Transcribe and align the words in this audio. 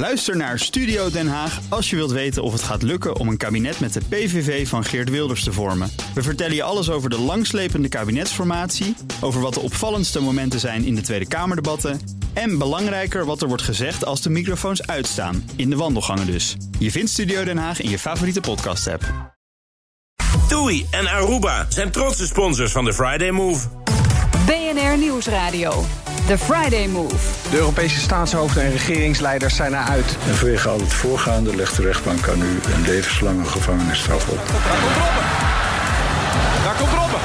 Luister 0.00 0.36
naar 0.36 0.58
Studio 0.58 1.10
Den 1.10 1.28
Haag 1.28 1.60
als 1.68 1.90
je 1.90 1.96
wilt 1.96 2.10
weten 2.10 2.42
of 2.42 2.52
het 2.52 2.62
gaat 2.62 2.82
lukken 2.82 3.16
om 3.16 3.28
een 3.28 3.36
kabinet 3.36 3.80
met 3.80 3.92
de 3.92 4.00
PVV 4.08 4.68
van 4.68 4.84
Geert 4.84 5.10
Wilders 5.10 5.44
te 5.44 5.52
vormen. 5.52 5.90
We 6.14 6.22
vertellen 6.22 6.54
je 6.54 6.62
alles 6.62 6.90
over 6.90 7.10
de 7.10 7.18
langslepende 7.18 7.88
kabinetsformatie, 7.88 8.96
over 9.20 9.40
wat 9.40 9.54
de 9.54 9.60
opvallendste 9.60 10.20
momenten 10.20 10.60
zijn 10.60 10.84
in 10.84 10.94
de 10.94 11.00
Tweede 11.00 11.28
Kamerdebatten 11.28 12.00
en 12.32 12.58
belangrijker 12.58 13.24
wat 13.24 13.42
er 13.42 13.48
wordt 13.48 13.62
gezegd 13.62 14.04
als 14.04 14.22
de 14.22 14.30
microfoons 14.30 14.86
uitstaan, 14.86 15.50
in 15.56 15.70
de 15.70 15.76
wandelgangen 15.76 16.26
dus. 16.26 16.56
Je 16.78 16.90
vindt 16.90 17.10
Studio 17.10 17.44
Den 17.44 17.58
Haag 17.58 17.80
in 17.80 17.90
je 17.90 17.98
favoriete 17.98 18.40
podcast-app. 18.40 19.34
TUI 20.48 20.86
en 20.90 21.08
Aruba 21.08 21.66
zijn 21.68 21.90
trotse 21.90 22.26
sponsors 22.26 22.72
van 22.72 22.84
de 22.84 22.92
Friday 22.92 23.30
Move. 23.30 23.68
BNR 24.46 24.98
Nieuwsradio. 24.98 25.84
The 26.30 26.38
Friday 26.38 26.86
Move. 26.86 27.16
De 27.50 27.56
Europese 27.56 28.00
staatshoofden 28.00 28.62
en 28.62 28.70
regeringsleiders 28.70 29.56
zijn 29.56 29.72
eruit. 29.72 30.16
En 30.28 30.34
vanwege 30.34 30.68
al 30.68 30.80
het 30.80 30.92
voorgaande 30.92 31.56
legt 31.56 31.76
de 31.76 31.82
rechtbank 31.82 32.28
aan 32.28 32.42
u 32.42 32.60
een 32.74 32.82
levenslange 32.82 33.44
gevangenisstraf 33.44 34.28
op. 34.28 34.38
Daar 36.64 36.74
komt 36.74 36.90
Robben. 36.90 37.20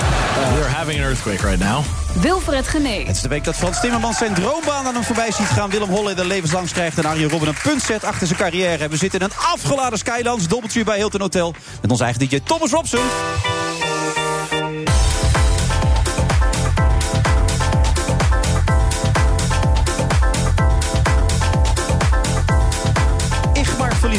We're 0.53 0.69
having 0.69 0.99
an 0.99 1.05
earthquake 1.05 1.47
right 1.47 1.63
now. 1.63 1.83
Wilfred 2.21 2.67
Genee. 2.67 3.05
Het 3.05 3.15
is 3.15 3.21
de 3.21 3.27
week 3.27 3.43
dat 3.43 3.55
Frans 3.55 3.79
Timmermans 3.79 4.17
zijn 4.17 4.33
droombaan 4.33 4.85
aan 4.85 4.93
hem 4.93 5.03
voorbij 5.03 5.31
ziet 5.31 5.47
gaan. 5.47 5.69
Willem 5.69 5.89
Holle 5.89 6.25
levenslangs 6.25 6.71
krijgt 6.71 6.97
en 6.97 7.05
Arjen 7.05 7.29
Robben 7.29 7.47
een 7.47 7.57
puntset 7.63 8.03
achter 8.03 8.27
zijn 8.27 8.39
carrière. 8.39 8.87
We 8.87 8.97
zitten 8.97 9.19
in 9.19 9.25
een 9.25 9.37
afgeladen 9.53 9.97
Skylands, 9.97 10.47
dobbeltje 10.47 10.83
bij 10.83 10.97
Hilton 10.97 11.21
Hotel. 11.21 11.53
Met 11.81 11.91
ons 11.91 11.99
eigen 11.99 12.27
DJ 12.27 12.39
Thomas 12.43 12.71
Robson. 12.71 13.03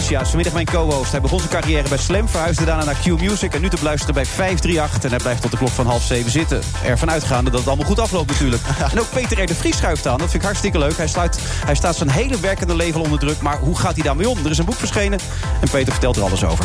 Felicia 0.06 0.24
is 0.24 0.28
vanmiddag 0.28 0.54
mijn 0.54 0.66
co-host. 0.66 1.10
Hij 1.10 1.20
begon 1.20 1.38
zijn 1.38 1.50
carrière 1.50 1.88
bij 1.88 1.98
Slam, 1.98 2.28
verhuisde 2.28 2.64
daarna 2.64 2.84
naar 2.84 2.98
Q-Music... 3.02 3.54
en 3.54 3.60
nu 3.60 3.68
te 3.68 3.76
beluisteren 3.76 4.14
bij 4.14 4.26
538. 4.26 5.04
En 5.04 5.10
hij 5.10 5.18
blijft 5.18 5.42
tot 5.42 5.50
de 5.50 5.56
klok 5.56 5.68
van 5.68 5.86
half 5.86 6.02
zeven 6.02 6.30
zitten. 6.30 6.60
Ervan 6.84 7.10
uitgaande 7.10 7.50
dat 7.50 7.58
het 7.58 7.68
allemaal 7.68 7.86
goed 7.86 7.98
afloopt 7.98 8.30
natuurlijk. 8.30 8.62
En 8.92 9.00
ook 9.00 9.10
Peter 9.10 9.42
R. 9.42 9.46
de 9.46 9.54
Vries 9.54 9.76
schuift 9.76 10.06
aan. 10.06 10.18
Dat 10.18 10.30
vind 10.30 10.42
ik 10.42 10.42
hartstikke 10.42 10.78
leuk. 10.78 10.96
Hij, 10.96 11.06
sluit, 11.06 11.40
hij 11.64 11.74
staat 11.74 11.96
zijn 11.96 12.10
hele 12.10 12.40
werkende 12.40 12.76
leven 12.76 13.00
onder 13.00 13.18
druk. 13.18 13.40
Maar 13.40 13.58
hoe 13.58 13.78
gaat 13.78 13.94
hij 13.94 14.02
daarmee 14.02 14.28
om? 14.28 14.38
Er 14.44 14.50
is 14.50 14.58
een 14.58 14.64
boek 14.64 14.74
verschenen 14.74 15.18
en 15.60 15.70
Peter 15.70 15.92
vertelt 15.92 16.16
er 16.16 16.22
alles 16.22 16.44
over. 16.44 16.64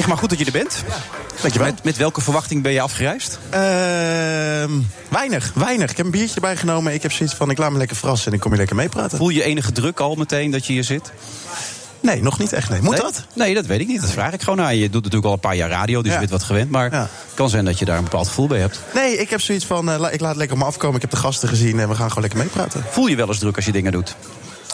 Igmar, 0.00 0.18
goed 0.18 0.28
dat 0.30 0.38
je 0.38 0.44
er 0.44 0.52
bent. 0.52 0.84
Dankjewel. 1.40 1.68
Met, 1.68 1.84
met 1.84 1.96
welke 1.96 2.20
verwachting 2.20 2.62
ben 2.62 2.72
je 2.72 2.80
afgereisd? 2.80 3.38
Ehm, 3.50 4.70
weinig, 5.08 5.52
weinig. 5.54 5.90
Ik 5.90 5.96
heb 5.96 6.06
een 6.06 6.12
biertje 6.12 6.34
erbij 6.34 6.56
genomen. 6.56 6.92
Ik 6.94 7.02
heb 7.02 7.12
zoiets 7.12 7.34
van, 7.34 7.50
ik 7.50 7.58
laat 7.58 7.70
me 7.70 7.78
lekker 7.78 7.96
verrassen 7.96 8.26
en 8.28 8.34
ik 8.34 8.40
kom 8.40 8.50
je 8.52 8.56
lekker 8.58 8.76
meepraten. 8.76 9.18
Voel 9.18 9.28
je 9.28 9.42
enige 9.44 9.72
druk 9.72 10.00
al 10.00 10.14
meteen 10.14 10.50
dat 10.50 10.66
je 10.66 10.72
hier 10.72 10.84
zit? 10.84 11.12
Nee, 12.00 12.22
nog 12.22 12.38
niet 12.38 12.52
echt. 12.52 12.70
Nee. 12.70 12.80
Moet 12.80 12.90
nee? 12.90 13.00
dat? 13.00 13.24
Nee, 13.34 13.54
dat 13.54 13.66
weet 13.66 13.80
ik 13.80 13.86
niet. 13.86 14.00
Dat 14.00 14.10
vraag 14.10 14.32
ik 14.32 14.42
gewoon 14.42 14.60
aan 14.60 14.76
je. 14.76 14.82
Doet 14.90 15.02
natuurlijk 15.02 15.26
al 15.26 15.32
een 15.32 15.40
paar 15.40 15.56
jaar 15.56 15.68
radio, 15.68 15.98
dus 16.02 16.06
Ja. 16.06 16.12
je 16.12 16.18
bent 16.26 16.30
wat 16.30 16.42
gewend. 16.42 16.70
Maar 16.70 16.92
Ja. 16.92 17.00
het 17.00 17.34
kan 17.34 17.48
zijn 17.48 17.64
dat 17.64 17.78
je 17.78 17.84
daar 17.84 17.98
een 17.98 18.04
bepaald 18.04 18.28
gevoel 18.28 18.46
bij 18.46 18.58
hebt. 18.58 18.80
Nee, 18.94 19.16
ik 19.16 19.30
heb 19.30 19.40
zoiets 19.40 19.64
van, 19.64 19.90
eh, 19.90 19.94
ik 20.12 20.20
laat 20.20 20.28
het 20.28 20.36
lekker 20.38 20.56
op 20.56 20.62
me 20.62 20.68
afkomen. 20.68 20.94
Ik 20.96 21.00
heb 21.02 21.10
de 21.10 21.16
gasten 21.16 21.48
gezien 21.48 21.80
en 21.80 21.88
we 21.88 21.94
gaan 21.94 22.08
gewoon 22.08 22.22
lekker 22.22 22.40
meepraten. 22.40 22.84
Voel 22.90 23.06
je 23.06 23.16
wel 23.16 23.28
eens 23.28 23.38
druk 23.38 23.56
als 23.56 23.64
je 23.64 23.72
dingen 23.72 23.92
doet? 23.92 24.16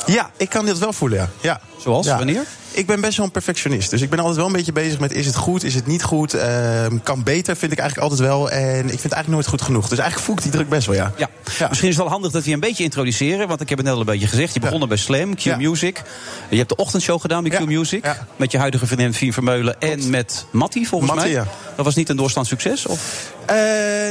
Ja, 0.07 0.31
ik 0.37 0.49
kan 0.49 0.65
dit 0.65 0.79
wel 0.79 0.93
voelen, 0.93 1.19
ja. 1.19 1.29
ja. 1.41 1.61
Zoals? 1.83 2.07
Ja. 2.07 2.17
Wanneer? 2.17 2.45
Ik 2.77 2.87
ben 2.87 3.01
best 3.01 3.17
wel 3.17 3.27
een 3.27 3.33
perfectionist. 3.33 3.91
Dus 3.91 4.01
ik 4.01 4.11
ben 4.11 4.19
altijd 4.19 4.37
wel 4.37 4.47
een 4.47 4.53
beetje 4.53 4.73
bezig 4.73 4.99
met... 4.99 5.13
is 5.13 5.27
het 5.27 5.37
goed, 5.37 5.65
is 5.65 5.75
het 5.75 5.87
niet 5.87 6.03
goed? 6.03 6.35
Ehm, 6.35 6.99
kan 7.03 7.23
beter, 7.23 7.57
vind 7.57 7.73
ik 7.73 7.79
eigenlijk 7.79 8.11
altijd 8.11 8.29
wel. 8.29 8.51
En 8.51 8.79
ik 8.79 8.89
vind 8.89 9.03
het 9.03 9.13
eigenlijk 9.13 9.29
nooit 9.29 9.47
goed 9.47 9.63
genoeg. 9.63 9.89
Dus 9.89 9.99
eigenlijk 9.99 10.27
voel 10.29 10.37
ik 10.37 10.43
die 10.43 10.53
druk 10.53 10.69
best 10.69 10.87
wel, 10.87 10.97
ja. 10.97 11.13
Ja. 11.17 11.29
Misschien 11.69 11.89
is 11.89 11.95
het 11.95 12.05
wel 12.05 12.09
handig 12.13 12.33
dat 12.33 12.43
we 12.43 12.49
je 12.49 12.55
een 12.55 12.61
beetje 12.61 12.85
introduceren. 12.85 13.49
Want 13.49 13.61
ik 13.61 13.69
heb 13.69 13.79
het 13.79 13.87
net 13.87 13.95
al 13.97 14.01
een 14.01 14.07
beetje 14.07 14.27
gezegd. 14.27 14.55
Je 14.55 14.61
begon 14.61 14.89
bij 14.89 14.97
Slam, 14.97 15.35
Q. 15.35 15.57
Music. 15.57 16.03
Je 16.51 16.57
hebt 16.57 16.69
de 16.69 16.77
ochtendshow 16.77 17.21
gedaan 17.21 17.43
bij. 17.43 17.59
Q 17.59 17.65
Music. 17.67 18.15
Met 18.37 18.53
je 18.53 18.59
huidige 18.59 18.87
vriendin 18.87 19.15
Fien 19.15 19.33
Vermeulen. 19.33 19.81
En 19.81 20.11
met 20.11 20.47
Mattie, 20.51 20.89
volgens 20.89 21.11
Mattie, 21.13 21.33
mij. 21.33 21.43
ja. 21.43 21.49
Dat 21.77 21.85
was 21.85 21.95
niet 21.95 22.09
een 22.09 22.17
doorstaand 22.17 22.47
succes? 22.47 22.87
Of? 22.87 23.33
Eh, 23.47 23.57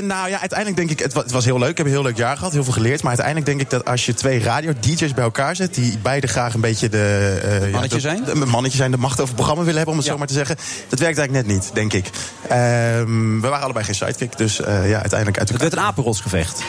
nou 0.03 0.29
ja, 0.29 0.39
uiteindelijk 0.39 0.75
denk 0.75 0.89
ik, 0.89 0.99
het 0.99 1.13
was, 1.13 1.23
het 1.23 1.31
was 1.31 1.45
heel 1.45 1.59
leuk. 1.59 1.69
Ik 1.69 1.77
heb 1.77 1.85
een 1.85 1.91
heel 1.91 2.01
leuk 2.01 2.17
jaar 2.17 2.37
gehad, 2.37 2.51
heel 2.53 2.63
veel 2.63 2.73
geleerd. 2.73 2.99
Maar 3.01 3.07
uiteindelijk 3.07 3.45
denk 3.45 3.61
ik 3.61 3.69
dat 3.69 3.85
als 3.85 4.05
je 4.05 4.13
twee 4.13 4.39
radio-dj's 4.39 5.13
bij 5.13 5.23
elkaar 5.23 5.55
zet... 5.55 5.73
die 5.73 5.97
beide 6.01 6.27
graag 6.27 6.53
een 6.53 6.61
beetje 6.61 6.89
de... 6.89 7.39
eh, 7.43 7.71
Mannetje 7.71 7.95
de, 7.95 8.01
zijn? 8.01 8.23
De 8.23 8.35
mannetje 8.55 8.77
zijn, 8.77 8.91
de 8.91 8.97
macht 8.97 9.13
over 9.13 9.25
het 9.25 9.35
programma 9.35 9.61
willen 9.63 9.75
hebben, 9.77 9.91
om 9.93 9.97
het 9.99 10.07
Ja. 10.07 10.13
zo 10.13 10.17
maar 10.17 10.27
te 10.27 10.33
zeggen. 10.33 10.55
Dat 10.89 10.99
werkt 10.99 11.17
eigenlijk 11.17 11.47
net 11.47 11.57
niet, 11.57 11.71
denk 11.73 11.93
ik. 11.93 12.09
Ehm, 12.49 13.39
we 13.41 13.47
waren 13.47 13.63
allebei 13.63 13.85
geen 13.85 13.95
sidekick, 13.95 14.37
dus 14.37 14.61
eh, 14.61 14.89
ja, 14.89 14.99
uiteindelijk 14.99 15.39
uit 15.39 15.49
Het 15.49 15.61
werd 15.61 15.73
een 15.73 15.79
apenrotsgevecht. 15.79 16.63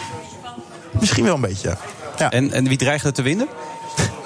Misschien 1.01 1.25
wel 1.25 1.35
een 1.35 1.41
beetje, 1.41 1.69
ja. 1.69 1.79
ja. 2.19 2.31
En, 2.31 2.53
en 2.53 2.69
wie 2.69 2.77
dreigde 2.79 3.13
te 3.13 3.23
winnen? 3.23 3.49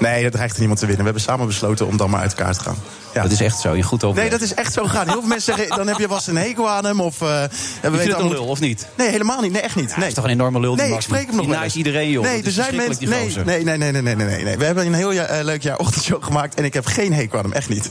Nee, 0.00 0.22
dat 0.22 0.32
dreigt 0.32 0.52
er 0.52 0.58
niemand 0.58 0.78
te 0.80 0.86
winnen. 0.86 1.04
We 1.04 1.10
hebben 1.10 1.28
samen 1.30 1.46
besloten 1.46 1.86
om 1.86 1.96
dan 1.96 2.10
maar 2.10 2.20
uit 2.20 2.34
elkaar 2.34 2.54
te 2.54 2.60
gaan. 2.60 2.76
Ja. 3.14 3.22
Dat 3.22 3.30
is 3.30 3.40
echt 3.40 3.60
zo, 3.60 3.74
je 3.76 3.82
goed 3.82 4.04
over. 4.04 4.20
Nee, 4.20 4.30
dat 4.30 4.40
is 4.40 4.54
echt 4.54 4.72
zo 4.72 4.84
gegaan. 4.84 5.04
Heel 5.08 5.18
veel 5.20 5.28
mensen 5.28 5.54
zeggen, 5.56 5.76
dan 5.76 5.86
heb 5.86 5.98
je 5.98 6.08
eens 6.10 6.26
een 6.26 6.36
hekel 6.36 6.68
aan 6.70 6.84
hem. 6.84 7.00
Of, 7.00 7.20
eh, 7.20 7.28
we 7.28 7.48
Je 7.82 7.90
weten 7.90 8.06
een 8.08 8.14
allemaal- 8.14 8.32
lul, 8.32 8.44
of 8.46 8.60
niet? 8.60 8.86
Nee, 8.96 9.08
helemaal 9.08 9.40
niet. 9.40 9.52
Nee, 9.52 9.62
echt 9.62 9.76
niet. 9.76 9.96
Nee. 9.96 10.08
is 10.08 10.14
toch 10.14 10.24
een 10.24 10.30
enorme 10.30 10.60
lul, 10.60 10.76
die 10.76 10.84
Nee, 10.84 10.94
ik 10.94 11.00
spreek 11.00 11.26
hem 11.26 11.36
nog 11.36 11.44
wel 11.44 11.54
naait 11.54 11.64
eens. 11.64 11.74
iedereen, 11.76 12.10
joh. 12.10 12.22
Nee, 12.24 12.42
er 12.42 12.50
zijn 12.50 12.76
mensen. 12.76 13.08
Nee, 13.08 13.64
nee, 13.64 13.76
nee, 13.76 13.76
nee, 13.92 14.02
nee, 14.02 14.02
nee, 14.02 14.26
nee, 14.26 14.44
nee. 14.44 14.56
We 14.56 14.64
hebben 14.64 14.86
een 14.86 14.94
heel 14.94 15.10
ja- 15.12 15.24
eh, 15.24 15.44
leuk 15.44 15.62
jaar 15.62 15.78
ochtendshow 15.78 16.24
gemaakt 16.24 16.54
en 16.54 16.64
ik 16.64 16.74
heb 16.74 16.86
geen 16.86 17.12
hekel 17.12 17.38
aan 17.38 17.44
hem, 17.44 17.52
echt 17.52 17.68
niet. 17.68 17.90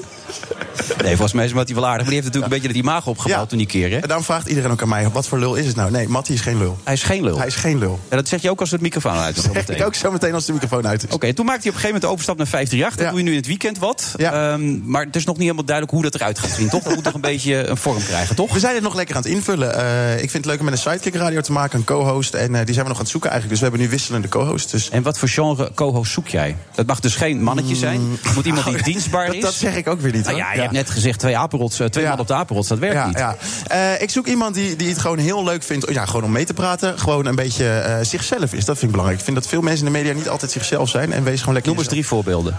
Nee, 1.01 1.09
volgens 1.11 1.33
mij 1.33 1.45
is 1.45 1.53
Mattie 1.53 1.75
wel 1.75 1.83
aardig. 1.87 2.01
Maar 2.05 2.13
die 2.13 2.21
heeft 2.21 2.25
natuurlijk 2.33 2.53
een 2.53 2.59
beetje 2.61 2.73
dat 2.81 2.83
imago 2.85 3.09
opgebouwd 3.09 3.49
toen 3.49 3.57
die 3.57 3.67
keer, 3.67 3.89
hè? 3.89 3.95
En 3.95 4.07
daarom 4.07 4.23
vraagt 4.25 4.47
iedereen 4.47 4.71
ook 4.71 4.81
aan 4.81 4.89
mij: 4.89 5.09
wat 5.09 5.27
voor 5.27 5.39
lul 5.39 5.55
is 5.55 5.65
het 5.67 5.75
nou? 5.75 5.91
Nee, 5.91 6.07
Mattie 6.07 6.33
is 6.35 6.41
geen 6.41 6.57
lul. 6.57 6.77
Hij 6.83 6.93
is 6.93 7.03
geen 7.03 7.23
lul. 7.23 7.37
Hij 7.37 7.47
is 7.47 7.55
geen 7.55 7.77
lul. 7.77 7.99
Ja, 8.09 8.15
dat 8.15 8.27
zeg 8.27 8.41
je 8.41 8.49
ook 8.49 8.59
als 8.59 8.71
het 8.71 8.81
microfoon 8.81 9.11
uit 9.17 9.37
is. 9.37 9.43
Dat 9.43 9.53
zeg 9.53 9.77
ik 9.77 9.85
ook 9.85 9.95
zo 9.95 10.11
meteen 10.11 10.33
als 10.33 10.45
de 10.45 10.53
microfoon 10.53 10.87
uit 10.87 11.03
is. 11.03 11.13
Oké, 11.13 11.27
en 11.27 11.35
toen 11.35 11.45
maakte 11.45 11.61
hij 11.61 11.69
op 11.71 11.75
een 11.75 11.81
gegeven 11.81 11.98
moment 11.98 11.98
de 12.01 12.07
overstap 12.07 12.37
naar 12.37 12.47
538. 12.47 12.95
Dat 12.97 13.05
Ja. 13.05 13.09
doe 13.11 13.19
je 13.19 13.25
nu 13.25 13.31
in 13.31 13.37
het 13.37 13.47
weekend 13.47 13.77
wat. 13.77 14.13
Ja. 14.17 14.51
Ehm, 14.53 14.89
maar 14.91 15.05
het 15.05 15.15
is 15.15 15.23
nog 15.25 15.35
niet 15.35 15.43
helemaal 15.43 15.65
duidelijk 15.65 15.95
hoe 15.95 16.03
dat 16.05 16.15
eruit 16.15 16.39
gaat 16.39 16.49
zien, 16.49 16.69
toch? 16.69 16.83
Dat 16.83 16.95
moet 16.95 17.03
toch 17.03 17.13
een 17.13 17.21
beetje 17.33 17.67
een 17.67 17.77
vorm 17.77 18.03
krijgen, 18.03 18.35
toch? 18.35 18.53
We 18.53 18.59
zijn 18.59 18.73
het 18.75 18.83
nog 18.83 18.95
lekker 18.95 19.15
aan 19.15 19.21
het 19.21 19.31
invullen. 19.31 19.75
Eh, 19.75 20.13
ik 20.13 20.19
vind 20.19 20.33
het 20.33 20.45
leuk 20.45 20.59
om 20.59 20.65
met 20.65 20.73
een 20.73 20.79
sidekick 20.79 21.15
radio 21.15 21.41
te 21.41 21.51
maken, 21.51 21.79
een 21.79 21.85
co-host. 21.85 22.33
En 22.33 22.55
eh, 22.55 22.65
die 22.65 22.73
zijn 22.73 22.85
we 22.85 22.89
nog 22.89 22.97
aan 22.97 23.03
het 23.03 23.09
zoeken 23.11 23.29
eigenlijk. 23.29 23.49
Dus 23.49 23.59
we 23.59 23.63
hebben 23.75 23.81
nu 23.81 23.89
wisselende 23.97 24.27
co-hosts. 24.27 24.71
Dus 24.71 24.89
En 24.89 25.03
wat 25.03 25.17
voor 25.17 25.27
genre 25.27 25.71
co-host 25.75 26.11
zoek 26.11 26.27
jij? 26.27 26.55
Dat 26.75 26.85
mag 26.85 26.99
dus 26.99 27.15
geen 27.15 27.43
mannetje 27.43 27.75
zijn. 27.75 28.01
Het 28.21 28.35
moet 28.35 28.45
iemand 28.45 28.65
die 28.65 28.83
dienstbaar 28.83 29.25
dat, 29.25 29.35
is. 29.35 29.41
dat 29.41 29.53
zeg 29.53 29.75
ik 29.75 29.87
ook 29.87 30.01
weer 30.01 30.11
niet. 30.11 30.23
Nou 30.25 30.33
hoor. 30.35 30.45
ja, 30.45 30.53
je 30.53 30.59
hebt 30.61 30.71
net 30.73 30.89
gezegd 30.89 31.19
twee 31.19 31.37
apenrots, 31.37 31.79
eh, 31.79 31.87
twee 31.87 32.05
man 32.07 32.19
op 32.19 32.27
de 32.27 32.33
apenrots. 32.33 32.67
Dat 32.67 32.79
werkt 32.79 33.05
niet. 33.05 33.17
Ja. 33.17 33.35
Eh, 33.67 34.01
ik 34.01 34.09
zoek 34.09 34.27
iemand 34.27 34.55
die, 34.55 34.75
die 34.75 34.89
het 34.89 34.97
gewoon 34.99 35.17
heel 35.17 35.43
leuk 35.43 35.63
vindt. 35.63 35.89
Ja, 35.89 36.05
gewoon 36.05 36.23
om 36.23 36.31
mee 36.31 36.45
te 36.45 36.53
praten. 36.53 36.99
Gewoon 36.99 37.25
een 37.25 37.35
beetje 37.35 37.69
eh, 37.69 38.05
zichzelf 38.05 38.53
is. 38.53 38.65
Dat 38.65 38.77
vind 38.77 38.81
ik 38.81 38.89
belangrijk. 38.91 39.17
Ik 39.19 39.25
vind 39.25 39.37
dat 39.37 39.47
veel 39.47 39.61
mensen 39.61 39.85
in 39.85 39.93
de 39.93 39.99
media 39.99 40.13
niet 40.13 40.29
altijd 40.29 40.51
zichzelf 40.51 40.89
zijn. 40.89 41.13
En 41.13 41.23
wees 41.23 41.39
gewoon 41.39 41.53
lekker. 41.53 41.71
Noem 41.71 41.81
eens 41.81 41.88
drie 41.89 42.05
voorbeelden. 42.05 42.57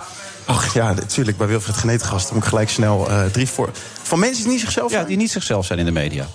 Och 0.48 0.74
ja, 0.74 0.92
natuurlijk. 0.92 1.36
Bij 1.36 1.46
Wilfred 1.46 1.76
Genetegast 1.76 2.32
moet 2.32 2.42
ik 2.42 2.48
gelijk 2.48 2.68
snel 2.68 3.10
eh, 3.10 3.24
drie 3.24 3.48
voor. 3.48 3.70
Van 4.02 4.18
mensen 4.18 4.42
die 4.42 4.52
niet 4.52 4.60
zichzelf 4.60 4.90
Ja, 4.90 4.96
zijn. 4.96 5.06
die 5.08 5.16
niet 5.16 5.30
zichzelf 5.30 5.66
zijn 5.66 5.78
in 5.78 5.84
de 5.84 5.90
media. 5.90 6.26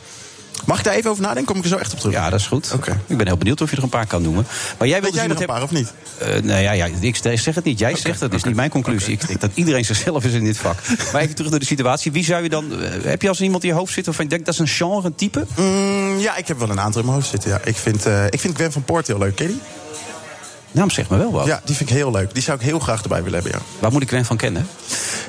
Mag 0.66 0.78
ik 0.78 0.84
daar 0.84 0.94
even 0.94 1.10
over 1.10 1.22
nadenken? 1.24 1.46
Kom 1.46 1.56
ik 1.58 1.64
er 1.64 1.70
zo 1.70 1.78
echt 1.78 1.94
op 1.94 2.00
terug? 2.00 2.14
Ja, 2.14 2.30
dat 2.30 2.40
is 2.40 2.48
goed. 2.48 2.72
Oké. 2.74 3.00
Ik 3.08 3.18
ben 3.18 3.28
heel 3.28 3.38
benieuwd 3.38 3.62
of 3.62 3.70
je 3.72 3.78
er 3.78 3.84
een 3.84 3.90
paar 3.90 4.08
kan 4.08 4.22
noemen. 4.22 4.48
Maar 4.78 4.88
jij 4.88 5.02
Weet 5.02 5.12
wil 5.12 5.20
jij 5.22 5.30
er 5.36 5.40
een 5.42 5.46
paar 5.48 5.64
of 5.64 5.72
niet? 5.72 5.94
Eh, 6.18 6.28
nou 6.42 6.62
ja, 6.62 6.72
ja, 6.72 6.88
ik 7.02 7.16
zeg 7.16 7.56
het 7.56 7.64
niet. 7.64 7.80
Jij 7.80 7.96
zegt 7.96 8.20
het. 8.20 8.32
Dat 8.32 8.34
is 8.34 8.44
niet 8.44 8.56
mijn 8.56 8.70
conclusie. 8.70 9.14
Ik 9.14 9.28
denk 9.28 9.42
dat 9.42 9.52
iedereen 9.54 9.86
zichzelf 9.86 10.24
is 10.26 10.34
in 10.34 10.44
dit 10.44 10.58
vak. 10.58 10.78
Maar 11.14 11.22
even 11.22 11.36
terug 11.36 11.52
naar 11.52 11.60
de 11.60 11.66
situatie. 11.66 12.12
Wie 12.12 12.24
zou 12.24 12.44
je 12.44 12.50
dan... 12.50 12.82
eh, 12.82 12.90
heb 13.04 13.22
je 13.22 13.30
als 13.30 13.42
iemand 13.42 13.64
in 13.64 13.70
je 13.70 13.76
hoofd 13.76 13.94
zitten 13.94 14.06
waarvan 14.06 14.24
je 14.26 14.30
denkt... 14.32 14.46
dat 14.46 14.54
is 14.54 14.60
een 14.60 14.88
genre, 14.88 15.06
een 15.08 15.16
type? 15.16 15.46
Mm, 15.56 16.20
ja, 16.20 16.36
ik 16.36 16.48
heb 16.48 16.60
wel 16.60 16.70
een 16.70 16.80
aantal 16.80 17.00
in 17.02 17.08
mijn 17.08 17.18
hoofd 17.20 17.30
zitten. 17.30 17.50
Ja. 17.50 17.60
Ik, 17.64 17.76
vind, 17.76 18.06
eh, 18.06 18.26
ik 18.30 18.40
vind 18.40 18.56
Gwen 18.56 18.72
van 18.72 18.84
Poort 18.84 19.08
heel 19.08 19.18
leuk. 19.18 19.36
Ken 19.36 19.62
je 20.76 20.82
die? 20.82 20.84
Nou, 20.84 20.90
zeg 20.92 21.10
me 21.10 21.18
wel 21.18 21.32
wat. 21.32 21.46
Ja, 21.46 21.62
die 21.66 21.76
vind 21.76 21.90
ik 21.90 21.96
heel 21.96 22.12
leuk. 22.12 22.34
Die 22.34 22.44
zou 22.44 22.58
ik 22.58 22.64
heel 22.64 22.80
graag 22.80 23.02
erbij 23.02 23.24
willen 23.24 23.42
hebben, 23.42 23.60
ja. 23.60 23.66
Waar 23.80 23.92
moet 23.92 24.02
ik 24.02 24.08
Gwen 24.08 24.26
van 24.26 24.38
kennen? 24.38 24.68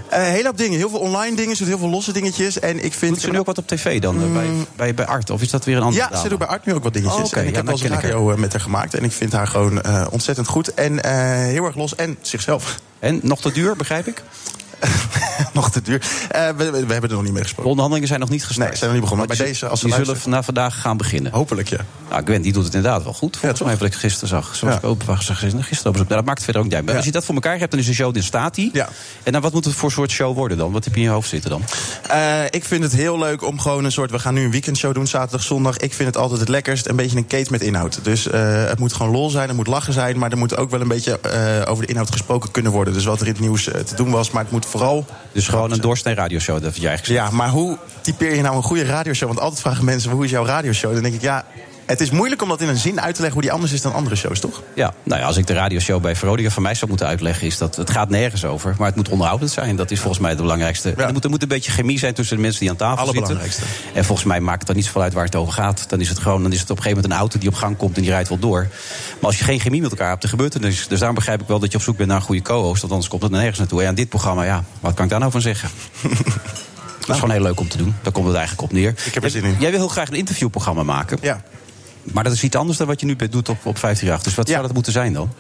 Eh, 0.09 0.23
heel 0.23 0.44
hoop 0.44 0.59
dingen. 0.59 0.79
Heel 0.79 0.91
veel 0.91 0.99
online 0.99 1.37
dingen. 1.37 1.56
Doet 1.56 1.67
heel 1.67 1.79
veel 1.79 1.88
losse 1.88 2.12
dingetjes. 2.12 2.59
En 2.61 2.85
ik 2.85 2.94
vind... 2.94 3.12
Doet 3.12 3.20
ze 3.20 3.31
nu 3.31 3.38
ook 3.38 3.47
wat 3.47 3.59
op 3.59 3.67
tv 3.67 4.00
dan? 4.00 4.23
eh, 4.23 4.32
bij, 4.32 4.47
bij, 4.76 4.94
bij 4.94 5.06
Art? 5.06 5.31
Of 5.31 5.43
is 5.43 5.50
dat 5.50 5.65
weer 5.65 5.76
een 5.76 5.82
andere 5.82 6.03
Mm. 6.03 6.09
Ja, 6.09 6.15
dame? 6.15 6.23
ze 6.23 6.29
doet 6.29 6.38
bij 6.38 6.49
Art 6.49 6.67
nu 6.67 6.75
ook 6.75 6.82
wat 6.82 6.93
dingetjes. 6.93 7.32
Oh. 7.32 7.38
En 7.38 7.47
ik 7.47 7.50
Ja, 7.50 7.65
heb 7.65 7.76
ken 7.76 7.87
ik 7.87 7.93
radio 7.93 8.31
eh, 8.31 8.37
met 8.37 8.53
haar 8.53 8.61
gemaakt. 8.61 8.94
En 8.94 9.05
ik 9.05 9.12
vind 9.12 9.32
haar 9.32 9.47
gewoon 9.47 9.82
eh, 9.82 10.06
ontzettend 10.11 10.47
goed. 10.49 10.75
En 10.75 11.06
heel 11.41 11.65
erg 11.65 11.76
los. 11.76 11.94
En 11.94 12.17
zichzelf. 12.20 12.76
En 12.99 13.20
nog 13.23 13.41
te 13.41 13.53
duur, 13.53 13.76
begrijp 13.76 14.06
ik? 14.06 14.23
nog 15.52 15.70
te 15.70 15.82
duur. 15.82 16.02
Eh, 16.31 16.49
we, 16.56 16.64
hebben 16.64 17.02
er 17.02 17.08
nog 17.08 17.23
niet 17.23 17.23
mee 17.23 17.32
De 17.32 17.38
gesproken. 17.43 17.64
onderhandelingen 17.70 18.08
zijn 18.08 18.20
nog 18.20 18.28
niet 18.28 18.44
gestart. 18.44 18.69
Nee, 18.69 18.78
zijn 18.78 18.90
nog 18.90 19.00
niet 19.00 19.11
begonnen. 19.11 19.28
Maar 19.28 19.37
bij 19.37 19.46
deze, 19.46 19.69
als 19.69 19.81
die 19.81 19.94
zullen 19.94 20.17
na 20.26 20.43
vandaag 20.43 20.81
gaan 20.81 20.96
beginnen. 20.96 21.32
Hopelijk, 21.32 21.69
ja. 21.69 21.78
Nou, 22.11 22.23
Gwen 22.25 22.43
die 22.43 22.52
doet 22.52 22.64
het 22.64 22.75
inderdaad 22.75 23.02
wel 23.05 23.12
goed. 23.12 23.37
Volgens 23.37 23.62
mij 23.62 23.76
wat 23.76 23.87
ik 23.88 23.94
gisteren 23.94 24.28
zag. 24.28 24.55
Zoals 24.56 24.75
Ja. 24.75 24.81
ik 24.81 24.87
ook 24.87 25.02
was 25.02 25.19
gisteren 25.28 25.62
gisteren 25.64 25.87
op 25.87 25.93
bezoek. 25.93 26.08
Nou, 26.08 26.20
dat 26.20 26.25
maakt 26.25 26.37
het 26.37 26.44
verder 26.44 26.62
ook 26.62 26.69
niet 26.69 26.75
uit. 26.76 26.84
Maar 26.84 26.93
Ja. 26.93 26.99
als 26.99 27.06
je 27.06 27.12
dat 27.14 27.25
voor 27.25 27.34
elkaar 27.34 27.58
hebt, 27.58 27.70
dan 27.70 27.81
is 27.81 27.88
een 27.88 27.94
show, 27.94 28.14
dan 28.14 28.23
staat 28.23 28.55
die. 28.55 28.70
Ja. 28.73 28.88
En 29.23 29.32
dan 29.32 29.40
wat 29.43 29.52
moet 29.52 29.64
het 29.64 29.75
voor 29.75 29.93
soort 29.93 30.11
show 30.11 30.34
worden 30.34 30.56
dan? 30.58 30.73
Wat 30.73 30.84
heb 30.84 30.94
je 30.94 31.00
in 31.00 31.06
je 31.06 31.12
hoofd 31.12 31.29
zitten 31.29 31.50
dan? 31.50 31.62
Eh, 32.08 32.44
ik 32.50 32.64
vind 32.64 32.82
het 32.82 32.93
heel 32.93 33.19
leuk 33.19 33.43
om 33.43 33.61
gewoon 33.61 33.84
een 33.84 33.93
soort... 33.93 34.11
We 34.11 34.19
gaan 34.19 34.34
nu 34.34 34.44
een 34.44 34.50
weekendshow 34.50 34.94
doen, 34.94 35.06
zaterdag, 35.06 35.43
zondag. 35.43 35.76
Ik 35.76 35.94
vind 35.94 36.08
het 36.08 36.17
altijd 36.17 36.40
het 36.40 36.49
lekkerst. 36.49 36.88
Een 36.88 36.96
beetje 36.96 37.17
een 37.17 37.26
kate 37.26 37.50
met 37.50 37.62
inhoud. 37.62 37.99
Dus 38.02 38.26
eh, 38.29 38.64
het 38.64 38.79
moet 38.79 38.93
gewoon 38.93 39.12
lol 39.12 39.31
zijn, 39.31 39.49
het 39.49 39.56
moet 39.56 39.67
lachen 39.67 39.93
zijn... 39.93 40.19
maar 40.19 40.31
er 40.31 40.38
moet 40.38 40.56
ook 40.56 40.70
wel 40.70 40.81
een 40.81 40.88
beetje 40.88 41.19
over 41.67 41.84
de 41.87 41.90
inhoud 41.90 42.11
gesproken 42.11 42.50
kunnen 42.50 42.72
worden. 42.72 42.94
Dus 42.94 43.05
wat 43.05 43.20
er 43.20 43.26
in 43.26 43.32
het 43.32 43.40
nieuws 43.43 43.64
te 43.64 43.94
doen 43.96 44.11
was. 44.11 44.31
Maar 44.31 44.43
het 44.43 44.52
moet 44.52 44.66
vooral... 44.67 45.05
Dus 45.33 45.49
gewoon 45.49 45.73
een 45.73 45.81
doorsnee 45.81 46.15
radioshow, 46.15 46.63
dat 46.63 46.77
je 46.77 46.89
eigenlijk 46.89 47.21
Ja, 47.21 47.31
maar 47.31 47.49
hoe 47.49 47.79
typeer 48.01 48.35
je 48.35 48.43
nou 48.43 48.57
een 48.57 48.63
goede 48.63 48.85
radioshow? 48.85 49.29
Want 49.29 49.41
altijd 49.41 49.61
vragen 49.61 49.85
mensen, 49.85 50.11
hoe 50.11 50.25
is 50.25 50.31
jouw 50.31 50.45
radioshow? 50.45 50.93
Dan 50.93 51.03
denk 51.03 51.15
ik, 51.15 51.21
ja... 51.21 51.45
Het 51.87 52.00
is 52.00 52.11
moeilijk 52.11 52.43
om 52.43 52.49
dat 52.49 52.61
in 52.61 52.69
een 52.69 52.77
zin 52.77 53.00
uit 53.00 53.15
te 53.15 53.21
leggen 53.21 53.33
hoe 53.33 53.43
die 53.43 53.53
anders 53.53 53.73
is 53.73 53.83
dan 53.83 53.93
andere 53.93 54.17
shows, 54.17 54.41
toch? 54.41 54.62
Ja, 54.75 54.94
nou 55.03 55.21
ja, 55.21 55.27
als 55.27 55.37
ik 55.37 55.47
de 55.47 55.53
radioshow 55.53 56.03
bij 56.03 56.17
Veronica 56.17 56.50
van 56.50 56.62
mij 56.62 56.75
zou 56.75 56.88
moeten 56.88 57.06
uitleggen... 57.06 57.47
is 57.47 57.59
dat 57.59 57.77
het 57.77 57.91
gaat 57.91 58.09
nergens 58.09 58.44
over, 58.44 58.75
maar 58.79 58.87
het 58.87 58.97
moet 58.97 59.09
onderhoudend 59.09 59.50
zijn. 59.50 59.77
Dat 59.77 59.91
is 59.91 59.99
volgens 59.99 60.21
mij 60.21 60.31
het 60.31 60.41
belangrijkste. 60.41 60.94
Er, 60.97 61.12
moet, 61.12 61.25
er 61.25 61.31
moet 61.31 61.43
een 61.43 61.49
beetje 61.49 61.71
chemie 61.71 61.99
zijn 61.99 62.15
tussen 62.15 62.37
de 62.37 62.43
mensen 62.43 62.61
die 62.61 62.71
aan 62.71 62.77
tafel 62.77 63.05
zitten. 63.05 63.23
Allerbelangrijkste. 63.23 63.62
En 63.94 64.05
volgens 64.05 64.27
mij 64.27 64.41
maakt 64.41 64.59
het 64.59 64.67
dan 64.67 64.77
niet 64.77 64.85
zoveel 64.85 65.03
uit 65.03 65.12
waar 65.12 65.25
het 65.25 65.37
over 65.37 65.53
gaat. 65.53 65.85
Dan 65.88 66.00
is 66.00 66.09
het 66.09 66.19
gewoon, 66.19 66.43
dan 66.43 66.53
is 66.53 66.61
het 66.61 66.71
op 66.71 66.77
een 66.77 66.83
gegeven 66.83 67.03
moment 67.03 67.12
een 67.12 67.21
auto 67.21 67.38
die 67.38 67.49
op 67.49 67.55
gang 67.55 67.77
komt... 67.77 67.97
en 67.97 68.03
die 68.03 68.11
rijdt 68.11 68.29
wel 68.29 68.39
door. 68.39 68.67
Maar 69.15 69.31
als 69.31 69.39
je 69.39 69.44
geen 69.44 69.61
chemie 69.61 69.81
met 69.81 69.91
elkaar 69.91 70.09
hebt, 70.09 70.21
dan 70.21 70.31
gebeurt 70.31 70.55
er 70.55 70.61
niks. 70.61 70.89
Dus 70.89 70.99
daarom 70.99 71.17
begrijp 71.17 71.41
ik 71.41 71.49
wel 71.49 71.59
dat 71.59 71.73
je 71.73 71.79
op 71.79 71.85
zoek 71.85 71.97
bent 71.97 72.09
naar 72.09 72.19
een 72.19 72.25
goede 72.25 72.43
co-host... 72.43 72.81
want 72.81 72.93
anders 72.93 73.11
komt 73.11 73.23
het 73.23 73.31
nergens 73.31 73.59
naartoe. 73.59 73.82
En 73.82 73.89
aan 73.89 73.94
dit 73.94 74.09
programma, 74.09 74.44
ja, 74.44 74.65
wat 74.81 74.94
kan 74.94 75.05
ik 75.05 75.11
daar 75.11 75.21
nou 75.21 75.32
van 75.32 75.41
zeggen? 75.41 75.69
Dat 77.06 77.15
is 77.15 77.21
gewoon 77.21 77.35
heel 77.37 77.44
leuk 77.44 77.61
om 77.61 77.69
te 77.69 77.77
doen. 77.77 77.94
Daar 78.03 78.12
komt 78.12 78.27
het 78.27 78.37
eigenlijk 78.37 78.69
op 78.69 78.73
neer. 78.73 78.94
Ik 79.05 79.15
heb 79.15 79.25
er 79.25 79.31
zin 79.31 79.44
in. 79.44 79.56
Jij 79.59 79.71
wil 79.71 79.79
heel 79.79 79.89
graag 79.89 80.09
een 80.09 80.15
interviewprogramma 80.15 80.82
maken. 80.82 81.19
Ja. 81.21 81.43
Maar 82.12 82.25
dat 82.25 82.32
is 82.32 82.43
iets 82.43 82.56
anders 82.56 82.79
dan 82.79 82.87
wat 82.87 83.00
je 83.00 83.06
nu 83.06 83.17
doet 83.17 83.49
op, 83.49 83.56
op 83.62 83.79
538. 83.79 84.23
Dus 84.23 84.35
wat 84.35 84.47
Ja. 84.47 84.53
zou 84.53 84.64
dat 84.67 84.75
moeten 84.75 84.93
zijn 84.93 85.12
dan? 85.12 85.32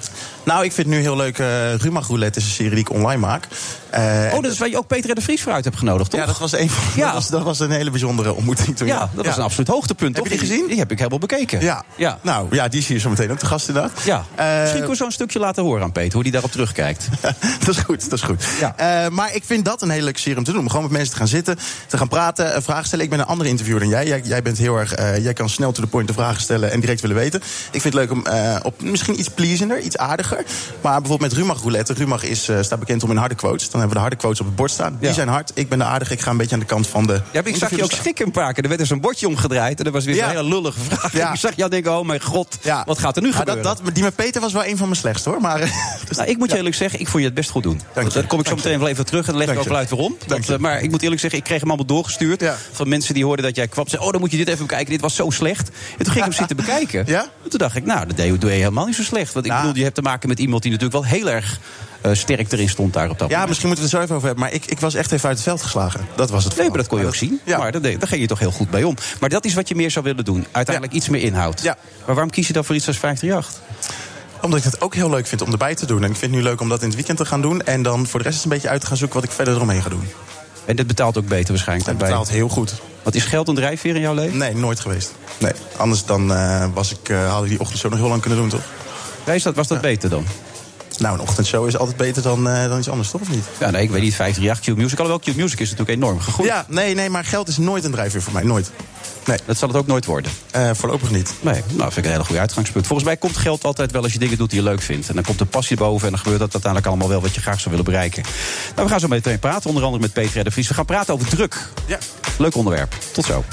Nou, 0.44 0.64
ik 0.64 0.72
vind 0.72 0.86
het 0.86 0.96
nu 0.96 1.02
heel 1.02 1.16
leuk. 1.16 1.36
Rumach 1.82 2.06
Roulette 2.06 2.38
is 2.38 2.44
een 2.44 2.50
serie 2.50 2.70
die 2.70 2.80
ik 2.80 2.90
online 2.90 3.20
maak. 3.20 3.48
Eh, 3.90 4.04
Oh, 4.34 4.42
dat 4.42 4.52
is 4.52 4.58
waar 4.58 4.68
je 4.68 4.76
ook 4.78 4.86
Peter 4.86 5.14
de 5.14 5.20
Vries 5.20 5.42
voor 5.42 5.52
uit 5.52 5.64
hebt 5.64 5.76
genodigd, 5.78 6.10
toch? 6.10 6.20
Ja, 6.20 6.26
dat 6.26 6.38
was, 6.38 6.52
een 6.52 6.70
van, 6.70 6.84
Ja. 6.96 7.04
dat, 7.12 7.14
was, 7.14 7.28
dat 7.28 7.42
was 7.42 7.60
een 7.60 7.70
hele 7.70 7.90
bijzondere 7.90 8.34
ontmoeting 8.34 8.76
toen. 8.76 8.86
Ja, 8.86 9.10
dat 9.14 9.26
was 9.26 9.36
een 9.36 9.42
absoluut 9.42 9.68
hoogtepunt. 9.68 10.16
Heb 10.16 10.24
toch? 10.24 10.32
je 10.32 10.38
die 10.38 10.48
gezien? 10.48 10.66
Die 10.68 10.78
heb 10.78 10.90
ik 10.90 10.98
helemaal 10.98 11.18
bekeken. 11.18 11.60
Ja. 11.60 11.84
ja. 11.96 12.18
Nou, 12.22 12.54
ja, 12.54 12.68
die 12.68 12.82
zie 12.82 12.94
je 12.94 13.00
zo 13.00 13.08
meteen 13.10 13.30
ook 13.30 13.38
te 13.38 13.46
gast 13.46 13.68
inderdaad. 13.68 14.02
Ja. 14.04 14.24
Eh, 14.34 14.46
Misschien 14.46 14.70
kunnen 14.72 14.90
we 14.90 14.96
zo'n 14.96 15.10
stukje 15.10 15.38
laten 15.38 15.62
horen 15.62 15.82
aan 15.82 15.92
Peter, 15.92 16.12
hoe 16.12 16.22
hij 16.22 16.30
daarop 16.30 16.50
terugkijkt. 16.52 17.08
dat 17.64 17.68
is 17.68 17.76
goed, 17.76 18.02
dat 18.10 18.12
is 18.18 18.22
goed. 18.24 18.44
Ja. 18.60 18.74
Eh, 18.76 19.10
maar 19.10 19.34
ik 19.34 19.44
vind 19.44 19.64
dat 19.64 19.82
een 19.82 19.90
hele 19.90 20.04
leuke 20.04 20.20
serie 20.20 20.38
om 20.38 20.44
te 20.44 20.52
doen. 20.52 20.60
Om 20.60 20.68
gewoon 20.68 20.82
met 20.82 20.92
mensen 20.92 21.10
te 21.12 21.16
gaan 21.18 21.28
zitten, 21.28 21.58
te 21.86 21.96
gaan 21.98 22.08
praten, 22.08 22.62
vragen 22.62 22.86
stellen. 22.86 23.04
Ik 23.04 23.10
ben 23.10 23.18
een 23.20 23.26
andere 23.26 23.48
interviewer 23.48 23.80
dan 23.82 23.90
jij. 23.90 24.06
Jij, 24.06 24.20
jij 24.24 24.42
bent 24.42 24.58
heel 24.58 24.76
erg, 24.76 24.94
jij 25.22 25.32
kan 25.32 25.48
snel 25.48 25.72
to 25.72 25.82
the 25.82 25.88
point 25.88 26.08
de 26.08 26.14
vragen 26.14 26.40
stellen 26.42 26.55
en 26.64 26.80
direct 26.80 27.00
willen 27.00 27.16
weten. 27.16 27.40
Ik 27.72 27.80
vind 27.80 27.84
het 27.84 27.94
leuk 27.94 28.10
om 28.10 28.26
eh, 28.26 28.56
op 28.62 28.82
misschien 28.82 29.18
iets 29.18 29.28
pleasender, 29.28 29.80
iets 29.80 29.96
aardiger. 29.96 30.44
Maar 30.80 31.00
bijvoorbeeld 31.00 31.30
met 31.30 31.32
Rumach 31.40 31.60
Roulette. 31.60 31.92
Rumach 31.92 32.22
is, 32.24 32.48
eh, 32.48 32.62
staat 32.62 32.78
bekend 32.78 33.02
om 33.02 33.10
in 33.10 33.16
harde 33.16 33.34
quotes. 33.34 33.62
Dan 33.70 33.80
hebben 33.80 33.88
we 33.88 33.94
de 33.94 34.00
harde 34.00 34.16
quotes 34.16 34.40
op 34.40 34.46
het 34.46 34.56
bord 34.56 34.70
staan. 34.70 34.96
Die 35.00 35.08
Ja. 35.08 35.14
zijn 35.14 35.28
hard. 35.28 35.50
Ik 35.54 35.68
ben 35.68 35.78
de 35.78 35.84
aardige. 35.84 36.12
Ik 36.12 36.20
ga 36.20 36.30
een 36.30 36.36
beetje 36.36 36.54
aan 36.54 36.60
de 36.60 36.66
kant 36.66 36.86
van 36.86 37.06
de. 37.06 37.20
Ja, 37.32 37.40
ik 37.44 37.56
zag 37.56 37.70
je 37.70 37.82
ook 37.82 37.90
schrikken 37.92 38.26
een 38.26 38.32
paar 38.32 38.52
keer. 38.52 38.62
Er 38.62 38.68
werd 38.68 38.80
dus 38.80 38.90
een 38.90 39.00
bordje 39.00 39.26
omgedraaid 39.28 39.78
en 39.80 39.86
er 39.86 39.92
was 39.92 40.04
weer 40.04 40.14
Ja. 40.14 40.24
een 40.24 40.36
hele 40.36 40.48
lullige 40.48 40.78
vraag. 40.88 41.12
Ja. 41.12 41.32
Ik 41.36 41.40
zag 41.40 41.52
jou 41.56 41.70
denken, 41.70 41.98
oh 41.98 42.06
mijn 42.06 42.22
god, 42.22 42.58
wat 42.84 42.98
gaat 42.98 43.16
er 43.16 43.22
nu 43.22 43.28
Ja, 43.28 43.36
gebeuren? 43.36 43.62
dat, 43.62 43.80
dat, 43.84 43.94
die 43.94 44.02
met 44.02 44.14
Peter 44.14 44.40
was 44.40 44.52
wel 44.52 44.64
een 44.64 44.76
van 44.76 44.86
mijn 44.88 45.00
slechtste 45.00 45.28
hoor. 45.28 45.40
Maar, 45.40 45.58
dus- 45.60 45.70
Nou, 46.16 46.28
ik 46.28 46.38
moet 46.38 46.50
je 46.50 46.56
eerlijk 46.56 46.74
zeggen, 46.74 47.00
ik 47.00 47.06
vond 47.08 47.18
je 47.22 47.28
het 47.28 47.34
best 47.34 47.50
goed 47.50 47.62
doen. 47.62 47.80
Dank 47.94 48.08
je. 48.08 48.14
Dan 48.14 48.26
kom 48.26 48.38
ik 48.40 48.44
zo 48.46 48.50
Dank 48.54 48.64
meteen 48.64 48.78
wel 48.80 48.88
even 48.88 49.06
terug 49.06 49.20
en 49.26 49.32
dan 49.32 49.36
leg 49.36 49.48
ik 49.48 49.54
Dank 49.54 49.66
ook 49.66 49.72
wel 49.72 49.80
uit 49.82 49.90
waarom. 49.90 50.16
Dat, 50.26 50.48
eh, 50.48 50.58
maar 50.58 50.82
ik 50.82 50.90
moet 50.90 51.02
eerlijk 51.02 51.20
zeggen, 51.20 51.38
ik 51.38 51.44
kreeg 51.44 51.60
hem 51.60 51.68
allemaal 51.68 51.86
doorgestuurd. 51.86 52.44
Van 52.72 52.88
mensen 52.88 53.14
die 53.14 53.24
hoorden 53.24 53.44
dat 53.44 53.56
jij 53.56 53.68
kwam. 53.68 53.84
Zeiden, 53.88 54.06
oh, 54.06 54.12
dan 54.12 54.20
moet 54.20 54.30
je 54.30 54.36
dit 54.36 54.48
even 54.48 54.66
bekijken. 54.66 54.90
Dit 54.90 55.00
was 55.00 55.14
zo 55.14 55.30
slecht. 55.30 55.68
En 55.68 56.04
toen 56.04 56.12
ging 56.12 56.16
ik 56.16 56.22
hem 56.22 56.32
zitten 56.48 56.66
bekijken. 56.66 57.04
Ja? 57.06 57.20
En 57.44 57.50
toen 57.50 57.58
dacht 57.58 57.76
ik, 57.76 57.84
nou, 57.84 58.06
dat 58.06 58.16
doe 58.16 58.50
je 58.50 58.56
helemaal 58.56 58.86
niet 58.86 58.94
zo 58.94 59.02
slecht. 59.02 59.32
Want 59.32 59.44
ik 59.44 59.50
Nou. 59.50 59.62
bedoel, 59.62 59.78
je 59.78 59.84
hebt 59.84 59.94
te 59.94 60.02
maken 60.02 60.28
met 60.28 60.38
iemand 60.38 60.62
die 60.62 60.70
natuurlijk 60.72 61.02
wel 61.02 61.10
heel 61.18 61.30
erg 61.30 61.58
eh, 62.00 62.12
sterk 62.14 62.52
erin 62.52 62.68
stond 62.68 62.92
daar 62.92 63.10
op 63.10 63.18
dat 63.18 63.18
ja, 63.18 63.26
moment. 63.26 63.48
misschien 63.48 63.68
moeten 63.68 63.84
we 63.86 63.90
het 63.90 64.00
zo 64.00 64.04
even 64.04 64.16
over 64.16 64.26
hebben. 64.26 64.44
Maar 64.44 64.54
ik, 64.54 64.64
ik 64.66 64.80
was 64.80 64.94
echt 64.94 65.12
even 65.12 65.28
uit 65.28 65.36
het 65.36 65.46
veld 65.46 65.62
geslagen. 65.62 66.06
Dat 66.16 66.30
was 66.30 66.44
het 66.44 66.56
Nee, 66.56 66.68
maar 66.68 66.76
dat 66.78 66.86
kon 66.86 67.00
je 67.00 67.06
ook 67.06 67.14
zien. 67.14 67.40
Ja. 67.44 67.58
Maar 67.58 67.80
daar 67.80 67.92
ging 68.00 68.20
je 68.20 68.26
toch 68.26 68.38
heel 68.38 68.50
goed 68.50 68.70
bij 68.70 68.82
om. 68.82 68.94
Maar 69.20 69.28
dat 69.28 69.44
is 69.44 69.54
wat 69.54 69.68
je 69.68 69.74
meer 69.74 69.90
zou 69.90 70.04
willen 70.04 70.24
doen. 70.24 70.46
Uiteindelijk 70.50 70.94
iets 70.94 71.08
meer 71.08 71.22
inhoud. 71.22 71.62
Ja. 71.62 71.76
Maar 72.06 72.14
waarom 72.14 72.30
kies 72.30 72.46
je 72.46 72.52
dan 72.52 72.64
voor 72.64 72.74
iets 72.74 72.86
als 72.86 72.98
538? 72.98 73.62
Omdat 74.40 74.58
ik 74.58 74.64
het 74.64 74.80
ook 74.80 74.94
heel 74.94 75.10
leuk 75.10 75.26
vind 75.26 75.42
om 75.42 75.52
erbij 75.52 75.74
te 75.74 75.86
doen. 75.86 76.02
En 76.04 76.10
ik 76.10 76.16
vind 76.16 76.32
het 76.32 76.40
nu 76.40 76.46
leuk 76.46 76.60
om 76.60 76.68
dat 76.68 76.80
in 76.80 76.86
het 76.86 76.94
weekend 76.96 77.18
te 77.18 77.24
gaan 77.24 77.42
doen. 77.42 77.62
En 77.62 77.82
dan 77.82 78.06
voor 78.06 78.18
de 78.18 78.24
rest 78.24 78.36
eens 78.36 78.44
een 78.44 78.50
beetje 78.50 78.68
uit 78.68 78.80
te 78.80 78.86
gaan 78.86 78.96
zoeken 78.96 79.16
wat 79.20 79.28
ik 79.28 79.34
verder 79.34 79.54
eromheen 79.54 79.82
ga 79.82 79.88
doen. 79.88 80.08
En 80.66 80.76
dit 80.76 80.86
betaalt 80.86 81.18
ook 81.18 81.28
beter 81.28 81.52
waarschijnlijk. 81.52 81.88
Het 81.88 81.98
betaalt 81.98 82.28
heel 82.28 82.48
goed. 82.48 82.74
Wat 83.02 83.14
is 83.14 83.24
geld 83.24 83.48
een 83.48 83.54
drijfveer 83.54 83.94
in 83.94 84.00
jouw 84.00 84.14
leven? 84.14 84.38
Nee, 84.38 84.54
nooit 84.54 84.80
geweest. 84.80 85.12
Nee. 85.38 85.52
Anders 85.76 86.04
dan 86.04 86.32
eh, 86.32 86.66
was 86.74 86.92
ik, 86.92 87.14
had 87.28 87.42
ik 87.42 87.48
die 87.48 87.60
ochtendshow 87.60 87.90
nog 87.90 88.00
heel 88.00 88.08
lang 88.08 88.20
kunnen 88.20 88.38
doen, 88.38 88.48
toch? 88.48 88.64
Ja, 89.26 89.32
is 89.32 89.42
dat, 89.42 89.54
was 89.54 89.68
dat 89.68 89.80
beter 89.80 90.10
dan? 90.10 90.26
Nou, 90.98 91.14
een 91.14 91.20
ochtendshow 91.20 91.66
is 91.66 91.78
altijd 91.78 91.96
beter 91.96 92.22
dan, 92.22 92.48
eh, 92.48 92.68
dan 92.68 92.78
iets 92.78 92.88
anders, 92.88 93.10
toch? 93.10 93.20
Of 93.20 93.30
niet? 93.30 93.44
Ja, 93.58 93.70
nee, 93.70 93.82
ik 93.82 93.90
weet 93.90 94.02
niet. 94.02 94.14
538 94.14 94.74
Q-Music. 94.74 94.98
Alhoewel, 94.98 95.32
Q-Music 95.34 95.60
is 95.60 95.70
natuurlijk 95.70 95.98
enorm 95.98 96.20
gegroeid. 96.20 96.48
Ja, 96.48 96.64
nee, 96.68 96.94
nee, 96.94 97.10
maar 97.10 97.24
geld 97.24 97.48
is 97.48 97.56
nooit 97.56 97.84
een 97.84 97.90
drijfveer 97.90 98.22
voor 98.22 98.32
mij. 98.32 98.42
Nooit. 98.42 98.70
Nee, 99.26 99.38
Dat 99.44 99.56
zal 99.58 99.68
het 99.68 99.76
ook 99.76 99.86
nooit 99.86 100.04
worden. 100.04 100.30
eh, 100.50 100.70
voorlopig 100.72 101.10
niet. 101.10 101.32
Nee, 101.40 101.62
nou, 101.68 101.80
vind 101.92 101.96
ik 101.96 102.04
een 102.04 102.10
hele 102.10 102.24
goede 102.24 102.40
uitgangspunt. 102.40 102.86
Volgens 102.86 103.08
mij 103.08 103.16
komt 103.16 103.36
geld 103.36 103.64
altijd 103.64 103.92
wel 103.92 104.02
als 104.02 104.12
je 104.12 104.18
dingen 104.18 104.36
doet 104.38 104.50
die 104.50 104.58
je 104.62 104.64
leuk 104.64 104.82
vindt. 104.82 105.08
En 105.08 105.14
dan 105.14 105.24
komt 105.24 105.38
de 105.38 105.44
passie 105.44 105.76
boven 105.76 106.04
en 106.06 106.10
dan 106.12 106.18
gebeurt 106.22 106.40
dat 106.40 106.52
uiteindelijk 106.52 106.92
allemaal 106.92 107.08
wel 107.08 107.20
wat 107.20 107.34
je 107.34 107.40
graag 107.40 107.56
zou 107.60 107.70
willen 107.70 107.84
bereiken. 107.84 108.22
Nou, 108.74 108.86
we 108.86 108.92
gaan 108.92 109.00
zo 109.00 109.08
meteen 109.08 109.38
praten, 109.38 109.68
onder 109.68 109.84
andere 109.84 110.02
met 110.02 110.12
Peter 110.12 110.52
Vries. 110.52 110.68
We 110.68 110.74
gaan 110.74 110.84
praten 110.84 111.14
over 111.14 111.28
druk. 111.28 111.68
Ja. 111.86 111.98
Leuk 112.38 112.54
onderwerp. 112.54 112.94
Tot 113.12 113.24
zo. 113.24 113.44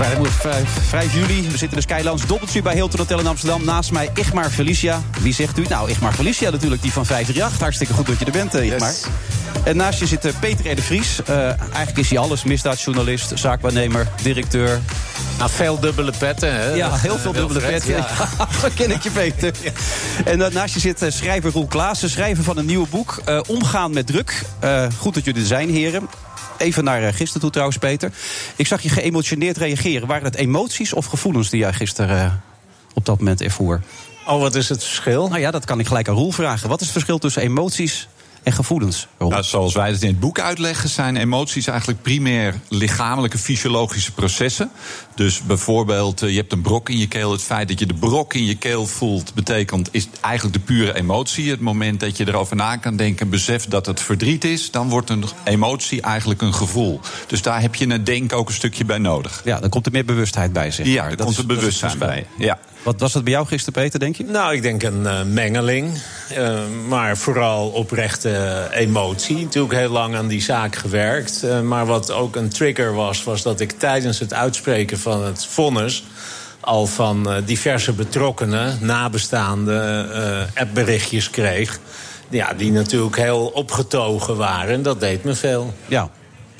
Vrijdag 0.00 0.32
5, 0.32 0.68
5 0.88 1.14
juli. 1.14 1.42
We 1.42 1.48
zitten 1.48 1.68
in 1.68 1.74
de 1.74 1.80
Skylands 1.80 2.26
Dobbeltje 2.26 2.62
bij 2.62 2.74
Hilton 2.74 2.98
Hotel 2.98 3.18
in 3.18 3.26
Amsterdam. 3.26 3.64
Naast 3.64 3.92
mij 3.92 4.10
Igmar 4.14 4.50
Felicia. 4.50 5.02
Wie 5.20 5.34
zegt 5.34 5.58
u? 5.58 5.64
Nou, 5.68 5.90
Igmar 5.90 6.12
Felicia 6.12 6.50
natuurlijk, 6.50 6.82
die 6.82 6.92
van 6.92 7.06
538. 7.06 7.60
Hartstikke 7.60 7.92
goed 7.92 8.06
dat 8.06 8.18
je 8.18 8.24
er 8.24 8.32
bent, 8.32 8.54
eh, 8.54 8.64
Igmar. 8.64 8.92
En 9.64 9.76
naast 9.76 9.98
je 9.98 10.06
zit 10.06 10.24
eh, 10.24 10.32
Peter 10.40 10.72
R. 10.72 10.74
de 10.74 10.82
Vries. 10.82 11.22
Eh, 11.22 11.36
eigenlijk 11.46 11.96
is 11.96 12.10
hij 12.10 12.18
alles. 12.18 12.44
Misdaadjournalist, 12.44 13.32
zaakwaarnemer, 13.34 14.08
directeur. 14.22 14.80
Nou, 15.38 15.50
veel 15.50 15.80
dubbele 15.80 16.12
petten, 16.18 16.54
hè? 16.54 16.74
Ja, 16.74 16.96
heel 16.96 17.18
veel 17.18 17.32
dubbele 17.32 17.60
Wilfred, 17.60 17.84
pet. 17.84 17.96
Ja. 17.96 18.68
Ken 18.76 18.90
ik 18.90 19.02
je 19.02 19.10
Peter. 19.10 19.52
En 20.24 20.38
naast 20.52 20.74
je 20.74 20.80
zit 20.80 21.04
schrijver 21.08 21.52
Roel 21.52 21.66
Klaassen. 21.66 22.10
Schrijver 22.10 22.44
van 22.44 22.56
een 22.58 22.66
nieuw 22.66 22.86
boek. 22.90 23.22
Omgaan 23.46 23.92
met 23.92 24.06
druk. 24.06 24.42
Goed 24.98 25.14
dat 25.14 25.24
jullie 25.24 25.40
er 25.40 25.46
zijn, 25.46 25.70
heren. 25.70 26.08
Even 26.60 26.84
naar 26.84 27.02
eh, 27.02 27.14
gisteren 27.14 27.40
toe 27.40 27.50
trouwens, 27.50 27.78
Peter. 27.78 28.12
Ik 28.56 28.66
zag 28.66 28.82
je 28.82 28.88
geëmotioneerd 28.88 29.56
reageren. 29.56 30.08
Waren 30.08 30.24
het 30.24 30.36
emoties 30.36 30.92
of 30.92 31.06
gevoelens 31.06 31.50
die 31.50 31.60
jij 31.60 31.72
gisteren 31.72 32.24
eh, 32.24 32.32
op 32.94 33.04
dat 33.04 33.18
moment 33.18 33.42
ervoer? 33.42 33.80
Oh, 34.26 34.40
wat 34.40 34.54
is 34.54 34.68
het 34.68 34.84
verschil? 34.84 35.28
Nou 35.28 35.40
ja, 35.40 35.50
dat 35.50 35.64
kan 35.64 35.80
ik 35.80 35.86
gelijk 35.86 36.08
aan 36.08 36.14
Roel 36.14 36.32
vragen. 36.32 36.68
Wat 36.68 36.80
is 36.80 36.86
het 36.86 36.92
verschil 36.92 37.18
tussen 37.18 37.42
emoties 37.42 38.08
en 38.42 38.52
gevoelens? 38.52 39.06
Nou, 39.18 39.42
zoals 39.42 39.74
wij 39.74 39.90
het 39.90 40.02
in 40.02 40.08
het 40.08 40.20
boek 40.20 40.40
uitleggen, 40.40 40.88
zijn 40.88 41.16
emoties 41.16 41.66
eigenlijk 41.66 42.02
primair 42.02 42.54
lichamelijke 42.68 43.38
fysiologische 43.38 44.12
processen. 44.12 44.70
Dus 45.14 45.42
bijvoorbeeld, 45.42 46.22
eh, 46.22 46.30
je 46.30 46.36
hebt 46.36 46.52
een 46.52 46.60
brok 46.60 46.88
in 46.88 46.98
je 46.98 47.06
keel. 47.06 47.32
Het 47.32 47.42
feit 47.42 47.68
dat 47.68 47.78
je 47.78 47.86
de 47.86 47.94
brok 47.94 48.34
in 48.34 48.44
je 48.44 48.54
keel 48.54 48.86
voelt, 48.86 49.34
betekent 49.34 49.88
is 49.90 50.08
eigenlijk 50.20 50.54
de 50.54 50.60
pure 50.60 50.94
emotie. 50.94 51.50
Het 51.50 51.60
moment 51.60 52.00
dat 52.00 52.16
je 52.16 52.28
erover 52.28 52.56
na 52.56 52.76
kan 52.76 52.96
denken 52.96 53.24
en 53.24 53.30
beseft 53.30 53.70
dat 53.70 53.86
het 53.86 54.00
verdriet 54.00 54.44
is, 54.44 54.70
dan 54.70 54.88
wordt 54.88 55.10
een 55.10 55.24
emotie 55.44 56.00
eigenlijk 56.02 56.42
een 56.42 56.54
gevoel. 56.54 57.00
Dus 57.26 57.42
daar 57.42 57.60
heb 57.60 57.74
je 57.74 57.88
een 57.88 58.04
denken 58.04 58.36
ook 58.36 58.48
een 58.48 58.54
stukje 58.54 58.84
bij 58.84 58.98
nodig. 58.98 59.42
Ja, 59.44 59.60
dan 59.60 59.68
komt 59.70 59.86
er 59.86 59.92
meer 59.92 60.04
bewustzijn 60.04 60.52
bij, 60.52 60.70
zeg 60.70 60.86
Ja, 60.86 61.08
Dat 61.08 61.24
komt 61.24 61.38
er 61.38 61.46
bewustzijn 61.46 61.98
bij. 61.98 62.26
Ja. 62.38 62.58
Wat 62.82 63.00
was 63.00 63.12
dat 63.12 63.24
bij 63.24 63.32
jou 63.32 63.46
gisteren, 63.46 63.82
Peter, 63.82 63.98
denk 63.98 64.16
je? 64.16 64.24
Nou, 64.24 64.54
ik 64.54 64.62
denk 64.62 64.82
een 64.82 65.06
eh, 65.06 65.22
mengeling. 65.22 65.98
Eh, 66.28 66.58
maar 66.88 67.16
vooral 67.16 67.68
oprechte 67.68 68.68
emotie. 68.72 69.42
Natuurlijk 69.42 69.74
heel 69.74 69.90
lang 69.90 70.16
aan 70.16 70.28
die 70.28 70.42
zaak 70.42 70.76
gewerkt. 70.76 71.42
Eh, 71.42 71.60
maar 71.60 71.86
wat 71.86 72.10
ook 72.10 72.36
een 72.36 72.48
trigger 72.48 72.94
was, 72.94 73.24
was 73.24 73.42
dat 73.42 73.60
ik 73.60 73.72
tijdens 73.72 74.18
het 74.18 74.34
uitspreken 74.34 74.98
van 74.98 75.24
het 75.24 75.46
vonnis 75.46 76.04
al 76.60 76.86
van 76.86 77.42
diverse 77.44 77.92
betrokkenen, 77.92 78.78
nabestaanden, 78.80 80.50
appberichtjes 80.54 81.30
kreeg. 81.30 81.78
Ja, 82.28 82.52
die 82.52 82.72
natuurlijk 82.72 83.16
heel 83.16 83.46
opgetogen 83.46 84.36
waren. 84.36 84.74
En 84.74 84.82
dat 84.82 85.00
deed 85.00 85.24
me 85.24 85.34
veel. 85.34 85.74
Ja. 85.86 86.10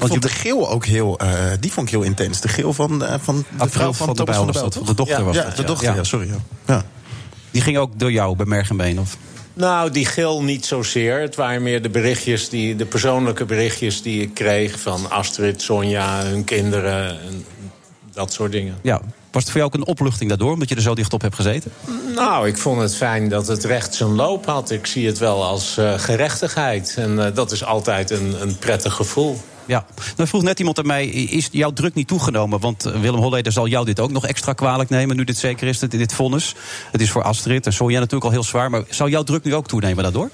Ik 0.00 0.08
vond 0.08 0.22
de 0.22 0.28
geel 0.28 0.70
ook 0.70 0.84
heel, 0.84 1.18
eh, 1.18 1.28
die 1.60 1.72
vond 1.72 1.86
ik 1.86 1.92
heel 1.92 2.02
intens. 2.02 2.40
De 2.40 2.48
geel 2.48 2.72
van, 2.72 3.04
eh, 3.04 3.14
van 3.20 3.36
de 3.36 3.44
April 3.52 3.70
vrouw 3.70 3.92
van, 3.92 4.06
van 4.06 4.16
de 4.16 4.24
Bijl 4.24 4.52
van 4.52 4.84
de 4.84 4.94
dochter 4.94 5.18
ja, 5.18 5.24
was 5.24 5.36
ja, 5.36 5.42
dat, 5.42 5.56
de 5.56 5.64
dochter, 5.64 5.88
ja, 5.88 5.94
Ja. 5.94 6.04
sorry. 6.04 6.28
Ja. 6.28 6.38
Ja. 6.66 6.84
Die 7.50 7.62
ging 7.62 7.78
ook 7.78 7.98
door 7.98 8.12
jou 8.12 8.36
bij 8.36 8.46
merg 8.46 8.70
en 8.70 8.76
been, 8.76 9.00
of? 9.00 9.16
Nou, 9.54 9.90
die 9.90 10.06
gil 10.06 10.42
niet 10.42 10.66
zozeer. 10.66 11.20
Het 11.20 11.36
waren 11.36 11.62
meer 11.62 11.82
de 11.82 11.88
berichtjes, 11.88 12.48
die, 12.48 12.76
de 12.76 12.86
persoonlijke 12.86 13.44
berichtjes 13.44 14.02
die 14.02 14.22
ik 14.22 14.34
kreeg 14.34 14.80
van 14.80 15.10
Astrid, 15.10 15.62
Sonja, 15.62 16.22
hun 16.22 16.44
kinderen 16.44 17.20
en 17.20 17.44
dat 18.12 18.32
soort 18.32 18.52
dingen. 18.52 18.78
Ja. 18.82 19.00
Was 19.30 19.42
het 19.42 19.52
voor 19.52 19.60
jou 19.60 19.72
ook 19.72 19.80
een 19.80 19.86
opluchting 19.86 20.28
daardoor, 20.28 20.52
omdat 20.52 20.68
je 20.68 20.74
er 20.74 20.82
zo 20.82 20.94
dicht 20.94 21.12
op 21.12 21.20
hebt 21.20 21.34
gezeten? 21.34 21.72
Nou, 22.14 22.48
ik 22.48 22.58
vond 22.58 22.80
het 22.80 22.96
fijn 22.96 23.28
dat 23.28 23.46
het 23.46 23.64
recht 23.64 23.94
zijn 23.94 24.14
loop 24.14 24.46
had. 24.46 24.70
Ik 24.70 24.86
zie 24.86 25.06
het 25.06 25.18
wel 25.18 25.44
als 25.44 25.76
uh, 25.78 25.98
gerechtigheid. 25.98 26.94
En 26.96 27.10
uh, 27.16 27.26
dat 27.34 27.52
is 27.52 27.64
altijd 27.64 28.10
een, 28.10 28.42
een 28.42 28.58
prettig 28.58 28.94
gevoel. 28.94 29.40
Ja, 29.66 29.84
nou 30.16 30.28
vroeg 30.28 30.42
net 30.42 30.58
iemand 30.58 30.78
aan 30.78 30.86
mij, 30.86 31.06
is 31.06 31.48
jouw 31.52 31.70
druk 31.72 31.94
niet 31.94 32.08
toegenomen? 32.08 32.60
Want 32.60 32.84
eh, 32.84 33.00
Willem 33.00 33.20
Holleder 33.20 33.52
zal 33.52 33.66
jou 33.66 33.84
dit 33.84 34.00
ook 34.00 34.10
nog 34.10 34.26
extra 34.26 34.52
kwalijk 34.52 34.90
nemen... 34.90 35.16
nu 35.16 35.24
dit 35.24 35.38
zeker 35.38 35.68
is, 35.68 35.78
dit, 35.78 35.90
dit 35.90 36.14
vonnis. 36.14 36.54
Het 36.90 37.00
is 37.00 37.10
voor 37.10 37.22
Astrid 37.22 37.66
en 37.66 37.72
Sonja 37.72 37.98
natuurlijk 37.98 38.24
al 38.24 38.30
heel 38.30 38.44
zwaar... 38.44 38.70
maar 38.70 38.82
zou 38.88 39.10
jouw 39.10 39.22
druk 39.22 39.44
nu 39.44 39.54
ook 39.54 39.66
toenemen 39.66 40.02
daardoor? 40.02 40.30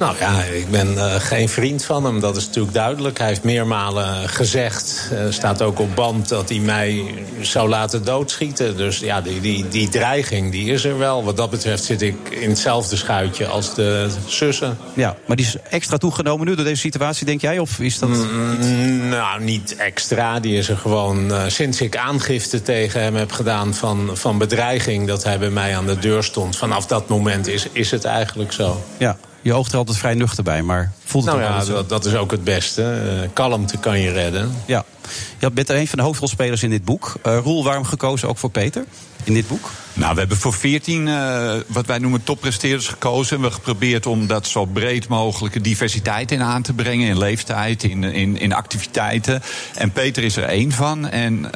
Nou 0.00 0.16
ja, 0.18 0.42
ik 0.42 0.70
ben 0.70 0.94
uh, 0.94 1.14
geen 1.14 1.48
vriend 1.48 1.84
van 1.84 2.04
hem, 2.04 2.20
dat 2.20 2.36
is 2.36 2.46
natuurlijk 2.46 2.74
duidelijk. 2.74 3.18
Hij 3.18 3.26
heeft 3.26 3.44
meermalen 3.44 4.28
gezegd, 4.28 5.10
uh, 5.12 5.18
staat 5.30 5.62
ook 5.62 5.78
op 5.78 5.94
band... 5.94 6.28
dat 6.28 6.48
hij 6.48 6.58
mij 6.58 7.14
zou 7.40 7.68
laten 7.68 8.04
doodschieten. 8.04 8.76
Dus 8.76 8.98
ja, 8.98 9.20
die, 9.20 9.40
die, 9.40 9.68
die 9.68 9.88
dreiging 9.88 10.52
die 10.52 10.70
is 10.70 10.84
er 10.84 10.98
wel. 10.98 11.24
Wat 11.24 11.36
dat 11.36 11.50
betreft 11.50 11.84
zit 11.84 12.02
ik 12.02 12.16
in 12.30 12.48
hetzelfde 12.48 12.96
schuitje 12.96 13.46
als 13.46 13.74
de 13.74 14.08
zussen. 14.26 14.78
Ja, 14.94 15.16
maar 15.26 15.36
die 15.36 15.46
is 15.46 15.56
extra 15.70 15.96
toegenomen 15.96 16.46
nu 16.46 16.54
door 16.54 16.64
deze 16.64 16.80
situatie, 16.80 17.26
denk 17.26 17.40
jij? 17.40 17.58
Of 17.58 17.78
is 17.78 17.98
dat... 17.98 18.08
Mm, 18.08 19.08
nou, 19.08 19.42
niet 19.42 19.76
extra. 19.76 20.40
Die 20.40 20.56
is 20.56 20.68
er 20.68 20.76
gewoon 20.76 21.30
uh, 21.30 21.42
sinds 21.46 21.80
ik 21.80 21.96
aangifte 21.96 22.62
tegen 22.62 23.02
hem 23.02 23.16
heb 23.16 23.32
gedaan... 23.32 23.74
Van, 23.74 24.10
van 24.12 24.38
bedreiging 24.38 25.06
dat 25.06 25.24
hij 25.24 25.38
bij 25.38 25.50
mij 25.50 25.76
aan 25.76 25.86
de 25.86 25.98
deur 25.98 26.24
stond. 26.24 26.56
Vanaf 26.56 26.86
dat 26.86 27.08
moment 27.08 27.46
is, 27.46 27.66
is 27.72 27.90
het 27.90 28.04
eigenlijk 28.04 28.52
zo. 28.52 28.84
Ja, 28.96 29.16
je 29.42 29.52
oogt 29.52 29.72
er 29.72 29.78
altijd 29.78 29.98
vrij 29.98 30.14
nuchter 30.14 30.44
bij, 30.44 30.62
maar 30.62 30.92
voelt 31.04 31.24
het 31.24 31.34
nou 31.34 31.46
ook 31.46 31.60
ja, 31.60 31.72
dat, 31.72 31.88
dat, 31.88 32.04
is 32.04 32.14
ook 32.14 32.30
het 32.30 32.44
beste. 32.44 32.82
Uh, 33.22 33.28
kalmte 33.32 33.78
kan 33.78 34.00
je 34.00 34.10
redden. 34.10 34.54
Ja. 34.66 34.84
Je 35.38 35.50
bent 35.50 35.68
een 35.68 35.88
van 35.88 35.98
de 35.98 36.04
hoofdrolspelers 36.04 36.62
in 36.62 36.70
dit 36.70 36.84
boek. 36.84 37.14
Uh, 37.26 37.38
Roel, 37.42 37.64
waarom 37.64 37.84
gekozen 37.84 38.28
ook 38.28 38.38
voor 38.38 38.50
Peter 38.50 38.84
in 39.24 39.34
dit 39.34 39.48
boek? 39.48 39.70
Nou, 39.92 40.12
we 40.12 40.18
hebben 40.18 40.36
voor 40.36 40.52
veertien 40.52 41.06
uh, 41.06 41.52
wat 41.66 41.86
wij 41.86 41.98
noemen 41.98 42.24
toppresteerders 42.24 42.88
gekozen. 42.88 43.36
En 43.36 43.42
we 43.42 43.48
hebben 43.48 43.64
geprobeerd 43.64 44.06
om 44.06 44.26
dat 44.26 44.46
zo 44.46 44.64
breed 44.64 45.08
mogelijke 45.08 45.60
diversiteit 45.60 46.32
in 46.32 46.42
aan 46.42 46.62
te 46.62 46.72
brengen. 46.72 47.08
In 47.08 47.18
leeftijd, 47.18 47.82
in, 47.82 48.04
in, 48.04 48.38
in 48.38 48.52
activiteiten. 48.52 49.42
En 49.74 49.92
Peter 49.92 50.22
is 50.22 50.36
er 50.36 50.44
één 50.44 50.72
van. 50.72 51.08
En 51.08 51.44
uh, 51.44 51.50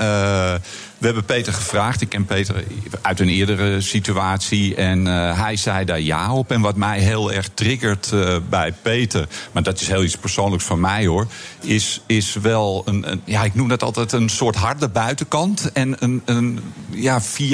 we 0.99 1.11
hebben 1.11 1.25
Peter 1.25 1.53
gevraagd. 1.53 2.01
Ik 2.01 2.09
ken 2.09 2.25
Peter 2.25 2.65
uit 3.03 3.21
een 3.21 3.29
eerdere 3.29 3.81
situatie. 3.81 4.75
En 4.75 5.07
uh, 5.07 5.41
hij 5.41 5.57
zei 5.57 5.85
daar 5.85 6.01
ja 6.01 6.33
op. 6.33 6.51
En 6.51 6.61
wat 6.61 6.77
mij 6.77 6.99
heel 6.99 7.33
erg 7.33 7.49
triggert 7.55 8.13
bij 8.49 8.73
Peter. 8.83 9.29
Maar 9.53 9.63
dat 9.63 9.81
is 9.81 9.89
heel 9.89 10.05
iets 10.05 10.17
persoonlijks 10.17 10.65
van 10.65 10.81
mij 10.81 11.07
hoor. 11.07 11.27
Is, 11.61 12.01
is 12.07 12.35
wel 12.35 12.83
een, 12.85 13.11
een. 13.11 13.21
Ja, 13.25 13.45
ik 13.45 13.55
noem 13.55 13.69
dat 13.69 13.83
altijd 13.83 14.13
een 14.13 14.29
soort 14.29 14.57
harde 14.57 14.89
buitenkant. 14.89 15.73
En 15.73 15.97
een, 15.99 16.23
een 16.25 16.61
ja, 16.91 17.21
via 17.21 17.54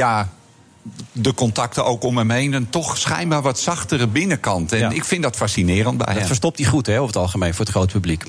de 1.12 1.34
contacten 1.34 1.84
ook 1.84 2.04
om 2.04 2.16
hem 2.16 2.30
heen. 2.30 2.52
Een 2.52 2.70
toch 2.70 2.98
schijnbaar 2.98 3.42
wat 3.42 3.58
zachtere 3.58 4.06
binnenkant. 4.06 4.72
En 4.72 4.78
ja. 4.78 4.90
ik 4.90 5.04
vind 5.04 5.22
dat 5.22 5.36
fascinerend 5.36 5.96
bij 5.96 6.06
dat 6.06 6.16
hem. 6.16 6.26
verstopt 6.26 6.58
hij 6.58 6.66
goed, 6.66 6.86
hè, 6.86 6.94
over 6.94 7.06
het 7.06 7.16
algemeen, 7.16 7.54
voor 7.54 7.64
het 7.64 7.74
grote 7.74 7.92
publiek. 7.92 8.24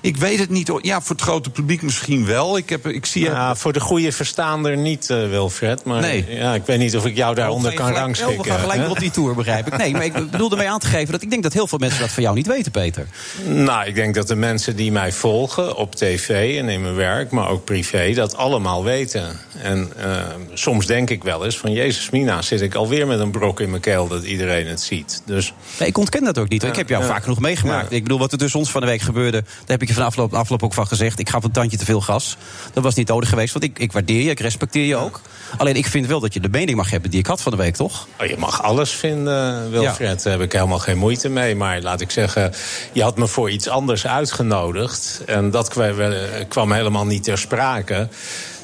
Ik 0.00 0.16
weet 0.16 0.38
het 0.38 0.50
niet. 0.50 0.72
Ja, 0.82 1.00
voor 1.00 1.16
het 1.16 1.24
grote 1.24 1.50
publiek 1.50 1.82
misschien 1.82 2.26
wel. 2.26 2.56
Ik, 2.56 2.68
heb, 2.68 2.86
ik 2.86 3.06
zie 3.06 3.24
ja, 3.24 3.54
voor 3.54 3.72
de 3.72 3.80
goede 3.80 4.12
verstaander 4.12 4.76
niet, 4.76 5.08
uh, 5.10 5.28
Wilfred. 5.28 5.84
Maar 5.84 6.00
nee. 6.00 6.26
ja, 6.28 6.54
ik 6.54 6.62
weet 6.66 6.78
niet 6.78 6.96
of 6.96 7.06
ik 7.06 7.16
jou 7.16 7.34
daaronder 7.34 7.74
kan 7.74 7.92
rangschikken. 7.92 8.42
We 8.42 8.50
gaan 8.50 8.58
gelijk 8.58 8.90
op 8.90 8.98
die 8.98 9.10
tour, 9.10 9.34
begrijp 9.34 9.66
ik. 9.66 9.76
Nee, 9.76 9.92
maar 9.92 10.04
ik 10.04 10.30
bedoel 10.30 10.50
ermee 10.50 10.68
aan 10.68 10.78
te 10.78 10.86
geven 10.86 11.12
dat 11.12 11.22
ik 11.22 11.30
denk 11.30 11.42
dat 11.42 11.52
heel 11.52 11.66
veel 11.66 11.78
mensen 11.78 12.00
dat 12.00 12.10
van 12.10 12.22
jou 12.22 12.34
niet 12.34 12.46
weten, 12.46 12.72
Peter. 12.72 13.06
Nou, 13.44 13.86
ik 13.86 13.94
denk 13.94 14.14
dat 14.14 14.28
de 14.28 14.36
mensen 14.36 14.76
die 14.76 14.92
mij 14.92 15.12
volgen 15.12 15.76
op 15.76 15.94
tv 15.94 16.58
en 16.58 16.68
in 16.68 16.82
mijn 16.82 16.94
werk, 16.94 17.30
maar 17.30 17.48
ook 17.48 17.64
privé, 17.64 18.12
dat 18.14 18.36
allemaal 18.36 18.84
weten. 18.84 19.38
En 19.62 19.92
uh, 19.98 20.22
soms 20.54 20.86
denk 20.86 21.10
ik 21.10 21.22
wel 21.24 21.44
eens 21.44 21.58
van 21.58 21.72
Jezus 21.72 22.10
Mina, 22.10 22.42
zit 22.42 22.60
ik 22.60 22.74
alweer 22.74 23.06
met 23.06 23.20
een 23.20 23.30
brok 23.30 23.60
in 23.60 23.70
mijn 23.70 23.82
keel 23.82 24.08
dat 24.08 24.24
iedereen 24.24 24.66
het 24.66 24.80
ziet. 24.80 25.22
Dus... 25.26 25.52
Nee, 25.78 25.88
ik 25.88 25.98
ontken 25.98 26.24
dat 26.24 26.38
ook 26.38 26.48
niet. 26.48 26.62
Ik 26.62 26.76
heb 26.76 26.88
jou 26.88 27.02
ja. 27.02 27.08
vaak 27.08 27.22
genoeg 27.22 27.40
meegemaakt. 27.40 27.92
Ik 27.92 28.02
bedoel, 28.02 28.18
wat 28.18 28.32
er 28.32 28.38
tussen 28.38 28.58
ons 28.58 28.70
van 28.70 28.80
de 28.80 28.86
week 28.86 29.00
gebeurde, 29.00 29.40
daar 29.40 29.64
heb 29.66 29.82
ik 29.82 29.89
je 29.90 29.96
van 29.96 30.04
afloop, 30.04 30.34
afloop 30.34 30.62
ook 30.62 30.74
van 30.74 30.86
gezegd. 30.86 31.18
Ik 31.18 31.28
gaf 31.28 31.44
een 31.44 31.50
tandje 31.50 31.76
te 31.76 31.84
veel 31.84 32.00
gas. 32.00 32.36
Dat 32.72 32.82
was 32.82 32.94
niet 32.94 33.08
nodig 33.08 33.28
geweest, 33.28 33.52
want 33.52 33.64
ik, 33.64 33.78
ik 33.78 33.92
waardeer 33.92 34.22
je, 34.22 34.30
ik 34.30 34.40
respecteer 34.40 34.86
je 34.86 34.96
ook. 34.96 35.20
Alleen 35.56 35.74
ik 35.74 35.86
vind 35.86 36.06
wel 36.06 36.20
dat 36.20 36.34
je 36.34 36.40
de 36.40 36.48
mening 36.48 36.76
mag 36.76 36.90
hebben 36.90 37.10
die 37.10 37.20
ik 37.20 37.26
had 37.26 37.40
van 37.40 37.52
de 37.52 37.58
week, 37.58 37.76
toch? 37.76 38.06
Oh, 38.20 38.26
je 38.26 38.36
mag 38.36 38.62
alles 38.62 38.90
vinden, 38.90 39.70
Wilfred. 39.70 40.16
Ja. 40.18 40.22
Daar 40.22 40.32
heb 40.32 40.42
ik 40.42 40.52
helemaal 40.52 40.78
geen 40.78 40.98
moeite 40.98 41.28
mee. 41.28 41.56
Maar 41.56 41.80
laat 41.80 42.00
ik 42.00 42.10
zeggen, 42.10 42.52
je 42.92 43.02
had 43.02 43.16
me 43.16 43.26
voor 43.26 43.50
iets 43.50 43.68
anders 43.68 44.06
uitgenodigd. 44.06 45.22
En 45.26 45.50
dat 45.50 45.68
kwam 46.48 46.72
helemaal 46.72 47.06
niet 47.06 47.24
ter 47.24 47.38
sprake. 47.38 48.08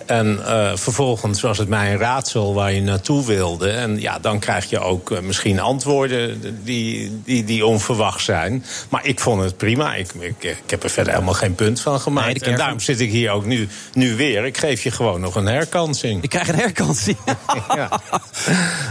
En 0.07 0.41
uh, 0.47 0.71
vervolgens 0.75 1.41
was 1.41 1.59
het 1.59 1.69
mij 1.69 1.93
een 1.93 1.99
raadsel 1.99 2.55
waar 2.55 2.73
je 2.73 2.81
naartoe 2.81 3.27
wilde. 3.27 3.71
En 3.71 4.01
ja, 4.01 4.19
dan 4.19 4.39
krijg 4.39 4.71
je 4.71 4.79
ook 4.79 5.11
uh, 5.11 5.19
misschien 5.21 5.61
antwoorden 5.61 6.41
die, 6.65 7.21
die, 7.25 7.45
die 7.45 7.67
onverwacht 7.67 8.25
zijn. 8.25 8.65
Maar 8.89 9.07
ik 9.07 9.21
vond 9.21 9.43
het 9.43 9.57
prima. 9.57 9.95
Ik, 9.95 10.13
ik, 10.19 10.43
ik 10.43 10.71
heb 10.71 10.83
er 10.83 10.91
verder 10.91 11.13
helemaal 11.13 11.35
geen 11.35 11.55
punt 11.55 11.81
van 11.81 12.01
gemaakt. 12.01 12.41
Nee, 12.41 12.51
en 12.51 12.59
daarom 12.59 12.81
zit 12.81 13.01
ik 13.01 13.11
hier 13.11 13.31
ook 13.31 13.45
nu, 13.45 13.69
nu 13.93 14.17
weer. 14.17 14.45
Ik 14.45 14.59
geef 14.59 14.83
je 14.83 14.91
gewoon 14.91 15.21
nog 15.21 15.35
een 15.35 15.47
herkansing. 15.47 16.23
Ik 16.23 16.31
krijg 16.31 16.49
een 16.49 16.55
herkansing? 16.55 17.17
ja. 17.75 18.01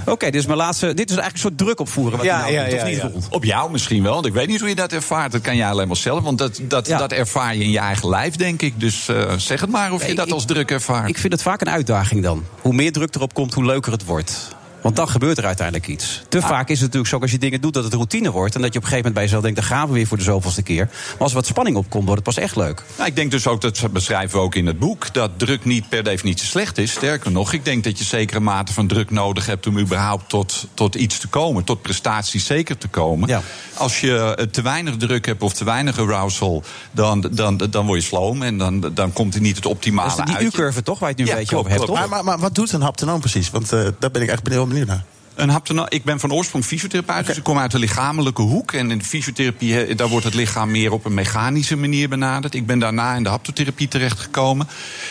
Oké, 0.01 0.11
okay, 0.11 0.31
dus 0.31 0.45
mijn 0.45 0.57
laatste... 0.57 0.93
Dit 0.93 1.09
is 1.09 1.17
eigenlijk 1.17 1.33
een 1.33 1.39
soort 1.39 1.57
druk 1.57 1.79
opvoeren 1.79 2.17
wat 2.17 2.25
ja, 2.25 2.47
je 2.47 2.53
nou 2.53 2.53
ja, 2.53 2.69
doet, 2.69 2.73
ja, 2.79 3.05
of 3.05 3.13
niet, 3.13 3.23
ja. 3.23 3.29
Op 3.29 3.43
jou 3.43 3.71
misschien 3.71 4.03
wel, 4.03 4.13
want 4.13 4.25
ik 4.25 4.33
weet 4.33 4.47
niet 4.47 4.59
hoe 4.59 4.69
je 4.69 4.75
dat 4.75 4.91
ervaart. 4.91 5.31
Dat 5.31 5.41
kan 5.41 5.55
jij 5.55 5.69
alleen 5.69 5.87
maar 5.87 5.97
zelf, 5.97 6.23
want 6.23 6.37
dat, 6.37 6.59
dat, 6.61 6.85
dat 6.85 7.11
ervaar 7.11 7.55
je 7.55 7.63
in 7.63 7.71
je 7.71 7.79
eigen 7.79 8.09
lijf, 8.09 8.35
denk 8.35 8.61
ik. 8.61 8.79
Dus 8.79 9.07
uh, 9.07 9.33
zeg 9.37 9.61
het 9.61 9.69
maar 9.69 9.91
of 9.91 9.99
Nee, 9.99 10.09
je 10.09 10.15
dat 10.15 10.27
ik- 10.27 10.33
als 10.33 10.45
druk 10.45 10.71
ervaart. 10.71 11.04
Ik 11.07 11.17
vind 11.17 11.33
het 11.33 11.41
vaak 11.41 11.61
een 11.61 11.69
uitdaging 11.69 12.23
dan. 12.23 12.45
Hoe 12.61 12.73
meer 12.73 12.91
druk 12.91 13.15
erop 13.15 13.33
komt, 13.33 13.53
hoe 13.53 13.65
leuker 13.65 13.91
het 13.91 14.05
wordt. 14.05 14.55
Want 14.85 14.97
dan 14.97 15.09
gebeurt 15.09 15.37
er 15.37 15.45
uiteindelijk 15.45 15.87
iets. 15.87 16.21
Te 16.29 16.37
Ah. 16.41 16.47
vaak 16.47 16.69
is 16.69 16.73
het 16.73 16.81
natuurlijk 16.81 17.07
zo 17.13 17.19
als 17.19 17.31
je 17.31 17.37
dingen 17.37 17.61
doet 17.61 17.73
dat 17.73 17.83
het 17.83 17.93
routine 17.93 18.31
wordt. 18.31 18.55
En 18.55 18.61
dat 18.61 18.73
je 18.73 18.79
op 18.79 18.83
een 18.83 18.89
gegeven 18.91 19.11
moment 19.11 19.13
bij 19.13 19.23
jezelf 19.23 19.43
denkt, 19.43 19.57
dan 19.57 19.67
gaan 19.77 19.87
we 19.87 19.93
weer 19.93 20.07
voor 20.07 20.17
de 20.17 20.23
zoveelste 20.23 20.61
keer. 20.61 20.85
Maar 20.85 21.15
als 21.17 21.29
er 21.29 21.35
wat 21.37 21.45
spanning 21.45 21.77
opkomt, 21.77 22.05
wordt 22.05 22.25
het 22.25 22.35
pas 22.35 22.43
echt 22.43 22.55
leuk. 22.55 22.83
Nou, 22.97 23.09
ik 23.09 23.15
denk 23.15 23.31
dus 23.31 23.47
ook, 23.47 23.61
dat 23.61 23.91
beschrijven 23.91 24.37
we 24.37 24.43
ook 24.43 24.55
in 24.55 24.65
het 24.65 24.79
boek, 24.79 25.13
dat 25.13 25.31
druk 25.37 25.65
niet 25.65 25.89
per 25.89 26.03
definitie 26.03 26.47
slecht 26.47 26.77
is. 26.77 26.91
Sterker 26.91 27.31
nog, 27.31 27.53
ik 27.53 27.65
denk 27.65 27.83
dat 27.83 27.97
je 27.97 28.03
zekere 28.03 28.39
mate 28.39 28.73
van 28.73 28.87
druk 28.87 29.11
nodig 29.11 29.45
hebt 29.45 29.67
om 29.67 29.79
überhaupt 29.79 30.29
tot, 30.29 30.67
tot 30.73 30.95
iets 30.95 31.17
te 31.19 31.27
komen, 31.27 31.63
tot 31.63 31.81
prestaties 31.81 32.45
zeker 32.45 32.77
te 32.77 32.87
komen. 32.87 33.27
Ja. 33.27 33.41
Als 33.73 33.99
je 34.01 34.35
eh, 34.35 34.45
te 34.45 34.61
weinig 34.61 34.97
druk 34.97 35.25
hebt 35.25 35.41
of 35.41 35.53
te 35.53 35.63
weinig 35.63 35.99
arousal, 35.99 36.63
dan, 36.91 37.27
dan, 37.31 37.57
dan 37.69 37.85
word 37.85 38.01
je 38.01 38.07
sloom 38.07 38.41
en 38.41 38.57
dan, 38.57 38.91
dan 38.93 39.13
komt 39.13 39.35
er 39.35 39.41
niet 39.41 39.55
het 39.55 39.65
optimale 39.65 40.09
Dat 40.09 40.19
is 40.19 40.25
die 40.25 40.35
uit. 40.35 40.45
U-curve 40.45 40.83
toch, 40.83 40.99
waar 40.99 41.09
je 41.09 41.15
het 41.15 41.23
nu 41.23 41.29
Ja, 41.29 41.31
een 41.31 41.37
beetje 41.37 41.53
klopt, 41.55 41.67
over 41.67 41.77
hebt, 41.77 41.91
klopt. 41.91 42.01
toch? 42.01 42.09
Maar, 42.09 42.23
maar, 42.23 42.33
maar 42.33 42.43
wat 42.43 42.55
doet 42.55 42.71
een 42.71 42.81
haptonoom 42.81 43.19
precies? 43.19 43.49
Want 43.49 43.73
uh, 43.73 43.87
daar 43.99 44.11
ben 44.11 44.21
ik 44.21 44.29
echt 44.29 44.47
heel 44.47 44.67
benieuwd 44.75 44.87
naar. 44.95 45.03
Een 45.35 45.49
haptono- 45.49 45.85
ik 45.89 46.03
ben 46.03 46.19
van 46.19 46.33
oorsprong 46.33 46.65
fysiotherapeut, 46.65 47.25
dus 47.25 47.37
ik 47.37 47.43
kom 47.43 47.59
uit 47.59 47.71
de 47.71 47.79
lichamelijke 47.79 48.41
hoek. 48.41 48.71
En 48.71 48.91
in 48.91 48.97
de 48.97 49.03
fysiotherapie 49.03 49.95
daar 49.95 50.07
wordt 50.07 50.25
het 50.25 50.33
lichaam 50.33 50.71
meer 50.71 50.91
op 50.91 51.05
een 51.05 51.13
mechanische 51.13 51.75
manier 51.75 52.09
benaderd. 52.09 52.53
Ik 52.53 52.65
ben 52.65 52.79
daarna 52.79 53.15
in 53.15 53.23
de 53.23 53.29
haptotherapie 53.29 53.87
terechtgekomen. 53.87 54.67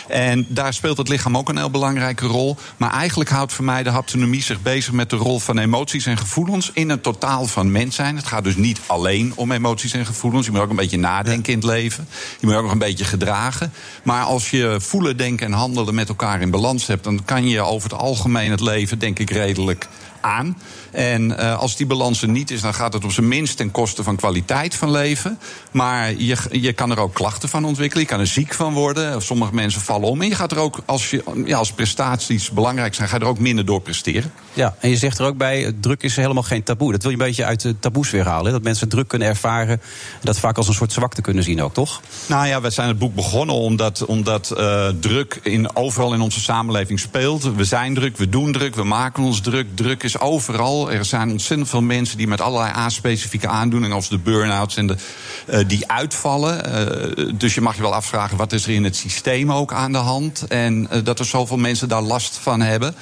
En 0.07 0.45
daar 0.49 0.73
speelt 0.73 0.97
het 0.97 1.07
lichaam 1.07 1.37
ook 1.37 1.49
een 1.49 1.57
heel 1.57 1.69
belangrijke 1.69 2.25
rol. 2.25 2.57
Maar 2.77 2.91
eigenlijk 2.91 3.29
houdt 3.29 3.53
voor 3.53 3.65
mij 3.65 3.83
de 3.83 3.89
haptonomie 3.89 4.41
zich 4.41 4.61
bezig 4.61 4.93
met 4.93 5.09
de 5.09 5.15
rol 5.15 5.39
van 5.39 5.57
emoties 5.57 6.05
en 6.05 6.17
gevoelens 6.17 6.71
in 6.73 6.89
het 6.89 7.03
totaal 7.03 7.45
van 7.45 7.71
mens 7.71 7.95
zijn. 7.95 8.15
Het 8.15 8.27
gaat 8.27 8.43
dus 8.43 8.55
niet 8.55 8.79
alleen 8.85 9.33
om 9.35 9.51
emoties 9.51 9.93
en 9.93 10.05
gevoelens. 10.05 10.45
Je 10.45 10.51
moet 10.51 10.61
ook 10.61 10.69
een 10.69 10.75
beetje 10.75 10.97
nadenken 10.97 11.53
in 11.53 11.59
het 11.59 11.67
leven. 11.67 12.07
Je 12.39 12.47
moet 12.47 12.55
ook 12.55 12.63
nog 12.63 12.71
een 12.71 12.77
beetje 12.77 13.05
gedragen. 13.05 13.73
Maar 14.03 14.23
als 14.23 14.49
je 14.49 14.75
voelen, 14.79 15.17
denken 15.17 15.45
en 15.45 15.53
handelen 15.53 15.95
met 15.95 16.09
elkaar 16.09 16.41
in 16.41 16.51
balans 16.51 16.87
hebt, 16.87 17.03
dan 17.03 17.25
kan 17.25 17.47
je 17.47 17.61
over 17.61 17.89
het 17.89 17.99
algemeen 17.99 18.51
het 18.51 18.59
leven, 18.59 18.99
denk 18.99 19.19
ik, 19.19 19.29
redelijk 19.29 19.87
aan. 20.25 20.57
En 20.91 21.31
uh, 21.31 21.59
als 21.59 21.75
die 21.75 21.85
balans 21.85 22.21
er 22.21 22.27
niet 22.27 22.51
is, 22.51 22.61
dan 22.61 22.73
gaat 22.73 22.93
het 22.93 23.03
op 23.03 23.11
zijn 23.11 23.27
minst 23.27 23.57
ten 23.57 23.71
koste 23.71 24.03
van 24.03 24.15
kwaliteit 24.15 24.75
van 24.75 24.91
leven. 24.91 25.39
Maar 25.71 26.13
je, 26.13 26.37
je 26.51 26.73
kan 26.73 26.91
er 26.91 26.99
ook 26.99 27.13
klachten 27.13 27.49
van 27.49 27.65
ontwikkelen. 27.65 28.03
Je 28.03 28.09
kan 28.09 28.19
er 28.19 28.27
ziek 28.27 28.53
van 28.53 28.73
worden. 28.73 29.21
Sommige 29.21 29.53
mensen 29.53 29.81
vallen 29.81 30.09
om. 30.09 30.21
En 30.21 30.27
je 30.27 30.35
gaat 30.35 30.51
er 30.51 30.57
ook, 30.57 30.79
als, 30.85 31.09
je, 31.09 31.23
ja, 31.45 31.57
als 31.57 31.71
prestaties 31.71 32.51
belangrijk 32.51 32.93
zijn, 32.93 33.07
ga 33.07 33.15
je 33.15 33.21
er 33.21 33.27
ook 33.27 33.39
minder 33.39 33.65
door 33.65 33.81
presteren. 33.81 34.31
Ja, 34.53 34.75
en 34.79 34.89
je 34.89 34.97
zegt 34.97 35.19
er 35.19 35.25
ook 35.25 35.37
bij, 35.37 35.73
druk 35.81 36.03
is 36.03 36.15
helemaal 36.15 36.43
geen 36.43 36.63
taboe. 36.63 36.91
Dat 36.91 37.01
wil 37.01 37.11
je 37.11 37.17
een 37.17 37.25
beetje 37.25 37.45
uit 37.45 37.61
de 37.61 37.79
taboes 37.79 38.09
weer 38.11 38.25
halen. 38.25 38.45
hè? 38.45 38.51
Dat 38.51 38.63
mensen 38.63 38.89
druk 38.89 39.07
kunnen 39.07 39.27
ervaren. 39.27 39.81
Dat 40.21 40.39
vaak 40.39 40.57
als 40.57 40.67
een 40.67 40.73
soort 40.73 40.91
zwakte 40.91 41.21
kunnen 41.21 41.43
zien 41.43 41.61
ook, 41.61 41.73
toch? 41.73 42.01
Nou 42.27 42.47
ja, 42.47 42.61
we 42.61 42.69
zijn 42.69 42.87
het 42.87 42.99
boek 42.99 43.15
begonnen 43.15 43.55
omdat, 43.55 44.05
omdat 44.05 44.53
uh, 44.57 44.87
druk 44.99 45.39
in, 45.43 45.75
overal 45.75 46.13
in 46.13 46.21
onze 46.21 46.39
samenleving 46.39 46.99
speelt. 46.99 47.43
We 47.55 47.63
zijn 47.63 47.93
druk, 47.93 48.17
we 48.17 48.29
doen 48.29 48.51
druk, 48.51 48.75
we 48.75 48.83
maken 48.83 49.23
ons 49.23 49.41
druk. 49.41 49.67
Druk 49.75 50.03
is 50.03 50.14
overal. 50.19 50.91
Er 50.91 51.05
zijn 51.05 51.31
ontzettend 51.31 51.69
veel 51.69 51.81
mensen 51.81 52.17
die 52.17 52.27
met 52.27 52.41
allerlei 52.41 52.73
A-specifieke 52.75 53.47
aandoeningen... 53.47 53.95
als 53.95 54.09
de 54.09 54.17
burn-outs 54.17 54.77
en 54.77 54.87
de, 54.87 54.95
eh, 55.45 55.59
die 55.67 55.91
uitvallen. 55.91 56.65
Eh, 56.65 57.33
dus 57.35 57.53
je 57.53 57.61
mag 57.61 57.75
je 57.75 57.81
wel 57.81 57.93
afvragen, 57.93 58.37
wat 58.37 58.53
is 58.53 58.65
er 58.65 58.73
in 58.73 58.83
het 58.83 58.95
systeem 58.95 59.51
ook 59.51 59.73
aan 59.73 59.91
de 59.91 59.97
hand? 59.97 60.47
En 60.47 60.87
eh, 60.89 60.99
dat 61.03 61.19
er 61.19 61.25
zoveel 61.25 61.57
mensen 61.57 61.87
daar 61.87 62.01
last 62.01 62.37
van 62.37 62.61
hebben. 62.61 62.95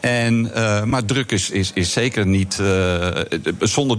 En, 0.00 0.50
uh, 0.56 0.82
maar 0.82 1.04
druk 1.04 1.32
is, 1.32 1.50
is, 1.50 1.70
is 1.74 1.92
zeker 1.92 2.26
niet. 2.26 2.58
Uh, 2.60 3.08
zonder, 3.60 3.98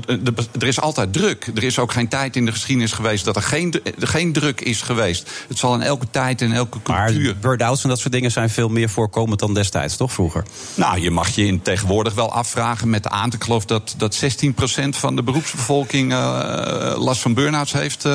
er 0.60 0.68
is 0.68 0.80
altijd 0.80 1.13
druk. 1.13 1.51
Er 1.56 1.63
is 1.63 1.80
ook 1.80 1.92
geen 1.92 2.08
tijd 2.08 2.36
in 2.36 2.46
de 2.46 2.51
geschiedenis 2.51 2.92
geweest 2.92 3.25
dat 3.25 3.36
er 3.36 3.42
geen, 3.42 3.82
geen 4.00 4.34
druk 4.34 4.62
is 4.62 4.82
geweest. 4.82 5.30
Het 5.48 5.58
zal 5.58 5.74
in 5.74 5.82
elke 5.82 6.08
tijd 6.12 6.42
en 6.42 6.51
elke 6.51 6.82
cultuur. 6.84 7.24
Maar 7.24 7.36
burn-outs 7.42 7.84
en 7.84 7.89
dat 7.89 8.00
soort 8.00 8.13
dingen 8.13 8.32
zijn 8.32 8.50
veel 8.50 8.70
meer 8.70 8.89
voorkomend 8.89 9.39
dan 9.39 9.54
destijds, 9.54 9.98
toch 9.98 10.12
vroeger? 10.12 10.44
Nou, 10.74 11.00
je 11.00 11.12
mag 11.12 11.30
je 11.30 11.46
in 11.46 11.62
tegenwoordig 11.62 12.13
wel 12.13 12.32
afvragen 12.32 12.89
met 12.89 13.04
de 13.04 13.10
aan. 13.10 13.34
Ik 13.34 13.44
geloof 13.44 13.66
dat, 13.66 13.96
dat 13.98 14.24
16% 14.24 14.89
van 14.89 15.16
de 15.16 15.24
beroepsbevolking 15.24 16.12
uh, 16.12 16.94
last 16.98 17.22
van 17.22 17.34
burn-outs 17.34 17.72
heeft. 17.72 18.08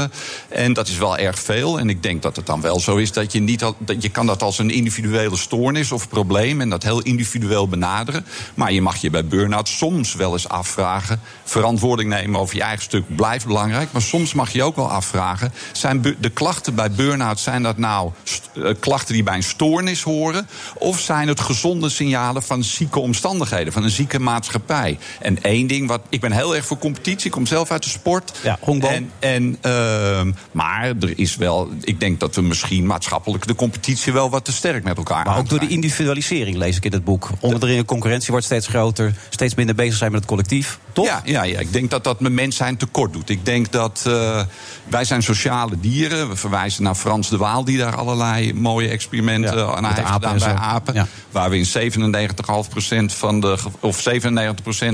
en 0.48 0.72
dat 0.72 0.88
is 0.88 0.98
wel 0.98 1.16
erg 1.16 1.38
veel. 1.38 1.78
En 1.78 1.88
ik 1.88 2.02
denk 2.02 2.22
dat 2.22 2.36
het 2.36 2.46
dan 2.46 2.60
wel 2.60 2.80
zo 2.80 2.96
is 2.96 3.12
dat 3.12 3.32
je 3.32 3.40
niet. 3.40 3.64
Dat 3.78 4.02
je 4.02 4.08
kan 4.08 4.26
dat 4.26 4.42
als 4.42 4.58
een 4.58 4.70
individuele 4.70 5.36
stoornis 5.36 5.92
of 5.92 6.08
probleem. 6.08 6.60
En 6.60 6.68
dat 6.68 6.82
heel 6.82 7.00
individueel 7.00 7.68
benaderen. 7.72 8.26
Maar 8.54 8.72
je 8.72 8.82
mag 8.82 8.96
je 8.96 9.10
bij 9.10 9.24
burn-out 9.24 9.68
soms 9.68 10.14
wel 10.14 10.32
eens 10.32 10.48
afvragen. 10.48 11.20
Verantwoording 11.44 12.08
nemen 12.08 12.40
over 12.40 12.56
je 12.56 12.62
eigen 12.62 12.82
stuk 12.82 13.16
blijft 13.16 13.46
belangrijk. 13.46 13.92
Maar 13.92 14.02
soms 14.02 14.34
mag 14.34 14.52
je 14.52 14.62
ook 14.62 14.76
wel 14.76 14.90
afvragen. 14.90 15.52
Zijn 15.72 16.02
de 16.20 16.30
klachten 16.30 16.74
bij 16.74 16.90
burn-out, 16.90 17.40
zijn 17.40 17.62
dat 17.62 17.78
nou 17.78 18.10
klachten 18.80 19.14
die 19.14 19.22
bij 19.22 19.36
een 19.36 19.42
stoornis 19.42 20.02
horen? 20.02 20.48
Of 20.74 21.00
zijn 21.00 21.28
het 21.28 21.40
gezonde 21.40 21.88
signalen 21.88 22.42
van 22.42 22.64
zieke 22.64 22.98
omstandigheden, 22.98 23.72
van 23.72 23.84
een 23.84 23.90
zieke 23.90 24.18
maatschappij? 24.18 24.98
En 25.20 25.42
één 25.42 25.66
ding, 25.66 25.88
wat, 25.88 26.00
ik 26.08 26.20
ben 26.20 26.32
heel 26.32 26.56
erg 26.56 26.66
voor 26.66 26.78
competitie. 26.78 27.26
Ik 27.26 27.32
kom 27.32 27.46
zelf 27.46 27.70
uit 27.70 27.82
de 27.82 27.88
sport. 27.88 28.38
Ja, 28.42 28.58
en, 28.80 29.10
en, 29.18 29.58
uh, 29.66 30.32
maar 30.52 30.92
er 31.00 31.18
is 31.18 31.36
wel, 31.36 31.70
ik 31.80 32.00
denk 32.00 32.20
dat 32.20 32.34
we 32.34 32.42
misschien 32.42 32.86
maatschappelijk 32.86 33.46
de 33.46 33.54
competitie 33.54 34.12
wel 34.12 34.30
wat 34.30 34.44
te 34.44 34.52
sterk 34.52 34.84
met 34.84 34.96
elkaar 34.96 35.24
Maar 35.24 35.38
ook 35.38 35.48
door 35.48 35.60
de 35.60 35.68
individualisering 35.68 36.56
lees 36.56 36.76
ik 36.76 36.84
in 36.84 36.92
het 36.92 37.04
boek. 37.04 37.30
Onder 37.40 37.61
de 37.68 37.84
concurrentie 37.84 38.30
wordt 38.30 38.46
steeds 38.46 38.66
groter, 38.66 39.14
steeds 39.30 39.54
minder 39.54 39.74
bezig 39.74 39.96
zijn 39.96 40.10
met 40.10 40.20
het 40.20 40.28
collectief. 40.28 40.78
Toch? 40.92 41.06
Ja, 41.06 41.22
ja, 41.24 41.42
ja, 41.42 41.58
ik 41.58 41.72
denk 41.72 41.90
dat 41.90 42.04
dat 42.04 42.20
mens 42.20 42.56
zijn 42.56 42.76
tekort 42.76 43.12
doet. 43.12 43.28
Ik 43.28 43.44
denk 43.44 43.72
dat 43.72 44.04
uh, 44.06 44.42
wij 44.88 45.04
zijn 45.04 45.22
sociale 45.22 45.80
dieren. 45.80 46.28
We 46.28 46.36
verwijzen 46.36 46.82
naar 46.82 46.94
Frans 46.94 47.28
de 47.28 47.36
Waal, 47.36 47.64
die 47.64 47.78
daar 47.78 47.96
allerlei 47.96 48.54
mooie 48.54 48.88
experimenten 48.88 49.56
ja, 49.56 49.74
aan 49.74 49.84
heeft 49.84 50.08
gedaan 50.08 50.38
bij 50.38 50.54
apen. 50.54 50.94
Ja. 50.94 51.06
Waar 51.30 51.50
we 51.50 51.58
in 51.58 51.92
97,5% 53.10 53.16
van 53.16 53.40
de. 53.40 53.56
of 53.80 53.98
97% 53.98 54.02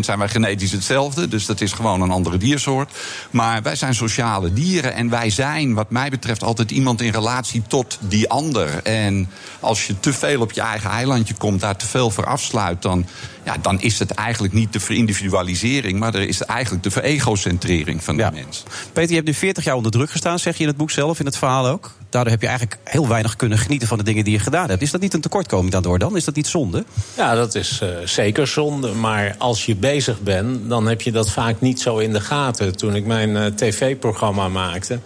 zijn 0.00 0.18
wij 0.18 0.28
genetisch 0.28 0.72
hetzelfde. 0.72 1.28
Dus 1.28 1.46
dat 1.46 1.60
is 1.60 1.72
gewoon 1.72 2.02
een 2.02 2.10
andere 2.10 2.36
diersoort. 2.36 2.92
Maar 3.30 3.62
wij 3.62 3.76
zijn 3.76 3.94
sociale 3.94 4.52
dieren. 4.52 4.94
En 4.94 5.10
wij 5.10 5.30
zijn, 5.30 5.74
wat 5.74 5.90
mij 5.90 6.10
betreft, 6.10 6.42
altijd 6.42 6.70
iemand 6.70 7.00
in 7.00 7.12
relatie 7.12 7.62
tot 7.68 7.98
die 8.00 8.30
ander. 8.30 8.82
En 8.82 9.30
als 9.60 9.86
je 9.86 10.00
te 10.00 10.12
veel 10.12 10.40
op 10.40 10.52
je 10.52 10.60
eigen 10.60 10.90
eilandje 10.90 11.34
komt, 11.34 11.60
daar 11.60 11.76
te 11.76 11.86
veel 11.86 12.10
voor 12.10 12.26
afsluit, 12.26 12.57
dan, 12.80 13.06
ja, 13.44 13.56
dan 13.62 13.80
is 13.80 13.98
het 13.98 14.10
eigenlijk 14.10 14.54
niet 14.54 14.72
de 14.72 14.80
verindividualisering, 14.80 15.98
maar 15.98 16.14
er 16.14 16.28
is 16.28 16.42
eigenlijk 16.42 16.82
de 16.82 16.90
veregocentrering 16.90 18.04
van 18.04 18.16
de 18.16 18.22
ja. 18.22 18.30
mens. 18.30 18.62
Peter, 18.92 19.08
je 19.08 19.14
hebt 19.14 19.26
nu 19.26 19.34
40 19.34 19.64
jaar 19.64 19.76
onder 19.76 19.92
druk 19.92 20.10
gestaan, 20.10 20.38
zeg 20.38 20.56
je 20.56 20.62
in 20.62 20.68
het 20.68 20.76
boek 20.76 20.90
zelf, 20.90 21.18
in 21.18 21.26
het 21.26 21.36
verhaal 21.36 21.66
ook. 21.66 21.97
Daardoor 22.10 22.32
heb 22.32 22.40
je 22.40 22.48
eigenlijk 22.48 22.80
heel 22.84 23.08
weinig 23.08 23.36
kunnen 23.36 23.58
genieten 23.58 23.88
van 23.88 23.98
de 23.98 24.04
dingen 24.04 24.24
die 24.24 24.32
je 24.32 24.38
gedaan 24.38 24.68
hebt. 24.68 24.82
Is 24.82 24.90
dat 24.90 25.00
niet 25.00 25.14
een 25.14 25.20
tekortkoming 25.20 25.72
daardoor 25.72 25.98
dan? 25.98 26.16
Is 26.16 26.24
dat 26.24 26.34
niet 26.34 26.46
zonde? 26.46 26.84
Ja, 27.16 27.34
dat 27.34 27.54
is 27.54 27.80
uh, 27.82 27.88
zeker 28.04 28.46
zonde. 28.46 28.92
Maar 28.92 29.34
als 29.38 29.66
je 29.66 29.76
bezig 29.76 30.20
bent, 30.20 30.68
dan 30.68 30.86
heb 30.86 31.02
je 31.02 31.12
dat 31.12 31.30
vaak 31.30 31.60
niet 31.60 31.80
zo 31.80 31.98
in 31.98 32.12
de 32.12 32.20
gaten. 32.20 32.76
Toen 32.76 32.94
ik 32.94 33.06
mijn 33.06 33.30
uh, 33.30 33.46
tv-programma 33.46 34.48
maakte, 34.48 34.98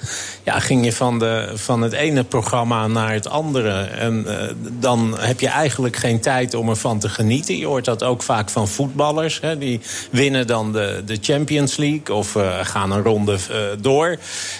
ja, 0.42 0.58
ging 0.58 0.84
je 0.84 0.92
van, 0.92 1.18
de, 1.18 1.52
van 1.54 1.82
het 1.82 1.92
ene 1.92 2.24
programma 2.24 2.86
naar 2.86 3.12
het 3.12 3.28
andere. 3.28 3.82
En 3.82 4.24
uh, 4.26 4.34
dan 4.80 5.18
heb 5.18 5.40
je 5.40 5.48
eigenlijk 5.48 5.96
geen 5.96 6.20
tijd 6.20 6.54
om 6.54 6.68
ervan 6.68 6.98
te 6.98 7.08
genieten. 7.08 7.58
Je 7.58 7.66
hoort 7.66 7.84
dat 7.84 8.02
ook 8.02 8.22
vaak 8.22 8.50
van 8.50 8.68
voetballers. 8.68 9.40
Hè, 9.40 9.58
die 9.58 9.80
winnen 10.10 10.46
dan 10.46 10.72
de, 10.72 11.02
de 11.06 11.18
Champions 11.20 11.76
League 11.76 12.14
of 12.14 12.36
gaan 12.62 12.90
een 12.90 13.02
ronde 13.02 13.38
door. 13.80 14.18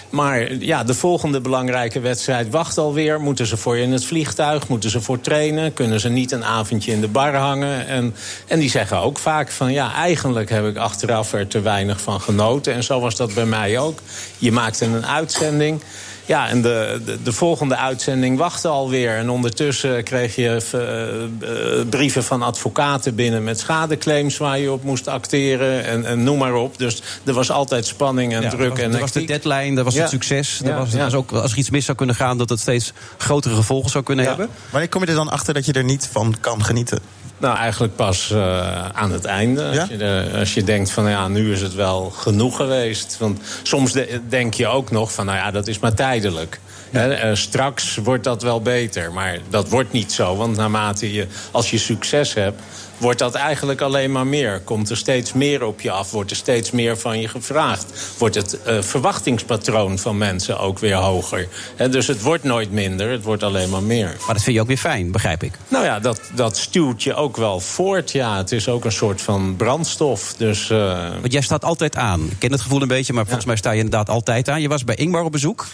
Maar 0.09 0.53
ja, 0.53 0.83
de 0.83 0.93
volgende 0.93 1.41
belangrijke 1.41 1.99
wedstrijd 1.99 2.31
wacht 2.49 2.77
alweer. 2.77 3.21
Moeten 3.21 3.47
ze 3.47 3.57
voor 3.57 3.77
je 3.77 3.83
in 3.83 3.91
het 3.91 4.05
vliegtuig? 4.05 4.67
Moeten 4.67 4.89
ze 4.89 5.01
voor 5.01 5.21
trainen? 5.21 5.73
Kunnen 5.73 5.99
ze 5.99 6.09
niet 6.09 6.31
een 6.31 6.45
avondje 6.45 6.91
in 6.91 7.01
de 7.01 7.07
bar 7.07 7.35
hangen? 7.35 7.87
En, 7.87 8.15
en 8.47 8.59
die 8.59 8.69
zeggen 8.69 8.97
ook 8.97 9.19
vaak 9.19 9.51
van 9.51 9.71
ja, 9.71 9.93
eigenlijk 9.93 10.49
heb 10.49 10.65
ik 10.65 10.77
achteraf 10.77 11.33
er 11.33 11.47
te 11.47 11.61
weinig 11.61 12.01
van 12.01 12.21
genoten. 12.21 12.73
En 12.73 12.83
zo 12.83 12.99
was 12.99 13.15
dat 13.15 13.33
bij 13.33 13.45
mij 13.45 13.79
ook. 13.79 13.99
Je 14.37 14.51
maakte 14.51 14.85
een 14.85 15.05
uitzending. 15.05 15.81
Ja, 16.25 16.49
en 16.49 16.61
de, 16.61 17.01
de, 17.05 17.23
de, 17.23 17.31
volgende 17.31 17.75
uitzending 17.75 18.37
wachtte 18.37 18.67
alweer. 18.67 19.17
En 19.17 19.29
ondertussen 19.29 20.03
kreeg 20.03 20.35
je 20.35 20.61
uh, 20.75 21.49
uh, 21.49 21.85
brieven 21.89 22.23
van 22.23 22.41
advocaten 22.41 23.15
binnen... 23.15 23.43
met 23.43 23.59
schadeclaims 23.59 24.37
waar 24.37 24.59
je 24.59 24.71
op 24.71 24.83
moest 24.83 25.07
acteren 25.07 25.85
en, 25.85 26.05
en 26.05 26.23
noem 26.23 26.37
maar 26.37 26.53
op. 26.53 26.77
Dus 26.77 27.01
er 27.23 27.33
was 27.33 27.51
altijd 27.51 27.85
spanning 27.85 28.33
en 28.33 28.41
ja, 28.41 28.49
druk. 28.49 28.69
Was, 28.69 28.79
en 28.79 28.93
er 28.93 28.99
was 28.99 29.11
de 29.11 29.25
deadline, 29.25 29.77
er 29.77 29.83
was 29.83 29.93
ja. 29.93 30.01
het 30.01 30.09
succes. 30.09 30.59
Er 30.59 30.67
Ja, 30.67 30.77
was, 30.77 30.91
er 30.91 30.97
ja. 30.97 31.03
was 31.03 31.13
ook, 31.13 31.31
als 31.31 31.51
er 31.51 31.57
iets 31.57 31.69
mis 31.69 31.85
zou 31.85 31.97
kunnen 31.97 32.15
gaan... 32.15 32.37
dat 32.37 32.49
het 32.49 32.59
steeds 32.59 32.93
grotere 33.17 33.55
gevolgen 33.55 33.89
zou 33.89 34.03
kunnen 34.03 34.25
hebben. 34.25 34.49
Wanneer 34.69 34.89
kom 34.89 35.01
je 35.01 35.07
er 35.07 35.15
dan 35.15 35.29
achter 35.29 35.53
dat 35.53 35.65
je 35.65 35.73
er 35.73 35.83
niet 35.83 36.09
van 36.11 36.35
kan 36.39 36.63
genieten? 36.63 36.99
Nou, 37.43 37.57
eigenlijk 37.57 37.95
pas 37.95 38.29
uh, 38.33 38.87
aan 38.89 39.11
het 39.11 39.25
einde. 39.25 39.63
Als, 39.79 39.89
je 39.89 39.97
de- 39.97 40.31
als 40.39 40.53
je 40.53 40.63
denkt 40.63 40.91
van 40.91 41.09
ja, 41.09 41.27
nu 41.27 41.51
is 41.51 41.61
het 41.61 41.73
wel 41.75 42.09
genoeg 42.09 42.55
geweest. 42.55 43.17
Want 43.19 43.39
soms 43.63 43.91
de- 43.91 44.21
denk 44.29 44.53
je 44.53 44.67
ook 44.67 44.91
nog 44.91 45.13
van 45.13 45.25
nou 45.25 45.37
ja, 45.37 45.51
dat 45.51 45.67
is 45.67 45.79
maar 45.79 45.93
tijdelijk. 45.93 46.59
Eh, 46.91 47.29
straks 47.33 47.95
wordt 47.95 48.23
dat 48.23 48.41
wel 48.41 48.61
beter. 48.61 49.11
Maar 49.13 49.37
dat 49.49 49.69
wordt 49.69 49.91
niet 49.91 50.11
zo. 50.11 50.35
Want 50.35 50.55
naarmate 50.57 51.13
je, 51.13 51.27
als 51.51 51.71
je 51.71 51.77
succes 51.77 52.33
hebt, 52.33 52.61
wordt 52.97 53.19
dat 53.19 53.33
eigenlijk 53.33 53.81
alleen 53.81 54.11
maar 54.11 54.27
meer. 54.27 54.61
Komt 54.63 54.89
er 54.89 54.97
steeds 54.97 55.33
meer 55.33 55.63
op 55.63 55.81
je 55.81 55.91
af, 55.91 56.11
wordt 56.11 56.31
er 56.31 56.37
steeds 56.37 56.71
meer 56.71 56.97
van 56.97 57.19
je 57.19 57.27
gevraagd. 57.27 57.85
Wordt 58.17 58.35
het 58.35 58.63
eh, 58.63 58.81
verwachtingspatroon 58.81 59.99
van 59.99 60.17
mensen 60.17 60.59
ook 60.59 60.79
weer 60.79 60.95
hoger. 60.95 61.47
Hè, 61.75 61.89
dus 61.89 62.07
het 62.07 62.21
wordt 62.21 62.43
nooit 62.43 62.71
minder, 62.71 63.11
het 63.11 63.23
wordt 63.23 63.43
alleen 63.43 63.69
maar 63.69 63.83
meer. 63.83 64.15
Maar 64.25 64.33
dat 64.33 64.43
vind 64.43 64.55
je 64.55 64.61
ook 64.61 64.67
weer 64.67 64.77
fijn, 64.77 65.11
begrijp 65.11 65.43
ik. 65.43 65.51
Nou 65.67 65.85
ja, 65.85 65.99
dat, 65.99 66.21
dat 66.35 66.57
stuwt 66.57 67.03
je 67.03 67.13
ook 67.13 67.37
wel 67.37 67.59
voort. 67.59 68.11
Ja, 68.11 68.37
het 68.37 68.51
is 68.51 68.67
ook 68.67 68.85
een 68.85 68.91
soort 68.91 69.21
van 69.21 69.55
brandstof. 69.55 70.33
Dus 70.37 70.69
eh, 70.69 71.09
Want 71.21 71.31
jij 71.31 71.41
staat 71.41 71.65
altijd 71.65 71.95
aan. 71.95 72.21
Ik 72.21 72.39
ken 72.39 72.51
het 72.51 72.61
gevoel 72.61 72.81
een 72.81 72.87
beetje, 72.87 73.13
maar 73.13 73.25
volgens 73.25 73.45
mij 73.45 73.55
sta 73.55 73.71
je 73.71 73.77
inderdaad 73.77 74.09
altijd 74.09 74.49
aan. 74.49 74.61
Je 74.61 74.67
was 74.67 74.83
bij 74.83 74.95
Ingmar 74.95 75.23
op 75.23 75.31
bezoek. 75.31 75.67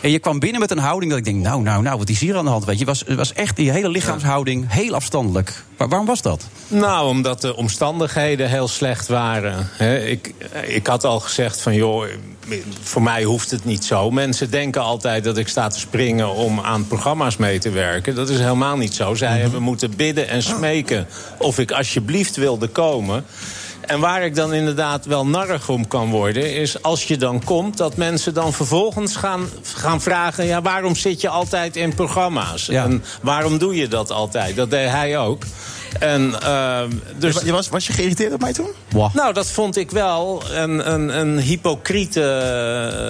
En 0.00 0.10
je 0.10 0.18
kwam 0.18 0.38
binnen 0.38 0.60
met 0.60 0.70
een 0.70 0.78
houding 0.78 1.10
dat 1.10 1.18
ik 1.18 1.24
denk... 1.24 1.42
nou, 1.42 1.62
nou, 1.62 1.82
nou, 1.82 1.98
wat 1.98 2.08
is 2.08 2.20
hier 2.20 2.36
aan 2.36 2.44
de 2.44 2.50
hand? 2.50 2.64
Weet 2.64 2.78
je, 2.78 2.84
was, 2.84 3.02
het 3.06 3.16
was 3.16 3.32
echt 3.32 3.58
in 3.58 3.64
je 3.64 3.70
hele 3.70 3.88
lichaamshouding 3.88 4.64
heel 4.68 4.94
afstandelijk. 4.94 5.64
Maar 5.76 5.88
waarom 5.88 6.06
was 6.06 6.22
dat? 6.22 6.41
Nou, 6.68 7.08
omdat 7.08 7.40
de 7.40 7.56
omstandigheden 7.56 8.48
heel 8.48 8.68
slecht 8.68 9.08
waren. 9.08 9.68
Ik, 10.06 10.34
ik 10.66 10.86
had 10.86 11.04
al 11.04 11.20
gezegd 11.20 11.60
van, 11.60 11.74
joh, 11.74 12.04
voor 12.82 13.02
mij 13.02 13.22
hoeft 13.22 13.50
het 13.50 13.64
niet 13.64 13.84
zo. 13.84 14.10
Mensen 14.10 14.50
denken 14.50 14.82
altijd 14.82 15.24
dat 15.24 15.36
ik 15.36 15.48
sta 15.48 15.68
te 15.68 15.78
springen 15.78 16.34
om 16.34 16.60
aan 16.60 16.86
programma's 16.86 17.36
mee 17.36 17.58
te 17.58 17.70
werken. 17.70 18.14
Dat 18.14 18.28
is 18.28 18.38
helemaal 18.38 18.76
niet 18.76 18.94
zo. 18.94 19.14
Zij 19.14 19.38
hebben 19.38 19.62
moeten 19.62 19.96
bidden 19.96 20.28
en 20.28 20.42
smeken 20.42 21.06
of 21.38 21.58
ik 21.58 21.72
alsjeblieft 21.72 22.36
wilde 22.36 22.68
komen. 22.68 23.24
En 23.86 24.00
waar 24.00 24.22
ik 24.22 24.34
dan 24.34 24.54
inderdaad 24.54 25.06
wel 25.06 25.26
narrig 25.26 25.68
om 25.68 25.88
kan 25.88 26.10
worden... 26.10 26.54
is 26.54 26.82
als 26.82 27.04
je 27.04 27.16
dan 27.16 27.44
komt, 27.44 27.76
dat 27.76 27.96
mensen 27.96 28.34
dan 28.34 28.52
vervolgens 28.52 29.16
gaan, 29.16 29.48
gaan 29.62 30.00
vragen... 30.00 30.46
Ja, 30.46 30.62
waarom 30.62 30.94
zit 30.94 31.20
je 31.20 31.28
altijd 31.28 31.76
in 31.76 31.94
programma's? 31.94 32.66
Ja. 32.66 32.84
En 32.84 33.04
waarom 33.22 33.58
doe 33.58 33.76
je 33.76 33.88
dat 33.88 34.10
altijd? 34.10 34.56
Dat 34.56 34.70
deed 34.70 34.88
hij 34.88 35.18
ook. 35.18 35.42
En, 35.98 36.34
uh, 36.42 36.80
dus... 37.18 37.40
Je 37.44 37.52
was, 37.52 37.68
was 37.68 37.86
je 37.86 37.92
geïrriteerd 37.92 38.32
op 38.32 38.40
mij 38.40 38.52
toen? 38.52 38.68
Nou, 39.12 39.32
dat 39.32 39.50
vond 39.50 39.76
ik 39.76 39.90
wel 39.90 40.42
een, 40.52 40.92
een, 40.92 41.18
een 41.18 41.38
hypocriete 41.38 42.22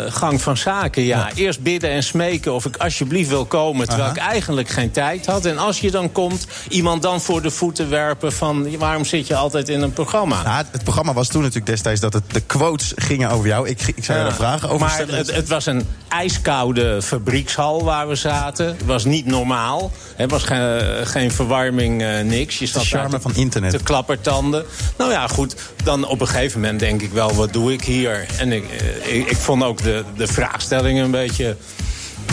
eh, 0.07 0.13
gang 0.15 0.43
van 0.43 0.57
zaken. 0.57 1.03
Ja. 1.03 1.31
Eerst 1.35 1.61
bidden 1.63 1.91
en 1.91 2.03
smeken 2.03 2.53
of 2.55 2.65
ik 2.65 2.77
alsjeblieft 2.77 3.29
wil 3.29 3.45
komen... 3.45 3.87
terwijl 3.89 4.09
Aha. 4.11 4.17
ik 4.21 4.23
eigenlijk 4.31 4.69
geen 4.69 4.91
tijd 4.91 5.27
had. 5.27 5.45
En 5.45 5.59
als 5.59 5.81
je 5.81 5.91
dan 5.91 6.13
komt, 6.13 6.47
iemand 6.69 7.03
dan 7.03 7.21
voor 7.21 7.43
de 7.43 7.51
voeten 7.51 7.91
werpen... 7.91 8.33
van 8.33 8.79
waarom 8.79 9.05
zit 9.05 9.27
je 9.27 9.37
altijd 9.37 9.69
in 9.69 9.83
een 9.83 9.93
programma? 9.93 10.43
Nou, 10.43 10.65
het 10.71 10.83
programma 10.83 11.13
was 11.13 11.29
toen 11.29 11.41
natuurlijk 11.41 11.67
destijds 11.71 12.01
dat 12.01 12.13
het, 12.13 12.23
de 12.33 12.41
quotes 12.41 12.93
gingen 12.97 13.31
over 13.31 13.47
jou. 13.47 13.69
Ik, 13.69 13.81
ik 13.95 14.05
zou 14.05 14.19
je 14.19 14.25
Ja. 14.25 14.33
vragen 14.33 14.69
over 14.69 14.81
Maar 14.81 14.91
stellen. 14.91 15.15
het, 15.15 15.35
het 15.35 15.49
was 15.49 15.67
een 15.67 15.87
ijskoude 16.09 17.03
fabriekshal 17.03 17.85
waar 17.85 18.09
we 18.09 18.15
zaten. 18.15 18.67
Het 18.67 18.85
was 18.85 19.05
niet 19.05 19.27
normaal. 19.27 19.91
Het 20.17 20.31
was 20.31 20.43
geen, 20.43 21.07
geen 21.07 21.31
verwarming, 21.31 22.03
eh, 22.03 22.21
niks. 22.21 22.59
Je 22.59 22.67
zat 22.73 22.87
charme 22.87 23.21
van 23.21 23.35
internet. 23.35 23.71
Te 23.71 23.83
klappertanden. 23.83 24.65
Nou 24.99 25.11
ja, 25.11 25.27
goed. 25.29 25.55
Dan 25.85 26.07
op 26.07 26.21
een 26.21 26.29
gegeven 26.29 26.61
moment 26.61 26.81
denk 26.81 27.03
ik 27.03 27.13
wel, 27.13 27.35
wat 27.35 27.53
doe 27.53 27.73
ik 27.73 27.83
hier? 27.85 28.27
En 28.39 28.53
ik, 28.53 28.65
eh, 28.71 29.17
ik, 29.17 29.31
ik 29.31 29.37
vond 29.37 29.63
ook 29.63 29.83
de, 29.83 30.05
de 30.17 30.27
vraagstellingen 30.27 31.05
een 31.05 31.11
beetje 31.11 31.57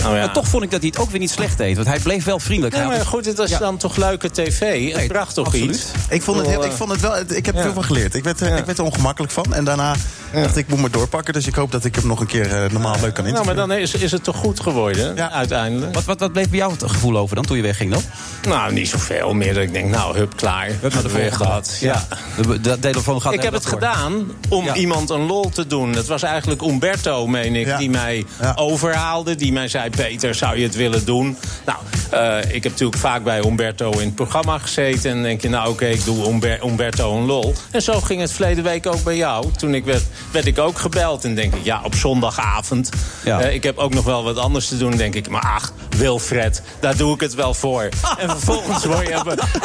Nou 0.02 0.16
ja. 0.16 0.20
Maar 0.26 0.34
toch 0.34 0.48
vond 0.48 0.64
ik 0.64 0.72
dat 0.72 0.80
hij 0.82 0.90
het 0.90 1.00
ook 1.00 1.10
weer 1.12 1.20
niet 1.20 1.30
slecht 1.32 1.58
deed. 1.58 1.76
Want 1.76 1.88
hij 1.88 2.00
bleef 2.00 2.24
wel 2.24 2.40
vriendelijk. 2.40 2.76
Nee, 2.76 2.86
Hij 2.86 2.96
maar 2.98 3.06
goed, 3.06 3.26
het 3.26 3.38
was 3.38 3.50
Ja. 3.50 3.58
dan 3.60 3.78
toch 3.78 3.96
leuke 3.96 4.32
tv. 4.32 4.94
Het 4.94 5.08
bracht 5.08 5.34
toch 5.34 5.46
absoluut. 5.46 5.76
iets. 5.76 5.86
Ik 6.10 6.22
vond 6.22 6.38
het, 6.38 6.48
heel, 6.48 6.66
ik 6.66 6.72
vond 6.72 6.92
het 6.92 7.02
wel. 7.02 7.20
Ik 7.28 7.46
heb 7.46 7.56
ja. 7.56 7.62
veel 7.62 7.74
van 7.74 7.84
geleerd. 7.84 8.16
Ik 8.16 8.24
werd, 8.24 8.42
er- 8.42 8.58
ik 8.58 8.66
werd 8.66 8.78
er 8.78 8.84
ongemakkelijk 8.84 9.32
van. 9.34 9.54
En 9.54 9.64
daarna 9.64 9.96
dacht 10.34 10.58
ik, 10.58 10.68
moet 10.68 10.82
me 10.82 10.90
doorpakken. 10.90 11.34
Dus 11.34 11.48
ik 11.48 11.56
hoop 11.56 11.72
dat 11.72 11.86
ik 11.86 11.96
hem 11.96 12.08
nog 12.08 12.20
een 12.20 12.26
keer 12.28 12.64
eh, 12.64 12.72
normaal 12.72 12.96
leuk 13.02 13.14
kan 13.14 13.32
Nou, 13.32 13.46
maar 13.46 13.56
dan 13.56 13.72
is, 13.72 13.94
is 13.94 14.12
het 14.12 14.24
toch 14.24 14.36
goed 14.36 14.60
geworden, 14.60 15.16
Ja. 15.16 15.32
uiteindelijk? 15.32 15.94
Wat, 15.94 16.04
wat, 16.06 16.20
wat 16.20 16.32
bleef 16.32 16.50
bij 16.50 16.58
jou 16.60 16.72
het 16.72 16.84
gevoel 16.84 17.18
over 17.18 17.36
dan, 17.36 17.46
toen 17.46 17.58
je 17.58 17.64
wegging 17.64 17.92
dan? 17.92 18.02
Nou, 18.48 18.74
niet 18.74 18.90
zoveel 18.90 19.34
meer. 19.34 19.54
Dat 19.54 19.64
ik 19.64 19.74
denk, 19.74 19.90
nou, 19.90 20.18
hup, 20.18 20.36
klaar. 20.36 20.68
We 20.68 20.74
hebben 20.82 21.04
de 21.04 21.10
Weer 21.12 21.32
gehad. 21.34 21.78
Ja. 21.80 22.08
De, 22.42 22.62
de 22.62 22.80
telefoon 22.80 23.22
gaat 23.22 23.34
Ik 23.34 23.42
heb 23.42 23.54
het 23.54 23.64
door. 23.64 23.72
gedaan 23.74 24.32
om 24.50 24.66
Ja. 24.66 24.76
iemand 24.76 25.10
een 25.10 25.26
lol 25.26 25.50
te 25.50 25.68
doen. 25.68 25.94
Het 25.96 26.08
was 26.08 26.24
eigenlijk 26.24 26.62
Umberto, 26.62 27.28
meen 27.28 27.56
ik, 27.56 27.66
Ja. 27.66 27.78
die 27.78 27.90
mij 27.90 28.26
Ja. 28.42 28.52
overhaalde. 28.56 29.36
Die 29.36 29.52
mij 29.52 29.68
zei, 29.68 29.90
Peter, 29.90 30.36
zou 30.36 30.58
je 30.58 30.64
het 30.66 30.76
willen 30.76 31.06
doen? 31.06 31.38
Nou, 31.66 31.78
eh, 32.10 32.56
ik 32.56 32.64
heb 32.64 32.72
natuurlijk 32.72 33.00
vaak 33.00 33.24
bij 33.24 33.44
Umberto 33.46 33.92
in 33.92 34.00
het 34.06 34.16
programma 34.16 34.58
gezeten. 34.58 35.10
En 35.10 35.16
dan 35.16 35.24
denk 35.24 35.42
je, 35.42 35.50
nou 35.50 35.70
oké, 35.70 35.86
ik 35.86 36.04
doe 36.06 36.28
Umber- 36.28 36.66
Umberto 36.66 37.18
een 37.18 37.26
lol. 37.26 37.54
En 37.72 37.82
zo 37.82 38.00
ging 38.02 38.22
het 38.22 38.32
verleden 38.32 38.64
week 38.64 38.88
ook 38.88 39.04
bij 39.04 39.16
jou. 39.16 39.46
Toen 39.58 39.74
ik 39.74 39.86
werd, 39.86 40.04
werd 40.32 40.46
ik 40.46 40.60
ook 40.60 40.80
gebeld. 40.80 41.24
En 41.24 41.36
denk 41.36 41.56
ik, 41.56 41.64
ja, 41.64 41.82
op 41.84 41.96
zondagavond. 41.96 42.90
Ja. 43.24 43.42
Eh, 43.42 43.54
ik 43.54 43.64
heb 43.64 43.78
ook 43.78 43.94
nog 43.94 44.06
wel 44.06 44.24
wat 44.24 44.38
anders 44.38 44.68
te 44.68 44.78
doen. 44.78 44.96
denk 44.96 45.16
ik, 45.16 45.30
maar 45.30 45.42
ach, 45.42 45.72
Wilfred, 46.00 46.62
daar 46.80 46.98
doe 46.98 47.14
ik 47.14 47.20
het 47.22 47.36
wel 47.36 47.54
voor. 47.54 47.90
en, 48.18 48.30
vervolgens 48.30 48.86
word 48.86 49.08
je, 49.08 49.14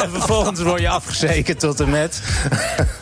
en 0.03 0.11
vervolgens 0.11 0.61
word 0.61 0.81
je 0.81 0.89
afgezekerd 0.89 1.59
tot 1.59 1.79
en 1.79 1.89
met. 1.89 2.21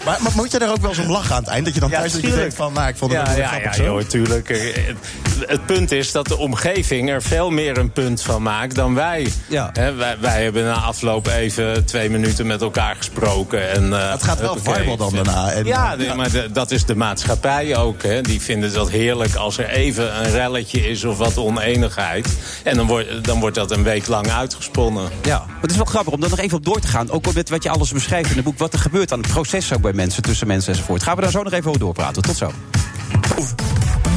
Maar, 0.05 0.17
maar 0.21 0.31
moet 0.35 0.51
je 0.51 0.59
daar 0.59 0.69
ook 0.69 0.81
wel 0.81 0.89
eens 0.89 0.99
om 0.99 1.11
lachen 1.11 1.35
aan 1.35 1.41
het 1.41 1.51
eind? 1.51 1.65
Dat 1.65 1.73
je 1.73 1.79
dan 1.79 1.89
Ja, 1.89 1.97
thuis 1.97 2.11
dat 2.11 2.21
je 2.21 2.27
tuurlijk. 2.27 2.49
denkt 2.49 2.63
van, 2.63 2.73
nou, 2.73 2.87
ik 2.87 2.97
vond 2.97 3.11
het 3.13 3.27
ja, 3.27 3.33
ja, 3.35 3.47
grappig 3.47 3.63
ja, 3.77 3.83
zo. 3.83 3.83
joh, 3.83 4.01
tuurlijk. 4.01 4.49
Eh, 4.49 4.59
Het, 5.47 5.65
punt 5.65 5.91
is 5.91 6.11
dat 6.11 6.27
de 6.27 6.37
omgeving 6.37 7.09
er 7.09 7.21
veel 7.21 7.49
meer 7.49 7.77
een 7.77 7.91
punt 7.91 8.21
van 8.21 8.41
maakt 8.41 8.75
dan 8.75 8.95
wij. 8.95 9.27
Ja. 9.47 9.71
Wij, 9.73 10.17
wij 10.19 10.43
hebben 10.43 10.63
na 10.65 10.73
afloop 10.73 11.27
even 11.27 11.85
twee 11.85 12.09
minuten 12.09 12.47
met 12.47 12.61
elkaar 12.61 12.95
gesproken. 12.95 13.71
En, 13.71 13.93
eh, 13.93 14.11
Het 14.11 14.23
gaat 14.23 14.39
wel 14.39 14.57
viral 14.63 14.97
dan 14.97 15.13
daarna. 15.15 15.51
En, 15.51 15.65
Ja, 15.65 15.91
eh, 15.91 15.97
nee, 15.97 16.13
maar 16.13 16.31
de- 16.31 16.49
dat 16.51 16.71
is 16.71 16.85
de 16.85 16.95
maatschappij 16.95 17.75
ook. 17.77 18.01
Die 18.23 18.41
vinden 18.41 18.73
dat 18.73 18.89
heerlijk 18.89 19.35
als 19.35 19.57
er 19.57 19.69
even 19.69 20.17
een 20.25 20.31
relletje 20.31 20.89
is 20.89 21.03
of 21.03 21.17
wat 21.17 21.37
oneenigheid. 21.37 22.27
En 22.63 22.75
dan 22.75 22.87
wordt, 22.87 23.22
dan 23.23 23.39
wordt 23.39 23.55
dat 23.55 23.71
een 23.71 23.83
week 23.83 24.07
lang 24.07 24.31
uitgesponnen. 24.31 25.09
Ja, 25.23 25.37
maar 25.37 25.61
het 25.61 25.71
is 25.71 25.77
wel 25.77 25.85
grappig 25.85 26.13
om 26.13 26.19
daar 26.19 26.29
nog 26.29 26.39
even 26.39 26.57
op 26.57 26.65
door 26.65 26.79
te 26.79 26.87
gaan. 26.87 27.11
Ook 27.11 27.33
met 27.33 27.49
wat 27.49 27.63
je 27.63 27.69
alles 27.69 27.91
beschrijft 27.91 28.29
in 28.29 28.35
het 28.35 28.45
boek. 28.45 28.57
Wat 28.57 28.73
er 28.73 28.79
gebeurt 28.79 29.11
aan 29.11 29.19
het 29.19 29.27
proces 29.27 29.73
ook 29.73 29.81
bij 29.81 29.93
mensen, 29.93 30.23
tussen 30.23 30.47
mensen 30.47 30.73
enzovoort. 30.73 31.03
Gaan 31.03 31.15
we 31.15 31.21
daar 31.21 31.31
zo 31.31 31.43
nog 31.43 31.53
even 31.53 31.67
over 31.67 31.79
doorpraten. 31.79 32.21
Tot 32.21 32.37
zo. 32.37 32.51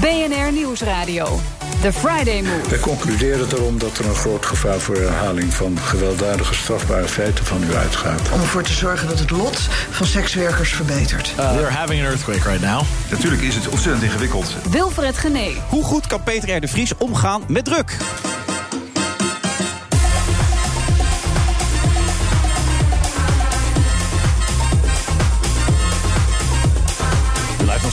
BNR 0.01 0.53
Nieuwsradio. 0.53 1.41
The 1.81 1.93
Friday 1.93 2.43
Move. 2.43 2.69
Wij 2.69 2.79
concluderen 2.79 3.49
daarom 3.49 3.79
dat 3.79 3.99
er 3.99 4.07
een 4.07 4.15
groot 4.15 4.47
gevaar 4.47 4.79
voor 4.79 4.95
herhaling 4.95 5.55
van 5.55 5.79
gewelddadige 5.79 6.55
strafbare 6.55 7.09
feiten 7.09 7.45
van 7.45 7.63
u 7.71 7.75
uitgaat. 7.75 8.21
om 8.33 8.41
ervoor 8.41 8.63
te 8.63 8.73
zorgen 8.73 9.09
dat 9.09 9.19
het 9.19 9.31
lot 9.31 9.61
van 9.91 10.07
sekswerkers 10.07 10.73
verbetert. 10.73 11.35
We're 11.35 11.71
having 11.71 12.01
an 12.01 12.07
earthquake 12.07 12.49
right 12.49 12.61
now. 12.61 12.83
Natuurlijk 13.11 13.43
is 13.43 13.55
het 13.55 13.69
ontzettend 13.69 14.05
ingewikkeld. 14.05 14.55
Wilfred 14.71 15.19
Genee. 15.19 15.57
Hoe 15.69 15.85
goed 15.85 16.07
kan 16.07 16.23
Peter 16.23 16.57
R. 16.57 16.61
de 16.61 16.69
Vries 16.69 16.97
omgaan 16.97 17.43
met 17.49 17.65
druk? 17.65 17.97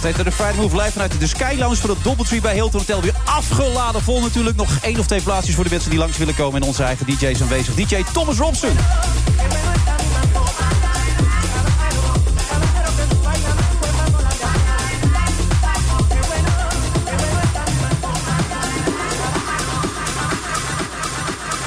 De 0.03 0.31
Friday 0.31 0.55
Move 0.55 0.75
live 0.75 0.91
vanuit 0.91 1.19
de 1.19 1.27
Sky 1.27 1.55
Lounge 1.57 1.75
van 1.75 1.89
het 1.89 2.03
Doubletree 2.03 2.41
bij 2.41 2.53
Hilton 2.53 2.79
Hotel. 2.79 3.01
Weer 3.01 3.15
afgeladen 3.25 4.01
vol 4.01 4.21
natuurlijk. 4.21 4.55
Nog 4.55 4.77
één 4.81 4.99
of 4.99 5.05
twee 5.05 5.21
plaatsjes 5.21 5.55
voor 5.55 5.63
de 5.63 5.69
mensen 5.69 5.89
die 5.89 5.99
langs 5.99 6.17
willen 6.17 6.35
komen. 6.35 6.61
En 6.61 6.67
onze 6.67 6.83
eigen 6.83 7.05
DJ's 7.05 7.41
aanwezig. 7.41 7.75
DJ 7.75 8.03
Thomas 8.13 8.37
Robson. 8.37 8.77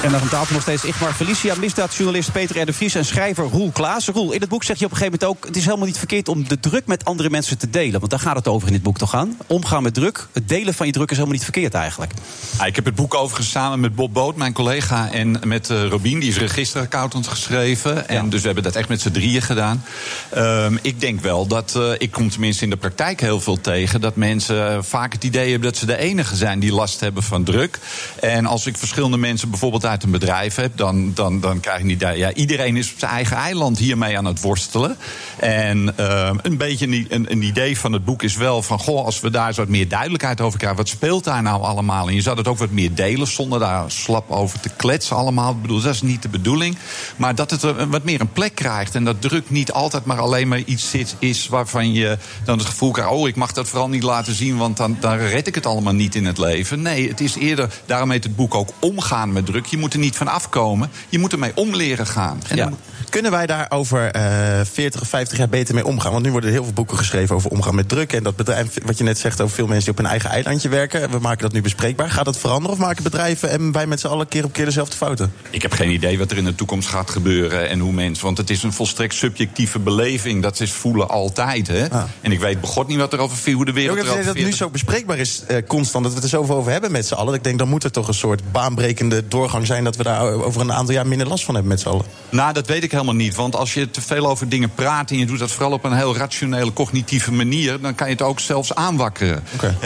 En 0.07 0.13
aan 0.13 0.29
tafel 0.29 0.53
nog 0.53 0.61
steeds 0.61 0.83
Igmar 0.83 1.13
Felicia, 1.13 1.55
misdaadjournalist 1.55 2.31
Peter 2.31 2.61
R. 2.61 2.65
de 2.65 2.73
Vries 2.73 2.95
en 2.95 3.05
schrijver 3.05 3.45
Roel 3.45 3.71
Klaassen. 3.71 4.13
Roel, 4.13 4.31
in 4.31 4.39
het 4.39 4.49
boek 4.49 4.63
zeg 4.63 4.79
je 4.79 4.85
op 4.85 4.91
een 4.91 4.97
gegeven 4.97 5.19
moment 5.19 5.37
ook... 5.37 5.47
het 5.47 5.55
is 5.55 5.65
helemaal 5.65 5.85
niet 5.85 5.97
verkeerd 5.97 6.27
om 6.27 6.47
de 6.47 6.59
druk 6.59 6.85
met 6.85 7.05
andere 7.05 7.29
mensen 7.29 7.57
te 7.57 7.69
delen. 7.69 7.99
Want 7.99 8.11
daar 8.11 8.19
gaat 8.19 8.35
het 8.35 8.47
over 8.47 8.67
in 8.67 8.73
dit 8.73 8.83
boek 8.83 8.97
toch 8.97 9.15
aan? 9.15 9.37
Omgaan 9.47 9.83
met 9.83 9.93
druk, 9.93 10.27
het 10.33 10.49
delen 10.49 10.73
van 10.73 10.85
je 10.85 10.91
druk 10.91 11.09
is 11.09 11.15
helemaal 11.15 11.35
niet 11.35 11.43
verkeerd 11.43 11.73
eigenlijk. 11.73 12.11
Ja, 12.57 12.65
ik 12.65 12.75
heb 12.75 12.85
het 12.85 12.95
boek 12.95 13.13
overigens 13.13 13.49
samen 13.49 13.79
met 13.79 13.95
Bob 13.95 14.13
Boot, 14.13 14.35
mijn 14.35 14.53
collega, 14.53 15.11
en 15.11 15.39
met 15.43 15.69
eh, 15.69 15.87
Robin, 15.87 16.19
die 16.19 16.29
is 16.29 16.37
registeraccountant 16.37 17.27
geschreven. 17.27 18.09
En 18.09 18.29
dus 18.29 18.39
we 18.39 18.45
hebben 18.45 18.63
dat 18.63 18.75
echt 18.75 18.89
met 18.89 19.01
z'n 19.01 19.11
drieën 19.11 19.41
gedaan. 19.41 19.83
Ehm, 20.29 20.77
ik 20.81 20.99
denk 20.99 21.21
wel 21.21 21.47
dat, 21.47 21.75
eh, 21.75 21.91
ik 21.97 22.11
kom 22.11 22.29
tenminste 22.29 22.63
in 22.63 22.69
de 22.69 22.77
praktijk 22.77 23.21
heel 23.21 23.39
veel 23.39 23.61
tegen, 23.61 24.01
dat 24.01 24.15
mensen 24.15 24.71
eh, 24.71 24.77
vaak 24.81 25.13
het 25.13 25.23
idee 25.23 25.51
hebben 25.51 25.69
dat 25.69 25.79
ze 25.79 25.85
de 25.85 25.97
enige 25.97 26.35
zijn 26.35 26.59
die 26.59 26.73
last 26.73 26.99
hebben 26.99 27.23
van 27.23 27.43
druk. 27.43 27.79
En 28.19 28.45
als 28.45 28.65
ik 28.65 28.77
verschillende 28.77 29.17
mensen 29.17 29.49
bijvoorbeeld 29.49 29.85
uit 29.85 29.95
een 30.03 30.11
bedrijf 30.11 30.55
heb, 30.55 30.77
dan, 30.77 31.11
dan, 31.13 31.39
dan 31.39 31.59
krijg 31.59 31.79
je 31.79 31.85
niet 31.85 31.99
ja, 31.99 32.33
iedereen 32.33 32.77
is 32.77 32.91
op 32.91 32.99
zijn 32.99 33.11
eigen 33.11 33.37
eiland 33.37 33.77
hiermee 33.77 34.17
aan 34.17 34.25
het 34.25 34.41
worstelen. 34.41 34.97
En 35.37 35.97
ehm, 35.97 36.37
een 36.41 36.57
beetje 36.57 36.87
een, 36.87 37.31
een, 37.31 37.41
idee 37.41 37.79
van 37.79 37.93
het 37.93 38.05
boek 38.05 38.23
is 38.23 38.35
wel 38.35 38.61
van, 38.61 38.79
goh, 38.79 39.05
als 39.05 39.19
we 39.19 39.29
daar 39.29 39.47
eens 39.47 39.57
wat 39.57 39.67
meer 39.67 39.87
duidelijkheid 39.87 40.41
over 40.41 40.57
krijgen, 40.57 40.77
wat 40.77 40.87
speelt 40.87 41.23
daar 41.23 41.41
nou 41.41 41.61
allemaal? 41.61 42.07
En 42.07 42.13
je 42.13 42.21
zou 42.21 42.37
het 42.37 42.47
ook 42.47 42.57
wat 42.57 42.71
meer 42.71 42.93
delen 42.93 43.27
zonder 43.27 43.59
daar 43.59 43.91
slap 43.91 44.31
over 44.31 44.59
te 44.59 44.69
kletsen 44.75 45.15
allemaal. 45.15 45.51
Ik 45.51 45.61
bedoel, 45.61 45.81
dat 45.81 45.93
is 45.93 46.01
niet 46.01 46.21
de 46.21 46.29
bedoeling. 46.29 46.77
Maar 47.15 47.35
dat 47.35 47.51
het 47.51 47.61
wat 47.61 48.03
meer 48.03 48.21
een 48.21 48.31
plek 48.31 48.55
krijgt 48.55 48.95
en 48.95 49.03
dat 49.03 49.21
druk 49.21 49.49
niet 49.49 49.71
altijd 49.71 50.05
maar 50.05 50.19
alleen 50.19 50.47
maar 50.47 50.59
iets 50.59 50.89
zit, 50.89 51.15
is 51.19 51.47
waarvan 51.47 51.93
je 51.93 52.17
dan 52.43 52.57
het 52.57 52.67
gevoel 52.67 52.91
krijgt, 52.91 53.11
oh, 53.11 53.27
ik 53.27 53.35
mag 53.35 53.51
dat 53.53 53.67
vooral 53.67 53.89
niet 53.89 54.03
laten 54.03 54.33
zien, 54.33 54.57
want 54.57 54.77
dan, 54.77 54.97
dan 54.99 55.17
red 55.17 55.47
ik 55.47 55.55
het 55.55 55.65
allemaal 55.65 55.93
niet 55.93 56.15
in 56.15 56.25
het 56.25 56.37
leven. 56.37 56.81
Nee, 56.81 57.09
het 57.09 57.21
is 57.21 57.35
eerder, 57.35 57.69
daarom 57.85 58.11
heet 58.11 58.23
het 58.23 58.35
boek 58.35 58.55
ook 58.55 58.69
omgaan 58.79 59.33
met 59.33 59.45
druk. 59.45 59.65
Je 59.65 59.77
moet 59.77 59.86
er 59.93 59.99
niet 59.99 60.15
van 60.17 60.27
afkomen, 60.27 60.89
je 61.09 61.19
moet 61.19 61.31
ermee 61.31 61.51
om 61.55 61.75
leren 61.75 62.07
gaan. 62.07 62.39
En 62.47 62.55
Ja. 62.55 62.63
dan- 62.63 62.77
Kunnen 63.09 63.31
wij 63.31 63.45
daar 63.45 63.65
over 63.69 64.11
eh 64.11 64.61
40 64.71 65.01
of 65.01 65.07
50 65.07 65.37
jaar 65.37 65.49
beter 65.49 65.73
mee 65.73 65.85
omgaan? 65.85 66.11
Want 66.11 66.23
nu 66.23 66.31
worden 66.31 66.49
er 66.49 66.55
heel 66.55 66.65
veel 66.65 66.73
boeken 66.73 66.97
geschreven 66.97 67.35
over 67.35 67.49
omgaan 67.49 67.75
met 67.75 67.89
druk. 67.89 68.13
En 68.13 68.23
dat 68.23 68.35
bedrijf, 68.35 68.77
wat 68.85 68.97
je 68.97 69.03
net 69.03 69.17
zegt 69.17 69.41
over 69.41 69.55
veel 69.55 69.67
mensen 69.67 69.83
die 69.83 69.93
op 69.93 69.97
hun 69.97 70.07
eigen 70.07 70.29
eilandje 70.29 70.69
werken. 70.69 71.11
We 71.11 71.19
maken 71.19 71.41
dat 71.41 71.51
nu 71.51 71.61
bespreekbaar. 71.61 72.09
Gaat 72.09 72.25
dat 72.25 72.37
veranderen 72.37 72.77
of 72.77 72.83
maken 72.83 73.03
bedrijven 73.03 73.49
en 73.49 73.71
wij 73.71 73.87
met 73.87 73.99
z'n 73.99 74.07
allen 74.07 74.27
keer 74.27 74.43
op 74.43 74.53
keer 74.53 74.65
dezelfde 74.65 74.97
fouten? 74.97 75.33
Ik 75.49 75.61
heb 75.61 75.71
geen 75.71 75.89
idee 75.89 76.17
wat 76.17 76.31
er 76.31 76.37
in 76.37 76.43
de 76.43 76.55
toekomst 76.55 76.87
gaat 76.87 77.09
gebeuren 77.09 77.69
en 77.69 77.79
hoe 77.79 77.93
mensen. 77.93 78.25
Want 78.25 78.37
het 78.37 78.49
is 78.49 78.63
een 78.63 78.73
volstrekt 78.73 79.13
subjectieve 79.13 79.79
beleving. 79.79 80.41
Dat 80.41 80.59
is 80.59 80.71
voelen 80.71 81.09
altijd. 81.09 81.67
Hè? 81.67 81.87
En 82.21 82.31
ik 82.31 82.39
weet 82.39 82.61
begot 82.61 82.87
niet 82.87 82.97
wat 82.97 83.13
er 83.13 83.19
over 83.19 83.53
hoe 83.53 83.65
de 83.65 83.71
Ik 83.71 83.77
wereld 83.77 83.97
er 83.97 84.03
over 84.03 84.17
dat 84.17 84.25
het 84.25 84.35
nu 84.35 84.41
40 84.41 84.57
zo 84.57 84.69
bespreekbaar 84.69 85.17
is, 85.17 85.43
eh, 85.47 85.57
constant, 85.67 86.03
dat 86.03 86.13
we 86.13 86.19
het 86.19 86.31
er 86.31 86.37
zoveel 86.37 86.55
over 86.55 86.71
hebben 86.71 86.91
met 86.91 87.07
z'n 87.07 87.13
allen. 87.13 87.33
Ik 87.33 87.43
denk, 87.43 87.59
dan 87.59 87.69
moet 87.69 87.83
er 87.83 87.91
toch 87.91 88.07
een 88.07 88.13
soort 88.13 88.51
baanbrekende 88.51 89.27
doorgang 89.27 89.65
zijn... 89.65 89.83
dat 89.83 89.95
we 89.95 90.03
daar 90.03 90.21
over 90.21 90.61
een 90.61 90.73
aantal 90.73 90.93
jaar 90.93 91.07
minder 91.07 91.27
last 91.27 91.45
van 91.45 91.53
hebben 91.53 91.71
met 91.71 91.81
z'n 91.81 91.87
allen. 91.87 92.05
Nou, 92.29 92.53
dat 92.53 92.67
weet 92.67 92.83
ik 92.83 92.91
helemaal 92.97 93.25
niet. 93.25 93.35
Want 93.35 93.55
als 93.55 93.73
je 93.73 93.91
te 93.91 94.01
veel 94.01 94.27
over 94.27 94.49
dingen 94.49 94.73
praat 94.75 95.11
en 95.11 95.17
je 95.17 95.25
doet 95.25 95.39
dat 95.39 95.51
vooral 95.51 95.71
op 95.71 95.83
een 95.83 95.93
heel 95.93 96.15
rationele, 96.15 96.73
cognitieve 96.73 97.31
manier, 97.31 97.81
dan 97.81 97.95
kan 97.95 98.07
je 98.07 98.13
het 98.13 98.21
ook 98.21 98.39
zelfs 98.39 98.75
aanwakkeren. 98.75 99.43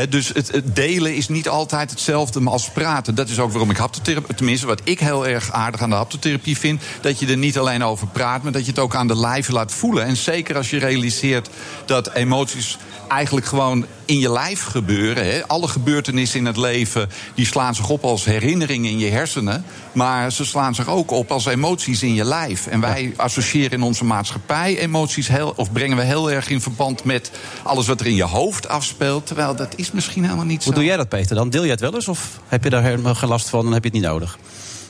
Dus 0.09 0.27
het, 0.33 0.51
het 0.51 0.75
delen 0.75 1.15
is 1.15 1.27
niet 1.27 1.49
altijd 1.49 1.89
hetzelfde 1.89 2.39
als 2.43 2.69
praten. 2.69 3.15
Dat 3.15 3.29
is 3.29 3.39
ook 3.39 3.51
waarom 3.51 3.69
ik 3.69 3.77
haptotherapie, 3.77 4.35
tenminste 4.35 4.67
wat 4.67 4.81
ik 4.83 4.99
heel 4.99 5.27
erg 5.27 5.51
aardig 5.51 5.81
aan 5.81 5.89
de 5.89 5.95
haptotherapie 5.95 6.57
vind, 6.57 6.81
dat 7.01 7.19
je 7.19 7.27
er 7.27 7.37
niet 7.37 7.57
alleen 7.57 7.83
over 7.83 8.07
praat, 8.07 8.43
maar 8.43 8.51
dat 8.51 8.65
je 8.65 8.71
het 8.71 8.79
ook 8.79 8.95
aan 8.95 9.07
de 9.07 9.19
lijve 9.19 9.51
laat 9.51 9.71
voelen. 9.71 10.05
En 10.05 10.17
zeker 10.17 10.55
als 10.55 10.69
je 10.69 10.79
realiseert 10.79 11.49
dat 11.85 12.13
emoties 12.13 12.77
eigenlijk 13.07 13.45
gewoon 13.45 13.85
in 14.11 14.19
je 14.19 14.31
lijf 14.31 14.63
gebeuren. 14.63 15.25
Hè. 15.25 15.47
Alle 15.47 15.67
gebeurtenissen 15.67 16.39
in 16.39 16.45
het 16.45 16.57
leven 16.57 17.09
die 17.35 17.45
slaan 17.45 17.75
zich 17.75 17.89
op 17.89 18.03
als 18.03 18.25
herinneringen 18.25 18.91
in 18.91 18.99
je 18.99 19.09
hersenen. 19.09 19.65
Maar 19.91 20.31
ze 20.31 20.45
slaan 20.45 20.75
zich 20.75 20.87
ook 20.87 21.11
op 21.11 21.31
als 21.31 21.45
emoties 21.45 22.03
in 22.03 22.13
je 22.13 22.25
lijf. 22.25 22.67
En 22.67 22.79
wij 22.79 23.13
associëren 23.15 23.71
in 23.71 23.81
onze 23.81 24.05
maatschappij 24.05 24.77
emoties 24.77 25.27
heel, 25.27 25.53
of 25.55 25.71
brengen 25.71 25.97
we 25.97 26.03
heel 26.03 26.31
erg 26.31 26.49
in 26.49 26.61
verband 26.61 27.03
met 27.03 27.31
alles 27.63 27.87
wat 27.87 27.99
er 27.99 28.05
in 28.05 28.15
je 28.15 28.23
hoofd 28.23 28.67
afspeelt. 28.67 29.27
Terwijl 29.27 29.55
dat 29.55 29.73
is 29.75 29.91
misschien 29.91 30.23
helemaal 30.23 30.45
niet 30.45 30.63
zo. 30.63 30.65
Hoe 30.65 30.77
doe 30.77 30.87
jij 30.87 30.97
dat, 30.97 31.09
Peter? 31.09 31.35
Dan 31.35 31.49
deel 31.49 31.61
jij 31.61 31.71
het 31.71 31.79
wel 31.79 31.93
eens? 31.93 32.07
Of 32.07 32.39
heb 32.47 32.63
je 32.63 32.69
daar 32.69 32.83
helemaal 32.83 33.15
geen 33.15 33.29
last 33.29 33.49
van 33.49 33.65
en 33.65 33.71
heb 33.71 33.83
je 33.83 33.89
het 33.89 33.99
niet 33.99 34.07
nodig? 34.07 34.37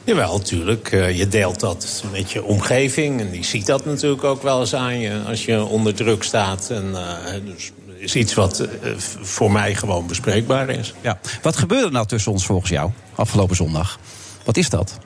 Jawel, 0.04 0.38
natuurlijk. 0.38 0.92
Eh, 0.92 1.18
je 1.18 1.28
deelt 1.28 1.60
dat 1.60 2.04
met 2.12 2.32
je 2.32 2.44
omgeving. 2.44 3.20
En 3.20 3.32
die 3.32 3.44
ziet 3.44 3.66
dat 3.66 3.86
natuurlijk 3.86 4.24
ook 4.24 4.42
wel 4.42 4.60
eens 4.60 4.76
aan 4.76 5.00
je 5.00 5.22
als 5.28 5.46
je 5.46 5.64
onder 5.64 5.94
druk 5.94 6.24
staat. 6.24 6.70
En, 6.70 6.96
eh, 6.96 7.34
dus 7.46 7.72
is 8.02 8.16
iets 8.16 8.34
wat 8.34 8.60
eh, 8.60 8.92
voor 9.22 9.52
mij 9.52 9.76
gewoon 9.76 10.08
bespreekbaar 10.08 10.70
is. 10.70 10.94
Ja. 11.02 11.20
Wat 11.42 11.56
gebeurde 11.56 11.92
nou 11.92 12.08
tussen 12.08 12.32
ons 12.32 12.46
volgens 12.46 12.70
jou 12.70 12.92
afgelopen 13.16 13.56
zondag? 13.56 14.00
Wat 14.44 14.58
is 14.58 14.70
dat? 14.70 14.98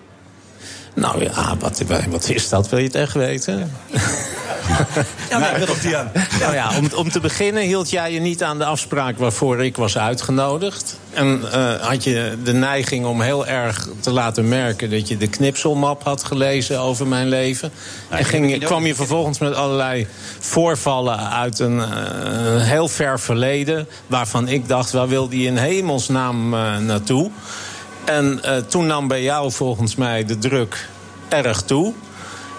Nou 0.96 1.24
ja, 1.24 1.56
wat, 1.60 1.84
wat 2.10 2.30
is 2.30 2.50
dat? 2.50 2.70
Wil 2.70 2.80
je 2.80 2.86
het 2.86 2.96
echt 2.96 3.14
weten? 3.14 3.72
Ja, 5.30 5.38
nee, 5.38 5.66
wil 5.66 5.76
die 5.82 5.98
aan. 5.98 6.12
Nou 6.40 6.54
ja, 6.54 6.78
om, 6.78 6.90
om 6.96 7.12
te 7.12 7.20
beginnen 7.20 7.64
hield 7.64 7.90
jij 7.90 8.12
je 8.12 8.20
niet 8.20 8.44
aan 8.44 8.58
de 8.58 8.66
afspraak 8.66 9.18
waarvoor 9.18 9.64
ik 9.64 9.76
was 9.76 9.98
uitgenodigd. 9.98 11.00
En 11.14 11.52
eh, 11.52 11.74
had 11.82 12.04
je 12.04 12.38
de 12.44 12.54
neiging 12.54 13.06
om 13.06 13.22
heel 13.22 13.48
erg 13.48 13.88
te 14.00 14.12
laten 14.12 14.48
merken 14.48 14.90
dat 14.90 15.08
je 15.08 15.18
de 15.18 15.28
knipselmap 15.28 16.04
had 16.04 16.24
gelezen 16.24 16.80
over 16.80 17.08
mijn 17.08 17.28
leven. 17.28 17.72
en 18.10 18.26
ging, 18.26 18.64
kwam 18.64 18.86
je 18.86 18.96
vervolgens 18.96 19.40
met 19.40 19.56
allerlei 19.56 20.08
voorvallen 20.40 21.30
uit 21.30 21.60
een 21.60 21.80
eh, 21.80 21.88
heel 22.62 22.88
ver 22.88 23.20
verleden. 23.20 23.88
Waarvan 24.08 24.48
ik 24.48 24.68
dacht, 24.68 24.92
waar 24.92 25.08
wil 25.08 25.30
die 25.30 25.48
in 25.48 25.58
hemelsnaam 25.58 26.54
uh, 26.54 26.78
naartoe? 26.78 27.32
En 28.06 28.42
toen 28.70 28.86
nam 28.86 29.08
bij 29.08 29.24
jou 29.24 29.52
volgens 29.52 29.96
mij 29.96 30.26
de 30.26 30.38
druk 30.38 30.90
erg 31.30 31.62
toe. 31.62 31.94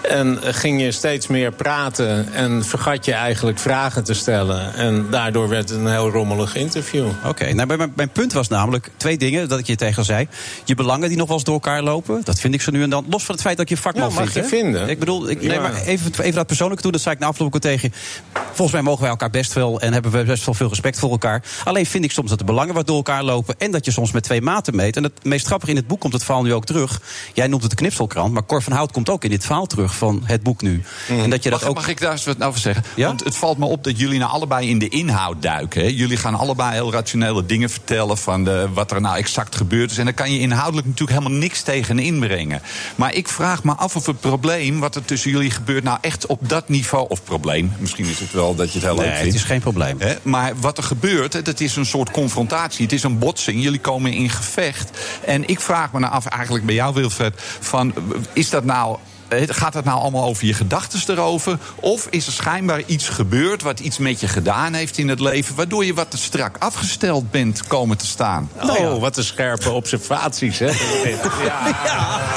En 0.07 0.39
ging 0.41 0.81
je 0.81 0.91
steeds 0.91 1.27
meer 1.27 1.51
praten 1.51 2.33
en 2.33 2.65
vergat 2.65 3.05
je 3.05 3.13
eigenlijk 3.13 3.59
vragen 3.59 4.03
te 4.03 4.13
stellen. 4.13 4.73
En 4.73 5.07
daardoor 5.09 5.49
werd 5.49 5.69
het 5.69 5.79
een 5.79 5.87
heel 5.87 6.09
rommelig 6.09 6.55
interview. 6.55 7.07
Oké, 7.25 7.53
nou, 7.53 7.77
mijn, 7.77 7.91
mijn, 7.95 8.09
punt 8.09 8.33
was 8.33 8.47
namelijk 8.47 8.89
twee 8.97 9.17
dingen 9.17 9.49
dat 9.49 9.59
ik 9.59 9.67
je 9.67 9.75
tegen 9.75 10.05
zei. 10.05 10.27
Je 10.65 10.75
belangen 10.75 11.07
die 11.07 11.17
nog 11.17 11.27
wel 11.27 11.35
eens 11.35 11.45
door 11.45 11.53
elkaar 11.53 11.81
lopen, 11.81 12.21
dat 12.23 12.39
vind 12.39 12.53
ik 12.53 12.61
zo 12.61 12.71
nu 12.71 12.83
en 12.83 12.89
dan. 12.89 13.05
Los 13.09 13.25
van 13.25 13.35
het 13.35 13.43
feit 13.43 13.57
dat 13.57 13.69
je 13.69 13.77
vakman 13.77 14.09
ja, 14.09 14.15
mag 14.15 14.31
vindt. 14.31 14.49
je 14.49 14.55
vinden. 14.55 14.89
Ik 14.89 14.99
bedoel, 14.99 15.29
ik, 15.29 15.41
nee, 15.41 15.59
maar 15.59 15.75
even, 15.75 16.11
even 16.19 16.35
dat 16.35 16.47
persoonlijke 16.47 16.83
toe, 16.83 16.91
dat 16.91 17.01
zei 17.01 17.15
ik 17.15 17.21
na 17.21 17.27
afloop 17.27 17.55
ook 17.55 17.61
tegen 17.61 17.89
je. 17.91 17.97
Volgens 18.47 18.71
mij 18.71 18.81
mogen 18.81 19.01
wij 19.01 19.09
elkaar 19.09 19.29
best 19.29 19.53
wel 19.53 19.81
en 19.81 19.93
hebben 19.93 20.11
we 20.11 20.23
best 20.23 20.45
wel 20.45 20.53
veel 20.53 20.69
respect 20.69 20.99
voor 20.99 21.11
elkaar. 21.11 21.43
Alleen 21.63 21.85
vind 21.85 22.03
ik 22.03 22.11
soms 22.11 22.29
dat 22.29 22.39
de 22.39 22.45
belangen 22.45 22.73
wat 22.73 22.87
door 22.87 22.95
elkaar 22.95 23.23
lopen 23.23 23.55
en 23.57 23.71
dat 23.71 23.85
je 23.85 23.91
soms 23.91 24.11
met 24.11 24.23
twee 24.23 24.41
maten 24.41 24.75
meet. 24.75 24.95
En 24.95 25.03
het 25.03 25.23
meest 25.23 25.45
grappige 25.45 25.71
in 25.71 25.77
het 25.77 25.87
boek 25.87 25.99
komt 25.99 26.13
het 26.13 26.23
verhaal 26.23 26.43
nu 26.43 26.53
ook 26.53 26.65
terug. 26.65 27.01
Jij 27.33 27.47
noemt 27.47 27.61
het 27.61 27.71
de 27.71 27.77
knipselkrant, 27.77 28.33
maar 28.33 28.45
Cor 28.45 28.61
van 28.61 28.73
Hout 28.73 28.91
komt 28.91 29.09
ook 29.09 29.23
in 29.23 29.29
dit 29.29 29.45
verhaal 29.45 29.65
terug 29.65 29.95
van 29.97 30.21
het 30.23 30.43
boek 30.43 30.61
nu. 30.61 30.83
Mm. 31.09 31.19
En 31.19 31.29
dat 31.29 31.43
je 31.43 31.49
dat 31.49 31.59
mag, 31.59 31.69
ook... 31.69 31.75
mag 31.75 31.87
ik 31.87 31.99
daar 31.99 32.11
eens 32.11 32.25
wat 32.25 32.43
over 32.43 32.59
zeggen? 32.59 32.83
Ja? 32.95 33.07
Want 33.07 33.23
het 33.23 33.35
valt 33.35 33.57
me 33.57 33.65
op 33.65 33.83
dat 33.83 33.99
jullie 33.99 34.19
nou 34.19 34.31
allebei 34.31 34.69
in 34.69 34.79
de 34.79 34.89
inhoud 34.89 35.41
duiken. 35.41 35.81
Hè? 35.81 35.87
Jullie 35.87 36.17
gaan 36.17 36.35
allebei 36.35 36.73
heel 36.73 36.91
rationele 36.91 37.45
dingen 37.45 37.69
vertellen 37.69 38.17
van 38.17 38.43
de, 38.43 38.67
wat 38.73 38.91
er 38.91 39.01
nou 39.01 39.17
exact 39.17 39.55
gebeurd 39.55 39.91
is. 39.91 39.97
En 39.97 40.05
daar 40.05 40.13
kan 40.13 40.31
je 40.31 40.39
inhoudelijk 40.39 40.87
natuurlijk 40.87 41.19
helemaal 41.19 41.39
niks 41.39 41.61
tegen 41.61 41.99
inbrengen. 41.99 42.61
Maar 42.95 43.13
ik 43.13 43.27
vraag 43.27 43.63
me 43.63 43.73
af 43.73 43.95
of 43.95 44.05
het 44.05 44.19
probleem 44.19 44.79
wat 44.79 44.95
er 44.95 45.05
tussen 45.05 45.31
jullie 45.31 45.51
gebeurt, 45.51 45.83
nou 45.83 45.97
echt 46.01 46.25
op 46.25 46.49
dat 46.49 46.69
niveau. 46.69 47.05
Of 47.09 47.23
probleem, 47.23 47.73
misschien 47.79 48.05
is 48.05 48.19
het 48.19 48.31
wel 48.31 48.55
dat 48.55 48.73
je 48.73 48.79
het 48.79 48.87
heel 48.87 48.95
nee, 48.95 49.05
leuk 49.05 49.15
vindt. 49.15 49.33
Het 49.33 49.41
is 49.41 49.47
geen 49.47 49.59
probleem. 49.59 49.99
Hè? 49.99 50.15
Maar 50.21 50.53
wat 50.59 50.77
er 50.77 50.83
gebeurt, 50.83 51.45
dat 51.45 51.59
is 51.59 51.75
een 51.75 51.85
soort 51.85 52.11
confrontatie. 52.11 52.83
Het 52.83 52.93
is 52.93 53.03
een 53.03 53.19
botsing. 53.19 53.63
Jullie 53.63 53.79
komen 53.79 54.13
in 54.13 54.29
gevecht. 54.29 54.97
En 55.25 55.47
ik 55.47 55.59
vraag 55.59 55.91
me 55.91 55.99
nou 55.99 56.13
af, 56.13 56.25
eigenlijk 56.25 56.65
bij 56.65 56.75
jou, 56.75 56.93
Wilfred, 56.93 57.33
van 57.59 57.93
is 58.33 58.49
dat 58.49 58.63
nou 58.63 58.97
Gaat 59.29 59.73
het 59.73 59.85
nou 59.85 59.99
allemaal 59.99 60.23
over 60.23 60.45
je 60.45 60.53
gedachten 60.53 60.99
erover? 61.07 61.57
Of 61.75 62.07
is 62.09 62.27
er 62.27 62.33
schijnbaar 62.33 62.81
iets 62.85 63.09
gebeurd 63.09 63.61
wat 63.61 63.79
iets 63.79 63.97
met 63.97 64.19
je 64.19 64.27
gedaan 64.27 64.73
heeft 64.73 64.97
in 64.97 65.07
het 65.07 65.19
leven... 65.19 65.55
waardoor 65.55 65.85
je 65.85 65.93
wat 65.93 66.11
te 66.11 66.17
strak 66.17 66.55
afgesteld 66.59 67.31
bent 67.31 67.67
komen 67.67 67.97
te 67.97 68.05
staan? 68.05 68.49
Oh, 68.55 68.63
nou 68.63 68.81
ja. 68.81 68.99
wat 68.99 69.17
een 69.17 69.23
scherpe 69.23 69.71
observaties, 69.71 70.59
hè? 70.59 70.65
ja. 70.65 71.75
ja. 71.85 72.33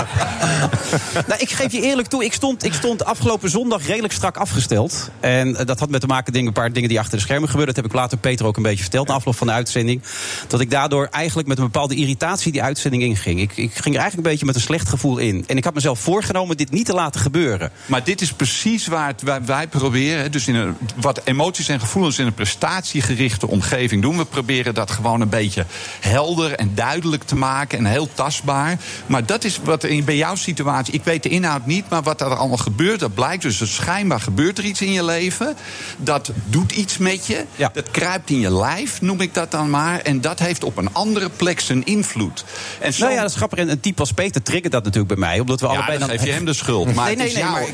nou, 1.27 1.41
ik 1.41 1.51
geef 1.51 1.73
je 1.73 1.81
eerlijk 1.81 2.09
toe, 2.09 2.25
ik 2.25 2.33
stond, 2.33 2.65
ik 2.65 2.75
stond 2.75 3.05
afgelopen 3.05 3.51
zondag 3.51 3.87
redelijk 3.87 4.13
strak 4.13 4.37
afgesteld. 4.37 5.11
En 5.21 5.53
dat 5.53 5.79
had 5.79 5.91
met 5.91 6.01
te 6.01 6.07
maken 6.07 6.33
met 6.33 6.47
een 6.47 6.53
paar 6.53 6.73
dingen 6.73 6.89
die 6.89 6.99
achter 6.99 7.17
de 7.17 7.25
schermen 7.25 7.49
gebeurden. 7.49 7.75
Dat 7.75 7.85
heb 7.85 7.93
ik 7.93 7.99
later 7.99 8.19
Peter 8.19 8.47
ook 8.47 8.57
een 8.57 8.63
beetje 8.63 8.83
verteld 8.83 9.09
na 9.09 9.15
afloop 9.15 9.37
van 9.37 9.47
de 9.47 9.53
uitzending. 9.53 10.03
Dat 10.47 10.61
ik 10.61 10.71
daardoor 10.71 11.09
eigenlijk 11.11 11.49
met 11.49 11.59
een 11.59 11.65
bepaalde 11.65 11.95
irritatie 11.95 12.53
die 12.53 12.63
uitzending 12.63 13.03
inging. 13.03 13.41
Ik, 13.41 13.57
ik 13.57 13.73
ging 13.73 13.95
er 13.95 14.01
eigenlijk 14.01 14.17
een 14.17 14.33
beetje 14.33 14.47
met 14.47 14.55
een 14.55 14.61
slecht 14.61 14.89
gevoel 14.89 15.19
in. 15.19 15.45
En 15.47 15.57
ik 15.57 15.65
had 15.65 15.75
mezelf 15.75 16.01
voorgenomen 16.01 16.57
dit 16.57 16.71
niet 16.71 16.80
niet 16.81 16.89
te 16.89 16.95
laten 16.95 17.21
gebeuren. 17.21 17.71
Maar 17.87 18.05
dit 18.05 18.21
is 18.21 18.33
precies 18.33 18.87
waar 18.87 19.07
het, 19.07 19.23
wij, 19.23 19.45
wij 19.45 19.67
proberen. 19.67 20.33
Dus 20.33 20.49
in 20.49 20.55
een, 20.55 20.77
wat 20.97 21.21
emoties 21.25 21.69
en 21.69 21.81
gevoelens 21.81 22.19
in 22.19 22.27
een 22.27 22.35
prestatiegerichte 22.35 23.49
omgeving 23.49 24.03
doen. 24.03 24.17
We 24.17 24.25
proberen 24.25 24.75
dat 24.75 24.91
gewoon 24.91 25.21
een 25.21 25.29
beetje 25.29 25.67
helder 26.01 26.53
en 26.53 26.75
duidelijk 26.75 27.23
te 27.23 27.37
maken. 27.37 27.79
En 27.79 27.85
heel 27.85 28.09
tastbaar. 28.15 28.79
Maar 29.07 29.27
dat 29.27 29.45
is 29.45 29.61
wat 29.65 29.85
in, 29.85 30.05
bij 30.05 30.17
jouw 30.17 30.35
situatie. 30.35 30.95
Ik 30.95 31.05
weet 31.05 31.23
de 31.23 31.29
inhoud 31.29 31.67
niet, 31.67 31.89
maar 31.89 32.03
wat 32.03 32.21
er 32.21 32.37
allemaal 32.37 32.57
gebeurt. 32.57 33.01
Dat 33.01 33.15
blijkt 33.15 33.43
dus. 33.43 33.75
Schijnbaar 33.75 34.21
gebeurt 34.21 34.59
er 34.59 34.65
iets 34.65 34.81
in 34.81 34.93
je 34.93 35.05
leven. 35.05 35.57
Dat 35.97 36.33
doet 36.45 36.73
iets 36.73 36.99
met 36.99 37.27
je. 37.27 37.45
Ja. 37.57 37.71
Dat 37.73 37.91
kruipt 37.91 38.31
in 38.31 38.41
je 38.41 38.53
lijf, 38.53 39.01
noem 39.01 39.21
ik 39.21 39.35
dat 39.35 39.51
dan 39.51 39.71
maar. 39.71 40.01
En 40.01 40.21
dat 40.21 40.39
heeft 40.39 40.65
op 40.65 40.77
een 40.77 40.93
andere 40.93 41.29
plek 41.29 41.61
zijn 41.61 41.85
invloed. 41.85 42.45
En 42.81 42.93
zo... 42.93 43.03
Nou 43.03 43.15
ja, 43.15 43.21
dat 43.21 43.31
is 43.31 43.37
grappig. 43.37 43.59
En 43.59 43.69
een 43.69 43.81
type 43.81 44.01
als 44.01 44.13
Peter 44.13 44.43
triggert 44.43 44.73
dat 44.73 44.85
natuurlijk 44.85 45.15
bij 45.15 45.29
mij. 45.29 45.41
Omdat 45.41 45.61
we 45.61 45.67
ja, 45.67 45.73
allebei 45.73 45.99
dan 45.99 46.09
dan 46.11 46.19
geef 46.19 46.27
je 46.27 46.33
hem 46.39 46.45
de 46.45 46.53
schuld. 46.53 46.70
Maar 46.79 47.17
nee, 47.17 47.17
nee, 47.17 47.35
nee, 47.35 47.45
maar, 47.45 47.67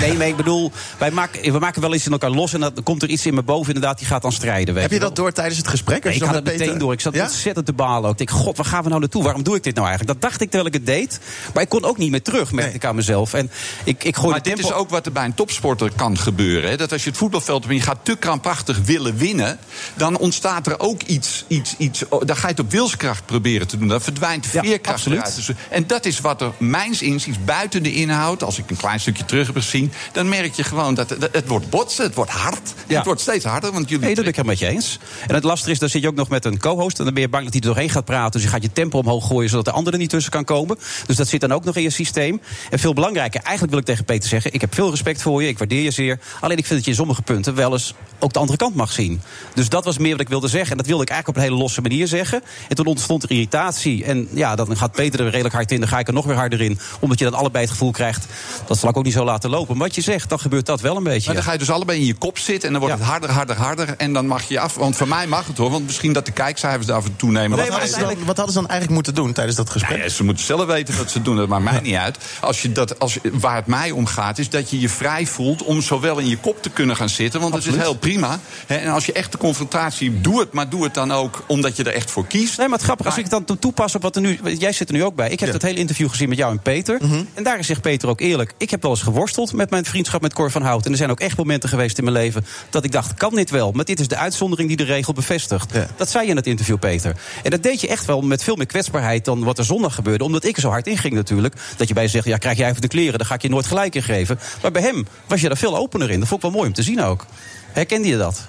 nee, 0.00 0.16
maar 0.16 0.26
ik 0.26 0.36
bedoel, 0.36 0.72
wij 0.98 1.10
maken, 1.10 1.52
we 1.52 1.58
maken 1.58 1.80
wel 1.80 1.92
eens 1.92 2.06
in 2.06 2.12
elkaar 2.12 2.30
los 2.30 2.52
en 2.52 2.60
dan 2.60 2.72
komt 2.82 3.02
er 3.02 3.08
iets 3.08 3.26
in 3.26 3.34
me 3.34 3.42
boven, 3.42 3.74
inderdaad, 3.74 3.98
die 3.98 4.06
gaat 4.06 4.22
dan 4.22 4.32
strijden. 4.32 4.74
Weet 4.74 4.82
Heb 4.82 4.92
je 4.92 4.98
dat 4.98 5.16
door 5.16 5.32
tijdens 5.32 5.56
het 5.56 5.68
gesprek? 5.68 6.04
Nee, 6.04 6.14
ik 6.14 6.22
had 6.22 6.34
het 6.34 6.44
meteen 6.44 6.58
Peter... 6.58 6.78
door. 6.78 6.92
Ik 6.92 7.00
zat 7.00 7.14
ja? 7.14 7.22
ontzettend 7.22 7.66
te 7.66 7.72
balen 7.72 8.04
ook. 8.04 8.20
Ik 8.20 8.28
denk, 8.28 8.40
god, 8.40 8.56
waar 8.56 8.66
gaan 8.66 8.82
we 8.82 8.88
nou 8.88 9.00
naartoe? 9.00 9.22
Waarom 9.22 9.42
doe 9.42 9.56
ik 9.56 9.62
dit 9.62 9.74
nou 9.74 9.86
eigenlijk? 9.86 10.20
Dat 10.20 10.30
dacht 10.30 10.40
ik 10.40 10.50
terwijl 10.50 10.66
ik 10.66 10.74
het 10.74 10.86
deed. 10.86 11.20
Maar 11.54 11.62
ik 11.62 11.68
kon 11.68 11.84
ook 11.84 11.98
niet 11.98 12.10
meer 12.10 12.22
terug, 12.22 12.52
merkte 12.52 12.72
nee. 12.72 12.74
ik 12.74 12.84
aan 12.84 12.94
mezelf. 12.94 13.34
En 13.34 13.50
ik, 13.84 14.04
ik 14.04 14.22
maar 14.22 14.42
dit 14.42 14.58
is 14.58 14.72
ook 14.72 14.90
wat 14.90 15.06
er 15.06 15.12
bij 15.12 15.24
een 15.24 15.34
topsporter 15.34 15.92
kan 15.96 16.18
gebeuren. 16.18 16.70
Hè? 16.70 16.76
Dat 16.76 16.92
als 16.92 17.04
je 17.04 17.08
het 17.08 17.18
voetbalveld 17.18 17.64
op 17.64 17.70
en 17.70 17.76
je 17.76 17.82
gaat 17.82 17.98
te 18.02 18.16
krampachtig 18.16 18.78
willen 18.84 19.16
winnen... 19.16 19.58
dan 19.94 20.18
ontstaat 20.18 20.66
er 20.66 20.80
ook 20.80 21.02
iets, 21.02 21.44
iets, 21.48 21.74
iets... 21.78 22.04
Dan 22.08 22.36
ga 22.36 22.46
je 22.46 22.54
het 22.54 22.60
op 22.60 22.70
wilskracht 22.70 23.26
proberen 23.26 23.66
te 23.66 23.78
doen. 23.78 23.88
Dan 23.88 24.00
verdwijnt 24.00 24.42
de 24.42 24.48
veerkracht 24.48 25.04
ja, 25.04 25.10
eruit. 25.10 25.50
En 25.70 25.86
dat 25.86 26.04
is 26.04 26.20
wat 26.20 26.40
er 26.40 26.52
mijns 26.58 27.02
inziens 27.02 27.36
buiten 27.44 27.82
de 27.82 27.92
inhoud... 27.92 28.31
als 28.40 28.58
ik 28.58 28.70
een 28.70 28.76
klein 28.76 29.00
stukje 29.00 29.24
terug 29.24 29.46
heb 29.46 29.56
gezien... 29.56 29.92
dan 30.12 30.28
merk 30.28 30.54
je 30.54 30.64
gewoon 30.64 30.94
dat 30.94 31.10
het, 31.10 31.28
het 31.32 31.46
wordt 31.46 31.70
botsen, 31.70 32.04
het 32.04 32.14
wordt 32.14 32.30
hard. 32.30 32.74
Ja. 32.86 32.96
Het 32.96 33.04
wordt 33.04 33.20
steeds 33.20 33.44
harder. 33.44 33.72
Want 33.72 33.88
jullie 33.88 34.04
nee, 34.04 34.14
dat 34.14 34.24
ben 34.24 34.32
ik 34.32 34.38
het 34.38 34.46
met 34.46 34.58
je 34.58 34.66
eens. 34.66 34.98
En 35.26 35.34
het 35.34 35.44
lastige 35.44 35.70
is, 35.70 35.78
dan 35.78 35.88
zit 35.88 36.02
je 36.02 36.08
ook 36.08 36.14
nog 36.14 36.28
met 36.28 36.44
een 36.44 36.58
co-host... 36.58 36.98
en 36.98 37.04
dan 37.04 37.14
ben 37.14 37.22
je 37.22 37.28
bang 37.28 37.44
dat 37.44 37.52
hij 37.52 37.62
er 37.62 37.68
doorheen 37.68 37.90
gaat 37.90 38.04
praten. 38.04 38.32
Dus 38.32 38.42
je 38.42 38.48
gaat 38.48 38.62
je 38.62 38.72
tempo 38.72 38.98
omhoog 38.98 39.26
gooien, 39.26 39.50
zodat 39.50 39.64
de 39.64 39.70
andere 39.70 39.96
niet 39.96 40.10
tussen 40.10 40.32
kan 40.32 40.44
komen. 40.44 40.78
Dus 41.06 41.16
dat 41.16 41.28
zit 41.28 41.40
dan 41.40 41.52
ook 41.52 41.64
nog 41.64 41.76
in 41.76 41.82
je 41.82 41.90
systeem. 41.90 42.40
En 42.70 42.78
veel 42.78 42.94
belangrijker, 42.94 43.40
eigenlijk 43.40 43.70
wil 43.70 43.80
ik 43.80 43.86
tegen 43.86 44.04
Peter 44.04 44.28
zeggen... 44.28 44.52
ik 44.52 44.60
heb 44.60 44.74
veel 44.74 44.90
respect 44.90 45.22
voor 45.22 45.42
je, 45.42 45.48
ik 45.48 45.58
waardeer 45.58 45.82
je 45.82 45.90
zeer. 45.90 46.18
Alleen 46.40 46.56
ik 46.56 46.66
vind 46.66 46.74
dat 46.74 46.84
je 46.84 46.90
in 46.90 46.96
sommige 46.96 47.22
punten 47.22 47.54
wel 47.54 47.72
eens 47.72 47.94
ook 48.18 48.32
de 48.32 48.38
andere 48.38 48.58
kant 48.58 48.74
mag 48.74 48.92
zien. 48.92 49.20
Dus 49.54 49.68
dat 49.68 49.84
was 49.84 49.98
meer 49.98 50.12
wat 50.12 50.20
ik 50.20 50.28
wilde 50.28 50.48
zeggen. 50.48 50.70
En 50.70 50.76
dat 50.76 50.86
wilde 50.86 51.02
ik 51.02 51.10
eigenlijk 51.10 51.38
op 51.38 51.44
een 51.44 51.50
hele 51.50 51.62
losse 51.62 51.80
manier 51.80 52.06
zeggen. 52.06 52.42
En 52.68 52.76
toen 52.76 52.86
ontstond 52.86 53.22
er 53.22 53.30
irritatie. 53.30 54.04
En 54.04 54.28
ja, 54.32 54.54
dan 54.54 54.76
gaat 54.76 54.92
Peter 54.92 55.20
er 55.20 55.30
redelijk 55.30 55.54
hard 55.54 55.72
in, 55.72 55.80
dan 55.80 55.88
ga 55.88 55.98
ik 55.98 56.06
er 56.06 56.12
nog 56.12 56.24
weer 56.24 56.36
harder 56.36 56.60
in. 56.60 56.78
Omdat 57.00 57.18
je 57.18 57.24
dan 57.24 57.34
allebei 57.34 57.64
het 57.64 57.72
gevoel 57.72 57.90
krijgt... 57.90 58.21
dat 58.66 58.78
zal 58.78 58.88
ik 58.88 58.96
ook 58.96 59.04
niet 59.04 59.12
zo 59.12 59.24
laten 59.24 59.50
lopen. 59.50 59.76
Maar 59.76 59.86
wat 59.86 59.94
je 59.94 60.00
zegt, 60.00 60.28
dan 60.28 60.40
gebeurt 60.40 60.66
dat 60.66 60.80
wel 60.80 60.96
een 60.96 61.02
beetje. 61.02 61.26
Maar 61.26 61.34
dan 61.34 61.44
ga 61.44 61.52
je 61.52 61.58
dus 61.58 61.70
allebei 61.70 61.98
in 61.98 62.06
je 62.06 62.14
kop 62.14 62.38
zitten 62.38 62.66
en 62.66 62.72
dan 62.74 62.80
wordt 62.82 62.96
Ja. 62.96 63.02
het 63.02 63.10
harder, 63.10 63.30
harder, 63.30 63.56
harder. 63.56 63.94
En 63.96 64.12
dan 64.12 64.26
mag 64.26 64.42
je 64.48 64.60
af. 64.60 64.74
Want 64.74 64.96
voor 64.96 65.08
mij 65.08 65.26
mag 65.26 65.46
het 65.46 65.56
hoor, 65.58 65.70
want 65.70 65.86
misschien 65.86 66.12
dat 66.12 66.26
de 66.26 66.32
kijkcijfers 66.32 66.86
daar 66.86 66.96
af 66.96 67.04
en 67.04 67.16
toe 67.16 67.30
nemen. 67.30 67.50
Maar 67.50 67.58
wat, 67.58 67.68
hadden 67.68 67.88
ze 67.88 67.98
dan, 68.00 68.08
wat 68.24 68.36
hadden 68.36 68.46
ze 68.54 68.60
dan 68.60 68.68
eigenlijk 68.68 68.90
moeten 68.90 69.14
doen 69.14 69.32
tijdens 69.32 69.56
dat 69.56 69.70
gesprek? 69.70 70.02
Ja, 70.02 70.08
ze 70.08 70.24
moeten 70.24 70.44
zelf 70.44 70.66
weten 70.66 70.96
wat 70.96 71.10
ze 71.10 71.22
doen, 71.22 71.36
dat 71.36 71.48
maakt 71.48 71.64
mij 71.64 71.80
niet 71.82 71.94
uit. 71.94 72.18
Als 72.40 72.62
je 72.62 72.72
dat, 72.72 72.98
als, 72.98 73.18
waar 73.32 73.56
het 73.56 73.66
mij 73.66 73.90
om 73.90 74.06
gaat, 74.06 74.38
is 74.38 74.48
dat 74.50 74.70
je 74.70 74.80
je 74.80 74.88
vrij 74.88 75.26
voelt 75.26 75.62
om 75.62 75.82
zowel 75.82 76.18
in 76.18 76.28
je 76.28 76.36
kop 76.36 76.62
te 76.62 76.70
kunnen 76.70 76.96
gaan 76.96 77.08
zitten. 77.08 77.40
Want 77.40 77.52
dat 77.52 77.66
is 77.66 77.76
heel 77.76 77.94
prima. 77.96 78.38
Hè, 78.66 78.76
en 78.76 78.90
als 78.92 79.06
je 79.06 79.12
echt 79.12 79.32
de 79.32 79.38
confrontatie 79.38 80.20
doe 80.20 80.40
het, 80.40 80.52
maar 80.52 80.68
doe 80.68 80.84
het 80.84 80.94
dan 80.94 81.12
ook 81.12 81.44
omdat 81.46 81.76
je 81.76 81.84
er 81.84 81.94
echt 81.94 82.10
voor 82.10 82.26
kiest. 82.26 82.58
Nee, 82.58 82.66
maar 82.68 82.76
het 82.76 82.86
grappige, 82.86 83.08
als 83.08 83.18
ik 83.18 83.22
het 83.24 83.32
dan 83.32 83.44
to- 83.44 83.56
toepas 83.58 83.94
op 83.94 84.02
wat 84.02 84.16
er 84.16 84.22
nu... 84.22 84.38
Jij 84.58 84.72
zit 84.72 84.88
er 84.88 84.94
nu 84.94 85.04
ook 85.04 85.14
bij. 85.14 85.30
Ik 85.30 85.40
heb 85.40 85.52
het 85.52 85.62
hele 85.62 85.78
interview 85.78 86.08
gezien 86.08 86.28
met 86.28 86.38
jou 86.38 86.50
en 86.52 86.60
Peter. 86.60 87.00
En 87.34 87.42
daarin 87.42 87.64
zegt 87.64 87.80
Peter 87.80 88.08
ook 88.08 88.11
eerlijk... 88.20 88.54
ik 88.58 88.70
heb 88.70 88.82
wel 88.82 88.90
eens 88.90 89.02
geworsteld 89.02 89.52
met 89.52 89.70
mijn 89.70 89.84
vriendschap 89.84 90.20
met 90.20 90.32
Cor 90.32 90.50
van 90.50 90.62
Hout. 90.62 90.84
En 90.84 90.90
er 90.90 90.96
zijn 90.96 91.10
ook 91.10 91.20
echt 91.20 91.36
momenten 91.36 91.68
geweest 91.68 91.98
in 91.98 92.04
mijn 92.04 92.16
leven... 92.16 92.44
dat 92.70 92.84
ik 92.84 92.92
dacht, 92.92 93.14
kan 93.14 93.34
dit 93.34 93.50
wel? 93.50 93.72
Maar 93.72 93.84
dit 93.84 94.00
is 94.00 94.08
de 94.08 94.16
uitzondering 94.16 94.68
die 94.68 94.76
de 94.76 94.84
regel 94.84 95.12
bevestigt. 95.12 95.72
Dat 95.96 96.10
zei 96.10 96.24
je 96.24 96.30
in 96.30 96.36
het 96.36 96.46
interview, 96.46 96.78
Peter. 96.78 97.16
En 97.42 97.50
dat 97.50 97.62
deed 97.62 97.80
je 97.80 97.88
echt 97.88 98.04
wel 98.04 98.20
met 98.20 98.42
veel 98.42 98.56
meer 98.56 98.66
kwetsbaarheid... 98.66 99.24
dan 99.24 99.44
wat 99.44 99.58
er 99.58 99.64
zondag 99.64 99.94
gebeurde. 99.94 100.24
Omdat 100.24 100.44
ik 100.44 100.54
er 100.54 100.62
zo 100.62 100.70
hard 100.70 100.86
in 100.86 100.98
ging 100.98 101.14
natuurlijk. 101.14 101.54
Dat 101.76 101.88
je 101.88 101.94
bij 101.94 102.02
je 102.02 102.08
zegt, 102.08 102.26
ja, 102.26 102.36
krijg 102.36 102.58
jij 102.58 102.68
even 102.68 102.80
de 102.80 102.88
kleren... 102.88 103.18
dan 103.18 103.26
ga 103.26 103.34
ik 103.34 103.42
je 103.42 103.48
nooit 103.48 103.66
gelijk 103.66 103.94
in 103.94 104.02
geven. 104.02 104.38
Maar 104.62 104.70
bij 104.70 104.82
hem 104.82 105.06
was 105.26 105.40
je 105.40 105.48
daar 105.48 105.56
veel 105.56 105.76
opener 105.76 106.10
in. 106.10 106.18
Dat 106.18 106.28
vond 106.28 106.44
ik 106.44 106.50
wel 106.50 106.56
mooi 106.56 106.68
om 106.68 106.74
te 106.74 106.82
zien 106.82 107.02
ook. 107.02 107.26
Herkende 107.72 108.08
je 108.08 108.16
dat? 108.16 108.48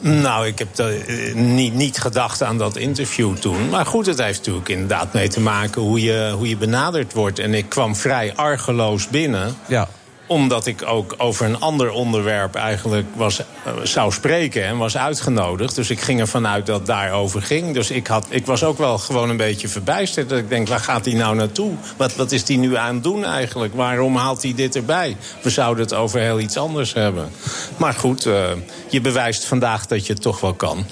Nou, 0.00 0.46
ik 0.46 0.58
heb 0.58 0.78
eh, 0.78 1.34
niet, 1.34 1.74
niet 1.74 1.98
gedacht 1.98 2.42
aan 2.42 2.58
dat 2.58 2.76
interview 2.76 3.36
toen. 3.36 3.68
Maar 3.68 3.86
goed, 3.86 4.06
het 4.06 4.18
heeft 4.18 4.38
natuurlijk 4.38 4.68
inderdaad 4.68 5.12
mee 5.12 5.28
te 5.28 5.40
maken 5.40 5.82
hoe 5.82 6.02
je, 6.02 6.32
hoe 6.36 6.48
je 6.48 6.56
benaderd 6.56 7.12
wordt. 7.12 7.38
En 7.38 7.54
ik 7.54 7.68
kwam 7.68 7.96
vrij 7.96 8.34
argeloos 8.34 9.08
binnen. 9.08 9.56
Ja. 9.66 9.88
Omdat 10.26 10.66
ik 10.66 10.82
ook 10.86 11.14
over 11.18 11.46
een 11.46 11.60
ander 11.60 11.90
onderwerp 11.90 12.54
eigenlijk 12.54 13.06
was, 13.14 13.38
eh, 13.38 13.72
zou 13.82 14.12
spreken 14.12 14.64
en 14.64 14.76
was 14.76 14.96
uitgenodigd. 14.96 15.74
Dus 15.74 15.90
ik 15.90 16.00
ging 16.00 16.20
ervan 16.20 16.46
uit 16.46 16.66
dat 16.66 16.76
het 16.76 16.86
daarover 16.86 17.42
ging. 17.42 17.74
Dus 17.74 17.90
ik, 17.90 18.06
had, 18.06 18.26
ik 18.28 18.46
was 18.46 18.64
ook 18.64 18.78
wel 18.78 18.98
gewoon 18.98 19.30
een 19.30 19.36
beetje 19.36 19.68
verbijsterd. 19.68 20.28
Dat 20.28 20.38
ik 20.38 20.48
denk, 20.48 20.68
waar 20.68 20.80
gaat 20.80 21.04
hij 21.04 21.14
nou 21.14 21.36
naartoe? 21.36 21.72
Wat, 21.96 22.16
wat 22.16 22.32
is 22.32 22.48
hij 22.48 22.56
nu 22.56 22.76
aan 22.76 22.94
het 22.94 23.02
doen 23.02 23.24
eigenlijk? 23.24 23.74
Waarom 23.74 24.16
haalt 24.16 24.42
hij 24.42 24.54
dit 24.54 24.76
erbij? 24.76 25.16
We 25.42 25.50
zouden 25.50 25.84
het 25.84 25.94
over 25.94 26.20
heel 26.20 26.40
iets 26.40 26.56
anders 26.56 26.92
hebben. 26.92 27.30
Maar 27.76 27.94
goed, 27.94 28.26
eh, 28.26 28.50
je 28.90 29.00
bewijst 29.00 29.44
vandaag 29.44 29.86
dat 29.86 30.06
je 30.06 30.12
het 30.12 30.22
toch 30.22 30.40
wel 30.40 30.54
kan. 30.54 30.86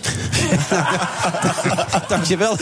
Dankjewel. 2.09 2.57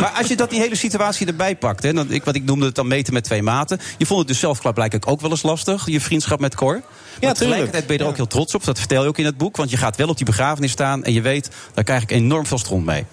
Maar 0.00 0.12
als 0.18 0.26
je 0.26 0.36
dat 0.36 0.50
die 0.50 0.60
hele 0.60 0.76
situatie 0.76 1.26
erbij 1.26 1.56
pakt, 1.56 1.82
hè, 1.82 1.92
dan, 1.92 2.10
ik, 2.10 2.24
wat 2.24 2.34
ik 2.34 2.44
noemde 2.44 2.66
het 2.66 2.74
dan 2.74 2.86
meten 2.86 3.12
met 3.12 3.24
twee 3.24 3.42
maten. 3.42 3.80
Je 3.98 4.06
vond 4.06 4.18
het 4.18 4.28
dus 4.28 4.38
zelf 4.38 4.60
blijkbaar 4.60 5.12
ook 5.12 5.20
wel 5.20 5.30
eens 5.30 5.42
lastig, 5.42 5.73
je 5.84 6.00
vriendschap 6.00 6.40
met 6.40 6.54
Cor. 6.54 6.82
Maar 7.20 7.34
tegelijkertijd 7.34 7.86
ben 7.86 7.96
je 7.96 8.02
er 8.02 8.08
ook 8.08 8.16
heel 8.16 8.26
trots 8.26 8.54
op. 8.54 8.64
Dat 8.64 8.78
vertel 8.78 9.02
je 9.02 9.08
ook 9.08 9.18
in 9.18 9.24
het 9.24 9.36
boek. 9.36 9.56
Want 9.56 9.70
je 9.70 9.76
gaat 9.76 9.96
wel 9.96 10.08
op 10.08 10.16
die 10.16 10.26
begrafenis 10.26 10.70
staan 10.70 11.04
en 11.04 11.12
je 11.12 11.20
weet, 11.20 11.50
daar 11.74 11.84
krijg 11.84 12.02
ik 12.02 12.10
enorm 12.10 12.46
veel 12.46 12.58
stront 12.58 12.84
mee. 12.84 13.04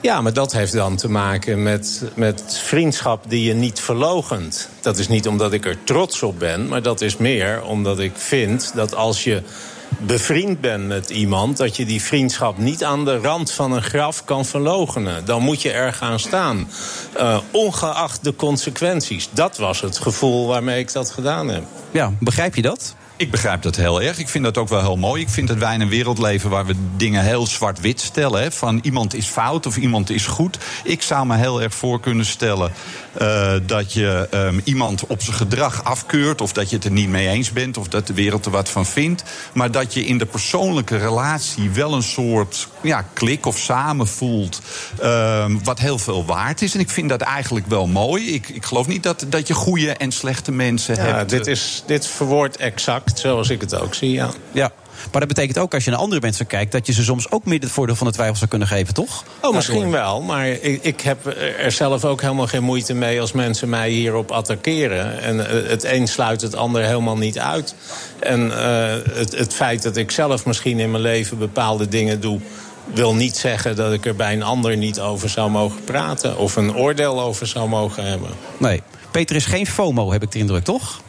Ja, 0.00 0.20
maar 0.20 0.32
dat 0.32 0.52
heeft 0.52 0.72
dan 0.72 0.96
te 0.96 1.10
maken 1.10 1.62
met, 1.62 2.02
met 2.14 2.60
vriendschap 2.62 3.24
die 3.28 3.44
je 3.44 3.54
niet 3.54 3.80
verlogent. 3.80 4.68
Dat 4.80 4.98
is 4.98 5.08
niet 5.08 5.28
omdat 5.28 5.52
ik 5.52 5.66
er 5.66 5.84
trots 5.84 6.22
op 6.22 6.38
ben, 6.38 6.68
maar 6.68 6.82
dat 6.82 7.00
is 7.00 7.16
meer 7.16 7.62
omdat 7.62 7.98
ik 7.98 8.12
vind 8.14 8.72
dat 8.74 8.94
als 8.94 9.24
je 9.24 9.42
bevriend 10.06 10.60
bent 10.60 10.86
met 10.86 11.10
iemand, 11.10 11.56
dat 11.56 11.76
je 11.76 11.86
die 11.86 12.02
vriendschap 12.02 12.58
niet 12.58 12.84
aan 12.84 13.04
de 13.04 13.18
rand 13.18 13.50
van 13.50 13.72
een 13.72 13.82
graf 13.82 14.24
kan 14.24 14.44
verlogenen. 14.44 15.24
Dan 15.24 15.42
moet 15.42 15.62
je 15.62 15.70
er 15.70 15.92
gaan 15.92 16.18
staan. 16.18 16.68
Uh, 17.16 17.38
ongeacht 17.50 18.24
de 18.24 18.36
consequenties. 18.36 19.28
Dat 19.32 19.56
was 19.56 19.80
het 19.80 19.98
gevoel 19.98 20.46
waarmee 20.46 20.78
ik 20.78 20.92
dat 20.92 21.10
gedaan 21.10 21.48
heb. 21.48 21.64
Ja, 21.90 22.12
begrijp 22.18 22.54
je 22.54 22.62
dat? 22.62 22.94
Ik 23.22 23.30
begrijp 23.30 23.62
dat 23.62 23.76
heel 23.76 24.02
erg. 24.02 24.18
Ik 24.18 24.28
vind 24.28 24.44
dat 24.44 24.58
ook 24.58 24.68
wel 24.68 24.80
heel 24.80 24.96
mooi. 24.96 25.22
Ik 25.22 25.28
vind 25.28 25.48
dat 25.48 25.56
wij 25.56 25.74
in 25.74 25.80
een 25.80 25.88
wereld 25.88 26.18
leven 26.18 26.50
waar 26.50 26.66
we 26.66 26.74
dingen 26.96 27.24
heel 27.24 27.46
zwart-wit 27.46 28.00
stellen. 28.00 28.42
Hè, 28.42 28.52
van 28.52 28.78
iemand 28.82 29.14
is 29.14 29.26
fout 29.26 29.66
of 29.66 29.76
iemand 29.76 30.10
is 30.10 30.26
goed. 30.26 30.58
Ik 30.84 31.02
zou 31.02 31.26
me 31.26 31.36
heel 31.36 31.62
erg 31.62 31.74
voor 31.74 32.00
kunnen 32.00 32.26
stellen 32.26 32.72
uh, 33.20 33.52
dat 33.66 33.92
je 33.92 34.28
um, 34.34 34.60
iemand 34.64 35.06
op 35.06 35.22
zijn 35.22 35.36
gedrag 35.36 35.84
afkeurt. 35.84 36.40
Of 36.40 36.52
dat 36.52 36.70
je 36.70 36.76
het 36.76 36.84
er 36.84 36.90
niet 36.90 37.08
mee 37.08 37.28
eens 37.28 37.52
bent. 37.52 37.76
Of 37.76 37.88
dat 37.88 38.06
de 38.06 38.14
wereld 38.14 38.44
er 38.44 38.50
wat 38.50 38.68
van 38.68 38.86
vindt. 38.86 39.22
Maar 39.52 39.70
dat 39.70 39.94
je 39.94 40.06
in 40.06 40.18
de 40.18 40.26
persoonlijke 40.26 40.96
relatie 40.96 41.70
wel 41.70 41.92
een 41.92 42.02
soort 42.02 42.68
ja, 42.80 43.06
klik 43.12 43.46
of 43.46 43.58
samen 43.58 44.08
voelt. 44.08 44.60
Uh, 45.02 45.44
wat 45.64 45.78
heel 45.78 45.98
veel 45.98 46.24
waard 46.24 46.62
is. 46.62 46.74
En 46.74 46.80
ik 46.80 46.90
vind 46.90 47.08
dat 47.08 47.20
eigenlijk 47.20 47.66
wel 47.66 47.86
mooi. 47.86 48.34
Ik, 48.34 48.48
ik 48.48 48.64
geloof 48.64 48.86
niet 48.86 49.02
dat, 49.02 49.24
dat 49.28 49.46
je 49.46 49.54
goede 49.54 49.92
en 49.92 50.12
slechte 50.12 50.52
mensen 50.52 50.94
ja, 50.94 51.02
hebt. 51.02 51.30
Dit, 51.30 51.46
is, 51.46 51.82
dit 51.86 52.06
verwoordt 52.06 52.56
exact 52.56 53.11
zoals 53.18 53.50
ik 53.50 53.60
het 53.60 53.80
ook 53.80 53.94
zie, 53.94 54.10
ja. 54.10 54.30
Ja. 54.52 54.72
Maar 55.10 55.20
dat 55.20 55.28
betekent 55.28 55.58
ook 55.58 55.74
als 55.74 55.84
je 55.84 55.90
naar 55.90 55.98
andere 55.98 56.20
mensen 56.20 56.46
kijkt... 56.46 56.72
dat 56.72 56.86
je 56.86 56.92
ze 56.92 57.04
soms 57.04 57.30
ook 57.30 57.44
meer 57.44 57.60
het 57.60 57.70
voordeel 57.70 57.96
van 57.96 58.06
de 58.06 58.12
twijfel 58.12 58.36
zou 58.36 58.50
kunnen 58.50 58.68
geven, 58.68 58.94
toch? 58.94 59.24
Oh, 59.40 59.54
misschien 59.54 59.90
wel. 59.90 60.22
Maar 60.22 60.48
ik, 60.48 60.82
ik 60.82 61.00
heb 61.00 61.26
er 61.58 61.72
zelf 61.72 62.04
ook 62.04 62.20
helemaal 62.20 62.46
geen 62.46 62.62
moeite 62.62 62.94
mee... 62.94 63.20
als 63.20 63.32
mensen 63.32 63.68
mij 63.68 63.90
hierop 63.90 64.30
attackeren. 64.30 65.20
En 65.20 65.48
eh, 65.48 65.68
het 65.70 65.84
een 65.84 66.08
sluit 66.08 66.40
het 66.40 66.56
ander 66.56 66.82
helemaal 66.82 67.16
niet 67.16 67.38
uit. 67.38 67.74
En 68.18 68.46
uh, 68.46 68.54
het, 69.12 69.36
het 69.36 69.54
feit 69.54 69.82
dat 69.82 69.96
ik 69.96 70.10
zelf 70.10 70.46
misschien 70.46 70.80
in 70.80 70.90
mijn 70.90 71.02
leven 71.02 71.38
bepaalde 71.38 71.88
dingen 71.88 72.20
doe 72.20 72.40
wil 72.94 73.14
niet 73.14 73.36
zeggen 73.36 73.76
dat 73.76 73.92
ik 73.92 74.06
er 74.06 74.16
bij 74.16 74.32
een 74.32 74.42
ander 74.42 74.76
niet 74.76 75.00
over 75.00 75.28
zou 75.28 75.50
mogen 75.50 75.84
praten... 75.84 76.38
of 76.38 76.56
een 76.56 76.76
oordeel 76.76 77.20
over 77.20 77.46
zou 77.46 77.68
mogen 77.68 78.04
hebben. 78.04 78.30
Nee. 78.56 78.82
Peter 79.10 79.36
is 79.36 79.44
geen 79.44 79.66
FOMO, 79.66 80.12
heb 80.12 80.22
ik 80.22 80.32
de 80.32 80.38
indruk, 80.38 80.64
toch? 80.64 81.00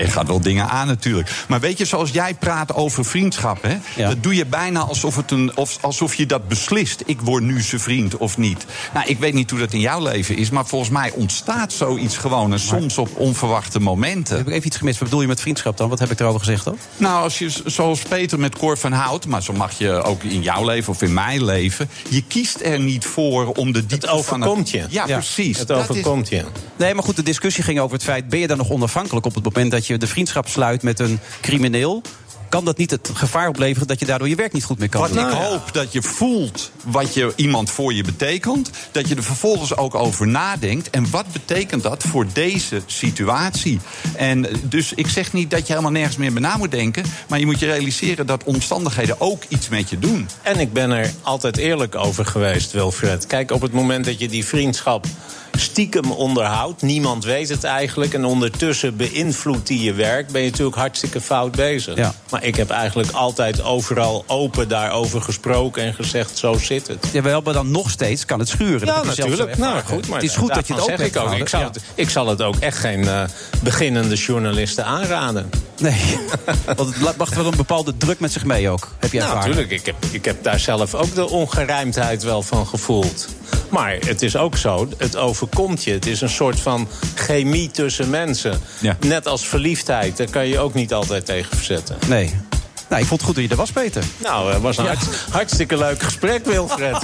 Je 0.00 0.10
gaat 0.10 0.26
wel 0.26 0.40
dingen 0.40 0.68
aan 0.68 0.86
natuurlijk. 0.86 1.30
Maar 1.48 1.60
weet 1.60 1.78
je, 1.78 1.84
zoals 1.84 2.10
jij 2.10 2.34
praat 2.34 2.74
over 2.74 3.04
vriendschap, 3.04 3.62
hè, 3.62 3.76
Ja. 3.96 4.08
dat 4.08 4.22
doe 4.22 4.34
je 4.34 4.46
bijna 4.46 4.80
alsof, 4.80 5.16
het 5.16 5.30
een, 5.30 5.56
of, 5.56 5.78
alsof 5.80 6.14
je 6.14 6.26
dat 6.26 6.48
beslist. 6.48 7.02
Ik 7.06 7.20
word 7.20 7.42
nu 7.42 7.60
zijn 7.60 7.80
vriend 7.80 8.16
of 8.16 8.36
niet. 8.38 8.66
Nou, 8.94 9.06
ik 9.06 9.18
weet 9.18 9.34
niet 9.34 9.50
hoe 9.50 9.58
dat 9.58 9.72
in 9.72 9.80
jouw 9.80 10.02
leven 10.02 10.36
is, 10.36 10.50
maar 10.50 10.66
volgens 10.66 10.90
mij 10.90 11.10
ontstaat 11.10 11.72
zoiets 11.72 12.16
gewoon. 12.16 12.52
En 12.52 12.60
soms 12.60 12.98
op 12.98 13.16
onverwachte 13.16 13.80
momenten. 13.80 14.36
Heb 14.36 14.46
ik 14.46 14.52
even 14.52 14.66
iets 14.66 14.76
gemist? 14.76 14.98
Wat 14.98 15.08
bedoel 15.08 15.22
je 15.22 15.28
met 15.28 15.40
vriendschap 15.40 15.76
dan? 15.76 15.88
Wat 15.88 15.98
heb 15.98 16.10
ik 16.10 16.20
erover 16.20 16.40
gezegd 16.40 16.64
dan? 16.64 16.78
Nou, 16.96 17.22
als 17.22 17.38
je 17.38 17.50
zoals 17.64 18.00
Peter 18.00 18.38
met 18.38 18.56
Cor 18.58 18.78
van 18.78 18.92
Hout, 18.92 19.26
maar 19.26 19.42
zo 19.42 19.52
mag 19.52 19.78
je 19.78 20.02
ook 20.02 20.22
in 20.22 20.42
jouw 20.42 20.64
leven 20.64 20.92
of 20.92 21.02
in 21.02 21.12
mijn 21.14 21.44
leven. 21.44 21.88
Je 22.08 22.22
kiest 22.22 22.60
er 22.62 22.80
niet 22.80 23.04
voor 23.04 23.46
om 23.52 23.72
de 23.72 23.86
diepte 23.86 24.06
Het 24.06 24.14
overkomt 24.14 24.70
van 24.70 24.80
je. 24.80 24.86
Ja, 24.90 25.04
precies. 25.04 25.58
Het 25.58 25.70
is- 25.70 25.76
overkomt 25.76 26.28
je. 26.28 26.44
Nee, 26.76 26.94
maar 26.94 27.04
goed, 27.04 27.16
de 27.16 27.22
discussie 27.22 27.64
ging 27.64 27.80
over 27.80 27.94
het 27.94 28.04
feit... 28.04 28.28
ben 28.28 28.38
je 28.38 28.46
dan 28.46 28.56
nog 28.56 28.70
onafhankelijk 28.70 29.26
op 29.26 29.34
het 29.34 29.44
moment 29.44 29.70
dat 29.70 29.86
je 29.86 29.87
de 29.96 30.06
vriendschap 30.06 30.48
sluit 30.48 30.82
met 30.82 30.98
een 30.98 31.20
crimineel? 31.40 32.02
Kan 32.48 32.64
dat 32.64 32.78
niet 32.78 32.90
het 32.90 33.10
gevaar 33.14 33.48
opleveren 33.48 33.88
dat 33.88 34.00
je 34.00 34.06
daardoor 34.06 34.28
je 34.28 34.34
werk 34.34 34.52
niet 34.52 34.64
goed 34.64 34.78
meer 34.78 34.88
kan 34.88 35.00
Wat 35.00 35.12
doen? 35.12 35.28
ik 35.28 35.34
hoop 35.34 35.72
dat 35.72 35.92
je 35.92 36.02
voelt 36.02 36.70
wat 36.84 37.14
je 37.14 37.32
iemand 37.36 37.70
voor 37.70 37.94
je 37.94 38.02
betekent. 38.02 38.70
Dat 38.92 39.08
je 39.08 39.14
er 39.14 39.22
vervolgens 39.22 39.76
ook 39.76 39.94
over 39.94 40.26
nadenkt. 40.28 40.90
En 40.90 41.10
wat 41.10 41.32
betekent 41.32 41.82
dat 41.82 42.02
voor 42.02 42.26
deze 42.32 42.82
situatie? 42.86 43.80
En 44.16 44.46
dus 44.62 44.92
ik 44.92 45.06
zeg 45.06 45.32
niet 45.32 45.50
dat 45.50 45.66
je 45.66 45.72
helemaal 45.72 45.92
nergens 45.92 46.16
meer 46.16 46.32
bij 46.32 46.42
na 46.42 46.56
moet 46.56 46.70
denken. 46.70 47.04
Maar 47.28 47.38
je 47.38 47.46
moet 47.46 47.58
je 47.58 47.66
realiseren 47.66 48.26
dat 48.26 48.44
omstandigheden 48.44 49.20
ook 49.20 49.42
iets 49.48 49.68
met 49.68 49.90
je 49.90 49.98
doen. 49.98 50.28
En 50.42 50.60
ik 50.60 50.72
ben 50.72 50.90
er 50.90 51.12
altijd 51.22 51.56
eerlijk 51.56 51.94
over 51.94 52.26
geweest, 52.26 52.72
Wilfred. 52.72 53.26
Kijk, 53.26 53.50
op 53.50 53.60
het 53.60 53.72
moment 53.72 54.04
dat 54.04 54.18
je 54.18 54.28
die 54.28 54.44
vriendschap 54.44 55.06
stiekem 55.52 56.10
onderhoudt... 56.10 56.82
niemand 56.82 57.24
weet 57.24 57.48
het 57.48 57.64
eigenlijk... 57.64 58.14
en 58.14 58.24
ondertussen 58.24 58.96
beïnvloedt 58.96 59.66
die 59.66 59.82
je 59.82 59.92
werk... 59.92 60.30
ben 60.30 60.42
je 60.42 60.50
natuurlijk 60.50 60.76
hartstikke 60.76 61.20
fout 61.20 61.52
bezig. 61.52 61.96
Ja. 61.96 62.14
Maar 62.30 62.44
ik 62.44 62.56
heb 62.56 62.70
eigenlijk 62.70 63.10
altijd 63.10 63.62
overal 63.62 64.24
open 64.26 64.68
daarover 64.68 65.22
gesproken... 65.22 65.82
en 65.82 65.94
gezegd, 65.94 66.38
zo 66.38 66.58
zit 66.58 66.86
het. 66.86 67.06
Ja, 67.12 67.22
wel, 67.22 67.40
maar 67.40 67.52
dan 67.52 67.70
nog 67.70 67.90
steeds 67.90 68.24
kan 68.24 68.38
het 68.38 68.48
schuren. 68.48 68.86
Ja, 68.86 69.02
natuurlijk. 69.02 69.56
Nou, 69.56 69.82
goed, 69.84 70.08
maar 70.08 70.20
het 70.20 70.28
is 70.30 70.36
goed 70.36 70.54
dat 70.54 70.66
je 70.66 70.72
het 70.72 70.82
ook 70.82 70.88
daarvan 70.88 71.06
zeg 71.06 71.24
ik 71.24 71.32
ook. 71.32 71.40
Ik 71.40 71.48
zal, 71.48 71.62
het, 71.62 71.80
ik 71.94 72.10
zal 72.10 72.26
het 72.26 72.42
ook 72.42 72.56
echt 72.56 72.78
geen 72.78 73.08
eh, 73.08 73.22
beginnende 73.62 74.14
journalisten 74.14 74.84
aanraden. 74.84 75.50
Nee, 75.78 76.18
want 76.76 76.94
het 76.94 77.16
bracht 77.16 77.34
wel 77.34 77.46
een 77.46 77.56
bepaalde 77.56 77.96
druk 77.96 78.20
met 78.20 78.32
zich 78.32 78.44
mee 78.44 78.70
ook. 78.70 78.88
Heb 78.98 79.12
jij 79.12 79.22
Nou, 79.22 79.34
natuurlijk. 79.34 79.70
Ik 79.70 79.86
heb, 79.86 79.96
ik 80.10 80.24
heb 80.24 80.42
daar 80.42 80.60
zelf 80.60 80.94
ook 80.94 81.14
de 81.14 81.28
ongerijmdheid 81.28 82.22
wel 82.22 82.42
van 82.42 82.66
gevoeld. 82.66 83.28
Maar 83.68 83.96
het 84.06 84.22
is 84.22 84.36
ook 84.36 84.56
zo, 84.56 84.88
het 84.96 85.16
overkomt 85.16 85.84
je. 85.84 85.90
Het 85.90 86.06
is 86.06 86.20
een 86.20 86.28
soort 86.28 86.60
van 86.60 86.88
chemie 87.14 87.70
tussen 87.70 88.10
mensen. 88.10 88.60
Ja. 88.80 88.96
Net 89.00 89.26
als 89.26 89.48
verliefdheid, 89.48 90.16
daar 90.16 90.30
kan 90.30 90.46
je 90.46 90.58
ook 90.58 90.74
niet 90.74 90.92
altijd 90.92 91.24
tegen 91.26 91.56
verzetten. 91.56 91.96
Nee. 92.06 92.47
Nou, 92.88 93.02
ik 93.02 93.08
vond 93.08 93.20
het 93.20 93.22
goed 93.22 93.34
dat 93.34 93.44
je 93.44 93.50
er 93.50 93.56
was, 93.56 93.70
Peter. 93.72 94.04
Nou, 94.22 94.52
het 94.52 94.62
was 94.62 94.76
een 94.76 94.84
Ja. 94.84 94.94
hartstikke 95.30 95.76
leuk 95.76 96.02
gesprek, 96.02 96.44
Wilfred. 96.44 96.96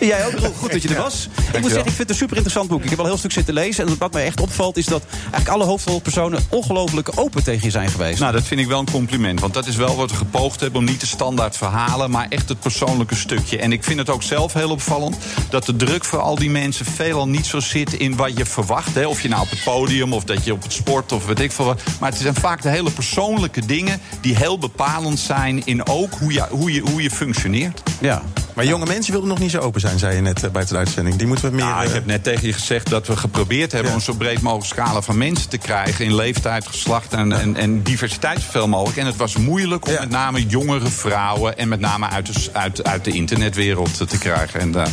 Jij 0.00 0.26
ook, 0.26 0.32
goed 0.56 0.72
dat 0.72 0.82
je 0.82 0.88
er 0.88 1.02
was. 1.02 1.28
Ik 1.52 1.60
moet 1.60 1.70
zeggen, 1.70 1.78
ik 1.78 1.84
vind 1.96 1.98
het 1.98 2.08
een 2.10 2.14
super 2.14 2.36
interessant 2.36 2.68
boek. 2.68 2.82
Ik 2.84 2.90
heb 2.90 2.98
al 2.98 3.04
een 3.04 3.10
heel 3.10 3.18
stuk 3.18 3.32
zitten 3.32 3.54
lezen. 3.54 3.86
En 3.86 3.98
wat 3.98 4.12
mij 4.12 4.24
echt 4.24 4.40
opvalt 4.40 4.76
is 4.76 4.86
dat 4.86 5.02
eigenlijk 5.20 5.48
alle 5.48 5.64
hoofdrolpersonen 5.64 6.40
ongelooflijk 6.48 7.10
open 7.14 7.44
tegen 7.44 7.62
je 7.64 7.70
zijn 7.70 7.88
geweest. 7.88 8.20
Nou, 8.20 8.32
dat 8.32 8.42
vind 8.42 8.60
ik 8.60 8.66
wel 8.66 8.78
een 8.78 8.90
compliment. 8.90 9.40
Want 9.40 9.54
dat 9.54 9.66
is 9.66 9.76
wel 9.76 9.96
wat 9.96 10.10
we 10.10 10.16
gepoogd 10.16 10.60
hebben 10.60 10.78
om 10.80 10.86
niet 10.86 11.00
de 11.00 11.06
standaard 11.06 11.56
verhalen, 11.56 12.10
maar 12.10 12.26
echt 12.28 12.48
het 12.48 12.60
persoonlijke 12.60 13.14
stukje. 13.14 13.58
En 13.58 13.72
ik 13.72 13.84
vind 13.84 13.98
het 13.98 14.10
ook 14.10 14.22
zelf 14.22 14.52
heel 14.52 14.70
opvallend 14.70 15.16
dat 15.50 15.64
de 15.66 15.76
druk 15.76 16.04
voor 16.04 16.20
al 16.20 16.34
die 16.34 16.50
mensen 16.50 16.86
veelal 16.86 17.28
niet 17.28 17.46
zo 17.46 17.60
zit 17.60 17.92
in 17.92 18.16
wat 18.16 18.36
je 18.36 18.46
verwacht. 18.46 18.94
Hè. 18.94 19.06
Of 19.06 19.20
je 19.22 19.28
nou 19.28 19.42
op 19.42 19.50
het 19.50 19.62
podium 19.64 20.12
of 20.12 20.24
dat 20.24 20.44
je 20.44 20.52
op 20.52 20.62
het 20.62 20.72
sport 20.72 21.12
of 21.12 21.26
weet 21.26 21.40
ik 21.40 21.52
veel 21.52 21.64
wat. 21.64 21.82
Maar 22.00 22.10
het 22.10 22.18
zijn 22.20 22.34
vaak 22.34 22.62
de 22.62 22.68
hele 22.68 22.90
persoonlijke 22.90 23.63
dingen 23.66 24.00
die 24.20 24.36
heel 24.36 24.58
bepalend 24.58 25.18
zijn 25.18 25.66
in 25.66 25.86
ook 25.86 26.14
hoe 26.14 26.32
je, 26.32 26.44
hoe 26.50 26.72
je, 26.72 26.80
hoe 26.80 27.02
je 27.02 27.10
functioneert. 27.10 27.82
Ja. 28.00 28.22
Maar 28.54 28.66
jonge 28.66 28.86
mensen 28.86 29.12
wilden 29.12 29.28
nog 29.28 29.38
niet 29.38 29.50
zo 29.50 29.58
open 29.58 29.80
zijn, 29.80 29.98
zei 29.98 30.14
je 30.14 30.20
net 30.20 30.44
eh, 30.44 30.50
buiten 30.50 30.74
de 30.74 30.80
uitzending. 30.80 31.16
Die 31.16 31.26
moeten 31.26 31.50
we 31.50 31.54
meer... 31.54 31.64
Nou, 31.64 31.82
ik 31.82 31.88
eh, 31.88 31.94
heb 31.94 32.06
net 32.06 32.22
tegen 32.22 32.46
je 32.46 32.52
gezegd 32.52 32.90
dat 32.90 33.06
we 33.06 33.16
geprobeerd 33.16 33.72
hebben 33.72 33.92
om 33.92 34.00
zo 34.00 34.12
breed 34.12 34.40
mogelijk 34.40 34.66
scala 34.66 35.00
van 35.02 35.18
mensen 35.18 35.48
te 35.48 35.58
krijgen. 35.58 36.04
In 36.04 36.14
leeftijd, 36.14 36.66
geslacht 36.66 37.12
en, 37.12 37.32
en, 37.32 37.56
en 37.56 37.82
diversiteit 37.82 38.40
zoveel 38.40 38.68
mogelijk. 38.68 38.96
En 38.96 39.06
het 39.06 39.16
was 39.16 39.36
moeilijk 39.36 39.86
om 39.86 39.92
met 39.92 40.10
name 40.10 40.46
jongere 40.46 40.88
vrouwen 40.88 41.58
en 41.58 41.68
met 41.68 41.80
name 41.80 42.08
uit 42.08 42.26
de, 42.26 42.50
uit, 42.52 42.84
uit 42.84 43.04
de 43.04 43.10
internetwereld 43.10 44.08
te 44.08 44.18
krijgen. 44.18 44.60
En, 44.60 44.72
uh, 44.76 44.84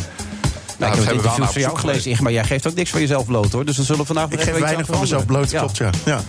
Nou, 0.78 0.92
ik 0.92 1.04
heb 1.04 1.14
het 1.14 1.24
interview 1.24 1.46
van 1.46 1.60
jou 1.60 1.78
gelezen, 1.78 2.22
maar 2.22 2.32
jij 2.32 2.44
geeft 2.44 2.66
ook 2.66 2.74
niks 2.74 2.90
van 2.90 3.00
jezelf 3.00 3.26
bloot, 3.26 3.52
hoor. 3.52 3.64
Dus 3.64 3.76
dan 3.76 3.84
zullen 3.84 4.00
we 4.00 4.06
vandaag 4.06 4.28
nog 4.28 4.38
Ik 4.38 4.44
geef 4.44 4.54
iets 4.54 4.64
weinig 4.64 4.86
van 4.86 5.00
mezelf 5.00 5.26
bloot, 5.26 5.50
klopt, 5.50 5.76
ja. 5.76 5.90
ja. 6.04 6.20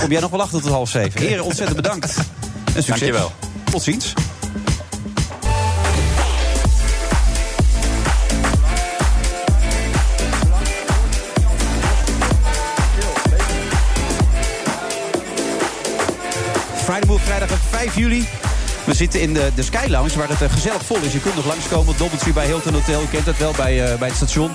Kom 0.00 0.10
jij 0.10 0.20
nog 0.20 0.30
wel 0.30 0.40
achter 0.40 0.60
tot 0.62 0.70
half 0.70 0.90
zeven. 0.90 1.20
Heren, 1.20 1.44
ontzettend 1.44 1.76
bedankt. 1.76 2.16
En 2.16 2.22
succes. 2.82 2.86
Dankjewel. 2.86 3.32
Tot 3.70 3.82
ziens. 3.82 4.14
Friday 16.84 17.06
Move, 17.06 17.24
vrijdag 17.24 17.50
5 17.70 17.96
juli. 17.96 18.28
We 18.86 18.94
zitten 18.94 19.20
in 19.20 19.34
de, 19.34 19.50
de 19.54 19.62
Sky 19.62 19.86
Lounge, 19.88 20.18
waar 20.18 20.28
het 20.28 20.42
eh, 20.42 20.52
gezellig 20.52 20.84
vol 20.84 20.98
is. 21.00 21.12
Je 21.12 21.20
kunt 21.20 21.34
nog 21.34 21.46
langskomen. 21.46 21.94
Dobbeltje 21.96 22.32
bij 22.32 22.46
Hilton 22.46 22.72
Hotel. 22.72 23.00
Je 23.00 23.08
kent 23.08 23.26
het 23.26 23.38
wel 23.38 23.52
bij, 23.56 23.84
eh, 23.84 23.98
bij 23.98 24.08
het 24.08 24.16
station. 24.16 24.54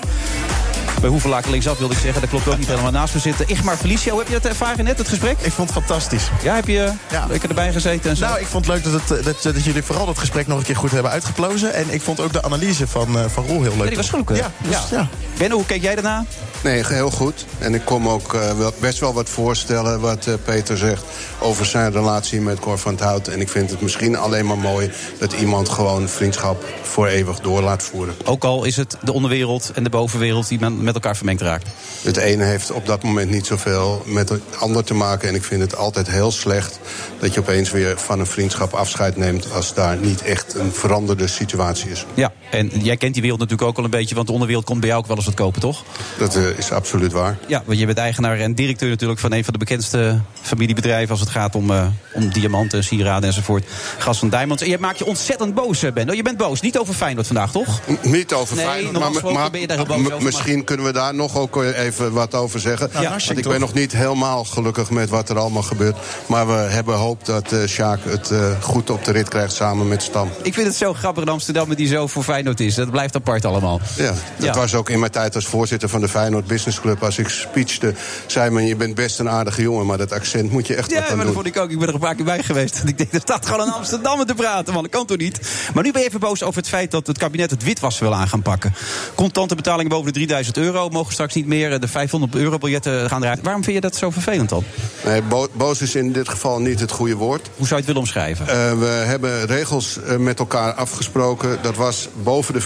Bij 1.01 1.09
Hoevelaken 1.09 1.51
linksaf 1.51 1.77
wilde 1.77 1.93
ik 1.93 1.99
zeggen. 1.99 2.21
Dat 2.21 2.29
klopt 2.29 2.47
ook 2.47 2.57
niet 2.57 2.67
helemaal 2.67 2.91
naast 2.91 3.13
me 3.13 3.19
zitten. 3.19 3.49
Igmar 3.49 3.77
Felicio, 3.77 4.17
heb 4.17 4.27
je 4.27 4.33
dat 4.33 4.45
ervaren 4.45 4.85
net, 4.85 4.97
het 4.97 5.07
gesprek? 5.07 5.39
Ik 5.41 5.51
vond 5.51 5.69
het 5.69 5.77
fantastisch. 5.77 6.29
Ja, 6.43 6.55
heb 6.55 6.67
je 6.67 6.93
lekker 7.29 7.49
erbij 7.49 7.71
gezeten 7.71 8.09
en 8.09 8.15
zo? 8.15 8.25
Nou, 8.25 8.39
ik 8.39 8.45
vond 8.45 8.65
het 8.65 8.73
leuk 8.75 8.83
dat, 8.83 9.09
het, 9.09 9.23
dat, 9.23 9.53
dat 9.53 9.63
jullie 9.63 9.83
vooral 9.83 10.05
dat 10.05 10.17
gesprek 10.17 10.47
nog 10.47 10.57
een 10.57 10.63
keer 10.63 10.75
goed 10.75 10.91
hebben 10.91 11.11
uitgeplozen. 11.11 11.73
En 11.73 11.93
ik 11.93 12.01
vond 12.01 12.19
ook 12.19 12.33
de 12.33 12.43
analyse 12.43 12.87
van, 12.87 13.17
uh, 13.17 13.25
van 13.27 13.45
Roel 13.45 13.61
heel 13.61 13.71
leuk. 13.71 13.81
Ja, 13.81 13.87
die 13.87 13.97
was 13.97 14.09
goed, 14.09 14.29
hè? 14.29 14.35
Ja, 14.35 14.51
dus, 14.57 14.71
ja. 14.71 14.81
ja. 14.91 15.07
Benno, 15.37 15.55
hoe 15.55 15.65
keek 15.65 15.81
jij 15.81 15.93
daarna? 15.93 16.25
Nee, 16.63 16.86
heel 16.88 17.12
goed. 17.12 17.45
En 17.60 17.74
ik 17.74 17.86
kom 17.86 18.08
ook 18.08 18.32
wel, 18.32 18.74
best 18.80 19.00
wel 19.00 19.13
wat 19.13 19.30
voorstellen 19.30 20.00
wat 20.00 20.28
uh, 20.28 20.34
Peter 20.43 20.78
zegt 20.78 21.04
over 21.39 21.65
zijn 21.65 21.91
relatie 21.91 22.41
met 22.41 22.60
Cor 22.60 22.78
van 22.78 22.91
het 22.91 23.02
Hout. 23.02 23.28
En 23.28 23.41
ik 23.41 23.50
vind 23.50 23.69
het 23.69 23.82
misschien 23.82 24.15
alleen 24.15 24.45
maar 24.45 24.58
mooi 24.58 24.91
dat 25.19 25.34
iemand 25.34 25.69
gewoon 25.69 26.08
vriendschap 26.08 26.65
voor 26.82 27.08
eeuwig 27.08 27.39
door 27.39 27.62
laat 27.62 27.84
voeren. 27.84 28.15
Ook 28.26 28.43
al 28.43 28.63
is 28.63 28.76
het 28.76 28.97
de 29.04 29.13
onderwereld 29.13 29.71
en 29.74 29.84
de 29.84 29.89
bovenwereld 29.89 30.47
die 30.47 30.60
met 30.69 30.93
elkaar 30.93 31.15
vermengd 31.15 31.41
raakt. 31.41 31.67
Het 32.02 32.17
ene 32.17 32.43
heeft 32.43 32.71
op 32.71 32.86
dat 32.86 33.04
moment 33.04 33.30
niet 33.30 33.45
zoveel 33.45 34.04
met 34.06 34.30
het 34.30 34.41
ander 34.60 34.84
te 34.84 34.93
maken. 34.93 35.30
En 35.30 35.36
ik 35.36 35.43
vind 35.43 35.62
het 35.62 35.76
altijd 35.76 36.08
heel 36.08 36.32
slecht 36.32 36.80
dat 37.19 37.34
je 37.34 37.39
opeens 37.39 37.71
weer 37.71 38.00
van 38.00 38.19
een 38.19 38.26
vriendschap 38.26 38.74
afscheid 38.74 39.17
neemt 39.17 39.54
als 39.54 39.74
daar 39.74 39.97
niet 39.97 40.21
echt 40.21 40.56
een 40.56 40.71
veranderde 40.71 41.28
situatie 41.28 41.89
is. 41.89 42.06
Ja, 42.13 42.32
en 42.52 42.71
jij 42.82 42.97
kent 42.97 43.13
die 43.13 43.21
wereld 43.21 43.39
natuurlijk 43.39 43.69
ook 43.69 43.78
al 43.78 43.84
een 43.84 43.89
beetje, 43.89 44.15
want 44.15 44.28
de 44.28 44.34
onderwereld 44.34 44.65
komt 44.65 44.80
bij 44.80 44.89
jou 44.89 45.02
ook 45.02 45.08
wel 45.08 45.17
eens 45.17 45.26
wat 45.26 45.36
kopen, 45.36 45.62
toch? 45.62 45.84
Dat 46.17 46.36
uh, 46.36 46.50
is 46.57 46.71
absoluut 46.71 47.11
waar. 47.11 47.37
Ja, 47.47 47.63
want 47.65 47.79
je 47.79 47.85
bent 47.85 47.97
eigenaar 47.97 48.39
en 48.39 48.53
directeur 48.53 48.89
natuurlijk 48.89 49.19
van 49.19 49.33
een 49.33 49.43
van 49.43 49.53
de 49.53 49.59
bekendste 49.59 50.19
familiebedrijven 50.41 51.09
als 51.09 51.19
het 51.19 51.29
gaat 51.29 51.55
om, 51.55 51.71
uh, 51.71 51.85
om 52.13 52.29
diamanten, 52.33 52.83
sieraden 52.83 53.29
enzovoort. 53.29 53.65
Gas 53.97 54.19
van 54.19 54.29
Diamonds. 54.29 54.63
En 54.63 54.69
je 54.69 54.77
maakt 54.77 54.97
je 54.97 55.05
ontzettend 55.05 55.53
boos, 55.53 55.85
Ben. 55.93 56.09
Oh, 56.09 56.15
je 56.15 56.21
bent 56.21 56.38
boos. 56.38 56.61
Niet 56.61 56.78
over 56.78 56.93
Feyenoord 56.93 57.28
vandaag, 57.28 57.51
toch? 57.51 57.80
N 57.88 58.09
niet 58.09 58.34
over 58.34 58.55
nee, 58.55 58.65
Feyenoord. 58.65 59.23
Maar, 59.23 59.34
maar, 59.34 59.51
ben 59.51 59.61
je 59.61 59.67
daar 59.67 59.86
boos 59.86 60.11
over, 60.11 60.23
misschien 60.23 60.55
maar... 60.55 60.63
kunnen 60.63 60.86
we 60.86 60.91
daar 60.91 61.15
nog 61.15 61.38
ook 61.38 61.63
even 61.63 62.11
wat 62.11 62.36
over 62.36 62.59
zeggen. 62.59 62.89
Nou, 62.93 63.03
ja, 63.03 63.09
want 63.09 63.38
ik 63.38 63.47
ben 63.47 63.59
nog 63.59 63.73
niet 63.73 63.91
helemaal 63.91 64.43
gelukkig 64.43 64.89
met 64.89 65.09
wat 65.09 65.30
er 65.30 65.38
allemaal 65.38 65.61
gebeurt. 65.61 65.97
Maar 66.26 66.47
we 66.47 66.53
hebben 66.53 66.95
hoop 66.95 67.26
dat 67.26 67.51
uh, 67.51 67.67
Sjaak 67.67 67.99
het 68.03 68.30
uh, 68.32 68.61
goed 68.61 68.89
op 68.89 69.05
de 69.05 69.11
rit 69.11 69.28
krijgt 69.28 69.53
samen 69.53 69.88
met 69.88 70.03
Stam. 70.03 70.30
Ik 70.41 70.53
vind 70.53 70.67
het 70.67 70.76
zo 70.76 70.93
grappig 70.93 71.23
in 71.23 71.30
Amsterdam 71.30 71.76
die 71.76 71.88
zo 71.88 72.07
voor 72.07 72.23
Feyenoord 72.23 72.59
is. 72.59 72.76
Dat 72.76 72.91
blijft 72.91 73.15
apart 73.15 73.45
allemaal. 73.45 73.80
Ja, 73.97 74.05
dat 74.05 74.45
Ja. 74.45 74.53
was 74.53 74.76
ook 74.76 74.89
in 74.89 74.99
mijn 74.99 75.11
tijd 75.11 75.36
als 75.36 75.45
voorzitter 75.45 75.89
van 75.89 76.01
de 76.01 76.09
Feyenoord 76.09 76.40
Business 76.47 76.79
Club. 76.79 77.03
Als 77.03 77.17
ik 77.17 77.29
speechte, 77.29 77.93
zei 78.27 78.49
men, 78.49 78.65
je 78.65 78.75
bent 78.75 78.95
best 78.95 79.19
een 79.19 79.29
aardige 79.29 79.61
jongen... 79.61 79.85
maar 79.85 79.97
dat 79.97 80.11
accent 80.11 80.51
moet 80.51 80.67
je 80.67 80.75
echt 80.75 80.89
Ja, 80.91 80.95
wat 80.95 81.03
aan 81.09 81.15
maar 81.17 81.25
dat 81.25 81.33
doen. 81.35 81.43
vond 81.43 81.55
ik 81.55 81.61
ook. 81.61 81.69
Ik 81.71 81.79
ben 81.79 81.87
er 81.87 81.93
een 81.93 81.99
paar 81.99 82.15
keer 82.15 82.25
bij 82.25 82.43
geweest. 82.43 82.79
En 82.81 82.87
ik 82.93 82.97
denk, 82.97 83.13
er 83.13 83.19
staat 83.21 83.45
gewoon 83.45 83.67
een 83.67 83.73
Amsterdammer 83.73 84.25
te 84.25 84.33
praten, 84.33 84.73
man. 84.73 84.81
Dat 84.83 84.91
kan 84.91 85.05
toch 85.05 85.17
niet? 85.17 85.39
Maar 85.73 85.83
nu 85.83 85.91
ben 85.91 86.01
je 86.01 86.07
even 86.07 86.19
boos 86.19 86.43
over 86.43 86.59
het 86.59 86.69
feit 86.69 86.91
dat 86.91 87.07
het 87.07 87.17
kabinet 87.17 87.51
het 87.51 87.63
witwassen 87.63 88.03
wil 88.03 88.15
aan 88.15 88.27
gaan 88.27 88.41
pakken. 88.41 88.73
Contante 89.15 89.55
betalingen 89.55 89.89
boven 89.89 90.05
de 90.05 90.11
3000 90.11 90.57
euro 90.57 90.89
mogen 90.89 91.13
straks 91.13 91.33
niet 91.33 91.45
meer. 91.47 91.79
De 91.79 91.87
500 91.87 92.35
euro 92.35 92.57
biljetten 92.57 93.09
gaan 93.09 93.23
eruit. 93.23 93.39
Waarom 93.43 93.63
vind 93.63 93.75
je 93.75 93.81
dat 93.81 93.95
zo 93.95 94.09
vervelend 94.09 94.49
dan? 94.49 94.63
Nee, 95.05 95.21
bo- 95.21 95.47
boos 95.53 95.81
is 95.81 95.95
in 95.95 96.11
dit 96.11 96.29
geval 96.29 96.59
niet 96.59 96.79
het 96.79 96.91
goede 96.91 97.15
woord. 97.15 97.49
Hoe 97.57 97.67
zou 97.67 97.69
je 97.69 97.75
het 97.75 97.85
willen 97.85 98.01
omschrijven? 98.01 98.47
Eh, 98.47 98.79
we 98.79 98.85
hebben 98.85 99.45
regels 99.45 100.01
eh, 100.01 100.17
met 100.17 100.39
elkaar 100.39 100.73
afgesproken. 100.73 101.57
Dat 101.61 101.75
was 101.75 102.09
boven 102.23 102.53
de 102.53 102.61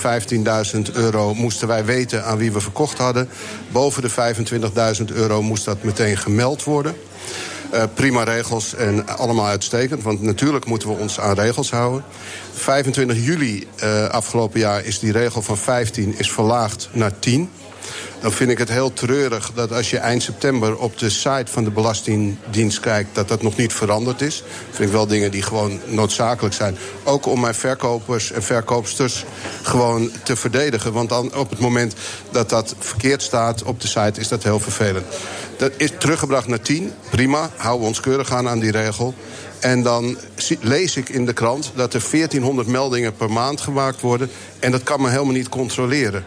15.000 0.76 0.94
euro 0.94 1.34
moesten 1.34 1.68
wij 1.68 1.86
weten 1.86 2.26
aan 2.26 2.38
wie 2.38 2.52
we 2.52 2.60
verkocht 2.62 2.98
hadden. 2.98 3.30
Boven 3.72 4.02
de 4.02 4.10
25.000 4.98 5.06
euro 5.14 5.42
moest 5.42 5.66
dat 5.66 5.84
meteen 5.84 6.18
gemeld 6.18 6.64
worden. 6.64 6.96
Eh, 7.72 7.84
prima 7.94 8.24
regels 8.24 8.76
en 8.76 9.08
allemaal 9.08 9.46
uitstekend. 9.46 10.04
Want 10.04 10.22
natuurlijk 10.22 10.66
moeten 10.66 10.90
we 10.90 10.96
ons 10.96 11.20
aan 11.20 11.34
regels 11.34 11.72
houden. 11.72 12.04
25 12.54 13.26
juli 13.26 13.68
eh, 13.76 14.08
afgelopen 14.10 14.60
jaar 14.60 14.86
is 14.86 15.00
die 15.00 15.12
regel 15.12 15.42
van 15.42 15.58
15 15.58 16.16
is 16.18 16.32
verlaagd 16.32 16.90
naar 16.92 17.20
10. 17.20 17.50
Dan 18.22 18.32
vind 18.32 18.52
ik 18.52 18.58
het 18.58 18.70
heel 18.70 18.94
treurig 18.94 19.52
dat 19.54 19.72
als 19.72 19.90
je 19.90 19.98
eind 19.98 20.24
september 20.24 20.78
op 20.78 20.98
de 20.98 21.10
site 21.10 21.52
van 21.52 21.64
de 21.64 21.72
Belastingdienst 21.72 22.80
kijkt, 22.80 23.16
dat 23.16 23.28
dat 23.28 23.42
nog 23.42 23.58
niet 23.58 23.74
veranderd 23.74 24.22
is. 24.22 24.44
Vind 24.72 24.88
ik 24.88 24.96
wel 24.96 25.08
dingen 25.08 25.32
die 25.32 25.42
gewoon 25.42 25.80
noodzakelijk 25.86 26.56
zijn. 26.56 26.78
Ook 27.04 27.26
om 27.26 27.40
mijn 27.40 27.56
verkopers 27.56 28.32
en 28.32 28.44
verkoopsters 28.44 29.26
gewoon 29.62 30.12
te 30.24 30.36
verdedigen. 30.36 30.94
Want 30.94 31.10
dan 31.10 31.36
op 31.36 31.50
het 31.50 31.60
moment 31.60 31.94
dat 32.32 32.50
dat 32.50 32.76
verkeerd 32.80 33.22
staat 33.22 33.64
op 33.64 33.82
de 33.82 33.88
site, 33.88 34.20
is 34.20 34.28
dat 34.28 34.44
heel 34.44 34.60
vervelend. 34.60 35.06
Dat 35.58 35.72
is 35.78 35.92
teruggebracht 35.98 36.48
naar 36.48 36.62
10. 36.62 36.92
Prima, 37.10 37.50
we 37.58 37.70
ons 37.70 38.00
keurig 38.00 38.32
aan 38.32 38.48
aan 38.48 38.60
die 38.60 38.72
regel. 38.72 39.14
En 39.60 39.84
dan 39.84 40.18
lees 40.62 40.96
ik 40.96 41.10
in 41.10 41.26
de 41.26 41.34
krant 41.34 41.72
dat 41.76 41.94
er 41.94 42.04
1400 42.12 42.68
meldingen 42.68 43.16
per 43.16 43.32
maand 43.32 43.62
gemaakt 43.62 44.02
worden. 44.02 44.30
En 44.60 44.72
dat 44.72 44.84
kan 44.84 45.02
me 45.02 45.10
helemaal 45.10 45.34
niet 45.34 45.50
controleren. 45.50 46.26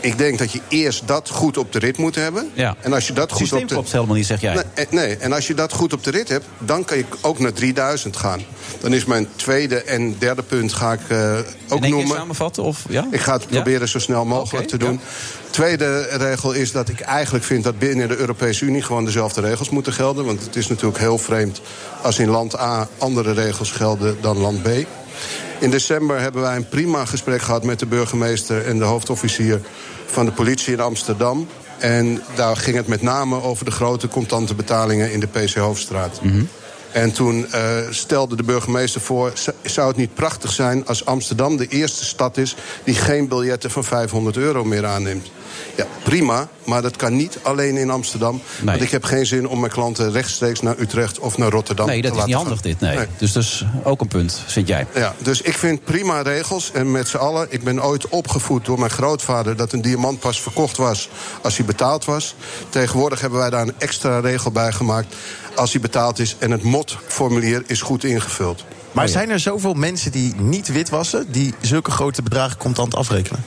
Ik 0.00 0.18
denk 0.18 0.38
dat 0.38 0.52
je 0.52 0.60
eerst 0.68 1.08
dat 1.08 1.28
goed 1.28 1.58
op 1.58 1.72
de 1.72 1.78
rit 1.78 1.96
moet 1.96 2.14
hebben. 2.14 2.50
Ja. 2.54 2.76
En 2.80 2.92
als 2.92 3.06
je 3.06 3.12
dat 3.12 3.32
goed 3.32 3.52
op 3.52 3.60
de 3.60 3.66
klopt 3.66 3.92
helemaal 3.92 4.14
niet, 4.14 4.26
zeg 4.26 4.40
jij. 4.40 4.54
Nee, 4.54 4.64
eh, 4.74 4.84
nee, 4.90 5.16
en 5.16 5.32
als 5.32 5.46
je 5.46 5.54
dat 5.54 5.72
goed 5.72 5.92
op 5.92 6.04
de 6.04 6.10
rit 6.10 6.28
hebt, 6.28 6.44
dan 6.58 6.84
kan 6.84 6.96
je 6.96 7.04
ook 7.20 7.38
naar 7.38 7.52
3000 7.52 8.16
gaan. 8.16 8.40
Dan 8.80 8.92
is 8.92 9.04
mijn 9.04 9.28
tweede 9.36 9.82
en 9.82 10.16
derde 10.18 10.42
punt 10.42 10.72
ga 10.72 10.92
ik 10.92 11.00
eh, 11.08 11.38
ook 11.68 11.80
keer 11.80 11.90
noemen. 11.90 12.16
samenvatten? 12.16 12.62
Of, 12.62 12.84
ja? 12.88 13.06
Ik 13.10 13.20
ga 13.20 13.32
het 13.32 13.42
Ja? 13.42 13.48
proberen 13.48 13.88
zo 13.88 13.98
snel 13.98 14.24
mogelijk 14.24 14.68
te 14.68 14.78
doen. 14.78 15.00
Tweede 15.50 16.00
regel 16.10 16.52
is 16.52 16.72
dat 16.72 16.88
ik 16.88 17.00
eigenlijk 17.00 17.44
vind 17.44 17.64
dat 17.64 17.78
binnen 17.78 18.08
de 18.08 18.16
Europese 18.16 18.64
Unie 18.64 18.82
gewoon 18.82 19.04
dezelfde 19.04 19.40
regels 19.40 19.70
moeten 19.70 19.92
gelden. 19.92 20.24
Want 20.24 20.44
het 20.44 20.56
is 20.56 20.68
natuurlijk 20.68 20.98
heel 20.98 21.18
vreemd 21.18 21.60
als 22.02 22.18
in 22.18 22.28
land 22.28 22.58
A 22.58 22.88
andere 22.98 23.32
regels 23.32 23.70
gelden 23.70 24.16
dan 24.20 24.38
land 24.38 24.62
B. 24.62 24.68
In 25.58 25.70
december 25.70 26.20
hebben 26.20 26.42
wij 26.42 26.56
een 26.56 26.68
prima 26.68 27.04
gesprek 27.04 27.42
gehad 27.42 27.64
met 27.64 27.78
de 27.78 27.86
burgemeester 27.86 28.66
en 28.66 28.78
de 28.78 28.84
hoofdofficier 28.84 29.60
van 30.06 30.24
de 30.24 30.32
politie 30.32 30.72
in 30.72 30.80
Amsterdam. 30.80 31.48
En 31.78 32.22
daar 32.34 32.56
ging 32.56 32.76
het 32.76 32.86
met 32.86 33.02
name 33.02 33.42
over 33.42 33.64
de 33.64 33.70
grote 33.70 34.08
contante 34.08 34.54
betalingen 34.54 35.12
in 35.12 35.20
de 35.20 35.26
PC 35.26 35.54
Hoofdstraat. 35.54 36.20
En 36.92 37.12
toen 37.12 37.46
eh, 37.52 37.60
stelde 37.90 38.36
de 38.36 38.42
burgemeester 38.42 39.00
voor... 39.00 39.32
zou 39.62 39.88
het 39.88 39.96
niet 39.96 40.14
prachtig 40.14 40.52
zijn 40.52 40.86
als 40.86 41.04
Amsterdam 41.04 41.56
de 41.56 41.66
eerste 41.66 42.04
stad 42.04 42.36
is... 42.36 42.56
die 42.84 42.94
geen 42.94 43.28
biljetten 43.28 43.70
van 43.70 43.84
500 43.84 44.36
euro 44.36 44.64
meer 44.64 44.86
aanneemt? 44.86 45.30
Ja, 45.76 45.86
prima, 46.02 46.48
maar 46.64 46.82
dat 46.82 46.96
kan 46.96 47.16
niet 47.16 47.38
alleen 47.42 47.76
in 47.76 47.90
Amsterdam. 47.90 48.40
Want 48.62 48.80
ik 48.80 48.90
heb 48.90 49.04
geen 49.04 49.26
zin 49.26 49.48
om 49.48 49.60
mijn 49.60 49.72
klanten 49.72 50.12
rechtstreeks 50.12 50.60
naar 50.60 50.78
Utrecht 50.78 51.18
of 51.18 51.38
naar 51.38 51.50
Rotterdam 51.50 51.86
Nee, 51.86 51.96
te 51.96 52.02
dat 52.02 52.10
is 52.10 52.16
laten 52.16 52.30
niet 52.30 52.42
handig 52.42 52.60
gaan. 52.62 52.70
dit. 52.70 52.80
Nee. 52.80 53.06
Dus 53.18 53.32
dat 53.32 53.42
is 53.42 53.64
ook 53.82 54.00
een 54.00 54.08
punt, 54.08 54.42
vind 54.46 54.68
jij. 54.68 54.86
Ja, 54.94 55.14
dus 55.18 55.40
ik 55.40 55.58
vind 55.58 55.84
prima 55.84 56.20
regels. 56.20 56.70
En 56.72 56.90
met 56.90 57.08
z'n 57.08 57.16
allen, 57.16 57.46
ik 57.50 57.64
ben 57.64 57.84
ooit 57.84 58.08
opgevoed 58.08 58.64
door 58.64 58.78
mijn 58.78 58.90
grootvader... 58.90 59.56
dat 59.56 59.72
een 59.72 59.82
diamant 59.82 60.20
pas 60.20 60.40
verkocht 60.40 60.76
was 60.76 61.08
als 61.42 61.56
hij 61.56 61.66
betaald 61.66 62.04
was. 62.04 62.34
Tegenwoordig 62.68 63.20
hebben 63.20 63.38
wij 63.38 63.50
daar 63.50 63.62
een 63.62 63.74
extra 63.78 64.18
regel 64.18 64.50
bij 64.50 64.72
gemaakt... 64.72 65.14
als 65.54 65.72
hij 65.72 65.80
betaald 65.80 66.18
is 66.18 66.36
en 66.38 66.50
het 66.50 66.62
MOT-formulier 66.62 67.62
is 67.66 67.82
goed 67.82 68.04
ingevuld. 68.04 68.64
Maar 68.92 69.08
zijn 69.08 69.30
er 69.30 69.40
zoveel 69.40 69.74
mensen 69.74 70.10
die 70.12 70.34
niet 70.36 70.68
witwassen... 70.72 71.32
die 71.32 71.54
zulke 71.60 71.90
grote 71.90 72.22
bedragen 72.22 72.58
contant 72.58 72.94
afrekenen? 72.94 73.44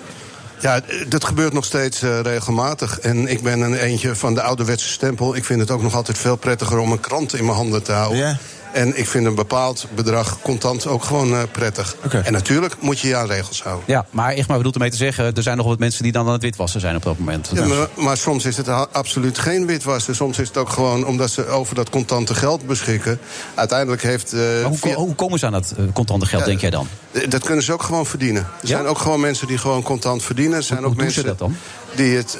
Ja, 0.61 0.81
dat 1.07 1.25
gebeurt 1.25 1.53
nog 1.53 1.65
steeds 1.65 2.01
eh, 2.01 2.19
regelmatig. 2.21 2.99
En 2.99 3.27
ik 3.27 3.41
ben 3.41 3.61
een 3.61 3.75
eentje 3.75 4.15
van 4.15 4.33
de 4.33 4.41
ouderwetse 4.41 4.87
stempel. 4.87 5.35
Ik 5.35 5.45
vind 5.45 5.59
het 5.59 5.71
ook 5.71 5.81
nog 5.81 5.95
altijd 5.95 6.17
veel 6.17 6.35
prettiger 6.35 6.77
om 6.77 6.91
een 6.91 6.99
krant 6.99 7.33
in 7.33 7.45
mijn 7.45 7.57
handen 7.57 7.83
te 7.83 7.91
houden. 7.91 8.39
En 8.73 8.97
ik 8.99 9.07
vind 9.07 9.25
een 9.25 9.35
bepaald 9.35 9.85
bedrag 9.95 10.37
contant 10.41 10.87
ook 10.87 11.03
gewoon 11.03 11.33
eh, 11.33 11.39
prettig. 11.51 11.95
En 12.23 12.31
natuurlijk 12.33 12.75
moet 12.81 12.99
je 12.99 13.07
je 13.07 13.15
aan 13.15 13.27
regels 13.27 13.63
houden. 13.63 13.83
Ja, 13.87 14.05
maar 14.09 14.35
Igmar 14.35 14.57
bedoelt 14.57 14.75
ermee 14.75 14.89
te 14.91 14.97
zeggen... 14.97 15.33
er 15.35 15.43
zijn 15.43 15.57
nog 15.57 15.65
wat 15.65 15.79
mensen 15.79 16.03
die 16.03 16.11
dan 16.11 16.25
aan 16.27 16.33
het 16.33 16.41
witwassen 16.41 16.79
zijn 16.79 16.95
op 16.95 17.03
dat 17.03 17.17
moment. 17.17 17.49
Ja, 17.53 17.65
maar, 17.65 17.87
maar 17.95 18.17
soms 18.17 18.45
is 18.45 18.57
het 18.57 18.67
absoluut 18.91 19.37
geen 19.37 19.65
witwassen. 19.65 20.15
Soms 20.15 20.39
is 20.39 20.47
het 20.47 20.57
ook 20.57 20.69
gewoon 20.69 21.05
omdat 21.05 21.29
ze 21.31 21.47
over 21.47 21.75
dat 21.75 21.89
contante 21.89 22.33
geld 22.35 22.67
beschikken. 22.67 23.19
Uiteindelijk 23.55 24.01
heeft. 24.03 24.33
eh, 24.33 24.39
maar 24.39 24.63
hoe, 24.63 24.77
via- 24.77 24.93
hoe 24.95 25.15
komen 25.15 25.39
ze 25.39 25.45
aan 25.45 25.51
dat 25.51 25.73
eh, 25.77 25.83
contante 25.93 26.25
geld, 26.25 26.41
Ja, 26.41 26.47
denk 26.47 26.61
jij 26.61 26.69
dan? 26.69 26.87
Dat 27.29 27.43
kunnen 27.43 27.63
ze 27.63 27.73
ook 27.73 27.83
gewoon 27.83 28.05
verdienen. 28.05 28.47
Er 28.61 28.67
zijn 28.67 28.85
ook 28.85 28.97
gewoon 28.97 29.19
mensen 29.19 29.47
die 29.47 29.57
gewoon 29.57 29.81
contant 29.83 30.23
verdienen. 30.23 30.57
Er 30.57 30.63
zijn 30.63 30.79
Hoe- 30.79 30.87
ook 30.87 30.93
hoe 30.93 31.03
doen 31.03 31.11
ze 31.13 31.21
mensen 31.23 31.37
dat 31.37 31.47
dan? 31.49 31.57
Die 31.95 32.15
het, 32.17 32.37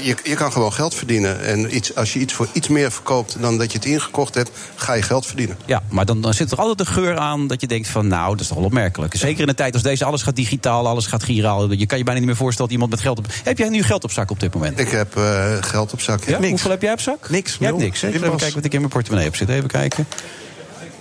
je, 0.00 0.16
je 0.22 0.34
kan 0.34 0.52
gewoon 0.52 0.72
geld 0.72 0.94
verdienen. 0.94 1.40
En 1.40 1.76
iets, 1.76 1.94
als 1.94 2.12
je 2.12 2.18
iets 2.18 2.32
voor 2.34 2.48
iets 2.52 2.68
meer 2.68 2.90
verkoopt 2.92 3.36
dan 3.40 3.58
dat 3.58 3.72
je 3.72 3.78
het 3.78 3.86
ingekocht 3.86 4.34
hebt, 4.34 4.50
ga 4.74 4.92
je 4.92 5.02
geld 5.02 5.26
verdienen. 5.26 5.56
Ja, 5.72 5.82
maar 5.88 6.06
dan, 6.06 6.20
dan 6.20 6.34
zit 6.34 6.50
er 6.50 6.58
altijd 6.58 6.80
een 6.80 6.94
geur 6.94 7.18
aan 7.18 7.46
dat 7.46 7.60
je 7.60 7.66
denkt 7.66 7.88
van... 7.88 8.06
nou, 8.06 8.30
dat 8.30 8.40
is 8.40 8.46
toch 8.46 8.56
wel 8.56 8.66
opmerkelijk. 8.66 9.16
Zeker 9.16 9.42
in 9.42 9.48
een 9.48 9.54
tijd 9.54 9.74
als 9.74 9.82
deze, 9.82 10.04
alles 10.04 10.22
gaat 10.22 10.36
digitaal, 10.36 10.88
alles 10.88 11.06
gaat 11.06 11.22
giraal. 11.22 11.72
Je 11.72 11.86
kan 11.86 11.98
je 11.98 12.04
bijna 12.04 12.18
niet 12.18 12.28
meer 12.28 12.36
voorstellen 12.36 12.70
dat 12.70 12.80
iemand 12.80 12.90
met 12.90 13.00
geld 13.00 13.18
op... 13.18 13.26
Heb 13.44 13.58
jij 13.58 13.68
nu 13.68 13.82
geld 13.82 14.04
op 14.04 14.10
zak 14.10 14.30
op 14.30 14.40
dit 14.40 14.54
moment? 14.54 14.78
Ik 14.78 14.88
heb 14.88 15.16
eh, 15.16 15.56
geld 15.60 15.92
op 15.92 16.00
zak. 16.00 16.24
Ja? 16.24 16.40
Hoeveel 16.40 16.70
heb 16.70 16.82
jij 16.82 16.92
op 16.92 17.00
zak? 17.00 17.30
Niks. 17.30 17.56
Jij 17.58 17.68
hebt 17.68 17.80
niks, 17.80 18.00
hè? 18.00 18.08
Even 18.08 18.36
kijken 18.36 18.54
wat 18.54 18.64
ik 18.64 18.72
in 18.72 18.78
mijn 18.78 18.92
portemonnee 18.92 19.26
heb 19.26 19.36
zitten. 19.36 19.56
Even 19.56 19.68
kijken. 19.68 20.06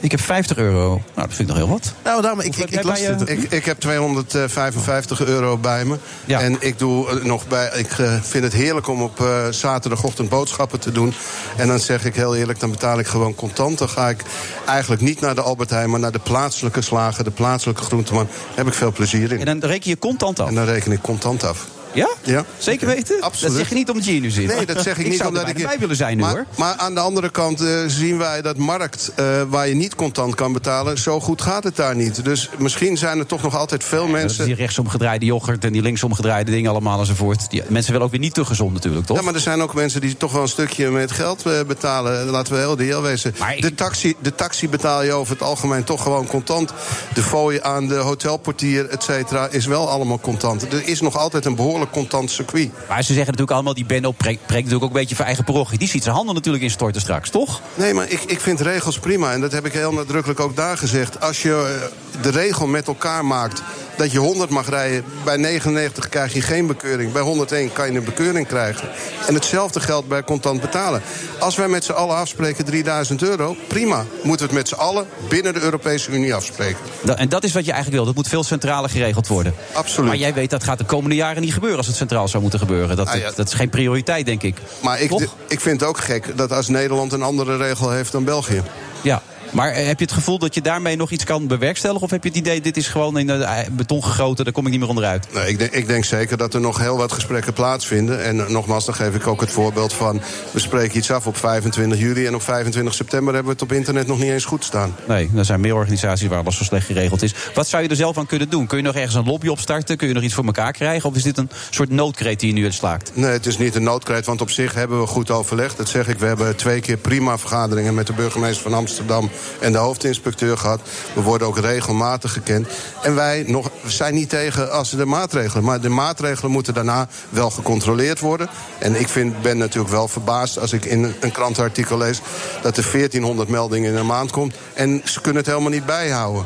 Ik 0.02 0.12
heb 0.12 0.22
50 0.22 0.58
euro. 0.58 0.88
Nou, 0.90 1.28
dat 1.28 1.36
vind 1.36 1.40
ik 1.40 1.48
nog 1.48 1.58
heel 1.58 1.68
wat. 1.68 1.94
Nou, 2.04 2.22
daarom, 2.22 2.40
ik, 2.40 2.46
ik, 2.46 2.56
heb 2.56 2.70
ik 2.70 2.84
las 2.84 3.00
je- 3.00 3.16
Ik, 3.26 3.52
ik 3.52 3.66
heb 3.66 3.80
255 3.80 5.22
euro 5.26 5.58
bij 5.58 5.86
me. 5.86 5.96
Ja. 6.26 6.40
En 6.40 6.58
ik 6.60 6.80
doe 6.80 7.10
eh, 7.10 7.24
nog 7.26 7.48
bij. 7.48 7.72
Ik 7.76 7.92
eh, 7.92 8.14
vind 8.22 8.44
het 8.44 8.54
heerlijk 8.54 8.88
om 8.88 9.02
op 9.02 9.20
eh, 9.22 9.48
zaterdagochtend 9.50 10.30
boodschappen 10.30 10.80
te 10.80 10.92
doen. 10.92 11.14
En 11.58 11.68
dan 11.68 11.80
zeg 11.80 12.06
ik 12.06 12.16
heel 12.16 12.36
eerlijk, 12.36 12.60
dan 12.60 12.72
betaal 12.72 13.00
ik 13.00 13.08
gewoon 13.08 13.36
contant. 13.36 13.78
Dan 13.78 13.90
ga 13.90 14.10
ik 14.10 14.24
eigenlijk 14.68 15.02
niet 15.02 15.20
naar 15.22 15.36
de 15.36 15.42
Albert 15.42 15.70
Heijn, 15.70 15.90
maar 15.90 16.00
naar 16.00 16.12
de 16.12 16.20
plaatselijke 16.20 16.82
slager, 16.82 17.24
de 17.24 17.32
plaatselijke 17.32 17.84
groenteman. 17.84 18.26
Daar 18.26 18.56
heb 18.56 18.68
ik 18.68 18.74
veel 18.74 18.92
plezier 18.92 19.32
in. 19.32 19.40
En 19.48 19.60
dan 19.60 19.70
reken 19.70 19.90
je 19.90 19.98
contant 19.98 20.40
af. 20.40 20.48
En 20.48 20.56
dan 20.56 20.66
reken 20.66 20.92
ik 20.92 21.02
contant 21.02 21.44
af. 21.44 21.66
Ja? 21.94 22.10
Ja. 22.24 22.46
Zeker 22.58 22.88
weten? 22.88 23.22
Absoluut. 23.22 23.52
Dat 23.52 23.60
zeg 23.60 23.70
je 23.70 23.76
niet 23.76 23.90
omdat 23.90 24.06
je 24.06 24.12
hier 24.12 24.22
nu 24.22 24.30
zit. 24.30 24.48
Nee, 24.48 24.66
dat 24.66 24.84
zeg 24.84 24.98
ik 24.98 25.10
niet 25.12 25.26
omdat 25.26 25.48
ik... 25.48 25.64
bij 25.64 25.80
willen 25.80 25.96
zijn 25.96 26.18
nu, 26.18 26.24
maar, 26.24 26.32
hoor. 26.32 26.46
Maar 26.58 26.76
aan 26.76 26.94
de 26.94 27.00
andere 27.00 27.30
kant 27.30 27.62
eh, 27.62 27.68
zien 27.88 28.18
wij 28.18 28.42
dat 28.42 28.58
markt 28.58 29.12
eh, 29.16 29.26
waar 29.48 29.68
je 29.68 29.76
niet 29.76 29.96
contant 29.96 30.36
kan 30.36 30.54
betalen... 30.54 30.98
zo 30.98 31.20
goed 31.20 31.42
gaat 31.42 31.64
het 31.64 31.76
daar 31.76 31.96
niet. 31.96 32.24
Dus 32.24 32.50
misschien 32.58 32.98
zijn 32.98 33.20
er 33.20 33.26
toch 33.26 33.42
nog 33.42 33.58
altijd 33.58 33.84
veel 33.84 34.08
mensen... 34.08 34.46
Die 34.46 34.56
rechtsomgedraaide 34.56 35.26
yoghurt 35.26 35.64
en 35.64 35.72
die 35.72 35.82
linksomgedraaide 35.82 36.52
dingen 36.52 36.72
allemaal 36.72 37.00
enzovoort. 37.00 37.50
Die, 37.50 37.64
mensen 37.68 37.92
willen 37.92 38.06
ook 38.06 38.12
weer 38.12 38.22
niet 38.22 38.34
te 38.34 38.46
gezond 38.46 38.74
natuurlijk, 38.74 39.06
toch? 39.06 39.18
Ja, 39.18 39.24
maar 39.24 39.34
er 39.34 39.40
zijn 39.40 39.62
ook 39.62 39.74
mensen 39.74 40.02
die 40.02 40.18
toch 40.18 40.32
wel 40.32 40.42
een 40.42 40.48
stukje 40.48 40.90
met 40.90 41.12
geld 41.12 41.46
eh, 41.46 41.62
betalen. 41.68 42.26
Laten 42.26 42.54
we 42.54 42.60
heel 42.60 42.78
reëel 42.78 43.02
wezen. 43.02 43.36
De 43.60 43.76
taxi, 43.76 44.16
de 44.22 44.36
taxi 44.36 44.70
betaal 44.70 45.04
je 45.04 45.14
over 45.14 45.34
het 45.34 45.44
algemeen 45.44 45.84
toch 45.84 46.04
gewoon 46.04 46.28
contant. 46.28 46.74
De 47.14 47.24
fooi 47.24 47.60
aan 47.62 47.88
de 47.88 47.96
hotelportier, 47.96 48.90
et 48.90 49.04
cetera, 49.04 49.48
is 49.48 49.66
wel 49.66 49.90
allemaal 49.90 50.20
contant. 50.20 50.74
Er 50.74 50.88
is 50.88 51.02
nog 51.02 51.18
altijd 51.18 51.46
een 51.46 51.56
behoorlijk 51.56 51.81
contant 51.90 52.32
circuit. 52.32 52.70
Maar 52.88 53.04
ze 53.04 53.14
zeggen 53.14 53.26
natuurlijk 53.26 53.52
allemaal, 53.52 53.74
die 53.74 53.86
preekt, 53.86 54.14
preekt 54.18 54.48
natuurlijk 54.48 54.84
ook 54.84 54.90
een 54.90 55.00
beetje 55.00 55.16
voor 55.16 55.26
eigen 55.26 55.44
parochie. 55.44 55.78
Die 55.78 55.88
ziet 55.88 56.04
zijn 56.04 56.16
handen 56.16 56.36
natuurlijk 56.36 56.64
instorten 56.64 57.02
straks, 57.02 57.30
toch? 57.30 57.62
Nee, 57.76 57.94
maar 57.94 58.10
ik, 58.10 58.22
ik 58.22 58.40
vind 58.40 58.60
regels 58.60 59.00
prima. 59.00 59.32
En 59.32 59.42
dat 59.42 59.52
heb 59.52 59.66
ik 59.66 59.74
heel 59.74 59.94
nadrukkelijk 59.94 60.40
ook 60.40 60.56
daar 60.56 60.78
gezegd. 60.78 61.22
Als 61.22 61.42
je 61.42 61.80
eh, 61.82 62.22
de 62.22 62.30
regel 62.30 62.68
met 62.68 62.88
elkaar 62.88 63.26
maakt 63.26 63.64
dat 64.02 64.12
je 64.12 64.18
100 64.20 64.50
mag 64.50 64.70
rijden. 64.70 65.04
Bij 65.24 65.38
99 65.38 66.10
krijg 66.10 66.34
je 66.34 66.42
geen 66.42 66.68
bekeuring. 66.68 67.12
Bij 67.12 67.22
101 67.22 67.74
kan 67.74 67.92
je 67.92 67.98
een 67.98 68.04
bekeuring 68.04 68.48
krijgen. 68.48 68.90
En 69.28 69.34
hetzelfde 69.34 69.80
geldt 69.80 70.08
bij 70.08 70.24
contant 70.24 70.62
betalen. 70.62 71.02
Als 71.40 71.56
wij 71.56 71.68
met 71.68 71.84
z'n 71.84 71.92
allen 71.92 72.16
afspreken 72.16 72.66
3000 72.66 73.22
euro, 73.24 73.56
prima. 73.68 74.06
Moeten 74.24 74.48
we 74.48 74.54
het 74.54 74.62
met 74.62 74.68
z'n 74.68 74.74
allen 74.76 75.06
binnen 75.30 75.54
de 75.54 75.60
Europese 75.62 76.12
Unie 76.12 76.36
afspreken. 76.36 76.78
Da- 77.02 77.18
En 77.18 77.30
dat 77.30 77.44
is 77.44 77.52
wat 77.54 77.66
je 77.66 77.72
eigenlijk 77.72 77.96
wil. 78.04 78.06
Dat 78.14 78.16
moet 78.24 78.28
veel 78.28 78.44
centraler 78.44 78.90
geregeld 78.90 79.28
worden. 79.28 79.54
Absoluut. 79.74 80.08
Maar 80.10 80.18
jij 80.18 80.34
weet 80.34 80.50
dat 80.50 80.64
gaat 80.64 80.78
de 80.78 80.84
komende 80.86 81.16
jaren 81.16 81.42
niet 81.42 81.54
gebeuren 81.54 81.78
als 81.78 81.88
het 81.88 81.96
centraal 81.96 82.28
zou 82.28 82.42
moeten 82.42 82.60
gebeuren. 82.60 82.96
Dat, 82.96 83.08
Ah, 83.08 83.16
ja. 83.20 83.32
dat 83.36 83.48
is 83.48 83.54
geen 83.54 83.70
prioriteit, 83.70 84.26
denk 84.26 84.44
ik. 84.44 84.56
Maar 84.82 85.00
ik, 85.02 85.12
ik 85.48 85.60
vind 85.60 85.80
het 85.80 85.90
ook 85.90 85.98
gek 85.98 86.38
dat 86.38 86.52
als 86.52 86.68
Nederland 86.68 87.14
een 87.14 87.22
andere 87.24 87.58
regel 87.58 87.90
heeft 87.90 88.12
dan 88.12 88.24
België. 88.24 88.62
Ja. 89.02 89.22
Maar 89.52 89.72
eh, 89.72 89.88
heb 89.88 90.00
je 90.00 90.06
het 90.06 90.14
gevoel 90.14 90.40
dat 90.40 90.54
je 90.54 90.62
daarmee 90.62 90.96
nog 90.96 91.12
iets 91.12 91.24
kan 91.24 91.48
bewerkstelligen? 91.48 92.04
Of 92.04 92.12
heb 92.12 92.24
je 92.24 92.30
het 92.30 92.38
idee, 92.38 92.62
dit 92.62 92.78
is 92.78 92.88
gewoon 92.88 93.18
in 93.18 93.28
de 93.28 93.34
eh, 93.34 93.68
beton 93.72 94.04
gegoten, 94.04 94.44
daar 94.44 94.54
kom 94.54 94.66
ik 94.66 94.72
niet 94.72 94.80
meer 94.80 94.90
onderuit? 94.90 95.28
Nee, 95.34 95.48
ik, 95.48 95.60
denk, 95.60 95.72
ik 95.72 95.88
denk 95.88 96.06
zeker 96.06 96.38
dat 96.38 96.54
er 96.54 96.62
nog 96.62 96.78
heel 96.78 96.98
wat 96.98 97.12
gesprekken 97.12 97.54
plaatsvinden. 97.54 98.24
En 98.24 98.40
eh, 98.40 98.50
nogmaals, 98.50 98.86
dan 98.86 98.96
geef 98.96 99.16
ik 99.16 99.28
ook 99.28 99.42
het 99.42 99.52
voorbeeld 99.52 99.94
van... 99.94 100.22
we 100.52 100.60
spreken 100.60 100.98
iets 100.98 101.12
af 101.12 101.28
op 101.28 101.38
25 101.38 102.00
juli 102.00 102.26
en 102.26 102.36
op 102.36 102.42
25 102.42 102.94
september... 102.94 103.34
hebben 103.34 103.52
we 103.54 103.60
het 103.62 103.70
op 103.72 103.78
internet 103.78 104.08
nog 104.08 104.20
niet 104.20 104.32
eens 104.32 104.46
goed 104.46 104.64
staan. 104.64 104.96
Nee, 105.08 105.30
er 105.36 105.46
zijn 105.46 105.60
meer 105.62 105.76
organisaties 105.76 106.28
waar 106.28 106.40
alles 106.40 106.58
zo 106.58 106.64
slecht 106.64 106.86
geregeld 106.86 107.22
is. 107.22 107.34
Wat 107.54 107.68
zou 107.68 107.84
je 107.84 107.90
er 107.90 107.96
zelf 107.96 108.18
aan 108.18 108.26
kunnen 108.26 108.50
doen? 108.50 108.68
Kun 108.68 108.78
je 108.78 108.84
nog 108.84 108.96
ergens 108.96 109.16
een 109.16 109.26
lobby 109.26 109.48
opstarten? 109.48 109.98
Kun 109.98 110.08
je 110.08 110.14
nog 110.14 110.24
iets 110.24 110.34
voor 110.34 110.46
elkaar 110.46 110.72
krijgen? 110.72 111.10
Of 111.10 111.16
is 111.16 111.24
dit 111.24 111.38
een 111.38 111.50
soort 111.70 111.90
noodkreet 111.90 112.40
die 112.40 112.50
je 112.50 112.56
nu 112.56 112.64
uitslaakt? 112.64 113.12
Nee, 113.14 113.32
het 113.32 113.46
is 113.46 113.58
niet 113.58 113.76
een 113.76 113.84
noodkreet, 113.84 114.26
want 114.26 114.42
op 114.42 114.50
zich 114.50 114.74
hebben 114.74 115.00
we 115.00 115.08
goed 115.08 115.32
overlegd. 115.32 115.78
Dat 115.78 115.90
zeg 115.90 116.08
ik, 116.08 116.20
we 116.20 116.26
hebben 116.26 116.56
twee 116.56 116.80
keer 116.80 116.98
prima 116.98 117.38
vergaderingen... 117.38 117.94
met 117.94 118.08
de 118.08 118.14
burgemeester 118.14 118.64
van 118.64 118.74
Amsterdam 118.74 119.30
en 119.60 119.72
de 119.72 119.78
hoofdinspecteur 119.78 120.58
gehad. 120.58 120.82
We 121.14 121.22
worden 121.22 121.48
ook 121.48 121.58
regelmatig 121.58 122.34
gekend. 122.34 122.68
En 123.02 123.16
wij 123.16 123.44
nog, 123.48 123.70
zijn 123.86 124.14
niet 124.14 124.30
tegen 124.30 124.72
als 124.72 124.90
de 124.90 125.06
maatregelen. 125.06 125.64
Maar 125.64 125.82
de 125.82 125.90
maatregelen 125.90 126.52
moeten 126.52 126.74
daarna 126.74 127.08
wel 127.30 127.50
gecontroleerd 127.50 128.20
worden. 128.20 128.50
En 128.80 128.96
ik 128.96 129.08
vind, 129.08 129.42
ben 129.42 129.58
natuurlijk 129.58 129.94
wel 129.94 130.08
verbaasd 130.08 130.60
als 130.60 130.74
ik 130.74 130.86
in 130.86 131.16
een 131.20 131.32
krantenartikel 131.32 131.98
lees... 131.98 132.22
dat 132.62 132.78
er 132.78 132.84
1400 132.92 133.50
meldingen 133.50 133.92
in 133.92 133.98
een 133.98 134.06
maand 134.06 134.32
komt. 134.32 134.56
En 134.74 135.02
ze 135.04 135.22
kunnen 135.22 135.42
het 135.42 135.52
helemaal 135.52 135.72
niet 135.72 135.86
bijhouden. 135.86 136.46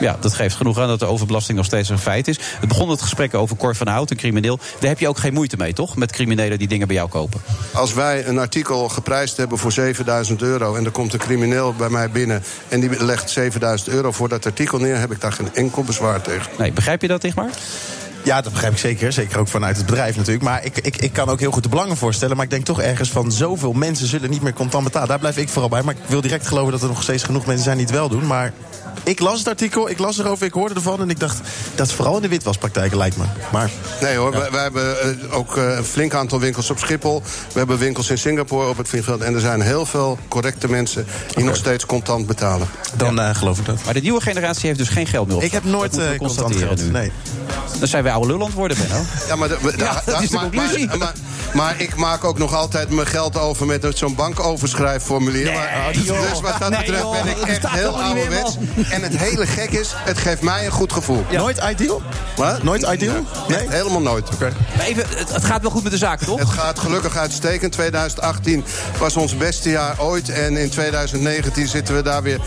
Ja, 0.00 0.16
dat 0.20 0.34
geeft 0.34 0.56
genoeg 0.56 0.78
aan 0.78 0.88
dat 0.88 0.98
de 0.98 1.06
overbelasting 1.06 1.56
nog 1.56 1.66
steeds 1.66 1.88
een 1.88 1.98
feit 1.98 2.28
is. 2.28 2.38
Het 2.60 2.68
begon 2.68 2.90
het 2.90 3.02
gesprek 3.02 3.34
over 3.34 3.56
Cor 3.56 3.76
van 3.76 3.86
Hout, 3.86 4.10
een 4.10 4.16
crimineel. 4.16 4.58
Daar 4.80 4.88
heb 4.88 4.98
je 4.98 5.08
ook 5.08 5.18
geen 5.18 5.32
moeite 5.32 5.56
mee, 5.56 5.72
toch? 5.72 5.96
Met 5.96 6.12
criminelen 6.12 6.58
die 6.58 6.68
dingen 6.68 6.86
bij 6.86 6.96
jou 6.96 7.08
kopen. 7.08 7.40
Als 7.72 7.94
wij 7.94 8.26
een 8.26 8.38
artikel 8.38 8.88
geprijsd 8.88 9.36
hebben 9.36 9.58
voor 9.58 9.72
7000 9.72 10.42
euro... 10.42 10.74
en 10.74 10.84
er 10.84 10.90
komt 10.90 11.12
een 11.12 11.18
crimineel 11.18 11.74
bij 11.74 11.88
mij 11.88 12.10
binnen... 12.10 12.42
en 12.68 12.80
die 12.80 13.04
legt 13.04 13.30
7000 13.30 13.88
euro 13.88 14.12
voor 14.12 14.28
dat 14.28 14.46
artikel 14.46 14.78
neer... 14.78 14.98
heb 14.98 15.12
ik 15.12 15.20
daar 15.20 15.32
geen 15.32 15.54
enkel 15.54 15.84
bezwaar 15.84 16.20
tegen. 16.20 16.52
Nee, 16.58 16.72
begrijp 16.72 17.02
je 17.02 17.08
dat, 17.08 17.24
Igmar? 17.24 17.50
Ja, 18.24 18.40
dat 18.40 18.52
begrijp 18.52 18.72
ik 18.72 18.78
zeker. 18.78 19.12
Zeker 19.12 19.38
ook 19.38 19.48
vanuit 19.48 19.76
het 19.76 19.86
bedrijf 19.86 20.16
natuurlijk. 20.16 20.44
Maar 20.44 20.64
ik, 20.64 20.78
ik, 20.78 20.96
ik 20.96 21.12
kan 21.12 21.28
ook 21.28 21.40
heel 21.40 21.50
goed 21.50 21.62
de 21.62 21.68
belangen 21.68 21.96
voorstellen. 21.96 22.36
Maar 22.36 22.44
ik 22.44 22.50
denk 22.50 22.64
toch 22.64 22.80
ergens 22.80 23.10
van 23.10 23.32
zoveel 23.32 23.72
mensen 23.72 24.06
zullen 24.06 24.30
niet 24.30 24.42
meer 24.42 24.52
contant 24.52 24.84
betalen. 24.84 25.08
Daar 25.08 25.18
blijf 25.18 25.36
ik 25.36 25.48
vooral 25.48 25.68
bij. 25.68 25.82
Maar 25.82 25.94
ik 25.94 26.00
wil 26.06 26.20
direct 26.20 26.46
geloven 26.46 26.72
dat 26.72 26.82
er 26.82 26.88
nog 26.88 27.02
steeds 27.02 27.22
genoeg 27.22 27.46
mensen 27.46 27.64
zijn 27.64 27.76
die 27.76 27.86
het 27.86 27.94
wel 27.94 28.08
doen. 28.08 28.26
Maar 28.26 28.52
ik 29.02 29.20
las 29.20 29.38
het 29.38 29.48
artikel, 29.48 29.90
ik 29.90 29.98
las 29.98 30.18
erover, 30.18 30.46
ik 30.46 30.52
hoorde 30.52 30.74
ervan. 30.74 31.00
En 31.00 31.10
ik 31.10 31.20
dacht, 31.20 31.38
dat 31.74 31.86
is 31.86 31.92
vooral 31.94 32.16
in 32.16 32.22
de 32.22 32.28
witwaspraktijken 32.28 32.96
lijkt 32.96 33.16
me. 33.16 33.24
Maar, 33.52 33.70
Nee 34.00 34.16
hoor, 34.16 34.30
wij, 34.30 34.50
wij 34.50 34.62
hebben 34.62 35.00
eh, 35.02 35.36
ook 35.36 35.56
eh, 35.56 35.76
een 35.76 35.84
flink 35.84 36.14
aantal 36.14 36.40
winkels 36.40 36.70
op 36.70 36.78
Schiphol. 36.78 37.22
We 37.52 37.58
hebben 37.58 37.78
winkels 37.78 38.10
in 38.10 38.18
Singapore 38.18 38.68
op 38.68 38.76
het 38.76 38.88
vliegveld. 38.88 39.20
En 39.20 39.34
er 39.34 39.40
zijn 39.40 39.60
heel 39.60 39.86
veel 39.86 40.18
correcte 40.28 40.68
mensen 40.68 41.06
die 41.34 41.44
nog 41.44 41.56
steeds 41.56 41.86
contant 41.86 42.26
betalen. 42.26 42.68
Dan 42.96 43.20
eh, 43.20 43.34
geloof 43.34 43.58
ik 43.58 43.66
dat. 43.66 43.78
Maar 43.84 43.94
de 43.94 44.00
nieuwe 44.00 44.20
generatie 44.20 44.66
heeft 44.66 44.78
dus 44.78 44.88
geen 44.88 45.06
geld 45.06 45.26
meer 45.26 45.36
op. 45.36 45.42
Ik 45.42 45.52
heb 45.52 45.64
nooit 45.64 45.98
contant 46.18 46.56
geld. 46.56 46.82
nu. 46.82 46.90
Nee. 46.90 47.12
Dan 47.78 47.88
zijn 47.88 48.02
wij 48.02 48.12
oude 48.12 48.28
lulland 48.32 48.52
worden, 48.54 48.76
Benno. 48.76 49.02
Ja, 49.28 49.36
maar, 49.36 49.48
de- 49.48 49.58
we- 49.62 49.70
Ja, 49.70 49.76
da- 49.76 49.94
dat 49.94 50.14
da- 50.14 50.20
is 50.20 50.28
de 50.28 50.34
maar, 50.34 50.42
conclusie. 50.42 50.86
Maar, 50.86 50.98
maar, 50.98 51.12
maar 51.54 51.74
ik 51.80 51.96
maak 51.96 52.24
ook 52.24 52.38
nog 52.38 52.54
altijd 52.54 52.90
mijn 52.90 53.06
geld 53.06 53.38
over 53.38 53.66
met 53.66 53.86
zo'n 53.94 54.14
bankoverschrijfformulier. 54.14 55.52
Maar- 55.52 55.92
joh. 55.92 56.30
dus 56.30 56.40
wat 56.40 56.58
dat 56.58 56.70
Nee, 56.70 56.78
betreft 56.78 57.10
ben 57.10 57.26
ik 57.26 57.38
echt 57.38 57.68
heel 57.68 58.02
ouderwets. 58.02 58.56
En 58.90 59.02
het 59.02 59.16
hele 59.16 59.46
gek 59.46 59.70
is, 59.70 59.92
het 59.94 60.18
geeft 60.18 60.42
mij 60.42 60.64
een 60.64 60.70
goed 60.70 60.92
gevoel. 60.92 61.24
Nooit 61.30 61.60
ideal? 61.70 62.02
Wat? 62.36 62.62
Nooit 62.62 62.82
ideal? 62.92 63.24
Nee, 63.48 63.68
helemaal 63.68 64.00
nooit. 64.00 64.40
Maar 64.40 64.52
even, 64.84 65.04
het, 65.18 65.32
het 65.32 65.44
gaat 65.44 65.62
wel 65.62 65.70
goed 65.70 65.82
met 65.82 65.92
de 65.92 65.98
zaak, 65.98 66.20
toch? 66.20 66.38
Het 66.38 66.48
gaat 66.48 66.78
gelukkig 66.78 67.16
uitstekend. 67.16 67.72
2018 67.72 68.64
was 68.98 69.16
ons 69.16 69.36
beste 69.36 69.70
jaar 69.70 70.00
ooit. 70.00 70.28
En 70.28 70.56
in 70.56 70.70
2019 70.70 71.68
zitten 71.68 71.94
we 71.94 72.02
daar 72.02 72.22
weer 72.22 72.40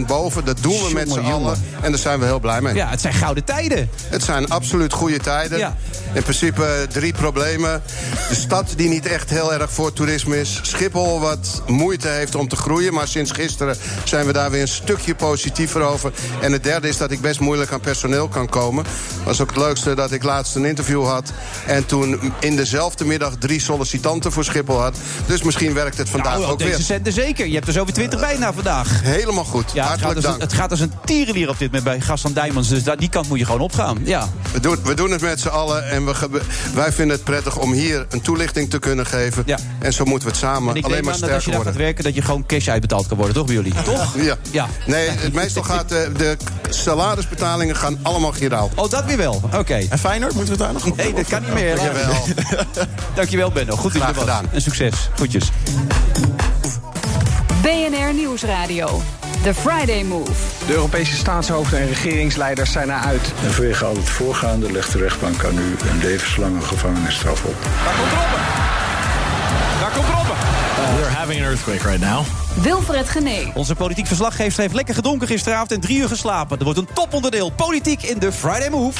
15% 0.00 0.06
boven. 0.06 0.44
Dat 0.44 0.62
doen 0.62 0.82
we 0.82 0.90
met 0.94 1.10
z'n 1.10 1.18
allen. 1.18 1.62
En 1.80 1.90
daar 1.90 2.00
zijn 2.00 2.18
we 2.18 2.24
heel 2.24 2.40
blij 2.40 2.60
mee. 2.60 2.74
Ja, 2.74 2.88
het 2.88 3.00
zijn 3.00 3.14
gouden 3.14 3.44
tijden. 3.44 3.90
Het 4.08 4.22
zijn 4.22 4.48
absoluut 4.48 4.92
goede 4.92 5.18
tijden. 5.18 5.58
Ja. 5.58 5.76
In 6.12 6.22
principe 6.22 6.86
drie 6.92 7.12
problemen. 7.12 7.82
De 8.28 8.34
stad 8.34 8.72
die 8.76 8.88
niet 8.88 9.06
echt 9.06 9.30
heel 9.30 9.52
erg 9.52 9.72
voor 9.72 9.92
toerisme 9.92 10.40
is. 10.40 10.58
Schiphol 10.62 11.20
wat 11.20 11.62
moeite 11.66 12.08
heeft 12.08 12.34
om 12.34 12.48
te 12.48 12.56
groeien. 12.56 12.94
Maar 12.94 13.08
sinds 13.08 13.30
gisteren 13.30 13.76
zijn 14.04 14.26
we 14.26 14.32
daar 14.32 14.50
weer 14.50 14.62
een 14.62 14.68
stukje 14.68 15.14
positiever 15.20 15.82
over. 15.82 16.12
En 16.40 16.52
het 16.52 16.62
derde 16.62 16.88
is 16.88 16.96
dat 16.96 17.10
ik 17.10 17.20
best 17.20 17.40
moeilijk 17.40 17.72
aan 17.72 17.80
personeel 17.80 18.28
kan 18.28 18.48
komen. 18.48 18.84
was 19.24 19.40
ook 19.40 19.48
het 19.48 19.58
leukste 19.58 19.94
dat 19.94 20.12
ik 20.12 20.22
laatst 20.22 20.54
een 20.54 20.64
interview 20.64 21.04
had. 21.06 21.32
En 21.66 21.86
toen 21.86 22.32
in 22.40 22.56
dezelfde 22.56 23.04
middag 23.04 23.34
drie 23.38 23.60
sollicitanten 23.60 24.32
voor 24.32 24.44
Schiphol 24.44 24.80
had. 24.80 24.96
Dus 25.26 25.42
misschien 25.42 25.74
werkt 25.74 25.98
het 25.98 26.08
vandaag 26.08 26.38
Nou, 26.38 26.50
ook 26.50 26.58
deze 26.58 26.70
weer. 26.70 26.80
centen 26.80 27.12
zeker. 27.12 27.46
Je 27.46 27.54
hebt 27.54 27.66
er 27.66 27.72
zo 27.72 27.84
weer 27.84 27.94
20 27.94 28.20
bij 28.20 28.36
na 28.38 28.52
vandaag. 28.52 29.00
Helemaal 29.02 29.44
goed. 29.44 29.70
Ja, 29.72 29.80
het 29.82 29.90
gaat, 29.90 30.00
Hartelijk 30.00 30.16
als 30.16 30.24
een, 30.24 30.30
dank. 30.30 30.42
het 30.42 30.52
gaat 30.52 30.70
als 30.70 30.80
een 30.80 30.92
tierenlier 31.04 31.48
op 31.48 31.58
dit 31.58 31.66
moment 31.66 31.84
bij 31.84 32.00
Gassan 32.00 32.32
Dijmans. 32.32 32.68
Dus 32.68 32.82
daar, 32.82 32.96
die 32.96 33.08
kant 33.08 33.28
moet 33.28 33.38
je 33.38 33.44
gewoon 33.44 33.60
opgaan. 33.60 33.98
Ja. 34.04 34.28
We 34.52 34.60
doen, 34.60 34.76
we 34.84 34.94
doen 34.94 35.10
het 35.10 35.20
met 35.20 35.40
z'n 35.40 35.48
allen 35.48 35.88
en 35.90 36.04
we, 36.06 36.40
wij 36.74 36.92
vinden 36.92 37.16
het 37.16 37.24
prettig 37.24 37.56
om 37.58 37.72
hier 37.72 38.06
een 38.08 38.20
toelichting 38.20 38.70
te 38.70 38.78
kunnen 38.78 39.06
geven. 39.06 39.42
Ja. 39.46 39.58
En 39.78 39.92
zo 39.92 40.04
moeten 40.04 40.28
we 40.28 40.34
het 40.34 40.42
samen 40.42 40.82
alleen 40.82 41.04
maar 41.04 41.14
aan 41.14 41.20
dat 41.20 41.30
als 41.30 41.44
je 41.44 41.50
sterker 41.50 41.50
daar 41.50 41.52
gaat 41.52 41.54
worden. 41.62 41.80
werken... 41.82 42.04
dat 42.04 42.14
je 42.14 42.22
gewoon 42.22 42.46
cash 42.46 42.68
uitbetaald 42.68 43.06
kan 43.06 43.16
worden, 43.16 43.34
toch 43.34 43.46
bij 43.46 43.54
jullie? 43.54 43.72
Toch? 43.84 44.14
Ja. 44.16 44.36
Ja. 44.50 44.68
Nee, 44.86 45.08
het 45.08 45.09
meestal 45.32 45.62
gaat 45.62 45.88
de, 45.88 46.10
de 46.16 46.36
salarisbetalingen 46.68 47.76
gaan 47.76 47.98
allemaal 48.02 48.32
giraal. 48.32 48.70
Oh, 48.74 48.90
dat 48.90 49.04
weer 49.04 49.16
wel. 49.16 49.42
Oké. 49.54 49.86
En 49.90 49.98
Feyenoord, 49.98 50.34
moeten 50.34 50.56
we 50.56 50.64
het 50.64 50.72
daar 50.72 50.82
nog 50.82 50.86
op 50.92 50.96
Nee, 50.96 51.12
dat 51.12 51.26
kan 51.26 51.42
niet 51.42 51.54
meer. 51.54 51.78
helaas. 51.78 51.84
Jawel. 51.84 52.24
Dankjewel, 53.14 53.50
Benno. 53.50 53.76
Goed 53.76 53.92
was. 53.92 54.16
gedaan. 54.16 54.44
En 54.52 54.62
succes. 54.62 54.94
Goedjes. 55.16 55.50
BNR 57.62 58.14
Nieuwsradio. 58.14 59.02
The 59.42 59.54
Friday 59.54 60.02
Move. 60.02 60.30
De 60.66 60.72
Europese 60.72 61.16
staatshoofden 61.16 61.80
en 61.80 61.86
regeringsleiders 61.86 62.72
zijn 62.72 62.88
eruit. 62.90 63.32
En 63.44 63.52
vanwege 63.52 63.84
al 63.84 63.96
het 63.96 64.08
voorgaande 64.08 64.72
legt 64.72 64.92
de 64.92 64.98
rechtbank 64.98 65.44
aan 65.44 65.58
u 65.58 65.76
een 65.90 65.98
levenslange 66.02 66.60
gevangenisstraf 66.60 67.44
op. 67.44 67.54
Daar 67.84 67.94
komt 67.94 68.12
Robben. 68.12 68.40
Daar 69.80 69.90
komt 69.90 70.06
Robben. 70.06 70.49
We're 70.96 71.08
having 71.08 71.40
an 71.40 71.46
earthquake 71.46 71.82
right 71.84 72.00
now. 72.00 72.24
Wilfred 72.62 73.08
Genee. 73.08 73.50
Onze 73.54 73.74
politiek 73.74 74.06
verslaggever 74.06 74.60
heeft 74.60 74.74
lekker 74.74 74.94
gedronken 74.94 75.26
gisteravond 75.26 75.72
en 75.72 75.80
drie 75.80 75.98
uur 75.98 76.08
geslapen. 76.08 76.58
Er 76.58 76.64
wordt 76.64 76.78
een 76.78 76.88
toponderdeel 76.94 77.50
politiek 77.50 78.02
in 78.02 78.18
de 78.18 78.32
Friday 78.32 78.68
Move. 78.70 78.98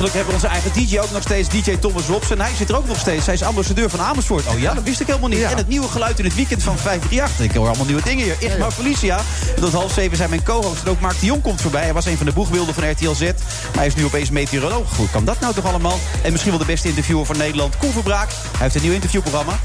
Gelukkig 0.00 0.24
hebben 0.24 0.40
we 0.40 0.46
onze 0.46 0.60
eigen 0.60 0.86
DJ 0.86 0.98
ook 0.98 1.10
nog 1.10 1.22
steeds, 1.22 1.48
DJ 1.48 1.76
Thomas 1.76 2.06
Robson. 2.06 2.40
Hij 2.40 2.54
zit 2.54 2.68
er 2.68 2.76
ook 2.76 2.86
nog 2.86 2.98
steeds. 2.98 3.26
Hij 3.26 3.34
is 3.34 3.42
ambassadeur 3.42 3.90
van 3.90 4.00
Amersfoort. 4.00 4.46
Oh 4.46 4.58
ja, 4.58 4.74
dat 4.74 4.82
wist 4.82 5.00
ik 5.00 5.06
helemaal 5.06 5.28
niet. 5.28 5.42
En 5.42 5.56
het 5.56 5.68
nieuwe 5.68 5.88
geluid 5.88 6.18
in 6.18 6.24
het 6.24 6.34
weekend 6.34 6.62
van 6.62 6.78
538. 6.78 7.44
Ik 7.44 7.54
hoor 7.56 7.66
allemaal 7.66 7.86
nieuwe 7.86 8.02
dingen 8.02 8.24
hier. 8.24 8.36
Igmar 8.38 8.70
Felicia. 8.70 9.20
En 9.56 9.62
tot 9.62 9.72
half 9.72 9.92
zeven 9.92 10.16
zijn 10.16 10.30
mijn 10.30 10.42
co-host. 10.42 10.82
En 10.82 10.90
ook 10.90 11.00
Mark 11.00 11.20
de 11.20 11.26
Jong 11.26 11.42
komt 11.42 11.60
voorbij. 11.60 11.82
Hij 11.82 11.92
was 11.92 12.06
een 12.06 12.16
van 12.16 12.26
de 12.26 12.32
boegbeelden 12.32 12.74
van 12.74 12.90
RTL 12.90 13.12
Z. 13.12 13.20
Maar 13.20 13.32
hij 13.72 13.86
is 13.86 13.94
nu 13.94 14.04
opeens 14.04 14.30
meteoroloog. 14.30 14.96
Hoe 14.96 15.10
kan 15.10 15.24
dat 15.24 15.40
nou 15.40 15.54
toch 15.54 15.64
allemaal? 15.64 15.98
En 16.22 16.30
misschien 16.30 16.52
wel 16.52 16.60
de 16.60 16.66
beste 16.66 16.88
interviewer 16.88 17.26
van 17.26 17.36
Nederland, 17.36 17.76
Koen 17.76 17.92
Verbraak. 17.92 18.28
Hij 18.30 18.60
heeft 18.60 18.74
een 18.74 18.82
nieuw 18.82 18.92
interviewprogramma. 18.92 19.58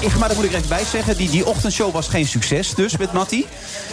Ik, 0.00 0.16
maar 0.18 0.28
daar 0.28 0.36
moet 0.36 0.46
ik 0.46 0.52
er 0.52 0.56
even 0.56 0.68
bij 0.68 0.84
zeggen. 0.84 1.16
Die, 1.16 1.30
die 1.30 1.46
ochtendshow 1.46 1.92
was 1.92 2.08
geen 2.08 2.26
succes 2.26 2.74
dus 2.74 2.96
met 2.96 3.12
Mattie. 3.12 3.46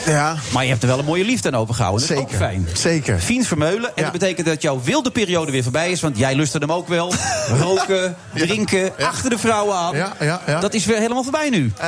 Ja. 0.05 0.35
Maar 0.53 0.63
je 0.63 0.69
hebt 0.69 0.81
er 0.81 0.87
wel 0.87 0.99
een 0.99 1.05
mooie 1.05 1.25
liefde 1.25 1.47
aan 1.47 1.55
overgehouden. 1.55 2.07
Dat 2.07 2.17
is 2.17 2.23
ook 2.23 2.29
Zeker. 2.29 2.45
fijn. 2.45 2.67
Zeker. 2.73 3.19
Fiend 3.19 3.47
Vermeulen. 3.47 3.91
En 3.95 4.03
dat 4.03 4.11
betekent 4.11 4.47
dat 4.47 4.61
jouw 4.61 4.81
wilde 4.83 5.11
periode 5.11 5.51
weer 5.51 5.63
voorbij 5.63 5.91
is. 5.91 6.01
Want 6.01 6.17
jij 6.17 6.35
lustte 6.35 6.57
hem 6.57 6.71
ook 6.71 6.87
wel. 6.87 7.13
Roken, 7.61 8.15
drinken, 8.33 8.91
achter 8.97 9.29
de 9.29 9.37
vrouwen 9.37 9.75
aan. 9.75 9.95
Ja. 10.19 10.59
Dat 10.59 10.73
is 10.73 10.85
weer 10.85 10.97
helemaal 10.97 11.23
voorbij 11.23 11.49
nu. 11.49 11.71
Eh, 11.77 11.87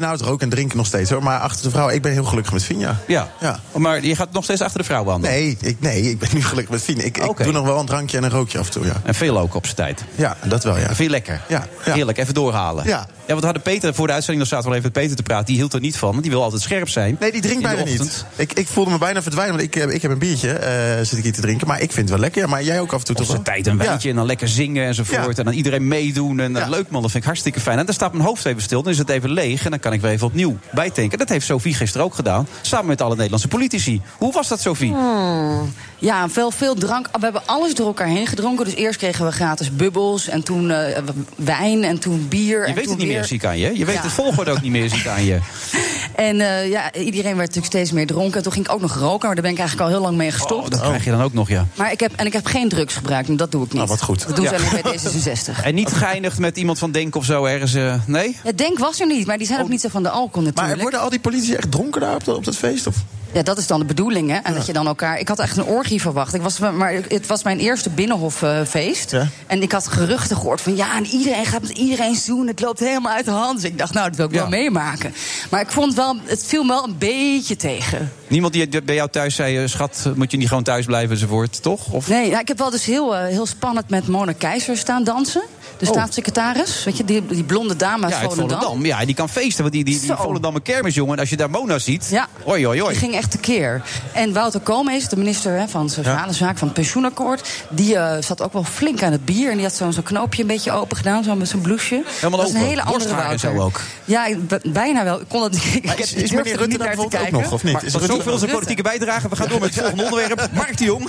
nou, 0.00 0.12
het 0.12 0.20
roken 0.20 0.44
en 0.44 0.50
drinken 0.50 0.76
nog 0.76 0.86
steeds 0.86 1.10
hoor. 1.10 1.22
Maar 1.22 1.38
achter 1.38 1.62
de 1.62 1.70
vrouw, 1.70 1.88
ik 1.88 2.02
ben 2.02 2.12
heel 2.12 2.24
gelukkig 2.24 2.52
met 2.52 2.64
Fien, 2.64 2.78
ja. 2.78 2.98
Ja. 3.06 3.60
Maar 3.72 4.04
je 4.04 4.16
gaat 4.16 4.32
nog 4.32 4.44
steeds 4.44 4.60
achter 4.60 4.78
de 4.78 4.84
vrouwen 4.84 5.14
aan. 5.14 5.20
dan? 5.20 5.30
Nee, 5.30 5.56
ik, 5.60 5.80
nee, 5.80 6.02
ik 6.02 6.18
ben 6.18 6.28
nu 6.32 6.42
gelukkig 6.42 6.72
met 6.72 6.82
Fien. 6.82 7.04
Ik, 7.04 7.16
ik 7.16 7.36
doe 7.36 7.52
nog 7.52 7.64
wel 7.64 7.78
een 7.78 7.86
drankje 7.86 8.16
en 8.16 8.22
een 8.24 8.30
rookje 8.30 8.58
af 8.58 8.66
en 8.66 8.72
toe, 8.72 8.84
ja. 8.86 8.94
En 9.04 9.14
veel 9.14 9.38
ook 9.38 9.54
op 9.54 9.64
zijn 9.64 9.76
tijd. 9.76 10.04
Ja, 10.14 10.36
dat 10.44 10.64
wel, 10.64 10.78
ja. 10.78 10.88
Dat 10.88 10.96
je 10.96 11.10
lekker? 11.10 11.40
Ja, 11.48 11.66
ja. 11.84 11.92
Heerlijk, 11.92 12.18
even 12.18 12.34
doorhalen. 12.34 12.86
Ja. 12.86 13.06
Ja, 13.26 13.32
want 13.32 13.40
we 13.40 13.44
hadden 13.44 13.62
Peter 13.62 13.94
voor 13.94 14.06
de 14.06 14.12
uitzending, 14.12 14.38
nog 14.48 14.48
zaten 14.54 14.64
we 14.70 14.70
al 14.76 14.80
even 14.80 14.90
met 14.92 15.02
Peter 15.02 15.16
te 15.16 15.22
praten. 15.22 15.46
Die 15.46 15.56
hield 15.56 15.72
er 15.74 15.80
niet 15.80 15.96
van, 15.96 16.10
want 16.10 16.22
die 16.22 16.30
wil 16.30 16.42
altijd 16.42 16.62
scherp 16.62 16.88
zijn. 16.88 17.16
Nee, 17.20 17.32
die 17.32 17.40
drinkt 17.40 17.62
bijna 17.62 17.84
niet. 17.84 18.24
Ik, 18.36 18.52
ik 18.52 18.66
voelde 18.68 18.90
me 18.90 18.98
bijna 18.98 19.22
verdwijnen, 19.22 19.56
want 19.56 19.66
ik, 19.68 19.74
heb- 19.74 19.90
ik 19.90 20.02
heb 20.02 20.10
een 20.10 20.18
biertje, 20.18 20.52
eh, 20.52 21.04
zit 21.04 21.18
ik 21.18 21.22
hier 21.24 21.32
te 21.32 21.40
drinken. 21.40 21.66
Maar 21.66 21.76
ik 21.80 21.92
vind 21.92 21.96
het 21.96 22.08
wel 22.10 22.18
lekker. 22.18 22.42
Ja, 22.42 22.48
maar 22.48 22.62
jij 22.62 22.80
ook 22.80 22.92
af 22.92 22.98
en 22.98 23.04
toe 23.06 23.14
toch 23.14 23.26
wel? 23.32 23.42
tijd 23.42 23.66
een 23.66 23.76
Ja. 23.76 23.84
wijntje 23.84 24.10
en 24.10 24.16
dan 24.16 24.26
lekker 24.26 24.48
zingen 24.48 24.86
enzovoort. 24.86 25.20
Ja. 25.32 25.38
En 25.38 25.44
dan 25.44 25.52
iedereen 25.54 25.88
meedoen. 25.88 26.40
En 26.40 26.56
eh, 26.56 26.62
Ja. 26.62 26.68
leuk 26.68 26.90
man, 26.90 27.02
dat 27.02 27.10
vind 27.10 27.22
ik 27.22 27.28
hartstikke 27.28 27.60
fijn. 27.60 27.78
En 27.78 27.84
dan 27.86 27.94
staat 27.94 28.12
mijn 28.12 28.24
hoofd 28.24 28.44
even 28.44 28.62
stil, 28.62 28.82
dan 28.82 28.92
is 28.92 28.98
het 28.98 29.08
even 29.08 29.30
leeg. 29.30 29.64
En 29.64 29.70
dan 29.70 29.80
kan 29.80 29.92
ik 29.92 30.00
weer 30.00 30.10
even 30.10 30.26
opnieuw 30.26 30.56
bijtanken. 30.72 31.18
Dat 31.18 31.28
heeft 31.28 31.46
Sophie 31.46 31.74
gisteren 31.74 32.06
ook 32.06 32.14
gedaan. 32.14 32.48
Samen 32.60 32.86
met 32.86 33.00
alle 33.02 33.14
Nederlandse 33.14 33.48
politici. 33.48 34.00
Hoe 34.18 34.32
was 34.32 34.48
dat, 34.48 34.60
Sophie? 34.60 34.92
Hmm. 34.92 35.72
Ja, 35.98 36.28
veel, 36.28 36.50
veel 36.50 36.74
drank. 36.74 37.06
We 37.12 37.18
hebben 37.20 37.42
alles 37.46 37.74
door 37.74 37.86
elkaar 37.86 38.06
heen 38.06 38.26
gedronken. 38.26 38.64
Dus 38.64 38.74
eerst 38.74 38.98
kregen 38.98 39.24
we 39.24 39.32
gratis 39.32 39.76
bubbels 39.76 40.28
en 40.28 40.42
toen 40.42 40.70
eh, 40.70 41.02
wijn 41.36 41.84
en 41.84 41.98
toen 41.98 42.26
bier. 42.28 42.60
Je 42.60 42.64
en 42.66 42.74
weet 42.74 42.82
toen 42.84 42.92
het 42.92 42.98
niet 43.02 43.06
weer... 43.08 43.16
meer, 43.18 43.26
zie 43.26 43.36
ik 43.36 43.44
aan 43.44 43.58
je. 43.58 43.78
Je 43.78 43.84
weet 43.84 43.94
Ja. 43.94 44.02
het 44.02 44.10
volgorde 44.12 44.50
ook 44.50 44.60
niet 44.62 44.70
meer, 44.72 44.88
zie 44.88 44.98
ik 44.98 45.06
aan 45.06 45.24
je. 45.24 45.38
En 46.14 46.40
eh, 46.40 46.70
ja, 46.70 46.92
iedereen 46.94 47.36
werd 47.36 47.36
natuurlijk 47.48 47.66
steeds 47.66 47.92
meer 47.92 48.06
dronken. 48.06 48.36
En 48.36 48.42
toen 48.42 48.52
ging 48.52 48.66
ik 48.66 48.72
ook 48.72 48.80
nog 48.80 48.94
roken, 48.94 49.26
maar 49.26 49.34
daar 49.34 49.44
ben 49.44 49.52
ik 49.52 49.58
eigenlijk 49.58 49.88
al 49.90 49.94
heel 49.96 50.04
lang 50.04 50.16
mee 50.16 50.30
gestopt. 50.30 50.64
Oh, 50.64 50.70
dat 50.70 50.80
krijg 50.80 51.04
je 51.04 51.10
dan 51.10 51.22
ook 51.22 51.32
nog, 51.32 51.48
ja. 51.48 51.66
Maar 51.74 51.92
ik 51.92 52.00
heb, 52.00 52.12
en 52.16 52.26
ik 52.26 52.32
heb 52.32 52.46
geen 52.46 52.68
drugs 52.68 52.94
gebruikt, 52.94 53.28
en 53.28 53.36
dat 53.36 53.50
doe 53.52 53.64
ik 53.64 53.72
niet. 53.72 53.82
Oh, 53.82 53.88
wat 53.88 54.02
goed. 54.02 54.26
Dat 54.26 54.36
doen 54.36 54.46
ze 54.46 54.52
Ja. 54.54 54.58
alleen 54.58 54.82
bij 54.82 54.98
D66. 54.98 55.62
En 55.64 55.74
niet 55.74 55.92
geëindigd 55.92 56.38
met 56.38 56.56
iemand 56.56 56.78
van 56.78 56.90
Denk 56.92 57.16
of 57.16 57.24
zo 57.24 57.44
ergens. 57.44 57.74
eh, 57.74 57.94
nee? 58.06 58.36
Ja, 58.44 58.52
Denk 58.52 58.78
was 58.78 59.00
er 59.00 59.06
niet, 59.06 59.26
maar 59.26 59.38
die 59.38 59.46
zijn 59.46 59.60
ook 59.60 59.68
niet 59.68 59.80
zo 59.80 59.88
van 59.88 60.02
de 60.02 60.08
alcohol 60.10 60.42
natuurlijk. 60.42 60.74
Maar 60.74 60.82
worden 60.82 61.00
al 61.00 61.10
die 61.10 61.20
politici 61.20 61.54
echt 61.54 61.70
dronken 61.70 62.00
daar 62.00 62.14
op, 62.14 62.24
dat- 62.24 62.36
op 62.36 62.44
dat 62.44 62.56
feest? 62.56 62.86
Of? 62.86 62.96
Ja, 63.36 63.42
dat 63.42 63.58
is 63.58 63.66
dan 63.66 63.80
de 63.80 63.86
bedoeling, 63.86 64.30
hè? 64.30 64.36
En 64.36 64.54
dat 64.54 64.66
je 64.66 64.72
dan 64.72 64.86
elkaar. 64.86 65.18
Ik 65.18 65.28
had 65.28 65.38
echt 65.38 65.56
een 65.56 65.64
orgie 65.64 66.00
verwacht. 66.00 66.34
Ik 66.34 66.42
was, 66.42 66.58
maar 66.58 66.92
het 67.08 67.26
was 67.26 67.42
mijn 67.42 67.58
eerste 67.58 67.90
binnenhoffeest. 67.90 69.10
Ja. 69.10 69.28
En 69.46 69.62
ik 69.62 69.72
had 69.72 69.86
geruchten 69.88 70.36
gehoord 70.36 70.60
van 70.60 70.76
ja, 70.76 70.96
en 70.96 71.06
iedereen 71.06 71.46
gaat 71.46 71.60
met 71.62 71.70
iedereen 71.70 72.14
zoenen. 72.14 72.46
Het 72.46 72.60
loopt 72.60 72.80
helemaal 72.80 73.12
uit 73.12 73.24
de 73.24 73.30
hand. 73.30 73.54
Dus 73.60 73.70
ik 73.70 73.78
dacht, 73.78 73.92
nou, 73.94 74.08
dat 74.08 74.16
wil 74.16 74.26
ik 74.26 74.32
Ja. 74.32 74.38
wel 74.40 74.48
meemaken. 74.48 75.14
Maar 75.50 75.60
ik 75.60 75.70
vond 75.70 75.94
wel, 75.94 76.16
het 76.24 76.44
viel 76.46 76.62
me 76.62 76.68
wel 76.72 76.84
een 76.84 76.98
beetje 76.98 77.56
tegen. 77.56 78.12
Niemand 78.28 78.52
die 78.52 78.82
bij 78.82 78.94
jou 78.94 79.10
thuis 79.10 79.34
zei: 79.34 79.58
eh, 79.62 79.68
Schat, 79.68 80.10
moet 80.14 80.30
je 80.30 80.36
niet 80.36 80.48
gewoon 80.48 80.62
thuis 80.62 80.86
blijven 80.86 81.10
enzovoort, 81.10 81.62
toch? 81.62 81.92
Of... 81.92 82.08
Nee, 82.08 82.28
nou, 82.28 82.40
ik 82.40 82.48
heb 82.48 82.58
wel 82.58 82.70
dus 82.70 82.84
heel, 82.84 83.16
eh, 83.16 83.26
heel 83.26 83.46
spannend 83.46 83.90
met 83.90 84.08
Mona 84.08 84.32
Keizer 84.32 84.76
staan 84.76 85.04
dansen. 85.04 85.42
De 85.78 85.86
Oh. 85.86 85.92
staatssecretaris. 85.92 86.84
Weet 86.84 86.96
je, 86.96 87.04
die, 87.04 87.26
die 87.26 87.44
blonde 87.44 87.76
dame 87.76 88.04
uit 88.04 88.12
Ja, 88.12 88.18
uit 88.20 88.28
Volendam. 88.32 88.60
Volendam. 88.60 88.86
Ja, 88.86 89.04
die 89.04 89.14
kan 89.14 89.28
feesten. 89.28 89.60
Want 89.62 89.74
die, 89.74 89.84
die, 89.84 89.98
die 89.98 90.08
Zo. 90.08 90.16
Volendamme 90.16 90.60
kermisjongen, 90.60 91.18
als 91.18 91.28
je 91.28 91.36
daar 91.36 91.50
Mona 91.50 91.78
ziet. 91.78 92.08
Ja. 92.10 92.28
Oi, 92.42 92.66
oi, 92.66 92.82
oi. 92.82 92.90
Die 92.90 92.98
ging 92.98 93.14
echt 93.14 93.30
tekeer. 93.30 93.82
En 94.12 94.32
Wouter 94.32 94.60
Koolmees, 94.60 95.08
de 95.08 95.16
minister 95.16 95.58
hè, 95.58 95.68
van 95.68 95.90
Sociale 95.90 96.32
Zaken, 96.32 96.58
van 96.58 96.68
het 96.68 96.76
pensioenakkoord... 96.76 97.48
die 97.70 97.96
eh, 97.96 98.22
zat 98.22 98.42
ook 98.42 98.52
wel 98.52 98.64
flink 98.64 99.02
aan 99.02 99.12
het 99.12 99.24
bier. 99.24 99.48
En 99.50 99.54
die 99.56 99.64
had 99.64 99.74
zo'n 99.74 99.92
zo'n 99.92 100.02
knoopje 100.02 100.40
een 100.42 100.48
beetje 100.48 100.72
open 100.72 100.96
gedaan, 100.96 101.24
zo 101.24 101.34
met 101.34 101.48
zijn 101.48 101.62
blouseje. 101.62 102.02
Helemaal 102.06 102.38
dat 102.38 102.48
is 102.48 102.54
een 102.54 102.60
hele 102.60 102.82
andere 102.82 103.14
Wouter. 103.14 103.38
zo 103.38 103.58
ook. 103.60 103.80
Ja, 104.04 104.26
bijna 104.62 105.04
wel. 105.04 105.20
Ik 105.20 105.28
kon 105.28 105.42
het, 105.42 105.54
ik, 105.74 105.84
Maar 105.84 105.94
ik 105.98 106.04
is- 106.04 106.12
is 106.12 106.30
meneer 106.30 106.44
er 106.52 106.58
Rutte 106.58 106.66
niet 106.66 106.78
daar 106.78 106.94
te 106.94 107.00
ook 107.20 107.30
nog, 107.30 107.52
of 107.52 107.62
niet? 107.64 107.72
Maar 107.72 107.84
Is 107.84 107.92
zoveel 107.92 108.38
zijn 108.38 108.50
politieke 108.50 108.82
bijdrage. 108.82 109.28
We 109.28 109.36
gaan 109.36 109.48
door 109.48 109.60
met 109.60 109.68
het 109.74 109.78
volgende 109.78 110.04
onderwerp. 110.04 110.48
Mark 110.52 110.76
de 110.78 110.84
Jong. 110.84 111.08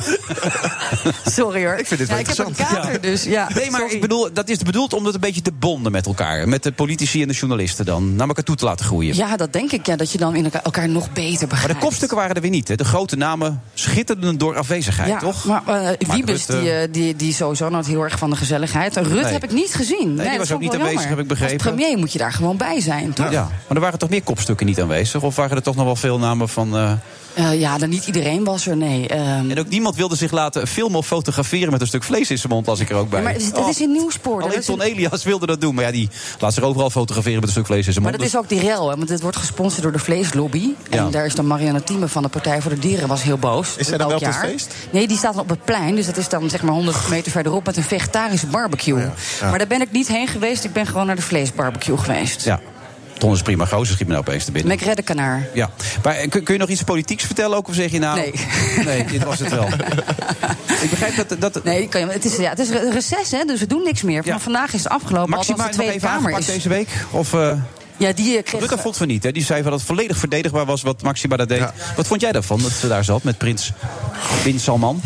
Sorry 1.25 1.65
hoor. 1.65 1.75
Ik 1.75 1.87
vind 1.87 1.99
dit 1.99 2.07
ja, 2.09 2.13
wel 2.13 2.23
ik 2.23 2.27
heb 2.27 2.37
een 2.37 2.45
interessant. 2.47 2.83
kater, 2.85 3.01
dus 3.01 3.23
ja. 3.23 3.47
Nee, 3.55 3.71
maar 3.71 3.91
ik 3.91 4.01
bedoel, 4.01 4.29
dat 4.33 4.49
is 4.49 4.56
bedoeld 4.65 4.93
om 4.93 5.05
het 5.05 5.13
een 5.13 5.19
beetje 5.19 5.41
te 5.41 5.51
bonden 5.51 5.91
met 5.91 6.05
elkaar. 6.05 6.47
Met 6.49 6.63
de 6.63 6.71
politici 6.71 7.21
en 7.21 7.27
de 7.27 7.33
journalisten 7.33 7.85
dan. 7.85 8.15
Naar 8.15 8.27
elkaar 8.27 8.43
toe 8.43 8.55
te 8.55 8.65
laten 8.65 8.85
groeien. 8.85 9.15
Ja, 9.15 9.37
dat 9.37 9.53
denk 9.53 9.71
ik. 9.71 9.85
Ja, 9.85 9.95
dat 9.95 10.11
je 10.11 10.17
dan 10.17 10.35
in 10.35 10.43
elkaar, 10.43 10.61
elkaar 10.61 10.89
nog 10.89 11.11
beter 11.13 11.39
Maar 11.39 11.47
begrijpt. 11.47 11.79
de 11.81 11.85
kopstukken 11.85 12.17
waren 12.17 12.35
er 12.35 12.41
weer 12.41 12.51
niet. 12.51 12.67
Hè. 12.67 12.75
De 12.75 12.85
grote 12.85 13.15
namen 13.15 13.61
schitterden 13.73 14.37
door 14.37 14.57
afwezigheid, 14.57 15.09
ja, 15.09 15.19
toch? 15.19 15.45
Maar 15.45 15.67
eh, 15.67 16.09
Wiebes, 16.11 16.45
Rutte. 16.45 16.61
die, 16.61 16.71
eh, 16.71 16.87
die, 16.91 17.15
die 17.15 17.33
sowieso 17.33 17.69
nooit 17.69 17.87
heel 17.87 18.03
erg 18.03 18.17
van 18.17 18.29
de 18.29 18.35
gezelligheid. 18.35 18.95
Nee. 18.95 19.23
heb 19.23 19.43
ik 19.43 19.51
niet 19.51 19.73
gezien. 19.73 20.15
die 20.15 20.25
dat 20.29 20.37
was 20.37 20.51
ook 20.51 20.59
niet 20.59 20.73
aanwezig, 20.73 20.93
jammer. 20.93 21.09
heb 21.09 21.19
ik 21.19 21.27
begrepen. 21.27 21.53
Als 21.53 21.63
premier 21.63 21.97
moet 21.97 22.11
je 22.11 22.17
daar 22.17 22.33
gewoon 22.33 22.57
bij 22.57 22.81
zijn, 22.81 23.13
toch? 23.13 23.31
Ja, 23.31 23.41
maar 23.43 23.77
er 23.77 23.79
waren 23.79 23.99
toch 23.99 24.09
meer 24.09 24.23
kopstukken 24.23 24.65
niet 24.65 24.81
aanwezig? 24.81 25.23
Of 25.23 25.35
waren 25.35 25.57
er 25.57 25.63
toch 25.63 25.75
nog 25.75 25.85
wel 25.85 25.95
veel 25.95 26.19
namen 26.19 26.49
van... 26.49 26.77
eh, 26.77 26.91
Eh, 27.37 27.59
ja, 27.59 27.77
dan 27.77 27.89
niet 27.89 28.05
iedereen 28.07 28.43
was 28.43 28.67
er, 28.67 28.77
nee. 28.77 29.07
Ehm, 29.07 29.49
En 29.51 29.59
ook 29.59 29.69
niemand 29.69 29.95
wilde 29.95 30.15
zich 30.15 30.31
laten 30.31 30.67
filmen 30.67 30.97
of 30.97 31.07
fotograferen 31.07 31.71
met 31.71 31.81
een 31.81 31.87
stuk 31.87 32.03
vlees 32.03 32.29
in 32.29 32.37
zijn 32.37 32.51
mond, 32.53 32.65
las 32.67 32.79
ik 32.79 32.89
er 32.89 32.95
ook 32.95 33.09
bij. 33.09 33.17
ja, 33.19 33.23
maar 33.25 33.33
het 33.33 33.41
is, 33.41 33.47
het 33.47 33.67
is 33.67 33.81
in 33.81 33.91
Nieuwspoort. 33.91 34.43
Alleen 34.43 34.55
Dat 34.55 34.65
Ton 34.65 34.81
een- 34.81 34.85
Elias 34.87 35.23
wilde 35.23 35.45
dat 35.45 35.61
doen. 35.61 35.75
Maar 35.75 35.83
ja, 35.83 35.91
die 35.91 36.09
laat 36.39 36.53
zich 36.53 36.63
overal 36.63 36.89
fotograferen 36.89 37.35
met 37.39 37.43
een 37.43 37.49
stuk 37.55 37.65
vlees 37.65 37.85
in 37.87 37.91
zijn 37.93 38.03
Maar 38.03 38.13
mond. 38.13 38.23
dat 38.23 38.33
is 38.33 38.39
ook 38.43 38.49
die 38.49 38.69
rel, 38.69 38.89
hè, 38.89 38.95
want 38.97 39.09
het 39.09 39.21
wordt 39.21 39.37
gesponsord 39.37 39.83
door 39.83 39.91
de 39.91 39.99
vleeslobby. 39.99 40.69
Ja. 40.89 40.97
En 40.97 41.11
daar 41.11 41.25
is 41.25 41.35
dan 41.35 41.47
Marianne 41.47 41.83
Thieme 41.83 42.07
van 42.07 42.23
de 42.23 42.29
Partij 42.29 42.61
voor 42.61 42.71
de 42.71 42.79
Dieren 42.79 43.07
was 43.07 43.23
heel 43.23 43.37
boos. 43.37 43.75
Is 43.77 43.87
zij 43.87 43.97
dan 43.97 44.07
wel 44.07 44.17
op 44.17 44.25
het 44.25 44.35
feest? 44.35 44.73
Nee, 44.91 45.07
die 45.07 45.17
staat 45.17 45.33
dan 45.33 45.41
op 45.41 45.49
het 45.49 45.63
plein. 45.65 45.95
Dus 45.95 46.05
dat 46.05 46.17
is 46.17 46.29
dan 46.29 46.49
zeg 46.49 46.61
maar 46.61 46.73
100 46.73 47.09
meter 47.09 47.31
verderop 47.31 47.65
met 47.65 47.77
een 47.77 47.83
vegetarische 47.83 48.47
barbecue. 48.47 48.93
Oh 48.93 49.01
ja. 49.39 49.49
Maar 49.49 49.57
daar 49.57 49.67
ben 49.67 49.81
ik 49.81 49.91
niet 49.91 50.07
heen 50.07 50.27
geweest. 50.27 50.63
Ik 50.63 50.73
ben 50.73 50.85
gewoon 50.85 51.05
naar 51.05 51.15
de 51.15 51.21
vleesbarbecue 51.21 51.97
geweest. 51.97 52.43
Ja, 52.43 52.59
Ton 53.17 53.33
is 53.33 53.41
prima. 53.41 53.65
Gozer 53.65 53.93
schiet 53.93 54.07
me 54.07 54.13
nou 54.13 54.25
opeens 54.27 54.45
te 54.45 54.51
binnen. 54.51 54.75
Met 54.75 54.85
reddenkanaar. 54.85 55.47
Ja, 55.53 55.69
maar 56.03 56.15
eh, 56.15 56.29
kun, 56.29 56.43
kun 56.43 56.53
je 56.53 56.59
nog 56.59 56.69
iets 56.69 56.83
politieks 56.83 57.23
vertellen 57.23 57.57
ook? 57.57 57.67
Of 57.67 57.75
zeg 57.75 57.91
je 57.91 57.99
nou... 57.99 58.17
Nee. 58.19 58.33
Nee, 58.85 59.05
dit 59.05 59.23
was 59.23 59.39
het 59.39 59.49
wel. 59.49 59.67
ik 60.83 60.89
begrijp 60.89 61.27
dat... 61.27 61.41
dat 61.53 61.63
Nee, 61.63 61.87
kan 61.87 62.01
je, 62.01 62.07
het, 62.07 62.25
is, 62.25 62.35
ja, 62.35 62.49
het 62.49 62.59
is 62.59 62.69
re- 62.69 62.89
reces, 62.89 63.31
hè, 63.31 63.43
dus 63.45 63.59
we 63.59 63.67
doen 63.67 63.83
niks 63.83 64.01
meer. 64.01 64.21
Ja. 64.25 64.39
vandaag 64.39 64.73
is 64.73 64.83
het 64.83 64.91
afgelopen. 64.91 65.29
Maxima 65.29 65.55
de 65.57 65.63
nog 65.63 65.71
Tweede 65.71 65.93
even 65.93 66.07
Kamer 66.07 66.37
is. 66.37 66.45
deze 66.45 66.69
week? 66.69 66.89
Of... 67.11 67.33
eh, 67.33 67.51
Ja, 67.97 68.11
die 68.13 68.37
eh, 68.37 68.43
kreeg... 68.43 68.59
Rutte 68.61 68.77
vond 68.77 68.97
van 68.97 69.07
niet, 69.07 69.23
hè? 69.23 69.31
Die 69.31 69.43
zei 69.43 69.61
van 69.61 69.69
dat 69.71 69.79
het 69.79 69.89
volledig 69.89 70.17
verdedigbaar 70.17 70.65
was 70.65 70.81
wat 70.81 71.01
Maxima 71.01 71.35
daar 71.37 71.47
deed. 71.47 71.57
Ja. 71.59 71.73
Wat 71.95 72.07
vond 72.07 72.21
jij 72.21 72.31
daarvan, 72.31 72.61
dat 72.61 72.71
ze 72.71 72.87
daar 72.87 73.03
zat 73.03 73.23
met 73.23 73.37
prins 73.37 73.71
Bin 74.43 74.59
Salman? 74.59 75.01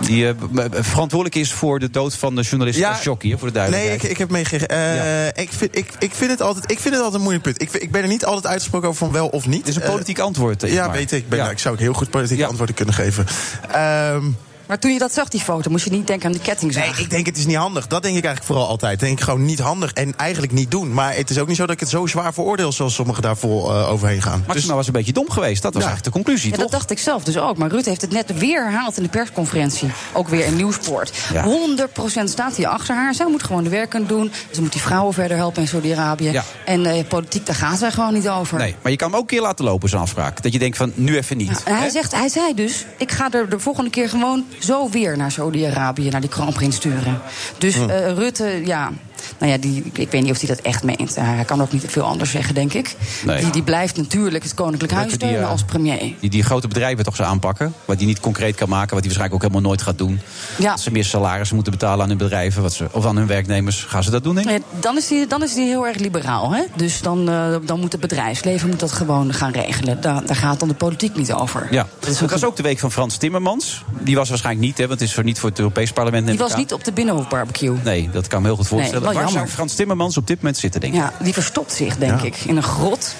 Die 0.00 0.28
eh, 0.28 0.34
verantwoordelijk 0.70 1.34
is 1.40 1.52
voor 1.52 1.78
de 1.78 1.90
dood 1.90 2.14
van 2.16 2.34
de 2.34 2.42
journalist 2.42 2.78
Ja. 2.78 2.90
Khashoggi, 2.90 3.30
voor 3.38 3.52
de 3.52 3.58
Nee, 3.58 3.70
duidelijkheid. 3.70 4.04
ik, 4.04 4.10
ik 4.10 4.18
heb 4.18 4.30
meegegeven. 4.30 4.68
Eh, 4.68 4.96
Ja. 4.96 5.34
ik, 5.34 5.52
vind, 5.52 5.76
ik, 5.78 5.92
ik, 5.98 6.14
vind 6.14 6.30
het 6.30 6.40
altijd, 6.42 6.70
ik 6.70 6.78
vind 6.78 6.94
het 6.94 7.02
altijd 7.04 7.14
een 7.14 7.20
moeilijk 7.20 7.44
punt. 7.44 7.62
Ik, 7.62 7.82
ik 7.82 7.90
ben 7.90 8.02
er 8.02 8.08
niet 8.08 8.24
altijd 8.24 8.46
uitgesproken 8.46 8.88
over 8.88 8.98
van 9.06 9.12
wel 9.12 9.28
of 9.28 9.46
niet. 9.46 9.58
Het 9.58 9.68
is 9.68 9.76
een 9.76 9.82
politiek 9.90 10.18
antwoord. 10.18 10.62
eh, 10.62 10.72
ja, 10.72 10.86
maar. 10.86 10.96
weet 10.96 11.12
ik. 11.12 11.18
Ik, 11.22 11.28
ben, 11.28 11.38
Ja. 11.38 11.50
ik 11.50 11.58
zou 11.58 11.74
ook 11.74 11.80
heel 11.80 11.92
goed 11.92 12.10
politieke 12.10 12.42
Ja. 12.42 12.48
antwoorden 12.48 12.74
kunnen 12.74 12.94
geven. 12.94 13.26
Ehm, 13.70 14.24
Maar 14.72 14.80
toen 14.80 14.92
je 14.92 14.98
dat 14.98 15.12
zag, 15.12 15.28
die 15.28 15.40
foto, 15.40 15.70
moest 15.70 15.84
je 15.84 15.90
niet 15.90 16.06
denken 16.06 16.26
aan 16.26 16.32
die 16.32 16.40
kettingzaag. 16.40 16.94
nee, 16.96 17.04
ik 17.04 17.10
denk 17.10 17.26
het 17.26 17.36
is 17.36 17.46
niet 17.46 17.56
handig. 17.56 17.86
Dat 17.86 18.02
denk 18.02 18.16
ik 18.16 18.24
eigenlijk 18.24 18.52
vooral 18.52 18.68
altijd. 18.68 19.00
denk 19.00 19.18
ik 19.18 19.24
gewoon 19.24 19.44
niet 19.44 19.58
handig 19.58 19.92
en 19.92 20.16
eigenlijk 20.16 20.52
niet 20.52 20.70
doen. 20.70 20.92
Maar 20.92 21.14
het 21.16 21.30
is 21.30 21.38
ook 21.38 21.48
niet 21.48 21.56
zo 21.56 21.62
dat 21.66 21.74
ik 21.74 21.80
het 21.80 21.88
zo 21.88 22.06
zwaar 22.06 22.34
veroordeel 22.34 22.72
zoals 22.72 22.94
sommigen 22.94 23.22
daar 23.22 23.36
vol 23.36 23.70
eh, 23.70 23.90
overheen 23.90 24.22
gaan. 24.22 24.44
Maxima 24.46 24.74
was 24.74 24.86
een 24.86 24.92
beetje 24.92 25.12
dom 25.12 25.30
geweest. 25.30 25.62
Dat 25.62 25.74
was 25.74 25.82
Ja. 25.82 25.88
eigenlijk 25.88 26.16
de 26.16 26.22
conclusie, 26.22 26.50
Ja, 26.50 26.56
toch? 26.56 26.64
dat 26.64 26.72
dacht 26.72 26.90
ik 26.90 26.98
zelf 26.98 27.24
dus 27.24 27.36
ook. 27.38 27.56
Maar 27.56 27.70
Rutte 27.70 27.88
heeft 27.88 28.00
het 28.00 28.10
net 28.12 28.38
weer 28.38 28.62
herhaald 28.62 28.96
in 28.96 29.02
de 29.02 29.08
persconferentie. 29.08 29.90
Ook 30.12 30.28
weer 30.28 30.44
in 30.46 30.56
Nieuwsport. 30.56 31.12
Ja. 31.32 31.44
100% 31.44 32.30
staat 32.30 32.56
hij 32.56 32.66
achter 32.66 32.94
haar. 32.94 33.14
Zij 33.14 33.26
moet 33.26 33.42
gewoon 33.42 33.64
de 33.64 33.70
werk 33.70 33.90
kunnen 33.90 34.08
doen. 34.08 34.32
Ze 34.50 34.60
moet 34.62 34.72
die 34.72 34.80
vrouwen 34.80 35.14
verder 35.14 35.36
helpen 35.36 35.62
in 35.62 35.68
Saudi-Arabië. 35.68 36.30
Ja. 36.30 36.44
En 36.64 36.86
eh, 36.86 37.04
politiek, 37.08 37.46
daar 37.46 37.54
gaat 37.56 37.78
zij 37.78 37.90
gewoon 37.90 38.12
niet 38.14 38.28
over. 38.28 38.58
Nee, 38.58 38.74
maar 38.82 38.90
je 38.90 38.98
kan 38.98 39.08
hem 39.08 39.16
ook 39.16 39.22
een 39.22 39.36
keer 39.36 39.40
laten 39.46 39.64
lopen, 39.64 39.88
zo'n 39.88 40.00
afspraak. 40.00 40.42
Dat 40.42 40.52
je 40.52 40.58
denkt 40.58 40.76
van, 40.76 40.92
nu 40.94 41.16
even 41.16 41.36
niet. 41.36 41.62
En 41.64 41.76
hij, 41.76 41.88
zegt, 41.90 42.14
hij 42.14 42.28
zei 42.28 42.54
dus, 42.54 42.84
ik 42.98 43.12
ga 43.12 43.30
er 43.32 43.48
de 43.48 43.58
volgende 43.58 43.90
keer 43.90 44.08
gewoon 44.08 44.44
zo 44.64 44.88
weer 44.90 45.16
naar 45.16 45.30
Saudi-Arabië, 45.32 46.08
naar 46.08 46.20
die 46.20 46.30
kroonprins 46.30 46.76
sturen. 46.76 47.20
Dus 47.58 47.74
Hm. 47.74 47.88
eh, 47.90 48.12
Rutte, 48.12 48.60
ja, 48.64 48.90
nou 49.38 49.52
ja, 49.52 49.58
die, 49.58 49.84
ik 49.92 50.10
weet 50.10 50.22
niet 50.22 50.30
of 50.30 50.38
hij 50.38 50.48
dat 50.48 50.58
echt 50.58 50.82
meent. 50.82 51.14
Hij 51.14 51.44
kan 51.44 51.62
ook 51.62 51.72
niet 51.72 51.84
veel 51.88 52.02
anders 52.02 52.30
zeggen, 52.30 52.54
denk 52.54 52.72
ik. 52.72 52.96
Nee. 53.24 53.40
Die, 53.40 53.50
die 53.50 53.62
blijft 53.62 53.96
natuurlijk 53.96 54.42
het 54.44 54.54
Koninklijk 54.54 54.92
Huis 54.92 55.12
steunen 55.12 55.40
eh, 55.40 55.50
als 55.50 55.62
premier. 55.64 56.14
Die, 56.20 56.30
die 56.30 56.42
grote 56.42 56.68
bedrijven 56.68 57.04
toch 57.04 57.16
zo 57.16 57.22
aanpakken. 57.22 57.74
Wat 57.84 57.98
die 57.98 58.06
niet 58.06 58.20
concreet 58.20 58.56
kan 58.56 58.68
maken. 58.68 58.94
Wat 58.94 59.02
die 59.02 59.12
waarschijnlijk 59.12 59.34
ook 59.34 59.50
helemaal 59.50 59.70
nooit 59.70 59.82
gaat 59.82 59.98
doen. 59.98 60.20
Ja. 60.58 60.70
Dat 60.70 60.80
ze 60.80 60.90
meer 60.90 61.04
salarissen 61.04 61.54
moeten 61.54 61.72
betalen 61.72 62.02
aan 62.02 62.08
hun 62.08 62.18
bedrijven. 62.18 62.62
Wat 62.62 62.72
ze, 62.72 62.86
of 62.90 63.06
aan 63.06 63.16
hun 63.16 63.26
werknemers. 63.26 63.84
Gaan 63.88 64.02
ze 64.02 64.10
dat 64.10 64.24
doen, 64.24 64.34
denk? 64.34 64.48
Ja, 64.48 64.58
dan, 64.80 64.96
is 64.96 65.06
die, 65.08 65.26
dan 65.26 65.42
is 65.42 65.54
die 65.54 65.66
heel 65.66 65.86
erg 65.86 65.98
liberaal. 65.98 66.52
Hè? 66.52 66.62
Dus 66.76 67.00
dan, 67.00 67.28
eh, 67.28 67.56
dan 67.64 67.80
moet 67.80 67.92
het 67.92 68.00
bedrijfsleven 68.00 68.68
moet 68.68 68.80
dat 68.80 68.92
gewoon 68.92 69.34
gaan 69.34 69.52
regelen. 69.52 70.00
Daar, 70.00 70.26
daar 70.26 70.36
gaat 70.36 70.58
dan 70.58 70.68
de 70.68 70.74
politiek 70.74 71.16
niet 71.16 71.32
over. 71.32 71.66
Ja. 71.70 71.86
Dat 71.98 72.30
was 72.30 72.44
ook 72.44 72.56
de 72.56 72.62
week 72.62 72.78
van 72.78 72.92
Frans 72.92 73.16
Timmermans. 73.16 73.84
Die 74.00 74.16
was 74.16 74.28
waarschijnlijk 74.28 74.51
niet, 74.58 74.78
hè, 74.78 74.86
want 74.86 75.00
het 75.00 75.08
is 75.08 75.14
voor, 75.14 75.24
niet 75.24 75.38
voor 75.38 75.48
het 75.48 75.58
Europees 75.58 75.92
parlement. 75.92 76.26
Die 76.26 76.38
was 76.38 76.52
aan. 76.52 76.58
niet 76.58 76.72
op 76.72 76.84
de 76.84 76.92
Binnenhofbarbecue. 76.92 77.76
Nee, 77.84 78.10
dat 78.12 78.26
kan 78.26 78.36
ik 78.38 78.42
me 78.44 78.46
heel 78.50 78.56
goed 78.56 78.68
voorstellen. 78.68 79.02
wel 79.02 79.12
Waar 79.12 79.22
jammer. 79.22 79.40
zou 79.40 79.50
Frans 79.52 79.74
Timmermans 79.74 80.16
op 80.16 80.26
dit 80.26 80.36
moment 80.36 80.56
zitten, 80.56 80.80
denk 80.80 80.92
ik? 80.94 80.98
Ja, 81.00 81.12
die 81.20 81.32
verstopt 81.32 81.72
zich, 81.72 81.96
denk 81.96 82.20
Ja. 82.20 82.26
ik, 82.26 82.36
in 82.36 82.56
een 82.56 82.62
grot. 82.62 83.14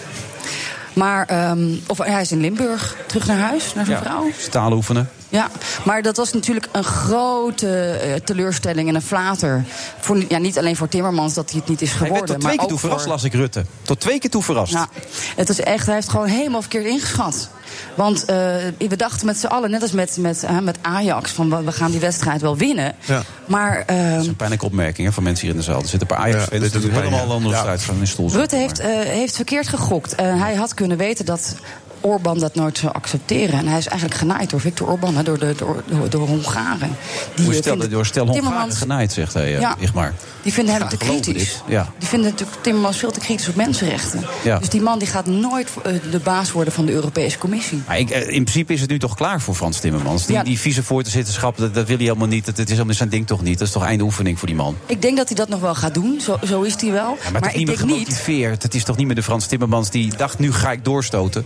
Maar, 0.93 1.27
ehm, 1.27 1.69
of 1.87 1.99
hij 1.99 2.21
is 2.21 2.33
in 2.33 2.41
Limburg, 2.41 2.97
terug 3.07 3.27
naar 3.27 3.39
huis, 3.39 3.75
naar 3.75 3.85
zijn 3.85 3.99
vrouw. 4.03 4.27
Stalen 4.39 4.77
oefenen. 4.77 5.09
Ja, 5.33 5.51
maar 5.85 6.03
dat 6.03 6.17
was 6.17 6.33
natuurlijk 6.33 6.69
een 6.73 6.85
grote 6.85 7.91
eh, 7.91 8.15
teleurstelling 8.15 8.89
en 8.89 8.95
een 8.95 9.03
flater. 9.03 9.65
Voor, 10.01 10.25
ja, 10.29 10.39
niet 10.39 10.59
alleen 10.59 10.77
voor 10.77 10.89
Timmermans 10.89 11.35
dat 11.35 11.51
hij 11.51 11.59
het 11.61 11.69
niet 11.69 11.83
is 11.83 11.89
Hij 11.89 11.99
geworden. 11.99 12.19
werd 12.27 12.31
tot 12.33 12.41
twee 12.41 12.57
maar 12.57 12.67
keer 12.67 12.67
toe 12.67 12.75
ook 12.77 12.81
verrast, 12.81 13.03
voor- 13.03 13.13
las 13.13 13.25
ik 13.25 13.35
Rutte. 13.35 13.65
Tot 13.83 14.01
twee 14.01 14.19
keer 14.19 14.31
toe 14.31 14.43
verrast. 14.43 14.73
Ja, 14.73 14.89
het 15.37 15.49
is 15.49 15.61
echt, 15.61 15.87
hij 15.87 15.95
heeft 15.95 16.09
gewoon 16.09 16.27
helemaal 16.27 16.61
verkeerd 16.61 16.85
ingeschat. 16.85 17.49
Want 17.95 18.25
eh, 18.25 18.37
we 18.79 18.97
dachten 18.97 19.27
met 19.27 19.37
z'n 19.39 19.47
allen, 19.47 19.71
net 19.71 19.83
als 19.83 19.91
met, 19.93 20.17
met, 20.21 20.47
met 20.63 20.79
Ajax, 20.83 21.31
van 21.31 21.51
we- 21.51 21.63
we 21.65 21.73
gaan 21.73 21.91
die 21.91 22.01
wedstrijd 22.01 22.41
wel 22.41 22.57
winnen. 22.57 22.95
Ja. 23.05 23.23
Maar 23.47 23.83
ehm, 23.87 24.11
Dat 24.13 24.21
is 24.21 24.27
een 24.27 24.37
pijnlijke 24.37 24.65
opmerking 24.65 25.07
hè, 25.09 25.13
van 25.15 25.23
mensen 25.23 25.43
hier 25.47 25.55
in 25.55 25.61
de 25.61 25.67
zaal. 25.67 25.81
Er 25.81 25.89
zitten 25.89 26.01
een 26.11 26.17
paar 26.17 26.25
ajax 26.27 26.49
dit 26.49 26.61
fans 26.61 26.73
doet 26.73 26.83
die 26.83 26.91
pijn, 26.91 27.03
helemaal 27.05 27.27
ja. 27.27 27.33
onder 27.35 27.49
de 27.51 27.55
Ja. 27.57 27.61
strijd 27.63 27.83
van 27.83 27.97
in 27.99 28.07
stoel. 28.07 28.31
Rutte 28.31 28.57
heeft, 28.57 28.79
eh, 28.79 28.89
heeft 29.01 29.37
verkeerd 29.37 29.69
gegokt. 29.69 30.15
Eh, 30.15 30.41
hij 30.41 30.55
had 30.55 30.75
kunnen 30.75 30.97
weten 30.97 31.25
dat 31.25 31.55
Orbán 32.03 32.39
dat 32.39 32.55
nooit 32.55 32.79
zou 32.79 32.93
accepteren. 32.93 33.59
En 33.59 33.67
hij 33.67 33.79
is 33.79 33.87
eigenlijk 33.87 34.21
genaaid 34.21 34.51
door 34.51 34.61
Viktor 34.61 34.89
Orbán, 34.89 35.25
door, 35.25 35.39
de, 35.39 35.55
door, 35.57 35.83
door, 35.87 36.11
door 36.11 36.27
Hongaren. 36.27 36.97
Die 37.35 37.45
Door 37.45 37.55
eh, 37.55 37.61
stel, 37.61 37.73
vinden 37.73 37.91
door 37.91 38.07
stel 38.07 38.27
Hongaren 38.27 38.73
genaaid, 38.73 39.13
zegt 39.13 39.35
hij, 39.35 39.51
Ja. 39.51 39.61
ja. 39.61 39.77
Igmar. 39.79 40.13
Die 40.43 40.53
vinden 40.53 40.75
hem 40.75 40.89
te 40.89 40.97
kritisch. 40.97 41.63
Ja. 41.67 41.93
Die 41.99 42.09
vinden 42.09 42.31
natuurlijk 42.31 42.63
Timmermans 42.63 42.97
veel 42.97 43.11
te 43.11 43.21
kritisch 43.21 43.49
op 43.49 43.55
mensenrechten. 43.55 44.25
Ja. 44.45 44.59
Dus 44.59 44.69
die 44.69 44.81
man 44.81 44.99
die 44.99 45.09
gaat 45.09 45.27
nooit 45.27 45.69
eh, 45.85 45.93
de 46.11 46.19
baas 46.19 46.53
worden 46.53 46.73
van 46.73 46.87
de 46.87 46.93
Europese 46.93 47.39
Commissie. 47.39 47.83
Maar 47.87 47.99
ik, 47.99 48.11
eh, 48.11 48.21
in 48.21 48.43
principe 48.45 48.73
is 48.73 48.81
het 48.81 48.91
nu 48.91 48.99
toch 48.99 49.15
klaar 49.15 49.41
voor 49.41 49.55
Frans 49.55 49.81
Timmermans. 49.81 50.27
Die, 50.27 50.37
Ja. 50.37 50.43
die 50.43 50.59
vicevoorzitterschap, 50.59 51.57
dat, 51.57 51.75
dat 51.75 51.87
wil 51.87 51.97
hij 51.97 52.05
helemaal 52.07 52.27
niet. 52.29 52.45
Dat, 52.47 52.57
dat 52.57 52.67
is 52.67 52.73
helemaal 52.73 52.95
zijn 52.95 53.09
ding 53.09 53.27
toch 53.27 53.43
niet. 53.43 53.59
Dat 53.59 53.67
is 53.67 53.73
toch 53.73 53.85
einde 53.85 54.05
oefening 54.05 54.39
voor 54.39 54.49
die 54.49 54.57
man. 54.57 54.77
Ik 54.87 55.03
denk 55.03 55.17
dat 55.17 55.27
hij 55.29 55.37
dat 55.37 55.49
nog 55.49 55.61
wel 55.61 55.75
gaat 55.75 55.95
doen. 55.95 56.21
Zo, 56.21 56.39
zo 56.45 56.63
is 56.63 56.75
hij 56.81 56.91
wel. 56.93 57.19
Ja, 57.25 57.31
maar, 57.31 57.41
toch 57.41 57.51
ik 57.51 57.57
niet 57.57 57.67
meer 57.67 57.85
niet. 57.87 57.91
gemotiveerd. 57.95 58.63
Het 58.63 58.75
is 58.75 58.85
toch 58.85 58.97
niet 58.97 59.07
meer 59.07 59.15
de 59.17 59.23
Frans 59.23 59.47
Timmermans 59.47 59.91
die 59.91 60.17
dacht, 60.17 60.39
nu 60.39 60.53
ga 60.53 60.73
ik 60.73 60.85
doorstoten. 60.85 61.45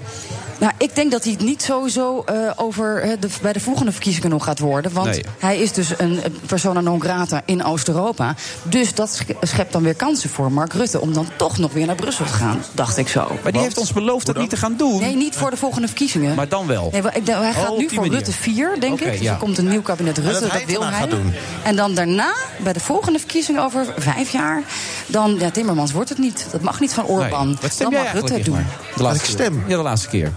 Nou, 0.59 0.73
ik 0.79 0.95
denk 0.95 1.11
dat 1.11 1.23
hij 1.25 1.33
het 1.33 1.43
niet 1.43 1.63
sowieso 1.63 2.23
eh, 2.27 2.35
over 2.57 3.17
de, 3.21 3.29
bij 3.43 3.53
de 3.53 3.61
volgende 3.61 3.93
verkiezingen 3.93 4.31
nog 4.31 4.45
gaat 4.45 4.59
worden. 4.59 4.93
Want 4.93 5.07
Nee. 5.07 5.25
hij 5.39 5.59
is 5.59 5.73
dus 5.73 5.99
een 5.99 6.21
persona 6.47 6.81
non 6.81 7.01
grata 7.01 7.43
in 7.45 7.65
Oost-Europa. 7.65 8.35
Dus 8.63 8.95
dat 8.95 9.15
sch- 9.15 9.49
schept 9.49 9.73
dan 9.73 9.83
weer 9.83 9.95
kansen 9.95 10.31
voor 10.31 10.53
Mark 10.53 10.73
Rutte 10.73 11.01
om 11.01 11.13
dan 11.13 11.27
toch 11.37 11.59
nog 11.59 11.73
weer 11.73 11.87
naar 11.87 11.95
Brussel 11.95 12.25
te 12.25 12.33
gaan, 12.33 12.63
dacht 12.73 12.97
ik 12.97 13.09
zo. 13.09 13.39
Maar 13.43 13.53
die 13.53 13.61
heeft 13.61 13.79
ons 13.79 13.93
beloofd 13.93 14.27
dat 14.27 14.37
niet 14.37 14.51
te 14.51 14.57
gaan 14.57 14.77
doen. 14.77 15.01
Nee, 15.01 15.17
niet 15.17 15.37
voor 15.37 15.51
de 15.51 15.57
volgende 15.57 15.87
verkiezingen. 15.87 16.35
Maar 16.35 16.49
dan 16.49 16.67
wel. 16.67 16.89
Nee, 16.93 17.03
hij 17.03 17.53
gaat 17.53 17.77
nu 17.79 17.89
voor 17.89 17.97
manier. 17.97 18.13
Rutte 18.13 18.33
4, 18.33 18.77
denk 18.81 19.01
ik. 19.01 19.11
Dus 19.13 19.21
ja. 19.21 19.33
er 19.33 19.39
komt 19.39 19.59
een 19.59 19.69
nieuw 19.69 19.83
kabinet 19.83 20.19
Rutte, 20.19 20.49
dat 20.53 20.65
wil 20.65 20.83
hij. 20.85 20.93
gaat 20.93 21.11
doen. 21.11 21.33
En 21.65 21.77
dan 21.77 21.95
daarna, 21.95 22.33
bij 22.63 22.73
de 22.73 22.81
volgende 22.81 23.19
verkiezingen 23.19 23.63
over 23.63 23.87
vijf 23.99 24.33
jaar... 24.33 24.63
dan, 25.07 25.37
ja, 25.39 25.51
Timmermans 25.51 25.93
wordt 25.93 26.09
het 26.09 26.19
niet. 26.19 26.47
Dat 26.51 26.61
mag 26.61 26.81
niet 26.81 26.93
van 26.93 27.05
Orbán. 27.05 27.47
Nee. 27.47 27.57
Wat 27.61 27.73
stem 27.73 27.91
dan 27.91 28.03
mag 28.03 28.13
Rutte 28.13 28.41
doen. 28.43 28.67
De 28.97 29.03
laatste 29.03 29.31
ik 29.31 29.37
keer. 29.37 29.47
stem? 29.47 29.63
Ja, 29.67 29.77
de 29.77 29.83
laatste 29.83 30.09
keer. 30.09 30.33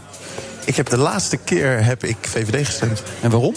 Ik 0.70 0.76
heb 0.76 0.90
de 0.90 0.98
laatste 0.98 1.38
keer 1.38 1.86
heb 1.86 2.04
ik 2.04 2.18
VVD 2.22 2.66
gestemd. 2.66 3.04
En 3.22 3.30
waarom? 3.30 3.56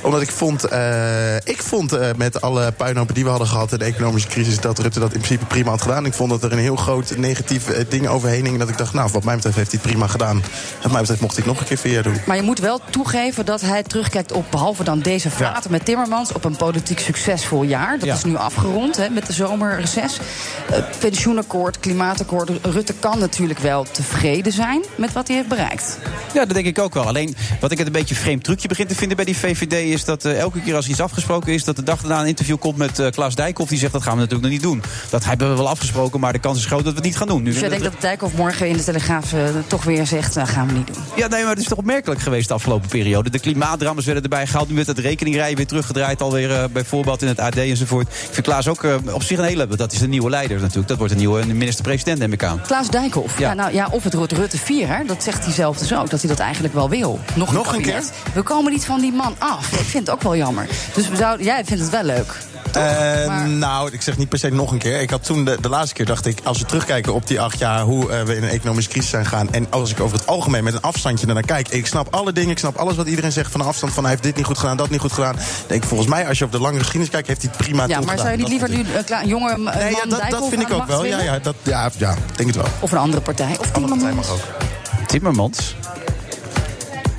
Omdat 0.00 0.22
ik 0.22 0.30
vond, 0.30 0.64
eh, 0.64 1.36
ik 1.36 1.62
vond 1.62 1.92
eh, 1.92 2.08
met 2.16 2.40
alle 2.40 2.72
puinhopen 2.72 3.14
die 3.14 3.24
we 3.24 3.30
hadden 3.30 3.48
gehad... 3.48 3.72
in 3.72 3.78
de 3.78 3.84
economische 3.84 4.28
crisis, 4.28 4.60
dat 4.60 4.78
Rutte 4.78 5.00
dat 5.00 5.12
in 5.12 5.20
principe 5.20 5.44
prima 5.44 5.70
had 5.70 5.82
gedaan. 5.82 6.06
Ik 6.06 6.12
vond 6.14 6.30
dat 6.30 6.42
er 6.42 6.52
een 6.52 6.58
heel 6.58 6.76
groot 6.76 7.16
negatief 7.16 7.68
eh, 7.68 7.84
ding 7.88 8.08
overheen 8.08 8.42
hing. 8.42 8.52
En 8.52 8.58
dat 8.58 8.68
ik 8.68 8.78
dacht, 8.78 8.92
nou, 8.92 9.10
wat 9.12 9.24
mij 9.24 9.34
betreft 9.34 9.56
heeft 9.56 9.70
hij 9.70 9.80
het 9.82 9.90
prima 9.90 10.06
gedaan. 10.06 10.42
Wat 10.82 10.92
mij 10.92 11.00
betreft 11.00 11.20
mocht 11.20 11.36
hij 11.36 11.44
het 11.44 11.52
nog 11.52 11.60
een 11.62 11.68
keer 11.68 11.78
vier 11.78 12.02
doen. 12.02 12.16
Maar 12.26 12.36
je 12.36 12.42
moet 12.42 12.58
wel 12.58 12.80
toegeven 12.90 13.44
dat 13.44 13.60
hij 13.60 13.82
terugkijkt 13.82 14.32
op, 14.32 14.44
behalve 14.50 14.84
dan 14.84 15.00
deze 15.00 15.30
flater 15.30 15.70
met 15.70 15.84
Timmermans, 15.84 16.32
op 16.32 16.44
een 16.44 16.56
politiek 16.56 16.98
succesvol 16.98 17.62
jaar. 17.62 17.98
Dat 17.98 18.08
Ja. 18.08 18.14
is 18.14 18.24
nu 18.24 18.36
afgerond 18.36 18.96
hè, 18.96 19.08
met 19.08 19.26
de 19.26 19.32
zomerreces. 19.32 20.18
Eh, 20.70 20.78
pensioenakkoord, 20.98 21.80
klimaatakkoord. 21.80 22.50
Rutte 22.62 22.94
kan 22.98 23.18
natuurlijk 23.18 23.58
wel 23.60 23.86
tevreden 23.90 24.52
zijn 24.52 24.84
met 24.94 25.12
wat 25.12 25.26
hij 25.26 25.36
heeft 25.36 25.48
bereikt. 25.48 25.98
Ja, 26.32 26.44
dat 26.54 26.62
denk 26.62 26.76
ik 26.76 26.84
ook 26.84 26.94
wel. 26.94 27.06
Alleen 27.06 27.34
wat 27.60 27.70
ik 27.70 27.78
het 27.78 27.86
een 27.86 27.92
beetje 27.92 28.14
een 28.14 28.20
vreemd 28.20 28.44
trucje 28.44 28.68
begin 28.68 28.86
te 28.86 28.94
vinden 28.94 29.16
bij 29.16 29.24
die 29.24 29.36
VVD... 29.36 29.72
is 29.72 30.04
dat 30.04 30.24
eh, 30.24 30.38
elke 30.38 30.60
keer 30.60 30.74
als 30.74 30.88
iets 30.88 31.00
afgesproken 31.00 31.52
is... 31.52 31.64
dat 31.64 31.76
de 31.76 31.82
dag 31.82 32.00
daarna 32.00 32.20
een 32.20 32.26
interview 32.26 32.58
komt 32.58 32.76
met 32.76 32.98
eh, 32.98 33.10
Klaas 33.10 33.34
Dijkhoff... 33.34 33.70
die 33.70 33.78
zegt 33.78 33.92
dat 33.92 34.02
gaan 34.02 34.14
we 34.14 34.20
natuurlijk 34.20 34.42
nog 34.42 34.52
niet 34.52 34.62
doen. 34.62 34.82
Dat 35.10 35.24
hebben 35.24 35.50
we 35.50 35.56
wel 35.56 35.68
afgesproken, 35.68 36.20
maar 36.20 36.32
de 36.32 36.38
kans 36.38 36.58
is 36.58 36.66
groot 36.66 36.84
dat 36.84 36.92
we 36.92 36.98
het 36.98 37.04
niet 37.04 37.16
gaan 37.16 37.26
doen. 37.26 37.42
Nu 37.42 37.50
Dus 37.50 37.60
jij 37.60 37.68
denkt 37.68 37.84
dat 37.84 38.00
Dijkhoff 38.00 38.36
morgen 38.36 38.68
in 38.68 38.76
de 38.76 38.84
Telegraaf 38.84 39.32
eh, 39.32 39.40
toch 39.66 39.84
weer 39.84 40.06
zegt, 40.06 40.34
dat 40.34 40.48
gaan 40.48 40.66
we 40.66 40.72
niet 40.72 40.86
doen. 40.86 40.96
Ja, 41.16 41.26
nee, 41.26 41.40
maar 41.40 41.50
het 41.50 41.60
is 41.60 41.68
toch 41.68 41.78
opmerkelijk 41.78 42.20
geweest 42.20 42.48
de 42.48 42.54
afgelopen 42.54 42.88
periode. 42.88 43.30
De 43.30 43.38
klimaatdramas 43.38 44.04
werden 44.04 44.22
erbij 44.22 44.46
gehaald. 44.46 44.68
Nu 44.68 44.74
werd 44.74 44.86
het 44.86 44.98
rekeningrijden 44.98 45.56
weer 45.56 45.66
teruggedraaid. 45.66 46.22
Alweer 46.22 46.70
bijvoorbeeld 46.70 47.22
in 47.22 47.28
het 47.28 47.38
AD 47.38 47.56
enzovoort. 47.56 48.08
Ik 48.08 48.28
vind 48.30 48.46
Klaas 48.46 48.68
ook 48.68 48.86
op 49.12 49.22
zich 49.22 49.38
een 49.38 49.44
hele... 49.44 49.66
Dat 49.66 49.92
is 49.92 49.98
de 49.98 50.08
nieuwe 50.08 50.30
leider 50.30 50.60
natuurlijk. 50.60 50.88
Dat 50.88 50.98
wordt 50.98 51.12
een 51.12 51.18
nieuwe 51.18 51.46
minister-president, 51.46 52.18
neem 52.18 52.32
ik 52.32 52.44
aan. 52.44 52.60
Klaas 52.66 52.90
Dijkhoff. 52.90 53.38
Ja. 53.38 53.54
nou, 53.54 53.74
ja, 53.74 53.88
of 53.90 54.04
het 54.04 54.14
wordt 54.14 54.32
Rutte 54.32 54.58
4, 54.58 54.88
hè, 54.88 55.04
dat 55.04 55.22
zegt 55.22 55.44
hij 55.44 55.52
zelf 55.52 55.78
dus 55.78 55.94
ook. 55.94 56.10
Dat 56.10 56.20
hij 56.20 56.29
dat 56.30 56.38
eigenlijk 56.38 56.74
wel 56.74 56.88
wil. 56.88 57.18
Nog, 57.34 57.52
Nog 57.52 57.66
een 57.66 57.72
kabinet. 57.72 58.12
We 58.34 58.42
komen 58.42 58.72
niet 58.72 58.84
van 58.84 59.00
die 59.00 59.12
man 59.12 59.34
af. 59.38 59.72
Ik 59.72 59.86
vind 59.86 60.06
het 60.06 60.10
ook 60.10 60.22
wel 60.22 60.36
jammer. 60.36 60.68
Dus 60.94 61.08
we 61.08 61.16
zouden, 61.16 61.46
jij 61.46 61.64
vindt 61.64 61.82
het 61.82 61.90
wel 61.90 62.02
leuk. 62.02 62.34
Eh, 62.72 63.44
Nou, 63.44 63.92
ik 63.92 64.02
zeg 64.02 64.16
niet 64.16 64.28
per 64.28 64.38
se 64.38 64.48
nog 64.48 64.72
een 64.72 64.78
keer. 64.78 65.00
Ik 65.00 65.10
had 65.10 65.24
toen 65.24 65.44
de, 65.44 65.58
de 65.60 65.68
laatste 65.68 65.94
keer 65.94 66.06
dacht 66.06 66.26
ik, 66.26 66.40
als 66.44 66.58
we 66.58 66.64
terugkijken 66.64 67.14
op 67.14 67.26
die 67.26 67.40
acht 67.40 67.58
jaar, 67.58 67.80
hoe 67.82 68.12
eh, 68.12 68.22
we 68.22 68.36
in 68.36 68.42
een 68.42 68.48
economische 68.48 68.90
crisis 68.90 69.10
zijn 69.10 69.24
gegaan. 69.24 69.52
En 69.52 69.66
als 69.70 69.90
ik 69.90 70.00
over 70.00 70.18
het 70.18 70.26
algemeen 70.26 70.64
met 70.64 70.74
een 70.74 70.80
afstandje 70.80 71.26
naar 71.26 71.42
kijk, 71.42 71.68
ik 71.68 71.86
snap 71.86 72.14
alle 72.14 72.32
dingen, 72.32 72.50
ik 72.50 72.58
snap 72.58 72.76
alles 72.76 72.96
wat 72.96 73.06
iedereen 73.06 73.32
zegt 73.32 73.50
van 73.50 73.60
een 73.60 73.66
afstand 73.66 73.92
van 73.92 74.02
hij 74.02 74.12
heeft 74.12 74.24
dit 74.24 74.36
niet 74.36 74.44
goed 74.46 74.58
gedaan, 74.58 74.76
dat 74.76 74.90
niet 74.90 75.00
goed 75.00 75.12
gedaan. 75.12 75.36
Denk 75.66 75.84
volgens 75.84 76.08
mij, 76.08 76.28
als 76.28 76.38
je 76.38 76.44
op 76.44 76.52
de 76.52 76.60
lange 76.60 76.78
geschiedenis 76.78 77.10
kijkt, 77.10 77.28
heeft 77.28 77.42
hij 77.42 77.50
het 77.52 77.60
prima 77.66 77.86
Ja, 77.86 77.96
toen 77.96 78.06
maar 78.06 78.18
zou 78.18 78.30
je 78.30 78.36
niet 78.36 78.48
liever 78.48 78.70
nu 78.70 78.84
een 79.06 79.28
jonge 79.28 79.50
eh, 79.50 79.56
man 79.56 79.72
ik. 79.72 79.78
Nee, 79.78 79.90
ja, 79.90 80.04
dat, 80.08 80.30
dat 80.30 80.48
vind 80.48 80.62
ik 80.62 80.72
ook 80.72 80.86
wel. 80.86 81.04
Ja, 81.04 81.20
ja, 81.20 81.38
dat, 81.38 81.54
ja, 81.62 81.90
ja, 81.96 82.14
denk 82.34 82.48
het 82.48 82.56
wel. 82.56 82.68
Of 82.80 82.92
een 82.92 82.98
andere 82.98 83.22
partij. 83.22 83.56
Of 83.60 83.70
Timmermans. 83.70 84.28
ook. 84.28 84.40
Timmermans. 85.06 85.74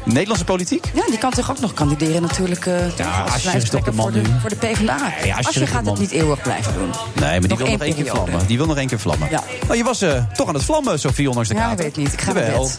Nederlandse 0.05 0.43
politiek? 0.45 0.85
Ja, 0.93 1.03
die 1.09 1.17
kan 1.17 1.31
toch 1.31 1.49
ook 1.51 1.59
nog 1.59 1.73
kandideren 1.73 2.21
natuurlijk. 2.21 2.65
eh, 2.65 2.97
Ja, 2.97 3.21
als 3.21 3.35
is 3.35 3.41
toch 3.43 3.51
lijsttrekker 3.51 3.91
de 3.91 3.97
man 3.97 4.11
voor 4.11 4.21
de, 4.23 4.29
nu? 4.29 4.39
voor 4.39 4.49
de 4.49 4.55
PvdA. 4.55 4.95
Nee, 5.21 5.33
Asscher 5.33 5.61
is 5.61 5.67
de 5.69 5.75
gaat 5.75 5.85
het 5.85 5.99
niet 5.99 6.11
eeuwig 6.11 6.41
blijven 6.41 6.73
doen. 6.73 6.89
Nee, 7.13 7.29
maar 7.29 7.39
die 7.39 7.49
Nog 7.49 7.57
wil 7.57 7.67
nog 7.71 7.81
één 7.81 7.95
keer 7.95 8.05
vlammen. 8.05 8.47
Die 8.47 8.57
wil 8.57 8.65
nog 8.65 8.77
één 8.77 8.87
keer 8.87 8.99
vlammen. 8.99 9.27
Ja. 9.29 9.43
Oh, 9.69 9.75
je 9.75 9.83
was 9.83 10.01
eh, 10.01 10.23
toch 10.33 10.47
aan 10.47 10.53
het 10.53 10.63
vlammen, 10.63 10.99
Sofie, 10.99 11.27
ondanks 11.27 11.49
de 11.49 11.55
Ja, 11.55 11.61
kater. 11.61 11.85
ik 11.85 11.95
weet 11.95 12.03
niet. 12.03 12.13
Ik 12.13 12.21
ga 12.21 12.33
bed. 12.33 12.77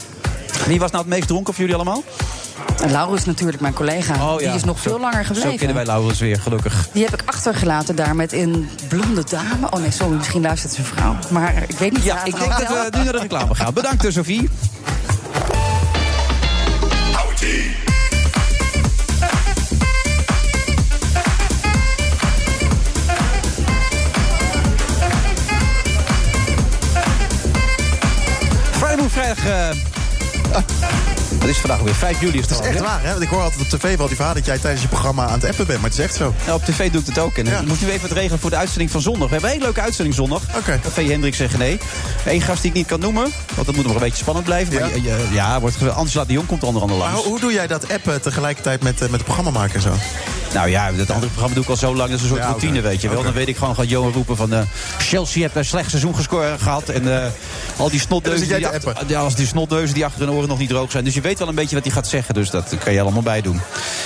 Wie 0.67 0.79
was 0.79 0.91
nou 0.91 1.03
het 1.05 1.13
meest 1.13 1.27
dronken 1.27 1.53
voor 1.55 1.63
jullie 1.63 1.75
allemaal? 1.81 2.03
En 2.83 2.91
Laurens 2.91 3.25
natuurlijk, 3.25 3.61
mijn 3.61 3.73
collega. 3.75 4.15
Oh, 4.33 4.39
die 4.39 4.47
ja. 4.47 4.55
is 4.55 4.65
nog 4.65 4.81
veel 4.81 5.01
langer 5.01 5.25
Zo 5.25 5.33
gebleven. 5.35 5.57
kennen 5.57 5.77
wij 5.77 5.85
Laurens 5.87 6.19
weer, 6.21 6.41
gelukkig. 6.41 6.89
Die 6.93 7.05
heb 7.05 7.13
ik 7.15 7.23
achtergelaten 7.29 7.97
daar 7.97 8.17
met 8.17 8.33
een 8.33 8.69
blonde 8.89 9.25
dame. 9.31 9.71
Oh 9.71 9.81
nee, 9.81 9.91
sorry, 9.91 10.17
misschien 10.17 10.43
luistert 10.43 10.73
zijn 10.73 10.87
vrouw. 10.87 11.17
Maar 11.31 11.55
ik 11.69 11.79
weet 11.79 11.93
niet. 11.93 12.03
Ja, 12.05 12.25
ik 12.25 12.37
denk 12.39 12.51
dat 12.51 12.69
we 12.69 12.89
nu 12.99 13.03
naar 13.05 13.13
de 13.13 13.19
reclame 13.19 13.55
gaan. 13.55 13.75
Bedankt, 13.75 14.05
eh, 14.05 14.13
Sofie. 14.13 14.49
Eh, 29.39 29.69
Wat 31.39 31.49
is 31.51 31.57
het 31.57 31.67
vandaag 31.67 31.81
weer? 31.81 31.95
5 31.95 32.21
juli 32.21 32.39
is 32.39 32.41
het 32.41 32.51
Het 32.51 32.61
is 32.61 32.67
echt 32.67 32.81
waar, 32.81 33.03
hè? 33.03 33.11
Want 33.11 33.23
ik 33.23 33.29
hoor 33.29 33.43
altijd 33.43 33.61
op 33.61 33.69
tv 33.69 33.97
wel 33.97 34.07
die 34.07 34.17
verhaal 34.17 34.35
dat 34.35 34.45
jij 34.47 34.59
tijdens 34.59 34.83
je 34.83 34.89
programma 34.89 35.27
aan 35.27 35.33
het 35.33 35.45
appen 35.45 35.67
bent. 35.67 35.81
Maar 35.81 35.91
het 35.91 35.99
is 35.99 36.05
echt 36.05 36.15
zo. 36.15 36.35
Ja, 36.47 36.55
op 36.55 36.65
tv 36.65 36.91
doe 36.91 37.01
ik 37.01 37.07
het 37.07 37.19
ook. 37.19 37.37
En 37.37 37.47
ik 37.47 37.67
moet 37.67 37.81
nu 37.81 37.89
even 37.91 38.09
wat 38.09 38.19
regelen 38.19 38.39
voor 38.39 38.51
de 38.51 38.57
uitzending 38.57 38.91
van 38.91 39.01
zondag. 39.01 39.25
We 39.29 39.33
hebben 39.33 39.45
een 39.51 39.55
hele 39.55 39.65
leuke 39.67 39.81
uitzending 39.81 40.15
zondag. 40.17 40.43
Oké. 40.57 40.79
Café 40.83 41.03
Hendrik 41.03 41.35
zegt 41.35 41.59
nee. 41.59 41.79
Eén 42.27 42.41
gast 42.41 42.63
die 42.63 42.71
ik 42.71 42.77
niet 42.77 42.87
kan 42.87 43.01
noemen. 43.01 43.33
Want 43.55 43.67
dat 43.67 43.77
moet 43.77 43.85
nog 43.85 43.95
een 43.95 44.01
beetje 44.01 44.17
spannend 44.17 44.45
blijven. 44.47 44.75
Maar 44.81 44.89
Ja? 44.89 44.97
ja, 45.03 45.17
ja, 45.17 45.25
ja 45.33 45.61
wordt. 45.61 45.89
Angela 45.91 46.25
de 46.25 46.33
Jong 46.33 46.47
komt 46.47 46.61
er 46.63 46.67
onder 46.67 46.83
andere 46.83 47.01
Maar 47.01 47.09
langs. 47.11 47.23
hoe, 47.25 47.33
hoe 47.33 47.41
doe 47.41 47.53
jij 47.53 47.67
dat 47.67 47.93
appen 47.93 48.23
tegelijkertijd 48.23 48.83
met, 48.83 48.95
eh, 48.95 49.01
met 49.01 49.11
het 49.13 49.25
programma 49.25 49.51
maken 49.51 49.75
en 49.75 49.81
zo? 49.83 49.93
Nou 50.55 50.69
ja, 50.69 50.93
dat 50.93 51.11
andere 51.11 51.27
programma 51.27 51.55
doe 51.55 51.65
ik 51.65 51.71
al 51.71 51.77
zo 51.77 51.95
lang. 51.95 52.11
Dat 52.11 52.17
is 52.19 52.23
een 52.23 52.29
soort 52.29 52.41
Ja, 52.41 52.47
routine, 52.49 52.81
weet 52.81 53.01
je 53.01 53.09
wel. 53.09 53.23
Dan 53.23 53.33
weet 53.33 53.49
ik 53.49 53.57
gewoon, 53.57 53.75
gaat 53.75 53.89
Johan 53.89 54.13
roepen 54.13 54.37
van... 54.37 54.53
eh, 54.53 54.61
Chelsea 54.99 55.43
heeft 55.43 55.57
een 55.57 55.65
slecht 55.65 55.91
seizoen 55.91 56.15
gescoord 56.15 56.63
gehad. 56.63 56.89
En 56.89 57.23
eh, 57.23 57.29
al 57.77 57.91
die 57.91 58.01
snotneuzen 58.01 58.49
die, 58.57 58.67
achter, 58.67 58.95
ja, 59.07 59.21
als 59.21 59.35
die 59.35 59.47
snotneuzen 59.47 59.95
die 59.95 60.05
achter 60.05 60.21
hun 60.21 60.31
oren 60.31 60.49
nog 60.49 60.59
niet 60.59 60.69
droog 60.69 60.91
zijn. 60.91 61.05
Dus 61.05 61.15
je 61.15 61.21
weet 61.21 61.39
wel 61.39 61.49
een 61.49 61.55
beetje 61.55 61.75
wat 61.75 61.85
hij 61.85 61.95
gaat 61.95 62.07
zeggen. 62.09 62.35
Dus 62.35 62.51
dat 62.51 62.75
kan 62.85 62.93
je 62.93 63.01
allemaal 63.01 63.23
bij 63.23 63.41
doen. 63.41 63.61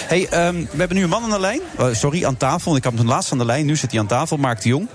Hey, 0.06 0.28
ehm, 0.28 0.54
we 0.54 0.76
hebben 0.78 0.96
nu 0.96 1.02
een 1.02 1.08
man 1.08 1.22
aan 1.22 1.30
de 1.30 1.40
lijn. 1.40 1.60
Eh, 1.78 1.86
sorry, 1.92 2.24
aan 2.24 2.36
tafel. 2.36 2.76
Ik 2.76 2.84
had 2.84 2.92
hem 2.96 3.06
laatst 3.06 3.32
aan 3.32 3.38
de 3.38 3.44
lijn. 3.44 3.66
Nu 3.66 3.76
zit 3.76 3.90
hij 3.90 4.00
aan 4.00 4.06
tafel. 4.06 4.36
Mark 4.36 4.62
de 4.62 4.68
Jong. 4.68 4.88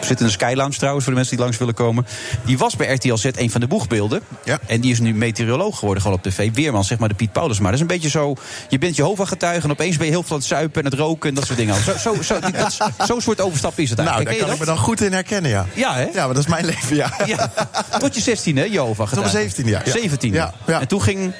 Zit 0.00 0.20
in 0.20 0.26
de 0.26 0.32
Sky 0.32 0.52
Lounge 0.56 0.74
trouwens, 0.76 1.04
voor 1.04 1.12
de 1.12 1.18
mensen 1.18 1.36
die 1.36 1.44
langs 1.44 1.58
willen 1.60 1.74
komen. 1.74 2.06
Die 2.44 2.58
was 2.58 2.76
bij 2.76 2.92
RTL 2.94 3.14
Z 3.14 3.24
een 3.34 3.50
van 3.50 3.60
de 3.60 3.66
boegbeelden. 3.66 4.20
Ja. 4.44 4.58
En 4.66 4.80
die 4.80 4.90
is 4.92 4.98
nu 5.00 5.14
meteoroloog 5.14 5.78
geworden, 5.78 6.02
gewoon 6.02 6.18
op 6.18 6.22
tv. 6.24 6.50
Weerman, 6.54 6.84
zeg 6.84 6.98
maar 6.98 7.08
de 7.08 7.14
Piet 7.14 7.32
Paulus. 7.32 7.56
Maar 7.58 7.66
dat 7.66 7.74
is 7.74 7.80
een 7.80 7.86
beetje 7.86 8.08
zo... 8.08 8.34
Je 8.68 8.78
bent 8.78 8.96
Jehovah-getuige 8.96 9.64
en 9.64 9.70
opeens 9.70 9.96
ben 9.96 10.06
je 10.06 10.12
heel 10.12 10.22
veel 10.22 10.32
aan 10.32 10.38
het 10.38 10.46
zuipen 10.48 10.84
en 10.84 10.90
het 10.90 11.00
roken 11.00 11.28
en 11.28 11.34
dat 11.34 11.46
soort 11.46 11.58
dingen. 11.58 11.74
Zo, 11.82 11.92
zo, 11.98 12.22
zo, 12.22 12.38
dat 12.40 12.76
Zo'n 13.06 13.20
soort 13.20 13.40
overstap 13.40 13.78
is 13.78 13.88
het 13.90 13.98
Nou, 13.98 14.10
eigenlijk. 14.10 14.24
daar 14.24 14.24
Ken 14.24 14.38
kan 14.38 14.46
je 14.46 14.52
ik 14.52 14.58
me 14.58 14.74
dan 14.74 14.84
goed 14.84 15.00
in 15.00 15.12
herkennen, 15.12 15.50
ja. 15.50 15.66
Ja, 15.74 15.94
hè? 15.94 16.02
Ja, 16.04 16.24
maar 16.24 16.34
dat 16.34 16.38
is 16.38 16.46
mijn 16.46 16.64
leven, 16.74 16.96
ja. 16.96 17.12
Ja. 17.26 17.52
Tot 17.98 18.14
je 18.14 18.20
16 18.20 18.56
hè, 18.56 18.64
Jehovah-getuige? 18.64 19.30
Tot 19.30 19.64
mijn 19.64 19.66
17e, 19.66 19.68
ja. 19.68 19.82
Ja. 19.84 19.90
17 19.92 20.32
Ja, 20.32 20.54
ja. 20.66 20.80
En 20.80 20.88
toen 20.88 21.02
ging... 21.02 21.32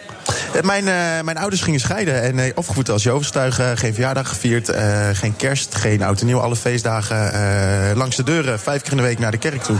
Eh, 0.55 0.62
Mijn, 0.62 0.89
eh, 0.89 1.24
mijn 1.24 1.37
ouders 1.37 1.62
gingen 1.62 1.80
scheiden 1.80 2.22
en 2.22 2.39
eh, 2.39 2.51
opgevoed 2.55 2.91
als 2.91 3.03
Jehovahgetuige. 3.03 3.72
Geen 3.74 3.93
verjaardag 3.95 4.28
gevierd, 4.28 4.72
geen 5.12 5.37
kerst, 5.37 5.74
geen 5.74 6.03
oud 6.03 6.20
en 6.20 6.26
nieuw. 6.26 6.41
Alle 6.41 6.57
feestdagen 6.57 7.97
langs 7.97 8.16
de 8.16 8.22
deuren, 8.22 8.61
vijf 8.61 8.82
keer 8.82 8.91
in 8.91 8.97
de 8.97 9.03
week 9.03 9.18
naar 9.18 9.30
de 9.30 9.39
kerk 9.39 9.62
toe. 9.62 9.76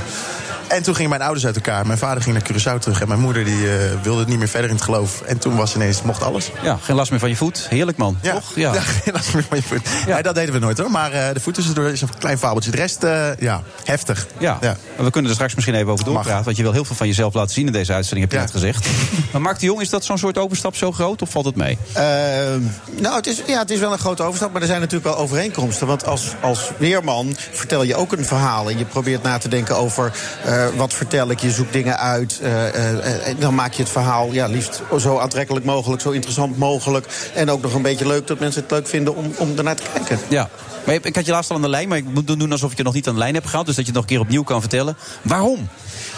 En 0.75 0.83
toen 0.83 0.95
gingen 0.95 1.11
mijn 1.11 1.23
ouders 1.23 1.47
uit 1.47 1.57
elkaar. 1.57 1.87
Mijn 1.87 1.99
vader 1.99 2.23
ging 2.23 2.35
naar 2.35 2.51
Curaçao 2.53 2.79
terug 2.79 3.01
en 3.01 3.09
mijn 3.09 3.21
moeder 3.21 3.45
die, 3.45 3.77
eh, 3.77 4.03
wilde 4.03 4.19
het 4.19 4.29
niet 4.29 4.39
meer 4.39 4.49
verder 4.49 4.71
in 4.71 4.77
het 4.77 4.85
geloof. 4.85 5.21
En 5.21 5.39
toen 5.39 5.57
was 5.57 5.75
ineens, 5.75 6.03
mocht 6.03 6.23
alles. 6.23 6.51
Ja, 6.63 6.79
geen 6.83 6.97
last 6.97 7.11
meer 7.11 7.21
van 7.21 7.29
je 7.29 7.37
voet. 7.37 7.67
Heerlijk, 7.69 7.99
man. 7.99 8.19
Ja, 8.23 8.33
Toch? 8.33 8.53
Ja. 8.55 8.75
ja. 8.75 8.81
geen 9.03 9.13
last 9.13 9.35
meer 9.35 9.45
van 9.49 9.57
je 9.57 9.63
voet. 9.63 9.89
Ja. 10.07 10.23
dat 10.23 10.35
deden 10.35 10.55
we 10.55 10.61
nooit 10.61 10.79
hoor. 10.79 10.91
Maar 10.91 11.13
eh, 11.13 11.35
de 11.35 11.41
voet 11.41 11.55
tussendoor 11.55 11.89
is 11.89 12.01
een 12.01 12.09
klein 12.19 12.39
fabeltje. 12.39 12.71
De 12.71 12.77
rest, 12.77 13.03
eh, 13.03 13.29
ja, 13.39 13.63
heftig. 13.85 14.27
Ja. 14.39 14.59
We 14.97 15.11
kunnen 15.11 15.31
er 15.31 15.37
straks 15.37 15.55
misschien 15.55 15.75
even 15.75 15.93
over 15.93 16.05
doorpraten. 16.05 16.45
Want 16.45 16.57
je 16.57 16.63
wil 16.63 16.73
heel 16.73 16.85
veel 16.85 16.97
van 16.97 17.07
jezelf 17.07 17.35
laten 17.35 17.55
zien 17.55 17.67
in 17.67 17.73
deze 17.73 17.93
uitzending, 17.93 18.31
heb 18.31 18.39
je 18.39 18.45
net 18.45 18.55
gezegd. 18.55 18.89
maar 19.33 19.41
Mark 19.41 19.59
de 19.59 19.67
Jong, 19.67 19.81
is 19.81 19.89
dat 19.89 20.05
zo'n 20.05 20.19
soort 20.19 20.39
overstap 20.39 20.77
zo 20.77 20.93
groot 20.93 21.23
of 21.23 21.31
valt 21.31 21.45
het 21.45 21.57
mee? 21.57 21.79
Ehm, 21.93 22.63
nou, 23.01 23.17
het 23.17 23.27
is, 23.27 23.43
ja, 23.47 23.59
het 23.59 23.71
is 23.71 23.79
wel 23.79 23.93
een 23.93 23.99
grote 23.99 24.23
overstap, 24.23 24.53
maar 24.53 24.61
er 24.61 24.67
zijn 24.67 24.81
natuurlijk 24.81 25.15
wel 25.15 25.19
overeenkomsten. 25.19 25.87
Want 25.87 26.07
als, 26.07 26.33
als 26.41 26.71
weerman 26.79 27.37
vertel 27.53 27.83
je 27.83 27.95
ook 27.95 28.13
een 28.13 28.25
verhaal. 28.25 28.71
En 28.71 28.79
je 28.79 28.85
probeert 28.85 29.23
na 29.23 29.39
te 29.39 29.49
denken 29.49 29.77
over 29.77 30.13
eh, 30.45 30.64
wat 30.77 30.93
vertel 30.93 31.31
ik. 31.31 31.41
Je 31.41 31.51
zoekt 31.51 31.73
dingen 31.73 31.99
uit. 31.99 32.39
eh, 32.43 33.29
eh, 33.31 33.39
dan 33.39 33.55
maak 33.55 33.73
je 33.73 33.83
het 33.83 33.91
verhaal 33.93 34.33
ja, 34.33 34.47
liefst 34.47 34.83
zo 34.99 35.19
aantrekkelijk 35.19 35.65
mogelijk, 35.65 36.03
zo 36.03 36.11
interessant 36.11 36.59
mogelijk. 36.59 37.07
En 37.35 37.51
ook 37.51 37.63
nog 37.63 37.75
een 37.75 37.83
beetje 37.83 38.07
leuk 38.07 38.27
dat 38.27 38.39
mensen 38.39 38.63
het 38.63 38.71
leuk 38.71 38.87
vinden 38.87 39.17
om, 39.17 39.33
om 39.39 39.57
ernaar 39.57 39.77
te 39.77 39.83
kijken. 39.93 40.19
Ja. 40.29 40.49
Maar 40.85 40.95
ik 40.95 41.15
had 41.15 41.27
je 41.27 41.33
laatst 41.33 41.51
al 41.51 41.57
aan 41.57 41.63
de 41.63 41.69
lijn, 41.69 41.89
maar 41.89 41.99
ik 41.99 42.05
moet 42.05 42.27
doen 42.27 42.53
alsof 42.53 42.71
ik 42.71 42.77
je 42.77 42.83
nog 42.83 42.95
niet 42.95 43.09
aan 43.09 43.15
de 43.15 43.19
lijn 43.19 43.35
heb 43.35 43.47
gehad. 43.47 43.67
Dus 43.67 43.75
dat 43.77 43.87
je 43.87 43.91
het 43.91 44.01
nog 44.01 44.11
een 44.11 44.17
keer 44.17 44.25
opnieuw 44.27 44.43
kan 44.43 44.61
vertellen. 44.61 44.97
Waarom? 45.23 45.69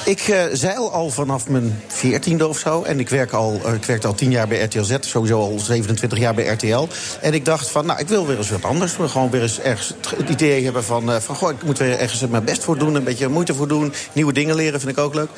Ik 0.06 0.20
eh, 0.20 0.44
zeil 0.52 0.92
al 0.92 1.10
vanaf 1.10 1.48
mijn 1.48 1.82
veertiende 1.86 2.46
of 2.46 2.58
zo. 2.58 2.82
En 2.82 3.00
ik, 3.00 3.08
werk 3.08 3.32
al, 3.32 3.60
eh, 3.64 3.74
ik 3.74 3.84
werkte 3.84 4.06
al 4.06 4.14
tien 4.14 4.30
jaar 4.30 4.48
bij 4.48 4.62
RTL 4.62 4.82
Z. 4.82 4.96
Sowieso 5.00 5.40
al 5.40 5.58
27 5.58 6.18
jaar 6.18 6.34
bij 6.34 6.46
RTL. 6.46 6.88
En 7.20 7.34
ik 7.34 7.44
dacht 7.44 7.70
van, 7.70 7.86
nou, 7.86 8.00
ik 8.00 8.08
wil 8.08 8.26
weer 8.26 8.36
eens 8.36 8.50
wat 8.50 8.64
anders. 8.64 8.92
Gewoon 8.92 9.30
weer 9.30 9.42
eens 9.42 9.60
ergens 9.60 9.88
het 9.88 10.18
het 10.18 10.28
idee 10.28 10.64
hebben 10.64 10.84
van... 10.84 11.12
eh, 11.12 11.20
van 11.20 11.36
goh, 11.36 11.50
ik 11.50 11.62
moet 11.62 11.78
weer 11.78 11.98
ergens 11.98 12.26
mijn 12.26 12.44
best 12.44 12.64
voor 12.64 12.78
doen. 12.78 12.94
Een 12.94 13.04
beetje 13.04 13.28
moeite 13.28 13.54
voor 13.54 13.68
doen. 13.68 13.92
Nieuwe 14.12 14.32
dingen 14.32 14.54
leren 14.54 14.80
vind 14.80 14.92
ik 14.92 15.04
ook 15.04 15.14
leuk. 15.14 15.30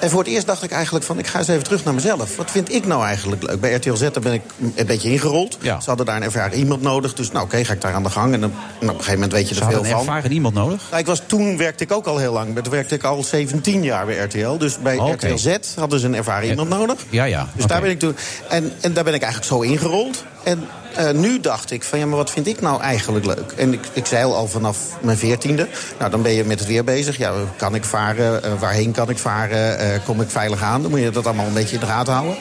En 0.00 0.10
voor 0.10 0.18
het 0.18 0.28
eerst 0.28 0.46
dacht 0.46 0.62
ik 0.62 0.70
eigenlijk 0.70 1.04
van, 1.04 1.18
ik 1.18 1.26
ga 1.26 1.38
eens 1.38 1.48
even 1.48 1.62
terug 1.64 1.84
naar 1.84 1.94
mezelf. 1.94 2.36
Wat 2.36 2.50
vind 2.50 2.72
ik 2.74 2.86
nou 2.86 3.04
eigenlijk 3.04 3.42
leuk? 3.42 3.60
Bij 3.60 3.72
RTL 3.74 3.94
Z 3.94 4.00
daar 4.00 4.10
ben 4.22 4.32
ik 4.32 4.42
een 4.74 4.86
beetje 4.86 5.10
ingerold. 5.10 5.58
Ze 5.62 5.76
hadden 5.84 6.06
daar 6.06 6.16
een 6.16 6.22
ervaren 6.22 6.58
iemand 6.58 6.82
nodig. 6.82 7.14
Dus 7.14 7.30
nou, 7.32 7.44
oké, 7.44 7.64
ga 7.64 7.72
ik 7.72 7.80
daar 7.80 7.94
aan 7.94 8.02
de 8.02 8.10
gang. 8.10 8.34
En 8.34 8.40
dan, 8.40 8.52
en 8.52 8.58
op 8.76 8.80
een 8.82 8.88
gegeven 8.88 9.12
moment 9.14 9.32
weet 9.32 9.48
je 9.48 9.54
Ze 9.54 9.60
er 9.60 9.66
veel 9.66 9.74
hadden 9.76 9.92
een 9.92 9.98
van. 9.98 10.06
ervaren 10.14 10.32
iemand 10.32 10.54
nodig? 10.54 10.82
Nou, 10.88 11.00
ik 11.00 11.06
was, 11.06 11.22
toen 11.26 11.56
werkte 11.56 11.84
ik 11.84 11.92
ook 11.92 12.06
al 12.06 12.18
heel 12.18 12.32
lang. 12.32 12.54
Toen 12.62 12.72
werkte 12.72 12.94
ik 12.94 13.02
al 13.04 13.22
17 13.24 13.82
jaar 13.82 14.06
bij 14.06 14.16
RTL. 14.16 14.56
Dus 14.58 14.78
bij 14.78 14.98
Oh. 14.98 15.10
RTL 15.12 15.36
Z 15.36 15.56
hadden 15.76 16.00
ze 16.00 16.06
een 16.06 16.14
ervaren 16.14 16.48
iemand 16.48 16.68
nodig. 16.68 16.96
Ja, 17.10 17.24
ja. 17.24 17.48
Dus 17.54 17.66
daar 17.66 17.80
ben 17.80 17.90
ik 17.90 17.98
toen. 17.98 18.16
En, 18.48 18.72
en 18.80 18.92
daar 18.92 19.04
ben 19.04 19.14
ik 19.14 19.22
eigenlijk 19.22 19.52
zo 19.52 19.60
ingerold. 19.60 20.24
En 20.42 20.68
eh, 20.94 21.10
nu 21.10 21.40
dacht 21.40 21.70
ik 21.70 21.82
van 21.82 21.98
ja, 21.98 22.06
maar 22.06 22.16
wat 22.16 22.30
vind 22.30 22.46
ik 22.46 22.60
nou 22.60 22.80
eigenlijk 22.80 23.26
leuk? 23.26 23.52
En 23.56 23.72
ik, 23.72 23.80
ik 23.92 24.06
zeil 24.06 24.34
al 24.34 24.46
vanaf 24.46 24.78
mijn 25.00 25.16
veertiende. 25.16 25.68
Nou, 25.98 26.10
dan 26.10 26.22
ben 26.22 26.32
je 26.32 26.44
met 26.44 26.58
het 26.58 26.68
weer 26.68 26.84
bezig. 26.84 27.16
Ja, 27.16 27.32
kan 27.56 27.74
ik 27.74 27.84
varen? 27.84 28.42
Eh, 28.42 28.50
waarheen 28.58 28.92
kan 28.92 29.10
ik 29.10 29.18
varen? 29.18 29.78
Eh, 29.78 30.04
kom 30.04 30.20
ik 30.20 30.30
veilig 30.30 30.62
aan? 30.62 30.82
Dan 30.82 30.90
moet 30.90 31.00
je 31.00 31.10
dat 31.10 31.26
allemaal 31.26 31.46
een 31.46 31.52
beetje 31.52 31.74
in 31.74 31.80
de 31.80 31.86
gaten 31.86 32.12
houden. 32.12 32.36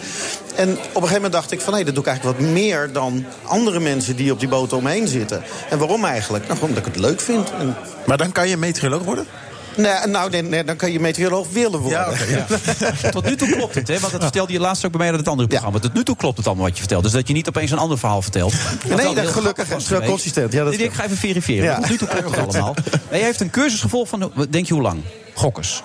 En 0.55 0.71
op 0.71 0.77
een 0.77 0.93
gegeven 0.93 1.13
moment 1.13 1.33
dacht 1.33 1.51
ik 1.51 1.61
van 1.61 1.73
nee, 1.73 1.85
dat 1.85 1.93
doe 1.93 2.03
ik 2.03 2.09
eigenlijk 2.09 2.39
wat 2.39 2.49
meer 2.49 2.91
dan 2.91 3.25
andere 3.43 3.79
mensen 3.79 4.15
die 4.15 4.31
op 4.31 4.39
die 4.39 4.49
boot 4.49 4.73
omheen 4.73 5.07
zitten. 5.07 5.43
En 5.69 5.77
waarom 5.77 6.05
eigenlijk? 6.05 6.47
Nou, 6.47 6.59
omdat 6.61 6.77
ik 6.77 6.85
het 6.85 6.95
leuk 6.95 7.21
vind. 7.21 7.51
En... 7.59 7.75
Maar 8.05 8.17
dan 8.17 8.31
kan 8.31 8.47
je 8.47 8.57
meteoroloog 8.57 9.03
worden? 9.03 9.25
Nee, 9.79 10.07
nou, 10.07 10.29
nee, 10.29 10.41
nee, 10.41 10.63
dan 10.63 10.75
kan 10.75 10.91
je 10.91 10.99
meteoroloog 10.99 11.47
willen 11.51 11.79
worden. 11.79 12.07
Tot 13.11 13.25
nu 13.25 13.35
toe 13.35 13.49
klopt 13.49 13.75
het, 13.75 13.87
hè? 13.87 13.99
Want 13.99 14.11
dat 14.11 14.21
vertelde 14.21 14.53
je 14.53 14.59
laatst 14.59 14.85
ook 14.85 14.91
bij 14.91 14.99
mij 14.99 15.09
uit 15.09 15.19
het 15.19 15.27
andere 15.27 15.47
programma. 15.47 15.79
Tot 15.79 15.93
nu 15.93 16.03
toe 16.03 16.15
klopt 16.15 16.37
het 16.37 16.47
allemaal 16.47 16.65
wat 16.65 16.73
je 16.73 16.79
vertelt. 16.79 17.03
Dus 17.03 17.11
dat 17.11 17.27
je 17.27 17.33
niet 17.33 17.47
opeens 17.47 17.71
een 17.71 17.77
ander 17.77 17.97
verhaal 17.97 18.21
vertelt. 18.21 18.53
Nee, 18.87 19.15
dat 19.15 19.27
gelukkig. 19.27 19.75
is 19.75 19.87
wel 19.87 20.01
consistent. 20.01 20.53
Ja, 20.53 20.63
dat 20.63 20.77
Nee, 20.77 20.85
ik 20.85 20.93
ga 20.93 21.03
even 21.03 21.17
verifiëren. 21.17 21.63
Ja. 21.63 21.75
Tot 21.75 21.89
nu 21.89 21.97
toe 21.97 22.07
klopt 22.07 22.29
het 22.29 22.37
allemaal. 22.37 22.75
Nee, 22.91 23.19
jij 23.19 23.27
heeft 23.27 23.39
een 23.39 23.49
cursus 23.49 23.81
gevolgd 23.81 24.09
van, 24.09 24.31
denk 24.49 24.67
je 24.67 24.73
hoe 24.73 24.83
lang? 24.83 25.01
Gokkers. 25.33 25.81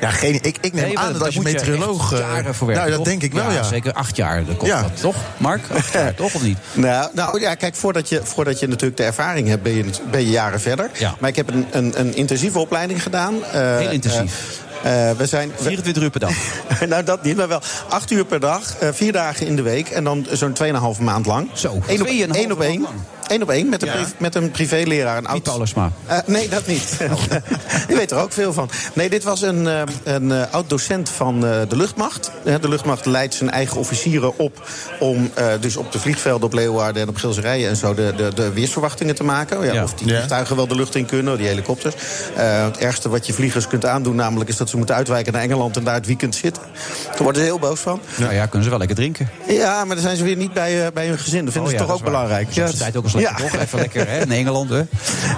Ja, 0.00 0.10
geen, 0.10 0.34
ik, 0.34 0.56
ik 0.60 0.72
neem 0.72 0.84
Nee, 0.84 0.98
aan 0.98 1.12
dat 1.12 1.24
als 1.24 1.34
je 1.34 1.40
meteoroloog... 1.40 2.12
eh, 2.12 2.18
jaren 2.18 2.54
voor 2.54 2.66
werken, 2.66 2.84
nou, 2.84 2.96
dat 2.96 3.04
toch? 3.04 3.04
denk 3.18 3.22
ik 3.32 3.32
wel, 3.32 3.50
ja. 3.50 3.62
Zeker 3.62 3.92
acht 3.92 4.16
jaar, 4.16 4.44
dat 4.44 4.56
kost 4.56 4.70
Ja. 4.70 4.82
dat, 4.82 5.00
toch? 5.00 5.16
Mark, 5.36 5.60
acht 5.76 5.92
jaar, 5.92 6.14
toch 6.14 6.34
of 6.34 6.42
niet? 6.42 6.58
Nou, 6.72 7.08
nou 7.14 7.40
ja, 7.40 7.54
kijk, 7.54 7.74
voordat 7.74 8.08
je, 8.08 8.20
voordat 8.24 8.58
je 8.58 8.66
natuurlijk 8.68 8.96
de 8.96 9.04
ervaring 9.04 9.48
hebt, 9.48 9.62
ben 9.62 9.74
je, 9.74 9.84
ben 10.10 10.20
je 10.20 10.30
jaren 10.30 10.60
verder. 10.60 10.90
Ja. 10.98 11.14
Maar 11.18 11.28
ik 11.30 11.36
heb 11.36 11.48
een, 11.50 11.66
een, 11.70 11.92
een 12.00 12.14
intensieve 12.16 12.58
opleiding 12.58 13.02
gedaan. 13.02 13.34
Eh, 13.52 13.76
Heel 13.76 13.90
intensief. 13.90 14.60
eh, 14.82 15.10
we 15.10 15.26
zijn, 15.26 15.50
24 15.60 16.02
uur 16.02 16.10
per 16.10 16.20
dag. 16.20 16.32
nou, 16.88 17.04
dat 17.04 17.22
niet, 17.22 17.36
maar 17.36 17.48
wel 17.48 17.60
acht 17.88 18.10
uur 18.10 18.24
per 18.24 18.40
dag, 18.40 18.76
eh, 18.76 18.88
vier 18.92 19.12
dagen 19.12 19.46
in 19.46 19.56
de 19.56 19.62
week 19.62 19.88
en 19.88 20.04
dan 20.04 20.26
zo'n 20.30 20.52
2,5 20.52 21.00
maand 21.00 21.26
lang. 21.26 21.48
Zo, 21.52 21.78
Eén 21.86 22.00
op, 22.00 22.06
2,5 22.06 22.78
één 23.30 23.42
op 23.42 23.50
één. 23.50 23.68
lang. 23.68 23.72
Eén 23.72 23.78
op 23.78 23.80
één 23.80 23.80
met 23.80 23.82
een, 23.82 23.88
Ja. 23.88 24.06
met 24.18 24.34
een 24.34 24.50
privéleraar. 24.50 25.16
Een 25.16 25.22
Niet 25.22 25.30
oud, 25.30 25.42
Paulusma. 25.42 25.90
Eh, 26.06 26.18
nee, 26.26 26.48
dat 26.48 26.66
niet. 26.66 26.96
Die 27.88 27.96
weet 27.96 28.10
er 28.10 28.16
ook 28.18 28.32
veel 28.32 28.52
van. 28.52 28.70
Nee, 28.92 29.10
dit 29.10 29.22
was 29.24 29.42
een, 29.42 29.66
eh, 29.68 29.82
een 30.04 30.32
eh, 30.32 30.42
oud-docent 30.50 31.08
van 31.08 31.34
eh, 31.46 31.50
de 31.68 31.76
luchtmacht. 31.76 32.30
De 32.60 32.68
luchtmacht 32.68 33.06
leidt 33.06 33.34
zijn 33.34 33.50
eigen 33.50 33.76
officieren 33.76 34.38
op... 34.38 34.68
om 35.00 35.30
eh, 35.34 35.46
dus 35.60 35.76
op 35.76 35.92
de 35.92 35.98
vliegvelden 35.98 36.46
op 36.46 36.52
Leeuwarden 36.52 37.02
en 37.02 37.08
op 37.08 37.16
Gilserijen... 37.16 37.68
en 37.68 37.76
zo 37.76 37.94
de, 37.94 38.12
de, 38.16 38.30
de 38.34 38.52
weersverwachtingen 38.52 39.14
te 39.14 39.24
maken. 39.24 39.64
Ja, 39.64 39.72
Ja. 39.72 39.82
Of 39.82 39.94
die 39.94 40.08
vliegtuigen 40.08 40.56
wel 40.56 40.66
de 40.66 40.74
lucht 40.74 40.94
in 40.94 41.06
kunnen, 41.06 41.36
die 41.38 41.46
helikopters. 41.46 41.94
Eh, 42.36 42.64
het 42.64 42.78
ergste 42.78 43.08
wat 43.08 43.26
je 43.26 43.32
vliegers 43.32 43.66
kunt 43.66 43.86
aandoen... 43.86 44.16
namelijk 44.16 44.50
is 44.50 44.56
dat 44.56 44.68
ze 44.70 44.76
moeten 44.76 44.94
uitwijken 44.94 45.32
naar 45.32 45.42
Engeland... 45.42 45.76
en 45.76 45.84
daar 45.84 45.94
het 45.94 46.06
weekend 46.06 46.34
zitten. 46.34 46.62
Daar 47.08 47.22
worden 47.22 47.40
ze 47.42 47.46
heel 47.48 47.58
boos 47.58 47.80
van. 47.80 48.00
Nou 48.16 48.34
ja, 48.34 48.42
kunnen 48.44 48.62
ze 48.62 48.68
wel 48.70 48.78
lekker 48.78 48.96
drinken. 48.96 49.28
Ja, 49.48 49.84
maar 49.84 49.94
dan 49.96 50.04
zijn 50.04 50.16
ze 50.16 50.24
weer 50.24 50.36
niet 50.36 50.52
bij, 50.52 50.90
bij 50.92 51.06
hun 51.06 51.18
gezin. 51.18 51.44
Dat 51.44 51.52
vinden 51.52 51.62
Oh 51.72 51.78
ze 51.78 51.82
ja, 51.82 51.86
toch 51.86 51.86
dat 51.86 51.96
ook 52.00 52.06
is 52.06 52.12
waar. 52.12 52.22
belangrijk. 52.26 52.52
Soms 52.52 52.72
is 52.72 52.78
tijd 52.78 52.96
ook 52.96 53.04
eens 53.04 53.12
lekker, 53.22 53.50
toch? 53.50 53.60
Even 53.60 53.78
lekker, 53.78 54.08
hè? 54.08 54.20
In 54.20 54.32
Engeland, 54.32 54.70
hè? 54.70 54.82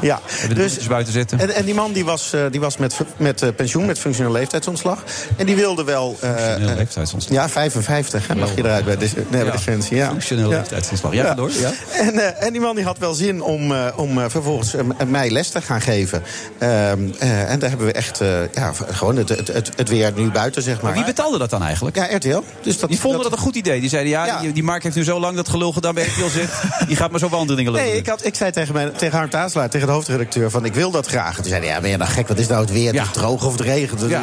Ja, 0.00 0.20
Even 0.36 0.48
de 0.48 0.54
dus, 0.54 0.86
buiten 0.86 1.12
zitten. 1.12 1.38
En, 1.38 1.50
en 1.54 1.64
die 1.64 1.74
man 1.74 1.92
die 1.92 2.04
was, 2.04 2.32
eh, 2.32 2.40
die 2.50 2.60
was 2.60 2.76
met, 2.76 2.96
met 3.16 3.42
eh, 3.42 3.48
pensioen, 3.56 3.86
met 3.86 3.98
functioneel 3.98 4.32
leeftijdsontslag. 4.32 5.02
En 5.36 5.46
die 5.46 5.56
wilde 5.56 5.84
wel... 5.84 6.16
eh, 6.20 6.30
Functioneel 6.34 6.74
leeftijdsontslag. 6.76 7.34
Ja, 7.38 7.48
55 7.48 8.26
hè, 8.26 8.34
mag 8.34 8.54
je 8.54 8.64
eruit 8.64 8.84
bij, 8.84 8.96
de, 8.96 9.08
nee, 9.14 9.24
bij 9.30 9.44
Ja. 9.44 9.50
Defensie. 9.50 9.96
Ja. 9.96 10.08
Functioneel 10.08 10.50
Ja. 10.50 10.56
leeftijdsontslag. 10.58 11.12
Ja, 11.12 11.34
door. 11.34 11.50
Ja. 11.60 11.70
En, 11.92 12.40
en 12.40 12.52
die 12.52 12.60
man 12.60 12.74
die 12.76 12.84
had 12.84 12.98
wel 12.98 13.14
zin 13.14 13.42
om, 13.42 13.72
om 13.96 14.30
vervolgens 14.30 14.74
mij 15.06 15.30
les 15.30 15.48
te 15.48 15.60
gaan 15.62 15.80
geven. 15.80 16.22
Ehm, 16.58 16.70
eh, 17.18 17.50
en 17.50 17.58
daar 17.58 17.68
hebben 17.68 17.86
we 17.86 17.92
echt 17.92 18.18
ja, 18.54 18.72
gewoon 18.90 19.16
het, 19.16 19.28
het, 19.28 19.48
het, 19.48 19.70
het 19.76 19.88
weer 19.88 20.12
nu 20.16 20.30
buiten, 20.30 20.62
zeg 20.62 20.74
maar. 20.74 20.84
Maar 20.84 20.94
wie 20.94 21.04
betaalde 21.04 21.38
dat 21.38 21.50
dan 21.50 21.62
eigenlijk? 21.62 21.96
Ja, 21.96 22.16
RTL. 22.16 22.42
Dus 22.62 22.78
dat, 22.78 22.88
Die 22.88 22.98
vonden 23.00 23.22
dat, 23.22 23.32
een 23.32 23.38
goed 23.38 23.56
idee. 23.56 23.80
Die 23.80 23.88
zeiden, 23.88 24.10
ja, 24.12 24.26
Ja. 24.26 24.40
Die, 24.40 24.52
die 24.52 24.62
Mark 24.62 24.82
heeft 24.82 24.96
nu 24.96 25.04
zo 25.04 25.20
lang 25.20 25.36
dat 25.36 25.48
gelul 25.48 25.72
gedaan 25.72 25.94
bij 25.94 26.04
RTL 26.04 26.26
Z. 26.28 26.36
Die 26.88 26.96
gaat 26.96 27.10
maar 27.10 27.20
zo 27.20 27.26
andere 27.28 27.58
Nee, 27.72 27.96
ik, 27.96 28.06
had, 28.06 28.24
ik 28.24 28.34
zei 28.34 28.50
tegen, 28.50 28.74
mijn, 28.74 28.92
tegen 28.92 29.16
Harm 29.18 29.30
Taaslaar, 29.30 29.70
tegen 29.70 29.86
de 29.86 29.92
hoofdredacteur... 29.92 30.50
van 30.50 30.64
ik 30.64 30.74
wil 30.74 30.90
dat 30.90 31.06
graag. 31.06 31.34
Toen 31.34 31.44
zei 31.44 31.60
hij, 31.64 31.74
ja, 31.74 31.80
ben 31.80 31.90
je 31.90 31.96
nou 31.96 32.10
gek? 32.10 32.28
Wat 32.28 32.38
is 32.38 32.46
nou 32.46 32.60
het 32.60 32.72
weer? 32.72 32.94
Ja. 32.94 33.00
Het 33.02 33.10
is 33.16 33.20
droog 33.22 33.44
of 33.46 33.52
het 33.52 33.60
regent? 33.60 34.00
Ja. 34.08 34.20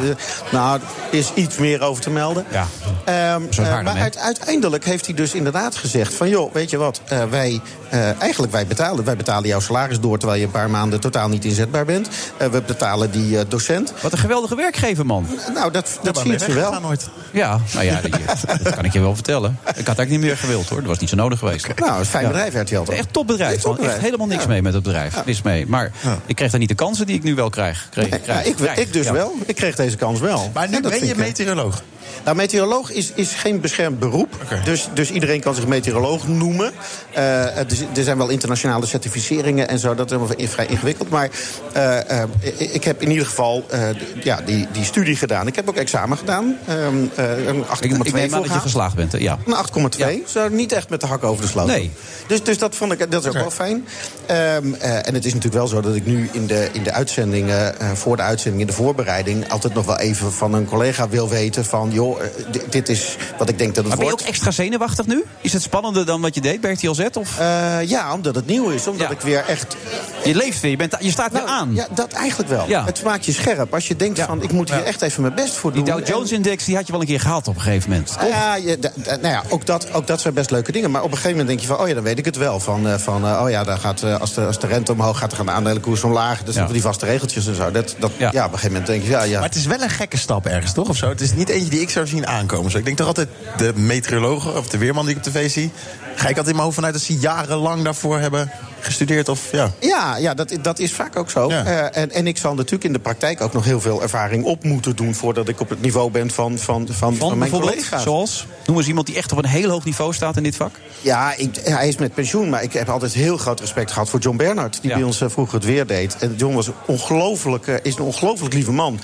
Nou, 0.52 0.80
er 1.12 1.18
is 1.18 1.32
iets 1.34 1.58
meer 1.58 1.82
over 1.82 2.04
te 2.04 2.10
melden. 2.10 2.46
Ja. 2.52 2.68
Ehm, 3.06 3.42
eh, 3.58 3.82
maar 3.82 3.98
uit- 3.98 4.18
uiteindelijk 4.18 4.86
heeft 4.86 5.06
hij 5.06 5.16
dus 5.16 5.34
inderdaad 5.34 5.76
gezegd 5.76 6.14
van... 6.14 6.30
joh, 6.30 6.54
weet 6.54 6.70
je 6.70 6.78
wat, 6.78 7.02
eh, 7.08 7.24
wij, 7.30 7.62
eh, 7.90 8.22
eigenlijk 8.22 8.52
wij 8.52 8.68
betalen, 8.68 9.04
wij 9.06 9.16
betalen 9.16 9.48
jouw 9.50 9.60
salaris 9.60 10.00
door... 10.00 10.18
terwijl 10.18 10.40
je 10.40 10.46
een 10.46 10.52
paar 10.52 10.70
maanden 10.70 11.00
totaal 11.00 11.30
niet 11.30 11.46
inzetbaar 11.46 11.86
bent. 11.86 12.10
Eh, 12.38 12.48
we 12.48 12.62
betalen 12.62 13.12
die 13.12 13.38
eh, 13.40 13.46
docent. 13.48 13.94
Wat 14.02 14.12
een 14.12 14.18
geweldige 14.18 14.56
werkgever, 14.56 15.06
man. 15.06 15.28
Nou, 15.54 15.72
dat, 15.72 16.00
dat 16.04 16.18
zien 16.18 16.32
je 16.32 16.38
ze 16.40 16.54
wel. 16.54 16.80
nooit. 16.80 17.10
Ja, 17.32 17.60
nou 17.74 17.86
ja, 17.86 18.00
dat 18.64 18.76
kan 18.76 18.86
ik 18.86 18.94
je 18.94 19.00
wel 19.00 19.14
vertellen. 19.16 19.60
Ik 19.66 19.66
had 19.66 19.76
eigenlijk 19.76 20.10
niet 20.10 20.20
meer 20.20 20.38
gewild, 20.38 20.70
hoor. 20.70 20.78
Dat 20.80 20.88
was 20.88 21.00
niet 21.00 21.10
zo 21.10 21.16
nodig 21.16 21.40
geweest. 21.40 21.68
Nou, 21.68 21.78
het 21.92 21.92
is 21.94 21.98
een 22.00 22.06
fijn 22.06 22.24
Ja. 22.24 22.32
bedrijf, 22.32 22.70
RTL. 22.70 22.92
Echt 22.92 23.14
topbedrijf, 23.14 23.39
topbedrijf. 23.48 23.94
Echt 23.94 24.02
helemaal 24.04 24.28
niks 24.28 24.42
Ja. 24.44 24.48
mee 24.50 24.62
met 24.62 24.74
het 24.74 24.84
bedrijf. 24.84 25.26
Niks 25.26 25.42
mee. 25.42 25.68
Maar 25.68 25.92
ik 26.26 26.36
kreeg 26.36 26.52
daar 26.52 26.60
niet 26.60 26.70
de 26.70 26.76
kansen 26.76 27.06
die 27.06 27.16
ik 27.16 27.24
nu 27.24 27.36
wel 27.36 27.50
krijg. 27.50 27.88
Kreeg, 27.92 28.10
Ja, 28.10 28.18
krijg, 28.18 28.46
ik, 28.46 28.56
krijg. 28.56 28.78
ik 28.78 28.94
dus 28.94 29.06
Ja. 29.06 29.14
wel. 29.14 29.34
Ik 29.46 29.56
kreeg 29.56 29.76
deze 29.76 29.96
kans 29.96 30.20
wel. 30.20 30.52
Maar 30.54 30.70
nu 30.70 30.82
ben 30.82 30.92
je 30.92 30.98
ik, 31.06 31.12
eh, 31.12 31.18
meteoroloog. 31.18 31.82
Nou, 32.24 32.36
meteoroloog 32.38 32.92
is, 32.92 33.12
is 33.16 33.34
geen 33.34 33.60
beschermd 33.62 34.00
beroep. 34.00 34.46
Dus, 34.66 34.88
dus 34.94 35.12
iedereen 35.12 35.42
kan 35.42 35.56
zich 35.56 35.68
meteoroloog 35.68 36.28
noemen. 36.28 36.72
Eh, 37.14 37.58
er, 37.58 37.66
z- 37.68 37.98
er 37.98 38.04
zijn 38.04 38.18
wel 38.18 38.30
internationale 38.30 38.86
certificeringen 38.86 39.68
en 39.70 39.80
zo. 39.80 39.96
Dat 39.96 40.06
is 40.12 40.18
helemaal 40.18 40.48
vrij 40.50 40.66
ingewikkeld. 40.66 41.10
Maar 41.10 41.30
eh, 41.74 42.22
eh, 42.22 42.30
ik 42.42 42.60
ik 42.80 42.84
heb 42.84 43.02
in 43.02 43.10
ieder 43.12 43.26
geval 43.26 43.66
eh, 43.70 43.82
ja, 44.24 44.42
die, 44.46 44.68
die 44.72 44.84
studie 44.84 45.16
gedaan. 45.16 45.48
Ik 45.48 45.56
heb 45.56 45.70
ook 45.70 45.76
examen 45.76 46.18
gedaan. 46.18 46.58
Ehm, 46.68 46.78
eh, 47.16 47.46
een 47.48 47.64
8,2 47.68 48.00
Ik, 48.00 48.06
ik 48.08 48.14
neem 48.14 48.34
aan 48.36 48.42
dat 48.42 48.54
je 48.54 48.60
geslaagd 48.60 48.96
bent, 48.96 49.12
hè? 49.12 49.18
Ja. 49.18 49.38
Een 49.46 49.54
8,2. 49.56 50.24
Zo 50.28 50.50
niet 50.50 50.72
echt 50.72 50.90
met 50.90 51.02
de 51.02 51.08
hak 51.08 51.24
over 51.24 51.42
de 51.42 51.48
sloot. 51.50 51.68
Nee. 51.68 51.92
Dus, 52.28 52.44
dus 52.44 52.58
dat 52.58 52.76
vond 52.76 52.92
ik 52.92 53.12
dat 53.12 53.24
ook 53.30 53.42
wel 53.42 53.52
fijn. 53.52 53.88
Eh, 54.26 54.56
en 54.56 55.14
het 55.14 55.26
is 55.26 55.34
natuurlijk 55.34 55.54
wel 55.54 55.68
zo 55.68 55.82
dat 55.82 55.96
ik 55.96 56.06
nu 56.06 56.30
in 56.32 56.48
de, 56.48 56.70
in 56.72 56.84
de 56.84 56.92
uitzendingen, 56.92 57.80
eh, 57.80 57.92
voor 57.92 58.16
de 58.16 58.22
uitzending, 58.22 58.62
in 58.62 58.68
de 58.68 58.74
voorbereiding, 58.74 59.50
altijd 59.52 59.74
nog 59.74 59.86
wel 59.86 59.98
even 59.98 60.32
van 60.34 60.54
een 60.54 60.66
collega 60.66 61.10
wil 61.10 61.30
weten 61.30 61.66
van, 61.66 61.90
joh, 61.92 62.22
eh, 62.22 62.28
dit 62.70 62.90
is 62.90 63.16
wat 63.38 63.50
ik 63.50 63.58
denk 63.58 63.76
dat 63.76 63.78
het 63.84 63.88
Maar 63.88 63.96
ben 63.98 64.06
je 64.06 64.12
wordt. 64.12 64.22
ook 64.22 64.30
extra 64.30 64.52
zenuwachtig 64.52 65.06
nu? 65.06 65.24
Is 65.42 65.54
het 65.54 65.62
spannender 65.62 66.06
dan 66.06 66.22
wat 66.22 66.36
je 66.36 66.42
deed 66.42 66.62
bij 66.62 66.72
RTL 66.72 66.92
Z? 66.94 67.06
Of? 67.14 67.40
Eh, 67.40 67.78
ja, 67.84 68.14
omdat 68.14 68.36
het 68.36 68.46
nieuw 68.48 68.70
is. 68.70 68.88
Omdat 68.88 69.08
Ja. 69.08 69.14
ik 69.14 69.22
weer 69.22 69.44
echt... 69.48 69.76
Je 70.24 70.36
leeft 70.36 70.60
weer, 70.60 70.72
je, 70.72 70.78
bent, 70.78 70.96
je 71.00 71.12
staat 71.12 71.32
weer 71.32 71.42
Nou, 71.46 71.60
aan. 71.60 71.74
Ja, 71.74 71.88
dat 71.94 72.12
eigenlijk 72.14 72.50
wel. 72.50 72.68
Ja. 72.68 72.86
Het 72.86 73.04
maakt 73.04 73.26
je 73.26 73.32
scherp. 73.32 73.74
Als 73.74 73.88
je 73.88 73.96
denkt 73.96 74.20
van, 74.20 74.44
ik 74.44 74.52
moet 74.52 74.70
hier 74.72 74.84
echt 74.84 75.02
even 75.02 75.22
mijn 75.22 75.34
best 75.36 75.54
voor 75.54 75.74
doen. 75.74 75.84
Die 75.84 75.94
Dow 75.94 76.08
Jones-index 76.08 76.66
die 76.66 76.76
had 76.76 76.86
je 76.86 76.92
wel 76.92 77.02
een 77.02 77.08
keer 77.08 77.20
gehaald 77.20 77.48
op 77.48 77.56
een 77.56 77.62
gegeven 77.62 77.90
moment. 77.90 78.16
En- 78.20 78.28
ja, 78.28 78.76
d- 78.80 79.06
nou 79.06 79.28
ja 79.28 79.44
ook, 79.50 79.66
dat, 79.66 79.94
ook 79.94 80.08
dat 80.08 80.22
zijn 80.22 80.34
best 80.34 80.52
leuke 80.52 80.72
dingen. 80.72 80.92
Maar 80.92 81.02
op 81.04 81.12
een 81.12 81.18
gegeven 81.18 81.38
moment 81.38 81.48
denk 81.48 81.60
je 81.60 81.68
van, 81.68 81.80
oh 81.80 81.88
ja, 81.88 81.94
dan 81.94 82.04
weet 82.04 82.18
ik 82.18 82.26
het 82.26 82.38
wel. 82.38 82.60
Van, 82.60 82.88
eh, 82.88 82.98
van 83.12 83.26
eh, 83.26 83.42
oh 83.44 83.50
ja, 83.50 83.64
daar 83.64 83.78
gaat, 83.78 84.04
eh, 84.04 84.20
als, 84.20 84.34
de, 84.34 84.46
als 84.46 84.60
de 84.60 84.68
rente 84.68 84.92
omhoog 84.92 85.18
gaat, 85.18 85.30
dan 85.30 85.38
gaan 85.38 85.46
de 85.46 85.52
aandelenkoers 85.52 86.04
omlaag. 86.04 86.44
Dus 86.44 86.56
Ja. 86.56 86.68
die 86.68 86.82
vaste 86.82 87.06
regeltjes 87.06 87.48
en 87.48 87.56
zo. 87.56 87.72
Dat, 87.72 87.96
dat, 88.00 88.12
ja. 88.18 88.28
op 88.30 88.36
een 88.36 88.42
gegeven 88.44 88.68
moment 88.68 88.86
denk 88.88 89.04
je, 89.04 89.10
ja, 89.10 89.24
ja. 89.24 89.40
Maar 89.40 89.48
het 89.48 89.58
is 89.58 89.66
wel 89.66 89.82
een 89.82 89.90
gekke 89.90 90.18
stap 90.18 90.46
ergens, 90.46 90.74
toch? 90.74 90.90
Of 90.90 90.98
zo? 90.98 91.10
Het 91.10 91.22
is 91.22 91.34
niet 91.34 91.50
eentje 91.50 91.70
die 91.70 91.82
ik 91.82 91.90
zou 91.90 92.08
zien 92.08 92.28
aankomen. 92.28 92.72
Zo, 92.72 92.78
ik 92.78 92.86
denk 92.86 92.98
toch 92.98 93.08
altijd, 93.08 93.30
de 93.58 93.72
meteorologen 93.76 94.58
of 94.58 94.68
de 94.68 94.78
weerman 94.78 95.06
die 95.06 95.16
ik 95.16 95.26
op 95.26 95.32
tv 95.32 95.52
zie... 95.52 95.72
ga 96.16 96.22
ik 96.28 96.28
altijd 96.28 96.48
in 96.48 96.52
mijn 96.52 96.64
hoofd 96.64 96.76
vanuit 96.76 96.94
dat 96.94 97.04
ze 97.04 97.18
jarenlang 97.18 97.84
daarvoor 97.84 98.20
hebben 98.20 98.52
gestudeerd. 98.82 99.30
Of, 99.30 99.52
ja. 99.52 99.72
Ja, 99.80 100.18
ja 100.18 100.34
dat, 100.34 100.58
dat 100.62 100.80
is 100.80 100.94
vaak 100.94 101.16
ook 101.16 101.30
zo. 101.30 101.50
Eh, 101.50 101.98
en, 101.98 102.12
en 102.12 102.28
ik 102.28 102.38
zal 102.38 102.54
natuurlijk 102.54 102.84
in 102.84 102.94
de 102.94 103.00
praktijk 103.00 103.42
ook 103.42 103.54
nog 103.54 103.66
heel 103.66 103.82
veel 103.82 104.02
ervaring 104.02 104.44
op 104.44 104.64
moeten 104.64 104.96
doen... 104.96 105.16
voordat 105.16 105.48
ik 105.48 105.60
op 105.60 105.70
het 105.70 105.82
niveau 105.82 106.12
ben 106.12 106.32
van, 106.32 106.58
van, 106.58 106.88
van, 106.88 106.96
van, 106.96 107.16
Van 107.16 107.28
mijn 107.28 107.40
bijvoorbeeld, 107.40 107.72
collega's. 107.72 108.04
zoals? 108.04 108.48
Noem 108.66 108.78
eens 108.78 108.88
iemand 108.88 109.08
die 109.08 109.16
echt 109.16 109.32
op 109.32 109.38
een 109.38 109.46
heel 109.46 109.70
hoog 109.70 109.86
niveau 109.86 110.14
staat 110.14 110.38
in 110.38 110.44
dit 110.44 110.56
vak. 110.56 110.76
Ja, 111.02 111.34
ik, 111.38 111.56
hij 111.64 111.88
is 111.88 111.98
met 111.98 112.14
pensioen, 112.14 112.50
maar 112.50 112.64
ik 112.64 112.74
heb 112.74 112.90
altijd 112.90 113.14
heel 113.14 113.38
groot 113.38 113.60
respect 113.60 113.92
gehad 113.92 114.10
voor 114.10 114.20
John 114.20 114.38
Bernhard, 114.38 114.82
die 114.82 114.94
bij 114.94 115.04
ons 115.04 115.22
eh, 115.22 115.30
vroeger 115.30 115.56
het 115.56 115.66
weer 115.66 115.88
deed. 115.88 116.16
En 116.20 116.34
John 116.38 116.56
was 116.56 116.70
ongelooflijk, 116.86 117.68
eh, 117.68 117.76
is 117.82 117.96
een 117.96 118.02
ongelooflijk 118.02 118.54
lieve 118.54 118.72
man. 118.72 119.00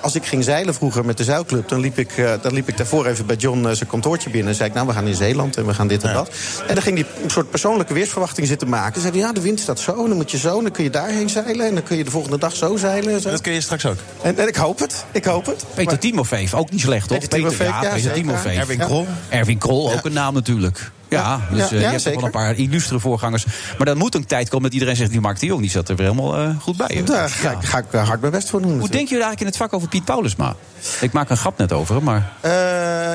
Als 0.00 0.14
ik 0.14 0.26
ging 0.26 0.44
zeilen 0.44 0.74
vroeger 0.74 1.04
met 1.04 1.16
de 1.16 1.24
zeilclub, 1.24 1.68
dan 1.68 1.80
liep 1.80 1.98
ik, 1.98 2.16
eh, 2.16 2.32
dan 2.42 2.52
liep 2.52 2.68
ik 2.68 2.76
daarvoor 2.76 3.06
even 3.06 3.26
bij 3.26 3.36
John 3.36 3.74
zijn 3.74 3.88
kantoortje 3.88 4.30
binnen. 4.30 4.50
En 4.50 4.54
zei 4.54 4.68
ik, 4.68 4.74
nou, 4.74 4.86
we 4.86 4.92
gaan 4.92 5.06
in 5.06 5.14
Zeeland 5.14 5.56
en 5.56 5.66
we 5.66 5.74
gaan 5.74 5.88
dit 5.88 6.02
en 6.02 6.12
dat. 6.14 6.30
En 6.66 6.74
dan 6.74 6.82
ging 6.82 6.98
hij 6.98 7.06
een 7.22 7.30
soort 7.30 7.50
persoonlijke 7.50 7.94
weersverwachting 7.94 8.46
zitten 8.46 8.68
maken. 8.68 8.89
Zei 8.98 9.12
hij, 9.12 9.20
ja, 9.20 9.32
de 9.32 9.40
wind 9.40 9.60
staat 9.60 9.80
zo, 9.80 10.08
dan 10.08 10.16
moet 10.16 10.30
je 10.30 10.38
zo, 10.38 10.56
en 10.56 10.62
dan 10.62 10.72
kun 10.72 10.84
je 10.84 10.90
daarheen 10.90 11.28
zeilen, 11.28 11.66
en 11.66 11.74
dan 11.74 11.82
kun 11.82 11.96
je 11.96 12.04
de 12.04 12.10
volgende 12.10 12.38
dag 12.38 12.56
zo 12.56 12.76
zeilen. 12.76 13.14
En 13.14 13.20
zo. 13.20 13.30
Dat 13.30 13.40
kun 13.40 13.52
je 13.52 13.60
straks 13.60 13.86
ook. 13.86 13.96
En, 14.22 14.38
en 14.38 14.48
ik 14.48 14.56
hoop 14.56 14.78
het, 14.78 15.04
ik 15.10 15.24
hoop 15.24 15.46
het. 15.46 15.64
Peter 15.74 15.98
Timofeef, 15.98 16.54
ook 16.54 16.70
niet 16.70 16.80
slecht, 16.80 17.08
toch? 17.08 17.18
Peter 17.18 17.38
Timofeef, 17.38 17.66
ja, 17.66 17.92
Peter. 17.92 18.12
Timofeef. 18.12 18.58
Erwin 18.58 18.78
Krol. 18.78 19.06
Erwin 19.28 19.58
Krol, 19.58 19.92
ook 19.92 20.04
een 20.04 20.12
naam 20.12 20.34
natuurlijk. 20.34 20.90
Ja, 21.10 21.40
dus 21.50 21.58
ja, 21.58 21.64
eh, 21.64 21.70
je 21.70 21.76
hebt 21.76 21.92
toch 21.92 22.00
zeker. 22.00 22.18
wel 22.18 22.26
een 22.26 22.30
paar 22.30 22.56
illustere 22.56 23.00
voorgangers. 23.00 23.46
Maar 23.76 23.86
dan 23.86 23.96
moet 23.96 24.14
een 24.14 24.26
tijd 24.26 24.48
komen 24.48 24.64
dat 24.64 24.72
iedereen 24.72 24.96
zegt... 24.96 25.10
die 25.10 25.20
Mark 25.20 25.40
de 25.40 25.46
Jong 25.46 25.60
die 25.60 25.70
zat 25.70 25.88
er 25.88 25.96
weer 25.96 26.06
helemaal 26.06 26.36
eh, 26.36 26.60
goed 26.60 26.76
bij. 26.76 27.02
Daar 27.04 27.30
ga, 27.30 27.50
ik, 27.50 27.64
ga 27.64 27.78
ik 27.78 27.84
hard 27.90 28.20
mijn 28.20 28.32
best 28.32 28.50
voor 28.50 28.62
doen. 28.62 28.70
Hoe 28.70 28.88
denken 28.88 29.08
jullie 29.08 29.24
eigenlijk 29.24 29.40
in 29.40 29.46
het 29.46 29.56
vak 29.56 29.72
over 29.72 29.88
Piet 29.88 30.04
Paulusma? 30.04 30.56
Ik 31.00 31.12
maak 31.12 31.30
een 31.30 31.36
grap 31.36 31.58
net 31.58 31.72
over 31.72 31.94
hem, 31.94 32.04
maar... 32.04 32.32
Eh, 32.40 32.50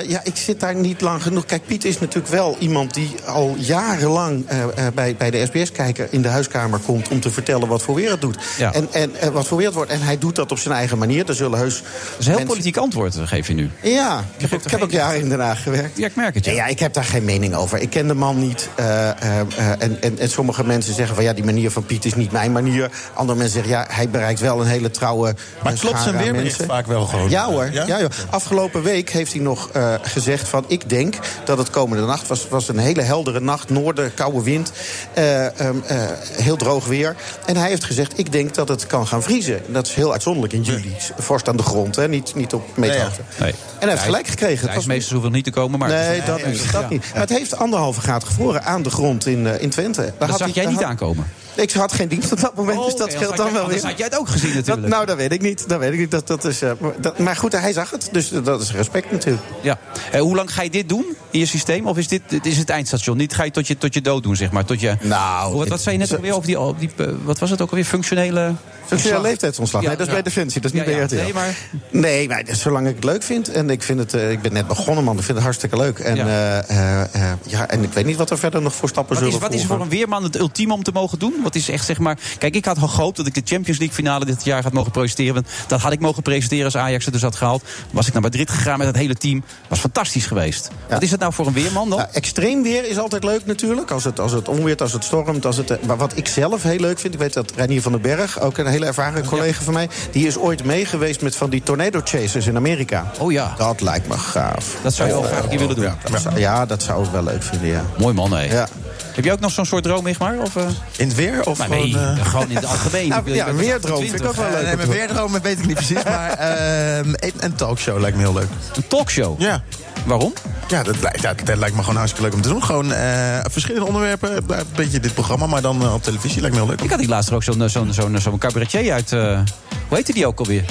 ja, 0.10 0.20
ik 0.24 0.36
zit 0.36 0.60
daar 0.60 0.76
niet 0.76 1.02
lang 1.02 1.22
genoeg. 1.22 1.46
Kijk, 1.46 1.66
Piet 1.66 1.86
is 1.86 2.00
natuurlijk 2.00 2.34
wel 2.34 2.56
iemand 2.60 2.94
die 2.94 3.16
al 3.26 3.56
jarenlang 3.58 4.48
eh, 4.48 4.64
eh, 4.64 4.94
bij, 4.94 5.16
bij 5.18 5.32
de 5.32 5.46
SBS-kijker 5.46 6.08
in 6.12 6.22
de 6.22 6.28
huiskamer 6.28 6.80
komt 6.80 7.08
om 7.08 7.20
te 7.20 7.30
vertellen 7.32 7.68
wat 7.68 7.82
voor 7.82 7.96
weer 7.96 8.12
het 8.12 8.22
doet. 8.22 8.38
Ja. 8.58 8.74
En, 8.74 8.88
en 8.92 9.32
wat 9.32 9.48
voor 9.48 9.58
weer 9.58 9.66
het 9.66 9.76
wordt. 9.76 9.92
En 9.92 10.02
hij 10.02 10.18
doet 10.18 10.36
dat 10.36 10.52
op 10.52 10.60
zijn 10.60 10.76
eigen 10.76 10.98
manier. 10.98 11.30
Er 11.30 11.36
zullen 11.36 11.60
heus. 11.60 11.82
Dat 11.82 12.20
is 12.20 12.28
een 12.28 12.36
heel 12.36 12.46
politiek 12.46 12.78
antwoord, 12.78 13.18
geef 13.24 13.48
je 13.48 13.54
nu. 13.54 13.70
Ja, 13.82 14.24
ik 14.38 14.50
heb, 14.50 14.62
ik 14.66 14.72
heb 14.72 14.82
ook 14.82 14.92
jaren 14.92 15.20
in 15.20 15.30
Den 15.30 15.40
Haag 15.40 15.64
gewerkt. 15.64 15.98
Ja, 15.98 16.06
ik 16.06 16.16
merk 16.16 16.36
het. 16.36 16.46
Ja. 16.46 16.52
Ja, 16.52 16.66
ik 16.66 16.80
heb 16.80 16.94
daar 16.94 17.04
geen 17.04 17.26
mening 17.26 17.56
over. 17.56 17.78
Ik 17.80 17.90
ken 17.90 18.08
de 18.08 18.14
man 18.14 18.40
niet. 18.40 18.70
eh, 18.76 19.10
eh, 19.10 19.40
eh, 19.40 19.72
en, 19.80 20.02
en, 20.02 20.20
en 20.20 20.30
sommige 20.30 20.64
mensen 20.64 20.94
zeggen 20.94 21.16
van 21.16 21.24
ja, 21.24 21.34
die 21.34 21.44
manier 21.44 21.72
van 21.72 21.86
Piet 21.86 22.06
is 22.06 22.16
niet 22.16 22.32
mijn 22.32 22.52
manier. 22.52 22.92
Andere 23.14 23.38
mensen 23.38 23.64
zeggen 23.64 23.72
ja, 23.80 23.86
hij 23.90 24.10
bereikt 24.10 24.40
wel 24.40 24.62
een 24.62 24.68
hele 24.68 24.92
trouwe. 24.92 25.36
Maar 25.64 25.74
klopt 25.74 26.02
zijn 26.02 26.18
weerbericht 26.18 26.44
mensen. 26.44 26.66
vaak 26.66 26.88
wel 26.88 27.06
gewoon? 27.06 27.30
Ja 27.30 27.50
hoor. 27.56 27.72
Ja? 27.72 27.86
Ja? 27.88 28.00
joh. 28.00 28.10
Afgelopen 28.30 28.84
week 28.84 29.10
heeft 29.10 29.34
hij 29.34 29.42
nog 29.42 29.70
eh, 29.74 29.94
gezegd 30.02 30.48
van 30.48 30.64
ik 30.68 30.90
denk 30.90 31.16
dat 31.46 31.58
het 31.58 31.70
komende 31.70 32.06
nacht 32.06 32.28
was, 32.28 32.48
was 32.50 32.68
een 32.68 32.78
hele 32.78 33.02
heldere 33.02 33.40
nacht, 33.40 33.70
noorden, 33.70 34.14
koude 34.14 34.44
wind, 34.44 34.72
eh, 35.14 35.46
ehm, 35.60 35.76
eh, 35.88 35.98
heel 36.32 36.56
droog 36.56 36.86
weer. 36.86 37.16
En 37.46 37.58
hij 37.58 37.70
heeft 37.70 37.84
gezegd 37.84 38.20
ik 38.20 38.32
denk 38.32 38.54
dat 38.56 38.68
het 38.68 38.88
kan 38.88 39.08
gaan 39.08 39.24
vriezen. 39.24 39.62
Dat 39.68 39.88
is 39.88 39.94
heel 39.94 40.12
uitzonderlijk 40.12 40.54
in 40.54 40.62
juli. 40.62 40.96
Vorst 41.18 41.48
aan 41.50 41.58
de 41.58 41.64
grond, 41.64 41.96
hè? 41.96 42.08
Niet, 42.08 42.36
niet 42.36 42.54
op 42.54 42.78
meethoogte. 42.78 43.22
Nee. 43.40 43.52
En 43.52 43.56
hij 43.80 43.90
heeft 43.90 44.02
gelijk 44.04 44.28
gekregen. 44.28 44.56
Het 44.58 44.66
Hij 44.66 44.74
was 44.76 44.84
is 44.84 44.90
meestal 44.90 45.14
hoeven 45.14 45.32
niet 45.32 45.44
te 45.44 45.52
komen, 45.52 45.80
maar... 45.80 45.90
nee, 45.90 46.22
dat, 46.26 46.38
Nee, 46.44 46.52
niet, 46.52 46.72
dat 46.72 46.82
ja. 46.82 46.88
niet. 46.90 47.04
Maar 47.12 47.22
het 47.22 47.30
heeft 47.30 47.56
anderhalve 47.58 48.02
graad 48.02 48.24
gevroren 48.24 48.64
aan 48.64 48.84
de 48.84 48.90
grond 48.90 49.26
in, 49.26 49.46
in 49.62 49.70
Twente. 49.70 50.02
Daar 50.02 50.12
Dat 50.18 50.30
had 50.30 50.38
zag 50.38 50.48
hij- 50.54 50.56
jij 50.64 50.66
niet 50.72 50.76
had- 50.82 50.90
aankomen. 50.90 51.26
Ik 51.56 51.72
had 51.72 51.94
geen 51.94 52.08
dienst 52.08 52.32
op 52.32 52.40
dat 52.40 52.56
moment, 52.56 52.78
Oh, 52.78 52.86
dus 52.86 52.96
dat 52.96 53.08
oké, 53.08 53.16
scheelt 53.18 53.38
dan 53.38 53.54
wel 53.54 53.68
weer. 53.68 53.86
had 53.86 53.98
jij 53.98 54.06
het 54.06 54.20
ook 54.20 54.28
gezien 54.28 54.48
Dat, 54.54 54.66
natuurlijk. 54.66 54.88
nou, 54.88 55.06
dat 55.06 55.18
weet 55.18 55.32
ik 55.32 55.42
niet. 55.42 55.70
Dat 55.70 55.80
weet 55.80 55.94
ik 55.94 56.00
niet. 56.00 56.12
Dat, 56.12 56.28
dat 56.28 56.46
is, 56.46 56.62
eh, 56.62 56.72
maar 56.80 56.92
dat, 57.02 57.20
maar 57.20 57.36
goed, 57.36 57.52
hij 57.52 57.74
zag 57.74 57.90
het. 57.92 58.10
Dus 58.12 58.30
dat 58.44 58.62
is 58.62 58.72
respect 58.72 59.12
natuurlijk. 59.12 59.44
Ja. 59.62 59.78
Eh, 60.12 60.20
hoe 60.22 60.36
lang 60.36 60.54
ga 60.54 60.62
je 60.62 60.70
dit 60.70 60.90
doen 60.90 61.06
in 61.32 61.40
je 61.40 61.46
systeem? 61.46 61.88
Of 61.88 61.98
is 61.98 62.08
dit, 62.08 62.22
dit 62.28 62.46
is 62.46 62.58
het 62.58 62.70
eindstation? 62.70 63.18
Niet 63.18 63.34
ga 63.34 63.44
je 63.44 63.52
tot 63.52 63.68
je, 63.68 63.78
tot 63.78 63.94
je 63.94 64.02
dood 64.02 64.24
doen, 64.24 64.36
zeg 64.36 64.52
maar. 64.52 64.66
Tot 64.66 64.80
je, 64.80 64.98
nou, 65.02 65.56
wat, 65.56 65.68
wat 65.68 65.82
zei 65.82 65.96
je 65.98 66.02
net 66.02 66.16
alweer 66.16 66.34
over 66.34 66.48
die, 66.78 66.90
die... 66.96 67.06
eh, 67.06 67.14
Wat 67.24 67.40
was 67.40 67.50
het 67.50 67.62
ook 67.62 67.70
alweer? 67.70 67.86
Functionele... 67.86 68.54
Functioneel 68.86 69.22
leeftijdsontslag. 69.22 69.82
Ja, 69.82 69.88
nee, 69.88 69.98
dat 69.98 70.08
is 70.08 70.14
ja. 70.14 70.22
bij 70.22 70.32
Defensie, 70.32 70.62
dat 70.62 70.74
is 70.74 70.80
niet 70.80 70.90
Ja, 70.90 70.96
bij. 70.96 71.06
RTL. 71.06 71.16
Nee, 71.16 71.34
maar- 71.34 71.56
Nee, 71.90 72.28
maar 72.28 72.44
zolang 72.52 72.88
ik 72.88 72.96
het 72.96 73.04
leuk 73.04 73.24
vind. 73.24 73.52
En 73.52 73.70
ik, 73.70 73.84
vind 73.84 74.00
het, 74.00 74.14
ik 74.14 74.42
ben 74.42 74.54
net 74.54 74.68
begonnen, 74.68 75.04
man. 75.04 75.18
Ik 75.18 75.24
vind 75.24 75.34
het 75.34 75.44
hartstikke 75.44 75.78
leuk. 75.78 76.00
En, 76.00 76.16
Ja. 76.16 77.68
en 77.68 77.84
ik 77.84 77.94
weet 77.94 78.06
niet 78.06 78.16
wat 78.18 78.30
er 78.30 78.38
verder 78.38 78.62
nog 78.62 78.76
voor 78.76 78.90
stappen 78.90 79.16
Wat 79.16 79.24
is, 79.24 79.32
zullen 79.34 79.48
wat 79.50 79.60
is 79.60 79.66
voor 79.66 79.82
een 79.82 79.90
weerman 79.90 80.24
het 80.24 80.38
ultieme 80.38 80.74
om 80.74 80.84
te 80.84 80.92
mogen 80.92 81.20
doen? 81.20 81.34
Wat 81.46 81.56
is 81.56 81.70
echt 81.70 81.86
zeg 81.86 82.00
maar. 82.00 82.18
Kijk, 82.38 82.56
ik 82.56 82.66
had 82.66 82.78
gehoopt 82.78 83.18
dat 83.18 83.28
ik 83.28 83.34
de 83.34 83.42
Champions 83.44 83.80
League 83.80 83.96
finale 83.96 84.26
dit 84.26 84.44
jaar 84.44 84.64
had 84.64 84.74
mogen 84.74 84.92
presenteren. 84.92 85.34
Want 85.34 85.48
Dat 85.68 85.82
had 85.82 85.92
ik 85.92 86.00
mogen 86.00 86.24
presenteren 86.24 86.66
als 86.66 86.78
Ajax 86.78 87.06
het 87.06 87.14
dus 87.14 87.24
had 87.24 87.36
gehaald. 87.36 87.64
Was 87.92 88.08
ik 88.08 88.14
naar 88.14 88.22
Madrid 88.22 88.50
gegaan 88.50 88.78
met 88.78 88.88
het 88.88 88.96
hele 88.96 89.16
team. 89.16 89.44
Was 89.68 89.80
fantastisch 89.80 90.26
geweest. 90.26 90.70
Wat 90.90 91.02
is 91.02 91.12
het 91.12 91.20
nou 91.20 91.34
voor 91.34 91.48
een 91.48 91.54
weerman 91.54 91.90
dan? 91.90 92.00
Ja, 92.00 92.10
extreem 92.12 92.64
weer 92.64 92.90
is 92.90 92.98
altijd 92.98 93.24
leuk 93.24 93.46
natuurlijk. 93.46 93.92
Als 93.92 94.04
het, 94.04 94.20
als 94.20 94.32
het 94.32 94.48
onweert, 94.48 94.82
als 94.82 94.94
het 94.94 95.04
stormt. 95.04 95.46
Als 95.46 95.58
het, 95.58 95.72
eh, 95.72 95.78
maar 95.88 95.98
wat 95.98 96.18
ik 96.18 96.28
zelf 96.28 96.64
heel 96.64 96.80
leuk 96.80 97.00
vind... 97.00 97.14
ik 97.14 97.20
weet 97.20 97.34
dat 97.34 97.52
Reinier 97.56 97.82
van 97.82 97.92
den 97.92 98.02
Berg, 98.02 98.40
ook 98.40 98.58
een 98.58 98.68
hele 98.68 98.86
ervaren 98.86 99.26
collega 99.26 99.64
van 99.64 99.74
mij... 99.74 99.90
die 100.12 100.28
is 100.28 100.38
ooit 100.38 100.64
mee 100.64 100.86
geweest 100.86 101.22
met 101.22 101.36
van 101.36 101.50
die 101.50 101.64
tornado 101.64 102.02
chasers 102.04 102.48
in 102.48 102.56
Amerika. 102.56 103.12
Oh 103.20 103.32
ja. 103.32 103.54
Dat 103.58 103.82
lijkt 103.82 104.08
me 104.08 104.18
gaaf. 104.18 104.78
Dat 104.84 104.94
zou 104.94 105.10
je 105.10 105.14
wel 105.14 105.24
graag 105.24 105.44
een 105.44 105.50
keer 105.50 105.60
willen 105.60 105.76
doen. 105.76 105.84
Ja, 105.84 105.98
dat 106.12 106.22
zou, 106.22 106.40
ja, 106.40 106.66
dat 106.66 106.84
zou 106.84 107.06
ik 107.06 107.12
wel 107.12 107.24
leuk 107.24 107.44
vinden, 107.44 107.68
ja. 107.68 107.84
Mooi 107.98 108.14
man. 108.14 108.30
Ja. 108.50 108.68
Heb 109.16 109.24
je 109.24 109.32
ook 109.32 109.40
nog 109.40 109.52
zo'n 109.52 109.66
soort 109.66 109.84
droom, 109.84 110.08
Igmar? 110.08 110.38
Of, 110.42 110.56
eh? 110.56 110.64
In 110.98 111.08
het 111.08 111.16
weer? 111.16 111.35
Of 111.44 111.58
Maar 111.58 111.70
nee, 111.70 111.92
gewoon, 111.92 112.18
eh, 112.18 112.26
gewoon 112.26 112.50
in 112.50 112.56
het 112.56 112.66
algemeen. 112.66 113.08
Nou, 113.16 113.34
ja, 113.34 113.54
weerdroom 113.54 114.02
vind 114.02 114.14
ik 114.14 114.22
ook 114.22 114.28
28. 114.28 114.36
wel 114.36 114.50
leuk. 114.52 114.62
nee, 114.62 114.72
om 114.72 114.78
mijn 114.78 114.90
te- 114.90 114.96
weerdromen 114.96 115.42
weet 115.42 115.60
ik 115.60 115.66
niet 115.66 115.76
precies. 115.76 116.04
Maar 116.04 116.30
ehm, 116.32 117.10
een, 117.16 117.34
een 117.40 117.56
talkshow 117.56 118.00
lijkt 118.00 118.18
me 118.18 118.24
heel 118.24 118.34
leuk. 118.34 118.48
Een 118.76 118.88
talkshow? 118.88 119.42
Ja. 119.42 119.64
Waarom? 120.06 120.34
Ja, 120.68 120.84
dat, 120.84 120.96
lijkt- 121.02 121.22
ja, 121.22 121.34
dat 121.44 121.58
lijkt 121.58 121.76
me 121.76 121.82
gewoon 121.82 121.96
hartstikke 121.98 122.26
leuk 122.28 122.36
om 122.36 122.42
te 122.42 122.50
doen. 122.50 122.64
Gewoon 122.64 122.94
eh, 122.94 123.40
verschillende 123.52 123.88
onderwerpen. 123.88 124.30
eh, 124.50 124.58
Een 124.58 124.66
beetje 124.76 125.00
dit 125.00 125.14
programma, 125.14 125.46
maar 125.48 125.62
dan 125.62 125.82
eh, 125.82 125.94
op 125.94 126.04
televisie. 126.04 126.42
Lijkt 126.42 126.56
me 126.56 126.62
heel 126.62 126.72
leuk. 126.72 126.82
Ik 126.82 126.90
had 126.90 127.00
die 127.00 127.08
laatst 127.08 127.30
er 127.30 127.36
ook 127.36 127.44
zo'n 127.44 127.70
zo'n 127.70 127.94
zo'n 127.94 128.18
zo'n 128.20 128.38
cabaretier 128.38 128.94
uit. 128.94 129.12
eh, 129.12 129.40
hoe 129.88 129.98
heette 129.98 130.14
die 130.14 130.28
ook 130.28 130.40
alweer? 130.40 130.64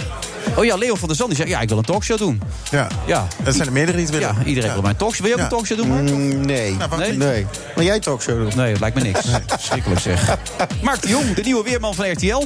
Oh 0.57 0.65
ja, 0.65 0.77
Leo 0.77 0.95
van 0.95 1.09
der 1.09 1.17
Zand. 1.17 1.29
Die 1.29 1.39
zei, 1.39 1.49
ja, 1.49 1.61
ik 1.61 1.69
wil 1.69 1.79
een 1.79 1.85
talkshow 1.85 2.19
doen. 2.19 2.43
Ja. 2.71 2.87
Ja. 3.07 3.27
Dat 3.43 3.55
zijn 3.55 3.67
er 3.67 3.73
meerdere 3.73 3.97
die 3.97 4.07
het 4.07 4.15
willen. 4.15 4.35
Ja, 4.39 4.45
iedereen 4.45 4.73
wil 4.73 4.83
mijn 4.83 4.97
talkshow. 4.97 5.27
Wil 5.27 5.37
je 5.37 5.43
ook 5.43 5.51
Ja. 5.51 5.57
een 5.57 5.65
talkshow 5.65 5.79
doen, 5.79 5.89
Mark? 5.89 6.11
Mm, 6.11 6.47
nee. 6.47 6.77
waarom 6.79 6.99
Nee? 6.99 7.13
nee. 7.17 7.47
Maar 7.75 7.85
jij 7.85 8.01
talkshow 8.01 8.39
doen. 8.39 8.53
Nee, 8.57 8.71
dat 8.71 8.81
lijkt 8.81 8.97
me 8.97 9.03
niks. 9.03 9.21
Verschrikkelijk 9.47 10.01
zeg. 10.01 10.37
Mark 10.83 11.03
de 11.03 11.09
Jong, 11.09 11.35
de 11.35 11.43
nieuwe 11.43 11.63
weerman 11.65 11.95
van 11.95 12.11
RTL. 12.13 12.45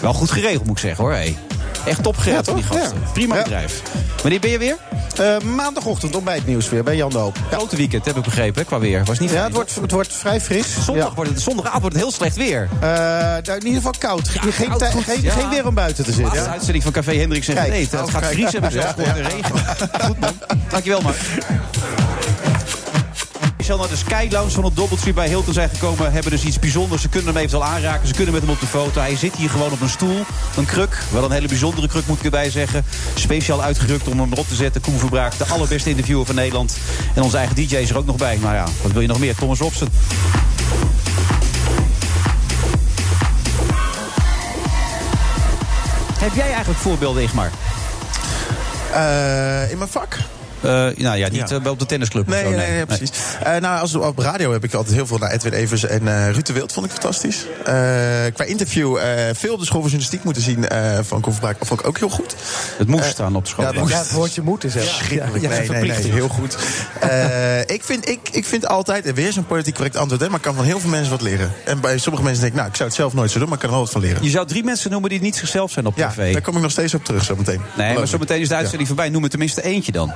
Wel 0.00 0.12
goed 0.12 0.30
geregeld, 0.30 0.64
moet 0.66 0.76
ik 0.76 0.82
zeggen 0.84 1.04
hoor. 1.04 1.12
Hey. 1.12 1.36
Echt 1.84 2.02
top 2.02 2.16
Ja, 2.24 2.44
van 2.44 2.54
die 2.54 2.64
gasten. 2.64 2.98
Ja. 3.04 3.10
Prima 3.12 3.36
bedrijf. 3.42 3.82
Wanneer 4.22 4.40
ben 4.40 4.50
je 4.50 4.58
weer? 4.58 4.76
Eh, 5.18 5.38
maandagochtend 5.40 6.14
ontbijtnieuws 6.16 6.68
weer 6.68 6.82
bij 6.82 6.96
Jan 6.96 7.10
de 7.10 7.18
Hoop. 7.18 7.36
Ja, 7.50 7.56
Grote 7.56 7.76
weekend, 7.76 8.04
heb 8.04 8.16
ik 8.16 8.22
begrepen, 8.22 8.64
qua 8.66 8.78
weer. 8.78 9.04
Was 9.04 9.18
niet 9.18 9.30
ja 9.30 9.44
het, 9.44 9.52
wordt, 9.52 9.74
het 9.80 9.90
wordt 9.90 10.12
vrij 10.12 10.40
fris. 10.40 10.66
Zondag 10.84 11.08
Ja. 11.08 11.14
wordt 11.14 11.30
het, 11.30 11.40
zondagavond 11.40 11.80
wordt 11.80 11.96
het 11.96 12.04
heel 12.04 12.12
slecht 12.14 12.36
weer. 12.36 12.68
Eh, 12.80 13.36
in 13.36 13.54
ieder 13.54 13.74
geval 13.74 13.94
koud. 13.98 14.28
geen, 14.28 14.68
koud, 14.68 14.82
geen, 14.84 15.30
geen 15.30 15.48
weer 15.50 15.66
om 15.66 15.74
buiten 15.74 16.04
te 16.04 16.10
De 16.10 16.16
zitten. 16.16 16.32
laatste 16.34 16.50
uitzending 16.52 16.82
van 16.84 16.92
Café 16.92 17.14
Hendricks 17.14 17.48
en 17.48 17.54
Kijk. 17.54 17.72
Het 17.90 17.94
Oh, 17.94 18.00
gaat 18.10 18.20
kijk. 18.20 18.32
vriezen, 18.32 18.62
hebben 18.62 18.70
ze 18.82 18.86
Ja. 18.86 18.92
gehoord, 18.92 19.14
de 19.14 19.22
regen. 19.22 19.76
Goed 20.06 20.20
man. 20.20 20.32
Dankjewel, 20.68 21.00
Michel 23.64 23.78
naar 23.78 23.88
de 23.88 23.96
Sky 23.96 24.28
van 24.48 24.64
het 24.64 24.76
Doubletree 24.76 25.12
bij 25.12 25.28
Hilton 25.28 25.52
zijn 25.52 25.68
gekomen. 25.68 26.12
Hebben 26.12 26.30
dus 26.30 26.44
iets 26.44 26.58
bijzonders. 26.58 27.02
Ze 27.02 27.08
kunnen 27.08 27.28
hem 27.28 27.36
eventueel 27.36 27.64
aanraken. 27.64 28.08
Ze 28.08 28.14
kunnen 28.14 28.32
met 28.32 28.42
hem 28.42 28.50
op 28.50 28.60
de 28.60 28.66
foto. 28.66 29.00
Hij 29.00 29.16
zit 29.16 29.36
hier 29.36 29.50
gewoon 29.50 29.72
op 29.72 29.80
een 29.80 29.88
stoel. 29.88 30.24
Een 30.56 30.64
kruk. 30.64 30.98
Wel 31.12 31.24
een 31.24 31.30
hele 31.30 31.48
bijzondere 31.48 31.88
kruk 31.88 32.06
moet 32.06 32.18
ik 32.18 32.24
erbij 32.24 32.50
zeggen. 32.50 32.84
Speciaal 33.14 33.62
uitgerukt 33.62 34.08
om 34.08 34.20
hem 34.20 34.32
erop 34.32 34.48
te 34.48 34.54
zetten. 34.54 34.80
Koen 34.80 34.98
Verbraak, 34.98 35.38
de 35.38 35.44
allerbeste 35.44 35.88
interviewer 35.88 36.26
van 36.26 36.34
Nederland. 36.34 36.78
En 37.14 37.22
onze 37.22 37.36
eigen 37.36 37.56
DJ 37.56 37.76
is 37.76 37.90
er 37.90 37.96
ook 37.96 38.06
nog 38.06 38.16
bij. 38.16 38.36
Nou 38.36 38.54
ja, 38.54 38.64
wat 38.82 38.92
wil 38.92 39.00
je 39.00 39.08
nog 39.08 39.18
meer? 39.18 39.34
Thomas 39.34 39.58
Robson. 39.58 39.88
Heb 46.18 46.34
jij 46.34 46.50
eigenlijk 46.50 46.80
voorbeelden, 46.80 47.22
Igmar? 47.22 47.50
Eh, 48.92 49.70
in 49.70 49.78
mijn 49.78 49.90
vak? 49.90 50.18
Eh, 50.64 50.70
nou 51.04 51.16
ja, 51.16 51.28
niet 51.28 51.48
Ja. 51.50 51.60
eh, 51.64 51.70
op 51.70 51.78
de 51.78 51.86
tennisclub. 51.86 52.26
of 52.28 52.34
Nee, 52.34 52.42
zo, 52.44 52.50
nee, 52.50 52.70
nee, 52.70 52.86
precies. 52.86 53.10
Eh, 53.42 53.56
nou, 53.56 53.80
als, 53.80 53.94
op 53.94 54.18
radio 54.18 54.52
heb 54.52 54.64
ik 54.64 54.74
altijd 54.74 54.94
heel 54.94 55.06
veel 55.06 55.18
naar 55.18 55.30
Edwin 55.30 55.52
Evers 55.52 55.84
en 55.84 56.08
eh 56.08 56.30
Ruud 56.30 56.46
de 56.46 56.52
Wild. 56.52 56.72
Vond 56.72 56.86
ik 56.86 56.92
fantastisch. 56.92 57.46
Eh, 57.64 57.74
qua 58.34 58.44
interview 58.44 58.96
eh, 58.96 59.04
veel 59.34 59.52
op 59.52 59.58
de 59.58 59.64
school 59.66 59.80
van 59.80 59.90
journalistiek 59.90 60.24
moeten 60.24 60.42
zien 60.42 60.68
eh, 60.68 60.98
van 61.02 61.20
Koen 61.20 61.32
Verbraak. 61.32 61.56
Vond 61.60 61.80
ik 61.80 61.86
ook 61.86 61.98
heel 61.98 62.08
goed. 62.08 62.34
Het 62.78 62.88
moest 62.88 63.04
staan 63.04 63.36
op 63.36 63.46
school. 63.46 63.64
ja. 63.72 63.82
Ja, 63.88 63.98
het 63.98 64.10
woordje 64.12 64.42
moeten 64.42 64.70
zeggen. 64.70 64.94
Schrikkelijk. 64.94 65.42
Ja, 65.42 65.48
nee, 65.48 65.68
nee, 65.68 65.82
nee, 65.82 66.12
heel 66.12 66.28
goed. 66.28 66.56
Eh, 67.00 67.60
ik, 67.60 67.80
vind, 67.84 68.08
ik, 68.08 68.18
ik 68.32 68.44
vind 68.44 68.66
altijd, 68.68 69.06
en 69.06 69.14
weer 69.14 69.32
zo'n 69.32 69.46
politiek 69.46 69.74
correct 69.74 69.96
antwoord, 69.96 70.20
hè, 70.20 70.26
maar 70.26 70.36
ik 70.36 70.42
kan 70.42 70.54
van 70.54 70.64
heel 70.64 70.80
veel 70.80 70.90
mensen 70.90 71.10
wat 71.10 71.22
leren. 71.22 71.52
En 71.64 71.80
bij 71.80 71.98
sommige 71.98 72.24
mensen 72.24 72.40
denk 72.42 72.52
ik, 72.52 72.58
nou, 72.58 72.70
ik 72.70 72.76
zou 72.76 72.88
het 72.88 72.98
zelf 72.98 73.12
nooit 73.14 73.30
zo 73.30 73.38
doen, 73.38 73.48
maar 73.48 73.56
ik 73.56 73.60
kan 73.60 73.70
er 73.70 73.74
wel 73.76 73.84
wat 73.84 73.92
van 73.94 74.00
leren. 74.02 74.22
Je 74.24 74.30
zou 74.30 74.46
drie 74.46 74.64
mensen 74.64 74.90
noemen 74.90 75.10
die 75.10 75.20
niet 75.20 75.36
zichzelf 75.36 75.70
zijn 75.70 75.86
op 75.86 75.96
Ja, 75.96 76.08
tv. 76.10 76.32
daar 76.32 76.42
kom 76.42 76.56
ik 76.56 76.62
nog 76.62 76.70
steeds 76.70 76.94
op 76.94 77.04
terug 77.04 77.24
zo 77.24 77.36
meteen. 77.36 77.60
Nee, 77.60 77.66
maar 77.76 77.92
Geloof 77.94 78.08
zo 78.08 78.12
me. 78.12 78.18
meteen 78.18 78.40
is 78.40 78.48
de 78.48 78.54
uitzending 78.54 78.86
voorbij. 78.88 79.08
Noem 79.08 79.22
er 79.24 79.30
tenminste 79.30 79.62
eentje 79.62 79.92
dan. 79.92 80.12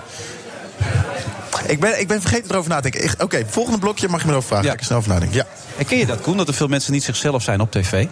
Ik 1.66 1.80
ben, 1.80 2.00
ik 2.00 2.08
ben 2.08 2.20
vergeten 2.20 2.50
erover 2.50 2.70
na 2.70 2.80
te 2.80 2.90
denken. 2.90 3.24
Oké, 3.24 3.44
volgende 3.46 3.78
blokje 3.78 4.08
mag 4.08 4.20
je 4.20 4.26
me 4.26 4.32
erover 4.32 4.48
vragen. 4.48 4.66
Ga 4.66 4.72
ik 4.72 4.78
er 4.78 4.84
snel 4.84 4.98
over 4.98 5.10
nadenken. 5.10 5.36
Ja. 5.36 5.46
En 5.78 5.86
ken 5.86 5.98
je 5.98 6.06
dat, 6.06 6.20
Koen, 6.20 6.36
dat 6.36 6.48
er 6.48 6.54
veel 6.54 6.68
mensen 6.68 6.92
niet 6.92 7.04
zichzelf 7.04 7.42
zijn 7.42 7.60
op 7.60 7.70
tv? 7.70 8.06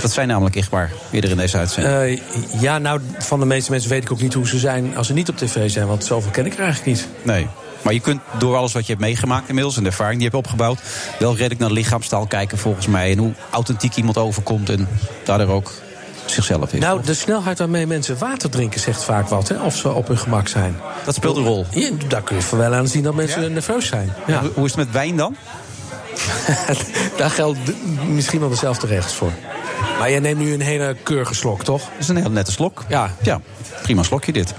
Dat 0.00 0.12
zijn 0.12 0.28
namelijk 0.28 0.56
echt 0.56 0.68
waar, 0.68 0.92
eerder 1.10 1.30
in 1.30 1.36
deze 1.36 1.58
uitzending. 1.58 1.94
Eh, 1.94 2.60
ja, 2.60 2.78
nou, 2.78 3.00
van 3.18 3.40
de 3.40 3.46
meeste 3.46 3.70
mensen 3.70 3.90
weet 3.90 4.02
ik 4.02 4.12
ook 4.12 4.20
niet 4.20 4.34
hoe 4.34 4.46
ze 4.46 4.58
zijn 4.58 4.96
als 4.96 5.06
ze 5.06 5.12
niet 5.12 5.28
op 5.28 5.36
tv 5.36 5.70
zijn. 5.70 5.86
Want 5.86 6.04
zoveel 6.04 6.30
ken 6.30 6.46
ik 6.46 6.52
er 6.52 6.60
eigenlijk 6.60 6.96
niet. 6.96 7.08
Nee. 7.22 7.46
Maar 7.82 7.92
je 7.92 8.00
kunt 8.00 8.20
door 8.38 8.56
alles 8.56 8.72
wat 8.72 8.86
je 8.86 8.92
hebt 8.92 9.04
meegemaakt 9.04 9.48
inmiddels... 9.48 9.76
en 9.76 9.82
de 9.82 9.88
ervaring 9.88 10.20
die 10.20 10.30
je 10.30 10.36
hebt 10.36 10.46
opgebouwd... 10.46 10.80
wel 11.18 11.32
redelijk 11.32 11.60
naar 11.60 11.70
lichaamstaal 11.70 12.26
kijken 12.26 12.58
volgens 12.58 12.86
mij. 12.86 13.10
En 13.10 13.18
hoe 13.18 13.32
authentiek 13.50 13.96
iemand 13.96 14.18
overkomt 14.18 14.70
en 14.70 14.88
daardoor 15.24 15.48
ook 15.48 15.72
zichzelf 16.32 16.72
is. 16.72 16.80
Nou, 16.80 17.02
de 17.04 17.14
snelheid 17.14 17.58
waarmee 17.58 17.86
mensen 17.86 18.18
water 18.18 18.50
drinken 18.50 18.80
zegt 18.80 19.04
vaak 19.04 19.28
wat. 19.28 19.48
Hè, 19.48 19.60
of 19.62 19.76
ze 19.76 19.88
op 19.92 20.08
hun 20.08 20.18
gemak 20.18 20.48
zijn. 20.48 20.76
Dat 21.04 21.14
speelt 21.14 21.36
een 21.36 21.44
rol. 21.44 21.66
Ja, 21.70 21.90
daar 22.08 22.22
kun 22.22 22.36
je 22.36 22.42
van 22.42 22.58
wel 22.58 22.74
aan 22.74 22.88
zien 22.88 23.02
dat 23.02 23.14
mensen 23.14 23.52
nerveus 23.52 23.86
zijn. 23.86 24.12
Ja. 24.26 24.40
Hoe- 24.54 24.64
is 24.64 24.70
het 24.70 24.76
met 24.76 24.90
wijn 24.90 25.16
dan? 25.16 25.36
Daar 27.16 27.30
geldt 27.30 27.58
misschien 28.06 28.40
wel 28.40 28.48
dezelfde 28.48 28.86
regels 28.86 29.12
voor. 29.14 29.32
Maar 29.98 30.10
jij 30.10 30.20
neemt 30.20 30.38
nu 30.38 30.52
een 30.54 30.60
hele 30.60 30.96
keurige 31.02 31.34
slok, 31.34 31.64
toch? 31.64 31.80
Dat 31.82 31.90
is 31.98 32.08
een 32.08 32.16
hele 32.16 32.28
nette 32.28 32.52
slok. 32.52 32.84
Ja. 32.88 33.10
Ja, 33.22 33.40
prima 33.82 34.02
slokje 34.02 34.32
dit. 34.32 34.54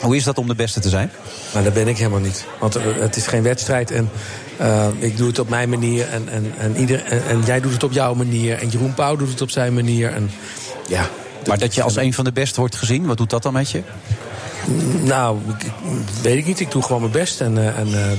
Hoe 0.00 0.16
is 0.16 0.24
dat 0.24 0.38
om 0.38 0.46
de 0.46 0.54
beste 0.54 0.80
te 0.80 0.88
zijn? 0.88 1.10
Maar 1.54 1.64
dat 1.64 1.72
ben 1.72 1.88
ik 1.88 1.98
helemaal 1.98 2.20
niet. 2.20 2.46
Want 2.58 2.76
eh, 2.76 2.82
het 2.98 3.16
is 3.16 3.26
geen 3.26 3.42
wedstrijd 3.42 3.90
en 3.90 4.10
eh, 4.56 4.86
ik 4.98 5.16
doe 5.16 5.28
het 5.28 5.38
op 5.38 5.48
mijn 5.48 5.68
manier. 5.68 6.08
En, 6.08 6.28
en, 6.28 6.52
en, 6.58 6.76
ieder, 6.76 7.04
en, 7.04 7.22
en 7.28 7.42
jij 7.42 7.60
doet 7.60 7.72
het 7.72 7.82
op 7.82 7.92
jouw 7.92 8.14
manier. 8.14 8.58
En 8.58 8.68
Jeroen 8.68 8.94
Pauw 8.94 9.16
doet 9.16 9.30
het 9.30 9.40
op 9.40 9.50
zijn 9.50 9.74
manier. 9.74 10.12
En, 10.12 10.30
ja, 10.88 11.08
Maar 11.46 11.58
dat 11.58 11.74
je 11.74 11.82
als 11.82 11.96
een 11.96 12.14
van 12.14 12.24
de 12.24 12.32
beste 12.32 12.60
wordt 12.60 12.76
gezien, 12.76 13.06
wat 13.06 13.16
doet 13.16 13.30
dat 13.30 13.42
dan 13.42 13.52
met 13.52 13.70
je? 13.70 13.82
Nou, 15.02 15.38
ik- 15.48 15.62
ik- 15.62 15.72
weet 16.22 16.36
ik 16.36 16.46
niet. 16.46 16.60
Ik 16.60 16.70
doe 16.70 16.82
gewoon 16.82 17.00
mijn 17.00 17.12
best. 17.12 17.40
En, 17.40 17.58
eh, 17.58 17.66
en, 17.78 17.86
eh, 17.86 18.10
en- 18.10 18.18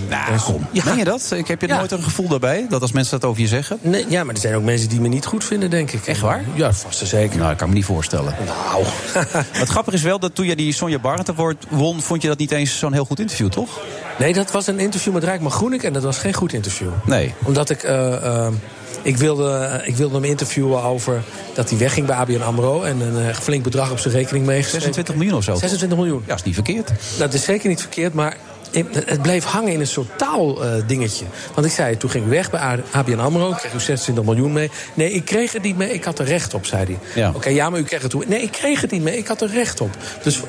Ja. 0.71 0.83
Meen 0.85 0.97
je 0.97 1.03
dat? 1.03 1.31
Ik 1.35 1.47
heb 1.47 1.61
je 1.61 1.67
Ja. 1.67 1.77
nooit 1.77 1.91
een 1.91 2.03
gevoel 2.03 2.27
daarbij? 2.27 2.65
Dat 2.69 2.81
als 2.81 2.91
mensen 2.91 3.19
dat 3.19 3.29
over 3.29 3.41
je 3.41 3.47
zeggen? 3.47 3.77
Nee, 3.81 4.05
ja, 4.09 4.23
maar 4.23 4.33
er 4.35 4.41
zijn 4.41 4.55
ook 4.55 4.63
mensen 4.63 4.89
die 4.89 5.01
me 5.01 5.07
niet 5.07 5.25
goed 5.25 5.43
vinden, 5.43 5.69
denk 5.69 5.91
ik. 5.91 6.07
Echt 6.07 6.21
waar? 6.21 6.43
Ja, 6.53 6.73
vast 6.73 7.01
en 7.01 7.07
zeker. 7.07 7.37
Nou, 7.37 7.49
dat 7.49 7.57
kan 7.57 7.67
me 7.69 7.73
niet 7.75 7.85
voorstellen. 7.85 8.35
Nou. 8.45 8.83
Het 9.61 9.69
grappige 9.69 9.97
is 9.97 10.03
wel 10.03 10.19
dat 10.19 10.35
toen 10.35 10.45
jij 10.45 10.55
die 10.55 10.73
Sonja 10.73 10.99
Barend 10.99 11.29
Award 11.29 11.65
won... 11.69 12.01
vond 12.01 12.21
je 12.21 12.27
dat 12.27 12.37
niet 12.37 12.51
eens 12.51 12.77
zo'n 12.79 12.93
heel 12.93 13.05
goed 13.05 13.19
interview, 13.19 13.49
toch? 13.49 13.79
Nee, 14.19 14.33
dat 14.33 14.51
was 14.51 14.67
een 14.67 14.79
interview 14.79 15.13
met 15.13 15.23
Rijkman 15.23 15.51
Groenik 15.51 15.83
en 15.83 15.93
dat 15.93 16.03
was 16.03 16.17
geen 16.17 16.33
goed 16.33 16.53
interview. 16.53 16.89
Nee. 17.05 17.33
Omdat 17.43 17.69
ik, 17.69 17.83
eh, 17.83 18.13
eh, 18.45 18.53
ik, 19.01 19.17
wilde, 19.17 19.81
ik 19.85 19.95
wilde 19.95 20.15
hem 20.15 20.23
interviewen 20.23 20.83
over 20.83 21.23
dat 21.53 21.69
hij 21.69 21.79
wegging 21.79 22.07
bij 22.07 22.15
ABN 22.15 22.41
AMRO... 22.41 22.81
en 22.81 23.01
een 23.01 23.27
eh, 23.27 23.35
flink 23.35 23.63
bedrag 23.63 23.91
op 23.91 23.99
zijn 23.99 24.13
rekening 24.13 24.45
meegeschreven. 24.45 24.93
26 24.93 25.15
miljoen 25.15 25.37
of 25.37 25.43
zo. 25.43 25.55
26 25.55 25.97
miljoen. 25.97 26.23
Ja, 26.27 26.35
is 26.35 26.43
niet 26.43 26.53
verkeerd. 26.53 26.91
Dat 27.17 27.33
is 27.33 27.43
zeker 27.43 27.69
niet 27.69 27.81
verkeerd, 27.81 28.13
maar 28.13 28.37
het 29.05 29.21
bleef 29.21 29.43
hangen 29.43 29.71
in 29.71 29.79
een 29.79 29.87
soort 29.87 30.17
taaldingetje. 30.17 31.25
Want 31.53 31.67
ik 31.67 31.73
zei, 31.73 31.97
toen 31.97 32.09
ging 32.09 32.23
ik 32.23 32.29
weg 32.29 32.51
bij 32.51 32.79
ABN 32.91 33.19
AMRO, 33.19 33.51
kreeg 33.51 33.73
u 33.73 33.79
26 33.79 34.23
miljoen 34.23 34.53
mee. 34.53 34.71
Nee, 34.93 35.11
ik 35.11 35.25
kreeg 35.25 35.51
het 35.51 35.61
niet 35.61 35.77
mee, 35.77 35.93
ik 35.93 36.03
had 36.03 36.19
er 36.19 36.25
recht 36.25 36.53
op, 36.53 36.65
zei 36.65 36.85
hij. 36.85 36.97
Ja. 37.15 37.31
Oké, 37.35 37.49
ja, 37.49 37.69
maar 37.69 37.79
u 37.79 37.83
kreeg 37.83 38.01
het 38.01 38.11
toen. 38.11 38.23
Nee, 38.27 38.41
ik 38.41 38.51
kreeg 38.51 38.81
het 38.81 38.91
niet 38.91 39.03
mee, 39.03 39.17
ik 39.17 39.27
had 39.27 39.41
er 39.41 39.49
recht 39.49 39.81
op. 39.81 39.89
Dus 40.23 40.39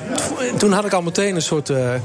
toen 0.57 0.71
had 0.71 0.85
ik 0.85 0.93
al 0.93 1.01
meteen 1.01 1.35
een 1.35 1.41
soort 1.41 1.69
eh, 1.69 1.93
eh, 1.95 2.01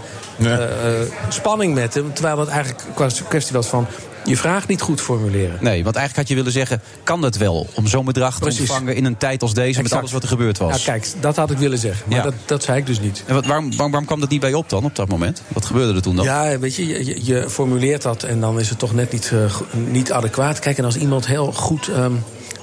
spanning 1.28 1.74
met 1.74 1.94
hem. 1.94 2.12
Terwijl 2.12 2.38
het 2.38 2.48
eigenlijk 2.48 2.82
een 2.96 3.26
kwestie 3.28 3.56
was 3.56 3.66
van... 3.66 3.86
je 4.26 4.36
vraag 4.36 4.66
niet 4.68 4.80
goed 4.80 5.00
formuleren. 5.00 5.58
Nee, 5.60 5.84
want 5.84 5.96
eigenlijk 5.96 6.16
had 6.16 6.28
je 6.28 6.34
willen 6.34 6.52
zeggen... 6.52 6.82
kan 7.02 7.20
dat 7.20 7.36
wel 7.36 7.66
om 7.74 7.86
zo'n 7.86 8.04
bedrag 8.04 8.38
te 8.38 8.44
ontvangen 8.44 8.96
in 8.96 9.04
een 9.04 9.16
tijd 9.16 9.42
als 9.42 9.54
deze... 9.54 9.82
met 9.82 9.92
alles 9.92 10.12
wat 10.12 10.22
er 10.22 10.28
gebeurd 10.28 10.58
was? 10.58 10.84
Ja, 10.84 10.92
kijk, 10.92 11.08
dat 11.20 11.36
had 11.36 11.50
ik 11.50 11.58
willen 11.58 11.78
zeggen. 11.78 12.04
Maar 12.08 12.18
Ja. 12.18 12.22
dat, 12.24 12.34
dat 12.44 12.62
zei 12.62 12.78
ik 12.78 12.86
dus 12.86 13.00
niet. 13.00 13.22
En 13.26 13.34
wat, 13.34 13.46
waarom, 13.46 13.64
waarom, 13.64 13.90
waarom 13.90 14.06
kwam 14.06 14.20
dat 14.20 14.28
niet 14.30 14.40
bij 14.40 14.50
je 14.50 14.56
op 14.56 14.68
dan, 14.70 14.84
op 14.84 14.96
dat 14.96 15.08
moment? 15.08 15.42
Wat 15.48 15.64
gebeurde 15.64 15.94
er 15.94 16.02
toen 16.02 16.16
dan? 16.16 16.24
Ja, 16.24 16.58
weet 16.58 16.74
je, 16.74 17.24
je, 17.24 17.44
formuleert 17.48 18.02
dat 18.02 18.22
en 18.22 18.40
dan 18.40 18.60
is 18.60 18.68
het 18.68 18.78
toch 18.78 18.94
net 18.94 19.12
niet, 19.12 19.30
eh, 19.32 19.54
niet 19.86 20.12
adequaat. 20.12 20.58
Kijk, 20.58 20.78
en 20.78 20.84
als 20.84 20.96
iemand 20.96 21.26
heel 21.26 21.52
goed 21.52 21.88
ehm, 21.88 22.12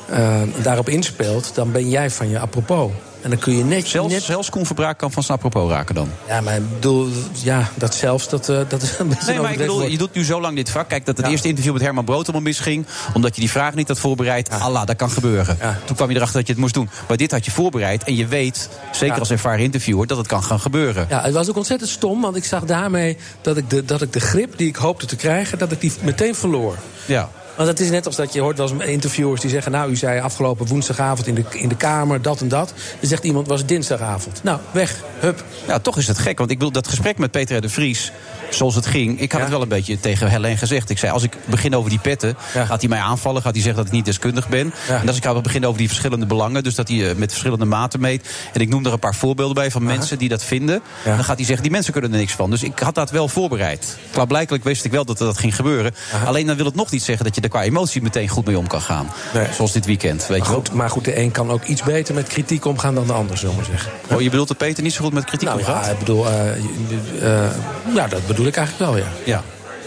eh, 0.10 0.42
daarop 0.62 0.90
inspeelt, 0.90 1.52
dan 1.56 1.72
ben 1.72 1.90
jij 1.90 2.10
van 2.10 2.30
je 2.30 2.40
apropos. 2.40 2.92
En 3.24 3.30
dan 3.30 3.40
kun 3.40 3.58
je 3.58 3.64
net... 3.64 3.88
Zelfs, 3.88 4.14
net 4.14 4.24
zelfs 4.24 4.50
Koen 4.50 4.66
Verbraak 4.66 4.98
kan 4.98 5.12
van 5.12 5.24
zijn 5.24 5.38
apropos 5.38 5.72
raken 5.72 5.96
dan? 5.96 6.10
ja, 6.28 6.42
maar 6.42 6.56
ik 6.56 6.74
bedoel, 6.74 7.08
ja, 7.44 7.70
dat 7.76 7.96
zelfs, 7.96 8.30
dat, 8.30 8.50
eh, 8.50 8.60
dat 8.68 8.82
is 8.82 8.94
een 9.00 9.08
beetje 9.08 9.32
Nee, 9.32 9.40
maar 9.42 9.52
ik 9.52 9.58
bedoel, 9.58 9.86
je 9.88 9.98
doet 9.98 10.14
nu 10.14 10.24
zo 10.24 10.42
lang 10.42 10.56
dit 10.56 10.70
vak. 10.70 10.90
Kijk, 10.90 11.06
dat 11.06 11.18
het 11.18 11.26
Ja. 11.26 11.32
eerste 11.32 11.48
interview 11.48 11.74
met 11.74 11.82
Herman 11.82 12.06
Brood 12.06 12.24
allemaal 12.24 12.42
misging... 12.42 12.86
omdat 13.14 13.36
je 13.36 13.42
die 13.42 13.50
vraag 13.52 13.74
niet 13.74 13.88
had 13.88 14.00
voorbereid. 14.00 14.50
Allah, 14.50 14.86
dat 14.86 14.96
kan 14.96 15.10
gebeuren. 15.10 15.58
Toen 15.86 15.96
kwam 15.96 16.10
je 16.10 16.16
erachter 16.16 16.38
dat 16.38 16.48
je 16.48 16.54
het 16.54 16.62
moest 16.62 16.74
doen. 16.74 16.90
Maar 17.08 17.18
dit 17.18 17.32
had 17.32 17.46
je 17.46 17.52
voorbereid. 17.52 18.04
En 18.04 18.16
je 18.16 18.28
weet, 18.28 18.70
zeker 18.92 19.14
Ja. 19.14 19.20
als 19.20 19.32
ervaren 19.32 19.60
interviewer... 19.64 20.08
dat 20.08 20.18
het 20.18 20.28
kan 20.28 20.44
gaan 20.44 20.60
gebeuren. 20.60 21.06
Ja, 21.10 21.22
het 21.22 21.34
was 21.34 21.50
ook 21.50 21.56
ontzettend 21.58 21.90
stom, 21.90 22.22
want 22.22 22.36
ik 22.36 22.46
zag 22.46 22.64
daarmee 22.64 23.18
dat 23.42 23.58
ik 23.58 23.70
de, 23.70 23.86
dat 23.86 24.02
ik 24.02 24.14
de 24.14 24.20
grip 24.20 24.58
die 24.58 24.68
ik 24.68 24.76
hoopte 24.76 25.06
te 25.06 25.16
krijgen, 25.16 25.58
dat 25.58 25.72
ik 25.72 25.82
die 25.82 25.92
meteen 26.02 26.36
verloor. 26.36 26.78
Ja. 27.06 27.30
Want 27.56 27.68
het 27.68 27.80
is 27.80 27.90
net 27.90 28.06
als 28.06 28.16
dat 28.16 28.34
je 28.34 28.42
hoort 28.42 28.58
wel 28.58 28.70
eens 28.70 28.84
interviewers 28.84 29.42
die 29.42 29.50
zeggen... 29.50 29.72
nou, 29.72 29.92
u 29.92 29.96
zei 29.96 30.20
afgelopen 30.20 30.68
woensdagavond 30.68 31.28
in 31.28 31.36
de, 31.36 31.44
in 31.52 31.70
de 31.70 31.76
Kamer 31.76 32.22
dat 32.22 32.42
en 32.42 32.48
dat. 32.48 32.74
Dan 33.00 33.10
zegt 33.10 33.24
iemand, 33.24 33.48
was 33.48 33.66
dinsdagavond. 33.66 34.44
Nou, 34.44 34.60
weg, 34.72 35.04
hup. 35.20 35.44
Ja, 35.68 35.80
toch 35.80 35.98
is 35.98 36.08
het 36.08 36.18
gek. 36.18 36.38
Want 36.38 36.52
ik 36.52 36.58
bedoel, 36.58 36.74
dat 36.74 36.88
gesprek 36.88 37.18
met 37.18 37.32
Peter 37.32 37.62
de 37.62 37.70
Vries, 37.70 38.12
zoals 38.50 38.76
het 38.76 38.86
ging... 38.86 39.20
ik 39.20 39.32
had 39.32 39.42
het 39.42 39.50
wel 39.50 39.62
een 39.62 39.68
beetje 39.68 40.00
tegen 40.00 40.30
Helene 40.30 40.58
gezegd. 40.58 40.90
Ik 40.90 40.98
zei, 40.98 41.12
als 41.12 41.24
ik 41.24 41.38
begin 41.46 41.76
over 41.76 41.90
die 41.90 42.00
petten, 42.00 42.36
gaat 42.54 42.80
hij 42.80 42.90
mij 42.90 43.00
aanvallen... 43.00 43.42
gaat 43.42 43.54
hij 43.54 43.62
zeggen 43.62 43.84
dat 43.84 43.92
ik 43.92 43.98
niet 43.98 44.06
deskundig 44.06 44.50
ben. 44.50 44.74
En 44.88 45.08
als 45.08 45.18
ik 45.18 45.24
ga 45.24 45.42
beginnen 45.42 45.70
over 45.70 45.80
die 45.80 45.90
verschillende 45.90 46.26
belangen... 46.26 46.64
dus 46.64 46.76
dat 46.76 46.88
hij 46.88 47.10
eh, 47.10 47.16
met 47.16 47.30
verschillende 47.30 47.66
maten 47.66 48.00
meet... 48.00 48.30
en 48.54 48.62
ik 48.62 48.70
noem 48.70 48.86
er 48.86 48.94
een 48.94 49.00
paar 49.00 49.16
voorbeelden 49.16 49.56
bij 49.56 49.72
van 49.72 49.84
mensen 49.84 50.18
die 50.18 50.30
dat 50.30 50.44
vinden... 50.44 50.82
dan 51.04 51.24
gaat 51.24 51.38
hij 51.38 51.46
zeggen, 51.46 51.64
die 51.64 51.72
mensen 51.72 51.94
kunnen 51.94 52.12
er 52.12 52.18
niks 52.18 52.34
van. 52.34 52.50
Dus 52.50 52.64
ik 52.64 52.80
had 52.80 52.96
dat 52.96 53.12
wel 53.12 53.28
voorbereid. 53.28 53.98
Klaarblijkelijk 54.12 54.64
wist 54.64 54.86
ik 54.86 54.92
wel 54.92 55.06
dat 55.06 55.18
dat 55.18 55.38
ging 55.38 55.56
gebeuren. 55.56 55.96
Alleen 56.26 56.48
dan 56.48 56.56
wil 56.56 56.66
het 56.66 56.76
nog 56.76 56.92
niet 56.92 57.04
zeggen 57.04 57.26
dat 57.26 57.36
je 57.36 57.42
er 57.44 57.50
qua 57.50 57.64
emotie 57.64 58.02
meteen 58.02 58.28
goed 58.28 58.46
mee 58.46 58.58
om 58.58 58.68
kan 58.68 58.82
gaan. 58.82 59.10
Zoals 59.56 59.72
dit 59.72 59.86
weekend, 59.86 60.20
weet 60.20 60.30
Maar 60.30 60.38
je 60.38 60.44
wel. 60.44 60.54
goed, 60.54 60.74
maar 60.74 60.90
goed, 60.90 61.06
de 61.06 61.18
een 61.20 61.32
kan 61.32 61.52
ook 61.52 61.64
iets 61.64 61.84
beter 61.84 62.14
met 62.16 62.28
kritiek 62.28 62.66
omgaan 62.66 62.96
dan 62.96 63.08
de 63.08 63.14
ander, 63.14 63.38
zullen 63.38 63.58
we 63.58 63.64
zeggen. 63.64 63.92
Oh, 64.12 64.22
je 64.22 64.30
bedoelt 64.30 64.48
dat 64.48 64.58
Peter 64.58 64.84
niet 64.84 64.94
zo 64.94 65.04
goed 65.04 65.14
met 65.14 65.26
kritiek 65.26 65.48
Nou 65.48 65.60
omgaat? 65.60 65.86
ja, 65.86 65.92
ik 65.92 66.00
bedoel, 66.00 66.28
eh, 66.28 66.50
eh, 66.52 67.52
ja, 67.96 68.08
dat 68.08 68.28
bedoel 68.28 68.46
ik 68.46 68.56
eigenlijk 68.56 68.92
wel, 68.92 69.02
ja. 69.02 69.08
Ja. 69.24 69.44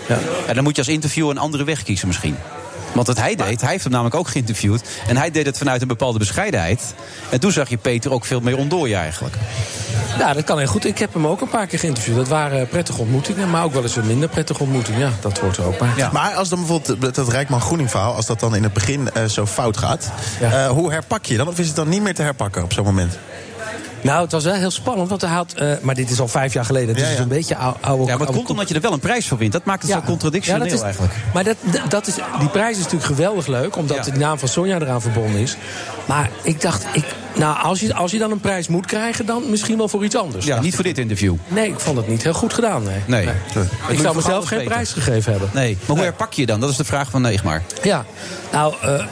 Ja. 0.09 0.19
En 0.47 0.55
dan 0.55 0.65
moet 0.65 0.77
je 0.77 0.83
als 0.83 0.91
interviewer 0.91 1.31
een 1.31 1.39
andere 1.39 1.65
weg 1.65 1.83
kiezen 1.83 2.07
misschien. 2.07 2.37
Want 2.97 3.07
wat 3.07 3.19
hij 3.19 3.35
deed, 3.35 3.61
hij 3.61 3.71
heeft 3.71 3.83
hem 3.83 3.93
namelijk 3.93 4.17
ook 4.17 4.29
geïnterviewd. 4.29 4.83
En 5.07 5.17
hij 5.17 5.31
deed 5.31 5.47
het 5.47 5.59
vanuit 5.59 5.83
een 5.83 5.89
bepaalde 5.89 6.19
bescheidenheid. 6.19 6.95
En 7.31 7.41
toen 7.41 7.53
zag 7.53 7.69
je 7.69 7.77
Peter 7.77 8.13
ook 8.13 8.25
veel 8.25 8.41
meer 8.41 8.57
ontdooien 8.57 8.99
eigenlijk. 8.99 9.35
Ja, 10.19 10.33
dat 10.33 10.45
kan 10.45 10.59
heel 10.59 10.67
goed. 10.67 10.85
Ik 10.85 10.99
heb 10.99 11.15
hem 11.15 11.27
ook 11.27 11.41
een 11.41 11.49
paar 11.49 11.67
keer 11.67 11.79
geïnterviewd. 11.79 12.17
Dat 12.17 12.29
waren 12.29 12.69
prettige 12.69 13.01
ontmoetingen, 13.01 13.51
maar 13.51 13.65
ook 13.65 13.73
wel 13.73 13.83
eens 13.83 13.97
een 13.97 14.07
minder 14.07 14.29
prettige 14.29 14.63
ontmoeting. 14.63 14.99
Ja, 14.99 15.11
dat 15.21 15.39
hoort 15.39 15.57
er 15.57 15.65
ook 15.65 15.79
bij. 15.79 15.89
Maar 16.13 16.35
als 16.35 16.49
dan 16.49 16.59
bijvoorbeeld 16.59 17.01
dat- 17.01 17.15
dat 17.15 17.29
Rijkman 17.29 17.61
Groening 17.61 17.91
verhaal, 17.91 18.15
als 18.15 18.27
dat 18.27 18.41
dan 18.41 18.55
in 18.57 18.63
het 18.63 18.73
begin 18.73 19.11
eh, 19.13 19.25
zo 19.25 19.47
fout 19.47 19.77
gaat, 19.77 20.11
eh, 20.41 20.67
hoe 20.69 20.91
herpak 20.93 21.25
je 21.25 21.37
dan? 21.37 21.49
Of 21.49 21.59
is 21.59 21.67
het 21.67 21.77
dan 21.77 21.89
niet 21.89 22.03
meer 22.03 22.15
te 22.15 22.23
herpakken 22.23 22.63
op 22.63 22.73
zo'n 22.73 22.85
moment? 22.85 23.19
Nou, 24.07 24.23
het 24.23 24.33
was 24.33 24.45
wel 24.45 24.55
heel 24.55 24.71
spannend, 24.71 25.09
want 25.09 25.21
hij 25.21 25.31
had... 25.31 25.53
eh, 25.53 25.71
maar 25.83 25.95
dit 25.95 26.11
is 26.11 26.21
al 26.21 26.29
vijf 26.29 26.53
jaar 26.53 26.65
geleden, 26.65 26.95
dus 26.95 27.03
Ja, 27.03 27.09
het 27.09 27.17
is 27.19 27.23
een 27.23 27.29
beetje 27.29 27.57
oude... 27.57 27.79
oude 27.81 28.05
Ja, 28.05 28.17
maar 28.17 28.27
het 28.27 28.37
komt 28.37 28.51
omdat 28.51 28.69
je 28.69 28.75
er 28.75 28.81
wel 28.81 28.93
een 28.93 29.01
prijs 29.01 29.29
voor 29.29 29.39
wint. 29.39 29.53
Dat 29.53 29.65
maakt 29.65 29.83
het 29.83 29.91
zo 29.91 30.01
contradictioneel 30.01 30.63
dat 30.65 30.73
is- 30.73 30.81
eigenlijk. 30.81 31.15
Maar 31.35 31.45
dat, 31.45 31.57
dat 31.89 32.07
is, 32.07 32.15
die 32.39 32.49
prijs 32.49 32.77
is 32.77 32.83
natuurlijk 32.83 33.05
geweldig 33.05 33.47
leuk, 33.47 33.77
omdat 33.77 34.05
de 34.05 34.13
naam 34.13 34.39
van 34.39 34.49
Sonja 34.49 34.81
eraan 34.81 35.01
verbonden 35.03 35.41
is. 35.41 35.57
Maar 36.07 36.31
ik 36.43 36.61
dacht, 36.61 36.85
ik, 36.93 37.05
nou, 37.35 37.59
als, 37.63 37.81
je, 37.81 37.95
als 37.95 38.11
je 38.11 38.19
dan 38.19 38.31
een 38.31 38.41
prijs 38.41 38.69
moet 38.69 38.87
krijgen, 38.87 39.27
dan 39.27 39.51
misschien 39.51 39.77
wel 39.77 39.89
voor 39.89 40.05
iets 40.05 40.17
anders. 40.17 40.45
Ja, 40.47 40.61
niet 40.61 40.75
voor 40.75 40.85
dit 40.85 40.99
interview. 40.99 41.35
Nee, 41.49 41.69
ik 41.69 41.81
vond 41.81 41.97
het 41.97 42.09
niet 42.09 42.23
heel 42.23 42.33
goed 42.35 42.53
gedaan. 42.53 42.83
Nee. 42.83 43.01
Nee. 43.07 43.29
Ik 43.89 43.99
zou 44.01 44.17
mezelf 44.17 44.47
geen 44.47 44.65
prijs 44.65 44.93
gegeven 44.93 45.31
hebben. 45.33 45.51
Nee, 45.53 45.79
maar 45.87 45.97
hoe 45.97 46.05
herpak 46.05 46.33
je 46.33 46.41
je 46.41 46.47
dan? 46.47 46.61
Dat 46.61 46.71
is 46.71 46.77
de 46.77 46.85
vraag 46.85 47.11
van 47.11 47.21
Neegmar. 47.23 47.63
Ja, 47.83 48.05
nou, 48.53 48.75
eh, 48.83 49.07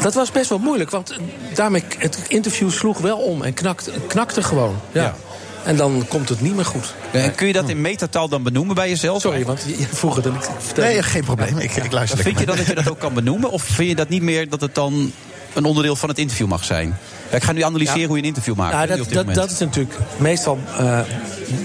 dat 0.00 0.14
was 0.14 0.30
best 0.30 0.48
wel 0.48 0.58
moeilijk. 0.58 0.90
Want 0.90 1.10
eh, 1.10 1.18
daarmee, 1.54 1.84
het 1.98 2.18
interview 2.28 2.70
sloeg 2.70 2.98
wel 2.98 3.18
om 3.18 3.42
en 3.42 3.54
knakte, 3.54 3.92
knakte 4.06 4.42
gewoon. 4.42 4.76
Ja. 4.92 5.16
En 5.64 5.76
dan 5.76 6.04
komt 6.08 6.28
het 6.28 6.40
niet 6.40 6.54
meer 6.54 6.64
goed. 6.64 6.94
En 7.12 7.34
kun 7.34 7.46
je 7.46 7.52
dat 7.52 7.68
in 7.68 7.80
metataal 7.80 8.28
dan 8.28 8.42
benoemen 8.42 8.74
bij 8.74 8.88
jezelf? 8.88 9.20
Sorry, 9.20 9.44
want 9.44 9.64
je 9.78 9.86
vroeg 9.90 10.16
het 10.16 10.26
en 10.26 10.34
ik 10.34 10.42
vertelde. 10.58 10.90
Nee, 10.90 11.02
geen 11.02 11.24
probleem. 11.24 11.58
Ik, 11.58 11.76
ik 11.76 11.92
luister 11.92 12.18
Vind 12.18 12.38
je 12.38 12.46
dan 12.46 12.56
dat 12.56 12.66
je 12.66 12.74
dat 12.74 12.88
ook 12.88 12.98
kan 12.98 13.14
benoemen? 13.14 13.50
Of 13.50 13.62
vind 13.62 13.88
je 13.88 13.94
dat 13.94 14.08
niet 14.08 14.22
meer 14.22 14.48
dat 14.48 14.60
het 14.60 14.74
dan 14.74 15.12
een 15.54 15.64
onderdeel 15.64 15.96
van 15.96 16.08
het 16.08 16.18
interview 16.18 16.46
mag 16.46 16.64
zijn? 16.64 16.98
Ik 17.36 17.42
ga 17.42 17.52
nu 17.52 17.62
analyseren 17.62 18.00
Ja. 18.00 18.06
hoe 18.06 18.16
je 18.16 18.22
een 18.22 18.28
interview 18.28 18.54
maakt. 18.54 18.88
Dat, 19.34 19.50
is 19.50 19.58
natuurlijk 19.58 19.94
meestal 20.16 20.58
eh, 20.78 21.00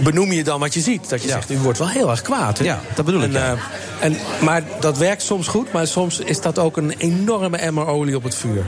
benoem 0.03 0.31
je 0.31 0.43
dan 0.43 0.59
wat 0.59 0.73
je 0.73 0.79
ziet. 0.79 1.09
Dat 1.09 1.21
je 1.21 1.27
zegt, 1.27 1.51
u 1.51 1.57
wordt 1.57 1.79
wel 1.79 1.89
heel 1.89 2.09
erg 2.09 2.21
kwaad. 2.21 2.57
Hè? 2.57 2.63
Ja, 2.63 2.79
dat 2.95 3.05
bedoel 3.05 3.21
ik, 3.21 3.33
En, 3.33 3.41
ja. 3.41 3.53
eh, 3.53 4.05
en, 4.05 4.17
maar 4.41 4.63
dat 4.79 4.97
werkt 4.97 5.21
soms 5.21 5.47
goed, 5.47 5.71
maar 5.71 5.87
soms 5.87 6.19
is 6.19 6.41
dat 6.41 6.59
ook 6.59 6.77
een 6.77 6.93
enorme 6.97 7.57
emmer 7.57 7.87
olie 7.87 8.15
op 8.15 8.23
het 8.23 8.35
vuur. 8.35 8.65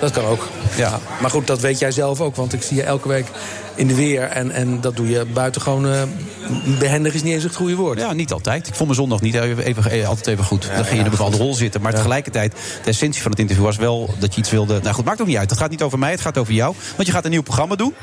Dat 0.00 0.10
kan 0.10 0.24
ook. 0.24 0.48
Ja. 0.76 0.98
Maar 1.20 1.30
goed, 1.30 1.46
dat 1.46 1.60
weet 1.60 1.78
jij 1.78 1.90
zelf 1.90 2.20
ook. 2.20 2.36
Want 2.36 2.52
ik 2.52 2.62
zie 2.62 2.76
je 2.76 2.82
elke 2.82 3.08
week 3.08 3.26
in 3.78 3.86
de 3.86 3.94
weer. 3.94 4.22
En, 4.22 4.50
en 4.50 4.80
dat 4.80 4.96
doe 4.96 5.08
je 5.08 5.24
buitengewoon 5.24 5.86
uh, 5.86 6.02
behendig 6.78 7.14
is 7.14 7.22
niet 7.22 7.34
eens 7.34 7.42
het 7.42 7.54
goede 7.54 7.74
woord. 7.74 7.98
Ja, 7.98 8.12
niet 8.12 8.32
altijd. 8.32 8.66
Ik 8.66 8.74
vond 8.74 8.88
mijn 8.88 9.00
zondag 9.00 9.20
niet 9.20 9.34
even, 9.34 9.64
even, 9.64 10.06
altijd 10.06 10.26
even 10.26 10.44
goed. 10.44 10.62
dan 10.62 10.84
ging 10.84 10.88
je 10.88 10.98
in 10.98 11.04
een 11.04 11.10
bepaalde 11.10 11.36
rol 11.36 11.54
zitten. 11.54 11.80
Maar 11.80 11.94
tegelijkertijd, 11.94 12.52
de 12.82 12.90
essentie 12.90 13.22
van 13.22 13.30
het 13.30 13.40
interview 13.40 13.64
was 13.64 13.76
wel 13.76 14.14
dat 14.18 14.34
je 14.34 14.40
iets 14.40 14.50
wilde... 14.50 14.80
Nou 14.82 14.94
goed, 14.94 15.04
maakt 15.04 15.20
ook 15.20 15.26
niet 15.26 15.36
uit. 15.36 15.50
Het 15.50 15.58
gaat 15.58 15.70
niet 15.70 15.82
over 15.82 15.98
mij, 15.98 16.10
het 16.10 16.20
gaat 16.20 16.38
over 16.38 16.52
jou. 16.52 16.74
Want 16.96 17.08
je 17.08 17.14
gaat 17.14 17.24
een 17.24 17.30
nieuw 17.30 17.42
programma 17.42 17.74
doen. 17.74 17.94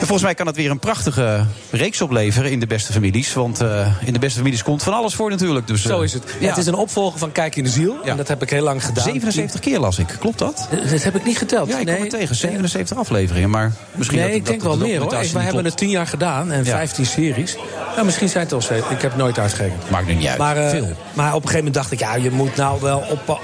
En 0.00 0.06
volgens 0.06 0.22
mij 0.22 0.34
kan 0.34 0.46
het 0.46 0.56
weer 0.56 0.70
een 0.70 0.78
prachtige 0.78 1.44
reeks 1.70 2.00
opleveren 2.00 2.50
in 2.50 2.60
de 2.60 2.66
beste 2.66 2.92
families. 2.92 3.34
Want 3.34 3.62
uh, 3.62 3.86
in 4.04 4.12
de 4.12 4.18
beste 4.18 4.38
families 4.38 4.62
komt 4.62 4.82
van 4.82 4.92
alles 4.92 5.14
voor 5.14 5.30
natuurlijk. 5.30 5.66
Dus, 5.66 5.82
Zo 5.82 6.00
is 6.00 6.12
het. 6.12 6.22
Ja. 6.40 6.48
Het 6.48 6.56
is 6.56 6.66
een 6.66 6.74
opvolger 6.74 7.18
van 7.18 7.32
Kijk 7.32 7.56
in 7.56 7.64
de 7.64 7.70
Ziel. 7.70 7.96
En 8.04 8.16
dat 8.16 8.28
heb 8.28 8.42
ik 8.42 8.50
heel 8.50 8.62
lang 8.62 8.84
gedaan. 8.84 9.04
77 9.04 9.60
keer 9.60 9.78
las 9.78 9.98
ik. 9.98 10.16
Klopt 10.18 10.38
dat? 10.38 10.68
Dat 10.90 11.02
heb 11.02 11.16
ik 11.16 11.24
niet 11.24 11.38
geteld. 11.38 11.68
Ja, 11.68 11.78
ik 11.78 11.84
nee. 11.84 11.94
kwam 11.94 12.06
het 12.06 12.18
tegen. 12.18 12.36
77 12.36 12.96
afleveringen. 12.96 13.50
Maar 13.50 13.72
misschien 13.94 14.18
nee, 14.18 14.28
dat, 14.28 14.36
ik 14.36 14.46
denk 14.46 14.62
dat, 14.62 14.78
wel 14.78 14.88
dat 14.88 14.97
meer 15.00 15.12
hoor. 15.12 15.32
We 15.32 15.38
hebben 15.38 15.64
het 15.64 15.76
10 15.76 15.88
jaar 15.88 16.06
gedaan 16.06 16.52
en 16.52 16.64
15 16.64 17.06
series. 17.06 17.56
Nou, 17.94 18.04
misschien 18.04 18.28
zijn 18.28 18.44
het 18.44 18.52
al 18.52 18.62
zeven. 18.62 18.90
Ik 18.90 19.02
heb 19.02 19.10
het 19.10 19.20
nooit 19.20 19.38
uitgerekend. 19.38 19.90
Maakt 19.90 20.06
nu 20.06 20.14
niet 20.14 20.26
uit. 20.26 20.38
Maar, 20.38 20.56
uh, 20.56 20.68
Veel. 20.68 20.88
maar 21.12 21.28
op 21.28 21.42
een 21.42 21.48
gegeven 21.48 21.56
moment 21.56 21.74
dacht 21.74 21.92
ik, 21.92 21.98
ja, 21.98 22.14
je 22.14 22.30
moet 22.30 22.56
nou 22.56 22.80
wel 22.80 23.04
oppa 23.10 23.38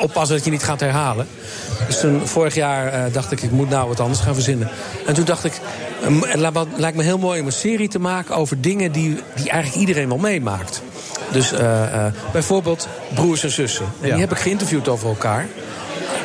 oppassen 0.00 0.36
dat 0.36 0.44
je 0.44 0.50
niet 0.50 0.62
gaat 0.62 0.80
herhalen. 0.80 1.26
Dus 1.86 2.00
toen, 2.00 2.26
vorig 2.26 2.54
jaar 2.54 2.94
uh, 2.94 3.12
dacht 3.12 3.32
ik, 3.32 3.42
ik 3.42 3.50
moet 3.50 3.68
nou 3.68 3.88
wat 3.88 4.00
anders 4.00 4.20
gaan 4.20 4.34
verzinnen. 4.34 4.68
En 5.06 5.14
toen 5.14 5.24
dacht 5.24 5.44
ik, 5.44 5.52
het 6.20 6.66
lijkt 6.76 6.96
me 6.96 7.02
heel 7.02 7.18
mooi 7.18 7.40
om 7.40 7.46
een 7.46 7.52
serie 7.52 7.88
te 7.88 7.98
maken 7.98 8.36
over 8.36 8.60
dingen 8.60 8.92
die, 8.92 9.20
die 9.34 9.50
eigenlijk 9.50 9.80
iedereen 9.80 10.08
wel 10.08 10.18
meemaakt. 10.18 10.82
Dus 11.32 11.52
uh, 11.52 11.58
uh, 11.60 12.06
bijvoorbeeld 12.32 12.88
broers 13.14 13.44
en 13.44 13.50
zussen. 13.50 13.84
En 14.00 14.06
ja. 14.06 14.12
die 14.12 14.20
heb 14.20 14.30
ik 14.30 14.38
geïnterviewd 14.38 14.88
over 14.88 15.08
elkaar. 15.08 15.46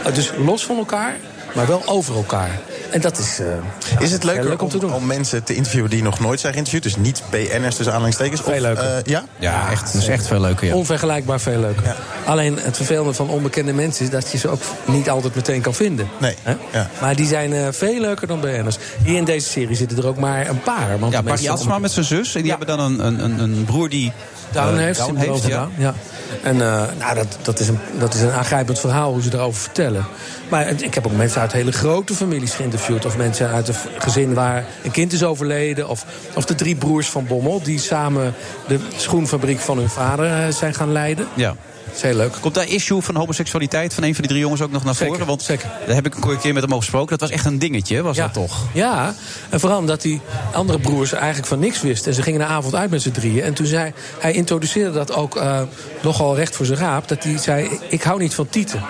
Uh, 0.07 0.15
dus 0.15 0.31
los 0.37 0.65
van 0.65 0.77
elkaar, 0.77 1.15
maar 1.55 1.67
wel 1.67 1.81
over 1.85 2.15
elkaar. 2.15 2.59
En 2.91 3.01
dat 3.01 3.17
is. 3.17 3.39
Uh, 3.39 3.47
is 3.99 4.11
het 4.11 4.23
leuker 4.23 4.43
leuk 4.43 4.61
om, 4.61 4.69
te 4.69 4.77
doen. 4.77 4.93
om 4.93 5.05
mensen 5.05 5.43
te 5.43 5.55
interviewen 5.55 5.89
die 5.89 6.03
nog 6.03 6.19
nooit 6.19 6.39
zijn 6.39 6.53
geïnterviewd? 6.53 6.83
Dus 6.83 6.95
niet 6.95 7.23
BN'ers 7.29 7.75
tussen 7.75 7.93
aanhalingstekens? 7.93 8.41
Veel 8.41 8.61
leuker. 8.61 8.83
Uh, 8.83 9.03
ja? 9.03 9.23
ja, 9.39 9.71
echt. 9.71 9.93
Dat 9.93 10.01
is 10.01 10.07
echt 10.07 10.27
veel 10.27 10.39
leuker. 10.41 10.67
Ja. 10.67 10.73
Onvergelijkbaar 10.75 11.39
veel 11.39 11.59
leuker. 11.59 11.83
Ja. 11.85 11.95
Alleen 12.25 12.57
het 12.61 12.75
vervelende 12.75 13.13
van 13.13 13.29
onbekende 13.29 13.73
mensen 13.73 14.05
is 14.05 14.11
dat 14.11 14.31
je 14.31 14.37
ze 14.37 14.49
ook 14.49 14.61
niet 14.85 15.09
altijd 15.09 15.35
meteen 15.35 15.61
kan 15.61 15.73
vinden. 15.73 16.07
Nee. 16.17 16.35
Ja. 16.71 16.89
Maar 17.01 17.15
die 17.15 17.27
zijn 17.27 17.51
uh, 17.51 17.67
veel 17.71 17.99
leuker 17.99 18.27
dan 18.27 18.39
BN'ers. 18.39 18.77
Hier 19.03 19.17
in 19.17 19.25
deze 19.25 19.49
serie 19.49 19.75
zitten 19.75 19.97
er 19.97 20.07
ook 20.07 20.17
maar 20.17 20.49
een 20.49 20.61
paar. 20.61 20.99
Want 20.99 21.13
ja, 21.13 21.23
Barry 21.23 21.47
Asma 21.47 21.79
met 21.79 21.91
zijn 21.91 22.05
zus. 22.05 22.35
En 22.35 22.41
die 22.41 22.49
hebben 22.49 22.67
dan 22.67 22.79
een, 22.79 23.23
een, 23.23 23.39
een 23.39 23.63
broer 23.65 23.89
die. 23.89 24.13
Down 24.51 24.77
heeft. 24.77 24.99
Down 24.99 25.15
heeft 25.15 25.47
ja. 25.47 25.67
ja. 25.77 25.93
En 26.43 26.55
uh, 26.55 26.83
nou, 26.99 27.15
dat, 27.15 27.37
dat, 27.41 27.59
is 27.59 27.67
een, 27.67 27.79
dat 27.99 28.13
is 28.13 28.21
een 28.21 28.31
aangrijpend 28.31 28.79
verhaal 28.79 29.11
hoe 29.11 29.21
ze 29.21 29.33
erover 29.33 29.61
vertellen. 29.61 30.05
Maar 30.49 30.67
ik 30.81 30.93
heb 30.93 31.05
ook 31.05 31.15
mensen 31.15 31.41
uit 31.41 31.51
hele 31.51 31.71
grote 31.71 32.13
families 32.13 32.53
geïnterviewd. 32.53 33.05
Of 33.05 33.17
mensen 33.17 33.49
uit 33.49 33.67
een 33.67 33.75
gezin 33.97 34.33
waar 34.33 34.65
een 34.83 34.91
kind 34.91 35.13
is 35.13 35.23
overleden. 35.23 35.89
Of, 35.89 36.05
of 36.35 36.45
de 36.45 36.55
drie 36.55 36.75
broers 36.75 37.09
van 37.09 37.25
Bommel 37.25 37.61
die 37.63 37.79
samen 37.79 38.33
de 38.67 38.79
schoenfabriek 38.95 39.59
van 39.59 39.77
hun 39.77 39.89
vader 39.89 40.25
uh, 40.25 40.53
zijn 40.53 40.73
gaan 40.73 40.91
leiden. 40.91 41.27
Ja. 41.33 41.55
Dat 41.87 41.95
is 41.95 42.01
heel 42.01 42.15
leuk. 42.15 42.33
Komt 42.41 42.53
daar 42.53 42.67
issue 42.67 43.01
van 43.01 43.15
homoseksualiteit 43.15 43.93
van 43.93 44.03
een 44.03 44.13
van 44.13 44.21
die 44.21 44.31
drie 44.31 44.41
jongens 44.41 44.61
ook 44.61 44.71
nog 44.71 44.83
naar 44.83 44.95
zeker, 44.95 45.13
voren? 45.13 45.27
Want 45.27 45.41
zeker. 45.41 45.69
daar 45.85 45.95
heb 45.95 46.05
ik 46.05 46.15
een 46.15 46.39
keer 46.39 46.53
met 46.53 46.63
hem 46.63 46.71
over 46.71 46.83
gesproken. 46.83 47.09
Dat 47.09 47.19
was 47.19 47.37
echt 47.37 47.45
een 47.45 47.59
dingetje, 47.59 48.01
was 48.01 48.15
ja. 48.15 48.23
dat 48.23 48.33
toch? 48.33 48.65
Ja, 48.73 49.15
en 49.49 49.59
vooral 49.59 49.77
omdat 49.79 50.01
die 50.01 50.21
andere 50.53 50.79
broers 50.79 51.11
eigenlijk 51.11 51.47
van 51.47 51.59
niks 51.59 51.81
wisten. 51.81 52.09
En 52.09 52.13
ze 52.13 52.21
gingen 52.21 52.39
de 52.39 52.45
avond 52.45 52.75
uit 52.75 52.89
met 52.89 53.01
z'n 53.01 53.11
drieën. 53.11 53.43
En 53.43 53.53
toen 53.53 53.65
zei 53.65 53.93
hij 54.19 54.33
introduceerde 54.33 54.91
dat 54.91 55.13
ook 55.13 55.35
uh, 55.35 55.61
nogal 56.01 56.35
recht 56.35 56.55
voor 56.55 56.65
zijn 56.65 56.79
raap. 56.79 57.07
Dat 57.07 57.23
hij 57.23 57.37
zei, 57.37 57.79
ik 57.89 58.01
hou 58.01 58.19
niet 58.19 58.33
van 58.33 58.49
tieten. 58.49 58.81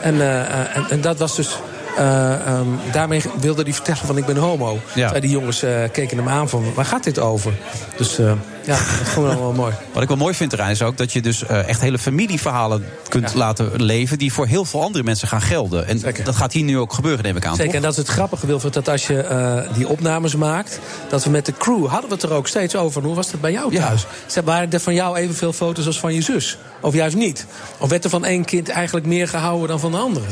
en, 0.00 0.14
uh, 0.14 0.76
en, 0.76 0.86
en 0.90 1.00
dat 1.00 1.18
was 1.18 1.36
dus 1.36 1.56
uh, 1.98 2.58
um, 2.58 2.78
daarmee 2.92 3.22
wilde 3.40 3.62
hij 3.62 3.72
vertellen 3.72 4.06
van 4.06 4.16
ik 4.16 4.26
ben 4.26 4.36
homo. 4.36 4.78
Ja. 4.94 5.20
Die 5.20 5.30
jongens 5.30 5.64
uh, 5.64 5.70
keken 5.92 6.16
hem 6.16 6.28
aan 6.28 6.48
van 6.48 6.74
waar 6.74 6.84
gaat 6.84 7.04
dit 7.04 7.18
over? 7.18 7.52
Dus 7.96 8.18
uh, 8.18 8.32
ja, 8.64 8.76
dat 8.76 9.08
vond 9.08 9.32
ik 9.32 9.38
wel 9.38 9.52
mooi. 9.52 9.74
Wat 9.92 10.02
ik 10.02 10.08
wel 10.08 10.16
mooi 10.16 10.34
vind 10.34 10.52
eraan 10.52 10.70
is 10.70 10.82
ook 10.82 10.96
dat 10.96 11.12
je 11.12 11.22
dus 11.22 11.46
echt 11.46 11.80
hele 11.80 11.98
familieverhalen 11.98 12.84
kunt 13.08 13.30
ja. 13.30 13.38
laten 13.38 13.82
leven... 13.82 14.18
die 14.18 14.32
voor 14.32 14.46
heel 14.46 14.64
veel 14.64 14.82
andere 14.82 15.04
mensen 15.04 15.28
gaan 15.28 15.40
gelden. 15.40 15.86
En 15.86 15.98
Zeker. 15.98 16.24
dat 16.24 16.36
gaat 16.36 16.52
hier 16.52 16.64
nu 16.64 16.78
ook 16.78 16.92
gebeuren, 16.92 17.24
neem 17.24 17.36
ik 17.36 17.46
aan. 17.46 17.54
Zeker, 17.54 17.66
toch? 17.66 17.74
en 17.74 17.82
dat 17.82 17.90
is 17.90 17.96
het 17.96 18.08
grappige, 18.08 18.46
Wilfred, 18.46 18.72
dat 18.72 18.88
als 18.88 19.06
je 19.06 19.68
die 19.74 19.88
opnames 19.88 20.34
maakt... 20.34 20.80
dat 21.08 21.24
we 21.24 21.30
met 21.30 21.46
de 21.46 21.52
crew, 21.52 21.86
hadden 21.86 22.08
we 22.08 22.14
het 22.14 22.24
er 22.24 22.32
ook 22.32 22.48
steeds 22.48 22.76
over. 22.76 23.02
Hoe 23.02 23.14
was 23.14 23.30
dat 23.30 23.40
bij 23.40 23.52
jou 23.52 23.74
thuis? 23.74 24.06
Ja. 24.34 24.42
Waren 24.42 24.72
er 24.72 24.80
van 24.80 24.94
jou 24.94 25.16
evenveel 25.16 25.52
foto's 25.52 25.86
als 25.86 26.00
van 26.00 26.14
je 26.14 26.22
zus? 26.22 26.58
Of 26.80 26.94
juist 26.94 27.16
niet? 27.16 27.46
Of 27.78 27.88
werd 27.88 28.04
er 28.04 28.10
van 28.10 28.24
één 28.24 28.44
kind 28.44 28.68
eigenlijk 28.68 29.06
meer 29.06 29.28
gehouden 29.28 29.68
dan 29.68 29.80
van 29.80 29.90
de 29.90 29.96
andere? 29.96 30.26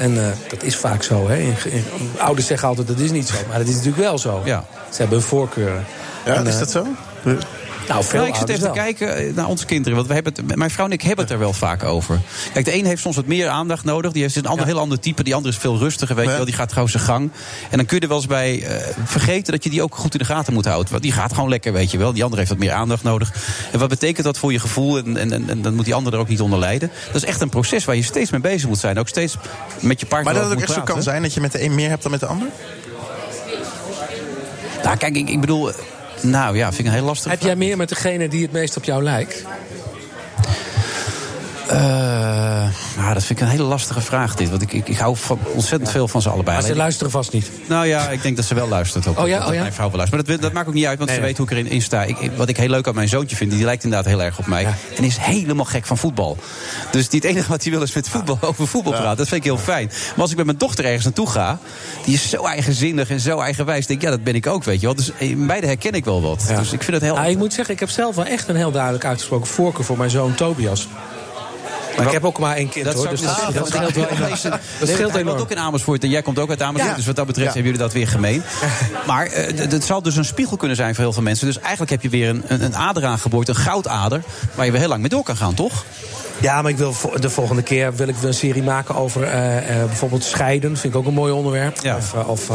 En 0.00 0.14
uh, 0.14 0.26
dat 0.48 0.62
is 0.62 0.76
vaak 0.76 1.02
zo. 1.02 1.28
Hè? 1.28 1.36
In, 1.36 1.54
in, 1.64 1.84
ouders 2.18 2.46
zeggen 2.46 2.68
altijd 2.68 2.86
dat 2.86 2.98
is 2.98 3.10
niet 3.10 3.28
zo. 3.28 3.34
Maar 3.48 3.58
dat 3.58 3.66
is 3.66 3.74
natuurlijk 3.74 4.02
wel 4.02 4.18
zo. 4.18 4.42
Ja. 4.44 4.64
Ze 4.90 5.00
hebben 5.00 5.22
voorkeuren. 5.22 5.84
Ja, 6.24 6.34
en, 6.34 6.46
is 6.46 6.58
dat 6.58 6.70
zo? 6.70 6.86
Nou, 7.90 8.04
veel 8.04 8.26
ik 8.26 8.34
zit 8.34 8.48
even 8.48 8.62
wel. 8.62 8.72
te 8.72 8.78
kijken 8.78 9.34
naar 9.34 9.46
onze 9.46 9.66
kinderen. 9.66 9.94
Want 9.94 10.08
we 10.08 10.14
hebben 10.14 10.32
het, 10.34 10.56
mijn 10.56 10.70
vrouw 10.70 10.84
en 10.84 10.92
ik 10.92 11.02
hebben 11.02 11.24
het 11.24 11.32
er 11.32 11.38
wel 11.38 11.52
vaak 11.52 11.84
over. 11.84 12.20
Kijk, 12.52 12.64
de 12.64 12.74
een 12.74 12.84
heeft 12.84 13.02
soms 13.02 13.16
wat 13.16 13.26
meer 13.26 13.48
aandacht 13.48 13.84
nodig. 13.84 14.12
Die 14.12 14.22
heeft 14.22 14.36
een 14.36 14.46
ander, 14.46 14.66
heel 14.66 14.78
ander 14.78 15.00
type. 15.00 15.22
Die 15.22 15.34
andere 15.34 15.54
is 15.54 15.60
veel 15.60 15.78
rustiger. 15.78 16.16
Weet 16.16 16.28
je 16.28 16.36
wel. 16.36 16.44
Die 16.44 16.54
gaat 16.54 16.72
gewoon 16.72 16.88
zijn 16.88 17.02
gang. 17.02 17.30
En 17.70 17.76
dan 17.76 17.86
kun 17.86 17.96
je 17.96 18.02
er 18.02 18.08
wel 18.08 18.16
eens 18.16 18.26
bij 18.26 18.58
uh, 18.58 18.76
vergeten 19.04 19.52
dat 19.52 19.64
je 19.64 19.70
die 19.70 19.82
ook 19.82 19.94
goed 19.94 20.12
in 20.12 20.18
de 20.18 20.24
gaten 20.24 20.52
moet 20.52 20.64
houden. 20.64 20.90
Want 20.90 21.02
die 21.02 21.12
gaat 21.12 21.32
gewoon 21.32 21.48
lekker, 21.48 21.72
weet 21.72 21.90
je 21.90 21.98
wel. 21.98 22.12
Die 22.12 22.22
andere 22.22 22.40
heeft 22.40 22.52
wat 22.52 22.60
meer 22.60 22.72
aandacht 22.72 23.02
nodig. 23.02 23.32
En 23.72 23.78
wat 23.78 23.88
betekent 23.88 24.26
dat 24.26 24.38
voor 24.38 24.52
je 24.52 24.58
gevoel? 24.58 24.98
En, 24.98 25.16
en, 25.16 25.32
en, 25.32 25.50
en 25.50 25.62
dan 25.62 25.74
moet 25.74 25.84
die 25.84 25.94
ander 25.94 26.12
er 26.12 26.18
ook 26.18 26.28
niet 26.28 26.40
onder 26.40 26.58
lijden. 26.58 26.90
Dat 27.06 27.22
is 27.22 27.28
echt 27.28 27.40
een 27.40 27.48
proces 27.48 27.84
waar 27.84 27.96
je 27.96 28.02
steeds 28.02 28.30
mee 28.30 28.40
bezig 28.40 28.68
moet 28.68 28.78
zijn. 28.78 28.98
Ook 28.98 29.08
steeds 29.08 29.36
met 29.80 30.00
je 30.00 30.06
partner 30.06 30.32
Maar 30.32 30.42
dat 30.42 30.50
het 30.50 30.60
ook 30.60 30.64
echt 30.64 30.78
zo 30.78 30.94
kan 30.94 31.02
zijn 31.02 31.22
dat 31.22 31.34
je 31.34 31.40
met 31.40 31.52
de 31.52 31.62
een 31.62 31.74
meer 31.74 31.88
hebt 31.88 32.02
dan 32.02 32.10
met 32.10 32.20
de 32.20 32.26
ander? 32.26 32.48
Nou, 34.82 34.96
kijk, 34.96 35.16
ik, 35.16 35.28
ik 35.28 35.40
bedoel... 35.40 35.70
Nou 36.22 36.56
ja, 36.56 36.66
vind 36.66 36.78
ik 36.80 36.86
een 36.86 36.98
heel 36.98 37.04
lastig. 37.04 37.30
Heb 37.30 37.40
jij 37.40 37.56
meer 37.56 37.76
met 37.76 37.88
degene 37.88 38.28
die 38.28 38.42
het 38.42 38.52
meest 38.52 38.76
op 38.76 38.84
jou 38.84 39.02
lijkt? 39.02 39.44
Uh, 41.72 41.76
nou, 42.96 43.14
dat 43.14 43.24
vind 43.24 43.40
ik 43.40 43.40
een 43.40 43.50
hele 43.50 43.62
lastige 43.62 44.00
vraag, 44.00 44.34
dit. 44.34 44.50
Want 44.50 44.62
ik, 44.62 44.72
ik, 44.72 44.88
ik 44.88 44.98
hou 44.98 45.16
van, 45.16 45.38
ontzettend 45.54 45.90
veel 45.90 46.08
van 46.08 46.22
ze 46.22 46.28
allebei. 46.28 46.56
Maar 46.56 46.66
ze 46.66 46.76
luisteren 46.76 47.10
vast 47.10 47.32
niet. 47.32 47.50
Nou 47.68 47.86
ja, 47.86 48.08
ik 48.08 48.22
denk 48.22 48.36
dat 48.36 48.44
ze 48.44 48.54
wel 48.54 48.68
luistert. 48.68 49.06
Ook, 49.06 49.18
oh 49.18 49.28
ja, 49.28 49.38
dat 49.38 49.48
oh 49.48 49.54
ja? 49.54 49.60
mijn 49.60 49.72
vrouw 49.72 49.88
wel 49.88 49.96
luistert. 49.96 50.26
Maar 50.26 50.36
dat, 50.36 50.44
dat 50.44 50.52
maakt 50.52 50.68
ook 50.68 50.74
niet 50.74 50.86
uit, 50.86 50.98
want 50.98 51.10
nee, 51.10 51.18
ze 51.18 51.24
weet 51.24 51.36
hoe 51.36 51.46
ik 51.46 51.52
erin 51.52 51.66
in 51.66 51.82
sta. 51.82 52.02
Ik, 52.02 52.30
wat 52.36 52.48
ik 52.48 52.56
heel 52.56 52.68
leuk 52.68 52.88
aan 52.88 52.94
mijn 52.94 53.08
zoontje 53.08 53.36
vind, 53.36 53.50
die 53.50 53.64
lijkt 53.64 53.84
inderdaad 53.84 54.08
heel 54.08 54.22
erg 54.22 54.38
op 54.38 54.46
mij. 54.46 54.62
Ja. 54.62 54.74
En 54.96 55.04
is 55.04 55.16
helemaal 55.16 55.64
gek 55.64 55.86
van 55.86 55.98
voetbal. 55.98 56.36
Dus 56.90 57.08
die, 57.08 57.20
het 57.20 57.28
enige 57.28 57.48
wat 57.48 57.62
hij 57.62 57.72
wil 57.72 57.82
is 57.82 57.92
met 57.92 58.08
voetbal, 58.08 58.38
over 58.40 58.66
voetbal 58.66 58.92
praten. 58.92 59.16
Dat 59.16 59.28
vind 59.28 59.44
ik 59.44 59.50
heel 59.50 59.58
fijn. 59.58 59.86
Maar 59.86 60.20
als 60.20 60.30
ik 60.30 60.36
met 60.36 60.46
mijn 60.46 60.58
dochter 60.58 60.84
ergens 60.84 61.04
naartoe 61.04 61.30
ga, 61.30 61.58
die 62.04 62.14
is 62.14 62.30
zo 62.30 62.44
eigenzinnig 62.44 63.10
en 63.10 63.20
zo 63.20 63.38
eigenwijs. 63.38 63.86
denk 63.86 64.00
ik, 64.00 64.04
ja, 64.04 64.10
dat 64.10 64.24
ben 64.24 64.34
ik 64.34 64.46
ook, 64.46 64.64
weet 64.64 64.80
je 64.80 64.86
wel. 64.86 64.94
Dus 64.94 65.12
in 65.18 65.46
beide 65.46 65.66
herken 65.66 65.92
ik 65.92 66.04
wel 66.04 66.22
wat. 66.22 66.44
Dus 66.56 66.72
ik 66.72 66.82
vind 66.82 66.96
het 66.96 67.02
heel... 67.02 67.14
Nou, 67.14 67.30
ik 67.30 67.38
moet 67.38 67.52
zeggen, 67.52 67.74
ik 67.74 67.80
heb 67.80 67.90
zelf 67.90 68.14
wel 68.14 68.24
echt 68.24 68.48
een 68.48 68.56
heel 68.56 68.70
duidelijk 68.70 69.04
uitgesproken 69.04 69.46
voorkeur 69.46 69.84
voor 69.84 69.98
mijn 69.98 70.10
zoon 70.10 70.34
Tobias. 70.34 70.88
Maar 71.96 72.06
ik 72.06 72.12
heb 72.12 72.24
ook 72.24 72.38
maar 72.38 72.56
één 72.56 72.68
kind, 72.68 72.84
dat 72.84 72.94
hoor. 72.94 73.08
Dus 73.08 73.20
dat, 73.20 73.40
dat, 73.44 73.54
dat 73.54 73.66
scheelt 73.68 73.94
wel 73.94 74.06
enorm. 74.08 74.30
Dat 74.78 74.88
scheelt 74.88 75.14
enorm. 75.14 75.38
ook 75.38 75.50
in 75.50 75.58
Amersfoort 75.58 76.02
en 76.02 76.10
jij 76.10 76.22
komt 76.22 76.38
ook 76.38 76.50
uit 76.50 76.62
Amersfoort. 76.62 76.90
Ja. 76.90 76.96
Dus 76.96 77.06
wat 77.06 77.16
dat 77.16 77.26
betreft 77.26 77.48
Ja. 77.48 77.54
hebben 77.54 77.72
jullie 77.72 77.86
dat 77.86 77.96
weer 77.96 78.08
gemeen. 78.08 78.42
Maar 79.06 79.26
uh, 79.26 79.70
het 79.70 79.84
zal 79.84 80.02
dus 80.02 80.16
een 80.16 80.24
spiegel 80.24 80.56
kunnen 80.56 80.76
zijn 80.76 80.94
voor 80.94 81.04
heel 81.04 81.12
veel 81.12 81.22
mensen. 81.22 81.46
Dus 81.46 81.58
eigenlijk 81.58 81.90
heb 81.90 82.02
je 82.02 82.08
weer 82.08 82.28
een, 82.28 82.42
een, 82.46 82.62
een 82.62 82.76
ader 82.76 83.04
aangeboord, 83.04 83.48
een 83.48 83.56
goudader... 83.56 84.22
waar 84.54 84.64
je 84.64 84.70
weer 84.70 84.80
heel 84.80 84.88
lang 84.88 85.00
mee 85.00 85.10
door 85.10 85.22
kan 85.22 85.36
gaan, 85.36 85.54
toch? 85.54 85.84
Ja, 86.40 86.62
maar 86.62 86.70
ik 86.70 86.76
wil 86.76 86.94
de 87.20 87.30
volgende 87.30 87.62
keer 87.62 87.94
wil 87.94 88.08
ik 88.08 88.22
een 88.22 88.34
serie 88.34 88.62
maken 88.62 88.94
over 88.94 89.22
uh, 89.22 89.56
uh, 89.56 89.84
bijvoorbeeld 89.84 90.24
scheiden. 90.24 90.76
Vind 90.76 90.94
ik 90.94 91.00
ook 91.00 91.06
een 91.06 91.14
mooi 91.14 91.32
onderwerp. 91.32 91.78
Ja. 91.82 91.96
Of, 91.96 92.14
uh, 92.14 92.28
of 92.28 92.50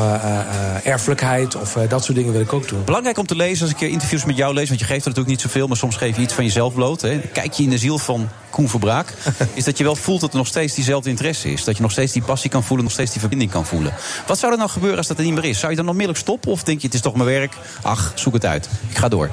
erfelijkheid 0.84 1.56
of 1.56 1.74
dat 1.74 2.04
soort 2.04 2.18
dingen 2.18 2.32
wil 2.32 2.42
ik 2.42 2.54
ook 2.54 2.68
doen. 2.68 2.84
Belangrijk 2.84 3.18
om 3.18 3.26
te 3.28 3.36
lezen 3.36 3.66
als 3.66 3.76
ik 3.76 3.90
interviews 3.90 4.26
met 4.26 4.38
jou 4.38 4.54
lees. 4.54 4.68
Want 4.68 4.80
je 4.80 4.86
geeft 4.86 5.02
er 5.02 5.10
natuurlijk 5.10 5.36
niet 5.36 5.42
zoveel, 5.42 5.68
maar 5.68 5.78
soms 5.78 5.96
geef 5.96 6.16
je 6.16 6.22
iets 6.22 6.34
van 6.34 6.44
jezelf 6.44 6.74
bloot. 6.74 7.02
Hè. 7.02 7.20
Kijk 7.20 7.54
je 7.54 7.64
in 7.64 7.70
de 7.70 7.78
ziel 7.78 7.98
van 7.98 8.30
Koen 8.50 8.70
Verbraak. 8.70 9.14
is 9.54 9.64
dat 9.64 9.78
je 9.78 9.84
wel 9.84 9.96
voelt 9.96 10.22
dat 10.22 10.32
er 10.32 10.38
nog 10.38 10.48
steeds 10.48 10.74
diezelfde 10.74 11.10
interesse 11.10 11.52
is. 11.52 11.64
Dat 11.64 11.76
je 11.76 11.82
nog 11.82 11.92
steeds 11.92 12.12
die 12.12 12.22
passie 12.22 12.50
kan 12.50 12.64
voelen, 12.64 12.86
nog 12.86 12.94
steeds 12.94 13.12
die 13.12 13.20
verbinding 13.20 13.52
kan 13.52 13.66
voelen. 13.66 13.94
Wat 14.28 14.40
zou 14.40 14.52
er 14.52 14.58
nou 14.58 14.70
gebeuren 14.70 14.98
als 14.98 15.08
dat 15.08 15.18
er 15.18 15.24
niet 15.24 15.34
meer 15.34 15.46
is? 15.46 15.60
Zou 15.60 15.72
je 15.72 15.78
dan 15.78 15.88
onmiddellijk 15.88 16.24
stoppen? 16.24 16.52
Of 16.52 16.64
denk 16.64 16.80
je, 16.80 16.86
het 16.86 16.96
is 16.96 17.02
toch 17.02 17.16
mijn 17.16 17.30
werk? 17.30 17.54
Ach, 17.82 18.12
zoek 18.16 18.34
het 18.34 18.46
uit. 18.46 18.70
Ik 18.90 18.98
ga 18.98 19.08
door. 19.08 19.30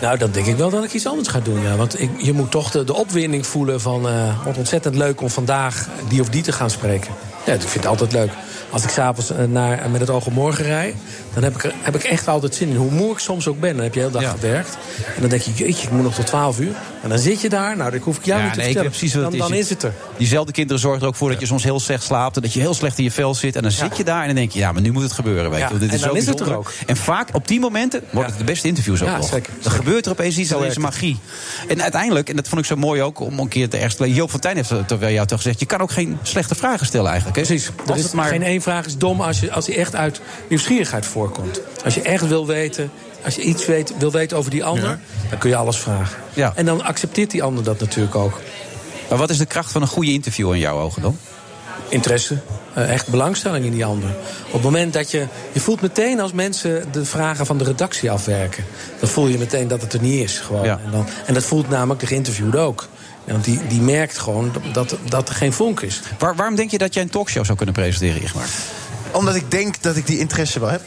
Nou, 0.00 0.18
dan 0.18 0.30
denk 0.30 0.46
ik 0.46 0.56
wel 0.56 0.70
dat 0.70 0.84
ik 0.84 0.92
iets 0.92 1.06
anders 1.06 1.28
ga 1.28 1.40
doen. 1.40 1.60
Ja. 1.60 1.76
Want 1.76 2.00
ik, 2.00 2.10
je 2.18 2.32
moet 2.32 2.50
toch 2.50 2.70
de, 2.70 2.84
de 2.84 2.94
opwinding 2.94 3.46
voelen 3.46 3.80
van... 3.80 4.08
Uh, 4.08 4.44
wat 4.44 4.56
ontzettend 4.56 4.94
leuk 4.94 5.20
om 5.20 5.30
vandaag 5.30 5.88
die 6.08 6.20
of 6.20 6.28
die 6.28 6.42
te 6.42 6.52
gaan 6.52 6.70
spreken. 6.70 7.14
Ja, 7.46 7.52
ik 7.52 7.60
vind 7.60 7.74
het 7.74 7.86
altijd 7.86 8.12
leuk. 8.12 8.30
Als 8.70 8.84
ik 8.84 8.90
s'avonds 8.90 9.32
naar 9.48 9.90
met 9.90 10.00
het 10.00 10.10
oog 10.10 10.26
op 10.26 10.32
morgen 10.32 10.64
rijd... 10.64 10.94
dan 11.34 11.42
heb 11.42 11.54
ik, 11.54 11.72
heb 11.80 11.94
ik 11.94 12.02
echt 12.02 12.28
altijd 12.28 12.54
zin 12.54 12.68
in. 12.68 12.76
Hoe 12.76 12.90
moe 12.90 13.12
ik 13.12 13.18
soms 13.18 13.48
ook 13.48 13.60
ben. 13.60 13.74
Dan 13.74 13.82
heb 13.84 13.94
je 13.94 14.00
de 14.00 14.06
hele 14.06 14.18
dag 14.18 14.22
ja. 14.22 14.38
gewerkt. 14.38 14.78
En 15.14 15.20
dan 15.20 15.30
denk 15.30 15.42
je, 15.42 15.52
jeetje, 15.52 15.86
ik 15.86 15.90
moet 15.90 16.02
nog 16.02 16.14
tot 16.14 16.26
12 16.26 16.60
uur. 16.60 16.74
En 17.02 17.08
dan 17.08 17.18
zit 17.18 17.40
je 17.40 17.48
daar. 17.48 17.76
Nou, 17.76 17.90
dat 17.90 18.00
hoef 18.00 18.16
ik 18.16 18.24
jou 18.24 18.38
ja, 18.38 18.44
niet 18.44 18.54
te 18.54 18.58
nee, 18.58 18.66
vertellen. 18.72 18.90
Precies 18.90 19.14
wat 19.14 19.22
dan, 19.22 19.32
is. 19.32 19.38
dan 19.38 19.54
is 19.54 19.70
het 19.70 19.82
er. 19.82 19.92
Diezelfde 20.16 20.52
kinderen 20.52 20.80
zorgen 20.80 21.02
er 21.02 21.06
ook 21.06 21.14
voor 21.14 21.30
dat 21.30 21.40
je 21.40 21.46
soms 21.46 21.64
heel 21.64 21.80
slecht 21.80 22.02
slaapt. 22.02 22.36
En 22.36 22.42
dat 22.42 22.52
je 22.52 22.60
heel 22.60 22.74
slecht 22.74 22.98
in 22.98 23.04
je 23.04 23.10
vel 23.10 23.34
zit. 23.34 23.56
En 23.56 23.62
dan 23.62 23.70
zit 23.70 23.96
je 23.96 24.04
daar 24.04 24.20
en 24.20 24.26
dan 24.26 24.36
denk 24.36 24.52
je, 24.52 24.58
ja, 24.58 24.72
maar 24.72 24.82
nu 24.82 24.92
moet 24.92 25.02
het 25.02 25.12
gebeuren. 25.12 25.50
Weet 25.50 25.68
je. 25.68 25.78
Dit 25.78 25.88
en 25.88 25.94
is 25.94 26.00
dan 26.00 26.10
zo 26.10 26.16
is 26.16 26.26
het 26.26 26.40
er 26.40 26.56
ook. 26.56 26.72
En 26.86 26.96
vaak 26.96 27.28
op 27.32 27.48
die 27.48 27.60
momenten 27.60 28.02
worden 28.10 28.30
het 28.30 28.38
de 28.38 28.44
beste 28.44 28.68
interviews 28.68 29.02
ook 29.02 29.16
nog. 29.16 29.28
zeker, 29.28 29.52
Dan 29.62 29.72
gebeurt 29.72 30.06
er 30.06 30.12
opeens 30.12 30.36
iets, 30.36 30.48
dat 30.48 30.58
is 30.58 30.64
werkt 30.64 30.78
magie. 30.78 31.18
En 31.68 31.82
uiteindelijk, 31.82 32.28
en 32.28 32.36
dat 32.36 32.48
vond 32.48 32.60
ik 32.60 32.66
zo 32.66 32.76
mooi 32.76 33.02
ook, 33.02 33.20
om 33.20 33.38
een 33.38 33.48
keer 33.48 33.68
te 33.68 33.76
ergens... 33.76 34.14
Joop 34.14 34.30
van 34.30 34.40
Tijn 34.40 34.56
heeft 34.56 34.72
terwijl 34.86 35.14
jou 35.14 35.26
toch 35.26 35.38
gezegd... 35.38 35.60
je 35.60 35.66
kan 35.66 35.80
ook 35.80 35.90
geen 35.90 36.18
slechte 36.22 36.54
vragen 36.54 36.86
stellen 36.86 37.10
eigenlijk. 37.10 37.46
Precies. 37.46 37.70
Er 37.88 37.96
is 37.96 38.12
maar- 38.12 38.28
Geen 38.28 38.42
één 38.42 38.62
vraag 38.62 38.86
is 38.86 38.98
dom 38.98 39.20
als, 39.20 39.40
je, 39.40 39.52
als 39.52 39.64
die 39.64 39.74
echt 39.74 39.94
uit 39.94 40.20
nieuwsgierigheid 40.48 41.06
voorkomt. 41.24 41.60
Als 41.84 41.94
je 41.94 42.02
echt 42.02 42.28
wil 42.28 42.46
weten, 42.46 42.90
als 43.24 43.34
je 43.34 43.42
iets 43.42 43.66
weet, 43.66 43.92
wil 43.98 44.10
weten 44.10 44.36
over 44.36 44.50
die 44.50 44.64
ander, 44.64 44.98
dan 45.30 45.38
kun 45.38 45.50
je 45.50 45.56
alles 45.56 45.76
vragen. 45.76 46.16
Ja. 46.34 46.52
En 46.54 46.64
dan 46.64 46.82
accepteert 46.82 47.30
die 47.30 47.42
ander 47.42 47.64
dat 47.64 47.80
natuurlijk 47.80 48.14
ook. 48.14 48.40
Maar 49.08 49.18
wat 49.18 49.30
is 49.30 49.38
de 49.38 49.46
kracht 49.46 49.72
van 49.72 49.82
een 49.82 49.88
goede 49.88 50.12
interview 50.12 50.52
in 50.52 50.58
jouw 50.58 50.80
ogen 50.80 51.02
dan? 51.02 51.18
Interesse, 51.88 52.38
eh, 52.74 52.92
echt 52.92 53.08
belangstelling 53.08 53.64
in 53.64 53.72
die 53.72 53.84
ander. 53.84 54.08
Op 54.46 54.52
het 54.52 54.62
moment 54.62 54.92
dat 54.92 55.10
je. 55.10 55.26
Je 55.52 55.60
voelt 55.60 55.80
meteen 55.80 56.20
als 56.20 56.32
mensen 56.32 56.92
de 56.92 57.04
vragen 57.04 57.46
van 57.46 57.58
de 57.58 57.64
redactie 57.64 58.10
afwerken. 58.10 58.64
Dan 59.00 59.08
voel 59.08 59.26
je 59.26 59.38
meteen 59.38 59.68
dat 59.68 59.80
het 59.80 59.92
er 59.92 60.00
niet 60.00 60.22
is. 60.22 60.38
Gewoon. 60.38 60.64
Ja. 60.64 60.80
En, 60.84 60.90
dan, 60.90 61.06
en 61.26 61.34
dat 61.34 61.44
voelt 61.44 61.68
namelijk 61.68 62.00
de 62.00 62.06
geïnterviewde 62.06 62.58
ook. 62.58 62.88
Want 63.24 63.44
die, 63.44 63.60
die 63.68 63.80
merkt 63.80 64.18
gewoon 64.18 64.52
dat, 64.72 64.96
dat 65.08 65.28
er 65.28 65.34
geen 65.34 65.52
vonk 65.52 65.80
is. 65.80 66.00
Waar, 66.18 66.34
waarom 66.36 66.56
denk 66.56 66.70
je 66.70 66.78
dat 66.78 66.94
jij 66.94 67.02
een 67.02 67.10
talkshow 67.10 67.44
zou 67.44 67.56
kunnen 67.56 67.74
presenteren, 67.74 68.22
Igmar? 68.22 68.46
Omdat 69.10 69.34
ik 69.34 69.50
denk 69.50 69.82
dat 69.82 69.96
ik 69.96 70.06
die 70.06 70.18
interesse 70.18 70.60
wel 70.60 70.68
heb 70.68 70.82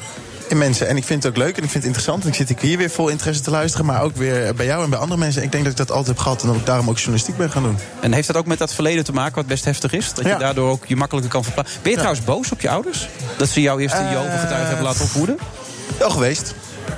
in 0.47 0.57
mensen. 0.57 0.87
En 0.87 0.97
ik 0.97 1.03
vind 1.03 1.23
het 1.23 1.31
ook 1.31 1.37
leuk 1.37 1.57
en 1.57 1.63
ik 1.63 1.69
vind 1.69 1.73
het 1.73 1.83
interessant. 1.83 2.23
En 2.23 2.29
ik 2.29 2.35
zit 2.35 2.59
hier 2.59 2.77
weer 2.77 2.89
vol 2.89 3.07
interesse 3.07 3.43
te 3.43 3.51
luisteren. 3.51 3.85
Maar 3.85 4.01
ook 4.01 4.15
weer 4.15 4.55
bij 4.55 4.65
jou 4.65 4.83
en 4.83 4.89
bij 4.89 4.99
andere 4.99 5.19
mensen. 5.19 5.43
Ik 5.43 5.51
denk 5.51 5.63
dat 5.63 5.71
ik 5.71 5.77
dat 5.77 5.91
altijd 5.91 6.07
heb 6.07 6.17
gehad 6.17 6.41
en 6.41 6.47
dat 6.47 6.55
ik 6.57 6.65
daarom 6.65 6.89
ook 6.89 6.97
journalistiek 6.97 7.37
ben 7.37 7.51
gaan 7.51 7.63
doen. 7.63 7.77
En 7.99 8.13
heeft 8.13 8.27
dat 8.27 8.35
ook 8.35 8.45
met 8.45 8.57
dat 8.57 8.73
verleden 8.73 9.03
te 9.03 9.13
maken, 9.13 9.35
wat 9.35 9.47
best 9.47 9.65
heftig 9.65 9.93
is? 9.93 10.13
Dat 10.13 10.25
je 10.25 10.35
daardoor 10.37 10.69
ook 10.69 10.85
je 10.85 10.95
makkelijker 10.95 11.31
kan 11.31 11.43
verplaatsen. 11.43 11.79
Ben 11.81 11.91
je 11.91 11.97
trouwens 11.97 12.25
boos 12.25 12.51
op 12.51 12.61
je 12.61 12.69
ouders? 12.69 13.09
Dat 13.37 13.49
ze 13.49 13.61
jou 13.61 13.81
eerst 13.81 13.95
in 13.95 14.09
Jehovah-getuigen 14.09 14.67
hebben 14.67 14.85
laten 14.85 15.03
opvoeden? 15.03 15.37
Wel 15.99 16.09
geweest. 16.09 16.55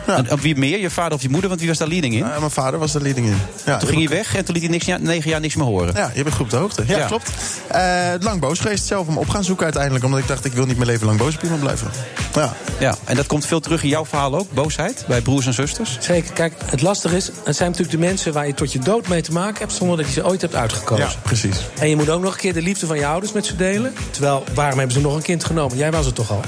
En 0.07 0.31
op 0.31 0.39
wie 0.41 0.55
meer? 0.57 0.79
Je 0.79 0.89
vader 0.89 1.13
of 1.13 1.21
je 1.21 1.29
moeder? 1.29 1.47
Want 1.49 1.61
wie 1.61 1.69
was 1.69 1.77
daar 1.79 1.87
leading 1.87 2.13
in? 2.13 2.19
mijn 2.39 2.51
vader 2.51 2.79
was 2.79 2.91
de 2.91 3.01
leading 3.01 3.27
in. 3.27 3.37
Ja, 3.65 3.77
Toen 3.77 3.89
ging 3.89 4.07
hij 4.07 4.17
weg 4.17 4.35
en 4.35 4.45
toen 4.45 4.53
liet 4.53 4.63
hij 4.63 4.71
niks, 4.71 5.03
negen 5.05 5.29
jaar 5.29 5.39
niks 5.39 5.55
meer 5.55 5.65
horen. 5.65 5.93
Ja, 5.95 6.11
je 6.15 6.23
bent 6.23 6.35
goed 6.35 6.45
op 6.45 6.51
de 6.51 6.57
hoogte. 6.57 6.83
Ja, 6.87 6.97
Ja. 6.97 7.05
klopt. 7.05 7.31
Eh, 7.67 7.81
lang 8.19 8.39
boos 8.39 8.59
geweest 8.59 8.85
zelf 8.85 9.07
om 9.07 9.17
op 9.17 9.29
gaan 9.29 9.43
zoeken 9.43 9.63
uiteindelijk. 9.63 10.05
Omdat 10.05 10.19
ik 10.19 10.27
dacht, 10.27 10.45
ik 10.45 10.53
wil 10.53 10.65
niet 10.65 10.77
mijn 10.77 10.89
leven 10.89 11.05
lang 11.05 11.17
boos 11.19 11.35
op 11.35 11.43
iemand 11.43 11.61
blijven. 11.61 11.87
Ja. 12.35 12.53
Ja, 12.79 12.95
en 13.05 13.15
dat 13.15 13.27
komt 13.27 13.45
veel 13.45 13.59
terug 13.59 13.83
in 13.83 13.89
jouw 13.89 14.05
verhaal 14.05 14.35
ook, 14.35 14.51
boosheid, 14.51 15.03
bij 15.07 15.21
broers 15.21 15.45
en 15.45 15.53
zusters. 15.53 15.97
Zeker. 15.99 16.33
Kijk, 16.33 16.53
het 16.65 16.81
lastige 16.81 17.15
is, 17.15 17.31
het 17.43 17.55
zijn 17.55 17.69
natuurlijk 17.71 17.99
de 17.99 18.05
mensen 18.05 18.33
waar 18.33 18.47
je 18.47 18.53
tot 18.53 18.71
je 18.73 18.79
dood 18.79 19.07
mee 19.07 19.21
te 19.21 19.31
maken 19.31 19.59
hebt, 19.59 19.73
zonder 19.73 19.97
dat 19.97 20.05
je 20.05 20.11
ze 20.11 20.25
ooit 20.25 20.41
hebt 20.41 20.55
uitgekozen. 20.55 21.05
Ja, 21.05 21.11
precies. 21.23 21.57
En 21.79 21.89
je 21.89 21.95
moet 21.95 22.09
ook 22.09 22.21
nog 22.21 22.33
een 22.33 22.39
keer 22.39 22.53
de 22.53 22.61
liefde 22.61 22.85
van 22.87 22.97
je 22.97 23.05
ouders 23.05 23.31
met 23.31 23.45
ze 23.45 23.55
delen. 23.55 23.93
Terwijl, 24.11 24.43
waarom 24.53 24.77
hebben 24.77 24.95
ze 24.95 25.01
nog 25.01 25.15
een 25.15 25.21
kind 25.21 25.43
genomen? 25.43 25.77
Jij 25.77 25.91
was 25.91 26.05
het 26.05 26.15
toch 26.15 26.31
al? 26.31 26.41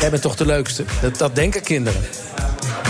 Jij 0.00 0.10
bent 0.10 0.22
toch 0.22 0.36
de 0.36 0.46
leukste? 0.46 0.84
Dat, 1.00 1.18
dat 1.18 1.34
denken 1.34 1.62
kinderen. 1.62 2.00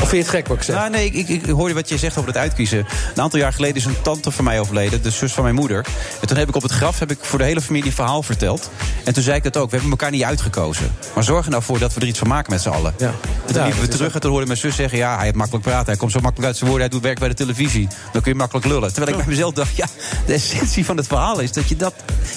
Of 0.03 0.09
vind 0.09 0.11
je 0.11 0.31
het 0.31 0.39
gek 0.39 0.47
wat 0.49 0.57
ik 0.57 0.63
zeg? 0.63 0.77
Nou, 0.77 0.91
nee, 0.91 1.07
ik, 1.07 1.29
ik, 1.29 1.43
ik 1.43 1.51
hoorde 1.51 1.75
wat 1.75 1.89
je 1.89 1.99
zegt 1.99 2.17
over 2.17 2.31
het 2.31 2.39
uitkiezen. 2.39 2.79
Een 3.15 3.23
aantal 3.23 3.39
jaar 3.39 3.53
geleden 3.53 3.77
is 3.77 3.85
een 3.85 4.03
tante 4.03 4.31
van 4.31 4.45
mij 4.45 4.61
overleden, 4.61 5.03
de 5.03 5.11
zus 5.11 5.33
van 5.33 5.43
mijn 5.43 5.55
moeder. 5.55 5.87
En 6.21 6.27
toen 6.27 6.37
heb 6.37 6.49
ik 6.49 6.57
op 6.57 6.63
het 6.63 6.73
graf 6.73 6.99
heb 6.99 7.11
ik 7.11 7.19
voor 7.21 7.39
de 7.39 7.45
hele 7.45 7.61
familie 7.61 7.87
een 7.87 7.95
verhaal 7.95 8.23
verteld. 8.23 8.71
En 9.05 9.15
toen 9.15 9.23
zei 9.23 9.37
ik 9.37 9.43
dat 9.43 9.57
ook. 9.57 9.65
We 9.65 9.71
hebben 9.71 9.91
elkaar 9.91 10.11
niet 10.11 10.23
uitgekozen. 10.23 10.97
Maar 11.15 11.25
zorg 11.25 11.45
er 11.45 11.51
nou 11.51 11.63
voor 11.63 11.79
dat 11.79 11.95
we 11.95 12.01
er 12.01 12.07
iets 12.07 12.19
van 12.19 12.29
maken 12.29 12.53
met 12.53 12.63
z'n 12.63 12.69
allen. 12.69 12.95
Ja. 12.99 13.15
En 13.47 13.53
toen 13.55 13.63
liepen 13.63 13.81
we 13.81 13.89
terug 13.89 14.15
en 14.15 14.21
toen 14.21 14.31
hoorde 14.31 14.47
mijn 14.47 14.59
zus 14.59 14.77
zeggen... 14.77 14.99
ja, 14.99 15.15
hij 15.15 15.25
heeft 15.25 15.37
makkelijk 15.37 15.65
praten, 15.65 15.87
hij 15.87 15.97
komt 15.97 16.13
zo 16.13 16.21
makkelijk 16.21 16.47
uit 16.47 16.57
zijn 16.57 16.71
woorden... 16.71 16.89
hij 16.89 16.97
doet 16.97 17.07
werk 17.07 17.19
bij 17.19 17.29
de 17.29 17.35
televisie, 17.35 17.89
dan 18.13 18.23
kun 18.23 18.33
je 18.33 18.39
makkelijk 18.39 18.67
lullen. 18.67 18.93
Terwijl 18.93 19.17
ik 19.17 19.25
bij 19.25 19.35
mezelf 19.35 19.53
dacht, 19.53 19.77
ja, 19.77 19.87
de 20.27 20.33
essentie 20.33 20.85
van 20.85 20.97
het 20.97 21.07
verhaal 21.07 21.41
is... 21.41 21.53
dat 21.53 21.69
je 21.69 21.77
dat, 21.77 21.95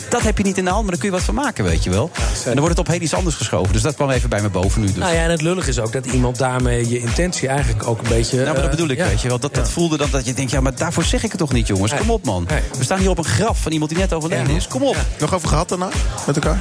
dat 0.10 0.22
heb 0.22 0.38
je 0.38 0.44
niet 0.44 0.58
in 0.58 0.64
de 0.64 0.70
hand, 0.70 0.82
maar 0.82 0.92
daar 0.92 1.02
kun 1.02 1.10
je 1.10 1.16
wat 1.16 1.26
van 1.26 1.36
maken, 1.36 1.64
weet 1.64 1.84
je 1.84 1.90
wel. 1.90 2.12
en 2.16 2.44
dan 2.44 2.60
wordt 2.60 2.78
het 2.78 2.80
op 2.80 2.88
heel 2.88 3.02
iets 3.02 3.14
anders 3.14 3.36
geschoven. 3.36 3.74
Dus 3.74 3.82
dat 3.82 3.96
kwam 3.96 4.10
even 4.10 4.30
bij 4.30 4.42
me 4.42 4.50
boven 4.50 4.82
nu. 4.82 4.88
Dus. 4.88 4.96
Nou 4.96 5.14
ja, 5.14 5.24
en 5.24 5.30
het 5.30 5.42
lullig 5.42 5.68
is 5.68 5.80
ook 5.80 5.92
dat 5.92 6.06
iemand 6.06 6.38
daarmee 6.38 6.90
je 6.90 7.00
intentie 7.00 7.50
eigenlijk 7.52 7.88
ook 7.88 8.02
een 8.02 8.10
beetje... 8.10 8.36
Nou, 8.36 8.46
maar 8.46 8.56
dat 8.56 8.64
eh, 8.64 8.70
bedoel 8.70 8.90
ik, 8.90 8.98
ja. 8.98 9.08
weet 9.08 9.22
je 9.22 9.28
wel. 9.28 9.40
Dat, 9.40 9.56
dat 9.56 9.70
voelde 9.70 9.98
dan 9.98 10.08
dat 10.12 10.26
je 10.26 10.34
denkt, 10.34 10.52
ja, 10.52 10.62
maar 10.62 10.76
daarvoor 10.76 11.04
zeg 11.04 11.24
ik 11.24 11.30
het 11.32 11.40
toch 11.40 11.54
niet, 11.54 11.68
jongens. 11.68 11.96
Kom 11.96 12.10
op, 12.10 12.26
man. 12.26 12.48
We 12.78 12.84
staan 12.84 13.00
hier 13.00 13.10
op 13.10 13.18
een 13.18 13.24
graf 13.26 13.62
van 13.62 13.72
iemand 13.72 13.90
die 13.92 14.00
net 14.00 14.14
overleden 14.14 14.56
is. 14.56 14.68
Kom 14.68 14.84
op. 14.84 14.96
Nog 15.20 15.34
over 15.34 15.48
gehad 15.48 15.70
daarna 15.70 15.90
met 16.26 16.36
elkaar? 16.36 16.60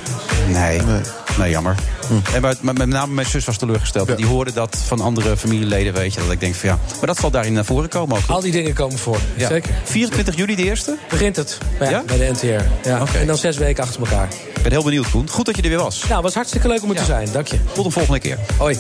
Nee. 0.49 0.81
Nee, 1.39 1.51
jammer. 1.51 1.75
En 2.35 2.41
met, 2.41 2.63
met, 2.63 2.79
met 2.79 2.89
name 2.89 3.15
mijn 3.15 3.27
zus 3.27 3.45
was 3.45 3.57
teleurgesteld. 3.57 4.17
Die 4.17 4.27
hoorde 4.27 4.53
dat 4.53 4.77
van 4.87 5.01
andere 5.01 5.37
familieleden, 5.37 5.93
weet 5.93 6.15
je. 6.15 6.21
Dat 6.21 6.31
ik 6.31 6.41
denk 6.41 6.55
van 6.55 6.69
ja. 6.69 6.79
Maar 6.99 7.07
dat 7.07 7.19
zal 7.19 7.31
daarin 7.31 7.53
naar 7.53 7.65
voren 7.65 7.89
komen 7.89 8.17
ook. 8.17 8.23
Al 8.27 8.41
die 8.41 8.53
dingen 8.53 8.75
komen 8.75 8.99
voor, 8.99 9.19
Ja. 9.37 9.49
zeker. 9.49 9.71
24 9.85 10.37
juli 10.37 10.57
de 10.57 10.65
eerste? 10.65 10.97
Begint 11.09 11.37
het 11.37 11.59
ja, 11.81 12.03
bij 12.07 12.19
de 12.19 12.31
NTR. 12.33 12.89
Ja. 12.89 13.03
En 13.15 13.27
dan 13.27 13.37
zes 13.37 13.57
weken 13.57 13.83
achter 13.85 14.01
elkaar. 14.01 14.29
Ik 14.55 14.63
ben 14.63 14.73
heel 14.73 14.85
benieuwd, 14.85 15.11
Koen. 15.11 15.29
Goed 15.29 15.47
dat 15.47 15.57
je 15.57 15.63
er 15.63 15.69
weer 15.69 15.79
was. 15.79 16.05
Nou, 16.09 16.23
was 16.23 16.35
hartstikke 16.35 16.69
leuk 16.69 16.83
om 16.83 16.91
er 16.91 16.97
te 16.97 17.05
zijn. 17.05 17.29
Dank 17.33 17.47
je. 17.47 17.59
Tot 17.73 17.85
de 17.85 17.91
volgende 17.91 18.19
keer. 18.19 18.39
Hoi. 18.59 18.79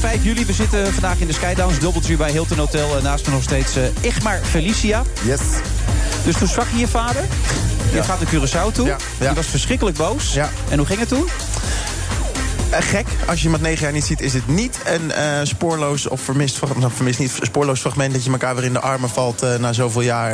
5 0.00 0.24
juli. 0.24 0.46
We 0.46 0.52
zitten 0.52 0.92
vandaag 0.92 1.18
in 1.20 1.26
de 1.26 1.32
Skydowns. 1.32 1.78
Doubletree 1.78 2.16
bij 2.16 2.30
Hilton 2.30 2.58
Hotel. 2.58 2.96
En 2.96 3.02
naast 3.02 3.26
me 3.26 3.32
nog 3.32 3.42
steeds 3.42 3.76
eh, 3.76 3.82
Igmar 4.00 4.38
Felicia. 4.42 5.02
Yes. 5.24 5.40
Dus 6.24 6.36
toen 6.38 6.48
sprak 6.48 6.66
je 6.72 6.78
je 6.78 6.88
vader. 6.88 7.22
Je 7.90 7.96
Ja. 7.96 8.02
gaat 8.02 8.20
naar 8.20 8.28
Curaçao 8.34 8.72
toe. 8.72 8.86
Ja, 8.86 8.96
ja. 9.20 9.28
Je 9.28 9.34
was 9.34 9.46
verschrikkelijk 9.46 9.96
boos. 9.96 10.32
Ja. 10.32 10.50
En 10.68 10.78
hoe 10.78 10.86
ging 10.86 10.98
het 11.00 11.08
toen? 11.08 11.28
Eh, 12.70 12.80
gek, 12.80 13.06
als 13.26 13.42
je 13.42 13.48
met 13.48 13.60
negen 13.60 13.82
jaar 13.82 13.92
niet 13.92 14.04
ziet, 14.04 14.20
is 14.20 14.34
het 14.34 14.48
niet 14.48 14.80
een 14.84 15.12
eh, 15.12 15.40
spoorloos 15.42 16.08
of 16.08 16.20
vermist, 16.20 16.60
nou, 16.78 16.92
vermist 16.92 17.18
niet, 17.18 17.38
spoorloos 17.42 17.80
fragment 17.80 18.12
dat 18.12 18.24
je 18.24 18.30
elkaar 18.30 18.54
weer 18.54 18.64
in 18.64 18.72
de 18.72 18.80
armen 18.80 19.08
valt 19.08 19.42
eh, 19.42 19.56
na 19.56 19.72
zoveel 19.72 20.00
jaar 20.00 20.32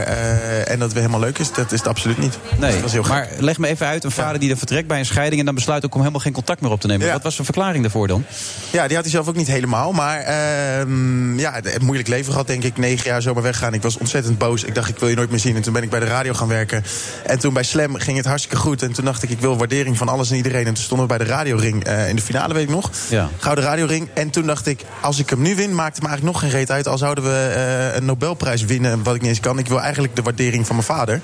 en 0.66 0.78
dat 0.78 0.92
weer 0.92 1.02
helemaal 1.02 1.20
leuk 1.20 1.38
is. 1.38 1.52
Dat 1.52 1.72
is 1.72 1.78
het 1.78 1.88
absoluut 1.88 2.18
niet. 2.18 2.38
Nee, 2.58 2.72
dat 2.72 2.80
was 2.80 2.92
heel 2.92 3.02
gek. 3.02 3.12
maar 3.12 3.28
leg 3.38 3.58
me 3.58 3.66
even 3.68 3.86
uit. 3.86 4.04
Een 4.04 4.10
vader 4.10 4.38
die 4.38 4.48
dan 4.48 4.58
vertrekt 4.58 4.88
bij 4.88 4.98
een 4.98 5.06
scheiding... 5.06 5.38
en 5.38 5.46
dan 5.46 5.54
besluit 5.54 5.84
ook 5.84 5.94
om 5.94 6.00
helemaal 6.00 6.20
geen 6.20 6.32
contact 6.32 6.60
meer 6.60 6.70
op 6.70 6.80
te 6.80 6.86
nemen. 6.86 7.06
Ja. 7.06 7.12
Wat 7.12 7.22
was 7.22 7.36
de 7.36 7.44
verklaring 7.44 7.82
daarvoor 7.82 8.08
dan? 8.08 8.24
Ja, 8.70 8.86
die 8.86 8.94
had 8.94 9.04
hij 9.04 9.14
zelf 9.14 9.28
ook 9.28 9.36
niet 9.36 9.46
helemaal. 9.46 9.92
Maar 9.92 10.20
ehm, 10.20 11.38
ja, 11.38 11.52
het 11.52 11.82
moeilijk 11.82 12.08
leven 12.08 12.32
gehad, 12.32 12.46
denk 12.46 12.62
ik. 12.62 12.76
Negen 12.76 13.10
jaar 13.10 13.22
zomaar 13.22 13.42
weggaan. 13.42 13.74
Ik 13.74 13.82
was 13.82 13.98
ontzettend 13.98 14.38
boos. 14.38 14.64
Ik 14.64 14.74
dacht, 14.74 14.88
ik 14.88 14.98
wil 14.98 15.08
je 15.08 15.16
nooit 15.16 15.30
meer 15.30 15.38
zien. 15.38 15.56
En 15.56 15.62
toen 15.62 15.72
ben 15.72 15.82
ik 15.82 15.90
bij 15.90 16.00
de 16.00 16.06
radio 16.06 16.32
gaan 16.32 16.48
werken. 16.48 16.84
En 17.26 17.38
toen 17.38 17.52
bij 17.52 17.62
Slam 17.62 17.94
ging 17.96 18.16
het 18.16 18.26
hartstikke 18.26 18.56
goed. 18.56 18.82
En 18.82 18.92
toen 18.92 19.04
dacht 19.04 19.22
ik, 19.22 19.30
ik 19.30 19.40
wil 19.40 19.56
waardering 19.56 19.98
van 19.98 20.08
alles 20.08 20.30
en 20.30 20.36
iedereen. 20.36 20.66
En 20.66 20.74
toen 20.74 20.84
stonden 20.84 21.08
we 21.08 21.16
bij 21.16 21.26
de 21.26 21.32
radioring 21.32 21.88
in 22.08 22.16
de 22.16 22.22
finale, 22.24 22.54
weet 22.54 22.62
ik 22.62 22.68
nog. 22.68 22.90
Ja. 23.08 23.28
Gouden 23.38 23.64
radioring. 23.64 24.08
En 24.14 24.30
toen 24.30 24.46
dacht 24.46 24.66
ik, 24.66 24.84
als 25.00 25.18
ik 25.18 25.30
hem 25.30 25.42
nu 25.42 25.54
win, 25.54 25.74
maakt 25.74 25.94
het 25.94 26.02
me 26.02 26.08
eigenlijk 26.08 26.36
nog 26.36 26.42
geen 26.42 26.58
reet 26.58 26.70
uit. 26.70 26.88
Al 26.88 26.98
zouden 26.98 27.24
we 27.24 27.52
eh, 27.54 27.96
een 27.96 28.04
Nobelprijs 28.04 28.64
winnen, 28.64 29.02
wat 29.02 29.14
ik 29.14 29.20
niet 29.20 29.30
eens 29.30 29.40
kan. 29.40 29.58
Ik 29.58 29.68
wil 29.68 29.80
eigenlijk 29.80 30.16
de 30.16 30.22
waardering 30.22 30.66
van 30.66 30.76
mijn 30.76 30.88
vader. 30.88 31.20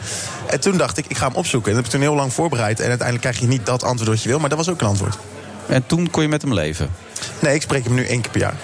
En 0.46 0.60
toen 0.60 0.76
dacht 0.76 0.98
ik, 0.98 1.06
ik 1.08 1.16
ga 1.16 1.26
hem 1.26 1.36
opzoeken. 1.36 1.70
En 1.70 1.76
dat 1.76 1.84
heb 1.84 1.94
ik 1.94 2.00
toen 2.00 2.08
heel 2.10 2.20
lang 2.20 2.32
voorbereid. 2.32 2.80
En 2.80 2.88
uiteindelijk 2.88 3.20
krijg 3.20 3.40
je 3.40 3.46
niet 3.46 3.66
dat 3.66 3.82
antwoord 3.82 4.10
wat 4.10 4.22
je 4.22 4.28
wil. 4.28 4.38
Maar 4.38 4.48
dat 4.48 4.58
was 4.58 4.68
ook 4.68 4.80
een 4.80 4.86
antwoord. 4.86 5.18
En 5.66 5.86
toen 5.86 6.10
kon 6.10 6.22
je 6.22 6.28
met 6.28 6.42
hem 6.42 6.54
leven. 6.54 6.90
Nee, 7.38 7.54
ik 7.54 7.62
spreek 7.62 7.84
hem 7.84 7.94
nu 7.94 8.06
één 8.06 8.20
keer 8.20 8.30
per 8.30 8.40
jaar. 8.40 8.56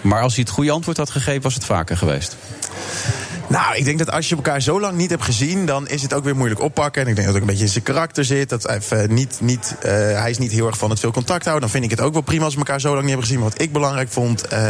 Maar 0.00 0.22
als 0.22 0.34
hij 0.34 0.42
het 0.46 0.52
goede 0.52 0.70
antwoord 0.70 0.96
had 0.96 1.10
gegeven, 1.10 1.42
was 1.42 1.54
het 1.54 1.64
vaker 1.64 1.96
geweest. 1.96 2.36
Nou, 3.48 3.76
ik 3.76 3.84
denk 3.84 3.98
dat 3.98 4.10
als 4.10 4.28
je 4.28 4.36
elkaar 4.36 4.62
zo 4.62 4.80
lang 4.80 4.96
niet 4.96 5.10
hebt 5.10 5.22
gezien, 5.24 5.66
dan 5.66 5.88
is 5.88 6.02
het 6.02 6.14
ook 6.14 6.24
weer 6.24 6.36
moeilijk 6.36 6.60
oppakken. 6.60 7.02
En 7.02 7.08
ik 7.08 7.14
denk 7.14 7.26
dat 7.26 7.34
het 7.34 7.36
ook 7.36 7.48
een 7.48 7.54
beetje 7.54 7.64
in 7.64 7.82
zijn 7.82 7.94
karakter 7.94 8.24
zit. 8.24 8.48
Dat 8.48 8.62
hij, 8.62 8.76
even 8.76 9.14
niet, 9.14 9.38
niet, 9.40 9.76
eh, 9.80 9.90
hij 9.92 10.30
is 10.30 10.38
niet 10.38 10.52
heel 10.52 10.66
erg 10.66 10.78
van 10.78 10.90
het 10.90 11.00
veel 11.00 11.10
contact 11.10 11.44
houden. 11.44 11.60
Dan 11.60 11.70
vind 11.70 11.84
ik 11.84 11.98
het 11.98 12.06
ook 12.06 12.12
wel 12.12 12.22
prima 12.22 12.44
als 12.44 12.52
we 12.52 12.58
elkaar 12.58 12.80
zo 12.80 12.88
lang 12.88 13.00
niet 13.00 13.08
hebben 13.08 13.26
gezien. 13.26 13.40
Maar 13.40 13.50
wat 13.50 13.60
ik 13.60 13.72
belangrijk 13.72 14.08
vond, 14.08 14.46
eh, 14.46 14.60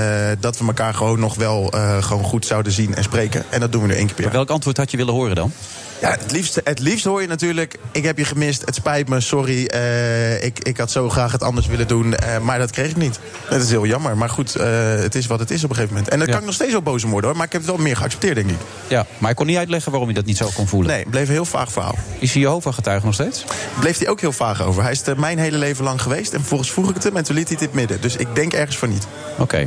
dat 0.40 0.58
we 0.58 0.66
elkaar 0.66 0.94
gewoon 0.94 1.20
nog 1.20 1.34
wel 1.34 1.70
eh, 1.70 2.02
gewoon 2.02 2.24
goed 2.24 2.46
zouden 2.46 2.72
zien 2.72 2.94
en 2.94 3.02
spreken. 3.02 3.44
En 3.50 3.60
dat 3.60 3.72
doen 3.72 3.82
we 3.82 3.88
nu 3.88 3.94
één 3.94 4.06
keer 4.06 4.14
per 4.14 4.24
jaar. 4.24 4.32
Welk 4.32 4.50
antwoord 4.50 4.76
had 4.76 4.90
je 4.90 4.96
willen 4.96 5.14
horen 5.14 5.34
dan? 5.34 5.52
Ja, 6.00 6.10
het 6.10 6.32
liefst, 6.32 6.60
het 6.64 6.78
liefst 6.78 7.04
hoor 7.04 7.20
je 7.20 7.26
natuurlijk, 7.28 7.74
ik 7.92 8.04
heb 8.04 8.18
je 8.18 8.24
gemist, 8.24 8.62
het 8.64 8.74
spijt 8.74 9.08
me, 9.08 9.20
sorry. 9.20 9.66
eh, 9.66 10.44
ik, 10.44 10.58
ik 10.58 10.76
had 10.76 10.90
zo 10.90 11.08
graag 11.10 11.32
het 11.32 11.42
anders 11.42 11.66
willen 11.66 11.88
doen, 11.88 12.14
eh, 12.14 12.38
maar 12.38 12.58
dat 12.58 12.70
kreeg 12.70 12.90
ik 12.90 12.96
niet. 12.96 13.18
Dat 13.50 13.62
is 13.62 13.70
heel 13.70 13.86
jammer, 13.86 14.16
maar 14.16 14.28
goed, 14.30 14.56
eh, 14.56 14.66
het 14.94 15.14
is 15.14 15.26
wat 15.26 15.38
het 15.38 15.50
is 15.50 15.64
op 15.64 15.70
een 15.70 15.76
gegeven 15.76 15.96
moment. 15.96 16.12
En 16.12 16.18
Ja. 16.20 16.24
kan 16.24 16.38
ik 16.38 16.44
nog 16.44 16.54
steeds 16.54 16.72
wel 16.72 16.82
boos 16.82 17.04
om 17.04 17.10
worden 17.10 17.28
hoor, 17.28 17.38
maar 17.38 17.46
ik 17.46 17.52
heb 17.52 17.60
het 17.62 17.70
wel 17.70 17.80
meer 17.80 17.96
geaccepteerd, 17.96 18.34
denk 18.34 18.50
ik. 18.50 18.56
Ja, 18.88 18.96
maar 18.96 19.06
hij 19.26 19.34
kon 19.34 19.46
niet 19.46 19.56
uitleggen 19.56 19.90
waarom 19.90 20.08
je 20.08 20.14
dat 20.14 20.24
niet 20.24 20.36
zo 20.36 20.50
kon 20.54 20.68
voelen. 20.68 20.90
Nee, 20.90 21.00
het 21.00 21.10
bleef 21.10 21.26
een 21.26 21.32
heel 21.32 21.44
vaag 21.44 21.72
verhaal. 21.72 21.94
Is 22.18 22.32
hij 22.32 22.42
Jehovah-getuige 22.42 23.04
nog 23.04 23.14
steeds? 23.14 23.44
Bleef 23.80 23.98
hij 23.98 24.08
ook 24.08 24.20
heel 24.20 24.32
vaag 24.32 24.62
over. 24.62 24.82
Hij 24.82 24.92
is 24.92 25.06
er 25.06 25.18
mijn 25.20 25.38
hele 25.38 25.56
leven 25.58 25.84
lang 25.84 26.02
geweest 26.02 26.32
en 26.32 26.38
vervolgens 26.38 26.70
vroeg 26.72 26.88
ik 26.88 26.94
het 26.94 27.04
hem 27.04 27.16
en 27.16 27.24
toen 27.24 27.34
liet 27.36 27.48
hij 27.48 27.58
het 27.60 27.72
midden. 27.72 28.00
Dus 28.00 28.16
ik 28.16 28.34
denk 28.34 28.52
ergens 28.52 28.78
van 28.78 28.88
niet. 28.88 29.06
Oké. 29.38 29.66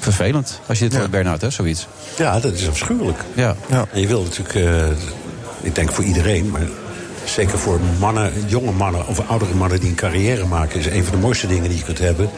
Vervelend. 0.00 0.60
Als 0.66 0.78
je 0.78 0.88
dit 0.88 0.98
hoort, 0.98 1.10
Bernhard, 1.10 1.40
hè, 1.40 1.50
zoiets. 1.50 1.86
Ja, 2.16 2.40
dat 2.40 2.52
is 2.52 2.68
afschuwelijk. 2.68 3.18
Ja. 3.34 3.56
En 3.92 4.00
je 4.00 4.06
wil 4.06 4.22
natuurlijk, 4.22 4.54
eh, 4.54 4.86
ik 5.60 5.74
denk 5.74 5.92
voor 5.92 6.04
iedereen, 6.04 6.50
maar 6.50 6.68
zeker 7.24 7.58
voor 7.58 7.80
mannen, 7.98 8.32
jonge 8.46 8.72
mannen 8.72 9.06
of 9.06 9.28
oudere 9.28 9.54
mannen 9.54 9.80
die 9.80 9.88
een 9.88 9.94
carrière 9.94 10.46
maken, 10.46 10.78
is 10.78 10.86
een 10.86 11.04
van 11.04 11.14
de 11.14 11.20
mooiste 11.20 11.46
dingen 11.46 11.68
die 11.68 11.78
je 11.78 11.84
kunt 11.84 11.98
hebben. 11.98 12.30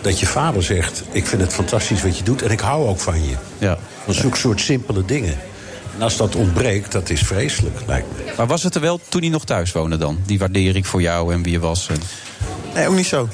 Dat 0.00 0.20
je 0.20 0.26
vader 0.26 0.62
zegt: 0.62 1.02
Ik 1.12 1.26
vind 1.26 1.42
het 1.42 1.52
fantastisch 1.52 2.02
wat 2.02 2.18
je 2.18 2.24
doet 2.24 2.42
en 2.42 2.50
ik 2.50 2.60
hou 2.60 2.88
ook 2.88 3.00
van 3.00 3.22
je. 3.22 3.34
Ja. 3.58 3.78
Dat 4.06 4.24
ook 4.24 4.36
soort 4.36 4.60
simpele 4.60 5.04
dingen. 5.04 5.38
En 5.96 6.02
als 6.02 6.16
dat 6.16 6.34
ontbreekt, 6.34 6.92
dat 6.92 7.10
is 7.10 7.20
vreselijk, 7.20 7.76
lijkt 7.86 8.06
me. 8.16 8.32
Maar 8.36 8.46
was 8.46 8.62
het 8.62 8.74
er 8.74 8.80
wel 8.80 9.00
toen 9.08 9.20
hij 9.20 9.30
nog 9.30 9.44
thuis 9.44 9.72
woonde 9.72 9.96
dan? 9.96 10.18
Die 10.26 10.38
waardering 10.38 10.86
voor 10.86 11.02
jou 11.02 11.32
en 11.32 11.42
wie 11.42 11.52
je 11.52 11.58
was? 11.58 11.88
En... 11.88 12.00
Nee, 12.74 12.88
ook 12.88 12.94
niet 12.94 13.06
zo. 13.06 13.28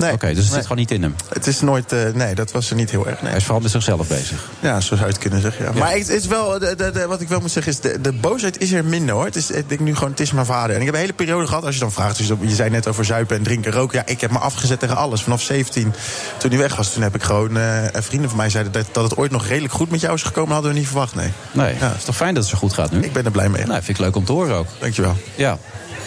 Nee. 0.00 0.12
Oké, 0.12 0.26
dus 0.26 0.36
het 0.36 0.44
Nee. 0.44 0.54
zit 0.54 0.62
gewoon 0.62 0.78
niet 0.78 0.90
in 0.90 1.02
hem. 1.02 1.14
Het 1.32 1.46
is 1.46 1.60
nooit... 1.60 1.92
eh, 1.92 1.98
nee, 2.14 2.34
dat 2.34 2.50
was 2.52 2.70
er 2.70 2.76
niet 2.76 2.90
heel 2.90 3.06
erg. 3.06 3.20
Nee. 3.20 3.28
Hij 3.28 3.38
is 3.38 3.44
vooral 3.44 3.62
met 3.62 3.70
zichzelf 3.70 4.08
bezig. 4.08 4.48
Ja, 4.60 4.80
zo 4.80 4.86
zou 4.86 5.00
je 5.00 5.06
het 5.06 5.18
kunnen 5.18 5.40
zeggen. 5.40 5.64
Ja. 5.64 5.70
Ja. 5.72 5.78
Maar 5.78 5.92
het 5.92 6.08
is 6.08 6.26
wel, 6.26 6.58
de, 6.58 6.74
de, 6.76 6.90
de- 6.90 7.06
wat 7.06 7.20
ik 7.20 7.28
wel 7.28 7.40
moet 7.40 7.50
zeggen 7.50 7.72
is, 7.72 7.80
de, 7.80 8.12
boosheid 8.12 8.58
is 8.60 8.72
er 8.72 8.84
minder 8.84 9.14
hoor. 9.14 9.24
Het 9.24 9.36
is, 9.36 9.50
ik 9.50 9.68
denk 9.68 9.80
nu 9.80 9.94
gewoon, 9.94 10.10
het 10.10 10.20
is 10.20 10.32
mijn 10.32 10.46
vader. 10.46 10.74
En 10.74 10.78
ik 10.80 10.84
heb 10.86 10.94
een 10.94 11.00
hele 11.00 11.12
periode 11.12 11.46
gehad, 11.46 11.64
als 11.64 11.74
je 11.74 11.80
dan 11.80 11.92
vraagt, 11.92 12.16
dus 12.16 12.26
je 12.40 12.54
zei 12.54 12.70
net 12.70 12.86
over 12.88 13.04
zuipen 13.04 13.36
en 13.36 13.42
drinken, 13.42 13.72
roken. 13.72 13.98
Ja, 13.98 14.06
ik 14.12 14.20
heb 14.20 14.30
me 14.30 14.38
afgezet 14.38 14.78
tegen 14.80 14.96
alles. 14.96 15.22
Vanaf 15.22 15.42
17, 15.42 15.92
toen 16.38 16.50
hij 16.50 16.58
weg 16.58 16.76
was, 16.76 16.92
toen 16.92 17.02
heb 17.02 17.14
ik 17.14 17.22
gewoon, 17.22 17.56
eh, 17.56 17.84
vrienden 17.92 18.28
van 18.28 18.38
mij 18.38 18.50
zeiden 18.50 18.72
dat, 18.72 18.86
dat 18.92 19.04
het 19.04 19.16
ooit 19.16 19.30
nog 19.30 19.46
redelijk 19.46 19.72
goed 19.74 19.90
met 19.90 20.00
jou 20.00 20.14
is 20.14 20.22
gekomen, 20.22 20.52
hadden 20.52 20.72
we 20.72 20.78
niet 20.78 20.86
verwacht, 20.86 21.14
nee. 21.14 21.32
Nee, 21.52 21.74
het 21.74 21.96
is 21.98 22.04
toch 22.04 22.16
fijn 22.16 22.34
dat 22.34 22.42
het 22.42 22.52
zo 22.52 22.58
goed 22.58 22.72
gaat 22.72 22.90
nu? 22.92 23.00
Ik 23.02 23.12
ben 23.12 23.24
er 23.24 23.30
blij 23.30 23.48
mee. 23.48 23.64
Nou, 23.66 23.82
vind 23.82 23.88
ik 23.98 24.04
leuk 24.04 24.16
om 24.16 24.24
te 24.24 24.32
horen 24.32 24.54
ook. 24.56 24.66
Dankjewel. 24.78 25.16
Ja. 25.34 25.58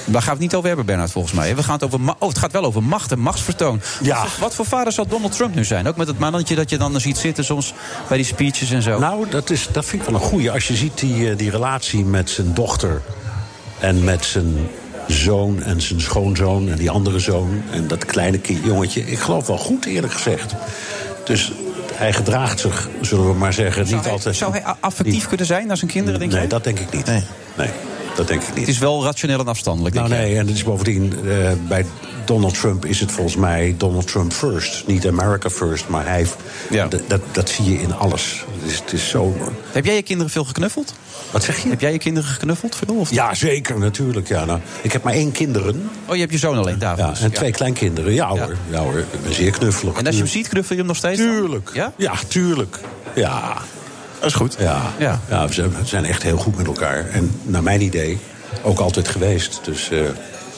Daar 0.06 0.22
gaan 0.22 0.24
we 0.30 0.32
het 0.32 0.40
niet 0.40 0.56
over 0.56 0.68
hebben, 0.68 0.86
Bernard, 0.86 1.12
volgens 1.12 1.34
mij. 1.34 1.56
We 1.56 1.64
gaan 1.64 1.74
het 1.74 1.84
over 1.84 2.02
ma- 2.02 2.16
oh, 2.20 2.30
het 2.30 2.38
gaat 2.38 2.52
wel 2.52 2.64
over 2.64 2.84
macht 2.84 3.12
en 3.12 3.20
machtsvertoon. 3.20 3.82
Ja. 4.02 4.22
Wat, 4.22 4.30
voor- 4.30 4.40
wat 4.42 4.56
voor 4.56 4.66
vader 4.66 4.94
zal 4.94 5.08
Donald 5.08 5.32
Trump 5.36 5.56
nu 5.56 5.66
zijn? 5.66 5.88
Ook 5.88 5.98
met 5.98 6.08
het 6.08 6.20
mannetje 6.20 6.56
dat 6.56 6.70
je 6.70 6.78
dan 6.78 7.00
ziet 7.00 7.18
zitten 7.18 7.46
soms 7.46 7.74
bij 8.08 8.18
die 8.18 8.26
speeches 8.26 8.72
en 8.72 8.82
zo. 8.82 9.00
Nou, 9.00 9.30
dat, 9.30 9.50
is, 9.50 9.68
dat 9.72 9.86
vind 9.86 10.02
ik 10.04 10.10
wel 10.10 10.20
een 10.22 10.28
goeie. 10.28 10.52
Als 10.52 10.68
je 10.68 10.76
ziet 10.76 11.00
die, 11.00 11.30
eh, 11.30 11.38
die 11.38 11.50
relatie 11.52 12.06
met 12.06 12.30
zijn 12.30 12.54
dochter 12.54 13.02
en 13.80 14.04
met 14.04 14.26
zijn 14.26 14.68
zoon 15.08 15.64
en 15.64 15.82
zijn 15.82 16.02
schoonzoon 16.02 16.70
en 16.70 16.78
die 16.78 16.90
andere 16.90 17.20
zoon 17.20 17.62
en 17.72 17.88
dat 17.88 18.06
kleine 18.06 18.38
kind, 18.40 18.64
jongetje. 18.66 19.06
Ik 19.12 19.20
geloof 19.20 19.48
wel 19.48 19.58
goed, 19.58 19.86
eerlijk 19.86 20.14
gezegd. 20.14 20.54
Dus 21.26 21.52
hij 21.94 22.14
gedraagt 22.14 22.60
zich, 22.60 22.90
zullen 23.02 23.28
we 23.28 23.34
maar 23.34 23.54
zeggen, 23.54 23.84
zou 23.86 23.96
niet 23.96 24.04
hij, 24.04 24.14
altijd. 24.14 24.36
zou 24.36 24.52
hij 24.52 24.64
affectief 24.80 25.28
kunnen 25.28 25.46
zijn 25.46 25.68
naar 25.68 25.78
zijn 25.78 25.92
kinderen, 25.92 26.20
denk 26.20 26.32
Nee, 26.32 26.42
je? 26.42 26.48
dat 26.48 26.64
denk 26.64 26.80
ik 26.80 26.92
niet. 26.94 27.06
Nee. 27.06 27.24
Nee, 27.58 27.70
dat 28.16 28.28
denk 28.28 28.42
ik 28.42 28.48
niet. 28.50 28.60
Het 28.60 28.68
is 28.68 28.78
wel 28.78 29.04
rationeel 29.04 29.40
en 29.40 29.48
afstandelijk, 29.48 29.96
Nou 29.96 30.10
nee, 30.10 30.38
en 30.38 30.48
het 30.48 30.56
is 30.56 30.64
bovendien, 30.64 31.14
eh, 31.28 31.52
bij 31.68 31.86
Donald 32.26 32.60
Trump 32.60 32.86
is 32.86 33.00
het 33.00 33.12
volgens 33.12 33.36
mij 33.36 33.76
Donald 33.78 34.08
Trump 34.08 34.34
first. 34.34 34.88
Niet 34.88 35.08
America 35.08 35.50
first, 35.50 35.88
maar 35.88 36.08
hij, 36.08 36.26
Ja. 36.70 36.88
dat, 37.08 37.22
dat, 37.32 37.50
zie 37.50 37.72
je 37.72 37.82
in 37.82 37.94
alles. 37.96 38.46
Het 38.62 38.72
is, 38.72 38.80
het 38.80 38.94
is 38.94 39.10
zo... 39.10 39.36
Heb 39.72 39.86
jij 39.86 39.96
je 39.96 40.02
kinderen 40.02 40.32
veel 40.32 40.44
geknuffeld? 40.44 40.94
Wat 41.32 41.44
zeg 41.44 41.64
je? 41.64 41.70
Heb 41.70 41.82
jij 41.82 41.92
je 41.92 41.98
kinderen 41.98 42.30
geknuffeld 42.30 42.76
veel? 42.76 42.96
Of? 42.96 43.12
Ja, 43.12 43.34
zeker, 43.34 43.80
natuurlijk. 43.80 44.28
Ja, 44.28 44.46
nou, 44.46 44.60
ik 44.82 44.92
heb 44.92 45.04
maar 45.04 45.14
één 45.14 45.32
kinderen. 45.32 45.90
Oh, 46.06 46.14
je 46.14 46.20
hebt 46.20 46.32
je 46.32 46.38
zoon 46.38 46.58
alleen, 46.58 46.80
David. 46.80 47.04
Ja, 47.04 47.10
dus. 47.10 47.22
en 47.22 47.32
twee 47.32 47.52
kleinkinderen. 47.52 48.14
Ja, 48.14 48.28
hoor. 48.28 48.58
Ja 48.70 48.80
hoor, 48.80 48.98
ik 48.98 49.22
ben 49.24 49.34
zeer 49.34 49.52
knuffelig. 49.52 49.98
En 49.98 50.06
als 50.06 50.16
je 50.16 50.22
hem 50.22 50.32
ziet, 50.32 50.48
knuffel 50.48 50.72
je 50.76 50.78
hem 50.82 50.88
nog 50.88 50.98
steeds? 50.98 51.20
dan? 51.20 51.30
Tuurlijk. 51.30 51.70
Ja? 51.74 51.94
Ja, 51.98 52.14
tuurlijk. 52.28 52.80
Ja. 53.16 53.58
Dat 54.24 54.32
is 54.32 54.38
goed. 54.38 54.56
Ja, 54.60 54.82
Ja. 54.98 55.20
ja. 55.30 55.48
we, 55.48 55.70
zijn, 55.84 56.06
echt 56.06 56.24
heel 56.24 56.38
goed 56.38 56.58
met 56.58 56.68
elkaar. 56.68 57.10
En 57.10 57.32
naar 57.44 57.64
mijn 57.64 57.82
idee 57.82 58.20
ook 58.62 58.80
altijd 58.80 59.08
geweest. 59.08 59.60
Dus 59.64 59.90
eh, 59.90 60.00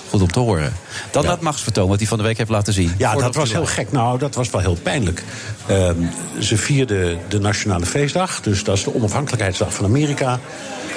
Goed 0.09 0.21
om 0.21 0.31
te 0.31 0.39
horen. 0.39 0.73
Dan 1.11 1.25
dat 1.25 1.41
machtsvertoon 1.41 1.89
wat 1.89 1.97
hij 1.97 2.07
van 2.07 2.17
de 2.17 2.23
week 2.23 2.37
heeft 2.37 2.49
laten 2.49 2.73
zien. 2.73 2.93
ja, 2.97 3.15
dat 3.15 3.35
was 3.35 3.51
heel 3.51 3.65
gek. 3.65 3.91
Nou, 3.91 4.19
dat 4.19 4.35
was 4.35 4.49
wel 4.49 4.61
heel 4.61 4.77
pijnlijk. 4.83 5.23
Ehm, 5.67 5.95
ze 6.39 6.57
vierden 6.57 7.19
de 7.27 7.39
Nationale 7.39 7.85
Feestdag. 7.85 8.41
Dus 8.41 8.63
dat 8.63 8.77
is 8.77 8.83
de 8.83 8.95
onafhankelijkheidsdag 8.95 9.73
van 9.73 9.85
Amerika. 9.85 10.39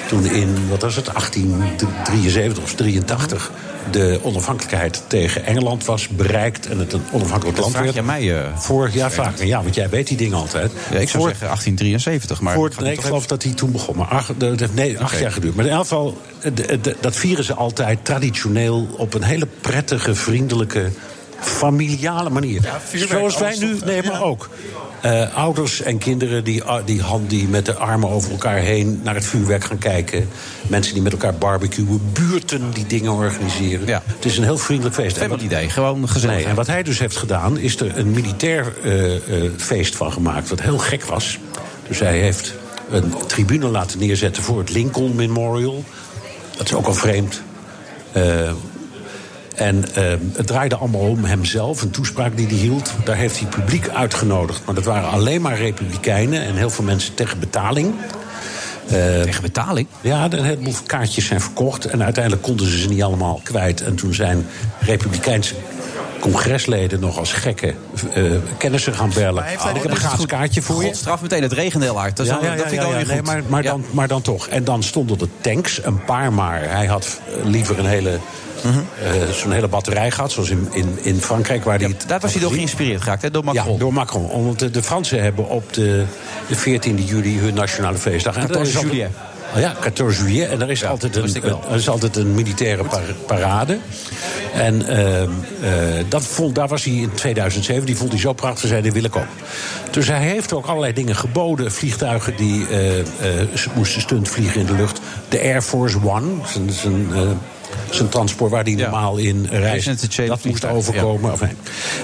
Toen 0.09 0.25
in, 0.25 0.69
wat 0.69 0.81
was 0.81 0.95
het, 0.95 1.05
1873 1.05 2.63
of 2.63 2.73
83... 2.73 3.51
de 3.91 4.19
onafhankelijkheid 4.23 5.03
tegen 5.07 5.45
Engeland 5.45 5.85
was 5.85 6.07
bereikt... 6.07 6.67
en 6.67 6.79
het 6.79 6.93
een 6.93 7.01
onafhankelijk 7.11 7.55
Dat 7.55 7.65
land 7.65 7.71
vraag 7.71 7.83
werd. 7.83 7.95
je 7.95 8.03
mij, 8.03 8.43
eh, 8.43 8.57
Vorig 8.57 8.93
jaar 8.93 9.11
vraag 9.11 9.43
ja, 9.43 9.63
want 9.63 9.75
jij 9.75 9.89
weet 9.89 10.07
die 10.07 10.17
dingen 10.17 10.37
altijd. 10.37 10.71
Ja, 10.71 10.97
ik 10.97 11.09
zou 11.09 11.23
Voor- 11.23 11.29
zeggen 11.29 11.47
1873, 11.47 12.41
maar... 12.41 12.53
voor, 12.53 12.67
ik 12.67 12.73
ga 12.73 12.81
nee, 12.81 12.93
ik 12.93 13.01
geloof 13.01 13.27
dat 13.27 13.43
hij 13.43 13.53
toen 13.53 13.71
begon. 13.71 13.97
Maar 13.97 14.07
acht, 14.07 14.31
dat 14.37 14.59
heeft 14.59 14.73
nee, 14.73 14.99
acht 14.99 15.19
jaar 15.19 15.31
geduurd. 15.31 15.55
Maar 15.55 15.65
in 15.65 15.71
elk 15.71 15.81
geval, 15.81 16.21
eh, 16.41 16.51
dat 16.99 17.15
vieren 17.15 17.43
ze 17.43 17.53
altijd 17.53 18.05
traditioneel... 18.05 18.87
op 18.97 19.13
een 19.13 19.23
hele 19.23 19.47
prettige, 19.61 20.15
vriendelijke, 20.15 20.89
familiale 21.41 22.29
manier. 22.29 22.61
Zoals 22.93 23.37
wij 23.37 23.55
nu, 23.59 23.79
nee, 23.85 24.03
maar 24.03 24.23
ook. 24.23 24.49
Eh, 25.01 25.35
ouders 25.35 25.81
en 25.81 25.97
kinderen 25.97 26.43
die, 26.43 26.63
ah, 26.63 26.85
die, 26.85 27.01
hand, 27.01 27.29
die 27.29 27.47
met 27.47 27.65
de 27.65 27.73
armen 27.75 28.09
over 28.09 28.31
elkaar 28.31 28.57
heen 28.57 28.99
naar 29.03 29.15
het 29.15 29.25
vuurwerk 29.25 29.63
gaan 29.63 29.77
kijken. 29.77 30.29
Mensen 30.67 30.93
die 30.93 31.03
met 31.03 31.11
elkaar 31.11 31.33
barbecuen. 31.33 32.01
Buurten 32.13 32.71
die 32.73 32.85
dingen 32.87 33.11
organiseren. 33.11 33.87
Ja. 33.87 34.01
Het 34.05 34.25
is 34.25 34.37
een 34.37 34.43
heel 34.43 34.57
vriendelijk 34.57 34.95
feest. 34.95 35.15
En 35.15 35.21
Family 35.21 35.41
wat- 35.41 35.51
idee, 35.51 35.69
gewoon 35.69 36.09
gezellig. 36.09 36.35
Nee, 36.35 36.45
en 36.45 36.55
wat 36.55 36.67
hij 36.67 36.83
dus 36.83 36.99
heeft 36.99 37.15
gedaan, 37.15 37.57
is 37.57 37.79
er 37.79 37.97
een 37.97 38.11
militair 38.11 38.73
eh, 38.83 39.15
eh, 39.15 39.51
feest 39.57 39.95
van 39.95 40.11
gemaakt. 40.11 40.49
Wat 40.49 40.61
heel 40.61 40.77
gek 40.77 41.03
was. 41.03 41.39
Dus 41.87 41.99
hij 41.99 42.17
heeft 42.19 42.53
een 42.89 43.13
tribune 43.27 43.67
laten 43.67 43.99
neerzetten 43.99 44.43
voor 44.43 44.59
het 44.59 44.69
Lincoln 44.69 45.15
Memorial. 45.15 45.83
Dat 46.57 46.65
is 46.65 46.73
ook 46.73 46.85
al 46.85 46.93
vreemd. 46.93 47.41
Eh, 48.11 48.51
en 49.59 49.85
eh, 49.95 50.03
het 50.33 50.47
draaide 50.47 50.75
allemaal 50.75 51.01
om 51.01 51.23
hemzelf, 51.23 51.81
een 51.81 51.89
toespraak 51.91 52.37
die 52.37 52.47
hij 52.47 52.55
hield. 52.55 52.91
Daar 53.03 53.15
heeft 53.15 53.39
hij 53.39 53.47
publiek 53.47 53.89
uitgenodigd. 53.89 54.61
Maar 54.65 54.75
dat 54.75 54.83
waren 54.83 55.09
alleen 55.09 55.41
maar 55.41 55.57
republikeinen 55.57 56.41
en 56.41 56.55
heel 56.55 56.69
veel 56.69 56.83
mensen 56.83 57.13
tegen 57.13 57.39
betaling. 57.39 57.93
Eh, 58.89 59.21
Tegen 59.21 59.41
betaling? 59.41 59.87
ja, 60.01 60.23
een 60.31 60.43
heleboel 60.43 60.73
kaartjes 60.85 61.25
zijn 61.25 61.41
verkocht. 61.41 61.85
En 61.85 62.03
uiteindelijk 62.03 62.43
konden 62.43 62.67
ze 62.67 62.79
ze 62.79 62.87
niet 62.87 63.03
allemaal 63.03 63.39
kwijt. 63.43 63.81
En 63.81 63.95
toen 63.95 64.13
zijn 64.13 64.45
republikeinse 64.79 65.55
congresleden 66.19 66.99
nog 66.99 67.17
als 67.17 67.33
gekken 67.33 67.75
eh, 68.13 68.23
kennissen 68.57 68.93
gaan 68.93 69.11
bellen. 69.13 69.43
Oh, 69.43 69.63
hij 69.63 69.73
ik 69.73 69.81
heb 69.81 69.91
een 69.91 69.97
gratis 69.97 70.25
kaartje 70.25 70.61
voor 70.61 70.81
je. 70.81 70.87
God, 70.87 70.95
straf 70.97 71.21
meteen, 71.21 71.41
het 71.41 71.51
regent 71.53 71.83
heel 71.83 71.97
hard. 71.97 72.17
Dat, 72.17 72.25
is 72.25 72.31
Ja, 72.31 72.39
wel- 72.39 72.49
ja, 72.49 72.55
dat 72.55 72.63
ja, 72.63 72.69
vind 72.69 72.81
ik 72.83 73.07
nee, 73.07 73.17
goed. 73.17 73.25
maar, 73.25 73.41
maar, 73.47 73.63
Ja. 73.63 73.69
dan, 73.69 73.83
maar 73.91 74.07
dan 74.07 74.21
toch. 74.21 74.47
En 74.47 74.63
dan 74.63 74.83
stonden 74.83 75.19
er 75.19 75.27
tanks, 75.41 75.79
een 75.83 76.03
paar 76.03 76.33
maar. 76.33 76.61
Hij 76.69 76.85
had 76.85 77.19
eh, 77.39 77.45
liever 77.45 77.79
een 77.79 77.85
hele, 77.85 78.19
eh, 78.63 79.29
zo'n 79.33 79.51
hele 79.51 79.67
batterij 79.67 80.11
gehad, 80.11 80.31
zoals 80.31 80.49
in, 80.49 80.67
in, 80.71 80.97
in 81.01 81.21
Frankrijk. 81.21 81.63
Waar 81.63 81.77
die 81.77 81.95
Daar 82.07 82.19
was 82.19 82.31
hij 82.31 82.41
door 82.41 82.51
geïnspireerd 82.51 83.01
geraakt, 83.01 83.21
hè, 83.21 83.31
door 83.31 83.43
Macron. 83.43 83.73
Ja, 83.73 83.79
door 83.79 83.93
Macron. 83.93 84.29
Omdat 84.29 84.59
de, 84.59 84.71
de 84.71 84.83
Fransen 84.83 85.21
hebben 85.23 85.47
op 85.49 85.73
de, 85.73 86.03
de 86.47 86.57
14e 86.57 87.03
juli 87.05 87.39
hun 87.39 87.53
nationale 87.53 87.97
feestdag. 87.97 88.35
En 88.35 88.41
14 88.41 88.61
er 88.61 88.67
is 88.67 88.75
altijd- 88.75 88.93
juillet. 88.93 89.11
Oh 89.55 89.59
ja, 89.61 89.75
14 89.79 90.05
juillet. 90.05 90.49
En 90.49 90.61
er 90.61 90.69
is, 90.71 90.85
altijd, 90.85 91.15
een, 91.15 91.43
er 91.69 91.75
is 91.75 91.89
altijd 91.89 92.15
een 92.15 92.33
militaire 92.35 92.83
par- 92.83 93.13
parade. 93.27 93.77
En 94.53 94.87
ehm, 94.87 95.29
eh, 95.61 95.69
dat 96.09 96.23
vond, 96.23 96.55
daar 96.55 96.67
was 96.67 96.83
hij 96.83 96.93
in 96.93 97.13
2007. 97.13 97.85
Die 97.85 97.95
vond 97.97 98.11
hij 98.11 98.19
zo 98.19 98.33
prachtig, 98.33 98.69
zei 98.69 98.81
hij 98.81 98.91
wil 98.91 99.03
ik 99.03 99.15
ook. 99.15 99.25
Dus 99.91 100.07
hij 100.07 100.19
heeft 100.19 100.53
ook 100.53 100.65
allerlei 100.65 100.93
dingen 100.93 101.15
geboden. 101.15 101.71
Vliegtuigen 101.71 102.35
die 102.35 102.67
eh, 102.67 102.99
eh, 102.99 103.05
ze 103.55 103.69
moesten 103.75 104.01
stunt 104.01 104.29
vliegen 104.29 104.59
in 104.59 104.65
de 104.65 104.73
lucht. 104.73 104.99
De 105.29 105.39
Air 105.41 105.61
Force 105.61 105.97
One, 106.03 106.27
zijn, 106.53 106.71
zijn, 106.71 107.07
eh, 107.13 107.21
zijn 107.91 108.09
transport 108.09 108.51
waar 108.51 108.63
hij 108.63 108.73
normaal 108.73 109.17
in 109.17 109.47
reist. 109.51 110.27
Dat 110.27 110.43
moest 110.43 110.65
overkomen. 110.65 111.33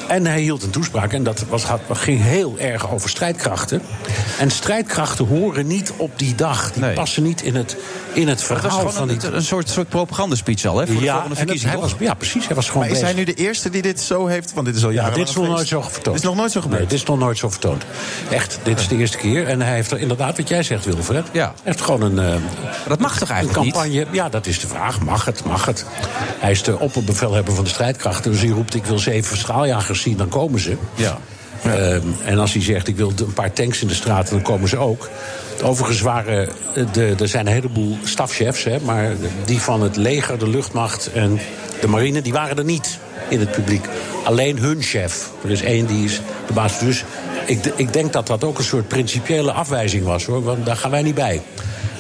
En 0.08 0.26
hij 0.26 0.40
hield 0.42 0.64
een 0.64 0.70
toespraak. 0.70 1.14
En 1.14 1.24
dat 1.24 1.46
was, 1.50 1.64
had, 1.64 1.80
ging 1.92 2.22
heel 2.22 2.56
erg 2.60 2.92
over 2.92 3.10
strijdkrachten. 3.10 3.82
En 4.40 4.52
strijdkrachten 4.52 5.26
horen 5.28 5.68
niet 5.68 5.94
op 5.98 6.20
die 6.20 6.36
dag. 6.36 6.72
Die 6.72 6.82
Nee. 6.84 6.94
passen 6.94 7.24
niet 7.24 7.42
in 7.42 7.56
het, 7.56 7.78
in 8.14 8.28
het 8.28 8.38
Dat 8.40 8.48
was 8.48 8.60
verhaal 8.60 8.78
gewoon 8.78 8.94
van 8.94 9.08
die... 9.08 9.18
een, 9.28 9.36
een 9.36 9.44
soort, 9.44 9.70
soort 9.70 9.90
propagandaspeech 9.90 10.66
al, 10.66 10.78
hè? 10.78 10.86
Voor 10.88 10.96
de 10.96 11.02
ja, 11.02 11.12
volgende 11.12 11.30
het- 11.30 11.38
verkiezingen. 11.40 11.74
hij 11.80 11.84
was, 11.90 11.96
ja, 12.00 12.14
precies. 12.14 12.46
Hij 12.48 12.56
was 12.56 12.68
gewoon 12.70 12.82
Maar 12.88 12.96
is 12.96 13.02
hij 13.02 13.14
nu 13.14 13.24
de 13.24 13.34
eerste 13.34 13.70
die 13.70 13.82
dit 13.82 14.02
zo 14.02 14.26
heeft? 14.28 14.54
Want 14.54 14.66
dit 14.66 14.76
is 14.76 14.84
al 14.84 14.90
Ja, 14.90 15.02
jaren 15.02 15.18
dit 15.18 15.28
is 15.30 15.36
nog 15.36 15.48
nooit 15.48 15.68
zo 15.68 15.82
vertoond. 15.82 16.04
Dit 16.06 16.16
is 16.16 16.22
nog 16.22 16.36
nooit 16.36 16.52
zo 16.52 16.62
gebeurd. 16.62 16.80
Nee, 16.82 16.90
dit 16.90 17.00
is 17.00 17.06
nog 17.06 17.20
nooit 17.20 17.38
zo 17.38 17.50
vertoond. 17.50 17.84
Echt, 18.30 18.60
dit 18.64 18.80
is 18.80 18.88
de 18.88 18.98
eerste 18.98 19.18
keer. 19.18 19.48
En 19.48 19.62
hij 19.62 19.74
heeft 19.76 19.92
er 19.92 20.00
inderdaad, 20.00 20.38
wat 20.38 20.48
jij 20.48 20.64
zegt, 20.64 20.86
Wilfred... 20.86 21.26
Ja. 21.32 21.44
Hij 21.46 21.54
heeft 21.64 21.82
gewoon 21.82 22.02
een... 22.02 22.20
eh, 22.20 22.36
dat 22.88 23.00
mag 23.00 23.18
toch 23.18 23.30
een 23.30 23.36
eigenlijk 23.36 23.64
niet? 23.66 23.74
campagne, 23.74 24.06
ja, 24.12 24.30
dat 24.30 24.46
is 24.46 24.60
de 24.60 24.68
vraag. 24.68 25.02
Mag 25.02 25.26
het, 25.26 25.44
mag 25.46 25.66
het? 25.66 25.75
Hij 26.40 26.52
is 26.52 26.64
de 26.64 26.80
opperbevelhebber 26.80 27.54
van 27.54 27.64
de 27.64 27.70
strijdkrachten. 27.70 28.32
Dus 28.32 28.42
hij 28.42 28.50
roept, 28.50 28.76
ik 28.76 28.86
wil 28.86 29.00
zeven 29.00 29.38
straaljagers 29.38 30.02
zien, 30.02 30.18
dan 30.18 30.30
komen 30.30 30.60
ze. 30.60 30.78
Ja. 30.96 31.18
Ehm, 31.64 32.02
en 32.26 32.38
als 32.38 32.54
hij 32.54 32.62
zegt, 32.62 32.88
ik 32.88 32.96
wil 32.96 33.14
een 33.16 33.34
paar 33.34 33.54
tanks 33.54 33.82
in 33.82 33.88
de 33.88 33.94
straat, 33.94 34.30
dan 34.30 34.42
komen 34.42 34.70
ze 34.70 34.78
ook. 34.78 35.10
Overigens 35.64 36.02
waren, 36.02 36.50
eh, 36.76 36.84
de, 36.92 37.16
er 37.20 37.28
zijn 37.28 37.48
een 37.48 37.54
heleboel 37.54 37.98
stafchefs, 38.04 38.64
hè, 38.64 38.80
maar 38.80 39.12
die 39.46 39.60
van 39.60 39.82
het 39.82 39.96
leger, 39.96 40.40
de 40.40 40.50
luchtmacht 40.50 41.12
en 41.14 41.40
de 41.82 41.88
marine, 41.88 42.22
die 42.22 42.34
waren 42.34 42.58
er 42.58 42.64
niet 42.64 43.00
in 43.30 43.40
het 43.40 43.52
publiek. 43.52 43.86
Alleen 44.24 44.58
hun 44.58 44.82
chef. 44.82 45.30
Er 45.44 45.52
is 45.52 45.62
één 45.62 45.86
die 45.86 46.06
is 46.06 46.22
de 46.48 46.54
baas. 46.54 46.80
Dus 46.80 47.04
ik, 47.46 47.66
ik 47.76 47.94
denk 47.94 48.14
dat 48.14 48.28
dat 48.28 48.44
ook 48.44 48.58
een 48.58 48.64
soort 48.64 48.88
principiële 48.88 49.52
afwijzing 49.52 50.04
was, 50.04 50.26
hoor. 50.26 50.44
Want 50.44 50.66
daar 50.66 50.78
gaan 50.78 50.92
wij 50.92 51.02
niet 51.02 51.16
bij. 51.16 51.42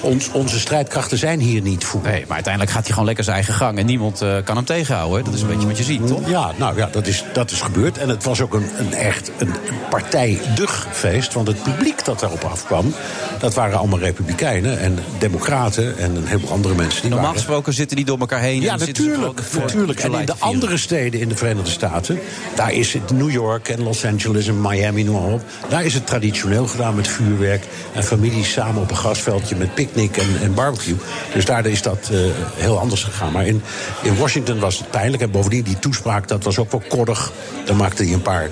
Ons, 0.02 0.32
onze 0.32 0.60
strijdkrachten 0.60 1.18
zijn 1.18 1.40
hier 1.40 1.62
niet 1.62 1.86
voor. 1.86 2.02
Nee, 2.04 2.24
maar 2.26 2.34
uiteindelijk 2.34 2.74
gaat 2.74 2.84
hij 2.84 2.92
gewoon 2.92 3.06
lekker 3.06 3.24
zijn 3.24 3.36
eigen 3.36 3.54
gang. 3.54 3.78
En 3.78 3.86
niemand 3.86 4.22
eh, 4.22 4.38
kan 4.44 4.56
hem 4.56 4.66
tegenhouden. 4.66 5.18
Hè? 5.18 5.24
Dat 5.24 5.34
is 5.34 5.42
een 5.42 5.48
beetje 5.48 5.68
wat 5.68 5.78
je 5.78 5.84
ziet, 5.84 6.08
toch? 6.08 6.30
Ja, 6.30 6.52
nou 6.58 6.78
ja, 6.78 6.88
dat 6.92 7.08
is, 7.08 7.24
dat 7.34 7.52
is 7.52 7.62
gebeurd. 7.62 7.98
En 7.98 8.10
het 8.10 8.24
was 8.24 8.42
ook 8.42 8.54
een, 8.54 8.70
een 8.78 8.94
echt 8.94 9.32
een, 9.38 9.48
een 9.48 9.80
partijdugfeest. 9.90 11.34
Want 11.34 11.48
het 11.48 11.64
publiek 11.64 12.06
dat 12.06 12.20
daarop 12.20 12.44
afkwam, 12.44 12.94
dat 13.40 13.54
waren 13.54 13.78
allemaal 13.78 14.00
republikeinen 14.00 14.80
en 14.80 15.00
democraten 15.20 15.98
en 15.98 16.16
een 16.16 16.26
heleboel 16.26 16.52
andere 16.52 16.76
mensen. 16.76 17.02
Die 17.02 17.10
Normaal 17.10 17.34
gesproken 17.34 17.74
zitten 17.74 17.96
die 17.96 18.06
door 18.06 18.20
elkaar 18.20 18.40
heen. 18.40 18.62
ja, 18.62 18.74
en 18.74 18.80
natuurlijk. 18.80 19.44
voor 19.44 19.62
natuurlijk. 19.62 20.00
En 20.00 20.14
in 20.14 20.26
de 20.26 20.36
andere 20.40 20.78
steden 20.78 21.20
in 21.20 21.30
de 21.30 21.36
Verenigde 21.36 21.70
Staten, 21.70 22.20
daar 22.56 22.74
is 22.74 22.94
het 22.94 23.12
New 23.12 23.32
York 23.32 23.70
en 23.70 23.84
Los 23.84 24.06
Angeles 24.06 24.48
en 24.48 24.62
Miami, 24.62 25.04
noem 25.04 25.22
maar 25.22 25.34
op. 25.34 25.42
Daar 25.70 25.86
is 25.86 25.94
het 25.94 26.08
traditioneel 26.08 26.68
gedaan 26.68 26.96
met 26.96 27.08
vuurwerk 27.08 27.64
en 27.94 28.04
families 28.04 28.52
samen 28.52 28.82
op 28.82 28.90
een 28.90 28.96
grasveldje 28.96 29.56
met 29.56 29.76
picknick 29.86 30.18
en, 30.18 30.42
en 30.42 30.54
barbecue. 30.54 30.96
Dus 31.34 31.46
daar 31.46 31.66
is 31.66 31.82
dat 31.82 32.10
eh, 32.12 32.20
heel 32.56 32.80
anders 32.80 33.04
gegaan. 33.04 33.32
Maar 33.32 33.46
in, 33.46 33.62
in 34.02 34.18
Washington 34.18 34.60
was 34.60 34.78
het 34.78 34.90
pijnlijk. 34.90 35.24
En 35.24 35.32
bovendien, 35.32 35.64
die 35.64 35.80
toespraak, 35.80 36.28
dat 36.28 36.44
was 36.44 36.58
ook 36.58 36.72
wel 36.72 36.84
koddig. 36.88 37.32
Dan 37.66 37.76
maakte 37.76 38.04
hij 38.04 38.14
een 38.14 38.22
paar 38.22 38.50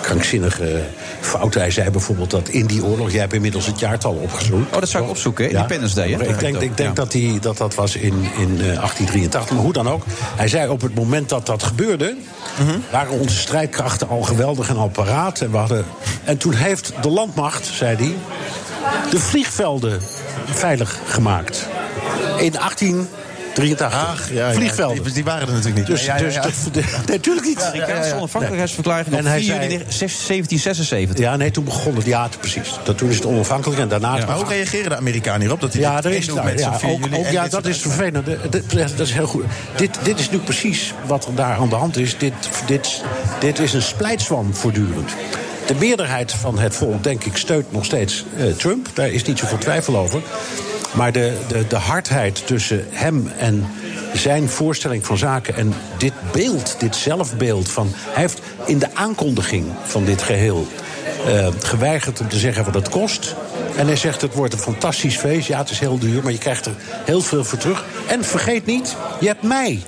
krankzinnige 0.00 0.82
fouten. 1.20 1.60
Hij 1.60 1.70
zei 1.70 1.90
bijvoorbeeld 1.90 2.30
dat 2.30 2.48
in 2.48 2.66
die 2.66 2.84
oorlog... 2.84 3.10
jij 3.10 3.20
hebt 3.20 3.32
inmiddels 3.32 3.66
het 3.66 3.78
jaartal 3.78 4.12
opgezocht. 4.12 4.74
Oh, 4.74 4.80
dat 4.80 4.88
zou 4.88 5.04
ik 5.04 5.10
opzoeken? 5.10 5.50
Independence 5.50 5.94
Day, 5.94 6.10
hè? 6.10 6.28
Ik 6.28 6.38
denk, 6.38 6.60
ik 6.60 6.76
denk 6.76 6.96
dat, 6.96 7.12
die, 7.12 7.40
dat 7.40 7.56
dat 7.56 7.74
was 7.74 7.96
in, 7.96 8.14
in 8.14 8.50
eh, 8.50 8.64
1883. 8.64 9.50
Maar 9.50 9.62
hoe 9.62 9.72
dan 9.72 9.88
ook. 9.88 10.04
Hij 10.36 10.48
zei 10.48 10.70
op 10.70 10.80
het 10.80 10.94
moment 10.94 11.28
dat 11.28 11.46
dat 11.46 11.62
gebeurde... 11.62 12.16
waren 12.90 13.12
onze 13.12 13.36
strijdkrachten 13.36 14.08
al 14.08 14.22
geweldig 14.22 14.68
en 14.68 14.76
al 14.76 14.88
paraat. 14.88 15.40
En, 15.40 15.50
we 15.50 15.56
hadden, 15.56 15.84
en 16.24 16.38
toen 16.38 16.54
heeft 16.54 16.92
de 17.02 17.08
landmacht, 17.08 17.66
zei 17.66 17.96
hij... 17.96 18.14
de 19.10 19.18
vliegvelden 19.18 20.00
veilig 20.50 20.98
gemaakt. 21.06 21.66
In 22.38 22.50
1883. 22.52 23.92
Ach, 23.92 24.30
ja, 24.32 24.48
ja. 24.48 24.54
Vliegvelden. 24.54 25.04
Die, 25.04 25.12
die 25.12 25.24
waren 25.24 25.48
er 25.48 25.54
natuurlijk 25.54 25.76
niet. 25.76 25.86
Dus, 25.86 26.04
Ja, 26.04 26.16
ja, 26.16 26.22
dus 26.22 26.34
ja. 26.34 26.42
de- 26.72 26.84
natuurlijk 27.06 27.46
niet. 27.46 27.62
Amerikaanse 27.62 28.14
onafhankelijkheidsverklaring 28.14 29.06
op 29.06 29.12
En 29.18 29.26
hij 29.26 29.38
4 29.40 29.46
juli 29.46 29.68
zei- 29.68 29.68
1776. 29.68 31.18
Ja, 31.18 31.36
nee, 31.36 31.50
toen 31.50 31.64
begon 31.64 31.96
het. 31.96 32.04
Ja, 32.04 32.28
precies. 32.40 32.78
Dat, 32.84 32.98
toen 32.98 33.08
is 33.10 33.16
het 33.16 33.26
onafhankelijk 33.26 33.80
en 33.80 33.88
daarna... 33.88 34.26
Maar 34.26 34.36
hoe 34.36 34.48
reageren 34.48 34.90
de 34.90 34.96
Amerikanen 34.96 35.40
hierop? 35.40 35.60
Dat 35.60 35.72
die 35.72 35.80
Ja, 35.80 35.98
er 35.98 36.04
één 36.06 36.16
is 36.16 36.26
daar, 36.26 36.44
met 36.44 36.58
ja, 36.60 36.78
4 36.78 36.90
ook, 36.90 37.26
ja 37.30 37.48
dat 37.48 37.66
is 37.66 37.78
vervelend. 37.78 38.26
Dat 38.96 39.06
is 39.06 39.12
heel 39.12 39.26
goed. 39.26 39.44
Dit, 39.76 39.98
dit 40.02 40.18
is 40.18 40.30
nu 40.30 40.38
precies 40.38 40.94
wat 41.06 41.26
er 41.26 41.34
daar 41.34 41.56
aan 41.56 41.68
de 41.68 41.74
hand 41.74 41.96
is. 41.96 42.18
Dit, 42.18 42.32
dit, 42.66 43.02
dit 43.40 43.58
is 43.58 43.72
een 43.72 43.82
splijtswam 43.82 44.54
voortdurend. 44.54 45.10
De 45.66 45.74
meerderheid 45.74 46.32
van 46.32 46.58
het 46.58 46.74
volk, 46.74 47.02
denk 47.02 47.24
ik, 47.24 47.36
steunt 47.36 47.72
nog 47.72 47.84
steeds 47.84 48.24
eh, 48.36 48.46
Trump. 48.52 48.88
Daar 48.94 49.08
is 49.08 49.24
niet 49.24 49.38
zoveel 49.38 49.58
twijfel 49.58 49.96
over. 49.96 50.22
Maar 50.92 51.12
de, 51.12 51.36
de, 51.48 51.66
de 51.66 51.76
hardheid 51.76 52.46
tussen 52.46 52.86
hem 52.90 53.32
en 53.38 53.66
zijn 54.14 54.48
voorstelling 54.48 55.06
van 55.06 55.18
zaken... 55.18 55.54
en 55.54 55.74
dit 55.98 56.12
beeld, 56.32 56.76
dit 56.78 56.96
zelfbeeld 56.96 57.70
van... 57.70 57.90
Hij 57.94 58.22
heeft 58.22 58.40
in 58.66 58.78
de 58.78 58.94
aankondiging 58.94 59.66
van 59.84 60.04
dit 60.04 60.22
geheel 60.22 60.66
eh, 61.26 61.48
geweigerd 61.58 62.20
om 62.20 62.28
te 62.28 62.38
zeggen 62.38 62.64
wat 62.64 62.74
het 62.74 62.88
kost. 62.88 63.34
En 63.76 63.86
hij 63.86 63.96
zegt 63.96 64.20
het 64.20 64.34
wordt 64.34 64.52
een 64.52 64.60
fantastisch 64.60 65.16
feest. 65.16 65.48
Ja, 65.48 65.58
het 65.58 65.70
is 65.70 65.78
heel 65.78 65.98
duur, 65.98 66.22
maar 66.22 66.32
je 66.32 66.38
krijgt 66.38 66.66
er 66.66 66.74
heel 67.04 67.20
veel 67.20 67.44
voor 67.44 67.58
terug. 67.58 67.84
En 68.06 68.24
vergeet 68.24 68.66
niet, 68.66 68.96
je 69.20 69.26
hebt 69.26 69.42
mij. 69.42 69.82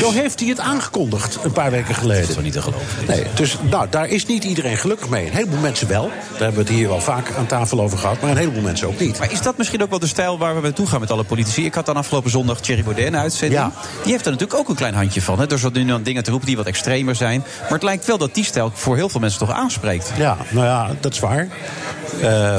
Zo 0.00 0.12
heeft 0.12 0.40
hij 0.40 0.48
het 0.48 0.60
aangekondigd 0.60 1.38
een 1.44 1.52
paar 1.52 1.70
weken 1.70 1.94
geleden. 1.94 2.26
Dat 2.26 2.36
is 2.36 2.42
niet 2.42 2.52
te 2.52 2.62
geloven. 2.62 2.86
Nee, 3.06 3.24
dus 3.34 3.56
nou, 3.70 3.86
daar 3.90 4.08
is 4.08 4.26
niet 4.26 4.44
iedereen 4.44 4.76
gelukkig 4.76 5.08
mee. 5.08 5.26
Een 5.26 5.32
heleboel 5.32 5.58
mensen 5.58 5.88
wel. 5.88 6.08
Daar 6.08 6.38
hebben 6.38 6.54
we 6.54 6.60
het 6.60 6.78
hier 6.78 6.88
wel 6.88 7.00
vaak 7.00 7.32
aan 7.38 7.46
tafel 7.46 7.80
over 7.80 7.98
gehad. 7.98 8.20
Maar 8.20 8.30
een 8.30 8.36
heleboel 8.36 8.62
mensen 8.62 8.88
ook 8.88 9.00
niet. 9.00 9.18
Maar 9.18 9.32
is 9.32 9.42
dat 9.42 9.58
misschien 9.58 9.82
ook 9.82 9.90
wel 9.90 9.98
de 9.98 10.06
stijl 10.06 10.38
waar 10.38 10.54
we 10.54 10.60
naartoe 10.60 10.86
gaan 10.86 11.00
met 11.00 11.10
alle 11.10 11.24
politici? 11.24 11.64
Ik 11.64 11.74
had 11.74 11.86
dan 11.86 11.96
afgelopen 11.96 12.30
zondag 12.30 12.60
Thierry 12.60 12.82
Baudet 12.82 13.04
in 13.04 13.12
de 13.12 13.18
uitzending. 13.18 13.60
Ja. 13.60 13.72
Die 14.02 14.12
heeft 14.12 14.24
er 14.26 14.32
natuurlijk 14.32 14.60
ook 14.60 14.68
een 14.68 14.74
klein 14.74 14.94
handje 14.94 15.22
van. 15.22 15.38
Hè? 15.38 15.46
Door 15.46 15.58
zo 15.58 15.70
nu 15.72 15.84
dan 15.84 16.02
dingen 16.02 16.22
te 16.22 16.30
roepen 16.30 16.46
die 16.46 16.56
wat 16.56 16.66
extremer 16.66 17.14
zijn. 17.14 17.44
Maar 17.60 17.70
het 17.70 17.82
lijkt 17.82 18.06
wel 18.06 18.18
dat 18.18 18.34
die 18.34 18.44
stijl 18.44 18.70
voor 18.74 18.96
heel 18.96 19.08
veel 19.08 19.20
mensen 19.20 19.38
toch 19.38 19.52
aanspreekt. 19.52 20.12
Ja, 20.16 20.36
nou 20.48 20.66
ja, 20.66 20.90
dat 21.00 21.12
is 21.12 21.18
waar. 21.18 21.48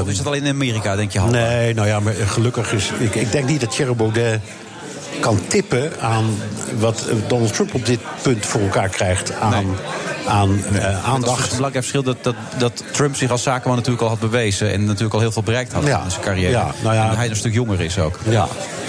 Of 0.00 0.08
is 0.08 0.16
dat 0.16 0.26
alleen 0.26 0.44
in 0.44 0.52
Amerika, 0.52 0.96
denk 0.96 1.12
je? 1.12 1.18
Hans? 1.18 1.32
Nee, 1.32 1.74
nou 1.74 1.88
ja, 1.88 2.00
maar 2.00 2.14
gelukkig 2.14 2.72
is... 2.72 2.90
Ik, 2.98 3.14
ik 3.14 3.32
denk 3.32 3.46
niet 3.46 3.60
dat 3.60 3.70
Thierry 3.70 3.94
Baudet 3.94 4.40
kan 5.20 5.40
tippen 5.46 6.00
aan 6.00 6.24
wat 6.78 7.04
Donald 7.28 7.52
Trump 7.54 7.74
op 7.74 7.86
dit 7.86 8.00
punt 8.22 8.46
voor 8.46 8.60
elkaar 8.60 8.88
krijgt 8.88 9.32
aan, 9.40 9.66
aan 10.26 10.64
eh, 10.64 10.72
dus 10.72 10.82
aandacht. 11.04 11.42
een 11.50 11.56
belangrijk 11.56 11.72
verschil 11.74 12.02
dat, 12.02 12.16
dat, 12.22 12.34
dat 12.58 12.84
Trump 12.92 13.16
zich 13.16 13.30
als 13.30 13.42
zakenman 13.42 13.76
natuurlijk 13.76 14.02
al 14.02 14.08
had 14.08 14.20
bewezen. 14.20 14.72
En 14.72 14.84
natuurlijk 14.84 15.14
al 15.14 15.20
heel 15.20 15.32
veel 15.32 15.42
bereikt 15.42 15.72
had 15.72 15.86
Ja. 15.86 16.02
in 16.04 16.10
zijn 16.10 16.22
carrière. 16.22 16.50
Ja, 16.50 16.70
nou 16.82 16.94
ja. 16.94 17.10
En 17.10 17.16
hij 17.16 17.28
een 17.30 17.36
stuk 17.36 17.52
jonger 17.52 17.80
is 17.80 17.98
ook. 17.98 18.18
Ja, 18.28 18.46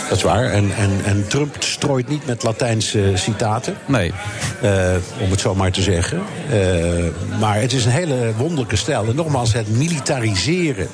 dat 0.10 0.18
is 0.18 0.24
waar. 0.24 0.44
En, 0.46 0.72
en, 0.78 0.92
en 1.06 1.28
Trump 1.28 1.56
strooit 1.60 2.08
niet 2.08 2.26
met 2.26 2.44
Latijnse 2.44 3.12
citaten. 3.16 3.76
Nee. 3.86 4.14
Eh, 4.62 4.72
om 5.20 5.32
het 5.32 5.40
zo 5.40 5.56
maar 5.56 5.72
te 5.72 5.82
zeggen. 5.82 6.22
Eh, 6.50 6.60
maar 7.40 7.62
het 7.62 7.74
is 7.74 7.86
een 7.86 7.92
hele 7.92 8.32
wonderlijke 8.38 8.76
stijl. 8.76 9.06
En 9.08 9.16
nogmaals, 9.16 9.54
het 9.54 9.70
militariseren 9.78 10.88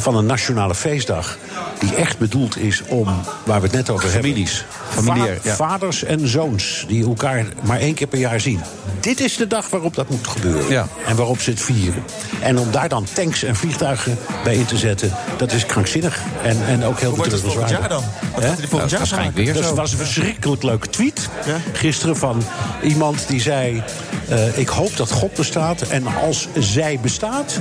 van 0.00 0.16
een 0.16 0.26
nationale 0.26 0.74
feestdag... 0.74 1.38
die 1.78 1.94
echt 1.94 2.18
bedoeld 2.18 2.58
is 2.58 2.82
om, 2.86 3.08
waar 3.44 3.60
we 3.60 3.66
het 3.66 3.76
net 3.76 3.90
over 3.90 4.08
Families. 4.08 4.64
hebben... 4.86 5.04
Familiair, 5.04 5.38
va- 5.42 5.48
ja. 5.48 5.54
vaders 5.54 6.04
en 6.04 6.28
zoons 6.28 6.84
die 6.88 7.04
elkaar 7.06 7.46
maar 7.62 7.78
één 7.78 7.94
keer 7.94 8.06
per 8.06 8.18
jaar 8.18 8.40
zien. 8.40 8.60
Dit 9.00 9.20
is 9.20 9.36
de 9.36 9.46
dag 9.46 9.70
waarop 9.70 9.94
dat 9.94 10.08
moet 10.08 10.26
gebeuren. 10.26 10.70
Ja. 10.70 10.86
En 11.06 11.16
waarop 11.16 11.40
ze 11.40 11.50
het 11.50 11.60
vieren. 11.60 12.02
En 12.40 12.58
om 12.58 12.70
daar 12.70 12.88
dan 12.88 13.06
tanks 13.12 13.42
en 13.42 13.56
vliegtuigen 13.56 14.18
bij 14.44 14.54
in 14.54 14.66
te 14.66 14.76
zetten... 14.76 15.12
dat 15.36 15.52
is 15.52 15.66
krankzinnig. 15.66 16.20
En, 16.42 16.66
en 16.66 16.84
ook 16.84 16.98
heel 16.98 17.08
Hoe 17.08 17.18
wordt 17.18 17.32
het 17.32 17.40
volgend 17.40 17.70
jaar 17.70 17.88
dan? 17.88 18.02
Wat 18.34 18.44
gaat 18.44 18.58
er 18.58 18.68
volgend 18.68 18.90
jaar 18.90 19.52
dat 19.54 19.64
zo. 19.64 19.74
was 19.74 19.92
een 19.92 19.98
verschrikkelijk 19.98 20.62
leuke 20.62 20.88
tweet 20.88 21.28
gisteren 21.72 22.16
van 22.16 22.42
iemand 22.82 23.28
die 23.28 23.40
zei... 23.40 23.82
eh, 24.28 24.58
ik 24.58 24.68
hoop 24.68 24.96
dat 24.96 25.10
God 25.10 25.34
bestaat 25.34 25.82
en 25.82 26.06
als 26.22 26.48
zij 26.58 26.98
bestaat... 27.02 27.58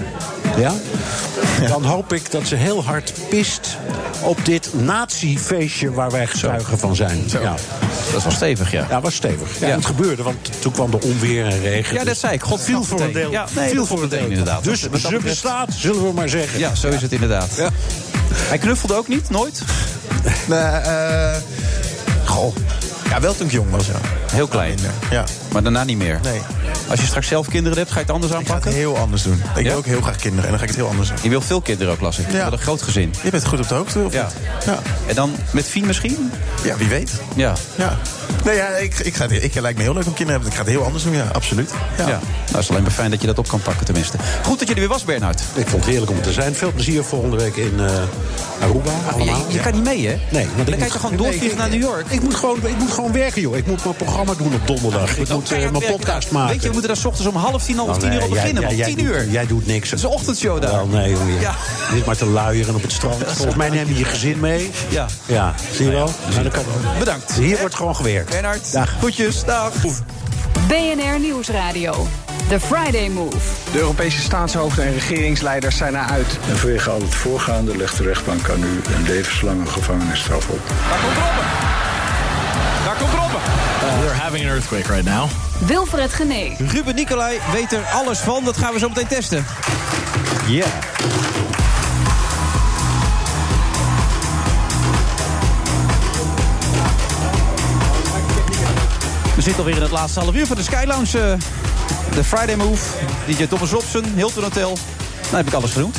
Ja, 0.57 0.73
dan 1.67 1.83
hoop 1.85 2.13
ik 2.13 2.31
dat 2.31 2.47
ze 2.47 2.55
heel 2.55 2.83
hard 2.83 3.13
pist 3.29 3.77
op 4.21 4.45
dit 4.45 4.69
nazi-feestje 4.73 5.91
waar 5.91 6.11
wij 6.11 6.27
getuigen 6.27 6.79
van 6.79 6.95
zijn. 6.95 7.23
Ja. 7.27 7.55
Dat 8.11 8.17
is 8.17 8.23
wel 8.23 8.31
stevig, 8.31 8.71
ja. 8.71 8.85
Ja, 8.89 9.01
was 9.01 9.15
stevig. 9.15 9.59
Ja, 9.59 9.67
Ja. 9.67 9.75
Het 9.75 9.85
gebeurde, 9.85 10.23
want 10.23 10.61
toen 10.61 10.71
kwam 10.71 10.91
de 10.91 11.01
onweer 11.01 11.45
en 11.45 11.61
regen. 11.61 11.91
Ja, 11.93 11.99
dat 11.99 12.07
Dus 12.07 12.19
zei 12.19 12.33
ik. 12.33 12.41
God 12.43 12.61
viel 12.61 12.83
voor 12.83 13.01
een 13.01 13.11
deel. 13.13 13.31
Ja, 13.31 13.45
nee, 13.55 13.69
viel 13.69 13.85
voor 13.85 14.03
een 14.03 14.09
deel. 14.09 14.25
inderdaad. 14.27 14.63
Dus 14.63 14.81
dat 14.81 14.99
ze 14.99 15.07
betreft- 15.07 15.23
bestaat, 15.23 15.73
zullen 15.77 16.03
we 16.07 16.13
maar 16.13 16.29
zeggen. 16.29 16.59
Ja, 16.59 16.75
zo 16.75 16.87
is 16.87 17.01
het 17.01 17.11
inderdaad. 17.11 17.49
Ja. 17.57 17.69
Hij 18.33 18.57
knuffelde 18.57 18.93
ook 18.95 19.07
niet? 19.07 19.29
Nooit? 19.29 19.61
Nee, 20.47 20.59
eh, 20.59 21.35
goh. 22.25 22.55
Ja, 23.09 23.19
wel 23.19 23.35
toen 23.35 23.45
ik 23.45 23.51
jong 23.51 23.69
was, 23.71 23.85
ja. 23.87 23.93
Heel 24.31 24.47
klein. 24.47 24.77
Ja. 25.11 25.23
Maar 25.51 25.63
daarna 25.63 25.83
niet 25.83 25.97
meer. 25.97 26.19
Nee. 26.23 26.41
Als 26.89 26.99
je 26.99 27.05
straks 27.05 27.27
zelf 27.27 27.47
kinderen 27.47 27.77
hebt, 27.77 27.89
ga 27.91 27.95
je 27.99 28.05
het 28.05 28.13
anders 28.13 28.31
Ik 28.31 28.37
ga 28.37 28.43
het 28.43 28.51
aanpakken? 28.53 28.79
heel 28.79 28.97
anders 28.97 29.23
doen. 29.23 29.41
Ik 29.55 29.63
Ja? 29.63 29.69
wil 29.69 29.77
ook 29.77 29.85
heel 29.85 30.01
graag 30.01 30.15
kinderen 30.15 30.43
en 30.43 30.49
dan 30.49 30.57
ga 30.59 30.63
ik 30.63 30.69
het 30.69 30.79
heel 30.79 30.87
anders 30.89 31.07
doen. 31.09 31.17
Je 31.21 31.29
wil 31.29 31.41
veel 31.41 31.61
kinderen 31.61 31.93
ook, 31.93 32.01
las 32.01 32.17
ik. 32.19 32.25
Je 32.31 32.37
Ja. 32.37 32.43
wil 32.43 32.51
een 32.53 32.59
groot 32.59 32.81
gezin. 32.81 33.13
Je 33.23 33.29
bent 33.29 33.45
goed 33.47 33.59
op 33.59 33.67
de 33.67 33.75
hoogte, 33.75 33.99
of 33.99 34.13
Ja. 34.13 34.23
niet? 34.23 34.63
Ja. 34.65 34.79
En 35.05 35.15
dan 35.15 35.35
met 35.51 35.65
Fien 35.65 35.85
misschien? 35.85 36.31
Ja, 36.63 36.75
wie 36.77 36.87
weet. 36.87 37.11
Ja. 37.35 37.53
Ja. 37.75 37.97
Nee, 38.45 38.55
ja, 38.55 38.67
ik, 38.67 38.99
ik, 38.99 39.15
ga 39.15 39.27
het, 39.27 39.43
ik 39.43 39.53
lijkt 39.55 39.77
me 39.77 39.83
heel 39.83 39.93
leuk 39.93 40.05
om 40.07 40.13
kinderen 40.13 40.41
te 40.41 40.47
hebben. 40.47 40.47
Ik 40.49 40.53
ga 40.53 40.61
het 40.61 40.69
heel 40.71 40.83
anders 40.83 41.03
doen, 41.03 41.13
ja, 41.13 41.27
absoluut. 41.33 41.69
Ja. 41.97 42.03
Ja. 42.07 42.09
Nou, 42.09 42.21
het 42.51 42.57
is 42.57 42.69
alleen 42.69 42.81
maar 42.81 42.91
fijn 42.91 43.11
dat 43.11 43.21
je 43.21 43.27
dat 43.27 43.37
op 43.39 43.47
kan 43.47 43.59
pakken 43.61 43.85
tenminste. 43.85 44.17
Goed 44.43 44.59
dat 44.59 44.67
je 44.67 44.73
er 44.73 44.79
weer 44.79 44.89
was, 44.89 45.03
Bernhard. 45.03 45.41
Ik 45.53 45.67
vond 45.67 45.81
het 45.83 45.91
heerlijk 45.91 46.11
om 46.11 46.21
te 46.21 46.31
zijn. 46.33 46.55
Veel 46.55 46.71
plezier 46.71 47.03
volgende 47.03 47.37
week 47.37 47.55
in 47.55 47.73
eh, 47.79 47.85
Aruba. 48.61 48.91
allemaal. 49.11 49.45
Je, 49.47 49.53
je 49.53 49.59
kan 49.59 49.73
niet 49.73 49.83
mee, 49.83 50.07
hè? 50.07 50.19
Nee, 50.31 50.45
want 50.45 50.55
dan 50.57 50.67
ik 50.67 50.71
kan 50.79 50.87
je 50.87 50.93
toch 50.93 51.01
gewoon 51.01 51.17
doorvliegen 51.17 51.57
naar 51.57 51.69
New 51.69 51.81
York? 51.81 52.05
Ik 52.09 52.21
moet, 52.21 52.35
gewoon, 52.35 52.57
ik 52.63 52.77
moet 52.77 52.91
gewoon 52.97 53.11
werken, 53.11 53.41
joh. 53.41 53.57
Ik 53.57 53.67
moet 53.67 53.83
mijn 53.83 53.95
programma 53.95 54.33
doen 54.33 54.53
op 54.53 54.67
donderdag. 54.67 55.17
Ik 55.17 55.29
moet 55.29 55.51
eh, 55.51 55.69
mijn 55.69 55.83
podcast 55.91 56.31
maken. 56.31 56.49
Weet 56.51 56.61
je, 56.61 56.67
we 56.67 56.73
moeten 56.73 56.91
daar 56.93 57.01
's 57.01 57.05
ochtends 57.05 57.27
om 57.29 57.35
half 57.35 57.63
tien, 57.63 57.77
half 57.77 57.89
Oh, 57.89 57.95
tien 57.97 58.13
uur 58.13 58.23
op 58.23 58.29
beginnen, 58.29 58.61
jij- 58.63 58.75
jij 58.75 58.85
Tien 58.87 58.95
doet- 58.97 59.05
uur. 59.05 59.29
Jij 59.29 59.47
doet 59.47 59.65
niks. 59.65 59.89
Het 59.89 59.99
is 59.99 60.05
een 60.05 60.11
ochtendshow 60.11 60.61
daar. 60.61 60.71
Wel, 60.71 60.87
nee, 60.87 61.09
jongen. 61.11 61.39
Ja. 61.39 61.51
Je 61.89 61.95
zit 61.95 62.05
maar 62.05 62.17
te 62.17 62.25
luieren 62.25 62.75
op 62.75 62.81
het 62.81 62.91
strand. 62.91 63.15
Volgens 63.25 63.55
mij 63.55 63.69
neem 63.69 63.87
je 63.87 63.97
je 63.97 64.05
gezin 64.05 64.39
mee. 64.39 64.71
Ja. 64.89 65.05
Ja, 65.25 65.53
zie 65.71 65.85
je 65.85 65.91
wel? 65.91 66.11
Nou, 66.29 66.41
dan 66.43 66.51
kan... 66.51 66.63
Bedankt. 66.99 67.33
Hier 67.33 67.59
wordt 67.59 67.75
gewoon 67.75 67.95
gewerkt. 67.95 68.29
Bernard, 68.29 68.71
Dag. 68.71 68.89
groetjes. 68.99 69.43
Dag. 69.43 69.71
BNR 70.67 71.19
Nieuwsradio. 71.19 72.07
The 72.49 72.59
Friday 72.59 73.09
Move. 73.09 73.37
De 73.71 73.79
Europese 73.79 74.21
staatshoofden 74.21 74.85
en 74.85 74.93
regeringsleiders 74.93 75.77
zijn 75.77 75.95
eruit. 75.95 76.27
En 76.49 76.57
vanwege 76.57 76.89
al 76.89 77.01
het 77.01 77.15
voorgaande 77.15 77.77
legt 77.77 77.97
de 77.97 78.03
rechtbank 78.03 78.49
aan 78.49 78.63
u 78.63 78.81
een 78.95 79.03
levenslange 79.03 79.65
gevangenisstraf 79.65 80.47
op. 80.49 80.59
Daar 80.67 80.99
komt 80.99 81.15
Robben. 81.15 81.86
Daar 82.87 82.95
komt 82.95 83.13
Robben. 83.13 83.39
We're 83.99 84.13
having 84.13 84.43
an 84.43 84.49
earthquake 84.49 84.87
right 84.87 85.03
now. 85.03 85.29
Wilfred 85.65 86.13
Genee. 86.13 86.55
Ruben 86.57 86.95
Nicolai 86.95 87.39
weet 87.51 87.73
er 87.73 87.83
alles 87.93 88.19
van. 88.19 88.43
Dat 88.43 88.57
gaan 88.57 88.73
we 88.73 88.79
zo 88.79 88.87
meteen 88.87 89.07
testen. 89.07 89.45
Ja. 90.47 90.65
We 99.35 99.41
zitten 99.41 99.57
alweer 99.57 99.75
in 99.75 99.81
het 99.81 99.91
laatste 99.91 100.19
half 100.19 100.35
uur 100.35 100.45
van 100.45 100.55
de 100.55 100.63
Sky 100.63 100.83
Lounge. 100.85 101.19
eh, 101.19 101.33
de 102.15 102.23
Friday 102.23 102.55
Move. 102.55 102.83
DJ 103.25 103.47
Thomas 103.47 103.69
Robson, 103.69 104.03
Hilton 104.15 104.43
Hotel. 104.43 104.77
Nou 105.23 105.35
heb 105.37 105.47
ik 105.47 105.53
alles 105.53 105.71
genoemd. 105.71 105.97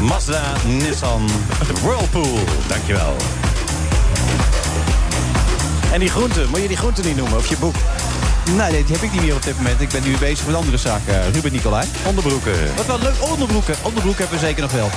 Mazda, 0.00 0.42
Nissan, 0.64 1.28
Whirlpool. 1.82 2.38
Dankjewel. 2.66 3.16
En 5.92 6.00
die 6.00 6.08
groenten, 6.08 6.48
moet 6.48 6.60
je 6.60 6.68
die 6.68 6.76
groenten 6.76 7.04
niet 7.04 7.16
noemen? 7.16 7.38
Of 7.38 7.46
je 7.46 7.56
boek? 7.56 7.74
Nee, 8.56 8.84
die 8.84 8.94
heb 8.94 9.02
ik 9.02 9.12
niet 9.12 9.20
meer 9.20 9.34
op 9.34 9.42
dit 9.42 9.56
moment. 9.56 9.80
Ik 9.80 9.88
ben 9.88 10.02
nu 10.02 10.16
bezig 10.18 10.46
met 10.46 10.54
andere 10.54 10.76
zaken. 10.76 11.32
Ruben 11.32 11.52
Nicolai. 11.52 11.86
Onderbroeken. 12.06 12.74
Wat 12.76 12.86
wel 12.86 12.98
leuk. 12.98 13.14
Onderbroeken. 13.30 13.74
Onderbroeken 13.82 14.20
hebben 14.20 14.40
we 14.40 14.46
zeker 14.46 14.62
nog 14.62 14.72
wel. 14.72 14.90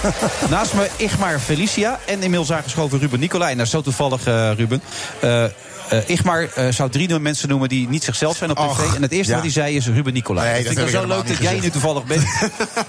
Naast 0.56 0.74
me 0.74 0.88
Igmar 0.96 1.38
Felicia. 1.38 1.98
En 2.06 2.14
inmiddels 2.22 2.52
aangeschoven 2.52 2.98
Ruben 2.98 3.20
Nicolai. 3.20 3.54
Nou, 3.54 3.68
zo 3.68 3.80
toevallig, 3.80 4.26
eh, 4.26 4.50
Ruben. 4.56 4.82
Eh, 5.20 5.44
Eh 5.92 6.08
Igmar 6.08 6.48
eh, 6.54 6.68
zou 6.68 6.90
drie 6.90 7.18
mensen 7.18 7.48
noemen 7.48 7.68
die 7.68 7.88
niet 7.88 8.04
zichzelf 8.04 8.36
zijn 8.36 8.50
op 8.50 8.56
tv. 8.56 8.62
Och, 8.64 8.94
en 8.94 9.02
het 9.02 9.12
eerste 9.12 9.28
ja. 9.28 9.34
wat 9.34 9.44
hij 9.44 9.52
zei 9.52 9.76
is 9.76 9.86
Ruben 9.86 10.12
Nicolai. 10.12 10.46
Nee, 10.46 10.54
dat 10.54 10.64
dat 10.64 10.74
vind 10.74 10.88
ik 10.88 10.94
ik 10.94 11.00
zo 11.00 11.06
leuk 11.16 11.28
dat 11.28 11.38
jij 11.38 11.60
nu 11.60 11.70
toevallig 11.70 12.04
bent. 12.04 12.24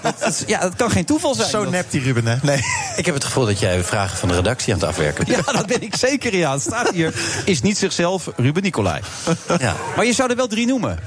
dat, 0.20 0.44
ja, 0.48 0.60
dat 0.60 0.76
kan 0.76 0.92
geen 0.92 1.06
toeval 1.06 1.34
zijn. 1.36 1.50
Zo 1.50 1.64
Dat- 1.64 1.72
nep 1.72 1.92
die 1.92 2.02
Ruben, 2.02 2.28
hè? 2.28 2.36
Nee. 2.42 2.58
Ik 2.96 3.06
heb 3.06 3.16
het 3.16 3.24
gevoel 3.24 3.46
dat 3.46 3.60
jij 3.60 3.84
vragen 3.84 4.18
van 4.18 4.30
de 4.30 4.36
redactie 4.36 4.74
aan 4.74 4.80
het 4.80 4.90
afwerken 4.90 5.26
bent. 5.26 5.46
Ja, 5.46 5.52
dat 5.52 5.66
ben 5.66 5.82
ik 5.82 5.96
zeker, 5.96 6.36
ja. 6.36 6.52
Het 6.52 6.62
staat 6.62 6.90
hier. 6.90 7.14
Is 7.46 7.62
niet 7.62 7.78
zichzelf 7.78 8.30
Ruben 8.36 8.64
Nicolai. 8.64 9.02
Ja. 9.60 9.76
Maar 9.96 10.06
je 10.06 10.14
zou 10.14 10.30
er 10.30 10.36
wel 10.36 10.48
drie 10.48 10.66
noemen. 10.68 11.00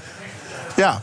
Ja. 0.77 1.02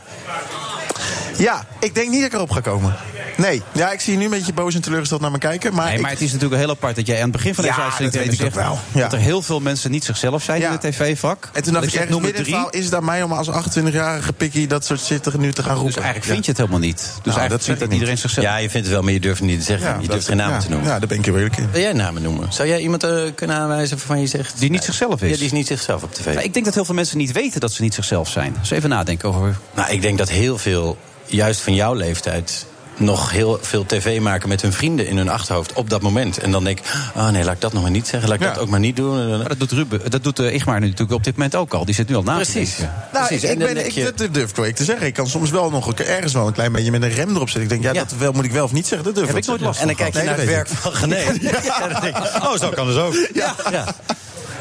Ja, 1.38 1.64
ik 1.80 1.94
denk 1.94 2.08
niet 2.10 2.18
dat 2.20 2.28
ik 2.28 2.34
erop 2.34 2.50
ga 2.50 2.60
komen. 2.60 2.94
Nee. 3.36 3.62
Ja, 3.72 3.92
ik 3.92 4.00
zie 4.00 4.12
je 4.12 4.18
nu 4.18 4.24
een 4.24 4.30
beetje 4.30 4.52
boos 4.52 4.74
en 4.74 4.80
teleurgesteld 4.80 5.20
naar 5.20 5.30
me 5.30 5.38
kijken. 5.38 5.74
Maar, 5.74 5.84
Nee, 5.86 5.94
ik- 5.94 6.00
maar 6.00 6.10
het 6.10 6.20
is 6.20 6.32
natuurlijk 6.32 6.60
heel 6.60 6.70
apart 6.70 6.96
dat 6.96 7.06
jij 7.06 7.16
aan 7.16 7.22
het 7.22 7.32
begin 7.32 7.54
van 7.54 7.64
deze 7.64 7.76
Ja, 7.76 7.82
uitzending 7.84 8.14
dat 8.14 8.24
weet 8.24 8.32
ik 8.32 8.40
zegt 8.40 8.54
wel. 8.54 8.78
Ja. 8.92 9.00
dat 9.00 9.12
er 9.12 9.18
heel 9.18 9.42
veel 9.42 9.60
mensen 9.60 9.90
niet 9.90 10.04
zichzelf 10.04 10.42
zijn 10.42 10.60
Ja. 10.60 10.66
in 10.66 10.72
het 10.72 10.80
tv-vak. 10.80 11.50
En 11.52 11.62
toen 11.62 11.72
dacht 11.72 11.86
ik 11.86 11.92
ergens 11.92 12.10
noem 12.10 12.18
er 12.18 12.24
midden 12.24 12.42
drie. 12.42 12.54
verhaal... 12.54 12.70
is 12.72 12.84
het 12.84 12.94
aan 12.94 13.04
mij 13.04 13.22
om 13.22 13.32
als 13.32 13.48
28-jarige 13.50 14.32
pikkie 14.32 14.66
dat 14.66 14.84
soort 14.84 15.00
zitten 15.00 15.40
nu 15.40 15.52
te 15.52 15.62
gaan 15.62 15.74
roepen? 15.74 15.92
Dus 15.92 16.02
eigenlijk 16.02 16.32
vind 16.32 16.44
je 16.44 16.50
het 16.50 16.60
helemaal 16.60 16.80
niet. 16.80 16.96
Dus 16.98 17.06
dat 17.14 17.24
eigenlijk 17.34 17.62
vindt 17.64 17.80
dat 17.80 17.88
ik 17.88 17.94
iedereen 17.94 18.18
zichzelf. 18.18 18.46
Ja, 18.46 18.56
je 18.56 18.70
vindt 18.70 18.86
het 18.86 18.94
wel, 18.94 19.02
maar 19.04 19.12
je 19.12 19.20
durft 19.20 19.38
het 19.40 19.48
niet 19.48 19.58
te 19.58 19.64
zeggen. 19.64 19.86
Ja, 19.88 19.94
je 19.94 20.00
dat- 20.00 20.10
durft 20.10 20.26
geen 20.26 20.36
namen 20.36 20.54
ja, 20.54 20.60
te 20.60 20.68
noemen. 20.68 20.88
Ja, 20.88 20.98
daar 20.98 21.08
ben 21.08 21.18
ik 21.18 21.24
heel 21.24 21.36
eerlijk 21.36 21.56
in. 21.56 21.70
Wil 21.70 21.80
jij 21.80 21.92
namen 21.92 22.22
noemen? 22.22 22.52
Zou 22.52 22.68
jij 22.68 22.80
iemand 22.80 23.04
eh, 23.04 23.10
kunnen 23.34 23.56
aanwijzen 23.56 23.96
waarvan 23.96 24.20
je 24.20 24.26
zegt... 24.26 24.58
Die 24.58 24.70
niet 24.70 24.84
zichzelf 24.84 25.22
is. 25.22 25.30
Ja, 25.30 25.36
die 25.36 25.44
is 25.44 25.52
niet 25.52 25.66
zichzelf 25.66 26.02
op 26.02 26.14
tv. 26.14 26.36
Ik 26.38 26.52
denk 26.52 26.64
dat 26.64 26.74
heel 26.74 26.84
veel 26.84 26.94
mensen 26.94 27.18
niet 27.18 27.32
weten 27.32 27.60
dat 27.60 27.72
ze 27.72 27.82
niet 27.82 27.94
zichzelf 27.94 28.28
zijn. 28.28 28.56
Dus 28.60 28.70
even 28.70 28.88
nadenken 28.88 29.28
over. 29.28 29.56
Nou, 29.74 29.90
ik 29.92 30.02
denk 30.02 30.18
dat 30.18 30.28
heel 30.28 30.58
veel, 30.58 30.98
juist 31.26 31.60
van 31.60 31.74
jouw 31.74 31.94
leeftijd... 31.94 32.66
nog 32.96 33.30
heel 33.30 33.58
veel 33.62 33.86
tv 33.86 34.20
maken 34.20 34.48
met 34.48 34.62
hun 34.62 34.72
vrienden 34.72 35.06
in 35.06 35.16
hun 35.16 35.28
achterhoofd 35.28 35.72
op 35.72 35.90
dat 35.90 36.02
moment. 36.02 36.38
En 36.38 36.50
dan 36.50 36.64
denk 36.64 36.78
ik, 36.78 36.84
oh 37.14 37.28
nee, 37.28 37.44
laat 37.44 37.54
ik 37.54 37.60
dat 37.60 37.72
nog 37.72 37.82
maar 37.82 37.90
niet 37.90 38.06
zeggen. 38.06 38.28
Laat 38.28 38.38
ik 38.40 38.44
Ja. 38.46 38.52
dat 38.52 38.62
ook 38.62 38.68
maar 38.68 38.80
niet 38.80 38.96
doen. 38.96 39.38
Maar 39.38 39.48
dat 39.48 39.58
doet, 39.58 39.72
Ruben, 39.72 40.10
dat 40.10 40.22
doet 40.24 40.38
eh, 40.38 40.54
Igmar 40.54 40.80
nu 40.80 40.86
natuurlijk 40.86 41.12
op 41.12 41.24
dit 41.24 41.32
moment 41.36 41.54
ook 41.56 41.74
al. 41.74 41.84
Die 41.84 41.94
zit 41.94 42.08
nu 42.08 42.14
al 42.14 42.22
na 42.22 42.34
Precies. 42.34 42.78
Nou, 42.78 43.26
Precies. 43.26 43.42
ik, 43.42 43.50
En 43.50 43.58
ben, 43.58 43.86
ik, 43.86 43.92
je- 43.92 44.12
dat 44.16 44.34
durf 44.34 44.58
ik 44.58 44.76
te 44.76 44.84
zeggen. 44.84 45.06
Ik 45.06 45.14
kan 45.14 45.26
soms 45.28 45.50
wel 45.50 45.70
nog 45.70 45.92
ergens 45.94 46.32
wel 46.32 46.46
een 46.46 46.52
klein 46.52 46.72
beetje 46.72 46.90
met 46.90 47.02
een 47.02 47.12
rem 47.14 47.28
erop 47.34 47.48
zitten. 47.48 47.62
Ik 47.62 47.68
denk, 47.68 47.82
ja, 47.82 47.92
Ja. 47.92 48.06
dat 48.08 48.18
wel, 48.18 48.32
moet 48.32 48.44
ik 48.44 48.52
wel 48.52 48.64
of 48.64 48.72
niet 48.72 48.86
zeggen. 48.86 49.06
Dat 49.06 49.14
durf 49.14 49.26
Heb 49.26 49.36
ik 49.36 49.46
nooit 49.46 49.60
last 49.60 49.80
En 49.80 49.86
dan 49.86 49.96
kijk 49.96 50.12
je 50.12 50.18
Nee, 50.18 50.28
naar 50.28 50.36
het 50.38 50.46
werk 50.46 50.68
van 50.68 50.92
Gené. 50.92 51.16
Ja, 51.40 52.30
oh, 52.42 52.56
zo 52.58 52.68
kan 52.70 52.88
het 52.88 52.96
ook. 52.98 53.14
Ja. 53.34 53.54
Ja. 53.70 53.94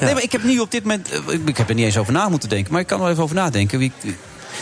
Nee, 0.02 0.14
maar 0.14 0.24
ik 0.24 0.32
heb 0.32 0.44
nu 0.44 0.60
op 0.60 0.72
dit 0.72 0.82
moment. 0.84 1.10
eh, 1.12 1.20
Ik 1.34 1.48
ik 1.50 1.58
heb 1.58 1.70
er 1.70 1.76
niet 1.76 1.86
eens 1.86 1.98
over 1.98 2.14
na 2.14 2.30
moeten 2.30 2.50
denken. 2.50 2.72
Maar 2.72 2.82
ik 2.82 2.88
kan 2.88 2.98
er 2.98 3.04
wel 3.04 3.12
even 3.12 3.24
over 3.24 3.36
nadenken. 3.36 3.80
Wie, 3.80 3.92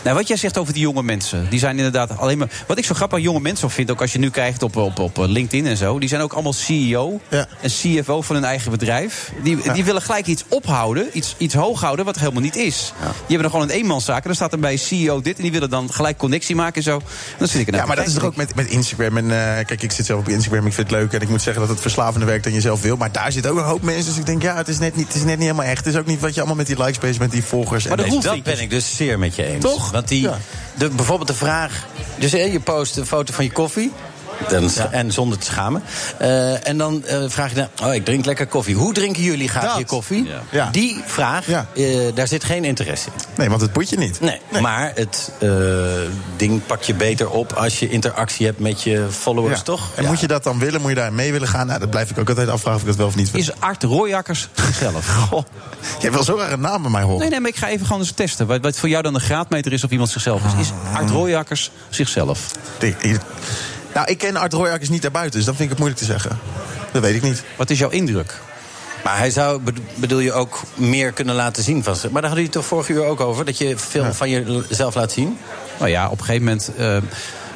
nou, 0.03 0.15
wat 0.15 0.27
jij 0.27 0.37
zegt 0.37 0.57
over 0.57 0.73
die 0.73 0.81
jonge 0.81 1.03
mensen. 1.03 1.49
Die 1.49 1.59
zijn 1.59 1.77
inderdaad 1.77 2.17
alleen 2.17 2.37
maar. 2.37 2.49
Wat 2.67 2.77
ik 2.77 2.85
zo 2.85 2.93
grappig 2.93 3.17
aan 3.17 3.23
jonge 3.23 3.39
mensen 3.39 3.69
vind. 3.69 3.91
Ook 3.91 4.01
als 4.01 4.11
je 4.13 4.19
nu 4.19 4.29
kijkt 4.29 4.63
op, 4.63 4.75
op, 4.75 4.99
op 4.99 5.17
LinkedIn 5.17 5.65
en 5.67 5.77
zo. 5.77 5.99
Die 5.99 6.09
zijn 6.09 6.21
ook 6.21 6.33
allemaal 6.33 6.53
CEO 6.53 7.19
Ja. 7.27 7.47
en 7.61 7.69
CFO 7.69 8.21
van 8.21 8.35
hun 8.35 8.45
eigen 8.45 8.71
bedrijf. 8.71 9.31
Die, 9.43 9.71
die 9.73 9.83
willen 9.83 10.01
gelijk 10.01 10.27
iets 10.27 10.43
ophouden. 10.47 11.07
Iets, 11.13 11.35
iets 11.37 11.53
hoog 11.53 11.81
houden 11.81 12.05
wat 12.05 12.15
er 12.15 12.21
helemaal 12.21 12.41
niet 12.41 12.55
is. 12.55 12.93
Die 12.99 13.11
hebben 13.17 13.41
dan 13.41 13.51
gewoon 13.51 13.69
een 13.69 13.75
eenmanszaak. 13.75 14.17
En 14.17 14.23
dan 14.23 14.35
staat 14.35 14.51
er 14.53 14.59
bij 14.59 14.77
CEO 14.77 15.21
dit. 15.21 15.35
En 15.37 15.41
die 15.43 15.51
willen 15.51 15.69
dan 15.69 15.93
gelijk 15.93 16.17
connectie 16.17 16.55
maken 16.55 16.75
en 16.75 16.83
zo. 16.83 16.95
En 16.97 17.03
dan 17.37 17.47
zit 17.47 17.67
ik 17.67 17.75
Ja, 17.75 17.85
maar 17.85 17.95
dat 17.95 18.07
is 18.07 18.13
toch 18.13 18.23
ook 18.23 18.35
met, 18.35 18.55
met 18.55 18.67
Instagram. 18.67 19.17
En 19.17 19.31
eh, 19.31 19.65
kijk, 19.65 19.81
ik 19.81 19.91
zit 19.91 20.05
zelf 20.05 20.19
op 20.19 20.29
Instagram. 20.29 20.65
Ik 20.65 20.73
vind 20.73 20.89
het 20.89 20.99
leuk. 20.99 21.13
En 21.13 21.21
ik 21.21 21.29
moet 21.29 21.41
zeggen 21.41 21.61
dat 21.61 21.71
het 21.71 21.81
verslavender 21.81 22.27
werkt 22.27 22.43
dan 22.43 22.53
je 22.53 22.61
zelf 22.61 22.81
wil. 22.81 22.97
Maar 22.97 23.11
daar 23.11 23.31
zit 23.31 23.47
ook 23.47 23.57
een 23.57 23.63
hoop 23.63 23.81
mensen. 23.81 24.05
Dus 24.05 24.17
ik 24.17 24.25
denk, 24.25 24.41
ja, 24.41 24.55
het 24.55 24.67
is 24.67 24.79
net 24.79 24.95
niet, 24.95 25.07
het 25.07 25.15
is 25.15 25.23
net 25.23 25.37
niet 25.37 25.47
helemaal 25.47 25.65
echt. 25.65 25.85
Het 25.85 25.93
is 25.93 25.99
ook 25.99 26.05
niet 26.05 26.19
wat 26.19 26.33
je 26.33 26.39
allemaal 26.39 26.57
met 26.57 26.67
die 26.67 26.77
likes 26.77 26.97
bezig 26.99 27.19
met 27.19 27.31
die 27.31 27.43
volgers. 27.43 27.87
Maar 27.87 27.97
en 27.97 28.09
Nee, 28.09 28.19
dat 28.19 28.31
vind 28.33 28.43
ben 28.43 28.61
ik 28.61 28.69
dus 28.69 28.95
zeer 28.95 29.19
met 29.19 29.35
je 29.35 29.45
eens. 29.45 29.63
Toch? 29.63 29.90
Want 29.91 30.07
die, 30.07 30.29
de, 30.77 30.89
bijvoorbeeld 30.89 31.27
de 31.27 31.35
vraag... 31.35 31.85
Dus 32.17 32.31
hè, 32.31 32.37
je 32.37 32.59
post 32.59 32.97
een 32.97 33.05
foto 33.05 33.33
van 33.33 33.43
je 33.43 33.51
koffie... 33.51 33.91
Dan, 34.49 34.69
En 34.91 35.11
zonder 35.11 35.37
te 35.37 35.45
schamen. 35.45 35.83
Eh, 36.17 36.67
en 36.67 36.77
dan 36.77 37.05
eh, 37.05 37.23
vraag 37.27 37.49
je 37.49 37.55
dan... 37.55 37.67
Oh, 37.87 37.93
ik 37.93 38.05
drink 38.05 38.25
lekker 38.25 38.47
koffie. 38.47 38.75
Hoe 38.75 38.93
drinken 38.93 39.23
jullie 39.23 39.49
graag 39.49 39.63
Dat. 39.63 39.77
je 39.77 39.85
koffie? 39.85 40.23
Ja. 40.23 40.41
Ja. 40.49 40.69
Die 40.71 41.01
vraag, 41.05 41.47
Ja. 41.47 41.65
eh, 41.75 41.85
daar 42.13 42.27
zit 42.27 42.43
geen 42.43 42.63
interesse 42.65 43.09
in. 43.15 43.21
Nee, 43.37 43.49
want 43.49 43.61
het 43.61 43.73
boeit 43.73 43.89
je 43.89 43.97
niet. 43.97 44.19
Nee, 44.21 44.39
maar 44.61 44.91
het 44.95 45.31
eh, 45.39 45.49
ding 46.35 46.65
pak 46.65 46.81
je 46.83 46.93
beter 46.93 47.29
op 47.29 47.53
als 47.53 47.79
je 47.79 47.89
interactie 47.89 48.45
hebt 48.45 48.59
met 48.59 48.81
je 48.81 49.07
followers, 49.11 49.57
Ja. 49.57 49.63
toch? 49.63 49.89
En 49.95 50.03
Ja. 50.03 50.09
moet 50.09 50.19
je 50.19 50.27
dat 50.27 50.43
dan 50.43 50.59
willen? 50.59 50.81
Moet 50.81 50.89
je 50.89 50.95
daar 50.95 51.13
mee 51.13 51.31
willen 51.31 51.47
gaan? 51.47 51.67
Nou, 51.67 51.79
dat 51.79 51.89
blijf 51.89 52.09
ik 52.09 52.19
ook 52.19 52.29
altijd 52.29 52.49
afvragen 52.49 52.75
of 52.75 52.81
ik 52.81 52.87
dat 52.87 52.97
wel 52.97 53.07
of 53.07 53.15
niet 53.15 53.31
wil. 53.31 53.41
Is 53.41 53.51
Art 53.59 53.83
Royakkers 53.83 54.49
zichzelf? 54.53 55.07
Goh, 55.29 55.43
jij 55.99 56.11
wil 56.11 56.23
zo 56.23 56.37
graag 56.37 56.51
een 56.51 56.59
naam 56.61 56.81
bij 56.81 56.91
mij 56.91 57.01
horen. 57.03 57.19
Nee, 57.19 57.29
nee, 57.29 57.39
maar 57.39 57.49
ik 57.49 57.55
ga 57.55 57.67
even 57.67 57.85
gewoon 57.85 58.01
eens 58.01 58.11
testen. 58.11 58.47
Wat, 58.47 58.61
wat 58.61 58.77
voor 58.77 58.89
jou 58.89 59.03
dan 59.03 59.15
een 59.15 59.21
graadmeter 59.21 59.73
is 59.73 59.83
of 59.83 59.91
iemand 59.91 60.09
zichzelf 60.09 60.41
is. 60.45 60.67
Is 60.67 60.71
Art 60.93 61.09
Royakkers 61.09 61.71
zichzelf? 61.89 62.51
Nou, 63.93 64.07
ik 64.11 64.17
ken 64.17 64.35
Art 64.35 64.53
Royakkers 64.53 64.89
niet 64.89 65.01
daarbuiten, 65.01 65.35
dus 65.37 65.45
dan 65.45 65.55
vind 65.55 65.63
ik 65.71 65.77
het 65.77 65.79
moeilijk 65.85 66.05
te 66.05 66.11
zeggen. 66.11 66.39
Dat 66.91 67.01
weet 67.01 67.15
ik 67.15 67.21
niet. 67.21 67.43
Wat 67.57 67.69
is 67.69 67.79
jouw 67.79 67.89
indruk? 67.89 68.39
Maar 69.03 69.17
hij 69.17 69.31
zou, 69.31 69.59
bed- 69.61 69.95
bedoel 69.95 70.19
je, 70.19 70.33
ook 70.33 70.61
meer 70.75 71.11
kunnen 71.11 71.35
laten 71.35 71.63
zien 71.63 71.83
van 71.83 71.95
zich. 71.95 72.09
Maar 72.11 72.21
daar 72.21 72.31
hadden 72.31 72.43
jullie 72.45 72.59
het 72.59 72.69
toch 72.69 72.79
vorige 72.79 72.93
uur 72.93 73.05
ook 73.09 73.19
over? 73.19 73.45
Dat 73.45 73.57
je 73.57 73.77
veel 73.77 74.13
van 74.13 74.29
jezelf 74.29 74.95
laat 74.95 75.11
zien? 75.11 75.37
Nou 75.79 75.89
ja, 75.91 76.05
op 76.09 76.19
een 76.19 76.25
gegeven 76.25 76.43
moment. 76.45 76.71
eh, 76.77 76.97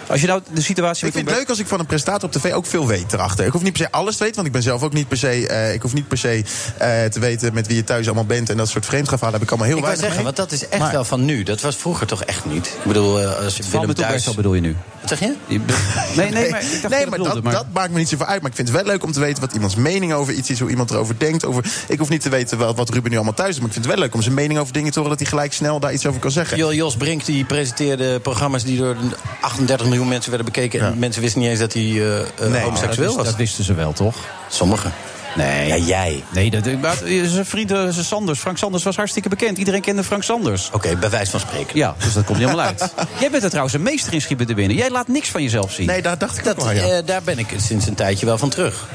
als 0.07 0.21
je 0.21 0.27
nou 0.27 0.41
de 0.53 0.61
situatie. 0.61 1.07
Ik 1.07 1.13
vind 1.13 1.29
het 1.29 1.37
leuk 1.37 1.49
als 1.49 1.59
ik 1.59 1.67
van 1.67 1.79
een 1.79 1.85
presentator 1.85 2.23
op 2.29 2.31
tv 2.35 2.53
ook 2.53 2.65
veel 2.65 2.87
weet 2.87 3.13
erachter. 3.13 3.45
Ik 3.45 3.51
hoef 3.51 3.61
niet 3.63 3.73
per 3.73 3.81
se 3.81 3.91
alles 3.91 4.13
te 4.17 4.19
weten, 4.23 4.35
want 4.35 4.47
ik 4.47 4.53
ben 4.53 4.63
zelf 4.63 4.83
ook 4.83 4.93
niet 4.93 5.07
per 5.07 5.17
se... 5.17 5.47
eh, 5.47 5.73
ik 5.73 5.81
hoef 5.81 5.93
niet 5.93 6.07
per 6.07 6.17
se 6.17 6.43
eh, 6.77 7.03
te 7.05 7.19
weten 7.19 7.53
met 7.53 7.67
wie 7.67 7.75
je 7.75 7.83
thuis 7.83 8.05
allemaal 8.05 8.25
bent... 8.25 8.49
en 8.49 8.57
dat 8.57 8.69
soort 8.69 8.85
vreemdgevallen 8.85 9.33
heb 9.33 9.43
ik 9.43 9.49
allemaal 9.49 9.67
heel 9.67 9.77
ik 9.77 9.83
weinig 9.83 10.03
zeggen, 10.05 10.23
mee. 10.23 10.33
want 10.33 10.49
dat 10.49 10.59
is 10.59 10.67
echt 10.69 10.81
Maar- 10.81 10.91
wel 10.91 11.03
van 11.03 11.25
nu. 11.25 11.43
Dat 11.43 11.61
was 11.61 11.75
vroeger 11.75 12.07
toch 12.07 12.23
echt 12.23 12.45
niet? 12.45 12.65
Ik 12.67 12.83
bedoel, 12.87 13.21
eh, 13.21 13.43
als 13.43 13.57
je 13.57 13.63
Willem 13.71 13.93
thuis... 13.93 14.07
Oebersel 14.09 14.33
bedoel 14.33 14.53
je 14.53 14.61
nu? 14.61 14.75
Wat 14.99 15.09
zeg 15.09 15.19
je? 15.19 15.33
Je 15.47 15.59
be- 15.59 15.73
Nee, 16.15 16.29
nee, 16.29 16.49
maar 16.49 16.61
ik 16.61 16.81
dacht 16.81 16.93
nee, 16.93 16.99
maar, 17.01 17.09
bedoelde, 17.09 17.33
dat, 17.33 17.43
maar- 17.43 17.53
dat 17.53 17.65
maakt 17.73 17.91
me 17.91 17.97
niet 17.97 18.09
zoveel 18.09 18.25
uit. 18.25 18.41
Maar 18.41 18.49
ik 18.49 18.55
vind 18.55 18.67
het 18.67 18.77
wel 18.77 18.85
leuk 18.85 19.03
om 19.03 19.11
te 19.11 19.19
weten 19.19 19.41
wat 19.41 19.53
iemands 19.53 19.75
mening 19.75 20.13
over 20.13 20.33
iets 20.33 20.49
is. 20.49 20.59
Hoe 20.59 20.69
iemand 20.69 20.91
erover 20.91 21.15
denkt. 21.19 21.45
Over, 21.45 21.65
ik 21.87 21.99
hoef 21.99 22.09
niet 22.09 22.21
te 22.21 22.29
weten 22.29 22.57
wat, 22.57 22.75
wat 22.75 22.89
Ruben 22.89 23.09
nu 23.11 23.15
allemaal 23.15 23.33
thuis 23.33 23.49
doet. 23.51 23.59
Maar 23.59 23.67
ik 23.67 23.73
vind 23.73 23.85
het 23.85 23.93
wel 23.95 24.03
leuk 24.03 24.13
om 24.15 24.21
zijn 24.21 24.33
mening 24.33 24.59
over 24.59 24.73
dingen 24.73 24.91
te 24.91 24.99
horen. 24.99 25.17
Dat 25.17 25.21
hij 25.21 25.29
gelijk 25.29 25.53
snel 25.53 25.79
daar 25.79 25.93
iets 25.93 26.05
over 26.05 26.19
kan 26.19 26.31
zeggen. 26.31 26.57
Jo- 26.57 26.73
Jos 26.73 26.95
Brink 26.95 27.25
die 27.25 27.45
presenteerde 27.45 28.19
programma's 28.19 28.63
die 28.63 28.77
door 28.77 28.95
38 29.41 29.85
miljoen 29.85 29.94
mensen 30.03 30.29
werden 30.31 30.53
bekeken. 30.53 30.79
En 30.81 30.99
mensen 30.99 31.21
wisten 31.21 31.41
niet 31.41 31.49
eens 31.49 31.59
dat 31.59 31.73
hij 31.73 31.81
eh, 31.83 32.19
eh, 32.19 32.25
Nee, 32.49 32.61
homoseksueel 32.61 33.07
dat, 33.07 33.15
was. 33.15 33.25
dat 33.25 33.35
wisten 33.35 33.63
ze 33.63 33.73
wel, 33.73 33.93
toch? 33.93 34.15
Sommigen. 34.49 34.93
Nee. 35.35 35.67
Ja, 35.67 35.75
jij. 35.77 36.23
Nee, 36.33 36.51
dat, 36.51 36.79
maar 36.81 36.95
zijn 37.25 37.45
vriend 37.45 37.71
eh, 37.71 37.87
zijn 37.89 38.05
Sanders, 38.05 38.39
Frank 38.39 38.57
Sanders 38.57 38.83
was 38.83 38.95
hartstikke 38.95 39.29
bekend. 39.29 39.57
Iedereen 39.57 39.81
kende 39.81 40.03
Frank 40.03 40.23
Sanders. 40.23 40.69
Oké, 40.73 40.95
bij 40.95 41.09
wijze 41.09 41.31
van 41.31 41.39
spreken. 41.39 41.77
Ja, 41.77 41.95
dus 42.03 42.13
dat 42.13 42.23
komt 42.25 42.37
niet 42.37 42.47
helemaal 42.47 42.67
uit. 42.67 42.93
Jij 43.19 43.29
bent 43.31 43.43
er 43.43 43.49
trouwens 43.49 43.75
een 43.75 43.81
meester 43.83 44.13
in 44.13 44.21
schieten 44.21 44.47
er 44.47 44.55
binnen. 44.55 44.77
Jij 44.77 44.89
laat 44.89 45.07
niks 45.07 45.29
van 45.29 45.43
jezelf 45.43 45.71
zien. 45.71 45.87
Nee, 45.87 46.01
daar 46.01 46.17
dacht 46.17 46.37
ik 46.37 46.43
Dat, 46.43 46.57
ook 46.57 46.63
wel, 46.63 46.73
ja. 46.73 46.97
eh, 46.97 47.05
daar 47.05 47.21
ben 47.23 47.37
ik 47.39 47.47
sinds 47.57 47.87
een 47.87 47.95
tijdje 47.95 48.25
wel 48.25 48.37
van 48.37 48.49
terug. 48.49 48.87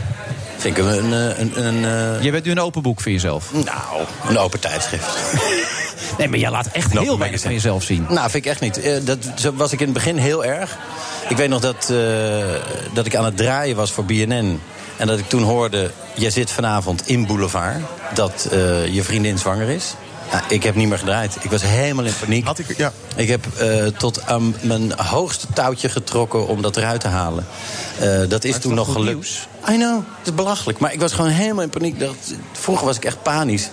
Vind 0.60 0.76
ik 0.76 0.84
een... 0.84 1.12
een, 1.12 1.40
een, 1.40 1.66
een 1.66 1.84
eh, 1.84 2.22
Jij 2.22 2.30
bent 2.30 2.44
nu 2.44 2.50
een 2.50 2.60
open 2.60 2.82
boek 2.82 3.00
voor 3.00 3.12
jezelf. 3.12 3.52
Nou, 3.52 4.04
een 4.28 4.38
open 4.38 4.60
tijdschrift. 4.60 5.18
Nee, 6.18 6.28
maar 6.28 6.38
jij 6.38 6.50
laat 6.50 6.66
echt 6.66 6.98
heel 6.98 7.18
weinig 7.18 7.40
van 7.40 7.52
jezelf 7.52 7.82
zien. 7.82 8.06
Nou, 8.08 8.30
vind 8.30 8.44
ik 8.44 8.50
echt 8.50 8.60
niet. 8.60 8.80
Eh, 8.80 9.04
dat 9.04 9.18
was 9.54 9.72
ik 9.72 9.78
in 9.80 9.84
het 9.84 9.94
begin 9.94 10.16
heel 10.16 10.44
erg. 10.44 10.78
Ik 11.28 11.36
weet 11.36 11.48
nog 11.48 11.60
dat, 11.60 11.90
eh, 11.90 11.98
dat 12.92 13.06
ik 13.06 13.16
aan 13.16 13.24
het 13.24 13.36
draaien 13.36 13.76
was 13.76 13.92
voor 13.92 14.04
BNN. 14.04 14.60
En 14.96 15.06
dat 15.06 15.18
ik 15.18 15.28
toen 15.28 15.42
hoorde, 15.42 15.90
jij 16.14 16.30
zit 16.30 16.50
vanavond 16.50 17.08
in 17.08 17.26
Boulevard... 17.26 17.80
dat 18.14 18.48
eh, 18.50 18.86
je 18.86 19.02
vriendin 19.02 19.38
zwanger 19.38 19.68
is. 19.68 19.94
Nou, 20.32 20.42
ik 20.48 20.62
heb 20.62 20.74
niet 20.74 20.88
meer 20.88 20.98
gedraaid. 20.98 21.36
Ik 21.40 21.50
was 21.50 21.62
helemaal 21.62 22.04
in 22.04 22.12
paniek. 22.20 22.44
Had 22.46 22.58
ik, 22.58 22.76
ja. 22.76 22.92
Ik 23.16 23.28
heb 23.28 23.46
eh, 23.58 23.86
tot 23.86 24.26
aan 24.26 24.54
mijn 24.60 24.92
hoogste 24.96 25.46
touwtje 25.54 25.88
getrokken 25.88 26.46
om 26.46 26.62
dat 26.62 26.76
eruit 26.76 27.00
te 27.00 27.08
halen. 27.08 27.46
Eh, 27.98 28.20
dat 28.28 28.44
is 28.44 28.58
toen 28.58 28.74
nog 28.74 28.92
gelukt. 28.92 29.12
nieuws. 29.14 29.48
I 29.68 29.74
know, 29.74 29.96
het 30.18 30.26
is 30.26 30.34
belachelijk. 30.34 30.78
Maar 30.78 30.92
ik 30.92 31.00
was 31.00 31.12
gewoon 31.12 31.30
helemaal 31.30 31.62
in 31.62 31.70
paniek. 31.70 32.00
Dat, 32.00 32.14
vroeger 32.52 32.86
was 32.86 32.96
ik 32.96 33.04
echt 33.04 33.22
panisch. 33.22 33.68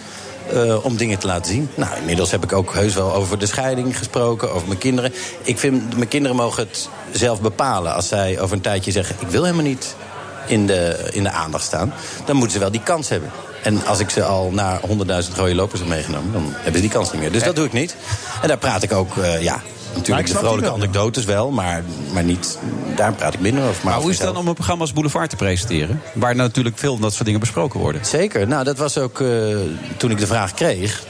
eh, 0.53 0.85
om 0.85 0.97
dingen 0.97 1.19
te 1.19 1.27
laten 1.27 1.51
zien. 1.51 1.69
Nou, 1.75 1.95
inmiddels 1.97 2.31
heb 2.31 2.43
ik 2.43 2.53
ook 2.53 2.73
heus 2.73 2.93
wel 2.93 3.13
over 3.13 3.39
de 3.39 3.45
scheiding 3.45 3.97
gesproken, 3.97 4.51
over 4.53 4.67
mijn 4.67 4.79
kinderen. 4.79 5.13
Ik 5.41 5.59
vind, 5.59 5.95
mijn 5.95 6.07
kinderen 6.07 6.37
mogen 6.37 6.63
het 6.63 6.89
zelf 7.11 7.41
bepalen. 7.41 7.93
Als 7.93 8.07
zij 8.07 8.39
over 8.39 8.55
een 8.55 8.61
tijdje 8.61 8.91
zeggen, 8.91 9.15
ik 9.19 9.27
wil 9.27 9.43
helemaal 9.43 9.65
niet 9.65 9.95
in 10.47 10.67
de, 10.67 11.09
in 11.11 11.23
de 11.23 11.31
aandacht 11.31 11.63
staan... 11.63 11.93
dan 12.25 12.35
moeten 12.35 12.53
ze 12.53 12.59
wel 12.59 12.71
die 12.71 12.83
kans 12.83 13.09
hebben. 13.09 13.31
En 13.63 13.85
als 13.85 13.99
ik 13.99 14.09
ze 14.09 14.23
al 14.23 14.51
naar 14.51 14.79
100.000 14.81 15.35
rode 15.35 15.55
lopers 15.55 15.79
heb 15.79 15.89
meegenomen... 15.89 16.31
dan 16.33 16.43
hebben 16.55 16.73
ze 16.73 16.81
die 16.81 16.89
kans 16.89 17.11
niet 17.11 17.21
meer. 17.21 17.31
Dus 17.31 17.43
dat 17.43 17.55
doe 17.55 17.65
ik 17.65 17.73
niet. 17.73 17.95
En 18.41 18.47
daar 18.47 18.57
praat 18.57 18.83
ik 18.83 18.93
ook, 18.93 19.17
eh, 19.17 19.41
ja... 19.41 19.61
Natuurlijk 19.95 20.27
de 20.27 20.33
vrolijke 20.33 20.61
wel, 20.61 20.69
ja. 20.75 20.81
anekdotes 20.83 21.25
wel, 21.25 21.51
maar, 21.51 21.83
maar 22.13 22.23
niet, 22.23 22.57
daar 22.95 23.13
praat 23.13 23.33
ik 23.33 23.39
minder 23.39 23.63
over. 23.63 23.75
Maar, 23.83 23.93
Maar 23.93 24.01
hoe 24.01 24.11
is 24.11 24.17
het 24.17 24.27
dan 24.27 24.37
om 24.37 24.47
een 24.47 24.53
programma 24.53 24.81
als 24.81 24.93
Boulevard 24.93 25.29
te 25.29 25.35
presenteren? 25.35 26.01
Waar 26.13 26.35
natuurlijk 26.35 26.77
veel 26.77 26.93
van 26.93 27.01
dat 27.01 27.11
soort 27.13 27.25
dingen 27.25 27.39
besproken 27.39 27.79
worden. 27.79 28.05
Zeker. 28.05 28.47
Nou, 28.47 28.63
dat 28.63 28.77
was 28.77 28.97
ook 28.97 29.21
eh, 29.21 29.27
toen 29.97 30.11
ik 30.11 30.17
de 30.17 30.27
vraag 30.27 30.53
kreeg. 30.53 31.03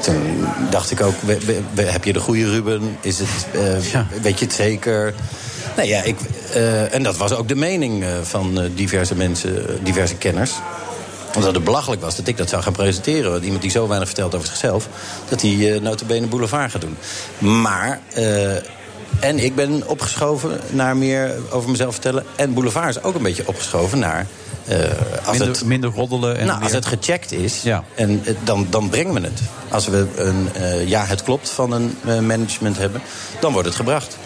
Toen 0.00 0.44
dacht 0.70 0.90
ik 0.90 1.00
ook, 1.00 1.14
we- 1.20 1.38
we- 1.46 1.60
we- 1.74 1.82
heb 1.82 2.04
je 2.04 2.12
de 2.12 2.20
goede 2.20 2.50
Ruben? 2.50 2.96
Is 3.00 3.18
het, 3.18 3.28
eh, 3.52 3.90
Ja. 3.92 4.06
Weet 4.22 4.38
je 4.38 4.44
het 4.44 4.54
zeker? 4.54 5.14
Nou 5.76 5.88
ja, 5.88 6.02
ik, 6.02 6.16
en 6.90 7.02
dat 7.02 7.16
was 7.16 7.32
ook 7.32 7.48
de 7.48 7.54
mening 7.56 8.04
van 8.22 8.60
diverse 8.74 9.14
mensen, 9.14 9.84
diverse 9.84 10.14
kenners. 10.14 10.52
Omdat 11.34 11.54
het 11.54 11.64
belachelijk 11.64 12.02
was 12.02 12.16
dat 12.16 12.26
ik 12.26 12.36
dat 12.36 12.48
zou 12.48 12.62
gaan 12.62 12.72
presenteren. 12.72 13.30
Want 13.30 13.44
iemand 13.44 13.62
die 13.62 13.70
zo 13.70 13.86
weinig 13.88 14.08
vertelt 14.08 14.34
over 14.34 14.46
zichzelf... 14.46 14.88
dat 15.28 15.40
hij 15.42 15.50
uh, 15.50 15.80
notabene 15.80 16.26
boulevard 16.26 16.70
gaat 16.70 16.80
doen. 16.80 16.96
Maar... 17.60 18.00
eh, 18.14 18.56
en 19.20 19.38
ik 19.38 19.54
ben 19.54 19.88
opgeschoven 19.88 20.60
naar 20.70 20.96
meer 20.96 21.34
over 21.50 21.70
mezelf 21.70 21.92
vertellen. 21.92 22.24
En 22.36 22.54
Boulevard 22.54 22.88
is 22.96 23.02
ook 23.02 23.14
een 23.14 23.22
beetje 23.22 23.46
opgeschoven 23.48 23.98
naar 23.98 24.26
eh, 24.64 24.78
als 25.24 25.38
Minder, 25.38 25.46
het 25.56 25.64
minder 25.64 25.90
roddelen. 25.90 26.38
En 26.38 26.46
nou, 26.46 26.62
als 26.62 26.72
het 26.72 26.86
gecheckt 26.86 27.32
is, 27.32 27.62
Ja. 27.62 27.84
en, 27.94 28.24
dan, 28.44 28.66
dan 28.70 28.88
brengen 28.88 29.14
we 29.14 29.20
het. 29.20 29.40
Als 29.68 29.86
we 29.86 30.06
een 30.16 30.48
ja, 30.88 31.04
het 31.04 31.22
klopt 31.22 31.50
van 31.50 31.72
een 31.72 32.26
management 32.26 32.78
hebben, 32.78 33.02
dan 33.40 33.52
wordt 33.52 33.68
het 33.68 33.76
gebracht. 33.76 34.16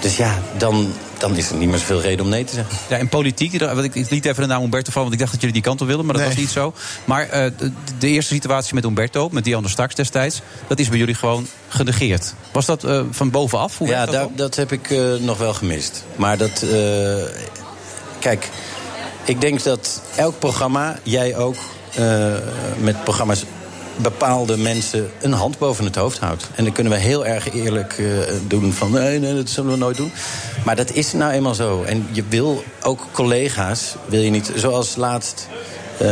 Dus 0.00 0.16
ja, 0.16 0.38
dan, 0.58 0.92
dan 1.18 1.36
is 1.36 1.50
er 1.50 1.56
niet 1.56 1.68
meer 1.68 1.78
zoveel 1.78 2.00
reden 2.00 2.24
om 2.24 2.30
nee 2.30 2.44
te 2.44 2.54
zeggen. 2.54 2.76
Ja, 2.88 2.96
in 2.96 3.08
politiek, 3.08 3.58
want 3.60 3.84
ik, 3.84 3.94
ik 3.94 4.10
liet 4.10 4.24
even 4.24 4.42
de 4.42 4.48
naam 4.48 4.62
Umberto 4.62 4.90
van, 4.92 5.02
want 5.02 5.14
ik 5.14 5.18
dacht 5.20 5.32
dat 5.32 5.40
jullie 5.40 5.54
die 5.56 5.64
kant 5.64 5.80
op 5.80 5.86
wilden, 5.86 6.06
maar 6.06 6.16
dat 6.16 6.24
was 6.24 6.36
niet 6.36 6.50
zo. 6.50 6.74
Maar 7.04 7.28
eh, 7.28 7.50
de, 7.58 7.72
de 7.98 8.08
eerste 8.08 8.34
situatie 8.34 8.74
met 8.74 8.84
Umberto, 8.84 9.28
met 9.32 9.44
Diana 9.44 9.68
Straks 9.68 9.94
destijds, 9.94 10.40
dat 10.66 10.78
is 10.78 10.88
bij 10.88 10.98
jullie 10.98 11.14
gewoon 11.14 11.46
genegeerd. 11.68 12.34
Was 12.52 12.66
dat 12.66 12.84
eh, 12.84 13.02
van 13.10 13.30
bovenaf? 13.30 13.78
Hoe 13.78 13.88
ja, 13.88 14.06
dat 14.06 14.28
dat 14.36 14.54
heb 14.56 14.72
ik 14.72 14.90
eh, 14.90 14.98
nog 15.20 15.38
wel 15.38 15.54
gemist. 15.54 16.04
Maar 16.16 16.38
dat. 16.38 16.62
eh, 16.62 17.14
kijk, 18.18 18.48
ik 19.24 19.40
denk 19.40 19.62
dat 19.62 20.02
elk 20.16 20.38
programma, 20.38 20.98
jij 21.02 21.36
ook, 21.36 21.56
eh, 21.94 22.32
met 22.78 23.04
programma's 23.04 23.44
bepaalde 23.96 24.56
mensen 24.56 25.10
een 25.20 25.32
hand 25.32 25.58
boven 25.58 25.84
het 25.84 25.96
hoofd 25.96 26.18
houdt. 26.18 26.48
En 26.54 26.64
dan 26.64 26.72
kunnen 26.72 26.92
we 26.92 26.98
heel 26.98 27.26
erg 27.26 27.52
eerlijk 27.52 27.98
eh, 27.98 28.06
doen 28.46 28.72
van 28.72 28.90
nee, 28.90 29.18
nee, 29.18 29.34
dat 29.34 29.48
zullen 29.48 29.70
we 29.70 29.76
nooit 29.76 29.96
doen. 29.96 30.12
Maar 30.64 30.76
dat 30.76 30.92
is 30.92 31.12
nou 31.12 31.32
eenmaal 31.32 31.54
zo. 31.54 31.82
En 31.82 32.08
je 32.10 32.24
wil 32.28 32.64
ook 32.82 33.06
collega's, 33.12 33.94
wil 34.06 34.20
je 34.20 34.30
niet, 34.30 34.52
zoals 34.54 34.96
laatst 34.96 35.48
eh, 35.98 36.08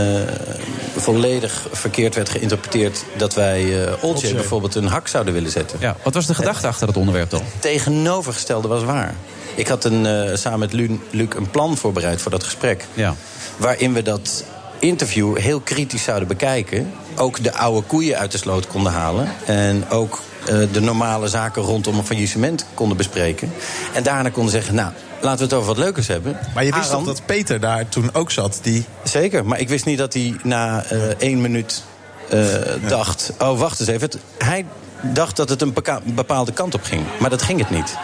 volledig 0.96 1.66
verkeerd 1.72 2.14
werd 2.14 2.28
geïnterpreteerd 2.28 3.04
dat 3.16 3.34
wij 3.34 3.62
Olcay 3.90 3.98
Olcay. 4.00 4.34
bijvoorbeeld 4.34 4.74
een 4.74 4.86
hak 4.86 5.08
zouden 5.08 5.34
willen 5.34 5.50
zetten. 5.50 5.78
Ja, 5.80 5.96
wat 6.02 6.14
was 6.14 6.26
de 6.26 6.34
gedachte 6.34 6.66
achter 6.66 6.86
dat 6.86 6.96
onderwerp 6.96 7.30
dan? 7.30 7.42
tegenovergestelde 7.58 8.68
was 8.68 8.84
waar. 8.84 9.14
Ik 9.54 9.68
had 9.68 9.84
een, 9.84 10.38
samen 10.38 10.58
met 10.58 10.72
Lu- 10.72 11.00
Luc 11.10 11.28
een 11.36 11.50
plan 11.50 11.76
voorbereid 11.76 12.20
voor 12.22 12.30
dat 12.30 12.42
gesprek. 12.44 12.84
Ja. 12.94 13.14
Waarin 13.56 13.92
we 13.92 14.02
dat 14.02 14.44
interview 14.78 15.36
heel 15.36 15.60
kritisch 15.60 16.02
zouden 16.02 16.28
bekijken. 16.28 16.92
Ook 17.20 17.42
de 17.44 17.52
oude 17.54 17.86
koeien 17.86 18.18
uit 18.18 18.32
de 18.32 18.38
sloot 18.38 18.66
konden 18.66 18.92
halen. 18.92 19.28
En 19.46 19.88
ook 19.90 20.20
eh, 20.46 20.58
de 20.72 20.80
normale 20.80 21.28
zaken 21.28 21.62
rondom 21.62 21.98
een 21.98 22.04
faillissement 22.06 22.66
konden 22.74 22.96
bespreken. 22.96 23.52
En 23.92 24.02
daarna 24.02 24.28
konden 24.28 24.52
zeggen, 24.52 24.74
nou, 24.74 24.92
laten 25.20 25.38
we 25.38 25.44
het 25.44 25.52
over 25.52 25.66
wat 25.66 25.76
leukers 25.78 26.06
hebben. 26.06 26.38
Maar 26.54 26.64
je 26.64 26.72
wist 26.72 26.88
Aram- 26.90 27.04
toch 27.04 27.14
dat 27.14 27.26
Peter 27.26 27.60
daar 27.60 27.88
toen 27.88 28.10
ook 28.14 28.30
zat? 28.30 28.58
Die... 28.62 28.84
Zeker, 29.04 29.44
maar 29.46 29.60
ik 29.60 29.68
wist 29.68 29.84
niet 29.84 29.98
dat 29.98 30.12
hij 30.14 30.36
na 30.42 30.84
eh, 30.84 30.98
één 31.18 31.40
minuut 31.40 31.82
eh, 32.28 32.44
dacht... 32.88 33.32
oh, 33.38 33.58
wacht 33.58 33.80
eens 33.80 33.88
even. 33.88 34.00
Het- 34.10 34.18
hij 34.38 34.64
dacht 35.02 35.36
dat 35.36 35.48
het 35.48 35.62
een 35.62 35.74
bepaalde 36.04 36.52
kant 36.52 36.74
op 36.74 36.82
ging. 36.82 37.02
Maar 37.18 37.30
dat 37.30 37.42
ging 37.42 37.58
het 37.58 37.70
niet. 37.70 37.96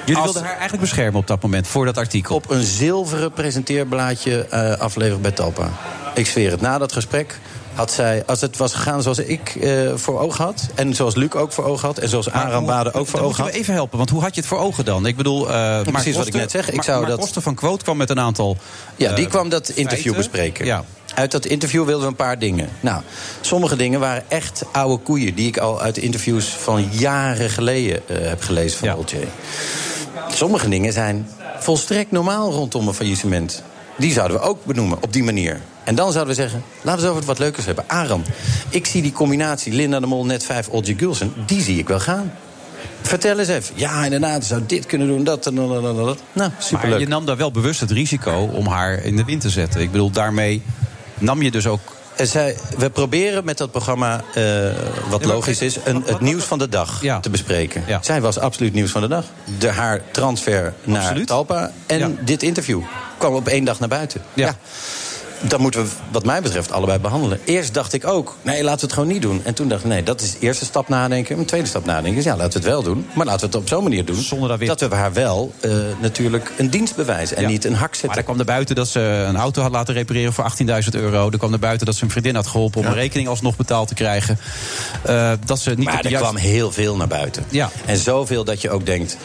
Jullie 0.00 0.14
Als- 0.16 0.24
wilden 0.24 0.42
haar 0.42 0.52
eigenlijk 0.58 0.82
beschermen 0.82 1.20
op 1.20 1.26
dat 1.26 1.42
moment, 1.42 1.66
voor 1.66 1.84
dat 1.84 1.98
artikel. 1.98 2.34
Op 2.34 2.50
een 2.50 2.62
zilveren 2.62 3.32
presenteerblaadje 3.32 4.46
eh 4.50 4.78
afleveren 4.78 5.20
bij 5.22 5.30
Talpa. 5.30 5.68
Ik 6.14 6.26
zweer 6.26 6.50
het, 6.50 6.60
na 6.60 6.78
dat 6.78 6.92
gesprek 6.92 7.38
had 7.74 7.92
zij, 7.92 8.22
als 8.26 8.40
het 8.40 8.56
was 8.56 8.72
gegaan 8.74 9.02
zoals 9.02 9.18
ik 9.18 9.54
eh, 9.54 9.90
voor 9.94 10.20
ogen 10.20 10.44
had... 10.44 10.68
en 10.74 10.94
zoals 10.94 11.14
Luc 11.14 11.32
ook 11.32 11.52
voor 11.52 11.64
ogen 11.64 11.86
had... 11.86 11.98
en 11.98 12.08
zoals 12.08 12.30
Aram 12.30 12.66
Bade 12.66 12.92
ook 12.92 13.06
voor 13.06 13.20
ogen 13.20 13.22
moeten 13.22 13.44
had... 13.44 13.52
we 13.52 13.58
even 13.58 13.74
helpen, 13.74 13.98
want 13.98 14.10
hoe 14.10 14.22
had 14.22 14.34
je 14.34 14.40
het 14.40 14.50
voor 14.50 14.58
ogen 14.58 14.84
dan? 14.84 15.06
Ik 15.06 15.16
bedoel, 15.16 15.46
Mark 15.46 15.90
precies 15.90 16.16
wat 16.16 16.26
ik 16.26 16.32
net 16.34 16.50
zeg. 16.50 16.70
Ik 16.70 16.82
zou 16.82 17.06
dat- 17.06 17.18
Koster 17.18 17.42
van 17.42 17.54
Quote 17.54 17.84
kwam 17.84 17.96
met 17.96 18.10
een 18.10 18.20
aantal 18.20 18.56
Ja, 18.96 19.12
die 19.12 19.24
eh, 19.24 19.30
kwam 19.30 19.48
dat 19.48 19.68
interview 19.68 20.16
bespreken. 20.16 20.64
Ja. 20.64 20.84
Uit 21.14 21.30
dat 21.30 21.46
interview 21.46 21.84
wilden 21.84 22.02
we 22.02 22.08
een 22.08 22.16
paar 22.16 22.38
dingen. 22.38 22.68
Nou, 22.80 23.02
sommige 23.40 23.76
dingen 23.76 24.00
waren 24.00 24.24
echt 24.28 24.64
oude 24.72 25.02
koeien... 25.02 25.34
die 25.34 25.46
ik 25.46 25.58
al 25.58 25.80
uit 25.80 25.96
interviews 25.96 26.46
van 26.46 26.88
jaren 26.90 27.50
geleden 27.50 28.00
heb 28.12 28.42
gelezen 28.42 28.78
van 28.78 28.94
Olcay. 28.94 29.28
Sommige 30.28 30.68
dingen 30.68 30.92
zijn 30.92 31.28
volstrekt 31.58 32.10
normaal 32.10 32.52
rondom 32.52 32.88
een 32.88 32.94
faillissement. 32.94 33.62
Die 33.96 34.12
zouden 34.12 34.36
we 34.36 34.42
ook 34.42 34.64
benoemen 34.64 35.02
op 35.02 35.12
die 35.12 35.22
manier. 35.22 35.60
En 35.84 35.94
dan 35.94 36.12
zouden 36.12 36.34
we 36.34 36.40
zeggen, 36.40 36.62
laten 36.82 37.00
we 37.00 37.06
het 37.06 37.16
over 37.16 37.26
wat 37.26 37.38
leukers 37.38 37.66
hebben. 37.66 37.88
Aram, 37.88 38.22
ik 38.68 38.86
zie 38.86 39.02
die 39.02 39.12
combinatie 39.12 39.72
Linda 39.72 40.00
de 40.00 40.06
Mol, 40.06 40.24
net 40.24 40.44
5, 40.44 40.68
Olje 40.68 40.94
Gulsen... 40.96 41.32
die 41.46 41.62
zie 41.62 41.78
ik 41.78 41.88
wel 41.88 42.00
gaan. 42.00 42.32
Vertel 43.02 43.38
eens 43.38 43.48
even. 43.48 43.74
Ja, 43.78 44.04
inderdaad, 44.04 44.44
zou 44.44 44.62
dit 44.66 44.86
kunnen 44.86 45.08
doen, 45.08 45.24
dat 45.24 45.46
en 45.46 45.54
dat. 45.54 45.66
Nou, 45.72 46.16
Maar 46.32 46.52
superleuk. 46.58 46.98
je 46.98 47.06
nam 47.08 47.26
daar 47.26 47.36
wel 47.36 47.50
bewust 47.50 47.80
het 47.80 47.90
risico 47.90 48.50
om 48.52 48.66
haar 48.66 49.04
in 49.04 49.16
de 49.16 49.24
wind 49.24 49.40
te 49.40 49.50
zetten. 49.50 49.80
Ik 49.80 49.90
bedoel, 49.90 50.10
daarmee 50.10 50.62
nam 51.18 51.42
je 51.42 51.50
dus 51.50 51.66
ook... 51.66 51.93
En 52.16 52.26
zij, 52.26 52.56
we 52.78 52.90
proberen 52.90 53.44
met 53.44 53.58
dat 53.58 53.70
programma, 53.70 54.24
eh, 54.34 54.44
wat 55.08 55.24
logisch 55.24 55.60
is, 55.60 55.76
een, 55.84 56.02
het 56.06 56.20
nieuws 56.20 56.44
van 56.44 56.58
de 56.58 56.68
dag 56.68 57.00
te 57.20 57.30
bespreken. 57.30 57.84
Zij 58.00 58.20
was 58.20 58.38
absoluut 58.38 58.72
nieuws 58.72 58.90
van 58.90 59.00
de 59.00 59.08
dag. 59.08 59.24
De, 59.58 59.68
haar 59.68 60.00
transfer 60.10 60.74
naar 60.84 61.24
Talpa 61.24 61.72
en 61.86 62.18
dit 62.24 62.42
interview 62.42 62.82
kwam 63.18 63.34
op 63.34 63.48
één 63.48 63.64
dag 63.64 63.78
naar 63.78 63.88
buiten. 63.88 64.22
Ja. 64.34 64.56
Dat 65.40 65.58
moeten 65.60 65.82
we, 65.84 65.88
wat 66.12 66.24
mij 66.24 66.42
betreft, 66.42 66.72
allebei 66.72 66.98
behandelen. 66.98 67.40
Eerst 67.44 67.74
dacht 67.74 67.92
ik 67.92 68.06
ook, 68.06 68.36
nee, 68.42 68.62
laten 68.62 68.78
we 68.80 68.84
het 68.84 68.92
gewoon 68.92 69.08
niet 69.08 69.22
doen. 69.22 69.40
En 69.44 69.54
toen 69.54 69.68
dacht 69.68 69.82
ik, 69.82 69.88
nee, 69.88 70.02
dat 70.02 70.20
is 70.20 70.32
de 70.32 70.38
eerste 70.40 70.64
stap 70.64 70.88
nadenken. 70.88 71.38
Een 71.38 71.44
tweede 71.44 71.66
stap 71.66 71.84
nadenken 71.84 72.18
is, 72.18 72.24
ja, 72.24 72.36
laten 72.36 72.52
we 72.52 72.58
het 72.58 72.66
wel 72.74 72.82
doen. 72.82 73.06
Maar 73.14 73.26
laten 73.26 73.40
we 73.40 73.46
het 73.46 73.54
op 73.54 73.68
zo'n 73.68 73.82
manier 73.82 74.04
doen. 74.04 74.16
Zonder 74.22 74.58
dat, 74.66 74.80
we 74.80 74.94
haar 74.94 75.12
wel 75.12 75.52
eh, 75.60 75.70
natuurlijk 76.00 76.52
een 76.56 76.70
dienst 76.70 76.96
bewijzen. 76.96 77.36
En 77.36 77.42
Ja. 77.42 77.48
niet 77.48 77.64
een 77.64 77.74
hak 77.74 77.90
zetten. 77.90 78.08
Maar 78.08 78.18
er 78.18 78.24
kwam 78.24 78.38
er 78.38 78.44
buiten 78.44 78.74
dat 78.74 78.88
ze 78.88 79.00
een 79.00 79.36
auto 79.36 79.62
had 79.62 79.70
laten 79.70 79.94
repareren 79.94 80.32
voor 80.32 80.44
18.000 80.44 80.88
euro. 80.90 81.30
Er 81.30 81.38
kwam 81.38 81.52
er 81.52 81.58
buiten 81.58 81.86
dat 81.86 81.94
ze 81.94 82.04
een 82.04 82.10
vriendin 82.10 82.34
had 82.34 82.46
geholpen 82.46 82.78
om 82.80 82.86
Ja. 82.86 82.92
een 82.92 82.98
rekening 82.98 83.28
alsnog 83.28 83.56
betaald 83.56 83.88
te 83.88 83.94
krijgen. 83.94 84.38
Eh, 85.02 85.32
dat 85.44 85.58
ze 85.60 85.70
niet 85.70 85.84
Maar 85.84 86.04
er 86.04 86.12
kwam 86.18 86.36
heel 86.36 86.72
veel 86.72 86.96
naar 86.96 87.08
buiten. 87.08 87.44
Ja. 87.48 87.70
En 87.86 87.96
zoveel 87.96 88.44
dat 88.44 88.60
je 88.60 88.70
ook 88.70 88.86
denkt... 88.86 89.16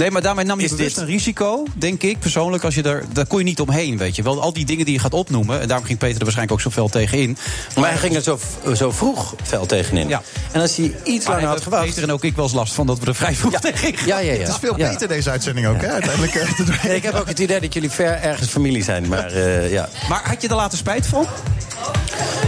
Nee, 0.00 0.10
maar 0.10 0.22
daarmee 0.22 0.44
nam 0.44 0.58
je 0.58 0.64
Is 0.64 0.70
bewust 0.70 0.94
dit- 0.94 1.04
een 1.04 1.10
risico, 1.10 1.64
denk 1.74 2.02
ik 2.02 2.18
persoonlijk. 2.18 2.64
Als 2.64 2.74
je 2.74 2.82
daar, 2.82 3.02
daar 3.12 3.26
kon 3.26 3.38
je 3.38 3.44
niet 3.44 3.60
omheen, 3.60 3.96
weet 3.98 4.16
je 4.16 4.22
wel. 4.22 4.40
Al 4.42 4.52
die 4.52 4.64
dingen 4.64 4.84
die 4.84 4.94
je 4.94 5.00
gaat 5.00 5.14
opnoemen. 5.14 5.60
En 5.60 5.68
daarom 5.68 5.86
ging 5.86 5.98
Peter 5.98 6.16
er 6.18 6.22
waarschijnlijk 6.24 6.58
ook 6.58 6.64
zo 6.64 6.70
fel 6.70 6.88
tegenin. 6.88 7.36
Maar 7.76 7.88
hij 7.90 7.98
ging 7.98 8.14
er 8.14 8.22
zo, 8.22 8.38
zo 8.74 8.90
vroeg 8.90 9.34
fel 9.42 9.66
tegenin. 9.66 10.08
Ja. 10.08 10.22
En 10.52 10.60
als 10.60 10.76
hij 10.76 10.94
iets 11.04 11.24
Maar 11.26 11.34
langer 11.34 11.48
had 11.50 11.60
gewacht... 11.62 11.84
Peter 11.86 12.02
en 12.02 12.12
ook 12.12 12.24
ik 12.24 12.34
wel 12.36 12.44
eens 12.44 12.54
last 12.54 12.72
van 12.72 12.86
dat 12.86 12.98
we 12.98 13.06
er 13.06 13.14
vrij 13.14 13.34
vroeg 13.34 13.52
tegen 13.60 14.06
Ja, 14.06 14.18
ja, 14.18 14.32
ja. 14.32 14.38
Het 14.38 14.48
is 14.48 14.56
veel 14.60 14.78
Ja. 14.78 14.88
beter 14.90 15.08
deze 15.08 15.30
uitzending 15.30 15.66
ook, 15.66 15.80
hè? 15.80 15.88
Uiteindelijk. 15.88 16.34
eh. 16.34 16.58
Nee, 16.84 16.96
ik 17.00 17.02
heb 17.02 17.14
ook 17.14 17.28
het 17.28 17.38
idee 17.38 17.60
dat 17.60 17.74
jullie 17.74 17.90
ver 17.90 18.20
ergens 18.22 18.48
familie 18.50 18.82
zijn. 18.82 19.08
Maar 19.08 19.32
eh, 19.32 19.72
ja. 19.72 19.88
Maar 20.08 20.20
had 20.24 20.42
je 20.42 20.48
er 20.48 20.54
later 20.54 20.78
spijt 20.78 21.06
van? 21.06 21.26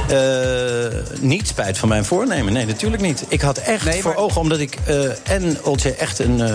Eh, 0.08 0.18
niet 1.20 1.48
spijt 1.48 1.78
van 1.78 1.88
mijn 1.88 2.04
voornemen. 2.04 2.52
Nee, 2.52 2.66
natuurlijk 2.66 3.02
niet. 3.02 3.24
Ik 3.28 3.40
had 3.40 3.58
echt 3.58 3.98
voor 4.00 4.14
ogen, 4.14 4.40
omdat 4.40 4.58
ik 4.58 4.76
eh, 4.84 4.96
en 5.22 5.58
Oltje 5.64 5.94
echt 5.94 6.18
een, 6.18 6.40
eh, 6.40 6.50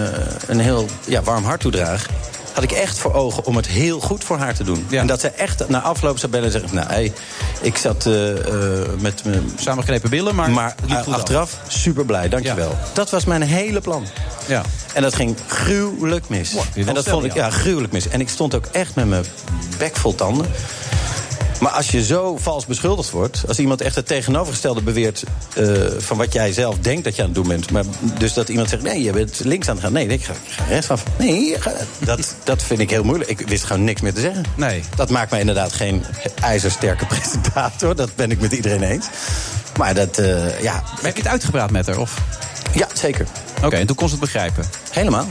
een 0.48 0.60
heel 0.60 0.87
ja, 1.06 1.22
warm 1.22 1.44
hart 1.44 1.60
toedraag... 1.60 2.06
had 2.54 2.64
ik 2.64 2.72
echt 2.72 2.98
voor 2.98 3.14
ogen 3.14 3.46
om 3.46 3.56
het 3.56 3.68
heel 3.68 4.00
goed 4.00 4.24
voor 4.24 4.38
haar 4.38 4.54
te 4.54 4.64
doen. 4.64 4.88
En 4.90 5.08
dat 5.08 5.20
ze 5.20 5.30
echt 5.30 5.70
na 5.70 5.82
afloop 5.82 6.20
zou 6.20 6.32
bellen 6.32 6.46
en 6.46 6.52
zeggen... 6.52 6.76
nou, 6.76 6.88
hey, 6.88 7.14
ik 7.62 7.78
zat 7.78 8.06
eh, 8.06 8.32
eh, 8.32 8.90
met 9.00 9.24
mijn... 9.24 9.52
Samengeknepen 9.56 10.10
billen, 10.10 10.36
maar... 10.36 10.50
Maar 10.50 10.76
achteraf, 11.10 11.58
super 11.68 12.06
blij, 12.06 12.30
dankjewel. 12.30 12.78
Dat 12.94 13.10
was 13.10 13.26
mijn 13.26 13.42
hele 13.42 13.82
plan. 13.82 14.06
Ja. 14.46 14.62
En 14.94 15.02
dat 15.02 15.16
ging 15.16 15.36
gruwelijk 15.48 16.30
mis. 16.30 16.56
en 16.76 16.94
dat 16.94 17.08
vond 17.08 17.24
ik 17.24 17.34
ja, 17.34 17.50
gruwelijk 17.50 17.94
mis. 17.94 18.08
En 18.08 18.20
ik 18.22 18.30
stond 18.30 18.56
ook 18.56 18.66
echt 18.66 18.96
met 18.96 19.08
mijn 19.08 19.26
bek 19.78 19.96
vol 19.96 20.16
tanden. 20.16 20.46
Maar 21.60 21.72
als 21.72 21.90
je 21.92 22.06
zo 22.06 22.38
vals 22.38 22.66
beschuldigd 22.66 23.10
wordt... 23.10 23.44
als 23.48 23.60
iemand 23.60 23.82
echt 23.82 23.96
het 23.96 24.08
tegenovergestelde 24.08 24.82
beweert... 24.82 25.24
eh, 25.56 25.66
van 25.98 26.18
wat 26.18 26.34
jij 26.34 26.54
zelf 26.54 26.78
denkt 26.80 27.04
dat 27.04 27.16
je 27.16 27.22
aan 27.22 27.28
het 27.28 27.36
doen 27.38 27.48
bent... 27.48 27.72
Maar 27.72 27.84
dus 28.18 28.34
dat 28.34 28.50
iemand 28.50 28.70
zegt, 28.70 28.82
nee, 28.82 29.04
je 29.04 29.12
bent 29.12 29.40
links 29.44 29.68
aan 29.70 29.76
het 29.76 29.84
gaan. 29.84 29.94
Nee, 29.94 30.08
ik 30.08 30.24
ga, 30.24 30.34
ik 30.34 30.52
ga 30.52 30.64
rechts 30.70 30.90
af. 30.90 31.04
Nee, 31.18 31.56
ga- 31.62 31.74
dat, 32.00 32.36
dat 32.44 32.64
vind 32.64 32.80
ik 32.80 32.90
heel 32.90 33.04
moeilijk. 33.04 33.30
Ik 33.30 33.48
wist 33.48 33.64
gewoon 33.64 33.84
niks 33.84 34.02
meer 34.02 34.14
te 34.14 34.22
zeggen. 34.22 34.44
Nee. 34.56 34.84
Dat 34.96 35.10
maakt 35.10 35.32
mij 35.32 35.40
inderdaad 35.40 35.74
geen 35.74 36.04
ijzersterke 36.42 37.06
presentator. 37.16 37.96
Dat 37.96 38.16
ben 38.16 38.32
ik 38.32 38.40
met 38.42 38.52
iedereen 38.54 38.84
eens. 38.84 39.06
Maar 39.78 39.94
dat, 39.94 40.18
eh, 40.18 40.62
ja... 40.62 40.74
Maar 40.74 41.02
heb 41.02 41.16
je 41.16 41.22
het 41.22 41.32
uitgepraat 41.32 41.72
met 41.72 41.88
haar? 41.88 41.98
Of? 41.98 42.18
Ja, 42.74 42.88
zeker. 42.94 43.28
Oké, 43.64 43.76
en 43.76 43.88
toen 43.88 43.96
kon 43.96 44.08
ze 44.08 44.14
het 44.14 44.24
begrijpen? 44.24 44.66
Helemaal. 44.92 45.28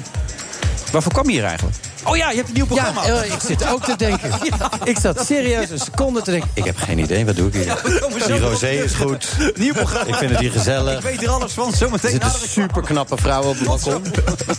Waarvoor 0.92 1.12
kwam 1.12 1.26
je 1.26 1.32
hier 1.32 1.44
eigenlijk? 1.44 1.76
Oh 2.06 2.16
ja, 2.16 2.30
je 2.30 2.36
hebt 2.36 2.48
een 2.48 2.54
nieuw 2.54 2.66
programma. 2.66 3.06
Ja, 3.06 3.22
eh, 3.22 3.32
ik 3.32 3.40
zit 3.40 3.66
ook 3.68 3.84
te 3.84 3.96
denken. 3.96 4.30
Ik 4.84 4.98
zat 4.98 5.26
serieus 5.26 5.70
een 5.70 5.78
seconde 5.78 6.22
te 6.22 6.30
denken. 6.30 6.50
Ik 6.54 6.64
heb 6.64 6.76
geen 6.76 6.98
idee, 6.98 7.26
wat 7.26 7.36
doe 7.36 7.48
ik 7.48 7.54
hier? 7.54 8.00
zo 8.20 8.26
Die 8.26 8.38
rosé 8.38 8.68
is 8.68 8.94
goed. 8.94 9.28
Nieuw 9.56 9.72
programma. 9.72 10.06
Ik 10.06 10.14
vind 10.14 10.30
het 10.30 10.40
hier 10.40 10.50
gezellig. 10.50 10.96
Ik 10.96 11.02
weet 11.02 11.22
er 11.22 11.28
alles 11.28 11.52
van, 11.52 11.72
zometeen 11.72 12.20
Er 12.20 12.30
zitten 12.30 12.48
super 12.48 12.82
knappe 12.82 13.16
vrouwen 13.16 13.48
op 13.48 13.56
het 13.58 13.66
balkon. 13.66 14.04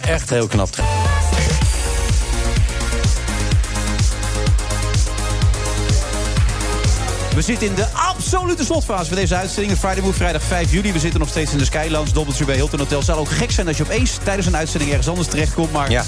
Echt 0.01 0.29
heel 0.29 0.47
knap. 0.47 0.69
We 7.35 7.41
zitten 7.43 7.67
in 7.67 7.75
de 7.75 7.85
absolute 8.17 8.63
slotfase 8.65 9.05
van 9.07 9.15
deze 9.17 9.35
uitzending. 9.35 9.77
Friday 9.77 10.01
Move, 10.01 10.13
vrijdag 10.13 10.41
5 10.43 10.71
juli. 10.71 10.91
We 10.93 10.99
zitten 10.99 11.19
nog 11.19 11.29
steeds 11.29 11.51
in 11.51 11.57
de 11.57 11.65
Skylands, 11.65 12.13
Doubletree 12.13 12.45
bij 12.45 12.55
Hilton 12.55 12.79
Hotel. 12.79 12.97
Het 12.97 13.05
zou 13.05 13.19
ook 13.19 13.29
gek 13.29 13.51
zijn 13.51 13.67
als 13.67 13.77
je 13.77 13.83
opeens 13.83 14.17
tijdens 14.23 14.47
een 14.47 14.55
uitzending 14.55 14.89
ergens 14.91 15.09
anders 15.09 15.27
terechtkomt. 15.27 15.71
Maar 15.71 15.91
Ja. 15.91 16.03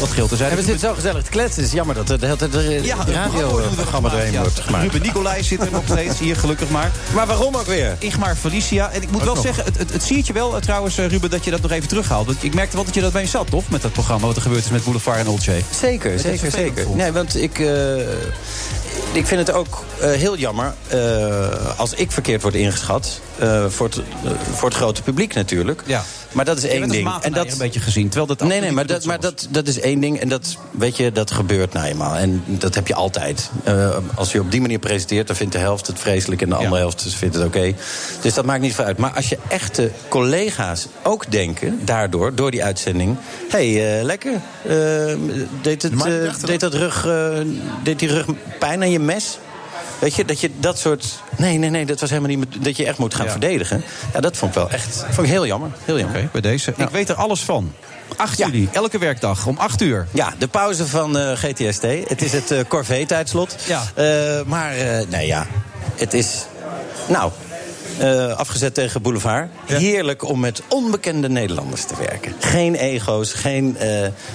dat 0.00 0.08
geldt 0.08 0.30
er 0.30 0.36
zijn. 0.36 0.50
En 0.50 0.56
we 0.56 0.62
zitten 0.62 0.88
zo 0.88 0.94
gezellig 0.94 1.22
te 1.22 1.30
kletsen. 1.30 1.62
Het 1.62 1.70
is 1.70 1.76
jammer 1.76 1.94
dat 1.94 2.10
er 2.10 2.18
de 2.20 2.24
hele 2.26 2.38
tijd 2.38 2.54
een 2.54 2.82
Ja, 2.84 2.96
radioprogramma 3.06 4.10
erheen 4.12 4.36
wordt 4.40 4.60
gemaakt. 4.60 4.84
Ruben 4.84 5.02
Nicolai 5.02 5.42
zit 5.42 5.60
er 5.60 5.68
nog 5.72 5.82
steeds 5.90 6.18
hier, 6.18 6.36
gelukkig 6.36 6.68
maar. 6.70 6.90
Maar 7.14 7.26
waarom 7.26 7.56
ook 7.56 7.66
weer? 7.66 7.96
Igmar 7.98 8.36
Felicia. 8.36 8.90
En 8.90 9.02
ik 9.02 9.10
moet 9.10 9.20
Ook 9.20 9.26
wel 9.26 9.34
nog. 9.34 9.44
zeggen, 9.44 9.64
het, 9.64 9.78
het, 9.78 9.92
het 9.92 10.02
zie 10.02 10.22
je 10.26 10.32
wel 10.32 10.54
eh, 10.56 10.60
trouwens, 10.60 10.98
eh, 10.98 11.06
Ruben, 11.06 11.30
dat 11.30 11.44
je 11.44 11.50
dat 11.50 11.60
nog 11.62 11.70
even 11.70 11.88
terughaalt. 11.88 12.26
Want 12.26 12.42
ik 12.44 12.54
merkte 12.54 12.76
wel 12.76 12.84
dat 12.84 12.94
je 12.94 13.00
dat 13.00 13.12
bij 13.12 13.22
je 13.22 13.28
zat, 13.28 13.50
toch? 13.50 13.68
Met 13.68 13.82
dat 13.82 13.92
programma, 13.92 14.26
wat 14.26 14.36
er 14.36 14.42
gebeurd 14.42 14.64
is 14.64 14.70
met 14.70 14.84
Boulevard 14.84 15.18
en 15.18 15.28
Old 15.28 15.44
Jay. 15.44 15.64
Zeker, 15.80 16.18
zeker, 16.18 16.50
zeker. 16.50 16.86
Nee, 16.94 17.12
want 17.12 17.36
ik, 17.42 17.58
eh, 17.58 17.96
ik 19.12 19.26
vind 19.26 19.46
het 19.46 19.52
ook 19.52 19.84
heel 20.00 20.36
jammer 20.36 20.74
als 21.76 21.94
ik 21.94 22.12
verkeerd 22.12 22.42
word 22.42 22.54
ingeschat. 22.54 23.20
eh, 23.38 23.66
voor, 23.68 23.86
het, 23.86 23.98
eh, 23.98 24.30
voor 24.52 24.68
het 24.68 24.78
grote 24.78 25.02
publiek 25.02 25.34
natuurlijk. 25.34 25.82
Ja. 25.86 26.02
Maar 26.32 26.44
dat 26.44 26.56
is 26.56 26.62
Je 26.62 26.68
één 26.68 26.88
ding. 26.88 27.04
matenaar 27.04 27.46
een 27.46 27.58
beetje 27.58 27.80
gezien. 27.80 28.08
Terwijl 28.08 28.26
dat 28.26 28.48
nee, 28.48 28.60
nee, 28.60 28.72
maar, 28.72 28.86
dat, 28.86 29.04
maar 29.04 29.20
dat, 29.20 29.46
dat 29.50 29.66
is 29.68 29.80
één 29.80 30.00
ding. 30.00 30.20
En 30.20 30.28
dat, 30.28 30.56
weet 30.70 30.96
je, 30.96 31.12
dat 31.12 31.30
gebeurt 31.30 31.72
nou 31.72 31.86
eenmaal. 31.86 32.16
En 32.16 32.42
dat 32.46 32.74
heb 32.74 32.86
je 32.86 32.94
altijd. 32.94 33.50
Eh, 33.64 33.96
als 34.14 34.32
je 34.32 34.40
op 34.40 34.50
die 34.50 34.60
manier 34.60 34.78
presenteert, 34.78 35.26
dan 35.26 35.36
vindt 35.36 35.52
de 35.52 35.58
helft 35.58 35.86
het 35.86 35.98
vreselijk... 35.98 36.42
en 36.42 36.48
de 36.48 36.54
andere 36.54 36.76
helft 36.76 37.04
vindt 37.14 37.34
het 37.34 37.44
oké. 37.44 37.74
Dus 38.20 38.34
dat 38.34 38.44
maakt 38.44 38.60
niet 38.60 38.74
veel 38.74 38.84
uit. 38.84 38.98
Maar 38.98 39.10
als 39.10 39.28
je 39.28 39.38
echte 39.48 39.90
collega's 40.08 40.86
ook 41.02 41.30
denken, 41.30 41.80
daardoor, 41.84 42.34
door 42.34 42.50
die 42.50 42.64
uitzending... 42.64 43.16
hé, 43.50 43.72
hey, 43.72 43.98
eh, 43.98 44.04
lekker. 44.04 44.32
Eh, 44.32 44.70
deed, 45.62 45.82
het, 45.82 45.92
eh, 45.92 46.34
deed, 46.44 46.60
dat 46.60 46.74
rug, 46.74 47.06
eh, 47.06 47.30
deed 47.82 47.98
die 47.98 48.08
rug 48.08 48.26
pijn 48.58 48.80
aan 48.80 48.90
je 48.90 48.98
mes? 49.00 49.38
Weet 50.02 50.14
je, 50.14 50.24
dat 50.24 50.40
je 50.40 50.50
dat 50.58 50.78
soort... 50.78 51.20
Nee, 51.36 51.58
nee, 51.58 51.70
nee, 51.70 51.86
dat 51.86 52.00
was 52.00 52.10
helemaal 52.10 52.36
niet... 52.36 52.64
dat 52.64 52.76
je 52.76 52.86
echt 52.86 52.98
moet 52.98 53.14
gaan 53.14 53.28
verdedigen. 53.28 53.84
Ja, 54.12 54.20
dat 54.20 54.36
vond 54.36 54.50
ik 54.50 54.58
wel 54.58 54.70
echt... 54.70 55.04
vond 55.10 55.26
ik 55.26 55.32
heel 55.32 55.46
jammer. 55.46 55.70
Heel 55.84 55.98
jammer. 55.98 56.28
Bij 56.32 56.40
deze. 56.40 56.72
Ik 56.76 56.88
weet 56.88 57.08
er 57.08 57.14
alles 57.14 57.40
van. 57.40 57.72
8 58.16 58.38
juli, 58.38 58.68
elke 58.72 58.98
werkdag 58.98 59.46
om 59.46 59.56
8 59.58 59.80
uur. 59.80 60.06
Ja, 60.10 60.34
de 60.38 60.48
pauze 60.48 60.86
van 60.86 61.18
eh, 61.18 61.32
GTST. 61.32 61.82
Het 61.82 62.22
is 62.22 62.32
het 62.32 62.50
eh 62.50 62.58
Corvée-tijdslot. 62.68 63.56
Ja. 63.66 63.82
Eh, 63.94 64.44
maar, 64.46 64.74
nee 65.08 65.26
ja, 65.26 65.46
het 65.96 66.14
is... 66.14 66.46
Nou, 67.08 67.32
afgezet 68.36 68.74
tegen 68.74 69.02
Boulevard. 69.02 69.50
Heerlijk 69.64 70.28
om 70.28 70.40
met 70.40 70.62
onbekende 70.68 71.28
Nederlanders 71.28 71.84
te 71.84 71.94
werken. 71.98 72.34
Geen 72.38 72.74
ego's, 72.74 73.32
geen 73.32 73.76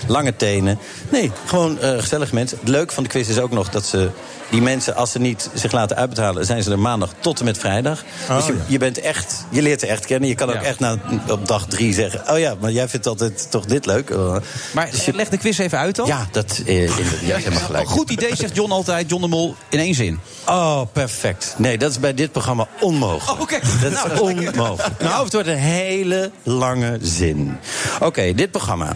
lange 0.08 0.36
tenen. 0.36 0.80
Nee, 1.10 1.32
gewoon 1.46 1.80
eh 1.80 2.00
gezellig 2.00 2.32
mensen. 2.32 2.58
Het 2.60 2.70
leuke 2.70 2.94
van 2.94 3.04
de 3.04 3.10
quiz 3.10 3.30
is 3.30 3.40
ook 3.40 3.52
nog 3.52 3.70
dat 3.70 3.86
ze... 3.86 4.10
Die 4.50 4.62
mensen, 4.62 4.96
als 4.96 5.12
ze 5.12 5.20
niet 5.20 5.50
zich 5.54 5.72
laten 5.72 5.98
uitbetalen... 5.98 6.46
zijn 6.46 6.64
ze 6.64 6.72
er 6.72 6.80
maandag 6.80 7.10
tot 7.20 7.40
en 7.40 7.46
met 7.46 7.58
vrijdag. 7.58 8.04
Oh, 8.30 8.36
dus 8.36 8.46
je, 8.46 8.54
ja. 8.54 8.60
je 8.68 8.78
bent 8.78 9.00
echt... 9.00 9.46
Je 9.50 9.62
leert 9.62 9.80
ze 9.80 9.88
echt 9.88 10.06
kennen. 10.06 10.30
Je 10.30 10.36
kan 10.36 10.50
ook 10.50 10.56
Ja. 10.56 10.62
echt 10.62 10.80
na, 10.80 10.96
op 11.30 11.48
dag 11.48 11.66
drie 11.66 11.94
zeggen... 11.94 12.32
oh 12.32 12.40
ja, 12.40 12.56
maar 12.60 12.72
jij 12.72 12.88
vindt 12.88 13.08
altijd 13.08 13.52
toch 13.52 13.66
dit 13.66 13.86
leuk. 13.86 14.10
Eh, 14.10 14.36
Maar 14.74 14.90
leg 15.14 15.30
de 15.30 15.38
quiz 15.38 15.60
even 15.60 15.78
uit 15.78 15.96
dan. 15.96 16.08
ja, 16.08 16.28
dat 16.32 16.62
eh, 16.66 16.84
in 16.84 16.90
de, 16.96 17.20
ja, 17.22 17.36
helemaal 17.38 17.60
gelijk. 17.62 17.84
Een 17.84 17.90
goed 17.92 18.10
idee, 18.10 18.36
zegt 18.36 18.56
John 18.56 18.72
altijd. 18.72 19.10
John 19.10 19.22
de 19.22 19.28
Mol 19.28 19.56
in 19.70 19.80
één 19.80 19.94
zin. 19.94 20.20
Oh, 20.48 20.82
perfect. 20.92 21.56
Nee, 21.58 21.78
dat 21.78 21.92
is 21.92 22.00
bij 22.00 22.14
dit 22.14 22.32
programma 22.32 22.68
onmogelijk. 22.80 23.30
Oh, 23.32 23.42
oké. 23.42 23.60
Dat 23.82 23.92
is 23.92 23.98
Nou, 23.98 24.12
is 24.14 24.20
onmogelijk. 24.20 25.00
Nou, 25.00 25.24
het 25.24 25.34
wordt 25.34 25.48
een 25.48 25.56
hele 25.58 26.32
lange 26.44 26.98
zin. 27.02 27.58
Oké, 28.00 28.34
dit 28.34 28.52
programma 28.52 28.96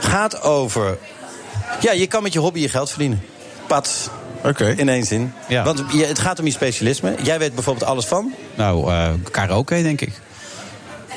gaat 0.00 0.42
over... 0.42 0.98
Ja, 1.80 1.92
je 1.92 2.06
kan 2.06 2.22
met 2.22 2.32
je 2.32 2.38
hobby 2.38 2.60
je 2.60 2.68
geld 2.68 2.88
verdienen. 2.90 3.22
Pats. 3.66 4.08
Oké. 4.44 4.74
In 4.76 4.88
één 4.88 5.04
zin. 5.04 5.32
Ja. 5.48 5.64
Want 5.64 5.82
je, 5.92 6.04
het 6.04 6.18
gaat 6.18 6.38
om 6.38 6.44
je 6.44 6.52
specialisme. 6.52 7.14
Jij 7.22 7.38
weet 7.38 7.54
bijvoorbeeld 7.54 7.86
alles 7.86 8.04
van? 8.04 8.34
Nou, 8.54 8.92
eh 8.92 9.10
karaoke 9.30 9.82
denk 9.82 10.00
ik. 10.00 10.20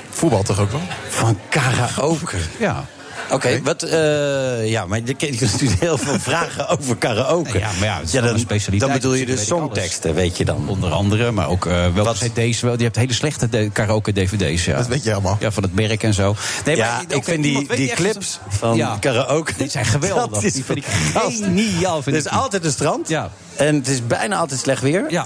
Voetbal 0.09 0.43
toch 0.43 0.59
ook 0.59 0.71
wel? 0.71 0.81
Van 1.09 1.39
karaoke. 1.49 2.37
Ja. 2.59 2.85
Oké, 3.31 3.61
wat... 3.63 3.83
eh, 3.83 4.69
ja, 4.69 4.85
maar 4.85 4.99
je 5.03 5.13
kunt 5.13 5.41
natuurlijk 5.51 5.79
heel 5.81 5.97
veel 5.97 6.19
vragen 6.19 6.67
over 6.67 6.95
karaoke. 6.95 7.57
Ja, 7.59 7.69
maar 7.79 7.87
ja, 7.87 7.97
het 7.97 8.05
is 8.07 8.11
wel 8.13 8.21
dan, 8.21 8.33
een 8.33 8.39
specialiteit, 8.39 8.91
dan 8.91 8.99
bedoel 9.01 9.13
je 9.13 9.25
dus 9.25 9.35
alles. 9.35 9.47
songteksten, 9.47 10.13
weet 10.13 10.37
je 10.37 10.45
dan. 10.45 10.69
Onder 10.69 10.91
andere, 10.91 11.31
maar 11.31 11.49
ook 11.49 11.65
eh 11.65 11.93
wel 11.93 12.03
Wat? 12.05 12.17
cd's. 12.17 12.61
Wel, 12.61 12.77
je 12.77 12.83
hebt 12.83 12.95
hele 12.95 13.13
slechte 13.13 13.49
de- 13.49 13.69
karaoke-dvd's. 13.73 14.65
Ja. 14.65 14.77
Dat 14.77 14.87
weet 14.87 15.03
je 15.03 15.13
allemaal. 15.13 15.37
Ja, 15.39 15.51
van 15.51 15.63
het 15.63 15.75
merk 15.75 16.03
en 16.03 16.13
zo. 16.13 16.35
Nee, 16.65 16.75
ja, 16.75 16.91
maar, 17.07 17.17
ik 17.17 17.23
vind 17.23 17.43
die, 17.43 17.75
die 17.75 17.93
clips 17.93 18.39
van 18.47 18.75
Ja. 18.77 18.97
karaoke... 18.99 19.53
Die 19.57 19.69
zijn 19.69 19.85
geweldig. 19.85 20.29
Dat 20.35 20.43
is 20.43 20.53
Die 20.53 20.63
vind 20.65 20.77
ik 20.77 20.85
geniaal. 20.85 22.01
Vind 22.01 22.15
Er 22.15 22.21
ik 22.21 22.25
is 22.25 22.29
altijd 22.31 22.65
een 22.65 22.71
strand. 22.71 23.07
Ja. 23.09 23.29
En 23.57 23.75
het 23.75 23.87
is 23.87 24.07
bijna 24.07 24.35
altijd 24.37 24.59
slecht 24.59 24.81
weer. 24.81 25.05
Ja. 25.09 25.25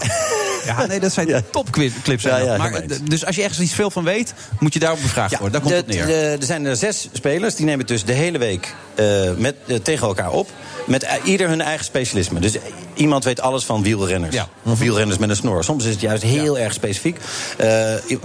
Ja, 0.66 0.86
nee, 0.86 1.00
dat 1.00 1.12
zijn 1.14 1.28
Ja. 1.34 1.42
topclips. 1.52 2.24
Ja, 2.24 2.38
ja, 2.38 2.58
maar, 2.58 2.82
dus 3.04 3.26
als 3.26 3.36
je 3.36 3.42
ergens 3.42 3.60
iets 3.60 3.74
veel 3.74 3.92
van 3.92 4.04
weet, 4.04 4.34
moet 4.60 4.74
je 4.74 4.80
daarop 4.80 5.02
bevraagd 5.02 5.38
worden. 5.40 5.52
Daar 5.52 5.62
komt 5.62 5.74
de- 5.88 5.94
het 5.94 6.06
neer. 6.06 6.06
de- 6.06 6.38
er 6.40 6.46
zijn 6.46 6.66
er 6.66 6.76
zes 6.76 7.08
spelers, 7.14 7.56
die 7.56 7.66
nemen 7.66 7.80
het 7.80 7.88
dus 7.88 8.04
de 8.06 8.14
hele 8.14 8.38
week 8.38 8.76
eh, 8.96 9.06
met, 9.38 9.56
eh, 9.68 9.76
tegen 9.76 10.08
elkaar 10.08 10.32
op. 10.32 10.50
Met 10.86 11.04
eh, 11.04 11.14
ieder 11.24 11.48
hun 11.48 11.62
eigen 11.62 11.86
specialisme. 11.86 12.40
Dus 12.40 12.54
iemand 12.94 13.24
weet 13.24 13.42
alles 13.42 13.64
van 13.64 13.84
wielrenners. 13.84 14.36
Ja. 14.36 14.48
Of 14.64 14.80
wielrenners 14.80 15.20
met 15.20 15.30
een 15.30 15.36
snor. 15.36 15.64
Soms 15.64 15.86
is 15.86 15.92
het 15.92 16.02
juist 16.02 16.24
heel 16.24 16.58
erg 16.60 16.74
specifiek. 16.74 17.18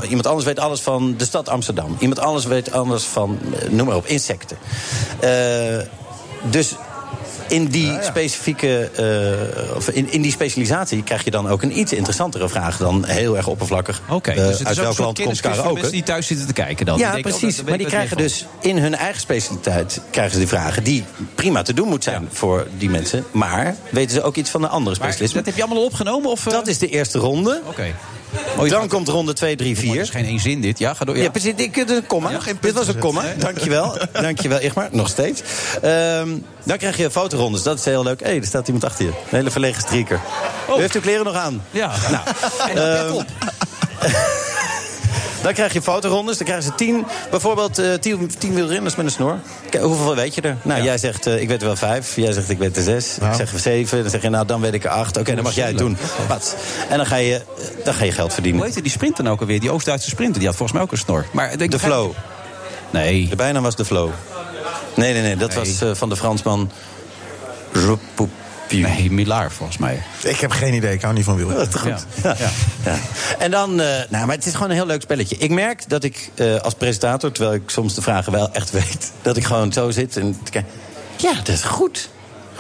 Iemand 0.09 0.27
anders 0.27 0.45
weet 0.47 0.59
alles 0.59 0.81
van 0.81 1.15
de 1.17 1.25
stad 1.25 1.49
Amsterdam. 1.49 1.97
Iemand 2.01 2.19
anders 2.21 2.45
weet 2.45 2.73
alles 2.73 3.05
van, 3.05 3.39
noem 3.71 3.87
maar 3.87 3.97
op, 3.97 4.07
insecten. 4.07 4.57
Dus 6.51 6.75
in 7.49 7.67
die 7.67 7.99
specifieke, 8.01 8.91
eh, 8.91 9.77
of 9.77 9.89
in, 9.89 10.13
in 10.13 10.23
die 10.23 10.33
specialisatie 10.33 11.03
krijg 11.03 11.25
je 11.25 11.31
dan 11.31 11.49
ook 11.49 11.63
een 11.63 11.79
iets 11.79 11.93
interessantere 11.93 12.49
vraag 12.49 12.77
dan 12.77 13.05
heel 13.05 13.37
erg 13.37 13.47
oppervlakkig. 13.47 14.03
Oké, 14.09 14.31
eh, 14.31 14.37
dus 14.37 14.59
het 14.59 14.61
is 14.61 14.67
uit 14.67 14.79
ook 14.79 14.85
een 14.85 14.85
welk 14.85 14.99
land 14.99 15.23
komt 15.23 15.41
karaoke? 15.41 15.73
mensen 15.73 15.93
die 15.93 16.03
thuis 16.03 16.27
zitten 16.27 16.47
te 16.47 16.53
kijken 16.53 16.87
dan. 16.87 16.99
Ja, 16.99 17.13
Die 17.13 17.23
denken, 17.23 17.33
oh, 17.33 17.39
precies. 17.39 17.63
maar 17.63 17.79
die 17.79 17.87
krijgen 17.87 18.17
dus 18.17 18.47
in 18.61 18.79
hun 18.79 18.95
eigen 18.95 19.21
specialiteit 19.21 20.01
krijgen 20.11 20.33
ze 20.33 20.39
die 20.39 20.49
vragen. 20.49 20.85
Die 20.85 21.05
prima 21.35 21.63
te 21.63 21.75
doen 21.75 21.89
moet 21.89 22.05
zijn 22.05 22.29
voor 22.33 22.67
die 22.79 22.91
mensen. 22.91 23.25
Maar 23.31 23.77
weten 23.91 24.15
ze 24.15 24.23
ook 24.23 24.37
iets 24.37 24.51
van 24.51 24.61
de 24.61 24.69
andere 24.69 24.97
specialisme? 24.97 25.37
dat 25.37 25.47
heb 25.47 25.57
je 25.57 25.63
allemaal 25.63 25.79
al 25.79 25.89
opgenomen? 25.89 26.31
Of, 26.31 26.47
eh? 26.47 26.53
Dat 26.53 26.67
is 26.67 26.79
de 26.79 26.89
eerste 26.89 27.19
ronde. 27.19 27.61
Oké. 27.67 27.95
Oh, 28.59 28.69
Dan 28.69 28.89
komt 28.89 29.09
ronde 29.09 29.33
2, 29.33 29.57
3, 29.57 29.69
Het 29.75 29.85
is 29.85 29.91
4. 29.91 30.07
geen 30.07 30.25
één 30.25 30.41
zin 30.41 30.61
dit. 30.61 30.79
Ja, 30.79 30.95
ga 30.95 31.05
door. 31.05 31.17
Ja, 31.17 31.23
Ja. 31.23 31.31
precies. 31.31 31.53
Ik, 31.57 31.77
eh, 31.77 31.97
een 31.97 32.07
komma. 32.07 32.31
Ja, 32.31 32.41
Dit 32.61 32.73
was 32.73 32.89
een 32.89 32.99
komma. 32.99 33.23
Dankjewel. 33.39 33.99
Dankjewel, 34.13 34.61
Igmar. 34.61 34.89
Nog 34.91 35.09
steeds. 35.09 35.43
Ehm, 35.83 36.29
dan 36.65 36.77
krijg 36.79 36.97
je 36.97 37.11
fotorondes. 37.11 37.63
Dat 37.63 37.79
is 37.79 37.85
heel 37.85 38.03
leuk. 38.03 38.21
Hé, 38.21 38.37
er 38.37 38.45
staat 38.47 38.67
iemand 38.67 38.85
achter 38.85 39.05
je. 39.05 39.11
Een 39.11 39.17
hele 39.37 39.51
verlegen 39.51 39.83
strieker. 39.83 40.21
U 40.77 40.81
heeft 40.81 40.95
uw 40.95 41.01
kleren 41.01 41.25
nog 41.25 41.35
aan. 41.35 41.63
Ja. 41.71 41.93
Nou, 42.11 42.23
En 42.69 42.75
dan 42.77 42.85
ehm, 42.87 43.07
pet 43.07 43.13
op. 43.13 43.25
Dan 45.45 45.53
krijg 45.53 45.73
je 45.73 45.83
fotorondes. 45.83 46.37
Dan 46.37 46.47
krijgen 46.47 46.67
ze 46.67 46.75
tien, 46.75 47.05
bijvoorbeeld 47.31 47.79
eh, 47.79 47.93
tien, 47.95 48.31
tien 48.39 48.55
wielrenners 48.55 48.95
met 48.97 49.07
een 49.07 49.13
snor. 49.13 49.39
Kijk, 49.71 49.83
hoeveel 49.85 50.15
weet 50.15 50.35
je 50.35 50.41
er? 50.41 50.57
Nou, 50.63 50.83
jij 50.83 50.99
zegt, 50.99 51.27
eh, 51.27 51.41
ik 51.41 51.49
weet 51.49 51.61
er 51.61 51.67
wel 51.67 51.77
vijf. 51.77 52.17
Jij 52.17 52.33
zegt, 52.33 52.51
ik 52.51 52.59
weet 52.59 52.77
er 52.77 52.83
zes. 52.83 53.19
Ik 53.19 53.35
zeg 53.37 53.53
zeven. 53.57 54.01
Dan 54.03 54.11
zeg 54.11 54.23
je, 54.23 54.29
nou, 54.29 54.47
dan 54.47 54.61
weet 54.61 54.75
ik 54.75 54.85
er 54.85 54.91
acht. 54.91 55.17
Oké, 55.17 55.35
dan 55.35 55.45
mag 55.45 55.55
jij 55.55 55.67
het 55.67 55.79
doen. 55.79 55.97
Pats. 56.29 56.53
En 56.89 56.97
dan 56.97 57.07
ga 57.07 57.17
je, 57.17 57.35
eh, 57.35 57.85
dan 57.85 57.95
ga 57.95 58.05
je 58.05 58.13
geld 58.13 58.27
Hoe 58.27 58.35
verdienen. 58.35 58.63
heette 58.65 58.83
die 58.83 58.91
sprinter 58.91 59.23
nou 59.23 59.35
ook 59.35 59.41
alweer? 59.41 59.61
Die 59.61 59.71
Oost-Duitse 59.71 60.09
sprinter. 60.11 60.39
Die 60.39 60.47
had 60.49 60.57
volgens 60.57 60.79
mij 60.79 60.87
ook 60.87 60.93
een 60.93 60.99
snor. 60.99 61.27
Maar 61.33 61.57
De 61.57 61.79
flow. 61.79 62.11
Nee. 62.91 63.29
De 63.29 63.37
bijnaam 63.37 63.63
was 63.63 63.77
de 63.77 63.85
flow. 63.85 64.11
Nee, 64.97 65.13
nee, 65.13 65.23
nee. 65.23 65.37
Dat 65.37 65.55
Nee. 65.55 65.77
was 65.81 65.99
van 65.99 66.09
de 66.09 66.17
Fransman... 66.17 66.71
Nee, 68.83 69.11
Milaar 69.11 69.53
volgens 69.53 69.79
mij. 69.79 70.03
Ik 70.23 70.41
heb 70.41 70.51
geen 70.51 70.75
idee, 70.75 70.93
ik 70.95 71.03
hou 71.03 71.15
niet 71.15 71.25
van 71.25 71.37
wielrennen. 71.37 71.69
Ja. 72.23 72.37
Ja. 72.39 72.51
Ja. 72.85 72.99
En 73.39 73.51
dan, 73.51 73.81
eh, 73.81 73.87
nou, 74.09 74.27
maar 74.27 74.37
het 74.37 74.47
is 74.47 74.55
gewoon 74.55 74.71
een 74.71 74.77
heel 74.77 74.87
leuk 74.87 75.03
spelletje. 75.03 75.37
Ik 75.37 75.51
merk 75.51 75.89
dat 75.89 76.05
ik 76.05 76.31
eh, 76.35 76.57
als 76.57 76.75
presentator, 76.75 77.33
terwijl 77.33 77.55
ik 77.55 77.71
soms 77.71 77.95
de 77.95 78.03
vragen 78.03 78.33
wel 78.33 78.53
echt 78.53 78.71
weet, 78.71 79.13
dat 79.23 79.37
ik 79.37 79.45
gewoon 79.45 79.73
zo 79.73 79.91
zit 79.91 80.17
en. 80.17 80.37
Ja, 81.17 81.35
dat 81.35 81.49
is 81.49 81.63
goed. 81.63 82.09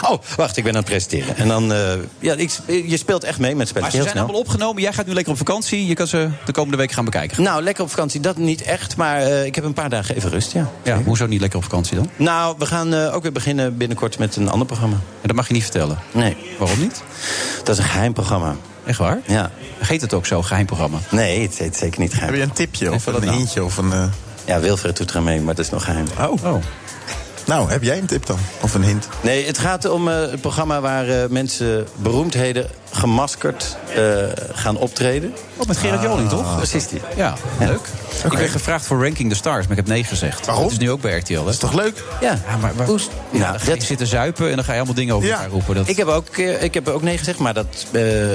Oh, 0.02 0.18
wacht, 0.36 0.56
ik 0.56 0.64
ben 0.64 0.72
aan 0.72 0.78
het 0.78 0.88
presenteren. 0.88 1.36
En 1.36 1.48
dan, 1.48 1.72
eh, 1.72 1.92
ja, 2.18 2.34
ik, 2.34 2.50
je 2.66 2.96
speelt 2.96 3.24
echt 3.24 3.38
mee 3.38 3.48
met 3.48 3.56
Maar 3.58 3.66
spelletje. 3.66 3.90
ze 3.96 4.02
zijn 4.02 4.10
snel. 4.10 4.22
allemaal 4.24 4.40
opgenomen. 4.40 4.82
Jij 4.82 4.92
gaat 4.92 5.06
nu 5.06 5.12
lekker 5.14 5.32
op 5.32 5.38
vakantie. 5.38 5.86
Je 5.86 5.94
kan 5.94 6.06
ze 6.06 6.28
de 6.44 6.52
komende 6.52 6.76
week 6.76 6.92
gaan 6.92 7.04
bekijken. 7.04 7.42
Nou, 7.42 7.62
lekker 7.62 7.84
op 7.84 7.90
vakantie, 7.90 8.20
dat 8.20 8.36
niet 8.36 8.62
echt. 8.62 8.96
Maar 8.96 9.20
eh, 9.20 9.44
ik 9.44 9.54
heb 9.54 9.64
een 9.64 9.72
paar 9.72 9.88
dagen 9.90 10.16
even 10.16 10.30
rust, 10.30 10.52
ja. 10.52 10.70
Ja, 10.82 11.02
hoezo 11.02 11.26
niet 11.26 11.40
lekker 11.40 11.58
op 11.58 11.64
vakantie 11.64 11.96
dan? 11.96 12.10
Nou, 12.16 12.54
we 12.58 12.66
gaan 12.66 12.94
eh, 12.94 13.14
ook 13.14 13.22
weer 13.22 13.32
beginnen 13.32 13.76
binnenkort 13.76 14.18
met 14.18 14.36
een 14.36 14.48
ander 14.50 14.66
programma. 14.66 14.94
En 14.96 15.26
dat 15.28 15.36
mag 15.36 15.46
je 15.46 15.52
niet 15.54 15.62
vertellen. 15.62 15.98
Nee, 16.12 16.36
Waarom 16.58 16.78
niet? 16.80 17.02
dat 17.64 17.78
is 17.78 17.84
een 17.84 17.90
geheim 17.90 18.12
programma. 18.12 18.56
Echt 18.86 18.98
waar? 18.98 19.18
Ja. 19.26 19.50
Heet 19.78 20.00
het 20.00 20.14
ook 20.14 20.26
zo, 20.26 20.42
geheim 20.42 20.66
programma? 20.66 20.98
Nee, 21.10 21.42
het 21.42 21.58
heet 21.58 21.76
zeker 21.76 22.00
niet 22.00 22.12
geheim. 22.14 22.28
Heb 22.30 22.38
je 22.40 22.46
een 22.46 22.52
tipje 22.52 22.92
of 22.92 23.06
een 23.06 23.12
nou. 23.12 23.36
hintje 23.36 23.64
of 23.64 23.76
een... 23.76 23.92
eh, 23.92 24.04
Ja, 24.44 24.60
Wilfred 24.60 24.96
doet 24.96 25.10
er 25.10 25.16
aan 25.16 25.24
mee, 25.24 25.40
maar 25.40 25.54
dat 25.54 25.64
is 25.64 25.70
nog 25.70 25.84
geheim. 25.84 26.06
Oh. 26.20 26.44
Oh. 26.44 26.62
Nou, 27.46 27.70
heb 27.70 27.82
jij 27.82 27.98
een 27.98 28.06
tip 28.06 28.26
dan? 28.26 28.38
Of 28.62 28.74
een 28.74 28.82
hint? 28.82 29.08
Nee, 29.20 29.46
het 29.46 29.58
gaat 29.58 29.88
om 29.88 30.08
eh, 30.08 30.32
een 30.32 30.40
programma 30.40 30.80
waar 30.80 31.08
eh, 31.08 31.28
mensen, 31.28 31.86
beroemdheden, 31.96 32.66
gemaskerd 32.94 33.76
eh, 33.94 34.02
gaan 34.52 34.76
optreden. 34.76 35.34
Oh, 35.56 35.66
met 35.66 35.76
Gerard 35.76 36.02
Joling, 36.02 36.28
toch? 36.28 36.56
Precies 36.56 36.88
die. 36.88 37.00
Ja, 37.16 37.34
leuk. 37.58 37.80
Ik 38.24 38.38
ben 38.38 38.48
gevraagd 38.48 38.86
voor 38.86 39.02
Ranking 39.02 39.28
the 39.30 39.36
Stars, 39.36 39.62
maar 39.62 39.70
ik 39.70 39.76
heb 39.76 39.86
nee 39.86 40.04
gezegd. 40.04 40.46
Waarom? 40.46 40.64
Dat 40.64 40.72
is 40.72 40.78
nu 40.78 40.90
ook 40.90 41.00
bij 41.00 41.18
RTL, 41.18 41.44
hè? 41.44 41.48
Is 41.50 41.58
toch 41.58 41.72
leuk? 41.72 42.02
Ja, 42.20 42.38
Ja, 42.48 42.56
maar, 42.60 42.72
maar 42.76 42.86
Hoe- 42.86 42.98
ja, 42.98 43.38
Nou, 43.38 43.50
dan 43.50 43.60
ga 43.60 43.70
je 43.70 43.76
dat- 43.76 43.86
zitten 43.86 44.06
zuipen 44.06 44.48
en 44.50 44.54
dan 44.56 44.64
ga 44.64 44.70
je 44.72 44.76
allemaal 44.76 44.94
dingen 44.96 45.14
over 45.14 45.28
Ja. 45.28 45.34
elkaar 45.34 45.50
roepen. 45.50 45.74
Dat... 45.74 45.88
ik 45.88 45.96
heb, 45.96 46.06
ook, 46.06 46.28
eh, 46.36 46.62
ik 46.62 46.74
heb 46.74 46.88
ook 46.88 47.02
nee 47.02 47.18
gezegd, 47.18 47.38
maar 47.38 47.54
dat, 47.54 47.66
eh, 47.90 48.32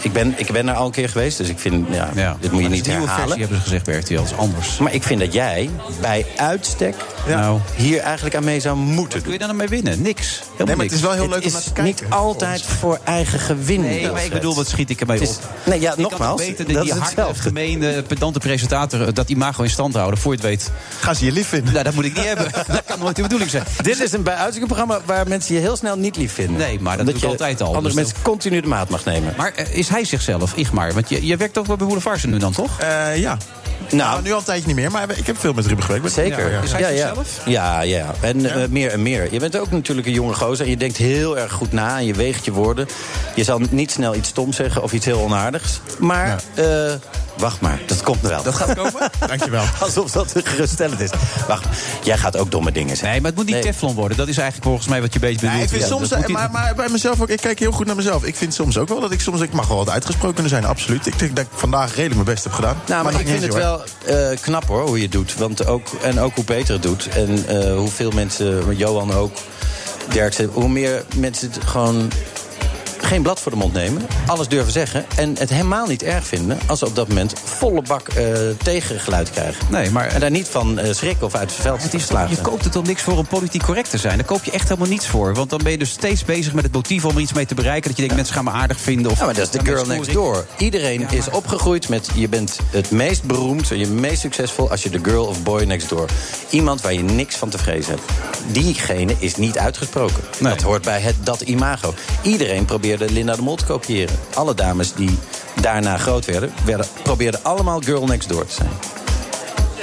ik, 0.00 0.12
ben, 0.12 0.34
ik 0.36 0.52
ben 0.52 0.68
er 0.68 0.74
al 0.74 0.86
een 0.86 0.92
keer 0.92 1.08
geweest. 1.08 1.38
Dus 1.38 1.48
ik 1.48 1.58
vind, 1.58 1.86
ja, 1.90 2.08
ja. 2.14 2.36
dit 2.40 2.52
moet 2.52 2.62
je 2.62 2.68
niet 2.68 2.86
herhalen. 2.86 3.14
versie 3.16 3.38
hebben 3.38 3.56
ze 3.56 3.62
gezegd 3.62 3.84
bij 3.84 3.98
RTL, 3.98 4.14
dat 4.14 4.24
is 4.24 4.36
anders. 4.36 4.78
Maar 4.78 4.94
ik 4.94 5.02
vind 5.02 5.20
dat 5.20 5.32
jij 5.32 5.70
bij 6.00 6.26
uitstek 6.36 6.94
Nou, 7.28 7.60
hier 7.76 7.98
eigenlijk 8.00 8.36
aan 8.36 8.44
mee 8.44 8.60
zou 8.60 8.76
moeten 8.76 8.96
wat 9.02 9.12
doen. 9.12 9.22
doe 9.22 9.32
je 9.32 9.38
dan 9.38 9.48
ermee 9.48 9.68
winnen? 9.68 10.02
Niks. 10.02 10.28
Helemaal 10.38 10.66
Nee, 10.66 10.76
maar 10.76 10.84
het 10.84 10.94
is 10.94 11.00
wel 11.00 11.12
heel 11.12 11.28
leuk 11.28 11.44
om 11.44 11.52
naar 11.52 11.62
te 11.62 11.72
kijken. 11.72 11.84
niet 12.04 12.12
altijd 12.12 12.62
voor 12.62 12.98
eigen 13.04 13.38
gewin. 13.38 13.84
Nee, 14.00 14.10
maar 14.10 14.24
ik 14.24 14.32
bedoel, 14.32 14.54
wat 14.54 14.68
schiet 14.68 14.90
ik 14.90 15.00
ermee 15.00 15.28
op? 15.28 15.38
nee, 15.64 15.80
ja, 15.80 15.90
Ik 15.90 15.94
kan 15.94 16.02
nogmaals, 16.02 16.46
dat 16.56 16.66
die 16.66 16.92
harde, 16.92 17.34
gemene, 17.34 18.02
pedante 18.02 18.38
presentator 18.38 19.14
dat 19.14 19.28
imago 19.28 19.62
in 19.62 19.70
stand 19.70 19.94
houden. 19.94 20.18
Voor 20.18 20.32
je 20.32 20.38
het 20.38 20.46
weet. 20.46 20.70
Gaan 21.00 21.14
ze 21.14 21.24
je 21.24 21.32
lief 21.32 21.48
vinden? 21.48 21.72
Nou, 21.72 21.84
dat 21.84 21.94
moet 21.94 22.04
ik 22.04 22.14
niet 22.14 22.24
hebben. 22.24 22.50
Dat 22.66 22.82
kan 22.86 22.98
nooit 22.98 23.16
de 23.16 23.22
bedoeling 23.22 23.50
zijn. 23.50 23.64
Dit 23.82 24.00
is 24.00 24.12
een 24.12 24.22
bij 24.22 24.34
uitstek 24.34 24.66
programma 24.66 25.00
waar 25.04 25.28
mensen 25.28 25.54
je 25.54 25.60
heel 25.60 25.76
snel 25.76 25.96
niet 25.96 26.16
lief 26.16 26.32
vinden. 26.32 26.56
Nee, 26.56 26.80
maar 26.80 26.96
dat 26.96 27.06
doe 27.06 27.14
ik 27.14 27.20
je 27.20 27.26
altijd 27.26 27.60
al. 27.60 27.66
Andere 27.66 27.86
Dus 27.86 27.94
mensen 27.94 28.16
continu 28.22 28.60
de 28.60 28.68
maat 28.68 28.88
mag 28.88 29.04
nemen. 29.04 29.34
Maar 29.36 29.52
eh, 29.54 29.76
is 29.76 29.88
hij 29.88 30.04
zichzelf, 30.04 30.56
Igmar? 30.56 30.92
Want 30.92 31.08
je, 31.08 31.26
je 31.26 31.36
werkt 31.36 31.58
ook 31.58 31.66
wel 31.66 31.76
bij 31.76 31.86
Boulevard 31.86 32.24
nu 32.24 32.38
dan, 32.38 32.52
toch? 32.52 32.80
Eh, 32.80 33.16
ja. 33.16 33.38
Nou, 33.90 34.22
nu 34.22 34.32
al 34.32 34.38
een 34.38 34.44
tijdje 34.44 34.66
niet 34.66 34.76
meer, 34.76 34.90
maar 34.90 35.18
ik 35.18 35.26
heb 35.26 35.38
veel 35.38 35.52
met 35.52 35.66
Ruben 35.66 35.84
gewerkt. 35.84 36.12
Zeker. 36.12 36.50
Ja, 36.50 36.60
Is 36.60 36.72
hij 36.72 36.80
ja, 36.80 36.88
ja. 36.88 37.14
Ja, 37.44 37.80
ja. 37.80 38.14
En 38.20 38.62
eh, 38.62 38.68
meer 38.68 38.90
en 38.90 39.02
meer. 39.02 39.28
Je 39.32 39.38
bent 39.38 39.56
ook 39.56 39.70
natuurlijk 39.70 40.06
een 40.06 40.12
jonge 40.12 40.34
gozer. 40.34 40.64
En 40.64 40.70
je 40.70 40.76
denkt 40.76 40.96
heel 40.96 41.38
erg 41.38 41.52
goed 41.52 41.72
na. 41.72 41.98
En 41.98 42.06
je 42.06 42.14
weegt 42.14 42.44
je 42.44 42.52
woorden. 42.52 42.88
Je 43.34 43.44
zal 43.44 43.60
niet 43.70 43.90
snel 43.90 44.14
iets 44.14 44.28
stoms 44.28 44.56
zeggen 44.56 44.82
of 44.82 44.92
iets 44.92 45.04
heel 45.04 45.20
onaardigs. 45.20 45.80
Maar, 45.98 46.42
eh, 46.54 46.92
wacht 47.36 47.60
maar. 47.60 47.80
Dat 47.86 48.02
komt 48.02 48.20
wel. 48.20 48.42
Dat 48.42 48.54
gaat 48.54 48.74
komen? 48.74 49.10
Dankjewel. 49.26 49.64
Alsof 49.80 50.10
dat 50.10 50.34
geruststellend 50.44 51.00
is. 51.00 51.10
Wacht, 51.48 51.66
jij 52.02 52.18
gaat 52.18 52.36
ook 52.36 52.50
domme 52.50 52.72
dingen 52.72 52.88
zeggen. 52.88 53.08
Nee, 53.10 53.20
maar 53.20 53.30
het 53.30 53.38
moet 53.38 53.46
niet 53.46 53.54
Nee. 53.54 53.64
Teflon 53.64 53.94
worden. 53.94 54.16
Dat 54.16 54.28
is 54.28 54.36
eigenlijk 54.36 54.66
volgens 54.66 54.88
mij 54.88 55.00
wat 55.00 55.12
je 55.12 55.18
beetje 55.18 55.34
bedoelt. 55.36 55.54
Nee, 55.54 55.62
ik 55.62 55.68
vind 55.68 55.82
Ja, 55.82 55.88
soms, 55.88 56.10
moet 56.10 56.28
maar, 56.28 56.50
maar 56.50 56.74
bij 56.74 56.88
mezelf 56.88 57.20
ook, 57.20 57.28
ik 57.28 57.40
kijk 57.40 57.58
heel 57.58 57.72
goed 57.72 57.86
naar 57.86 57.96
mezelf. 57.96 58.24
Ik 58.24 58.36
vind 58.36 58.54
soms 58.54 58.78
ook 58.78 58.88
wel 58.88 59.00
dat 59.00 59.12
ik 59.12 59.20
soms, 59.20 59.40
ik 59.40 59.52
mag 59.52 59.68
wel 59.68 59.76
wat 59.76 59.90
uitgesproken 59.90 60.34
kunnen 60.34 60.52
zijn, 60.52 60.64
absoluut. 60.64 61.06
Ik 61.06 61.18
denk 61.18 61.36
dat 61.36 61.44
ik 61.44 61.50
vandaag 61.54 61.88
redelijk 61.88 62.14
mijn 62.14 62.24
best 62.24 62.44
heb 62.44 62.52
gedaan. 62.52 62.76
Nou, 62.86 63.04
maar, 63.04 63.20
ik 63.20 63.26
vind 63.28 63.42
het 63.42 63.50
hoor. 63.50 63.58
wel 63.58 63.82
eh, 64.06 64.38
knap 64.40 64.66
hoor, 64.66 64.86
hoe 64.86 64.96
je 64.96 65.02
het 65.02 65.12
doet. 65.12 65.34
Want 65.34 65.66
ook, 65.66 65.88
en 66.02 66.20
ook 66.20 66.34
hoe 66.34 66.44
Peter 66.44 66.72
het 66.72 66.82
doet. 66.82 67.08
En 67.08 67.46
eh, 67.46 67.76
hoeveel 67.76 68.10
mensen, 68.10 68.76
Johan 68.76 69.12
ook, 69.12 69.36
Derksen... 70.08 70.50
hoe 70.52 70.68
meer 70.68 71.04
mensen 71.16 71.50
het 71.50 71.64
gewoon 71.64 72.10
geen 73.02 73.22
blad 73.22 73.40
voor 73.40 73.52
de 73.52 73.58
mond 73.58 73.72
nemen. 73.72 74.02
Alles 74.26 74.48
durven 74.48 74.72
zeggen. 74.72 75.04
En 75.16 75.34
het 75.38 75.50
helemaal 75.50 75.86
niet 75.86 76.02
erg 76.02 76.26
vinden 76.26 76.58
als 76.66 76.78
ze 76.78 76.86
op 76.86 76.96
dat 76.96 77.08
moment 77.08 77.32
volle 77.44 77.82
bak 77.82 78.08
eh, 78.08 78.24
tegengeluid 78.62 79.30
krijgen. 79.30 79.66
Nee, 79.70 79.90
maar 79.90 80.06
En 80.06 80.20
daar 80.20 80.30
niet 80.30 80.48
van 80.48 80.78
eh, 80.78 80.92
schrikken 80.92 81.26
of 81.26 81.34
uit 81.34 81.50
het 81.50 81.60
veld 81.60 81.82
Het 81.82 81.94
is 81.94 82.08
je 82.08 82.40
koopt 82.42 82.64
het 82.64 82.76
om 82.76 82.84
niks 82.84 83.02
voor 83.02 83.16
om 83.16 83.26
politiek 83.26 83.62
correct 83.62 83.90
te 83.90 83.98
zijn. 83.98 84.16
Daar 84.16 84.26
koop 84.26 84.44
je 84.44 84.50
echt 84.50 84.68
helemaal 84.68 84.88
niets 84.88 85.06
voor. 85.06 85.34
Want 85.34 85.50
dan 85.50 85.60
ben 85.62 85.72
je 85.72 85.78
dus 85.78 85.90
steeds 85.90 86.24
bezig 86.24 86.52
met 86.52 86.64
het 86.64 86.72
motief 86.72 87.04
om 87.04 87.14
er 87.14 87.20
iets 87.20 87.32
mee 87.32 87.46
te 87.46 87.54
bereiken. 87.54 87.88
Dat 87.88 87.96
je 87.96 88.02
denkt, 88.02 88.16
mensen 88.16 88.34
gaan 88.34 88.44
me 88.44 88.50
aardig 88.50 88.80
vinden. 88.80 89.10
Of, 89.10 89.18
Ja, 89.18 89.24
maar 89.24 89.34
dat 89.34 89.44
is 89.44 89.60
de 89.60 89.64
girl 89.64 89.86
next 89.86 90.12
door. 90.12 90.46
Iedereen 90.58 91.06
is 91.10 91.30
opgegroeid 91.30 91.88
met 91.88 92.08
je 92.14 92.28
bent 92.28 92.58
het 92.70 92.90
meest 92.90 93.24
beroemd, 93.24 93.68
je 93.68 93.86
meest 93.86 94.20
succesvol 94.20 94.70
als 94.70 94.82
je 94.82 94.90
de 94.90 94.98
girl 95.02 95.24
of 95.24 95.42
boy 95.42 95.62
next 95.62 95.88
door. 95.88 96.08
Iemand 96.50 96.80
waar 96.80 96.92
je 96.92 97.02
niks 97.02 97.36
van 97.36 97.48
te 97.48 97.58
vrezen 97.58 97.94
hebt. 97.94 98.02
Diegene 98.46 99.14
is 99.18 99.36
niet 99.36 99.58
uitgesproken. 99.58 100.22
Nee. 100.38 100.52
Dat 100.52 100.62
hoort 100.62 100.82
bij 100.82 101.00
het 101.00 101.14
dat 101.22 101.40
imago. 101.40 101.94
Iedereen 102.22 102.64
probeerde 102.92 103.14
Linda 103.14 103.34
de 103.36 103.42
Mol 103.42 103.56
te 103.56 103.64
kopiëren. 103.64 104.14
Alle 104.34 104.54
dames 104.54 104.94
die 104.94 105.18
daarna 105.60 105.98
groot 105.98 106.24
werden, 106.24 106.52
werden 106.64 106.86
probeerden 107.02 107.40
allemaal 107.42 107.80
girl 107.80 108.04
next 108.06 108.28
door 108.28 108.46
te 108.46 108.52
zijn. 108.54 108.70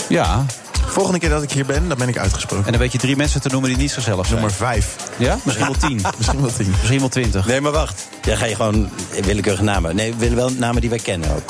Ja, 0.09 0.45
Volgende 0.87 1.19
keer 1.19 1.29
dat 1.29 1.43
ik 1.43 1.51
hier 1.51 1.65
ben, 1.65 1.87
dan 1.87 1.97
ben 1.97 2.07
ik 2.07 2.17
uitgesproken. 2.17 2.65
en 2.65 2.71
dan 2.71 2.81
weet 2.81 2.91
je 2.91 2.97
drie 2.97 3.15
mensen 3.15 3.41
te 3.41 3.49
noemen 3.49 3.69
die 3.69 3.77
niet 3.79 3.91
zichzelf 3.91 4.25
zijn. 4.27 4.39
Nummer 4.39 4.57
vijf. 4.57 4.95
Ja? 5.17 5.37
Misschien 5.43 5.65
wel 5.65 5.75
tien. 5.89 6.01
Misschien 6.17 6.41
wel 6.41 6.51
tien. 6.57 6.69
Misschien 6.69 6.99
wel 6.99 7.09
twintig. 7.09 7.45
Nee, 7.45 7.61
maar 7.61 7.71
wacht. 7.71 8.07
Dan 8.21 8.37
ga 8.37 8.45
je 8.45 8.55
gewoon 8.55 8.89
willekeurige 9.23 9.63
namen. 9.63 9.95
Nee, 9.95 10.11
we 10.11 10.17
willen 10.17 10.35
wel 10.35 10.49
namen 10.49 10.81
die 10.81 10.89
wij 10.89 10.99
kennen 10.99 11.29
ook. 11.35 11.41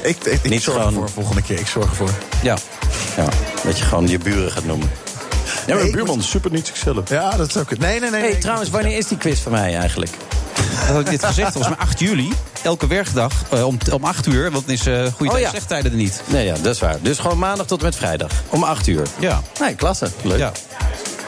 Ik, 0.00 0.16
ik, 0.24 0.38
ik 0.42 0.50
Niet 0.50 0.62
zorg 0.62 0.76
gewoon- 0.76 0.92
ervoor 0.92 1.10
volgende 1.10 1.42
keer. 1.42 1.58
Ik 1.58 1.66
zorg 1.66 1.88
ervoor. 1.90 2.10
Ja. 2.42 2.56
Ja, 3.16 3.24
dat 3.64 3.78
je 3.78 3.84
gewoon 3.84 4.08
je 4.08 4.18
buren 4.18 4.50
gaat 4.52 4.64
noemen. 4.64 4.90
Ja, 5.66 5.74
Nee, 5.74 5.84
ik 5.86 5.92
buurman 5.92 6.22
super 6.22 6.50
niet 6.50 6.66
zichzelf. 6.66 7.08
Ja, 7.08 7.30
dat 7.36 7.48
is 7.48 7.56
ook 7.56 7.70
het. 7.70 7.78
Nee, 7.78 8.00
nee, 8.00 8.10
nee. 8.10 8.20
Hey, 8.20 8.30
nee. 8.30 8.38
trouwens, 8.38 8.70
wanneer 8.70 8.96
is 8.96 9.06
die 9.08 9.18
quiz 9.18 9.40
van 9.40 9.52
mij 9.52 9.76
eigenlijk? 9.76 10.12
Dat 10.86 10.88
had 10.96 11.00
ik 11.00 11.10
dit 11.10 11.24
gezegd, 11.24 11.52
volgens 11.52 11.76
mij 11.76 11.86
8 11.86 11.98
juli. 12.00 12.32
Elke 12.62 12.86
werkdag 12.86 13.32
eh, 13.50 13.66
om, 13.66 13.78
om 13.92 14.04
8 14.04 14.26
uur, 14.26 14.50
want 14.50 14.66
dan 14.66 14.74
is 14.74 14.86
eh 14.86 15.06
goede 15.16 15.32
Oh, 15.32 15.38
ja. 15.38 15.50
zegtijden 15.50 15.90
er 15.90 15.96
niet. 15.96 16.22
Nee, 16.24 16.44
ja, 16.46 16.54
dat 16.60 16.74
is 16.74 16.80
waar. 16.80 16.96
Dus 17.02 17.18
gewoon 17.18 17.38
maandag 17.38 17.66
tot 17.66 17.78
en 17.78 17.84
met 17.84 17.96
vrijdag. 17.96 18.30
Om 18.48 18.62
8 18.62 18.86
uur. 18.86 19.06
Ja. 19.18 19.42
Nee, 19.60 19.74
klasse. 19.74 20.10
Leuk. 20.22 20.38
ja. 20.38 20.52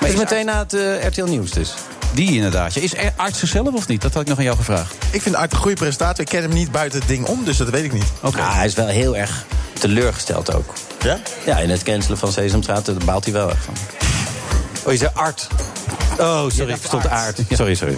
Maar 0.00 0.08
is 0.10 0.16
meteen 0.16 0.46
na 0.46 0.58
het 0.58 0.74
eh, 0.74 1.06
RTL 1.06 1.24
Nieuws 1.24 1.50
dus. 1.50 1.74
Die 2.14 2.32
inderdaad. 2.34 2.76
Is 2.76 2.92
arts 3.16 3.38
zichzelf 3.38 3.72
of 3.72 3.88
niet? 3.88 4.02
Dat 4.02 4.12
had 4.12 4.22
ik 4.22 4.28
nog 4.28 4.38
aan 4.38 4.44
jou 4.44 4.56
gevraagd. 4.56 4.94
Ik 5.10 5.22
vind 5.22 5.34
Art 5.34 5.52
een 5.52 5.58
goede 5.58 5.76
presentator. 5.76 6.20
Ik 6.20 6.30
ken 6.30 6.42
hem 6.42 6.52
niet 6.52 6.70
buiten 6.70 6.98
het 6.98 7.08
ding 7.08 7.26
om, 7.26 7.44
dus 7.44 7.56
dat 7.56 7.68
weet 7.68 7.84
ik 7.84 7.92
niet. 7.92 8.04
Oké. 8.22 8.38
Ja, 8.38 8.52
hij 8.52 8.66
is 8.66 8.74
wel 8.74 8.86
heel 8.86 9.16
erg 9.16 9.44
teleurgesteld 9.72 10.54
ook. 10.54 10.72
Ja? 11.02 11.18
Ja, 11.46 11.58
in 11.58 11.70
het 11.70 11.82
cancelen 11.82 12.18
van 12.18 12.32
Sesamstraat, 12.32 12.86
daar 12.86 12.94
baalt 13.04 13.24
hij 13.24 13.32
wel 13.32 13.50
erg 13.50 13.62
van. 13.64 13.74
Oh, 14.84 14.92
je 14.92 14.98
zei 14.98 15.10
Art. 15.14 15.48
Oh, 16.18 16.50
sorry, 16.50 16.70
ik 16.72 16.76
verstond 16.76 17.08
aard. 17.08 17.38
Sorry, 17.50 17.74
sorry. 17.74 17.96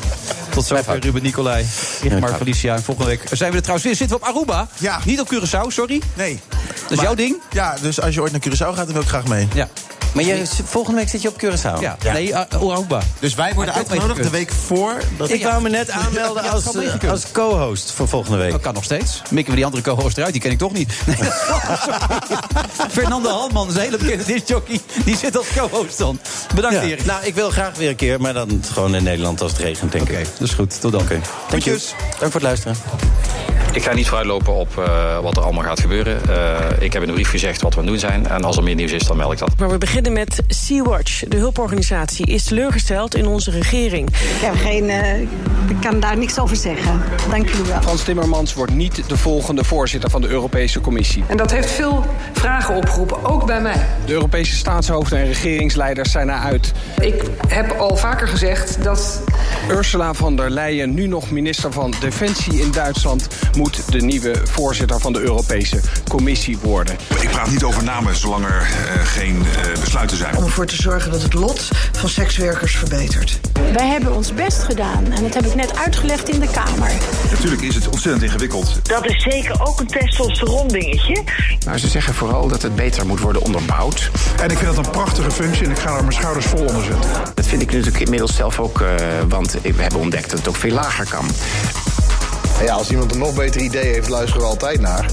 Tot 0.53 0.65
zover 0.67 0.99
Ruben 1.01 1.23
Nicolai, 1.23 1.67
Ja. 2.03 2.29
Felicia. 2.37 2.75
En 2.75 2.83
volgende 2.83 3.11
week 3.11 3.23
zijn 3.31 3.51
we 3.51 3.57
er 3.57 3.63
trouwens 3.63 3.87
weer. 3.87 3.97
Zitten 3.97 4.19
we 4.19 4.23
op 4.25 4.29
Aruba? 4.35 4.69
Ja. 4.79 5.01
Niet 5.05 5.21
op 5.21 5.33
Curaçao, 5.35 5.67
sorry. 5.69 6.03
Nee. 6.15 6.41
Dat 6.83 6.91
is 6.99 7.01
jouw 7.01 7.15
ding? 7.15 7.41
Ja, 7.51 7.77
dus 7.81 8.01
als 8.01 8.15
je 8.15 8.21
ooit 8.23 8.33
naar 8.33 8.41
Curaçao 8.49 8.75
gaat, 8.75 8.85
dan 8.85 8.93
wil 8.93 9.03
ik 9.03 9.09
graag 9.09 9.27
mee. 9.27 9.49
Ja. 9.55 9.69
Maar 10.13 10.25
volgende 10.65 10.99
week 11.01 11.09
zit 11.09 11.23
je 11.23 11.29
op 11.29 11.43
Curaçao. 11.43 11.81
ja. 11.81 11.97
Nee, 12.13 12.37
Aruba. 12.37 13.01
Dus 13.19 13.35
wij 13.35 13.55
worden 13.55 13.75
uitgenodigd 13.75 14.23
de 14.23 14.31
week 14.31 14.53
voor. 14.67 14.95
Dat 15.17 15.31
Ik 15.31 15.43
wou 15.43 15.63
me 15.63 15.69
net 15.69 15.91
aanmelden 16.05 16.45
Ja, 16.45 16.51
als, 16.51 16.75
eh, 16.75 17.11
als 17.11 17.25
co-host 17.33 17.93
voor 17.93 18.09
volgende 18.09 18.37
week. 18.39 18.51
Dat 18.51 18.61
kan 18.61 18.75
nog 18.75 18.85
steeds. 18.85 19.23
Mikken 19.31 19.51
we 19.51 19.57
die 19.57 19.65
andere 19.65 19.83
co-host 19.83 20.17
eruit, 20.17 20.33
die 20.33 20.43
ken 20.43 20.51
ik 20.51 20.59
toch 20.59 20.73
niet. 20.73 20.93
Nee, 21.07 21.17
Fernando 22.91 23.29
Halman, 23.31 23.69
is 23.69 23.75
een 23.75 23.81
hele 23.81 23.97
bekende 23.99 24.25
discjockey. 24.25 24.81
Die 25.05 25.17
zit 25.17 25.37
als 25.37 25.47
co-host 25.57 25.99
dan. 25.99 26.19
Bedankt, 26.55 26.77
Ja. 26.77 26.83
Erik. 26.83 27.05
Nou, 27.05 27.25
ik 27.25 27.35
wil 27.35 27.51
graag 27.51 27.77
weer 27.77 27.89
een 27.89 27.97
keer, 27.97 28.21
maar 28.21 28.33
dan 28.33 28.63
gewoon 28.73 28.95
in 28.95 29.03
Nederland 29.03 29.41
als 29.41 29.53
het 29.53 29.61
regent, 29.61 29.93
denk 29.93 30.05
Oké, 30.05 30.19
ik. 30.19 30.29
dat 30.39 30.49
is 30.49 30.55
goed. 30.55 30.81
Tot 30.81 30.93
dan. 30.93 31.01
Oké. 31.01 31.21
Dank 31.49 31.63
je. 31.63 31.71
Groetjes. 31.71 31.95
Dank 32.19 32.33
voor 32.33 32.41
het 32.41 32.43
luisteren. 32.43 32.77
Ik 33.73 33.83
ga 33.83 33.93
niet 33.95 34.07
vooruitlopen 34.07 34.55
op 34.55 34.79
eh, 34.79 35.19
wat 35.19 35.37
er 35.37 35.43
allemaal 35.43 35.63
gaat 35.63 35.81
gebeuren. 35.81 36.29
Eh, 36.29 36.83
ik 36.83 36.93
heb 36.93 37.03
in 37.03 37.09
een 37.09 37.15
brief 37.15 37.31
gezegd 37.31 37.63
wat 37.63 37.75
we 37.75 37.81
aan 37.81 37.87
het 37.87 37.93
doen 37.93 38.11
zijn. 38.11 38.27
En 38.27 38.45
als 38.45 38.57
er 38.57 38.63
meer 38.63 38.75
nieuws 38.75 38.93
is, 38.93 39.03
dan 39.03 39.17
meld 39.17 39.33
ik 39.33 39.39
dat. 39.39 39.51
Maar 39.59 39.71
we 39.71 39.79
beginnen 39.79 40.13
met 40.13 40.43
Sea-Watch. 40.49 41.25
De 41.29 41.37
hulporganisatie 41.37 42.27
is 42.27 42.45
teleurgesteld 42.45 43.15
in 43.15 43.27
onze 43.27 43.51
regering. 43.51 44.09
Ja, 44.43 44.53
geen, 44.55 44.91
eh, 44.91 45.21
ik 45.21 45.77
kan 45.81 46.01
daar 46.01 46.19
niks 46.19 46.39
over 46.39 46.57
zeggen. 46.57 47.03
Dank 47.31 47.49
jullie 47.49 47.65
wel. 47.65 47.81
Frans 47.81 48.03
Timmermans 48.03 48.55
wordt 48.55 48.75
niet 48.75 49.09
de 49.09 49.17
volgende 49.17 49.65
voorzitter 49.65 50.11
van 50.11 50.21
de 50.21 50.29
Europese 50.29 50.81
Commissie. 50.81 51.25
En 51.27 51.37
dat 51.37 51.51
heeft 51.51 51.71
veel 51.71 52.05
vragen 52.33 52.75
opgeroepen, 52.75 53.25
ook 53.25 53.47
bij 53.47 53.61
mij. 53.61 53.87
De 54.05 54.13
Europese 54.13 54.57
staatshoofden 54.57 55.19
en 55.19 55.27
regeringsleiders 55.27 56.11
zijn 56.11 56.29
eruit. 56.29 56.73
Ik 57.01 57.23
heb 57.49 57.73
al 57.73 57.97
vaker 57.97 58.29
gezegd 58.29 58.83
dat 58.83 59.23
Ursula 59.71 60.15
von 60.15 60.37
der 60.37 60.51
Leyen, 60.51 60.95
nu 60.95 61.07
nog 61.07 61.31
minister 61.31 61.73
van 61.73 61.95
Defensie 62.01 62.61
in 62.61 62.73
Duitsland, 62.73 63.29
moet 63.63 63.93
de 63.93 64.01
nieuwe 64.01 64.35
voorzitter 64.45 65.01
van 65.01 65.13
de 65.13 65.21
Europese 65.21 65.81
Commissie 66.09 66.59
worden. 66.59 66.97
Ik 67.21 67.31
praat 67.31 67.51
niet 67.51 67.63
over 67.63 67.85
namen 67.85 68.17
zolang 68.17 68.45
er 68.45 68.61
eh, 68.61 69.07
geen 69.07 69.37
eh, 69.37 69.81
besluiten 69.81 70.17
zijn. 70.17 70.37
Om 70.37 70.45
ervoor 70.45 70.67
te 70.67 70.77
zorgen 70.77 71.11
dat 71.11 71.23
het 71.23 71.35
lot 71.35 71.69
van 71.93 72.09
sekswerkers 72.09 72.77
verbetert. 72.77 73.41
Wij 73.73 73.87
hebben 73.87 74.15
ons 74.15 74.35
best 74.35 74.63
gedaan 74.63 75.13
en 75.13 75.23
dat 75.23 75.35
heb 75.35 75.47
ik 75.47 75.55
net 75.55 75.77
uitgelegd 75.77 76.29
in 76.29 76.41
de 76.41 76.49
Kamer. 76.51 76.91
Natuurlijk 77.31 77.63
is 77.63 77.75
het 77.75 77.89
ontzettend 77.89 78.23
ingewikkeld. 78.25 78.89
Dat 78.89 79.07
is 79.07 79.23
zeker 79.23 79.67
ook 79.67 79.81
een 79.81 79.87
testosteron 79.87 80.69
dingetje. 80.69 81.23
Nou, 81.67 81.79
ze 81.79 81.89
zeggen 81.89 82.15
vooral 82.15 82.49
dat 82.49 82.63
het 82.63 82.75
beter 82.75 83.07
moet 83.07 83.21
worden 83.21 83.43
onderbouwd. 83.43 84.11
En 84.41 84.51
ik 84.51 84.59
vind 84.59 84.77
dat 84.77 84.87
een 84.87 84.93
prachtige 84.93 85.31
functie 85.31 85.65
en 85.65 85.71
ik 85.71 85.79
ga 85.79 85.97
er 85.97 86.01
mijn 86.01 86.13
schouders 86.13 86.47
vol 86.47 86.65
onder 86.65 86.85
zetten. 86.85 87.11
Dat 87.35 87.47
vind 87.47 87.63
ik 87.63 87.73
natuurlijk 87.73 88.01
inmiddels 88.01 88.37
zelf 88.37 88.61
ook, 88.61 88.81
eh, 88.81 88.89
want 89.29 89.53
we 89.63 89.83
hebben 89.83 90.01
ontdekt 90.01 90.31
dat 90.31 90.39
het 90.39 90.49
ook 90.49 90.57
veel 90.57 90.73
lager 90.73 91.09
kan. 91.09 91.27
Ja, 92.65 92.75
als 92.75 92.91
iemand 92.91 93.13
een 93.13 93.19
nog 93.19 93.35
beter 93.35 93.61
idee 93.61 93.93
heeft, 93.93 94.09
luisteren 94.09 94.43
we 94.43 94.49
altijd 94.49 94.81
naar. 94.81 95.07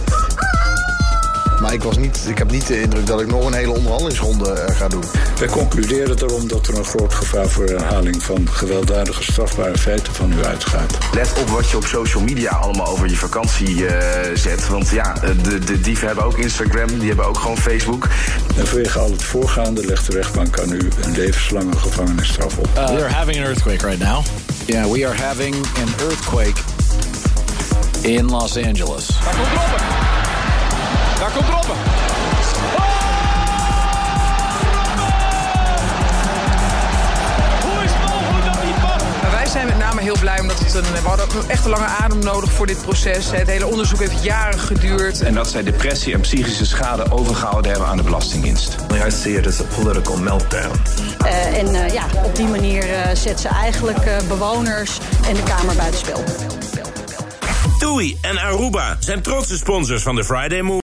Maar 1.61 1.73
ik, 1.73 1.83
was 1.83 1.97
niet, 1.97 2.25
ik 2.27 2.37
heb 2.37 2.51
niet 2.51 2.67
de 2.67 2.81
indruk 2.81 3.05
dat 3.05 3.21
ik 3.21 3.27
nog 3.27 3.45
een 3.45 3.53
hele 3.53 3.71
onderhandelingsronde 3.71 4.51
eh, 4.51 4.75
ga 4.75 4.87
doen. 4.87 5.03
Wij 5.39 5.47
concluderen 5.47 6.17
daarom 6.17 6.47
dat 6.47 6.67
er 6.67 6.77
een 6.77 6.85
groot 6.85 7.13
gevaar 7.13 7.47
voor 7.47 7.65
herhaling 7.65 8.23
van 8.23 8.49
gewelddadige 8.49 9.23
strafbare 9.23 9.77
feiten 9.77 10.13
van 10.13 10.31
u 10.31 10.43
uitgaat. 10.45 10.97
Let 11.13 11.33
op 11.41 11.49
wat 11.49 11.69
je 11.69 11.77
op 11.77 11.85
social 11.85 12.23
media 12.23 12.51
allemaal 12.51 12.87
over 12.87 13.09
je 13.09 13.15
vakantie 13.15 13.85
eh, 13.87 14.35
zet. 14.35 14.67
Want 14.67 14.89
ja, 14.89 15.13
de, 15.43 15.59
de 15.59 15.81
dieven 15.81 16.07
hebben 16.07 16.25
ook 16.25 16.37
Instagram, 16.37 16.99
die 16.99 17.07
hebben 17.07 17.25
ook 17.25 17.37
gewoon 17.37 17.57
Facebook. 17.57 18.07
En 18.57 18.67
vanwege 18.67 18.99
al 18.99 19.11
het 19.11 19.23
voorgaande 19.23 19.85
legt 19.85 20.11
de 20.11 20.15
rechtbank 20.15 20.59
aan 20.59 20.71
u 20.71 20.89
een 21.01 21.11
levenslange 21.11 21.77
gevangenisstraf 21.77 22.57
op. 22.57 22.67
Uh, 22.77 22.89
we 22.89 23.03
are 23.03 23.13
having 23.13 23.37
an 23.37 23.43
earthquake 23.43 23.87
right 23.87 24.03
now. 24.03 24.25
Yeah, 24.65 24.91
we 24.91 25.07
are 25.07 25.21
having 25.21 25.55
an 25.55 26.05
earthquake 26.07 26.61
in 28.01 28.25
Los 28.29 28.57
Angeles. 28.57 29.07
Daar 29.23 29.35
komt 29.35 29.47
Robben. 29.47 29.85
Daar 31.19 31.31
komt 31.31 31.49
Robben. 31.49 31.75
Maar 39.21 39.31
wij 39.31 39.45
zijn 39.47 39.65
met 39.65 39.77
name 39.77 40.01
heel 40.01 40.17
blij 40.19 40.39
omdat 40.39 40.59
het 40.59 40.73
een, 40.73 40.83
we 40.83 41.07
hadden 41.07 41.27
echt 41.47 41.63
een 41.63 41.69
lange 41.69 41.85
adem 41.85 42.19
nodig 42.19 42.51
voor 42.51 42.67
dit 42.67 42.81
proces. 42.81 43.31
Het 43.31 43.47
hele 43.47 43.67
onderzoek 43.67 43.99
heeft 43.99 44.23
jaren 44.23 44.59
geduurd. 44.59 45.21
En 45.21 45.33
dat 45.33 45.49
zij 45.49 45.63
depressie 45.63 46.13
en 46.13 46.19
psychische 46.19 46.65
schade 46.65 47.11
overgehouden 47.11 47.71
hebben 47.71 47.89
aan 47.89 47.97
de 47.97 48.03
Belastingdienst. 48.03 48.75
I 49.07 49.11
see 49.11 49.33
it 49.33 49.47
as 49.47 49.59
a 49.59 49.63
political 49.81 50.17
meltdown. 50.17 50.71
Uh, 51.25 51.57
en 51.57 51.73
uh, 51.73 51.89
ja, 51.93 52.03
op 52.23 52.35
die 52.35 52.47
manier 52.47 52.89
uh, 52.89 52.95
zet 53.13 53.39
ze 53.39 53.47
eigenlijk 53.47 54.05
uh, 54.05 54.17
bewoners 54.27 54.97
en 55.27 55.33
de 55.33 55.43
Kamer 55.43 55.75
buitenspel. 55.75 56.23
TUI 57.79 58.17
en 58.21 58.37
Aruba 58.37 58.97
zijn 58.99 59.21
trotse 59.21 59.57
sponsors 59.57 60.03
van 60.03 60.15
de 60.15 60.23
Friday 60.23 60.61
Move. 60.61 60.81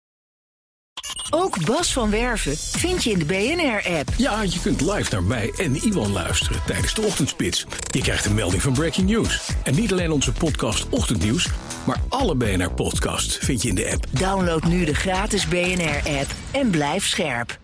Ook 1.31 1.65
Bas 1.65 1.93
van 1.93 2.10
Werven 2.10 2.56
vind 2.56 3.05
je 3.05 3.10
in 3.10 3.19
de 3.19 3.24
BNR-app. 3.24 4.09
Ja, 4.16 4.43
je 4.43 4.60
kunt 4.62 4.81
live 4.81 5.12
naar 5.12 5.23
mij 5.23 5.52
en 5.56 5.77
Iwan 5.77 6.12
luisteren 6.12 6.60
tijdens 6.66 6.94
de 6.94 7.02
ochtendspits. 7.02 7.66
Je 7.90 8.01
krijgt 8.01 8.24
een 8.24 8.35
melding 8.35 8.62
van 8.62 8.73
Breaking 8.73 9.10
News. 9.10 9.51
En 9.62 9.74
niet 9.74 9.93
alleen 9.93 10.10
onze 10.10 10.32
podcast 10.32 10.89
Ochtendnieuws, 10.89 11.48
maar 11.86 12.01
alle 12.09 12.35
BNR-podcasts 12.35 13.36
vind 13.36 13.62
je 13.62 13.69
in 13.69 13.74
de 13.74 13.90
app. 13.93 14.05
Download 14.10 14.65
nu 14.65 14.85
de 14.85 14.94
gratis 14.94 15.48
BNR-app 15.48 16.31
en 16.51 16.70
blijf 16.70 17.06
scherp. 17.06 17.59